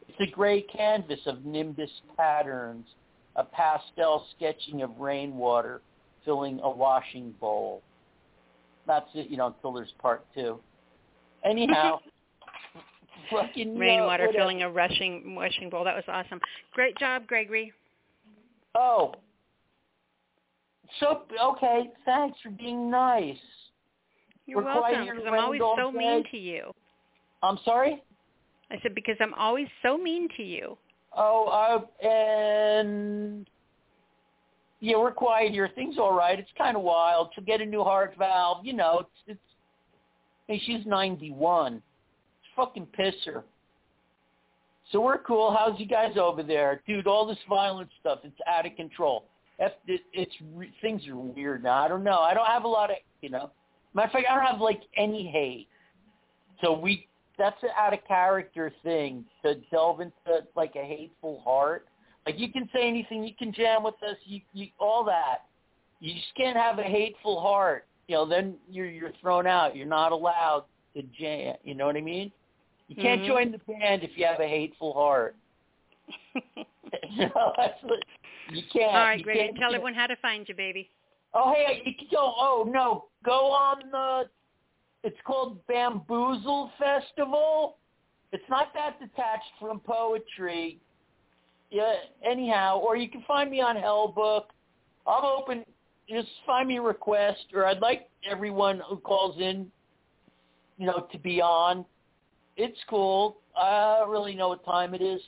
It's 0.08 0.20
a 0.22 0.34
gray 0.34 0.62
canvas 0.62 1.20
of 1.26 1.46
nimbus 1.46 1.92
patterns, 2.18 2.88
a 3.36 3.44
pastel 3.44 4.26
sketching 4.36 4.82
of 4.82 4.98
rainwater 4.98 5.82
filling 6.24 6.60
a 6.64 6.70
washing 6.70 7.34
bowl. 7.40 7.84
That's 8.88 9.10
it, 9.14 9.30
you 9.30 9.38
know, 9.38 9.48
until 9.48 9.74
there's 9.74 9.94
part 10.00 10.26
two. 10.34 10.60
Anyhow, 11.44 12.00
fucking 13.32 13.78
Rainwater 13.78 14.30
filling 14.34 14.64
a 14.64 14.70
rushing 14.70 15.36
washing 15.36 15.70
bowl. 15.70 15.84
That 15.84 15.96
was 15.96 16.06
awesome. 16.08 16.40
Great 16.74 16.96
job, 16.98 17.28
Gregory. 17.28 17.74
Oh. 18.74 19.16
So 21.00 21.24
okay, 21.42 21.90
thanks 22.06 22.38
for 22.42 22.50
being 22.52 22.90
nice. 22.90 23.38
You're 24.46 24.64
We're 24.64 24.66
welcome, 24.66 25.06
because 25.06 25.24
I'm 25.28 25.40
always 25.40 25.62
so 25.62 25.92
day. 25.92 25.98
mean 25.98 26.24
to 26.32 26.38
you. 26.38 26.72
I'm 27.42 27.58
sorry? 27.66 28.04
I 28.72 28.76
said 28.82 28.96
because 28.96 29.16
I'm 29.20 29.34
always 29.36 29.68
so 29.84 29.98
mean 29.98 30.28
to 30.38 30.44
you. 30.44 30.78
Oh, 31.16 31.46
uh, 31.48 32.06
and 32.06 33.48
yeah, 34.80 34.98
we're 34.98 35.12
quiet 35.12 35.52
here. 35.52 35.70
Things 35.76 35.98
all 35.98 36.14
right. 36.14 36.38
It's 36.38 36.50
kind 36.58 36.76
of 36.76 36.84
wild. 36.84 37.30
She'll 37.34 37.44
get 37.44 37.62
a 37.62 37.66
new 37.66 37.84
heart 37.84 38.14
valve. 38.18 38.66
You 38.66 38.74
know, 38.74 39.00
it's 39.02 39.10
it's. 39.28 39.40
Hey, 40.48 40.62
she's 40.66 40.86
91. 40.86 41.82
Fucking 42.56 42.86
piss 42.88 43.16
her. 43.26 43.44
So 44.92 45.02
we're 45.02 45.18
cool. 45.20 45.56
How's 45.58 45.80
you 45.80 45.88
guys 45.88 46.18
over 46.18 46.44
there, 46.44 46.82
dude? 46.86 47.08
All 47.08 47.26
this 47.26 47.40
violent 47.50 47.90
stuff. 48.00 48.20
It's 48.24 48.38
out 48.48 48.68
of 48.68 48.76
control. 48.76 49.26
That's 49.58 49.74
it, 49.88 50.02
it's 50.14 50.36
things 50.82 51.08
are 51.08 51.16
weird 51.16 51.64
now. 51.64 51.84
I 51.84 51.88
don't 51.88 52.04
know. 52.04 52.20
I 52.20 52.34
don't 52.34 52.46
have 52.46 52.64
a 52.64 52.68
lot 52.68 52.90
of 52.92 52.98
you 53.22 53.30
know. 53.30 53.52
Matter 53.94 54.08
of 54.08 54.12
fact, 54.12 54.28
I 54.30 54.36
don't 54.36 54.46
have 54.46 54.60
like 54.60 54.82
any 54.98 55.28
hate. 55.28 55.68
So 56.62 56.78
we 56.78 57.08
that's 57.38 57.62
an 57.64 57.70
out 57.78 57.94
of 57.94 58.00
character 58.08 58.72
thing 58.84 59.26
to 59.44 59.56
delve 59.72 60.02
into 60.02 60.46
like 60.56 60.76
a 60.76 60.84
hateful 60.84 61.42
heart. 61.42 61.88
Like 62.26 62.40
you 62.40 62.52
can 62.52 62.70
say 62.74 62.88
anything, 62.88 63.24
you 63.24 63.36
can 63.38 63.54
jam 63.54 63.84
with 63.84 63.96
us, 64.04 64.18
you, 64.26 64.42
you 64.54 64.68
all 64.80 65.04
that. 65.06 65.44
You 66.00 66.14
just 66.14 66.34
can't 66.36 66.58
have 66.58 66.80
a 66.80 66.84
hateful 66.84 67.40
heart. 67.40 67.86
You 68.08 68.16
know, 68.16 68.26
then 68.26 68.56
you're 68.70 68.90
you're 68.90 69.12
thrown 69.22 69.48
out. 69.48 69.76
You're 69.76 69.88
not 69.88 70.12
allowed 70.12 70.66
to 70.96 71.04
jam. 71.18 71.56
You 71.64 71.76
know 71.76 71.86
what 71.86 71.96
I 71.96 72.02
mean? 72.02 72.32
You 72.88 72.96
can't 72.96 73.22
Mhm. 73.22 73.28
join 73.28 73.52
the 73.52 73.58
band 73.60 74.04
if 74.04 74.12
you 74.18 74.26
have 74.26 74.40
a 74.40 74.48
hateful 74.48 74.94
heart. 74.94 75.36
you 77.10 77.30
know, 77.36 77.54
that's 77.58 77.82
what, 77.84 78.00
you 78.52 78.64
can't. 78.72 78.96
All 78.96 79.04
right, 79.04 79.26
can't- 79.26 79.58
Tell 79.58 79.74
everyone 79.74 79.94
how 79.94 80.08
to 80.08 80.16
find 80.18 80.48
you, 80.48 80.56
baby. 80.56 80.90
Oh, 81.34 81.54
hey, 81.54 81.82
you 81.86 81.94
can 81.98 82.08
go. 82.12 82.34
Oh 82.38 82.70
no, 82.72 83.06
go 83.24 83.52
on 83.52 83.82
the. 83.92 84.30
It's 85.04 85.18
called 85.26 85.66
Bamboozle 85.68 86.72
Festival. 86.80 87.78
It's 88.32 88.44
not 88.50 88.74
that 88.74 89.00
detached 89.00 89.52
from 89.60 89.80
poetry. 89.80 90.80
Yeah. 91.70 91.94
Anyhow, 92.24 92.80
or 92.80 92.96
you 92.96 93.10
can 93.10 93.24
find 93.28 93.52
me 93.52 93.62
on 93.62 93.76
Hellbook. 93.76 94.46
I'm 95.06 95.24
open. 95.24 95.64
Just 96.10 96.30
find 96.46 96.68
me 96.68 96.78
a 96.78 96.82
request, 96.82 97.46
or 97.54 97.66
I'd 97.66 97.80
like 97.80 98.10
everyone 98.30 98.82
who 98.88 98.98
calls 98.98 99.40
in, 99.40 99.72
you 100.78 100.86
know, 100.86 101.08
to 101.12 101.18
be 101.20 101.42
on. 101.42 101.86
It's 102.58 102.78
cool. 102.90 103.38
I 103.58 104.00
don't 104.00 104.10
really 104.10 104.36
know 104.36 104.50
what 104.50 104.64
time 104.66 104.94
it 104.94 105.02
is. 105.02 105.22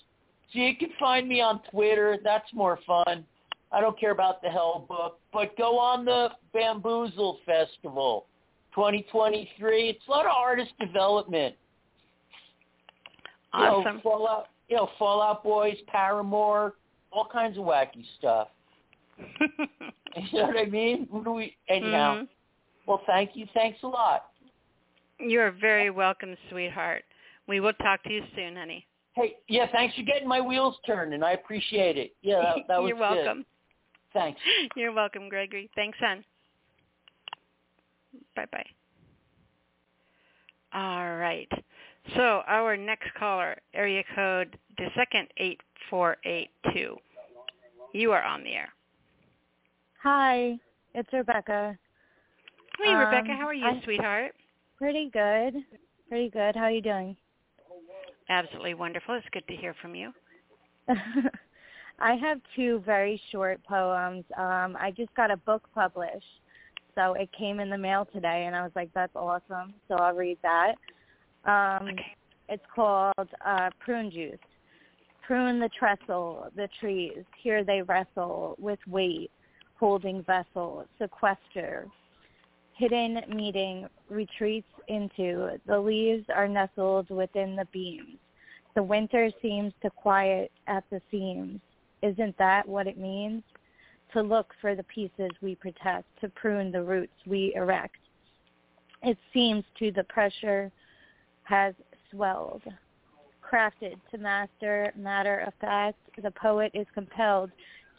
So 0.53 0.59
you 0.59 0.75
can 0.75 0.89
find 0.99 1.27
me 1.27 1.41
on 1.41 1.61
Twitter. 1.71 2.17
That's 2.23 2.51
more 2.53 2.79
fun. 2.87 3.25
I 3.71 3.81
don't 3.81 3.99
care 3.99 4.11
about 4.11 4.41
the 4.41 4.49
Hell 4.49 4.85
book, 4.87 5.19
but 5.33 5.57
go 5.57 5.77
on 5.77 6.05
the 6.05 6.29
Bamboozle 6.53 7.39
Festival 7.45 8.25
2023. 8.73 9.89
It's 9.89 10.07
a 10.07 10.11
lot 10.11 10.25
of 10.25 10.31
artist 10.31 10.71
development. 10.79 11.55
You 13.53 13.59
know, 13.59 13.81
Awesome. 13.81 14.01
Fallout, 14.01 14.47
you 14.69 14.77
know, 14.77 14.89
Fall 14.97 15.21
Out 15.21 15.43
Boys, 15.43 15.75
Paramore, 15.87 16.75
all 17.11 17.27
kinds 17.31 17.57
of 17.57 17.63
wacky 17.65 18.05
stuff. 18.19 18.49
you 19.39 20.39
know 20.39 20.47
what 20.47 20.57
I 20.57 20.65
mean? 20.65 21.07
Who 21.11 21.23
do 21.23 21.31
we? 21.31 21.55
Anyhow, 21.69 22.17
Mhm. 22.21 22.27
well, 22.85 23.01
thank 23.05 23.35
you. 23.35 23.47
Thanks 23.53 23.81
a 23.83 23.87
lot. 23.87 24.31
You're 25.19 25.51
very 25.51 25.89
welcome, 25.89 26.37
sweetheart. 26.49 27.03
We 27.47 27.59
will 27.59 27.73
talk 27.73 28.03
to 28.03 28.13
you 28.13 28.23
soon, 28.35 28.55
honey. 28.55 28.85
Hey, 29.17 29.37
yeah, 29.47 29.65
thanks 29.71 29.95
for 29.95 30.03
getting 30.03 30.27
my 30.27 30.39
wheels 30.39 30.75
turning. 30.85 31.23
I 31.23 31.31
appreciate 31.31 31.97
it. 31.97 32.13
Yeah, 32.21 32.39
that, 32.41 32.55
that 32.67 32.79
was 32.81 32.89
You're 32.89 32.97
good. 32.97 33.15
welcome. 33.25 33.45
Thanks. 34.13 34.39
You're 34.75 34.91
welcome, 34.93 35.27
Gregory. 35.27 35.69
Thanks, 35.75 35.97
son. 35.99 36.23
Bye-bye. 38.35 38.65
All 40.73 41.15
right. 41.17 41.49
So 42.15 42.41
our 42.47 42.77
next 42.77 43.07
caller, 43.17 43.57
area 43.73 44.03
code 44.15 44.55
the 44.77 44.87
second 44.95 45.27
eight 45.37 45.59
four 45.89 46.17
eight 46.23 46.49
two. 46.73 46.95
You 47.93 48.11
are 48.11 48.21
on 48.21 48.43
the 48.43 48.51
air. 48.51 48.69
Hi, 50.03 50.57
it's 50.93 51.11
Rebecca. 51.11 51.77
Hey, 52.79 52.91
Um, 52.93 52.99
Rebecca. 52.99 53.33
How 53.35 53.47
are 53.47 53.53
you, 53.53 53.65
I- 53.65 53.81
sweetheart? 53.83 54.35
Pretty 54.77 55.09
good. 55.09 55.65
Pretty 56.07 56.29
good. 56.29 56.55
How 56.55 56.65
are 56.65 56.71
you 56.71 56.81
doing? 56.81 57.17
Absolutely 58.29 58.73
wonderful. 58.73 59.15
It's 59.15 59.25
good 59.31 59.47
to 59.47 59.55
hear 59.55 59.73
from 59.81 59.95
you. 59.95 60.11
I 61.99 62.15
have 62.15 62.39
two 62.55 62.81
very 62.85 63.19
short 63.31 63.63
poems. 63.63 64.23
Um, 64.37 64.77
I 64.79 64.93
just 64.95 65.13
got 65.15 65.31
a 65.31 65.37
book 65.37 65.63
published, 65.73 66.41
so 66.95 67.13
it 67.13 67.29
came 67.37 67.59
in 67.59 67.69
the 67.69 67.77
mail 67.77 68.07
today, 68.13 68.45
and 68.45 68.55
I 68.55 68.61
was 68.61 68.71
like, 68.75 68.89
"That's 68.93 69.15
awesome!" 69.15 69.73
So 69.87 69.95
I'll 69.95 70.13
read 70.13 70.37
that. 70.43 70.75
Um, 71.45 71.89
It's 72.49 72.63
called 72.73 73.29
uh, 73.45 73.69
Prune 73.79 74.09
Juice. 74.09 74.37
Prune 75.21 75.59
the 75.59 75.69
trestle, 75.77 76.49
the 76.55 76.69
trees. 76.79 77.23
Here 77.41 77.63
they 77.63 77.81
wrestle 77.81 78.55
with 78.57 78.79
weight, 78.87 79.31
holding 79.77 80.23
vessel, 80.23 80.85
sequester. 80.97 81.87
Hidden 82.77 83.23
meeting 83.29 83.87
retreats 84.07 84.67
into. 84.87 85.59
The 85.65 85.79
leaves 85.79 86.25
are 86.33 86.47
nestled 86.47 87.09
within 87.09 87.55
the 87.55 87.65
beams. 87.73 88.17
The 88.75 88.83
winter 88.83 89.31
seems 89.41 89.73
to 89.81 89.89
quiet 89.89 90.51
at 90.67 90.83
the 90.91 91.01
seams. 91.09 91.59
Isn't 92.03 92.37
that 92.37 92.67
what 92.67 92.85
it 92.85 92.97
means? 92.97 93.41
To 94.13 94.21
look 94.21 94.53
for 94.61 94.75
the 94.75 94.83
pieces 94.83 95.31
we 95.41 95.55
protect, 95.55 96.05
to 96.21 96.29
prune 96.29 96.71
the 96.71 96.83
roots 96.83 97.13
we 97.25 97.53
erect. 97.55 97.97
It 99.01 99.17
seems 99.33 99.63
to 99.79 99.91
the 99.91 100.03
pressure 100.03 100.71
has 101.43 101.73
swelled. 102.11 102.61
Crafted 103.43 103.95
to 104.11 104.17
master 104.19 104.93
matter 104.95 105.39
of 105.39 105.53
fact, 105.59 105.97
the 106.21 106.31
poet 106.31 106.71
is 106.75 106.85
compelled 106.93 107.49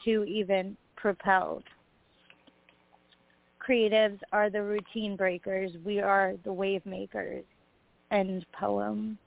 to 0.05 0.25
even 0.25 0.77
propelled. 0.95 1.65
Creatives 3.69 4.19
are 4.33 4.49
the 4.49 4.63
routine 4.63 5.17
breakers. 5.17 5.73
We 5.85 6.01
are 6.01 6.35
the 6.45 6.53
wave 6.53 6.85
makers. 6.87 7.45
End 8.11 8.47
poem. 8.59 9.19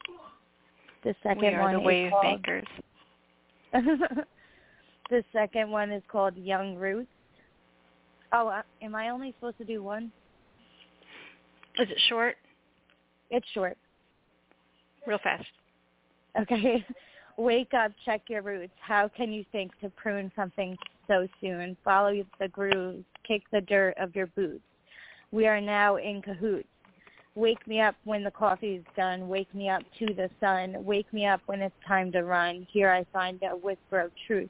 The 1.03 1.13
second 1.21 1.41
we 1.41 1.47
are 1.49 1.61
one 1.61 1.73
the 1.73 1.79
is 1.79 1.85
wave 1.85 2.11
called, 2.11 2.25
makers. 2.25 2.67
the 5.09 5.23
second 5.31 5.69
one 5.69 5.91
is 5.91 6.01
called 6.11 6.35
Young 6.35 6.75
Roots. 6.75 7.09
Oh, 8.33 8.47
uh, 8.47 8.61
am 8.81 8.95
I 8.95 9.09
only 9.09 9.33
supposed 9.37 9.57
to 9.59 9.65
do 9.65 9.83
one? 9.83 10.11
Is 11.79 11.89
it 11.89 11.99
short? 12.09 12.35
It's 13.29 13.47
short. 13.53 13.77
Real 15.05 15.19
fast. 15.23 15.45
Okay. 16.39 16.85
Wake 17.37 17.73
up, 17.73 17.91
check 18.05 18.21
your 18.27 18.41
roots. 18.41 18.73
How 18.79 19.07
can 19.07 19.31
you 19.31 19.45
think 19.51 19.71
to 19.81 19.89
prune 19.89 20.31
something 20.35 20.77
so 21.07 21.27
soon? 21.39 21.75
Follow 21.83 22.23
the 22.39 22.47
grooves, 22.47 23.03
kick 23.27 23.43
the 23.51 23.61
dirt 23.61 23.95
of 23.99 24.15
your 24.15 24.27
boots. 24.27 24.63
We 25.31 25.47
are 25.47 25.61
now 25.61 25.95
in 25.95 26.21
cahoots. 26.21 26.67
Wake 27.35 27.65
me 27.65 27.79
up 27.79 27.95
when 28.03 28.23
the 28.23 28.31
coffee's 28.31 28.83
done. 28.97 29.29
Wake 29.29 29.53
me 29.55 29.69
up 29.69 29.83
to 29.99 30.13
the 30.13 30.29
sun. 30.41 30.75
Wake 30.83 31.11
me 31.13 31.25
up 31.25 31.41
when 31.45 31.61
it's 31.61 31.75
time 31.87 32.11
to 32.11 32.23
run. 32.23 32.67
Here 32.69 32.91
I 32.91 33.05
find 33.13 33.41
a 33.43 33.55
whisper 33.55 34.01
of 34.01 34.11
truth. 34.27 34.49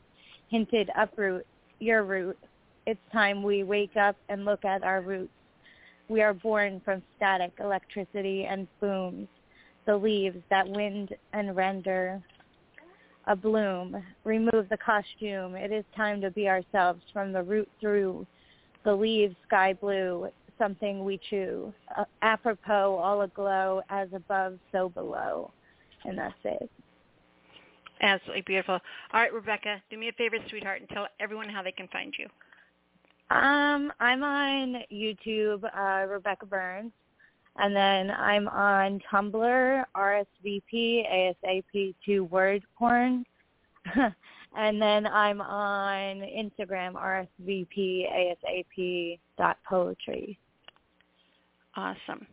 Hinted 0.50 0.90
uproot, 0.98 1.46
your 1.80 2.04
root. 2.04 2.40
It's 2.88 3.00
time 3.14 3.44
we 3.44 3.64
wake 3.64 3.96
up 3.96 4.16
and 4.30 4.46
look 4.46 4.66
at 4.66 4.84
our 4.84 5.02
roots. 5.02 5.32
We 6.10 6.24
are 6.24 6.34
born 6.34 6.82
from 6.84 7.04
static, 7.16 7.52
electricity, 7.60 8.46
and 8.46 8.68
booms. 8.80 9.28
The 9.86 9.96
leaves 9.96 10.38
that 10.50 10.68
wind 10.68 11.16
and 11.34 11.56
render 11.56 12.22
a 13.28 13.36
bloom. 13.36 14.02
Remove 14.24 14.68
the 14.70 14.78
costume. 14.78 15.56
It 15.56 15.72
is 15.72 15.86
time 15.96 16.22
to 16.22 16.32
be 16.32 16.48
ourselves 16.48 17.02
from 17.14 17.32
the 17.32 17.44
root 17.44 17.70
through. 17.80 18.26
The 18.84 18.94
leaves 18.94 19.36
sky 19.48 19.74
blue, 19.74 20.30
something 20.58 21.06
we 21.06 21.20
chew. 21.30 21.74
Uh, 21.98 22.06
apropos, 22.22 22.96
all 22.96 23.22
aglow, 23.22 23.82
as 23.90 24.10
above, 24.14 24.58
so 24.72 24.90
below. 24.90 25.52
And 26.04 26.18
that's 26.18 26.34
it. 26.44 26.70
Absolutely 28.02 28.42
beautiful. 28.42 28.80
All 29.14 29.22
right, 29.22 29.34
Rebecca, 29.34 29.82
do 29.92 29.98
me 29.98 30.10
a 30.10 30.14
favor, 30.14 30.38
sweetheart, 30.50 30.82
and 30.82 30.90
tell 30.90 31.08
everyone 31.20 31.50
how 31.50 31.62
they 31.62 31.72
can 31.72 31.88
find 31.90 32.14
you. 32.18 32.26
Um, 33.36 33.94
I'm 34.00 34.24
on 34.24 34.82
YouTube, 34.92 35.64
uh, 35.64 36.08
Rebecca 36.08 36.46
Burns, 36.46 36.92
and 37.58 37.76
then 37.76 38.12
I'm 38.12 38.48
on 38.48 39.00
Tumblr, 39.12 39.84
RSVP, 39.96 41.34
ASAP, 41.44 41.96
two 42.06 42.24
word 42.26 42.64
porn, 42.78 43.26
and 44.56 44.82
then 44.82 45.08
I'm 45.08 45.42
on 45.42 46.22
Instagram, 46.22 46.94
RSVP, 46.94 48.06
ASAP 48.12 49.20
dot 49.38 49.58
poetry. 49.68 50.38
Awesome. 51.76 52.26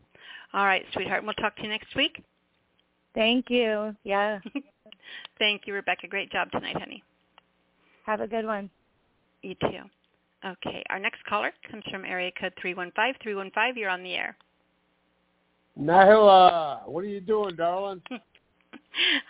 All 0.53 0.65
right, 0.65 0.85
sweetheart. 0.93 1.25
We'll 1.25 1.35
talk 1.35 1.57
to 1.57 1.63
you 1.63 1.69
next 1.69 1.95
week. 1.95 2.23
Thank 3.15 3.51
you. 3.51 3.95
Yeah. 4.05 4.39
Thank 5.39 5.63
you, 5.67 5.75
Rebecca. 5.75 6.07
Great 6.09 6.31
job 6.31 6.51
tonight, 6.51 6.77
honey. 6.79 7.03
Have 8.07 8.21
a 8.21 8.27
good 8.27 8.47
one. 8.47 8.71
You 9.43 9.55
too. 9.61 9.83
Okay, 10.47 10.85
our 10.91 10.99
next 10.99 11.25
caller 11.25 11.53
comes 11.71 11.85
from 11.91 12.05
area 12.05 12.31
code 12.41 12.53
315. 12.61 13.15
315, 13.23 13.81
you're 13.81 13.91
on 13.91 14.03
the 14.03 14.15
air. 14.15 14.37
Nyla, 15.81 16.89
what 16.89 17.05
are 17.05 17.09
you 17.09 17.21
doing, 17.21 17.55
darling? 17.55 18.03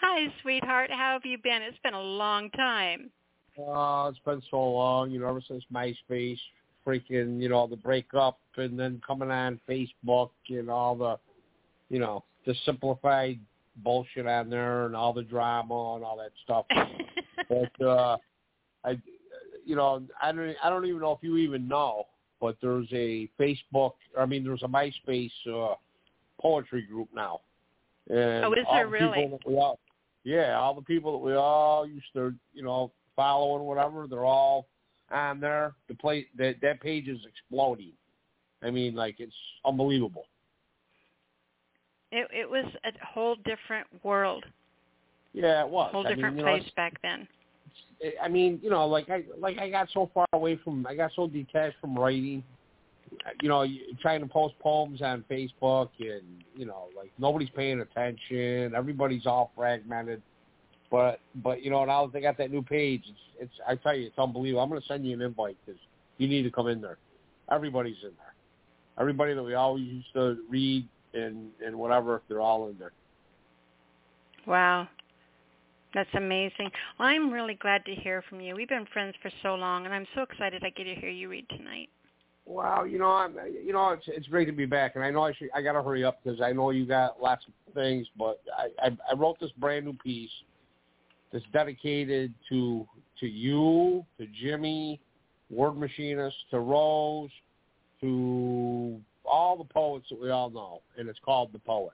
Hi, 0.00 0.32
sweetheart. 0.42 0.90
How 0.90 1.12
have 1.12 1.26
you 1.26 1.36
been? 1.38 1.60
It's 1.62 1.78
been 1.82 1.94
a 1.94 2.00
long 2.00 2.50
time. 2.50 3.10
Oh, 3.58 4.06
it's 4.08 4.20
been 4.20 4.42
so 4.50 4.62
long, 4.62 5.10
you 5.10 5.20
know, 5.20 5.28
ever 5.28 5.42
since 5.46 5.62
MySpace, 5.72 6.38
freaking, 6.86 7.42
you 7.42 7.48
know, 7.48 7.66
the 7.66 7.76
breakup 7.76 8.38
and 8.56 8.78
then 8.78 9.00
coming 9.06 9.30
on 9.30 9.60
Facebook 9.68 10.30
and 10.48 10.70
all 10.70 10.96
the, 10.96 11.18
you 11.90 11.98
know, 11.98 12.24
the 12.46 12.54
simplified 12.64 13.38
bullshit 13.84 14.26
on 14.26 14.48
there 14.48 14.86
and 14.86 14.96
all 14.96 15.12
the 15.12 15.22
drama 15.22 15.96
and 15.96 16.04
all 16.04 16.16
that 16.16 16.32
stuff. 16.44 16.64
but 17.48 17.86
uh 17.86 18.16
I 18.84 18.98
you 19.64 19.76
know, 19.76 20.02
I 20.22 20.32
don't 20.32 20.56
I 20.62 20.70
don't 20.70 20.86
even 20.86 21.00
know 21.00 21.12
if 21.12 21.18
you 21.22 21.36
even 21.36 21.68
know, 21.68 22.06
but 22.40 22.56
there's 22.62 22.88
a 22.92 23.28
Facebook 23.38 23.92
I 24.18 24.24
mean 24.24 24.44
there's 24.44 24.62
a 24.62 24.68
MySpace 24.68 25.30
uh 25.46 25.74
poetry 26.40 26.82
group 26.82 27.08
now. 27.14 27.40
And 28.08 28.44
Oh, 28.44 28.52
is 28.52 28.66
there 28.72 28.84
the 28.84 28.90
really? 28.90 29.22
people 29.22 29.38
that 29.38 29.48
we 29.48 29.56
all, 29.56 29.78
yeah, 30.24 30.58
all 30.58 30.74
the 30.74 30.82
people 30.82 31.12
that 31.12 31.18
we 31.18 31.34
all 31.34 31.86
used 31.86 32.12
to, 32.14 32.34
you 32.52 32.62
know, 32.62 32.90
follow 33.16 33.56
and 33.56 33.66
whatever, 33.66 34.06
they're 34.06 34.24
all 34.24 34.66
on 35.10 35.40
there. 35.40 35.74
The 35.88 35.94
play 35.94 36.26
that 36.36 36.56
that 36.62 36.80
page 36.80 37.08
is 37.08 37.20
exploding. 37.26 37.92
I 38.62 38.70
mean, 38.70 38.94
like 38.94 39.16
it's 39.18 39.34
unbelievable. 39.64 40.26
It 42.10 42.28
it 42.32 42.48
was 42.48 42.64
a 42.84 43.06
whole 43.06 43.36
different 43.36 43.86
world, 44.02 44.44
Yeah, 45.32 45.64
it 45.64 45.68
was. 45.68 45.90
A 45.90 45.92
whole 45.92 46.06
I 46.06 46.10
mean, 46.10 46.16
different 46.16 46.36
know, 46.38 46.42
place 46.44 46.70
back 46.74 47.00
then. 47.02 47.28
I 48.22 48.28
mean, 48.28 48.60
you 48.62 48.70
know, 48.70 48.86
like 48.86 49.10
I 49.10 49.24
like 49.38 49.58
I 49.58 49.68
got 49.68 49.88
so 49.92 50.10
far 50.14 50.26
away 50.32 50.58
from 50.64 50.86
I 50.86 50.94
got 50.94 51.10
so 51.14 51.26
detached 51.26 51.76
from 51.80 51.98
writing. 51.98 52.42
You 53.42 53.48
know, 53.48 53.66
trying 54.00 54.20
to 54.20 54.26
post 54.26 54.54
poems 54.60 55.02
on 55.02 55.24
Facebook 55.30 55.90
and 56.00 56.22
you 56.56 56.66
know, 56.66 56.88
like 56.96 57.10
nobody's 57.18 57.50
paying 57.50 57.80
attention. 57.80 58.74
Everybody's 58.74 59.26
all 59.26 59.52
fragmented. 59.56 60.22
But 60.90 61.20
but 61.36 61.62
you 61.62 61.70
know, 61.70 61.84
now 61.84 62.06
that 62.06 62.12
they 62.12 62.20
got 62.20 62.38
that 62.38 62.50
new 62.50 62.62
page, 62.62 63.02
it's 63.06 63.18
it's 63.40 63.60
I 63.66 63.76
tell 63.76 63.96
you, 63.96 64.06
it's 64.06 64.18
unbelievable. 64.18 64.62
I'm 64.62 64.68
going 64.68 64.80
to 64.80 64.86
send 64.86 65.06
you 65.06 65.14
an 65.14 65.22
invite 65.22 65.56
because 65.64 65.80
you 66.18 66.28
need 66.28 66.42
to 66.42 66.50
come 66.50 66.68
in 66.68 66.80
there. 66.80 66.98
Everybody's 67.50 67.96
in 68.02 68.10
there. 68.10 68.34
Everybody 68.98 69.34
that 69.34 69.42
we 69.42 69.54
always 69.54 69.84
used 69.84 70.12
to 70.14 70.38
read 70.48 70.88
and 71.14 71.50
and 71.64 71.76
whatever, 71.76 72.22
they're 72.28 72.40
all 72.40 72.68
in 72.68 72.78
there. 72.78 72.92
Wow. 74.46 74.88
That's 75.94 76.08
amazing. 76.14 76.70
Well, 76.98 77.08
I'm 77.08 77.32
really 77.32 77.54
glad 77.54 77.84
to 77.86 77.94
hear 77.94 78.22
from 78.28 78.40
you. 78.40 78.54
We've 78.54 78.68
been 78.68 78.86
friends 78.92 79.14
for 79.22 79.30
so 79.42 79.54
long, 79.54 79.86
and 79.86 79.94
I'm 79.94 80.06
so 80.14 80.22
excited 80.22 80.62
I 80.62 80.70
get 80.70 80.84
to 80.84 80.94
hear 80.94 81.08
you 81.08 81.28
read 81.28 81.48
tonight. 81.48 81.88
Wow, 82.48 82.84
you 82.84 82.98
know, 82.98 83.10
I'm, 83.10 83.36
you 83.62 83.74
know, 83.74 83.90
it's 83.90 84.04
it's 84.06 84.26
great 84.26 84.46
to 84.46 84.52
be 84.52 84.64
back, 84.64 84.92
and 84.94 85.04
I 85.04 85.10
know 85.10 85.22
I 85.22 85.34
should, 85.34 85.50
I 85.54 85.60
got 85.60 85.72
to 85.72 85.82
hurry 85.82 86.02
up 86.02 86.20
because 86.24 86.40
I 86.40 86.50
know 86.52 86.70
you 86.70 86.86
got 86.86 87.20
lots 87.20 87.44
of 87.46 87.74
things, 87.74 88.06
but 88.16 88.40
I, 88.56 88.86
I 88.86 88.96
I 89.10 89.14
wrote 89.14 89.38
this 89.38 89.50
brand 89.58 89.84
new 89.84 89.92
piece 89.92 90.30
that's 91.30 91.44
dedicated 91.52 92.32
to 92.48 92.88
to 93.20 93.26
you, 93.26 94.02
to 94.16 94.26
Jimmy, 94.40 94.98
Word 95.50 95.76
Machinist, 95.76 96.36
to 96.50 96.60
Rose, 96.60 97.28
to 98.00 98.98
all 99.26 99.58
the 99.58 99.64
poets 99.64 100.06
that 100.08 100.18
we 100.18 100.30
all 100.30 100.48
know, 100.48 100.80
and 100.96 101.06
it's 101.06 101.18
called 101.22 101.50
The 101.52 101.58
Poet. 101.58 101.92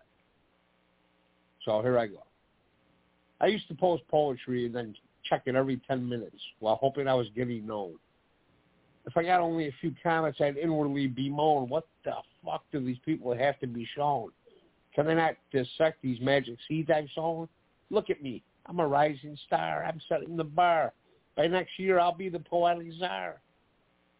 So 1.65 1.83
here 1.83 1.99
I 1.99 2.07
go. 2.07 2.23
I 3.41 3.47
used 3.47 3.66
to 3.68 3.74
post 3.74 4.05
poetry 4.08 4.66
and 4.66 4.74
then 4.74 4.94
check 5.28 5.42
it 5.47 5.57
every 5.57 5.81
10 5.89 6.08
minutes 6.08 6.39
while 6.60 6.76
hoping 6.76 7.08
I 7.08 7.15
was 7.15 7.26
getting 7.34 7.66
known. 7.66 7.94
If 9.07 9.16
I 9.16 9.23
got 9.23 9.41
only 9.41 9.68
a 9.68 9.74
few 9.81 9.94
comments, 10.02 10.41
I'd 10.41 10.57
inwardly 10.57 11.07
bemoan, 11.07 11.68
what 11.68 11.86
the 12.05 12.15
fuck 12.44 12.65
do 12.73 12.84
these 12.84 12.99
people 13.05 13.36
have 13.36 13.58
to 13.60 13.66
be 13.66 13.86
shown? 13.94 14.31
Can 14.94 15.07
they 15.07 15.15
not 15.15 15.34
dissect 15.52 16.00
these 16.02 16.20
magic 16.20 16.57
seeds 16.66 16.91
I've 16.91 17.08
sown? 17.15 17.49
Look 17.91 18.10
at 18.10 18.23
me, 18.23 18.42
I'm 18.66 18.81
a 18.81 18.86
rising 18.86 19.36
star. 19.47 19.84
I'm 19.84 20.00
setting 20.08 20.36
the 20.36 20.44
bar. 20.44 20.92
By 21.36 21.47
next 21.49 21.78
year, 21.78 21.99
I'll 21.99 22.15
be 22.15 22.28
the 22.28 22.39
poetic 22.39 22.92
czar. 22.99 23.41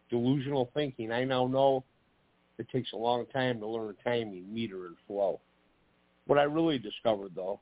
Delusional 0.09 0.69
thinking. 0.73 1.11
I 1.11 1.23
now 1.23 1.47
know 1.47 1.83
it 2.57 2.67
takes 2.69 2.93
a 2.93 2.97
long 2.97 3.25
time 3.27 3.59
to 3.59 3.67
learn 3.67 3.95
timing, 4.03 4.53
meter, 4.53 4.85
and 4.85 4.95
flow. 5.07 5.39
What 6.27 6.39
I 6.39 6.43
really 6.43 6.77
discovered, 6.77 7.31
though, 7.35 7.59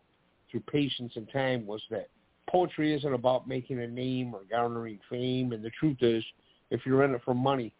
through 0.49 0.61
patience 0.61 1.13
and 1.15 1.31
time, 1.31 1.65
was 1.65 1.81
that 1.89 2.09
poetry 2.49 2.93
isn't 2.93 3.13
about 3.13 3.47
making 3.47 3.79
a 3.79 3.87
name 3.87 4.33
or 4.33 4.41
garnering 4.49 4.99
fame. 5.09 5.53
And 5.53 5.63
the 5.63 5.71
truth 5.71 5.97
is, 6.01 6.23
if 6.69 6.85
you're 6.85 7.03
in 7.03 7.15
it 7.15 7.21
for 7.23 7.33
money, 7.33 7.73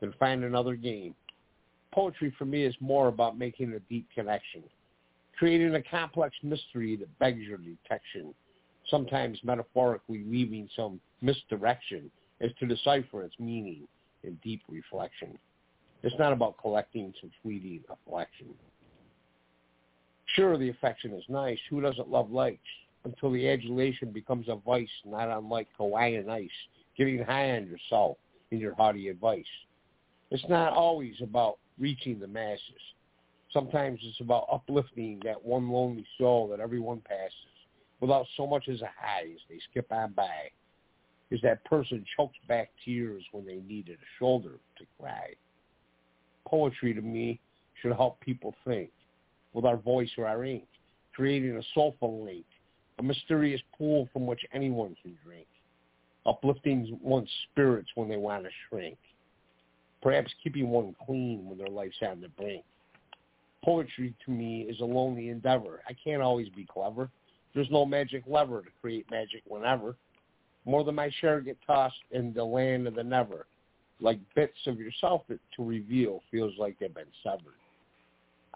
then 0.00 0.12
find 0.18 0.44
another 0.44 0.74
game. 0.74 1.14
Poetry 1.92 2.34
for 2.38 2.44
me 2.44 2.64
is 2.64 2.74
more 2.80 3.08
about 3.08 3.38
making 3.38 3.72
a 3.74 3.80
deep 3.80 4.06
connection, 4.14 4.62
creating 5.38 5.74
a 5.74 5.82
complex 5.82 6.34
mystery 6.42 6.96
that 6.96 7.18
begs 7.18 7.40
your 7.40 7.58
detection, 7.58 8.34
sometimes 8.88 9.38
metaphorically 9.44 10.24
leaving 10.26 10.68
some 10.74 11.00
misdirection 11.20 12.10
as 12.40 12.50
to 12.58 12.66
decipher 12.66 13.22
its 13.22 13.38
meaning 13.38 13.86
in 14.24 14.38
deep 14.42 14.62
reflection. 14.68 15.38
It's 16.02 16.18
not 16.18 16.32
about 16.32 16.58
collecting 16.60 17.12
some 17.20 17.30
fleeting 17.42 17.80
affection. 17.88 18.48
Sure, 20.34 20.56
the 20.56 20.70
affection 20.70 21.12
is 21.12 21.24
nice. 21.28 21.58
Who 21.70 21.80
doesn't 21.80 22.08
love 22.08 22.30
likes? 22.30 22.58
Until 23.04 23.30
the 23.32 23.48
adulation 23.48 24.10
becomes 24.10 24.48
a 24.48 24.56
vice, 24.56 24.88
not 25.04 25.28
unlike 25.28 25.68
Hawaiian 25.76 26.30
ice, 26.30 26.48
getting 26.96 27.22
high 27.22 27.56
on 27.56 27.66
yourself 27.66 28.16
in 28.50 28.58
your 28.58 28.74
haughty 28.74 29.08
advice. 29.08 29.44
It's 30.30 30.44
not 30.48 30.72
always 30.72 31.14
about 31.22 31.58
reaching 31.78 32.18
the 32.18 32.26
masses. 32.26 32.60
Sometimes 33.52 34.00
it's 34.02 34.20
about 34.20 34.46
uplifting 34.50 35.20
that 35.24 35.42
one 35.42 35.70
lonely 35.70 36.06
soul 36.18 36.48
that 36.48 36.60
everyone 36.60 37.02
passes 37.06 37.34
without 38.00 38.26
so 38.36 38.46
much 38.46 38.68
as 38.68 38.80
a 38.82 38.90
hi 38.98 39.22
as 39.22 39.40
they 39.48 39.58
skip 39.70 39.90
on 39.92 40.12
by. 40.12 40.50
Is 41.30 41.40
that 41.42 41.64
person 41.64 42.04
chokes 42.16 42.36
back 42.48 42.70
tears 42.84 43.24
when 43.32 43.46
they 43.46 43.60
needed 43.66 43.98
a 43.98 44.18
shoulder 44.18 44.58
to 44.78 44.84
cry. 44.98 45.34
Poetry 46.46 46.92
to 46.94 47.00
me 47.00 47.40
should 47.80 47.92
help 47.92 48.20
people 48.20 48.54
think 48.66 48.90
with 49.54 49.64
our 49.64 49.76
voice 49.76 50.10
or 50.18 50.26
our 50.26 50.44
ink, 50.44 50.66
creating 51.14 51.56
a 51.56 51.62
soulful 51.74 52.24
link, 52.24 52.44
a 52.98 53.02
mysterious 53.02 53.60
pool 53.76 54.08
from 54.12 54.26
which 54.26 54.40
anyone 54.52 54.96
can 55.02 55.16
drink, 55.24 55.46
uplifting 56.26 56.98
one's 57.02 57.30
spirits 57.50 57.90
when 57.94 58.08
they 58.08 58.16
want 58.16 58.44
to 58.44 58.50
shrink, 58.68 58.96
perhaps 60.02 60.32
keeping 60.42 60.68
one 60.68 60.94
clean 61.06 61.48
when 61.48 61.58
their 61.58 61.68
life's 61.68 61.96
on 62.02 62.20
the 62.20 62.28
brink. 62.28 62.64
Poetry 63.64 64.14
to 64.24 64.30
me 64.32 64.62
is 64.62 64.80
a 64.80 64.84
lonely 64.84 65.28
endeavor. 65.28 65.82
I 65.88 65.92
can't 65.92 66.22
always 66.22 66.48
be 66.48 66.66
clever. 66.66 67.08
There's 67.54 67.70
no 67.70 67.84
magic 67.84 68.24
lever 68.26 68.62
to 68.62 68.68
create 68.80 69.10
magic 69.10 69.42
whenever. 69.46 69.94
More 70.64 70.84
than 70.84 70.94
my 70.94 71.10
share 71.20 71.40
get 71.40 71.58
tossed 71.66 71.96
in 72.10 72.32
the 72.32 72.44
land 72.44 72.86
of 72.86 72.94
the 72.94 73.04
never. 73.04 73.46
Like 74.00 74.18
bits 74.34 74.58
of 74.66 74.78
yourself 74.78 75.22
to 75.28 75.64
reveal 75.64 76.22
feels 76.30 76.54
like 76.58 76.76
they've 76.78 76.92
been 76.92 77.04
severed. 77.22 77.54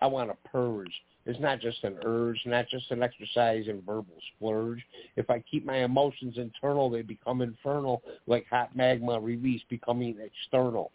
I 0.00 0.07
want 0.07 0.31
to 0.31 0.50
purge. 0.50 0.92
It's 1.25 1.41
not 1.41 1.60
just 1.60 1.83
an 1.83 1.99
urge, 2.05 2.41
not 2.47 2.68
just 2.68 2.91
an 2.91 3.02
exercise 3.02 3.65
in 3.66 3.81
verbal 3.81 4.16
splurge. 4.36 4.81
If 5.16 5.28
I 5.28 5.41
keep 5.41 5.65
my 5.65 5.78
emotions 5.78 6.34
internal, 6.36 6.89
they 6.89 7.02
become 7.02 7.42
infernal, 7.42 8.02
like 8.26 8.47
hot 8.49 8.76
magma 8.76 9.18
release 9.18 9.62
becoming 9.68 10.16
external. 10.20 10.92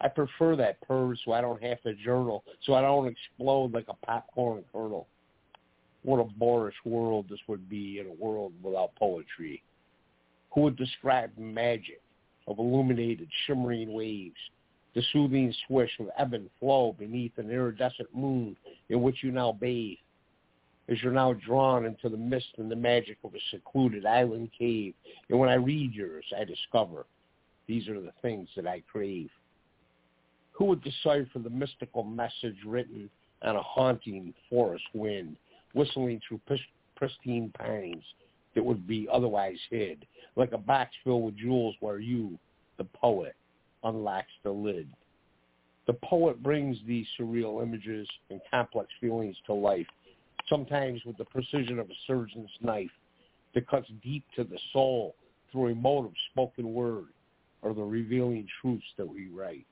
I 0.00 0.08
prefer 0.08 0.56
that 0.56 0.80
purge 0.80 1.18
so 1.24 1.32
I 1.32 1.40
don't 1.40 1.62
have 1.62 1.80
to 1.82 1.94
journal, 1.94 2.42
so 2.64 2.74
I 2.74 2.80
don't 2.80 3.06
explode 3.06 3.72
like 3.72 3.86
a 3.88 4.06
popcorn 4.06 4.64
kernel. 4.72 5.06
What 6.02 6.18
a 6.18 6.24
boorish 6.24 6.74
world 6.84 7.26
this 7.30 7.38
would 7.46 7.68
be 7.68 8.00
in 8.00 8.08
a 8.08 8.12
world 8.12 8.52
without 8.62 8.96
poetry. 8.96 9.62
Who 10.54 10.62
would 10.62 10.76
describe 10.76 11.30
magic 11.38 12.00
of 12.48 12.58
illuminated, 12.58 13.28
shimmering 13.46 13.92
waves, 13.92 14.34
the 14.94 15.02
soothing 15.12 15.54
swish 15.66 15.90
of 16.00 16.08
ebb 16.18 16.34
and 16.34 16.50
flow 16.60 16.94
beneath 16.98 17.32
an 17.38 17.50
iridescent 17.50 18.08
moon 18.14 18.56
in 18.88 19.02
which 19.02 19.22
you 19.22 19.30
now 19.30 19.52
bathe, 19.52 19.96
as 20.88 21.02
you're 21.02 21.12
now 21.12 21.32
drawn 21.32 21.86
into 21.86 22.08
the 22.08 22.16
mist 22.16 22.48
and 22.58 22.70
the 22.70 22.76
magic 22.76 23.16
of 23.24 23.34
a 23.34 23.38
secluded 23.50 24.04
island 24.04 24.50
cave. 24.58 24.94
And 25.30 25.38
when 25.38 25.48
I 25.48 25.54
read 25.54 25.94
yours, 25.94 26.24
I 26.38 26.44
discover 26.44 27.06
these 27.66 27.88
are 27.88 28.00
the 28.00 28.12
things 28.20 28.48
that 28.56 28.66
I 28.66 28.82
crave. 28.90 29.30
Who 30.52 30.66
would 30.66 30.82
decipher 30.82 31.38
the 31.42 31.50
mystical 31.50 32.04
message 32.04 32.56
written 32.66 33.08
on 33.42 33.56
a 33.56 33.62
haunting 33.62 34.34
forest 34.50 34.84
wind, 34.92 35.36
whistling 35.72 36.20
through 36.28 36.40
pristine 36.96 37.50
pines 37.58 38.04
that 38.54 38.64
would 38.64 38.86
be 38.86 39.08
otherwise 39.10 39.58
hid, 39.70 40.04
like 40.36 40.52
a 40.52 40.58
box 40.58 40.90
filled 41.02 41.24
with 41.24 41.36
jewels 41.36 41.74
where 41.80 41.98
you, 41.98 42.38
the 42.76 42.84
poet, 42.84 43.34
unlocks 43.84 44.32
the 44.42 44.50
lid. 44.50 44.88
The 45.86 45.94
poet 45.94 46.42
brings 46.42 46.78
these 46.86 47.06
surreal 47.18 47.62
images 47.62 48.08
and 48.30 48.40
complex 48.50 48.88
feelings 49.00 49.36
to 49.46 49.52
life, 49.52 49.86
sometimes 50.48 51.04
with 51.04 51.16
the 51.16 51.24
precision 51.24 51.78
of 51.78 51.90
a 51.90 51.94
surgeon's 52.06 52.50
knife 52.60 52.90
that 53.54 53.68
cuts 53.68 53.88
deep 54.02 54.24
to 54.36 54.44
the 54.44 54.58
soul 54.72 55.14
through 55.50 55.68
emotive 55.68 56.12
spoken 56.30 56.72
word 56.72 57.08
or 57.62 57.74
the 57.74 57.82
revealing 57.82 58.46
truths 58.60 58.86
that 58.96 59.06
we 59.06 59.28
write. 59.28 59.66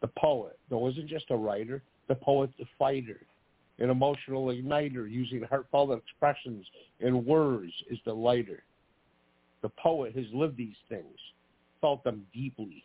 The 0.00 0.08
poet, 0.18 0.58
though, 0.70 0.88
isn't 0.88 1.08
just 1.08 1.30
a 1.30 1.36
writer. 1.36 1.82
The 2.08 2.14
poet's 2.14 2.54
a 2.60 2.64
fighter, 2.78 3.20
an 3.78 3.90
emotional 3.90 4.46
igniter 4.46 5.10
using 5.10 5.42
heartfelt 5.42 5.98
expressions 5.98 6.66
and 7.00 7.24
words 7.24 7.72
is 7.90 7.98
the 8.04 8.12
lighter. 8.12 8.62
The 9.62 9.70
poet 9.70 10.14
has 10.14 10.26
lived 10.32 10.56
these 10.56 10.76
things, 10.88 11.18
felt 11.84 12.02
them 12.02 12.24
deeply, 12.32 12.82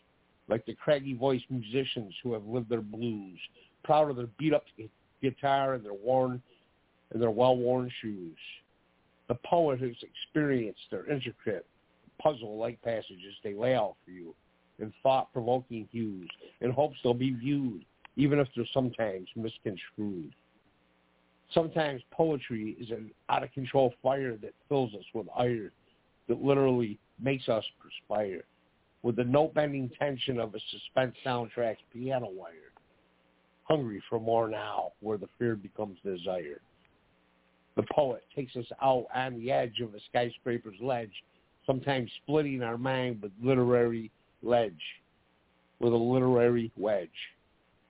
like 0.50 0.66
the 0.66 0.74
craggy 0.74 1.14
voiced 1.14 1.46
musicians 1.50 2.14
who 2.22 2.34
have 2.34 2.46
lived 2.46 2.68
their 2.68 2.82
blues, 2.82 3.40
proud 3.86 4.10
of 4.10 4.18
their 4.18 4.28
beat 4.38 4.54
up 4.54 4.66
guitar 5.22 5.76
and 5.76 5.86
their 5.86 5.94
worn 5.94 6.42
and 7.14 7.22
their 7.22 7.32
well 7.32 7.56
worn 7.56 7.90
shoes. 8.02 8.36
The 9.30 9.36
poet 9.46 9.80
has 9.80 9.96
experienced 10.04 10.82
their 10.92 11.10
intricate 11.10 11.66
puzzle 12.22 12.58
like 12.58 12.82
passages 12.82 13.34
they 13.42 13.54
lay 13.54 13.74
out 13.74 13.96
for 14.04 14.12
you 14.12 14.36
in 14.80 14.92
thought 15.02 15.32
provoking 15.32 15.88
hues 15.94 16.28
in 16.60 16.70
hopes 16.70 16.98
they'll 17.02 17.14
be 17.14 17.32
viewed, 17.32 17.86
even 18.18 18.38
if 18.38 18.50
they're 18.54 18.66
sometimes 18.74 19.30
misconstrued. 19.34 20.34
Sometimes 21.54 22.02
poetry 22.12 22.76
is 22.78 22.90
an 22.90 23.12
out 23.30 23.44
of 23.44 23.54
control 23.54 23.94
fire 24.04 24.36
that 24.42 24.54
fills 24.68 24.94
us 24.94 25.06
with 25.14 25.28
ire, 25.38 25.72
that 26.28 26.44
literally 26.44 27.00
makes 27.18 27.48
us 27.48 27.64
perspire, 27.82 28.44
with 29.04 29.16
the 29.16 29.24
note 29.24 29.54
bending 29.54 29.90
tension 30.00 30.40
of 30.40 30.56
a 30.56 30.60
suspense 30.72 31.16
soundtrack's 31.26 31.82
piano 31.94 32.28
wire. 32.30 32.74
Hungry 33.64 34.02
for 34.10 34.20
more 34.20 34.50
now, 34.50 34.92
where 35.00 35.18
the 35.18 35.30
fear 35.38 35.56
becomes 35.56 35.98
desire. 36.04 36.60
The 37.76 37.86
poet 37.94 38.24
takes 38.36 38.56
us 38.56 38.66
out 38.82 39.06
on 39.14 39.40
the 39.40 39.52
edge 39.52 39.80
of 39.82 39.94
a 39.94 40.00
skyscraper's 40.10 40.80
ledge, 40.82 41.14
sometimes 41.66 42.12
splitting 42.24 42.64
our 42.64 42.78
mind 42.78 43.22
with 43.22 43.32
literary 43.42 44.12
ledge, 44.42 44.82
with 45.80 45.94
a 45.94 45.98
literary 45.98 46.72
wedge. 46.78 47.10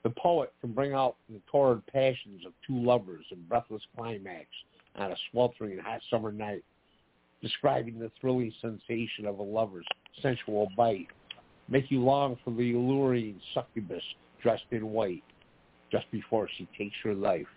The 0.04 0.12
poet 0.12 0.54
can 0.62 0.74
bring 0.74 0.94
out 0.94 1.16
the 1.30 1.42
torrid 1.52 1.86
passions 1.88 2.46
of 2.46 2.54
two 2.68 2.78
lovers 2.78 3.26
in 3.32 3.42
breathless 3.44 3.82
climax 3.96 4.48
on 4.96 5.12
a 5.12 5.16
sweltering 5.32 5.80
hot 5.80 6.02
summer 6.10 6.32
night, 6.32 6.64
describing 7.42 8.00
the 8.00 8.12
thrilling 8.20 8.54
sensation 8.62 9.26
of 9.26 9.40
a 9.40 9.44
lover's 9.44 9.88
sensual 10.22 10.69
bite, 10.75 11.07
make 11.67 11.89
you 11.91 12.01
long 12.03 12.38
for 12.43 12.51
the 12.51 12.73
alluring 12.73 13.39
succubus 13.53 14.03
dressed 14.41 14.64
in 14.72 14.91
white 14.91 15.23
just 15.91 16.09
before 16.11 16.48
she 16.57 16.67
takes 16.77 16.95
your 17.03 17.15
life. 17.15 17.48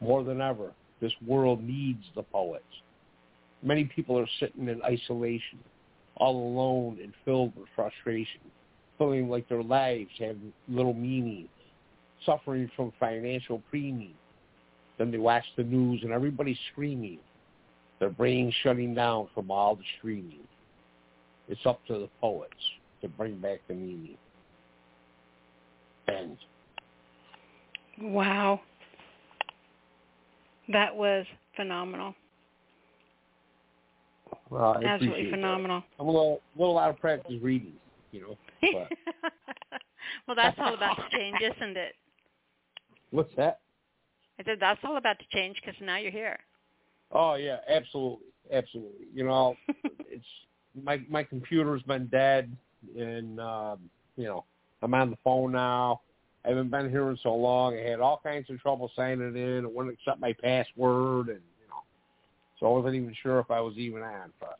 More 0.00 0.24
than 0.24 0.40
ever, 0.40 0.72
this 1.00 1.12
world 1.26 1.62
needs 1.62 2.04
the 2.14 2.22
poets. 2.22 2.64
Many 3.62 3.84
people 3.84 4.18
are 4.18 4.28
sitting 4.40 4.68
in 4.68 4.82
isolation, 4.82 5.58
all 6.16 6.36
alone 6.36 6.98
and 7.02 7.12
filled 7.24 7.54
with 7.56 7.68
frustration 7.74 8.40
feeling 9.02 9.28
like 9.28 9.48
their 9.48 9.62
lives 9.62 10.10
have 10.20 10.36
little 10.68 10.94
meaning, 10.94 11.48
suffering 12.24 12.70
from 12.76 12.92
financial 13.00 13.60
premium. 13.70 14.14
Then 14.98 15.10
they 15.10 15.18
watch 15.18 15.44
the 15.56 15.64
news 15.64 16.00
and 16.04 16.12
everybody's 16.12 16.58
screaming, 16.70 17.18
their 17.98 18.10
brains 18.10 18.54
shutting 18.62 18.94
down 18.94 19.28
from 19.34 19.50
all 19.50 19.74
the 19.74 19.82
streaming. 19.98 20.46
It's 21.48 21.64
up 21.66 21.84
to 21.86 21.94
the 21.94 22.08
poets 22.20 22.52
to 23.02 23.08
bring 23.08 23.38
back 23.38 23.60
the 23.68 23.74
meaning. 23.74 24.16
And 26.08 26.36
Wow. 28.00 28.60
That 30.72 30.94
was 30.94 31.26
phenomenal. 31.56 32.14
Well, 34.50 34.76
I 34.78 34.84
Absolutely 34.84 35.30
phenomenal. 35.30 35.80
That. 35.80 36.02
I'm 36.02 36.08
a 36.08 36.10
little, 36.10 36.40
little 36.56 36.78
out 36.78 36.90
of 36.90 36.98
practice 36.98 37.34
reading, 37.42 37.74
you 38.12 38.20
know. 38.22 38.38
Well, 40.26 40.36
that's 40.36 40.58
all 40.58 40.74
about 40.74 40.96
to 40.96 41.16
change, 41.16 41.38
isn't 41.40 41.76
it? 41.76 41.94
What's 43.10 43.34
that? 43.36 43.60
I 44.38 44.44
said 44.44 44.58
that's 44.60 44.80
all 44.84 44.96
about 44.96 45.18
to 45.18 45.24
change 45.32 45.56
because 45.60 45.80
now 45.80 45.98
you're 45.98 46.10
here. 46.10 46.38
Oh 47.10 47.34
yeah, 47.34 47.58
absolutely, 47.68 48.26
absolutely. 48.52 49.06
You 49.12 49.24
know, 49.24 49.54
it's 50.08 50.24
my 50.80 51.00
my 51.08 51.22
computer's 51.22 51.82
been 51.82 52.06
dead, 52.06 52.54
and 52.96 53.40
um, 53.40 53.78
you 54.16 54.24
know 54.24 54.44
I'm 54.82 54.94
on 54.94 55.10
the 55.10 55.18
phone 55.24 55.52
now. 55.52 56.00
I 56.44 56.48
haven't 56.48 56.70
been 56.70 56.90
here 56.90 57.08
in 57.10 57.18
so 57.22 57.34
long. 57.34 57.76
I 57.76 57.88
had 57.88 58.00
all 58.00 58.20
kinds 58.22 58.50
of 58.50 58.60
trouble 58.60 58.90
signing 58.96 59.36
in. 59.36 59.64
It 59.64 59.72
wouldn't 59.72 59.94
accept 59.94 60.20
my 60.20 60.32
password, 60.32 61.28
and 61.28 61.40
you 61.60 61.68
know, 61.68 61.82
so 62.58 62.66
I 62.66 62.70
wasn't 62.70 62.96
even 62.96 63.14
sure 63.22 63.38
if 63.38 63.50
I 63.50 63.60
was 63.60 63.76
even 63.76 64.02
on. 64.02 64.32
But 64.40 64.58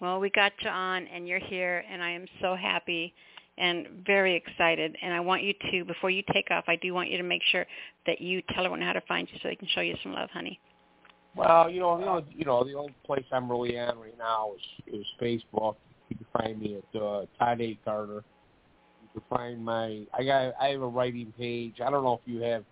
Well, 0.00 0.20
we 0.20 0.30
got 0.30 0.52
you 0.60 0.70
on, 0.70 1.06
and 1.08 1.26
you're 1.26 1.40
here, 1.40 1.84
and 1.90 2.02
I 2.02 2.10
am 2.10 2.26
so 2.40 2.54
happy 2.54 3.12
and 3.58 3.86
very 4.06 4.36
excited. 4.36 4.96
And 5.02 5.14
I 5.14 5.20
want 5.20 5.42
you 5.42 5.54
to, 5.70 5.84
before 5.84 6.10
you 6.10 6.22
take 6.32 6.50
off, 6.50 6.64
I 6.68 6.76
do 6.76 6.92
want 6.92 7.10
you 7.10 7.16
to 7.16 7.22
make 7.22 7.42
sure 7.50 7.66
that 8.06 8.20
you 8.20 8.42
tell 8.50 8.64
everyone 8.64 8.82
how 8.82 8.92
to 8.92 9.00
find 9.02 9.28
you 9.32 9.38
so 9.42 9.48
they 9.48 9.56
can 9.56 9.68
show 9.74 9.80
you 9.80 9.96
some 10.02 10.12
love, 10.12 10.30
honey. 10.30 10.60
Well, 11.36 11.70
you 11.70 11.80
know, 11.80 11.98
you 11.98 12.04
know, 12.04 12.24
you 12.30 12.44
know, 12.44 12.64
the 12.64 12.74
only 12.74 12.94
place 13.04 13.24
I'm 13.30 13.50
really 13.50 13.78
on 13.78 13.98
right 13.98 14.16
now 14.18 14.52
is 14.54 15.00
is 15.00 15.06
Facebook. 15.20 15.76
You 16.08 16.16
can 16.16 16.26
find 16.32 16.60
me 16.60 16.76
at 16.78 17.00
uh, 17.00 17.26
Todd 17.38 17.60
A. 17.60 17.78
Carter. 17.84 18.24
You 19.02 19.08
can 19.20 19.22
find 19.28 19.64
my 19.64 20.06
I 20.14 20.24
got 20.24 20.54
I 20.60 20.68
have 20.68 20.82
a 20.82 20.86
writing 20.88 21.32
page. 21.38 21.76
I 21.84 21.90
don't 21.90 22.04
know 22.04 22.14
if 22.14 22.32
you 22.32 22.40
have 22.42 22.64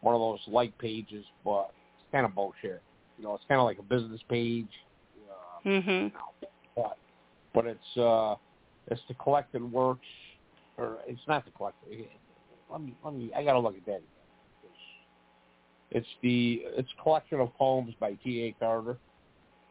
one 0.00 0.14
of 0.14 0.20
those 0.20 0.40
like 0.48 0.76
pages, 0.78 1.24
but 1.44 1.70
it's 1.98 2.12
kind 2.12 2.26
of 2.26 2.34
bullshit. 2.34 2.82
You 3.16 3.24
know, 3.24 3.34
it's 3.34 3.44
kind 3.48 3.60
of 3.60 3.64
like 3.64 3.78
a 3.78 3.82
business 3.82 4.20
page, 4.28 4.68
Mhm. 5.64 6.12
but 6.76 6.96
but 7.54 7.66
it's 7.66 7.96
uh 7.96 8.36
it's 8.88 9.02
the 9.08 9.14
collected 9.14 9.62
works, 9.62 10.06
or 10.76 10.98
it's 11.06 11.20
not 11.28 11.44
the 11.44 11.50
collected. 11.52 12.08
Let 12.70 12.80
me 12.80 12.94
let 13.04 13.14
me. 13.14 13.30
I 13.36 13.44
gotta 13.44 13.58
look 13.58 13.76
at 13.76 13.86
that. 13.86 14.02
It's 15.90 16.06
the 16.22 16.62
it's 16.76 16.88
a 16.98 17.02
collection 17.02 17.40
of 17.40 17.54
poems 17.54 17.94
by 17.98 18.12
T. 18.24 18.42
A. 18.44 18.52
Carter, 18.62 18.98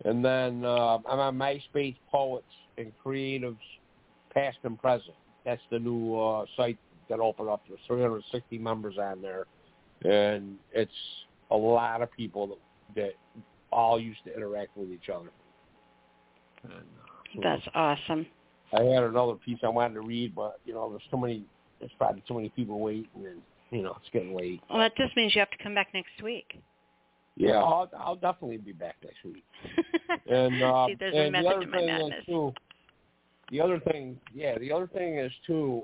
and 0.06 0.24
then 0.24 0.66
uh, 0.66 0.98
I'm 1.08 1.20
on 1.20 1.38
MySpace 1.38 1.96
Poets 2.12 2.46
and 2.78 2.92
Creatives, 3.04 3.58
Past 4.34 4.58
and 4.64 4.80
Present. 4.80 5.16
That's 5.46 5.62
the 5.72 5.80
new 5.80 6.16
uh, 6.20 6.46
site 6.56 6.78
that 7.10 7.20
opened 7.20 7.50
up. 7.50 7.62
There's 7.68 7.80
360 7.88 8.58
members 8.58 8.98
on 8.98 9.22
there, 9.22 9.46
and 10.04 10.58
it's 10.74 10.92
a 11.52 11.56
lot 11.56 12.02
of 12.02 12.12
people 12.12 12.48
that, 12.48 12.58
that 12.96 13.42
all 13.72 14.00
used 14.00 14.24
to 14.26 14.36
interact 14.36 14.76
with 14.76 14.92
each 14.92 15.10
other. 15.10 15.30
And, 16.64 16.74
uh, 16.74 17.42
That's 17.44 17.68
awesome. 17.74 18.26
I 18.74 18.84
had 18.84 19.04
another 19.04 19.36
piece 19.36 19.60
I 19.64 19.70
wanted 19.70 19.94
to 19.96 20.02
read, 20.02 20.36
but 20.36 20.60
you 20.66 20.74
know, 20.74 20.90
there's 20.90 21.04
so 21.10 21.18
many, 21.18 21.46
there's 21.80 21.92
probably 21.98 22.24
too 22.28 22.34
many 22.34 22.50
people 22.50 22.80
waiting, 22.80 23.08
and 23.16 23.42
you 23.72 23.82
know, 23.82 23.98
it's 24.00 24.10
getting 24.12 24.36
late. 24.36 24.62
Well, 24.70 24.80
that 24.80 24.96
just 24.96 25.16
means 25.16 25.36
you 25.36 25.40
have 25.40 25.52
to 25.52 25.62
come 25.62 25.76
back 25.76 25.90
next 25.94 26.22
week. 26.24 26.60
Yeah, 27.36 27.62
I'll, 27.62 27.90
I'll 27.98 28.16
definitely 28.16 28.58
be 28.58 28.72
back 28.72 28.96
next 29.04 29.24
week. 29.24 29.44
and 30.30 30.64
uh, 30.64 30.88
See, 30.88 30.96
there's 31.00 31.14
a 31.14 31.18
and 31.18 31.36
the 31.36 31.48
other 31.48 31.66
thing 31.68 31.86
madness. 31.86 32.20
is 32.20 32.26
too. 32.26 32.54
The 33.52 33.62
other 33.62 33.80
thing, 33.80 34.20
yeah, 34.34 34.58
the 34.58 34.72
other 34.72 34.88
thing 34.88 35.20
is 35.20 35.32
too. 35.46 35.84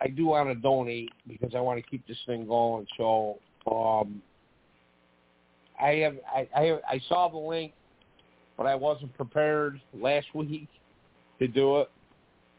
I 0.00 0.08
do 0.08 0.26
want 0.26 0.48
to 0.48 0.54
donate 0.54 1.10
because 1.28 1.54
I 1.54 1.60
want 1.60 1.82
to 1.82 1.90
keep 1.90 2.06
this 2.06 2.16
thing 2.26 2.46
going. 2.46 2.86
So 2.96 3.38
um, 3.70 4.22
I 5.80 5.90
have 5.96 6.14
I, 6.34 6.48
I 6.56 6.78
I 6.88 7.00
saw 7.08 7.28
the 7.28 7.36
link, 7.36 7.72
but 8.56 8.66
I 8.66 8.74
wasn't 8.74 9.14
prepared 9.14 9.80
last 9.94 10.26
week 10.34 10.68
to 11.38 11.46
do 11.46 11.80
it. 11.80 11.90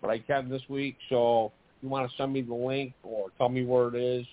But 0.02 0.12
I 0.12 0.20
can 0.20 0.48
this 0.48 0.62
week. 0.70 0.98
So 1.10 1.52
if 1.78 1.84
you 1.84 1.90
want 1.90 2.10
to 2.10 2.18
send 2.18 2.34
me 2.34 2.42
the 2.42 2.54
link 2.54 2.94
or 3.02 3.30
tell 3.38 3.50
me 3.50 3.66
where 3.66 3.88
it 3.88 3.96
is, 3.96 4.28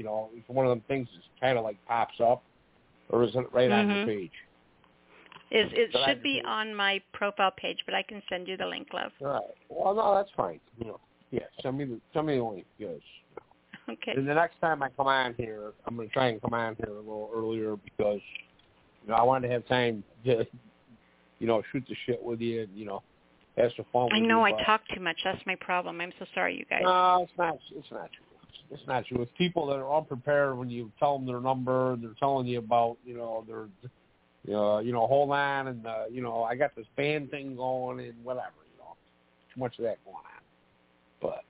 you 0.00 0.06
know, 0.06 0.30
it's 0.34 0.48
one 0.48 0.64
of 0.64 0.70
them 0.70 0.82
things 0.88 1.06
that 1.12 1.40
kind 1.46 1.58
of 1.58 1.64
like 1.64 1.76
pops 1.86 2.18
up, 2.22 2.42
or 3.10 3.22
is 3.22 3.34
it 3.34 3.52
right 3.52 3.70
on 3.70 3.86
Mhm. 3.86 4.06
the 4.06 4.10
page? 4.10 4.32
It, 5.50 5.70
it 5.74 5.92
But 5.92 6.02
I- 6.02 6.06
should 6.06 6.22
be 6.22 6.40
on 6.42 6.74
my 6.74 7.02
profile 7.12 7.50
page, 7.50 7.82
but 7.84 7.94
I 7.94 8.02
can 8.02 8.22
send 8.30 8.48
you 8.48 8.56
the 8.56 8.66
link, 8.66 8.94
love. 8.94 9.12
All 9.20 9.26
right. 9.26 9.54
Well, 9.68 9.94
no, 9.94 10.14
that's 10.14 10.30
fine. 10.30 10.58
You 10.78 10.86
know, 10.86 11.00
yeah. 11.32 11.44
Send 11.60 11.76
me 11.76 11.84
the 11.84 12.00
send 12.14 12.28
me 12.28 12.36
the 12.38 12.42
link, 12.44 12.64
yes. 12.78 13.00
Okay. 13.90 14.12
And 14.12 14.26
the 14.26 14.32
next 14.32 14.58
time 14.62 14.82
I 14.82 14.88
come 14.88 15.06
on 15.06 15.34
here, 15.34 15.74
I'm 15.86 15.96
going 15.96 16.08
to 16.08 16.14
try 16.14 16.28
and 16.28 16.40
come 16.40 16.54
on 16.54 16.76
here 16.76 16.94
a 16.94 16.98
little 16.98 17.30
earlier 17.34 17.76
because 17.76 18.22
you 19.02 19.08
know 19.10 19.16
I 19.16 19.22
want 19.22 19.42
to 19.44 19.50
have 19.50 19.66
time 19.66 20.02
to, 20.24 20.46
you 21.40 21.46
know, 21.46 21.62
shoot 21.72 21.84
the 21.86 21.94
shit 22.06 22.22
with 22.22 22.40
you 22.40 22.62
and 22.62 22.74
you 22.74 22.86
know, 22.86 23.02
have 23.58 23.70
some 23.76 23.84
fun. 23.92 24.08
I 24.14 24.18
know 24.20 24.46
you, 24.46 24.54
I 24.56 24.62
talk 24.64 24.80
too 24.94 25.00
much. 25.00 25.18
That's 25.24 25.44
my 25.44 25.56
problem. 25.56 26.00
I'm 26.00 26.12
so 26.18 26.24
sorry, 26.34 26.56
you 26.56 26.64
guys. 26.70 26.84
No, 26.84 27.24
it's 27.28 27.36
not. 27.36 27.58
It's 27.76 27.90
not 27.90 28.10
true. 28.12 28.24
It's 28.70 28.82
not 28.86 29.10
you. 29.10 29.20
It's 29.22 29.30
people 29.36 29.66
that 29.66 29.76
are 29.76 29.96
unprepared 29.96 30.56
when 30.56 30.70
you 30.70 30.90
tell 30.98 31.18
them 31.18 31.26
their 31.26 31.40
number 31.40 31.92
and 31.92 32.02
they're 32.02 32.14
telling 32.18 32.46
you 32.46 32.58
about, 32.58 32.96
you 33.04 33.16
know, 33.16 33.44
their, 33.46 33.66
uh, 34.56 34.78
you 34.78 34.92
know, 34.92 35.06
hold 35.06 35.30
on 35.30 35.68
and 35.68 35.86
uh, 35.86 36.04
you 36.10 36.22
know, 36.22 36.42
I 36.42 36.54
got 36.54 36.74
this 36.76 36.86
band 36.96 37.30
thing 37.30 37.56
going 37.56 38.00
and 38.00 38.14
whatever, 38.24 38.52
you 38.72 38.78
know, 38.78 38.96
too 39.52 39.60
much 39.60 39.78
of 39.78 39.84
that 39.84 40.04
going 40.04 40.16
on. 40.16 40.42
But 41.20 41.44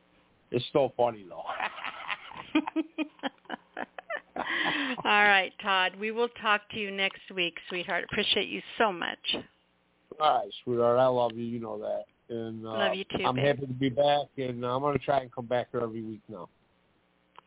it's 0.51 0.65
still 0.67 0.93
funny 0.97 1.25
though. 1.29 1.45
All 5.05 5.23
right, 5.25 5.53
Todd. 5.62 5.93
We 5.99 6.11
will 6.11 6.29
talk 6.43 6.62
to 6.70 6.79
you 6.79 6.91
next 6.91 7.23
week, 7.35 7.55
sweetheart. 7.69 8.05
Appreciate 8.11 8.49
you 8.49 8.61
so 8.79 8.93
much. 8.93 9.19
All 10.20 10.41
right, 10.41 10.51
sweetheart. 10.65 10.99
I 10.99 11.07
love 11.07 11.33
you. 11.37 11.45
You 11.45 11.61
know 11.61 11.79
that. 11.79 12.05
And 12.31 12.65
uh, 12.65 12.70
Love 12.70 12.95
you 12.95 13.05
too, 13.05 13.25
I'm 13.25 13.35
babe. 13.35 13.47
happy 13.47 13.67
to 13.67 13.73
be 13.73 13.89
back, 13.89 14.27
and 14.39 14.65
I'm 14.65 14.81
going 14.81 14.97
to 14.97 15.05
try 15.05 15.19
and 15.19 15.33
come 15.33 15.47
back 15.47 15.69
here 15.73 15.81
every 15.81 16.03
week 16.03 16.20
now. 16.29 16.49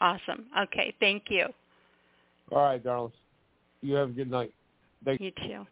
Awesome. 0.04 0.48
Okay, 0.60 0.94
thank 1.00 1.24
you. 1.30 1.46
All 2.52 2.62
right, 2.62 2.84
darling. 2.84 3.14
You 3.82 3.96
have 3.96 4.10
a 4.10 4.12
good 4.12 4.30
night. 4.30 4.54
Thank 5.06 5.22
You 5.22 5.32
too. 5.32 5.66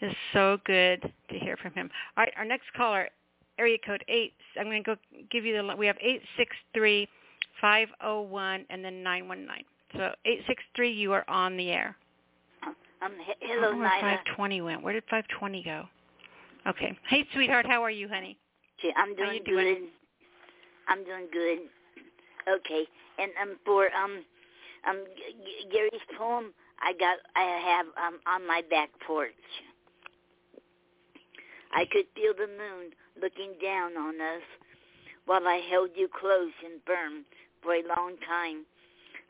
It's 0.00 0.16
so 0.32 0.58
good 0.64 1.02
to 1.02 1.38
hear 1.38 1.58
from 1.58 1.74
him. 1.74 1.90
All 2.16 2.24
right, 2.24 2.32
our 2.38 2.46
next 2.46 2.64
caller, 2.74 3.10
area 3.58 3.76
code 3.84 4.02
eight. 4.08 4.32
I'm 4.58 4.64
going 4.64 4.82
to 4.82 4.96
go 4.96 4.96
give 5.30 5.44
you 5.44 5.54
the. 5.54 5.76
We 5.76 5.86
have 5.86 5.98
eight 6.00 6.22
six 6.38 6.56
three 6.72 7.06
five 7.60 7.88
zero 8.00 8.22
one 8.22 8.64
and 8.70 8.82
then 8.82 9.02
nine 9.02 9.28
one 9.28 9.46
nine. 9.46 9.64
So 9.94 10.12
eight 10.24 10.40
six 10.46 10.62
three, 10.74 10.90
you 10.90 11.12
are 11.12 11.28
on 11.28 11.58
the 11.58 11.70
air. 11.70 11.96
Um, 13.02 13.12
hello, 13.40 13.70
don't 13.70 13.80
where 13.80 13.88
Nyla. 13.90 14.00
five 14.00 14.18
twenty 14.34 14.62
went. 14.62 14.82
Where 14.82 14.94
did 14.94 15.04
five 15.10 15.24
twenty 15.38 15.62
go? 15.62 15.84
Okay. 16.66 16.98
Hey, 17.10 17.26
sweetheart, 17.34 17.66
how 17.66 17.82
are 17.82 17.90
you, 17.90 18.08
honey? 18.08 18.38
Gee, 18.80 18.92
I'm 18.96 19.14
doing, 19.14 19.18
How 19.18 19.24
doing 19.24 19.42
you 19.46 19.52
doing? 19.52 19.74
good. 19.74 19.88
I'm 20.88 21.04
doing 21.04 21.26
good. 21.30 21.58
Okay, 22.48 22.84
and 23.18 23.30
um, 23.40 23.56
for 23.64 23.88
um, 23.94 24.24
um, 24.88 25.04
Gary's 25.72 26.04
poem, 26.18 26.52
I 26.80 26.92
got, 26.92 27.18
I 27.36 27.42
have 27.42 27.86
um 27.96 28.20
on 28.26 28.46
my 28.46 28.62
back 28.68 28.90
porch. 29.06 29.32
I 31.72 31.86
could 31.86 32.06
feel 32.14 32.34
the 32.34 32.46
moon 32.46 32.92
looking 33.20 33.54
down 33.62 33.96
on 33.96 34.20
us 34.20 34.42
while 35.26 35.46
I 35.48 35.60
held 35.70 35.90
you 35.96 36.08
close 36.08 36.52
and 36.64 36.80
firm 36.86 37.24
for 37.62 37.74
a 37.74 37.82
long 37.96 38.16
time. 38.28 38.64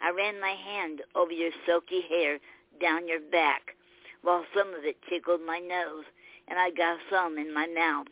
I 0.02 0.10
ran 0.10 0.41
my 0.41 0.55
hand 0.55 1.01
over 1.15 1.33
your 1.33 1.52
silky 1.67 2.02
hair 2.09 2.39
down 2.81 3.09
your 3.09 3.20
back 3.20 3.76
while 4.23 4.44
some 4.57 4.68
of 4.68 4.84
it 4.84 4.97
tickled 5.09 5.41
my 5.47 5.59
nose 5.59 6.05
and 6.49 6.59
I 6.59 6.70
got 6.70 6.99
some 7.10 7.39
in 7.39 7.55
my 7.55 7.67
mouth. 7.67 8.07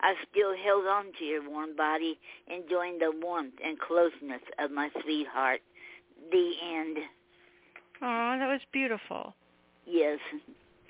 I 0.00 0.14
still 0.30 0.54
held 0.56 0.86
on 0.86 1.06
to 1.18 1.24
your 1.24 1.48
warm 1.48 1.74
body, 1.76 2.18
enjoying 2.48 2.98
the 2.98 3.12
warmth 3.22 3.54
and 3.64 3.78
closeness 3.78 4.42
of 4.58 4.70
my 4.70 4.90
sweetheart. 5.02 5.60
The 6.30 6.52
end. 6.62 6.98
Oh, 8.02 8.36
that 8.38 8.46
was 8.46 8.60
beautiful. 8.72 9.34
Yes. 9.86 10.18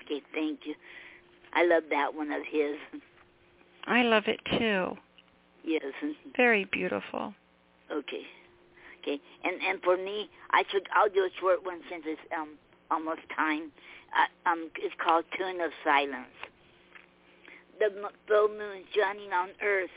Okay, 0.03 0.21
thank 0.33 0.61
you. 0.65 0.75
I 1.53 1.65
love 1.65 1.83
that 1.89 2.13
one 2.13 2.31
of 2.31 2.41
his. 2.49 2.75
I 3.85 4.03
love 4.03 4.23
it 4.27 4.39
too. 4.57 4.97
Yes. 5.63 5.93
Very 6.35 6.65
beautiful. 6.65 7.33
Okay. 7.91 8.23
Okay. 9.01 9.21
And 9.43 9.61
and 9.61 9.81
for 9.81 9.97
me, 9.97 10.29
I 10.51 10.63
took 10.63 10.83
I'll 10.93 11.09
do 11.09 11.23
a 11.23 11.29
short 11.39 11.65
one 11.65 11.81
since 11.89 12.03
it's 12.05 12.21
um 12.37 12.57
almost 12.91 13.21
time. 13.35 13.71
Uh, 14.15 14.49
um, 14.49 14.69
it's 14.77 14.95
called 15.03 15.25
Tune 15.37 15.61
of 15.61 15.71
Silence. 15.83 16.27
The 17.79 17.89
full 18.27 18.49
moon 18.49 18.83
shining 18.95 19.31
on 19.33 19.49
earth, 19.63 19.89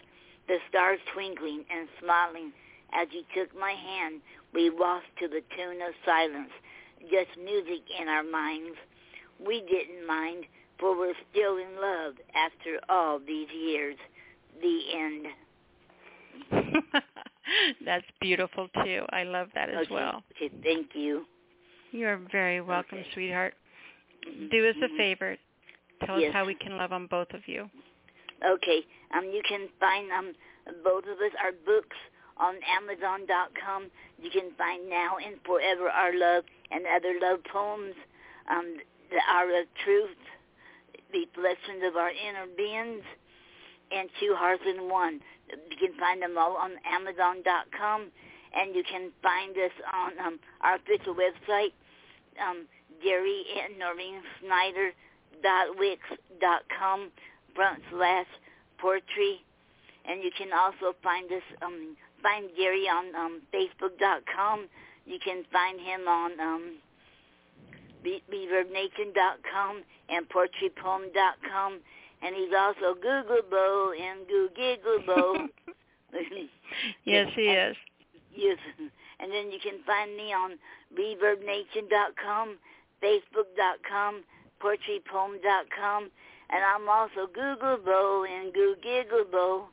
the 0.49 0.59
stars 0.69 0.99
twinkling 1.15 1.65
and 1.71 1.89
smiling. 2.03 2.53
As 2.93 3.09
you 3.13 3.23
took 3.35 3.57
my 3.59 3.71
hand, 3.73 4.21
we 4.53 4.69
walked 4.71 5.07
to 5.21 5.29
the 5.29 5.43
tune 5.57 5.81
of 5.81 5.95
silence, 6.05 6.51
just 7.11 7.31
music 7.43 7.83
in 8.01 8.09
our 8.09 8.25
minds. 8.25 8.77
We 9.45 9.61
didn't 9.61 10.07
mind, 10.07 10.45
for 10.79 10.97
we're 10.99 11.15
still 11.31 11.57
in 11.57 11.81
love 11.81 12.15
after 12.35 12.81
all 12.89 13.19
these 13.19 13.49
years. 13.55 13.97
The 14.61 14.81
end. 14.95 15.27
That's 17.85 18.05
beautiful 18.21 18.69
too. 18.85 19.03
I 19.11 19.23
love 19.25 19.49
that 19.55 19.71
as 19.71 19.87
okay. 19.87 19.95
well. 19.95 20.23
Okay, 20.37 20.53
thank 20.63 20.89
you. 20.95 21.25
You're 21.93 22.21
very 22.31 22.61
welcome, 22.61 22.99
Okay. 22.99 23.09
sweetheart. 23.15 23.55
Mhm, 24.29 24.51
Do 24.51 24.69
us 24.69 24.77
a 24.83 24.89
mhm. 24.89 24.97
favor. 24.97 25.37
Tell 26.05 26.19
Yes. 26.21 26.31
us 26.31 26.35
how 26.35 26.45
we 26.45 26.55
can 26.55 26.77
love 26.77 26.93
on 26.93 27.07
both 27.07 27.33
of 27.35 27.47
you. 27.47 27.71
Okay. 28.45 28.87
Um, 29.13 29.25
you 29.27 29.43
can 29.47 29.69
find 29.79 30.11
um 30.13 30.33
both 30.85 31.05
of 31.05 31.19
us 31.21 31.33
our 31.43 31.53
books 31.53 31.97
on 32.37 32.57
Amazon.com. 32.65 33.91
You 34.19 34.31
can 34.31 34.51
find 34.57 34.89
Now 34.89 35.17
and 35.19 35.37
Forever 35.45 35.91
Our 35.91 36.15
Love 36.17 36.45
and 36.71 36.87
other 36.87 37.19
love 37.21 37.41
poems 37.45 37.95
um, 38.49 38.77
the 39.11 39.21
Hour 39.29 39.61
of 39.61 39.67
Truth, 39.85 40.17
Reflections 41.13 41.83
of 41.85 41.97
Our 41.97 42.11
Inner 42.11 42.47
Beings, 42.57 43.03
and 43.91 44.09
Two 44.21 44.35
Hearts 44.37 44.63
in 44.67 44.89
One. 44.89 45.21
You 45.51 45.77
can 45.77 45.99
find 45.99 46.23
them 46.23 46.39
all 46.39 46.57
on 46.57 46.73
Amazon.com, 46.87 48.11
and 48.55 48.75
you 48.75 48.85
can 48.85 49.11
find 49.23 49.57
us 49.57 49.73
on 49.93 50.27
um, 50.27 50.41
our 50.63 50.77
official 50.77 51.15
website, 51.15 51.75
um, 52.41 52.67
Gary 53.03 53.43
and 53.65 53.79
Noreen 53.79 54.23
Snyder 54.41 54.93
dot 55.43 55.79
wix 55.79 56.01
dot 56.41 56.63
com 56.79 57.11
front 57.55 57.81
slash 57.91 58.27
poetry, 58.79 59.43
and 60.09 60.23
you 60.23 60.31
can 60.37 60.49
also 60.53 60.97
find 61.03 61.31
us 61.33 61.43
um, 61.63 61.97
find 62.23 62.51
Gary 62.57 62.87
on 62.89 63.15
um, 63.15 63.43
Facebook 63.53 63.99
dot 63.99 64.23
com. 64.35 64.67
You 65.07 65.19
can 65.23 65.45
find 65.53 65.81
him 65.81 66.07
on 66.07 66.41
um, 66.41 66.77
ReverbNation.com 68.05 69.83
and 70.09 70.27
PoetryPoem.com, 70.29 71.81
and 72.23 72.35
he's 72.35 72.53
also 72.57 72.95
Googleable 72.99 73.93
and 74.01 74.27
Googleable. 74.27 75.49
yes, 77.05 77.29
he 77.35 77.43
is. 77.43 77.77
Yes, 78.35 78.59
and 79.19 79.33
then 79.33 79.51
you 79.51 79.59
can 79.63 79.83
find 79.87 80.17
me 80.17 80.33
on 80.33 80.53
ReverbNation.com, 80.97 82.57
Facebook.com, 83.03 84.23
PoetryPoem.com, 84.63 86.11
and 86.51 86.65
I'm 86.65 86.89
also 86.89 87.27
Googleable 87.27 88.29
and 88.29 88.53
Googleable, 88.53 89.67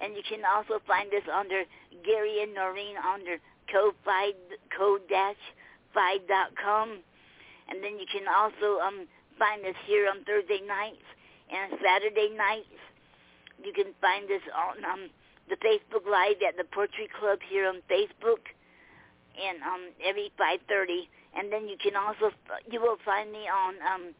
and 0.00 0.14
you 0.14 0.22
can 0.28 0.44
also 0.44 0.80
find 0.86 1.12
us 1.14 1.28
under 1.32 1.64
Gary 2.04 2.42
and 2.42 2.54
Noreen 2.54 2.96
under 2.96 3.38
code-fi.com. 3.70 5.18
And 7.68 7.82
then 7.82 7.98
you 7.98 8.06
can 8.10 8.28
also 8.28 8.80
um, 8.80 9.06
find 9.38 9.64
us 9.64 9.76
here 9.86 10.08
on 10.08 10.24
Thursday 10.24 10.60
nights 10.66 11.04
and 11.50 11.72
Saturday 11.82 12.30
nights. 12.36 12.76
You 13.64 13.72
can 13.72 13.94
find 14.00 14.30
us 14.30 14.42
on 14.52 14.84
um, 14.84 15.10
the 15.48 15.56
Facebook 15.56 16.04
Live 16.10 16.42
at 16.46 16.56
the 16.56 16.64
Poetry 16.64 17.08
Club 17.18 17.38
here 17.48 17.68
on 17.68 17.80
Facebook 17.88 18.44
and 19.34 19.62
um, 19.62 19.90
every 20.04 20.32
5.30. 20.38 21.08
And 21.36 21.52
then 21.52 21.66
you 21.68 21.76
can 21.80 21.96
also, 21.96 22.30
you 22.70 22.80
will 22.80 22.98
find 23.04 23.32
me 23.32 23.48
on 23.48 23.74
um, 23.82 24.14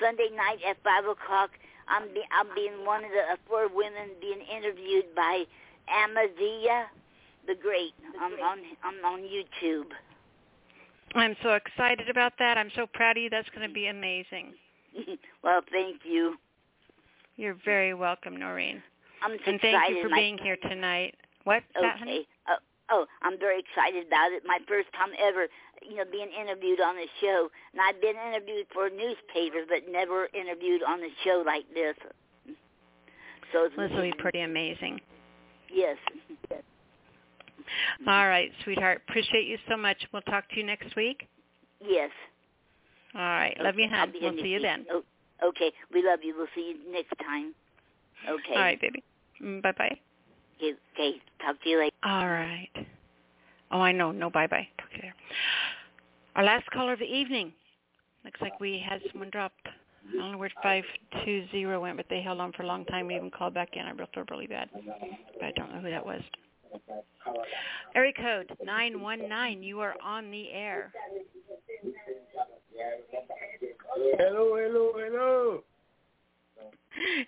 Sunday 0.00 0.28
night 0.34 0.58
at 0.68 0.76
5 0.82 1.04
o'clock. 1.06 1.50
I'm, 1.88 2.08
be, 2.12 2.22
I'm 2.32 2.48
being 2.54 2.84
one 2.84 3.04
of 3.04 3.10
the 3.10 3.32
uh, 3.32 3.36
four 3.46 3.68
women 3.68 4.10
being 4.20 4.40
interviewed 4.40 5.14
by 5.14 5.44
Amazia 5.88 6.86
the 7.46 7.54
Great 7.54 7.94
um, 8.22 8.32
on, 8.42 8.58
on, 8.84 8.94
on 9.04 9.20
YouTube. 9.22 9.90
I'm 11.14 11.36
so 11.42 11.54
excited 11.54 12.08
about 12.08 12.32
that. 12.38 12.58
I'm 12.58 12.70
so 12.74 12.86
proud 12.92 13.16
of 13.16 13.22
you. 13.22 13.30
That's 13.30 13.48
going 13.50 13.66
to 13.66 13.72
be 13.72 13.86
amazing. 13.86 14.54
well, 15.44 15.60
thank 15.70 16.00
you. 16.04 16.36
You're 17.36 17.56
very 17.64 17.94
welcome, 17.94 18.36
Noreen. 18.36 18.82
I'm 19.22 19.36
so 19.44 19.52
and 19.52 19.60
thank 19.60 19.74
excited. 19.76 19.96
you 19.96 20.02
for 20.02 20.08
My- 20.08 20.18
being 20.18 20.38
here 20.38 20.56
tonight. 20.68 21.14
What? 21.44 21.62
Okay. 21.76 21.86
That, 21.86 21.98
honey? 21.98 22.26
Oh, 22.48 22.56
oh, 22.90 23.06
I'm 23.22 23.38
very 23.38 23.60
excited 23.60 24.06
about 24.08 24.32
it. 24.32 24.42
My 24.44 24.58
first 24.66 24.88
time 24.92 25.10
ever, 25.20 25.46
you 25.88 25.96
know, 25.96 26.04
being 26.10 26.28
interviewed 26.40 26.80
on 26.80 26.96
a 26.96 27.06
show. 27.20 27.48
And 27.72 27.80
I've 27.80 28.00
been 28.00 28.16
interviewed 28.16 28.66
for 28.72 28.88
newspapers, 28.90 29.66
but 29.68 29.90
never 29.90 30.28
interviewed 30.34 30.82
on 30.82 31.00
a 31.00 31.08
show 31.24 31.42
like 31.44 31.64
this. 31.74 31.94
So 33.52 33.64
it's 33.66 33.76
This 33.76 33.90
will 33.92 34.02
be 34.02 34.12
pretty 34.18 34.40
amazing. 34.40 35.00
yes. 35.72 35.96
All 38.06 38.28
right, 38.28 38.50
sweetheart. 38.62 39.02
Appreciate 39.08 39.46
you 39.46 39.58
so 39.68 39.76
much. 39.76 39.96
We'll 40.12 40.22
talk 40.22 40.48
to 40.50 40.56
you 40.56 40.64
next 40.64 40.94
week. 40.94 41.26
Yes. 41.84 42.10
All 43.14 43.20
right. 43.20 43.56
Love 43.60 43.74
you, 43.78 43.88
hon. 43.90 44.12
We'll 44.20 44.32
see 44.36 44.48
you 44.48 44.58
the- 44.58 44.62
then. 44.62 44.86
Oh, 44.90 45.02
okay. 45.42 45.72
We 45.92 46.04
love 46.04 46.20
you. 46.22 46.34
We'll 46.36 46.46
see 46.54 46.74
you 46.76 46.92
next 46.92 47.12
time. 47.18 47.54
Okay. 48.28 48.54
All 48.54 48.60
right, 48.60 48.80
baby. 48.80 49.02
Mm, 49.42 49.62
Bye-bye. 49.62 49.98
Okay. 50.58 50.74
okay. 50.94 51.20
Talk 51.42 51.60
to 51.62 51.68
you 51.68 51.78
later. 51.80 51.96
All 52.04 52.28
right. 52.28 52.68
Oh, 53.70 53.80
I 53.80 53.92
know. 53.92 54.12
No, 54.12 54.30
bye-bye. 54.30 54.68
Talk 54.78 54.90
to 54.90 54.96
you 54.96 55.02
there. 55.02 55.14
Our 56.36 56.44
last 56.44 56.70
caller 56.70 56.92
of 56.92 56.98
the 56.98 57.04
evening. 57.04 57.52
Looks 58.24 58.40
like 58.40 58.58
we 58.60 58.82
had 58.84 59.00
someone 59.10 59.30
drop. 59.30 59.52
I 59.64 60.16
don't 60.16 60.32
know 60.32 60.38
where 60.38 60.50
520 60.62 61.76
went, 61.78 61.96
but 61.96 62.06
they 62.08 62.22
held 62.22 62.40
on 62.40 62.52
for 62.52 62.62
a 62.62 62.66
long 62.66 62.84
time. 62.84 63.08
We 63.08 63.16
even 63.16 63.30
called 63.30 63.54
back 63.54 63.70
in. 63.74 63.82
I 63.86 63.90
really 63.90 64.08
felt 64.14 64.30
really 64.30 64.46
bad. 64.46 64.68
But 64.72 65.44
I 65.44 65.52
don't 65.56 65.72
know 65.72 65.80
who 65.80 65.90
that 65.90 66.04
was. 66.04 66.20
Area 67.94 68.12
code 68.12 68.56
919. 68.64 69.62
You 69.62 69.80
are 69.80 69.94
on 70.04 70.30
the 70.30 70.50
air. 70.50 70.92
Hello, 74.18 74.56
hello, 74.56 74.92
hello. 74.94 75.62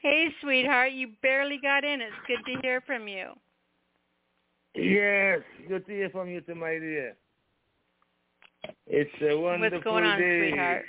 Hey, 0.02 0.28
sweetheart. 0.40 0.92
You 0.92 1.08
barely 1.22 1.58
got 1.60 1.84
in. 1.84 2.00
It's 2.00 2.14
good 2.26 2.44
to 2.46 2.60
hear 2.60 2.80
from 2.82 3.08
you. 3.08 3.32
Yes, 4.74 5.40
good 5.66 5.86
to 5.86 5.92
hear 5.92 6.10
from 6.10 6.28
you, 6.28 6.40
to 6.42 6.54
my 6.54 6.78
dear. 6.78 7.16
It's 8.86 9.10
a 9.22 9.36
wonderful 9.36 9.78
What's 9.78 9.84
going 9.84 10.04
on, 10.04 10.18
day. 10.18 10.50
sweetheart? 10.50 10.84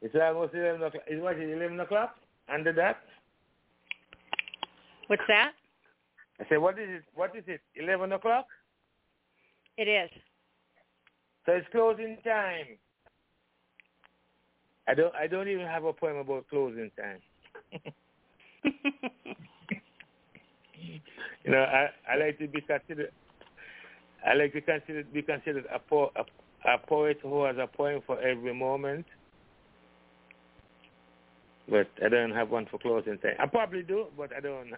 It's 0.00 0.14
almost 0.20 0.54
11 0.54 0.82
o'clock. 0.82 1.02
Is 1.08 1.22
what, 1.22 1.38
11 1.38 1.78
o'clock? 1.80 2.16
Under 2.52 2.72
that? 2.72 3.02
What's 5.06 5.22
that? 5.28 5.52
I 6.40 6.44
said, 6.48 6.58
what 6.58 6.78
is 6.78 6.88
it? 6.88 7.04
What 7.14 7.36
is 7.36 7.44
it? 7.46 7.60
11 7.76 8.12
o'clock? 8.12 8.46
It 9.76 9.88
is. 9.88 10.10
So 11.46 11.52
it's 11.52 11.66
closing 11.72 12.18
time. 12.24 12.78
I 14.88 14.94
don't. 14.94 15.14
I 15.14 15.26
don't 15.26 15.48
even 15.48 15.66
have 15.66 15.84
a 15.84 15.92
poem 15.92 16.16
about 16.16 16.48
closing 16.48 16.90
time. 16.96 17.82
you 21.44 21.50
know, 21.52 21.62
I, 21.62 21.88
I 22.10 22.16
like 22.16 22.38
to 22.38 22.48
be 22.48 22.60
considered. 22.60 23.10
I 24.26 24.34
like 24.34 24.52
to 24.52 24.60
consider 24.60 25.02
be 25.04 25.22
considered 25.22 25.64
a, 25.72 25.78
po- 25.78 26.12
a, 26.16 26.70
a 26.70 26.78
poet 26.78 27.18
who 27.22 27.44
has 27.44 27.56
a 27.58 27.66
poem 27.66 28.00
for 28.06 28.20
every 28.20 28.54
moment. 28.54 29.06
But 31.68 31.88
I 32.04 32.08
don't 32.08 32.32
have 32.32 32.50
one 32.50 32.66
for 32.70 32.78
closing 32.78 33.18
time. 33.18 33.36
I 33.38 33.46
probably 33.46 33.82
do, 33.82 34.06
but 34.16 34.30
I 34.36 34.40
don't. 34.40 34.72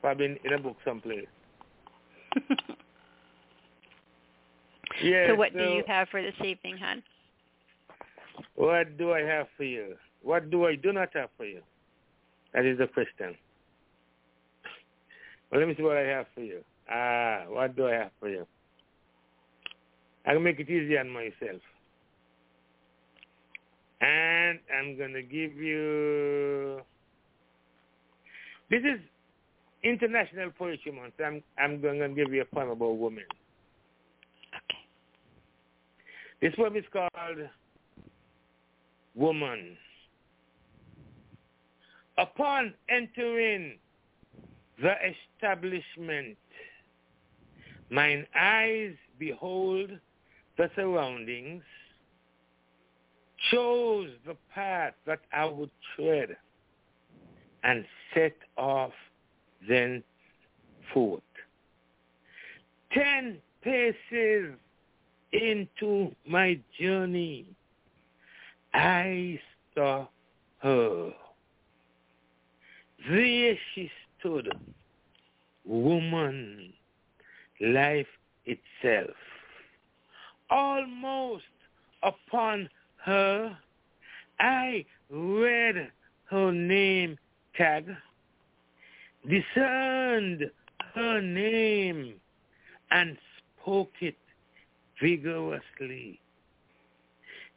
Probably 0.00 0.26
in, 0.26 0.38
in 0.44 0.52
a 0.54 0.58
book 0.58 0.76
someplace. 0.84 1.26
Yes, 5.02 5.30
so 5.30 5.34
what 5.34 5.52
do 5.52 5.62
you 5.62 5.82
have 5.86 6.08
for 6.08 6.22
this 6.22 6.34
evening, 6.44 6.76
hon? 6.76 7.02
What 8.54 8.98
do 8.98 9.12
I 9.12 9.20
have 9.20 9.46
for 9.56 9.64
you? 9.64 9.96
What 10.22 10.50
do 10.50 10.66
I 10.66 10.74
do 10.74 10.92
not 10.92 11.08
have 11.14 11.30
for 11.36 11.46
you? 11.46 11.62
That 12.52 12.66
is 12.66 12.78
the 12.78 12.86
question. 12.86 13.36
Well, 15.50 15.60
let 15.60 15.68
me 15.68 15.74
see 15.76 15.82
what 15.82 15.96
I 15.96 16.06
have 16.06 16.26
for 16.34 16.42
you. 16.42 16.60
Ah, 16.90 17.44
what 17.48 17.74
do 17.76 17.86
I 17.86 17.92
have 17.92 18.10
for 18.20 18.28
you? 18.28 18.46
I 20.26 20.34
can 20.34 20.42
make 20.42 20.60
it 20.60 20.68
easy 20.68 20.96
on 20.98 21.08
myself. 21.08 21.60
And 24.00 24.58
I'm 24.76 24.96
going 24.96 25.12
to 25.12 25.22
give 25.22 25.56
you... 25.56 26.80
This 28.70 28.80
is 28.80 29.00
International 29.82 30.50
Poetry 30.56 30.92
Month. 30.92 31.14
I'm, 31.24 31.42
I'm 31.58 31.80
going 31.80 31.98
to 31.98 32.08
give 32.08 32.32
you 32.32 32.42
a 32.42 32.44
poem 32.44 32.70
about 32.70 32.98
women. 32.98 33.24
Okay. 34.54 34.78
This 36.40 36.54
poem 36.54 36.76
is 36.76 36.84
called 36.92 37.10
Woman. 39.14 39.76
Upon 42.18 42.74
entering 42.88 43.78
the 44.82 44.94
establishment, 45.36 46.36
mine 47.90 48.26
eyes 48.38 48.94
behold 49.18 49.90
the 50.56 50.70
surroundings, 50.74 51.62
chose 53.50 54.10
the 54.26 54.36
path 54.54 54.94
that 55.06 55.20
I 55.32 55.44
would 55.46 55.70
tread, 55.96 56.36
and 57.62 57.84
set 58.14 58.36
off 58.56 58.92
then 59.68 60.02
forth. 60.92 61.22
Ten 62.92 63.38
paces 63.62 64.54
into 65.32 66.14
my 66.26 66.58
journey, 66.78 67.46
I 68.74 69.40
saw 69.74 70.06
her. 70.62 71.12
There 73.08 73.54
she 73.74 73.90
stood, 74.20 74.48
woman, 75.64 76.72
life 77.60 78.06
itself. 78.46 79.16
Almost 80.50 81.44
upon 82.02 82.68
her, 83.04 83.56
I 84.38 84.84
read 85.10 85.90
her 86.26 86.52
name 86.52 87.18
tag, 87.56 87.86
discerned 89.28 90.50
her 90.94 91.20
name, 91.20 92.14
and 92.90 93.16
spoke 93.60 93.92
it 94.00 94.16
vigorously. 95.00 96.20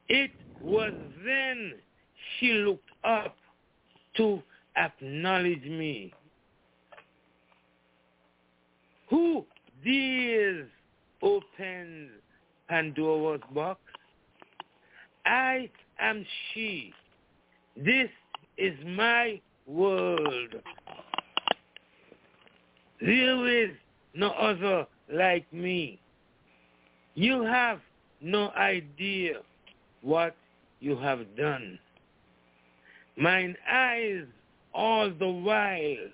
It 0.10 0.32
was 0.62 0.94
then 1.26 1.74
she 2.40 2.54
looked 2.54 2.90
up 3.04 3.36
to 4.18 4.42
acknowledge 4.76 5.64
me. 5.64 6.14
Who 9.14 9.46
dares 9.86 10.68
open 11.22 12.10
Pandora's 12.68 13.42
box? 13.54 13.80
I 15.24 15.70
am 16.00 16.26
she. 16.52 16.92
This 17.78 18.10
is 18.58 18.74
my 18.84 19.40
world. 19.68 20.56
There 23.02 23.64
is 23.64 23.70
no 24.16 24.32
other 24.32 24.88
like 25.14 25.46
me. 25.54 26.00
You 27.14 27.44
have 27.44 27.82
no 28.20 28.50
idea 28.58 29.42
what 30.02 30.36
you 30.80 30.98
have 30.98 31.20
done. 31.38 31.78
Mine 33.16 33.56
eyes 33.72 34.24
all 34.74 35.12
the 35.12 35.30
while 35.30 36.10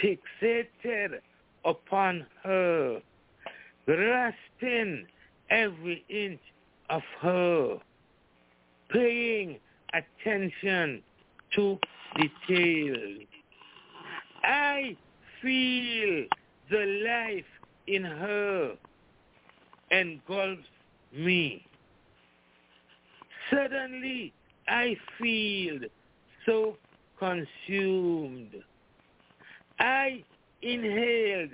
fixated 0.00 1.18
upon 1.66 2.24
her, 2.42 3.00
grasping 3.84 5.06
every 5.50 6.04
inch 6.08 6.40
of 6.88 7.02
her, 7.20 7.78
paying 8.90 9.58
attention 9.92 11.02
to 11.54 11.78
detail. 12.16 13.18
I 14.44 14.96
feel 15.42 16.26
the 16.70 17.02
life 17.04 17.44
in 17.86 18.04
her 18.04 18.74
engulfs 19.90 20.62
me. 21.12 21.64
Suddenly, 23.50 24.32
I 24.68 24.96
feel 25.18 25.80
so 26.44 26.76
consumed. 27.18 28.54
I 29.78 30.24
inhaled 30.66 31.50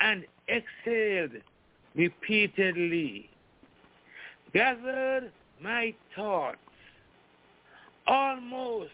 and 0.00 0.24
exhaled 0.48 1.42
repeatedly, 1.94 3.30
gathered 4.52 5.32
my 5.62 5.94
thoughts, 6.14 6.58
almost 8.06 8.90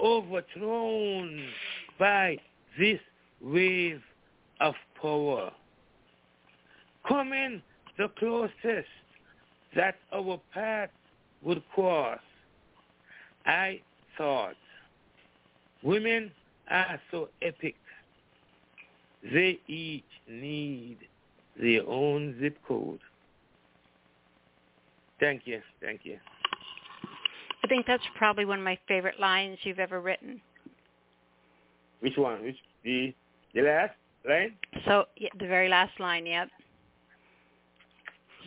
overthrown 0.00 1.48
by 1.98 2.38
this 2.78 3.00
wave 3.40 4.00
of 4.60 4.74
power. 5.00 5.50
Coming 7.08 7.62
the 7.98 8.08
closest 8.18 8.88
that 9.74 9.96
our 10.12 10.40
path 10.52 10.90
would 11.42 11.62
cross, 11.74 12.20
I 13.44 13.80
thought, 14.16 14.56
women 15.82 16.30
are 16.70 17.00
so 17.10 17.28
epic. 17.42 17.74
They 19.32 19.58
each 19.66 20.04
need 20.28 20.98
their 21.60 21.86
own 21.88 22.36
zip 22.40 22.58
code. 22.66 23.00
Thank 25.18 25.42
you. 25.46 25.60
Thank 25.80 26.00
you. 26.04 26.18
I 27.64 27.68
think 27.68 27.86
that's 27.86 28.02
probably 28.16 28.44
one 28.44 28.58
of 28.58 28.64
my 28.64 28.78
favorite 28.86 29.18
lines 29.18 29.58
you've 29.62 29.78
ever 29.78 30.00
written. 30.00 30.40
Which 32.00 32.16
one? 32.16 32.44
Which 32.44 32.56
the 32.84 33.14
the 33.54 33.62
last 33.62 33.94
line? 34.28 34.54
So 34.86 35.06
yeah, 35.16 35.30
the 35.38 35.46
very 35.46 35.68
last 35.68 35.98
line, 35.98 36.26
yep. 36.26 36.48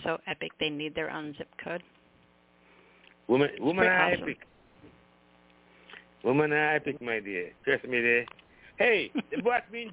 So 0.03 0.19
epic, 0.27 0.51
they 0.59 0.69
need 0.69 0.95
their 0.95 1.09
own 1.09 1.35
zip 1.37 1.49
code. 1.61 1.83
Woman, 3.27 3.49
woman 3.59 3.85
are 3.85 4.13
awesome. 4.13 4.23
epic. 4.23 4.37
Woman 6.23 6.53
are 6.53 6.75
epic, 6.75 7.01
my 7.01 7.19
dear. 7.19 7.51
Trust 7.65 7.83
me, 7.85 7.99
there. 8.01 8.25
Hey, 8.77 9.11
they 9.31 9.41
brought 9.41 9.69
me. 9.71 9.91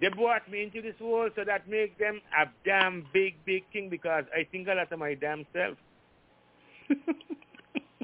They, 0.00 0.08
brought 0.08 0.50
me 0.50 0.62
into 0.62 0.82
this 0.82 0.98
world, 1.00 1.32
so 1.36 1.44
that 1.44 1.68
makes 1.68 1.98
them 1.98 2.20
a 2.36 2.46
damn 2.64 3.06
big, 3.12 3.34
big 3.44 3.64
thing 3.72 3.88
because 3.88 4.24
I 4.34 4.44
think 4.50 4.68
a 4.68 4.74
lot 4.74 4.92
of 4.92 4.98
my 4.98 5.14
damn 5.14 5.46
self. 5.52 5.76
and, 6.90 7.00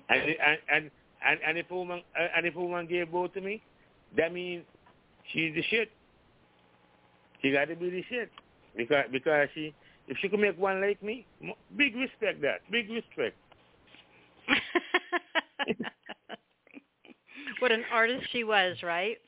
and 0.08 0.58
and 0.72 0.90
and 1.26 1.40
and 1.46 1.58
if 1.58 1.70
a 1.70 1.74
woman 1.74 2.02
uh, 2.18 2.28
and 2.36 2.46
if 2.46 2.56
a 2.56 2.60
woman 2.60 2.86
gave 2.86 3.12
birth 3.12 3.34
to 3.34 3.40
me, 3.40 3.62
that 4.16 4.32
means 4.32 4.64
she's 5.32 5.54
the 5.54 5.62
shit. 5.64 5.90
She 7.42 7.52
got 7.52 7.66
to 7.66 7.76
be 7.76 7.90
the 7.90 8.04
shit 8.08 8.30
because 8.76 9.04
because 9.12 9.48
she 9.54 9.74
if 10.08 10.16
she 10.18 10.28
could 10.28 10.40
make 10.40 10.58
one 10.58 10.80
like 10.80 11.02
me, 11.02 11.26
big 11.76 11.94
respect 11.96 12.40
that, 12.42 12.60
big 12.70 12.90
respect. 12.90 13.36
what 17.60 17.70
an 17.70 17.84
artist 17.92 18.26
she 18.32 18.42
was, 18.44 18.76
right? 18.82 19.18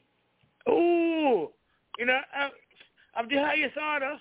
Oh, 0.67 1.53
you 1.99 2.07
know, 2.07 2.19
uh, 2.39 3.21
of 3.21 3.29
the 3.29 3.37
highest 3.37 3.77
order, 3.77 4.19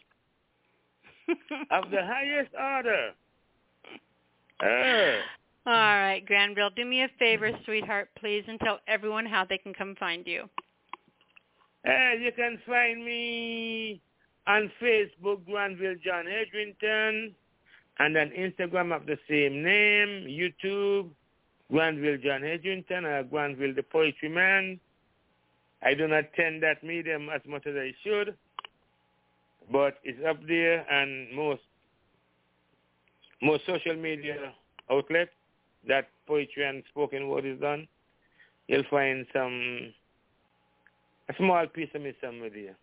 of 1.71 1.91
the 1.91 2.01
highest 2.03 2.51
order. 2.59 3.11
Uh, 4.63 5.21
All 5.69 5.73
right, 5.73 6.23
Granville, 6.25 6.69
do 6.75 6.85
me 6.85 7.03
a 7.03 7.09
favor, 7.19 7.51
sweetheart, 7.65 8.09
please, 8.19 8.43
and 8.47 8.59
tell 8.59 8.79
everyone 8.87 9.25
how 9.25 9.45
they 9.45 9.57
can 9.57 9.73
come 9.73 9.95
find 9.99 10.25
you. 10.27 10.49
uh, 11.87 12.13
you 12.19 12.31
can 12.35 12.59
find 12.67 13.03
me 13.05 14.01
on 14.47 14.71
Facebook, 14.81 15.45
Granville 15.45 15.95
John 16.03 16.25
Edrington, 16.27 17.33
and 17.99 18.17
on 18.17 18.29
Instagram 18.31 18.95
of 18.95 19.05
the 19.05 19.17
same 19.29 19.63
name, 19.63 20.27
YouTube, 20.27 21.09
Granville 21.71 22.17
John 22.17 22.41
Edrington, 22.43 23.05
or 23.05 23.23
Granville 23.23 23.73
the 23.75 23.83
Poetry 23.83 24.29
Man. 24.29 24.79
I 25.83 25.93
do 25.93 26.07
not 26.07 26.25
tend 26.35 26.63
that 26.63 26.83
medium 26.83 27.29
as 27.29 27.41
much 27.47 27.65
as 27.65 27.75
I 27.75 27.93
should, 28.03 28.35
but 29.71 29.95
it's 30.03 30.19
up 30.27 30.37
there 30.47 30.85
and 30.91 31.31
most 31.35 31.61
most 33.41 33.65
social 33.65 33.95
media 33.95 34.53
outlets 34.91 35.31
that 35.87 36.09
poetry 36.27 36.63
and 36.63 36.83
spoken 36.89 37.27
word 37.27 37.45
is 37.45 37.59
done, 37.59 37.87
you'll 38.67 38.83
find 38.89 39.25
some 39.33 39.91
a 41.29 41.33
small 41.37 41.65
piece 41.67 41.89
of 41.95 42.01
me 42.01 42.13
somewhere 42.21 42.49
there. 42.49 42.75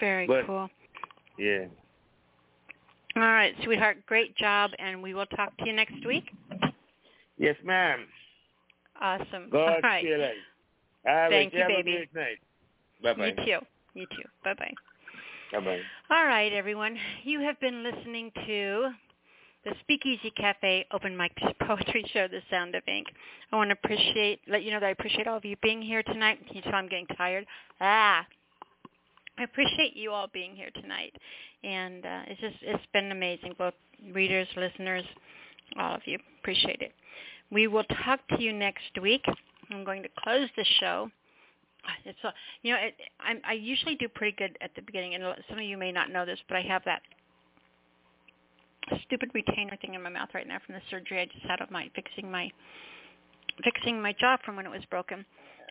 Very 0.00 0.26
But- 0.26 0.46
cool. 0.46 0.70
Yeah. 1.38 1.66
All 3.16 3.22
right, 3.22 3.54
sweetheart, 3.64 4.04
great 4.06 4.36
job, 4.36 4.72
and 4.78 5.02
we 5.02 5.14
will 5.14 5.26
talk 5.26 5.56
to 5.58 5.66
you 5.66 5.72
next 5.72 6.04
week. 6.04 6.30
Yes, 7.36 7.56
ma'am. 7.64 8.06
Awesome. 9.00 9.48
God 9.50 9.74
All 9.74 9.80
right. 9.80 10.04
Stay 11.08 11.14
alive. 11.14 11.16
All 11.16 11.30
right, 11.30 11.30
Thank 11.30 11.52
you, 11.54 11.60
have 11.60 11.68
baby. 11.68 11.92
a 11.92 12.06
great 12.06 12.14
night. 12.14 12.38
Bye-bye. 13.02 13.26
You 13.26 13.34
too. 13.34 13.66
You 13.94 14.06
too. 14.06 14.28
Bye-bye. 14.44 14.74
Bye-bye. 15.52 15.80
All 16.10 16.26
right, 16.26 16.52
everyone. 16.52 16.96
You 17.24 17.40
have 17.40 17.58
been 17.60 17.82
listening 17.82 18.30
to 18.46 18.90
the 19.64 19.72
Speakeasy 19.80 20.30
Cafe 20.36 20.86
Open 20.92 21.16
Mic 21.16 21.32
Poetry 21.66 22.04
Show, 22.12 22.28
The 22.28 22.40
Sound 22.50 22.74
of 22.74 22.82
Ink. 22.86 23.06
I 23.52 23.56
want 23.56 23.70
to 23.70 23.76
appreciate, 23.82 24.40
let 24.48 24.62
you 24.62 24.70
know 24.70 24.80
that 24.80 24.86
I 24.86 24.90
appreciate 24.90 25.26
all 25.26 25.36
of 25.36 25.44
you 25.44 25.56
being 25.62 25.82
here 25.82 26.02
tonight. 26.02 26.38
Can 26.46 26.56
you 26.56 26.62
tell 26.62 26.74
I'm 26.74 26.88
getting 26.88 27.06
tired? 27.16 27.46
Ah. 27.80 28.26
I 29.38 29.44
appreciate 29.44 29.96
you 29.96 30.10
all 30.10 30.26
being 30.32 30.56
here 30.56 30.70
tonight. 30.80 31.14
And 31.62 32.04
uh, 32.04 32.22
it's 32.26 32.40
just, 32.40 32.56
it's 32.62 32.84
been 32.92 33.12
amazing, 33.12 33.54
both 33.56 33.74
readers, 34.12 34.48
listeners, 34.56 35.04
all 35.78 35.94
of 35.94 36.00
you. 36.06 36.18
Appreciate 36.40 36.82
it. 36.82 36.92
We 37.50 37.66
will 37.68 37.84
talk 38.04 38.20
to 38.36 38.42
you 38.42 38.52
next 38.52 39.00
week. 39.00 39.24
I'm 39.70 39.84
going 39.84 40.02
to 40.02 40.08
close 40.22 40.48
the 40.56 40.64
show. 40.80 41.10
It's 42.04 42.18
a, 42.24 42.32
you 42.62 42.72
know, 42.72 42.78
it, 42.80 42.94
I, 43.20 43.50
I 43.50 43.52
usually 43.54 43.94
do 43.94 44.08
pretty 44.08 44.36
good 44.36 44.56
at 44.60 44.70
the 44.74 44.82
beginning, 44.82 45.14
and 45.14 45.24
some 45.48 45.58
of 45.58 45.64
you 45.64 45.78
may 45.78 45.92
not 45.92 46.10
know 46.10 46.26
this, 46.26 46.38
but 46.48 46.56
I 46.56 46.62
have 46.62 46.82
that 46.84 47.02
stupid 49.06 49.30
retainer 49.34 49.76
thing 49.80 49.94
in 49.94 50.02
my 50.02 50.10
mouth 50.10 50.28
right 50.34 50.48
now 50.48 50.58
from 50.64 50.74
the 50.74 50.80
surgery 50.90 51.20
I 51.20 51.26
just 51.26 51.44
had 51.46 51.60
of 51.60 51.70
my 51.70 51.90
fixing 51.94 52.30
my 52.30 52.50
fixing 53.62 54.00
my 54.00 54.14
jaw 54.18 54.36
from 54.44 54.56
when 54.56 54.66
it 54.66 54.70
was 54.70 54.84
broken. 54.90 55.24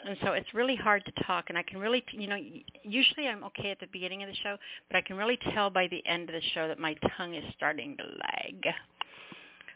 And 0.05 0.15
so 0.23 0.33
it's 0.33 0.53
really 0.53 0.75
hard 0.75 1.03
to 1.05 1.23
talk, 1.23 1.45
and 1.49 1.57
I 1.57 1.63
can 1.63 1.79
really, 1.79 2.03
you 2.11 2.27
know, 2.27 2.37
usually 2.83 3.27
I'm 3.27 3.43
okay 3.45 3.71
at 3.71 3.79
the 3.79 3.87
beginning 3.91 4.21
of 4.21 4.29
the 4.29 4.35
show, 4.43 4.55
but 4.89 4.97
I 4.97 5.01
can 5.01 5.17
really 5.17 5.39
tell 5.53 5.71
by 5.71 5.87
the 5.87 6.05
end 6.05 6.29
of 6.29 6.33
the 6.33 6.41
show 6.53 6.67
that 6.67 6.77
my 6.77 6.95
tongue 7.17 7.33
is 7.33 7.43
starting 7.55 7.97
to 7.97 8.03
lag. 8.03 8.73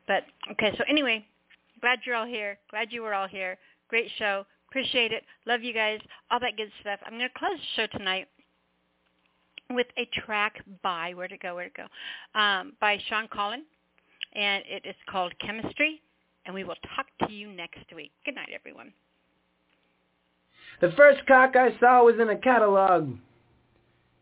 But 0.07 0.23
okay, 0.51 0.75
so 0.77 0.83
anyway, 0.87 1.25
glad 1.81 1.99
you're 2.05 2.15
all 2.15 2.27
here. 2.27 2.59
Glad 2.69 2.91
you 2.91 3.01
were 3.01 3.15
all 3.15 3.27
here. 3.27 3.57
Great 3.91 4.09
show. 4.17 4.45
Appreciate 4.69 5.11
it. 5.11 5.23
Love 5.45 5.63
you 5.63 5.73
guys. 5.73 5.99
All 6.31 6.39
that 6.39 6.55
good 6.55 6.71
stuff. 6.79 7.01
I'm 7.05 7.17
going 7.17 7.27
to 7.29 7.37
close 7.37 7.57
the 7.57 7.81
show 7.81 7.97
tonight 7.97 8.29
with 9.69 9.87
a 9.97 10.07
track 10.25 10.63
by 10.81 11.13
where 11.13 11.27
to 11.27 11.37
go, 11.37 11.55
where 11.55 11.67
to 11.67 11.75
go, 11.75 12.39
um, 12.39 12.71
by 12.79 12.97
Sean 13.09 13.27
Collin, 13.27 13.63
and 14.33 14.63
it 14.65 14.85
is 14.87 14.95
called 15.09 15.33
Chemistry. 15.45 16.01
And 16.45 16.55
we 16.55 16.63
will 16.63 16.77
talk 16.95 17.05
to 17.27 17.33
you 17.33 17.51
next 17.51 17.83
week. 17.93 18.13
Good 18.25 18.35
night, 18.35 18.49
everyone. 18.55 18.93
The 20.79 20.93
first 20.95 21.19
cock 21.27 21.57
I 21.57 21.77
saw 21.81 22.05
was 22.05 22.15
in 22.17 22.29
a 22.29 22.37
catalog. 22.37 23.13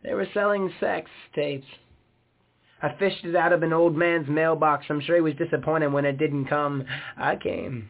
They 0.03 0.15
were 0.15 0.27
selling 0.33 0.73
sex 0.79 1.11
tapes. 1.35 1.67
I 2.81 2.95
fished 2.97 3.23
it 3.23 3.35
out 3.35 3.53
of 3.53 3.61
an 3.61 3.71
old 3.71 3.95
man's 3.95 4.27
mailbox. 4.27 4.87
I'm 4.89 5.01
sure 5.01 5.15
he 5.15 5.21
was 5.21 5.35
disappointed 5.35 5.93
when 5.93 6.05
it 6.05 6.17
didn't 6.17 6.47
come. 6.47 6.85
I 7.17 7.35
came. 7.35 7.87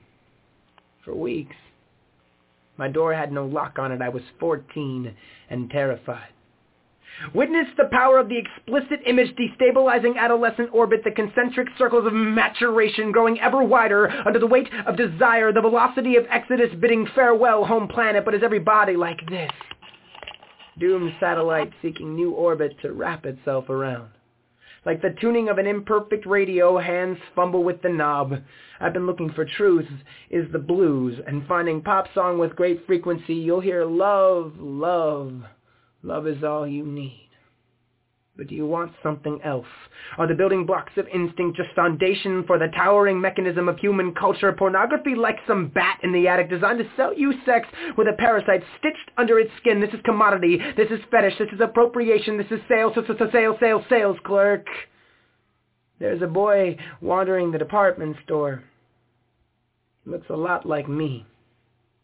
For 1.05 1.15
weeks. 1.15 1.55
My 2.79 2.87
door 2.87 3.13
had 3.13 3.33
no 3.33 3.45
lock 3.45 3.77
on 3.77 3.91
it. 3.91 4.01
I 4.01 4.07
was 4.07 4.23
14 4.39 5.13
and 5.49 5.69
terrified. 5.69 6.29
Witness 7.35 7.67
the 7.75 7.89
power 7.91 8.17
of 8.17 8.29
the 8.29 8.37
explicit 8.37 9.01
image 9.05 9.35
destabilizing 9.35 10.17
adolescent 10.17 10.69
orbit, 10.71 11.01
the 11.03 11.11
concentric 11.11 11.67
circles 11.77 12.07
of 12.07 12.13
maturation 12.13 13.11
growing 13.11 13.37
ever 13.41 13.61
wider 13.61 14.07
under 14.25 14.39
the 14.39 14.47
weight 14.47 14.69
of 14.87 14.95
desire, 14.95 15.51
the 15.51 15.59
velocity 15.59 16.15
of 16.15 16.25
exodus 16.29 16.73
bidding 16.79 17.05
farewell 17.13 17.65
home 17.65 17.89
planet, 17.89 18.23
but 18.23 18.33
is 18.33 18.43
every 18.43 18.59
body 18.59 18.95
like 18.95 19.19
this? 19.29 19.51
Doomed 20.79 21.11
satellite 21.19 21.73
seeking 21.81 22.15
new 22.15 22.31
orbit 22.31 22.77
to 22.81 22.93
wrap 22.93 23.25
itself 23.25 23.67
around. 23.67 24.09
Like 24.85 25.01
the 25.01 25.15
tuning 25.19 25.49
of 25.49 25.57
an 25.57 25.67
imperfect 25.67 26.25
radio, 26.25 26.77
hands 26.77 27.17
fumble 27.35 27.63
with 27.63 27.81
the 27.81 27.89
knob. 27.89 28.33
I've 28.79 28.93
been 28.93 29.05
looking 29.05 29.31
for 29.31 29.45
truth 29.45 29.87
is 30.29 30.51
the 30.51 30.59
blues, 30.59 31.19
and 31.27 31.45
finding 31.47 31.81
pop 31.81 32.05
song 32.13 32.37
with 32.37 32.55
great 32.55 32.85
frequency, 32.85 33.35
you'll 33.35 33.59
hear 33.59 33.85
love, 33.85 34.53
love, 34.57 35.43
love 36.01 36.27
is 36.27 36.43
all 36.43 36.67
you 36.67 36.85
need. 36.85 37.28
But 38.39 38.47
do 38.47 38.55
you 38.55 38.65
want 38.65 38.93
something 39.03 39.41
else? 39.43 39.67
Are 40.17 40.25
the 40.25 40.33
building 40.33 40.65
blocks 40.65 40.93
of 40.95 41.09
instinct 41.09 41.57
just 41.57 41.75
foundation 41.75 42.45
for 42.47 42.57
the 42.57 42.69
towering 42.69 43.19
mechanism 43.19 43.67
of 43.67 43.77
human 43.77 44.13
culture? 44.13 44.53
Pornography 44.53 45.13
like 45.13 45.35
some 45.45 45.67
bat 45.67 45.99
in 46.03 46.13
the 46.13 46.29
attic 46.29 46.49
designed 46.49 46.79
to 46.79 46.89
sell 46.95 47.13
you 47.13 47.33
sex 47.45 47.67
with 47.97 48.07
a 48.07 48.13
parasite 48.17 48.63
stitched 48.77 49.11
under 49.17 49.39
its 49.39 49.51
skin. 49.59 49.81
This 49.81 49.93
is 49.93 49.99
commodity. 50.05 50.57
This 50.77 50.89
is 50.89 51.01
fetish. 51.11 51.37
This 51.37 51.49
is 51.51 51.59
appropriation. 51.59 52.37
This 52.37 52.49
is 52.49 52.61
sales, 52.69 52.93
sales, 53.33 53.57
sales, 53.59 53.83
sales 53.89 54.17
clerk. 54.23 54.65
There's 55.99 56.21
a 56.21 56.27
boy 56.27 56.77
wandering 57.01 57.51
the 57.51 57.57
department 57.57 58.15
store. 58.23 58.63
He 60.05 60.11
looks 60.11 60.29
a 60.29 60.37
lot 60.37 60.65
like 60.65 60.87
me. 60.87 61.25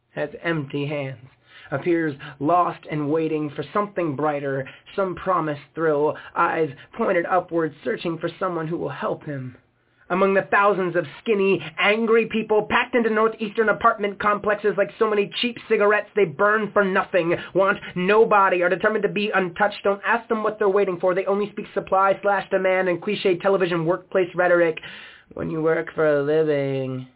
Has 0.09 0.31
empty 0.43 0.85
hands 0.85 1.30
appears 1.71 2.15
lost 2.39 2.85
and 2.89 3.11
waiting 3.11 3.49
for 3.51 3.63
something 3.73 4.15
brighter, 4.15 4.67
some 4.95 5.15
promised 5.15 5.61
thrill, 5.73 6.15
eyes 6.35 6.69
pointed 6.97 7.25
upward, 7.25 7.73
searching 7.83 8.17
for 8.17 8.29
someone 8.39 8.67
who 8.67 8.77
will 8.77 8.89
help 8.89 9.23
him. 9.25 9.57
Among 10.09 10.35
the 10.35 10.47
thousands 10.51 10.95
of 10.95 11.07
skinny, 11.21 11.59
angry 11.79 12.27
people 12.27 12.67
packed 12.69 12.93
into 12.93 13.09
northeastern 13.09 13.69
apartment 13.69 14.19
complexes 14.19 14.75
like 14.77 14.91
so 14.99 15.09
many 15.09 15.31
cheap 15.41 15.57
cigarettes 15.67 16.09
they 16.15 16.25
burn 16.25 16.71
for 16.71 16.83
nothing, 16.85 17.35
want 17.55 17.79
nobody, 17.95 18.61
are 18.61 18.69
determined 18.69 19.01
to 19.01 19.09
be 19.09 19.31
untouched. 19.33 19.83
Don't 19.83 20.01
ask 20.05 20.29
them 20.29 20.43
what 20.43 20.59
they're 20.59 20.69
waiting 20.69 20.99
for. 20.99 21.15
They 21.15 21.25
only 21.25 21.49
speak 21.51 21.65
supply 21.73 22.19
slash 22.21 22.47
demand 22.51 22.87
and 22.87 23.01
cliche 23.01 23.37
television 23.37 23.85
workplace 23.87 24.29
rhetoric. 24.35 24.79
When 25.33 25.49
you 25.49 25.63
work 25.63 25.91
for 25.95 26.05
a 26.07 26.21
living, 26.21 27.07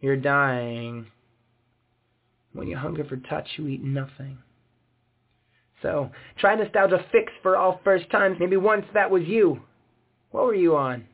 you're 0.00 0.16
dying. 0.16 1.06
When 2.52 2.68
you 2.68 2.76
hunger 2.76 3.04
for 3.04 3.16
touch, 3.16 3.48
you 3.56 3.68
eat 3.68 3.82
nothing. 3.82 4.38
So, 5.80 6.10
try 6.38 6.54
nostalgia 6.54 7.04
fix 7.10 7.32
for 7.42 7.56
all 7.56 7.80
first 7.82 8.08
times. 8.10 8.36
Maybe 8.38 8.56
once 8.56 8.86
that 8.94 9.10
was 9.10 9.24
you. 9.24 9.60
What 10.30 10.44
were 10.44 10.54
you 10.54 10.76
on? 10.76 11.04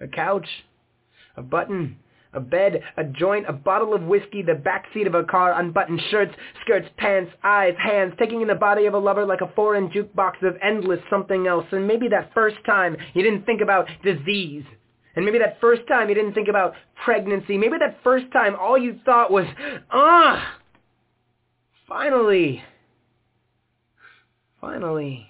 A 0.00 0.06
couch? 0.06 0.46
A 1.36 1.42
button? 1.42 1.96
A 2.32 2.40
bed? 2.40 2.82
A 2.96 3.04
joint? 3.04 3.46
A 3.48 3.52
bottle 3.52 3.94
of 3.94 4.02
whiskey? 4.02 4.42
The 4.42 4.54
back 4.54 4.86
seat 4.94 5.06
of 5.06 5.14
a 5.14 5.24
car? 5.24 5.58
Unbuttoned 5.58 6.00
shirts, 6.10 6.34
skirts, 6.62 6.88
pants, 6.96 7.32
eyes, 7.42 7.74
hands, 7.82 8.14
taking 8.18 8.42
in 8.42 8.48
the 8.48 8.54
body 8.54 8.86
of 8.86 8.94
a 8.94 8.98
lover 8.98 9.26
like 9.26 9.40
a 9.40 9.52
foreign 9.56 9.88
jukebox 9.88 10.42
of 10.42 10.56
endless 10.62 11.00
something 11.10 11.46
else. 11.46 11.66
And 11.72 11.86
maybe 11.86 12.08
that 12.08 12.32
first 12.34 12.56
time 12.66 12.96
you 13.14 13.22
didn't 13.22 13.44
think 13.46 13.60
about 13.60 13.88
disease. 14.04 14.64
And 15.16 15.24
maybe 15.24 15.38
that 15.38 15.60
first 15.60 15.82
time 15.88 16.08
you 16.08 16.14
didn't 16.14 16.34
think 16.34 16.48
about 16.48 16.74
pregnancy. 17.04 17.58
Maybe 17.58 17.78
that 17.78 17.98
first 18.04 18.26
time 18.32 18.54
all 18.54 18.78
you 18.78 19.00
thought 19.04 19.32
was, 19.32 19.46
ah, 19.90 20.57
finally, 21.88 22.62
finally. 24.60 25.26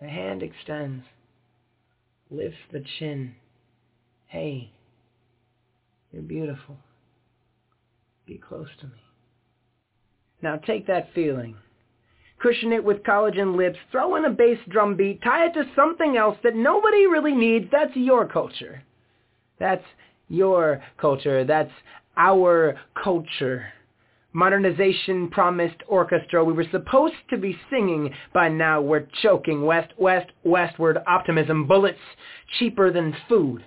The 0.00 0.08
hand 0.08 0.42
extends, 0.42 1.04
lifts 2.30 2.58
the 2.72 2.84
chin. 2.98 3.34
Hey, 4.26 4.70
you're 6.12 6.22
beautiful. 6.22 6.76
Be 8.26 8.38
close 8.38 8.68
to 8.80 8.86
me. 8.86 8.92
Now 10.42 10.56
take 10.56 10.86
that 10.88 11.08
feeling 11.14 11.56
cushion 12.42 12.72
it 12.72 12.84
with 12.84 13.04
collagen 13.04 13.56
lips, 13.56 13.78
throw 13.90 14.16
in 14.16 14.24
a 14.24 14.30
bass 14.30 14.58
drum 14.68 14.96
beat, 14.96 15.22
tie 15.22 15.46
it 15.46 15.54
to 15.54 15.64
something 15.76 16.16
else 16.16 16.36
that 16.42 16.56
nobody 16.56 17.06
really 17.06 17.34
needs. 17.34 17.66
That's 17.70 17.94
your 17.94 18.26
culture. 18.26 18.82
That's 19.58 19.84
your 20.28 20.82
culture. 21.00 21.44
That's 21.44 21.70
our 22.16 22.78
culture. 23.02 23.66
Modernization 24.32 25.28
promised 25.28 25.76
orchestra. 25.88 26.44
We 26.44 26.52
were 26.52 26.66
supposed 26.70 27.14
to 27.30 27.36
be 27.36 27.58
singing. 27.70 28.14
By 28.32 28.48
now 28.48 28.80
we're 28.80 29.06
choking. 29.22 29.62
West, 29.62 29.92
west, 29.98 30.30
westward. 30.44 30.98
Optimism. 31.06 31.66
Bullets 31.66 31.98
cheaper 32.58 32.90
than 32.90 33.14
food. 33.28 33.64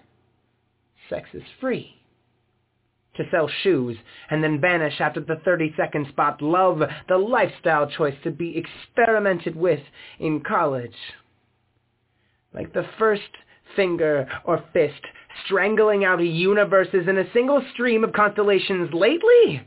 Sex 1.10 1.30
is 1.34 1.44
free 1.61 1.95
to 3.16 3.24
sell 3.32 3.50
shoes 3.64 3.98
and 4.30 4.44
then 4.44 4.60
vanish 4.60 5.00
after 5.00 5.22
the 5.22 5.40
30-second 5.48 6.08
spot. 6.10 6.42
Love 6.42 6.82
the 7.08 7.18
lifestyle 7.18 7.88
choice 7.90 8.16
to 8.24 8.32
be 8.32 8.58
experimented 8.58 9.56
with 9.56 9.80
in 10.19 10.42
college. 10.42 10.95
Like 12.53 12.74
the 12.74 12.88
first 12.98 13.22
finger 13.76 14.27
or 14.45 14.64
fist 14.74 15.02
strangling 15.45 16.06
out 16.06 16.19
universes 16.19 17.08
in 17.08 17.18
a 17.18 17.32
single 17.34 17.61
stream 17.74 18.03
of 18.03 18.14
constellations 18.14 18.94
lately? 18.94 19.61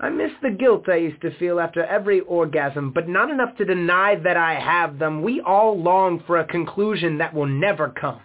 I 0.00 0.10
miss 0.10 0.30
the 0.42 0.50
guilt 0.50 0.88
I 0.88 0.96
used 0.96 1.20
to 1.22 1.36
feel 1.38 1.58
after 1.58 1.84
every 1.84 2.20
orgasm, 2.20 2.92
but 2.92 3.08
not 3.08 3.30
enough 3.30 3.56
to 3.56 3.64
deny 3.64 4.14
that 4.14 4.36
I 4.36 4.54
have 4.54 4.98
them. 4.98 5.22
We 5.22 5.40
all 5.40 5.80
long 5.80 6.22
for 6.24 6.38
a 6.38 6.46
conclusion 6.46 7.18
that 7.18 7.34
will 7.34 7.46
never 7.46 7.88
come. 7.88 8.20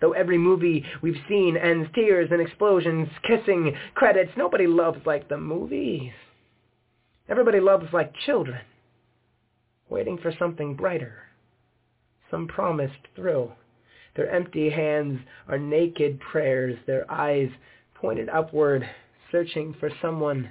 Though 0.00 0.12
every 0.12 0.38
movie 0.38 0.84
we've 1.02 1.22
seen 1.28 1.58
ends 1.58 1.90
tears 1.94 2.30
and 2.32 2.40
explosions, 2.40 3.08
kissing, 3.22 3.76
credits, 3.94 4.32
nobody 4.36 4.66
loves 4.66 5.04
like 5.04 5.28
the 5.28 5.36
movies. 5.36 6.10
Everybody 7.28 7.60
loves 7.60 7.92
like 7.92 8.14
children, 8.26 8.60
waiting 9.90 10.18
for 10.18 10.32
something 10.38 10.74
brighter, 10.74 11.18
some 12.30 12.48
promised 12.48 13.08
thrill. 13.14 13.52
Their 14.16 14.30
empty 14.30 14.70
hands 14.70 15.20
are 15.48 15.58
naked 15.58 16.18
prayers, 16.18 16.78
their 16.86 17.08
eyes 17.10 17.50
pointed 17.94 18.28
upward, 18.30 18.88
searching 19.30 19.74
for 19.78 19.90
someone 20.00 20.50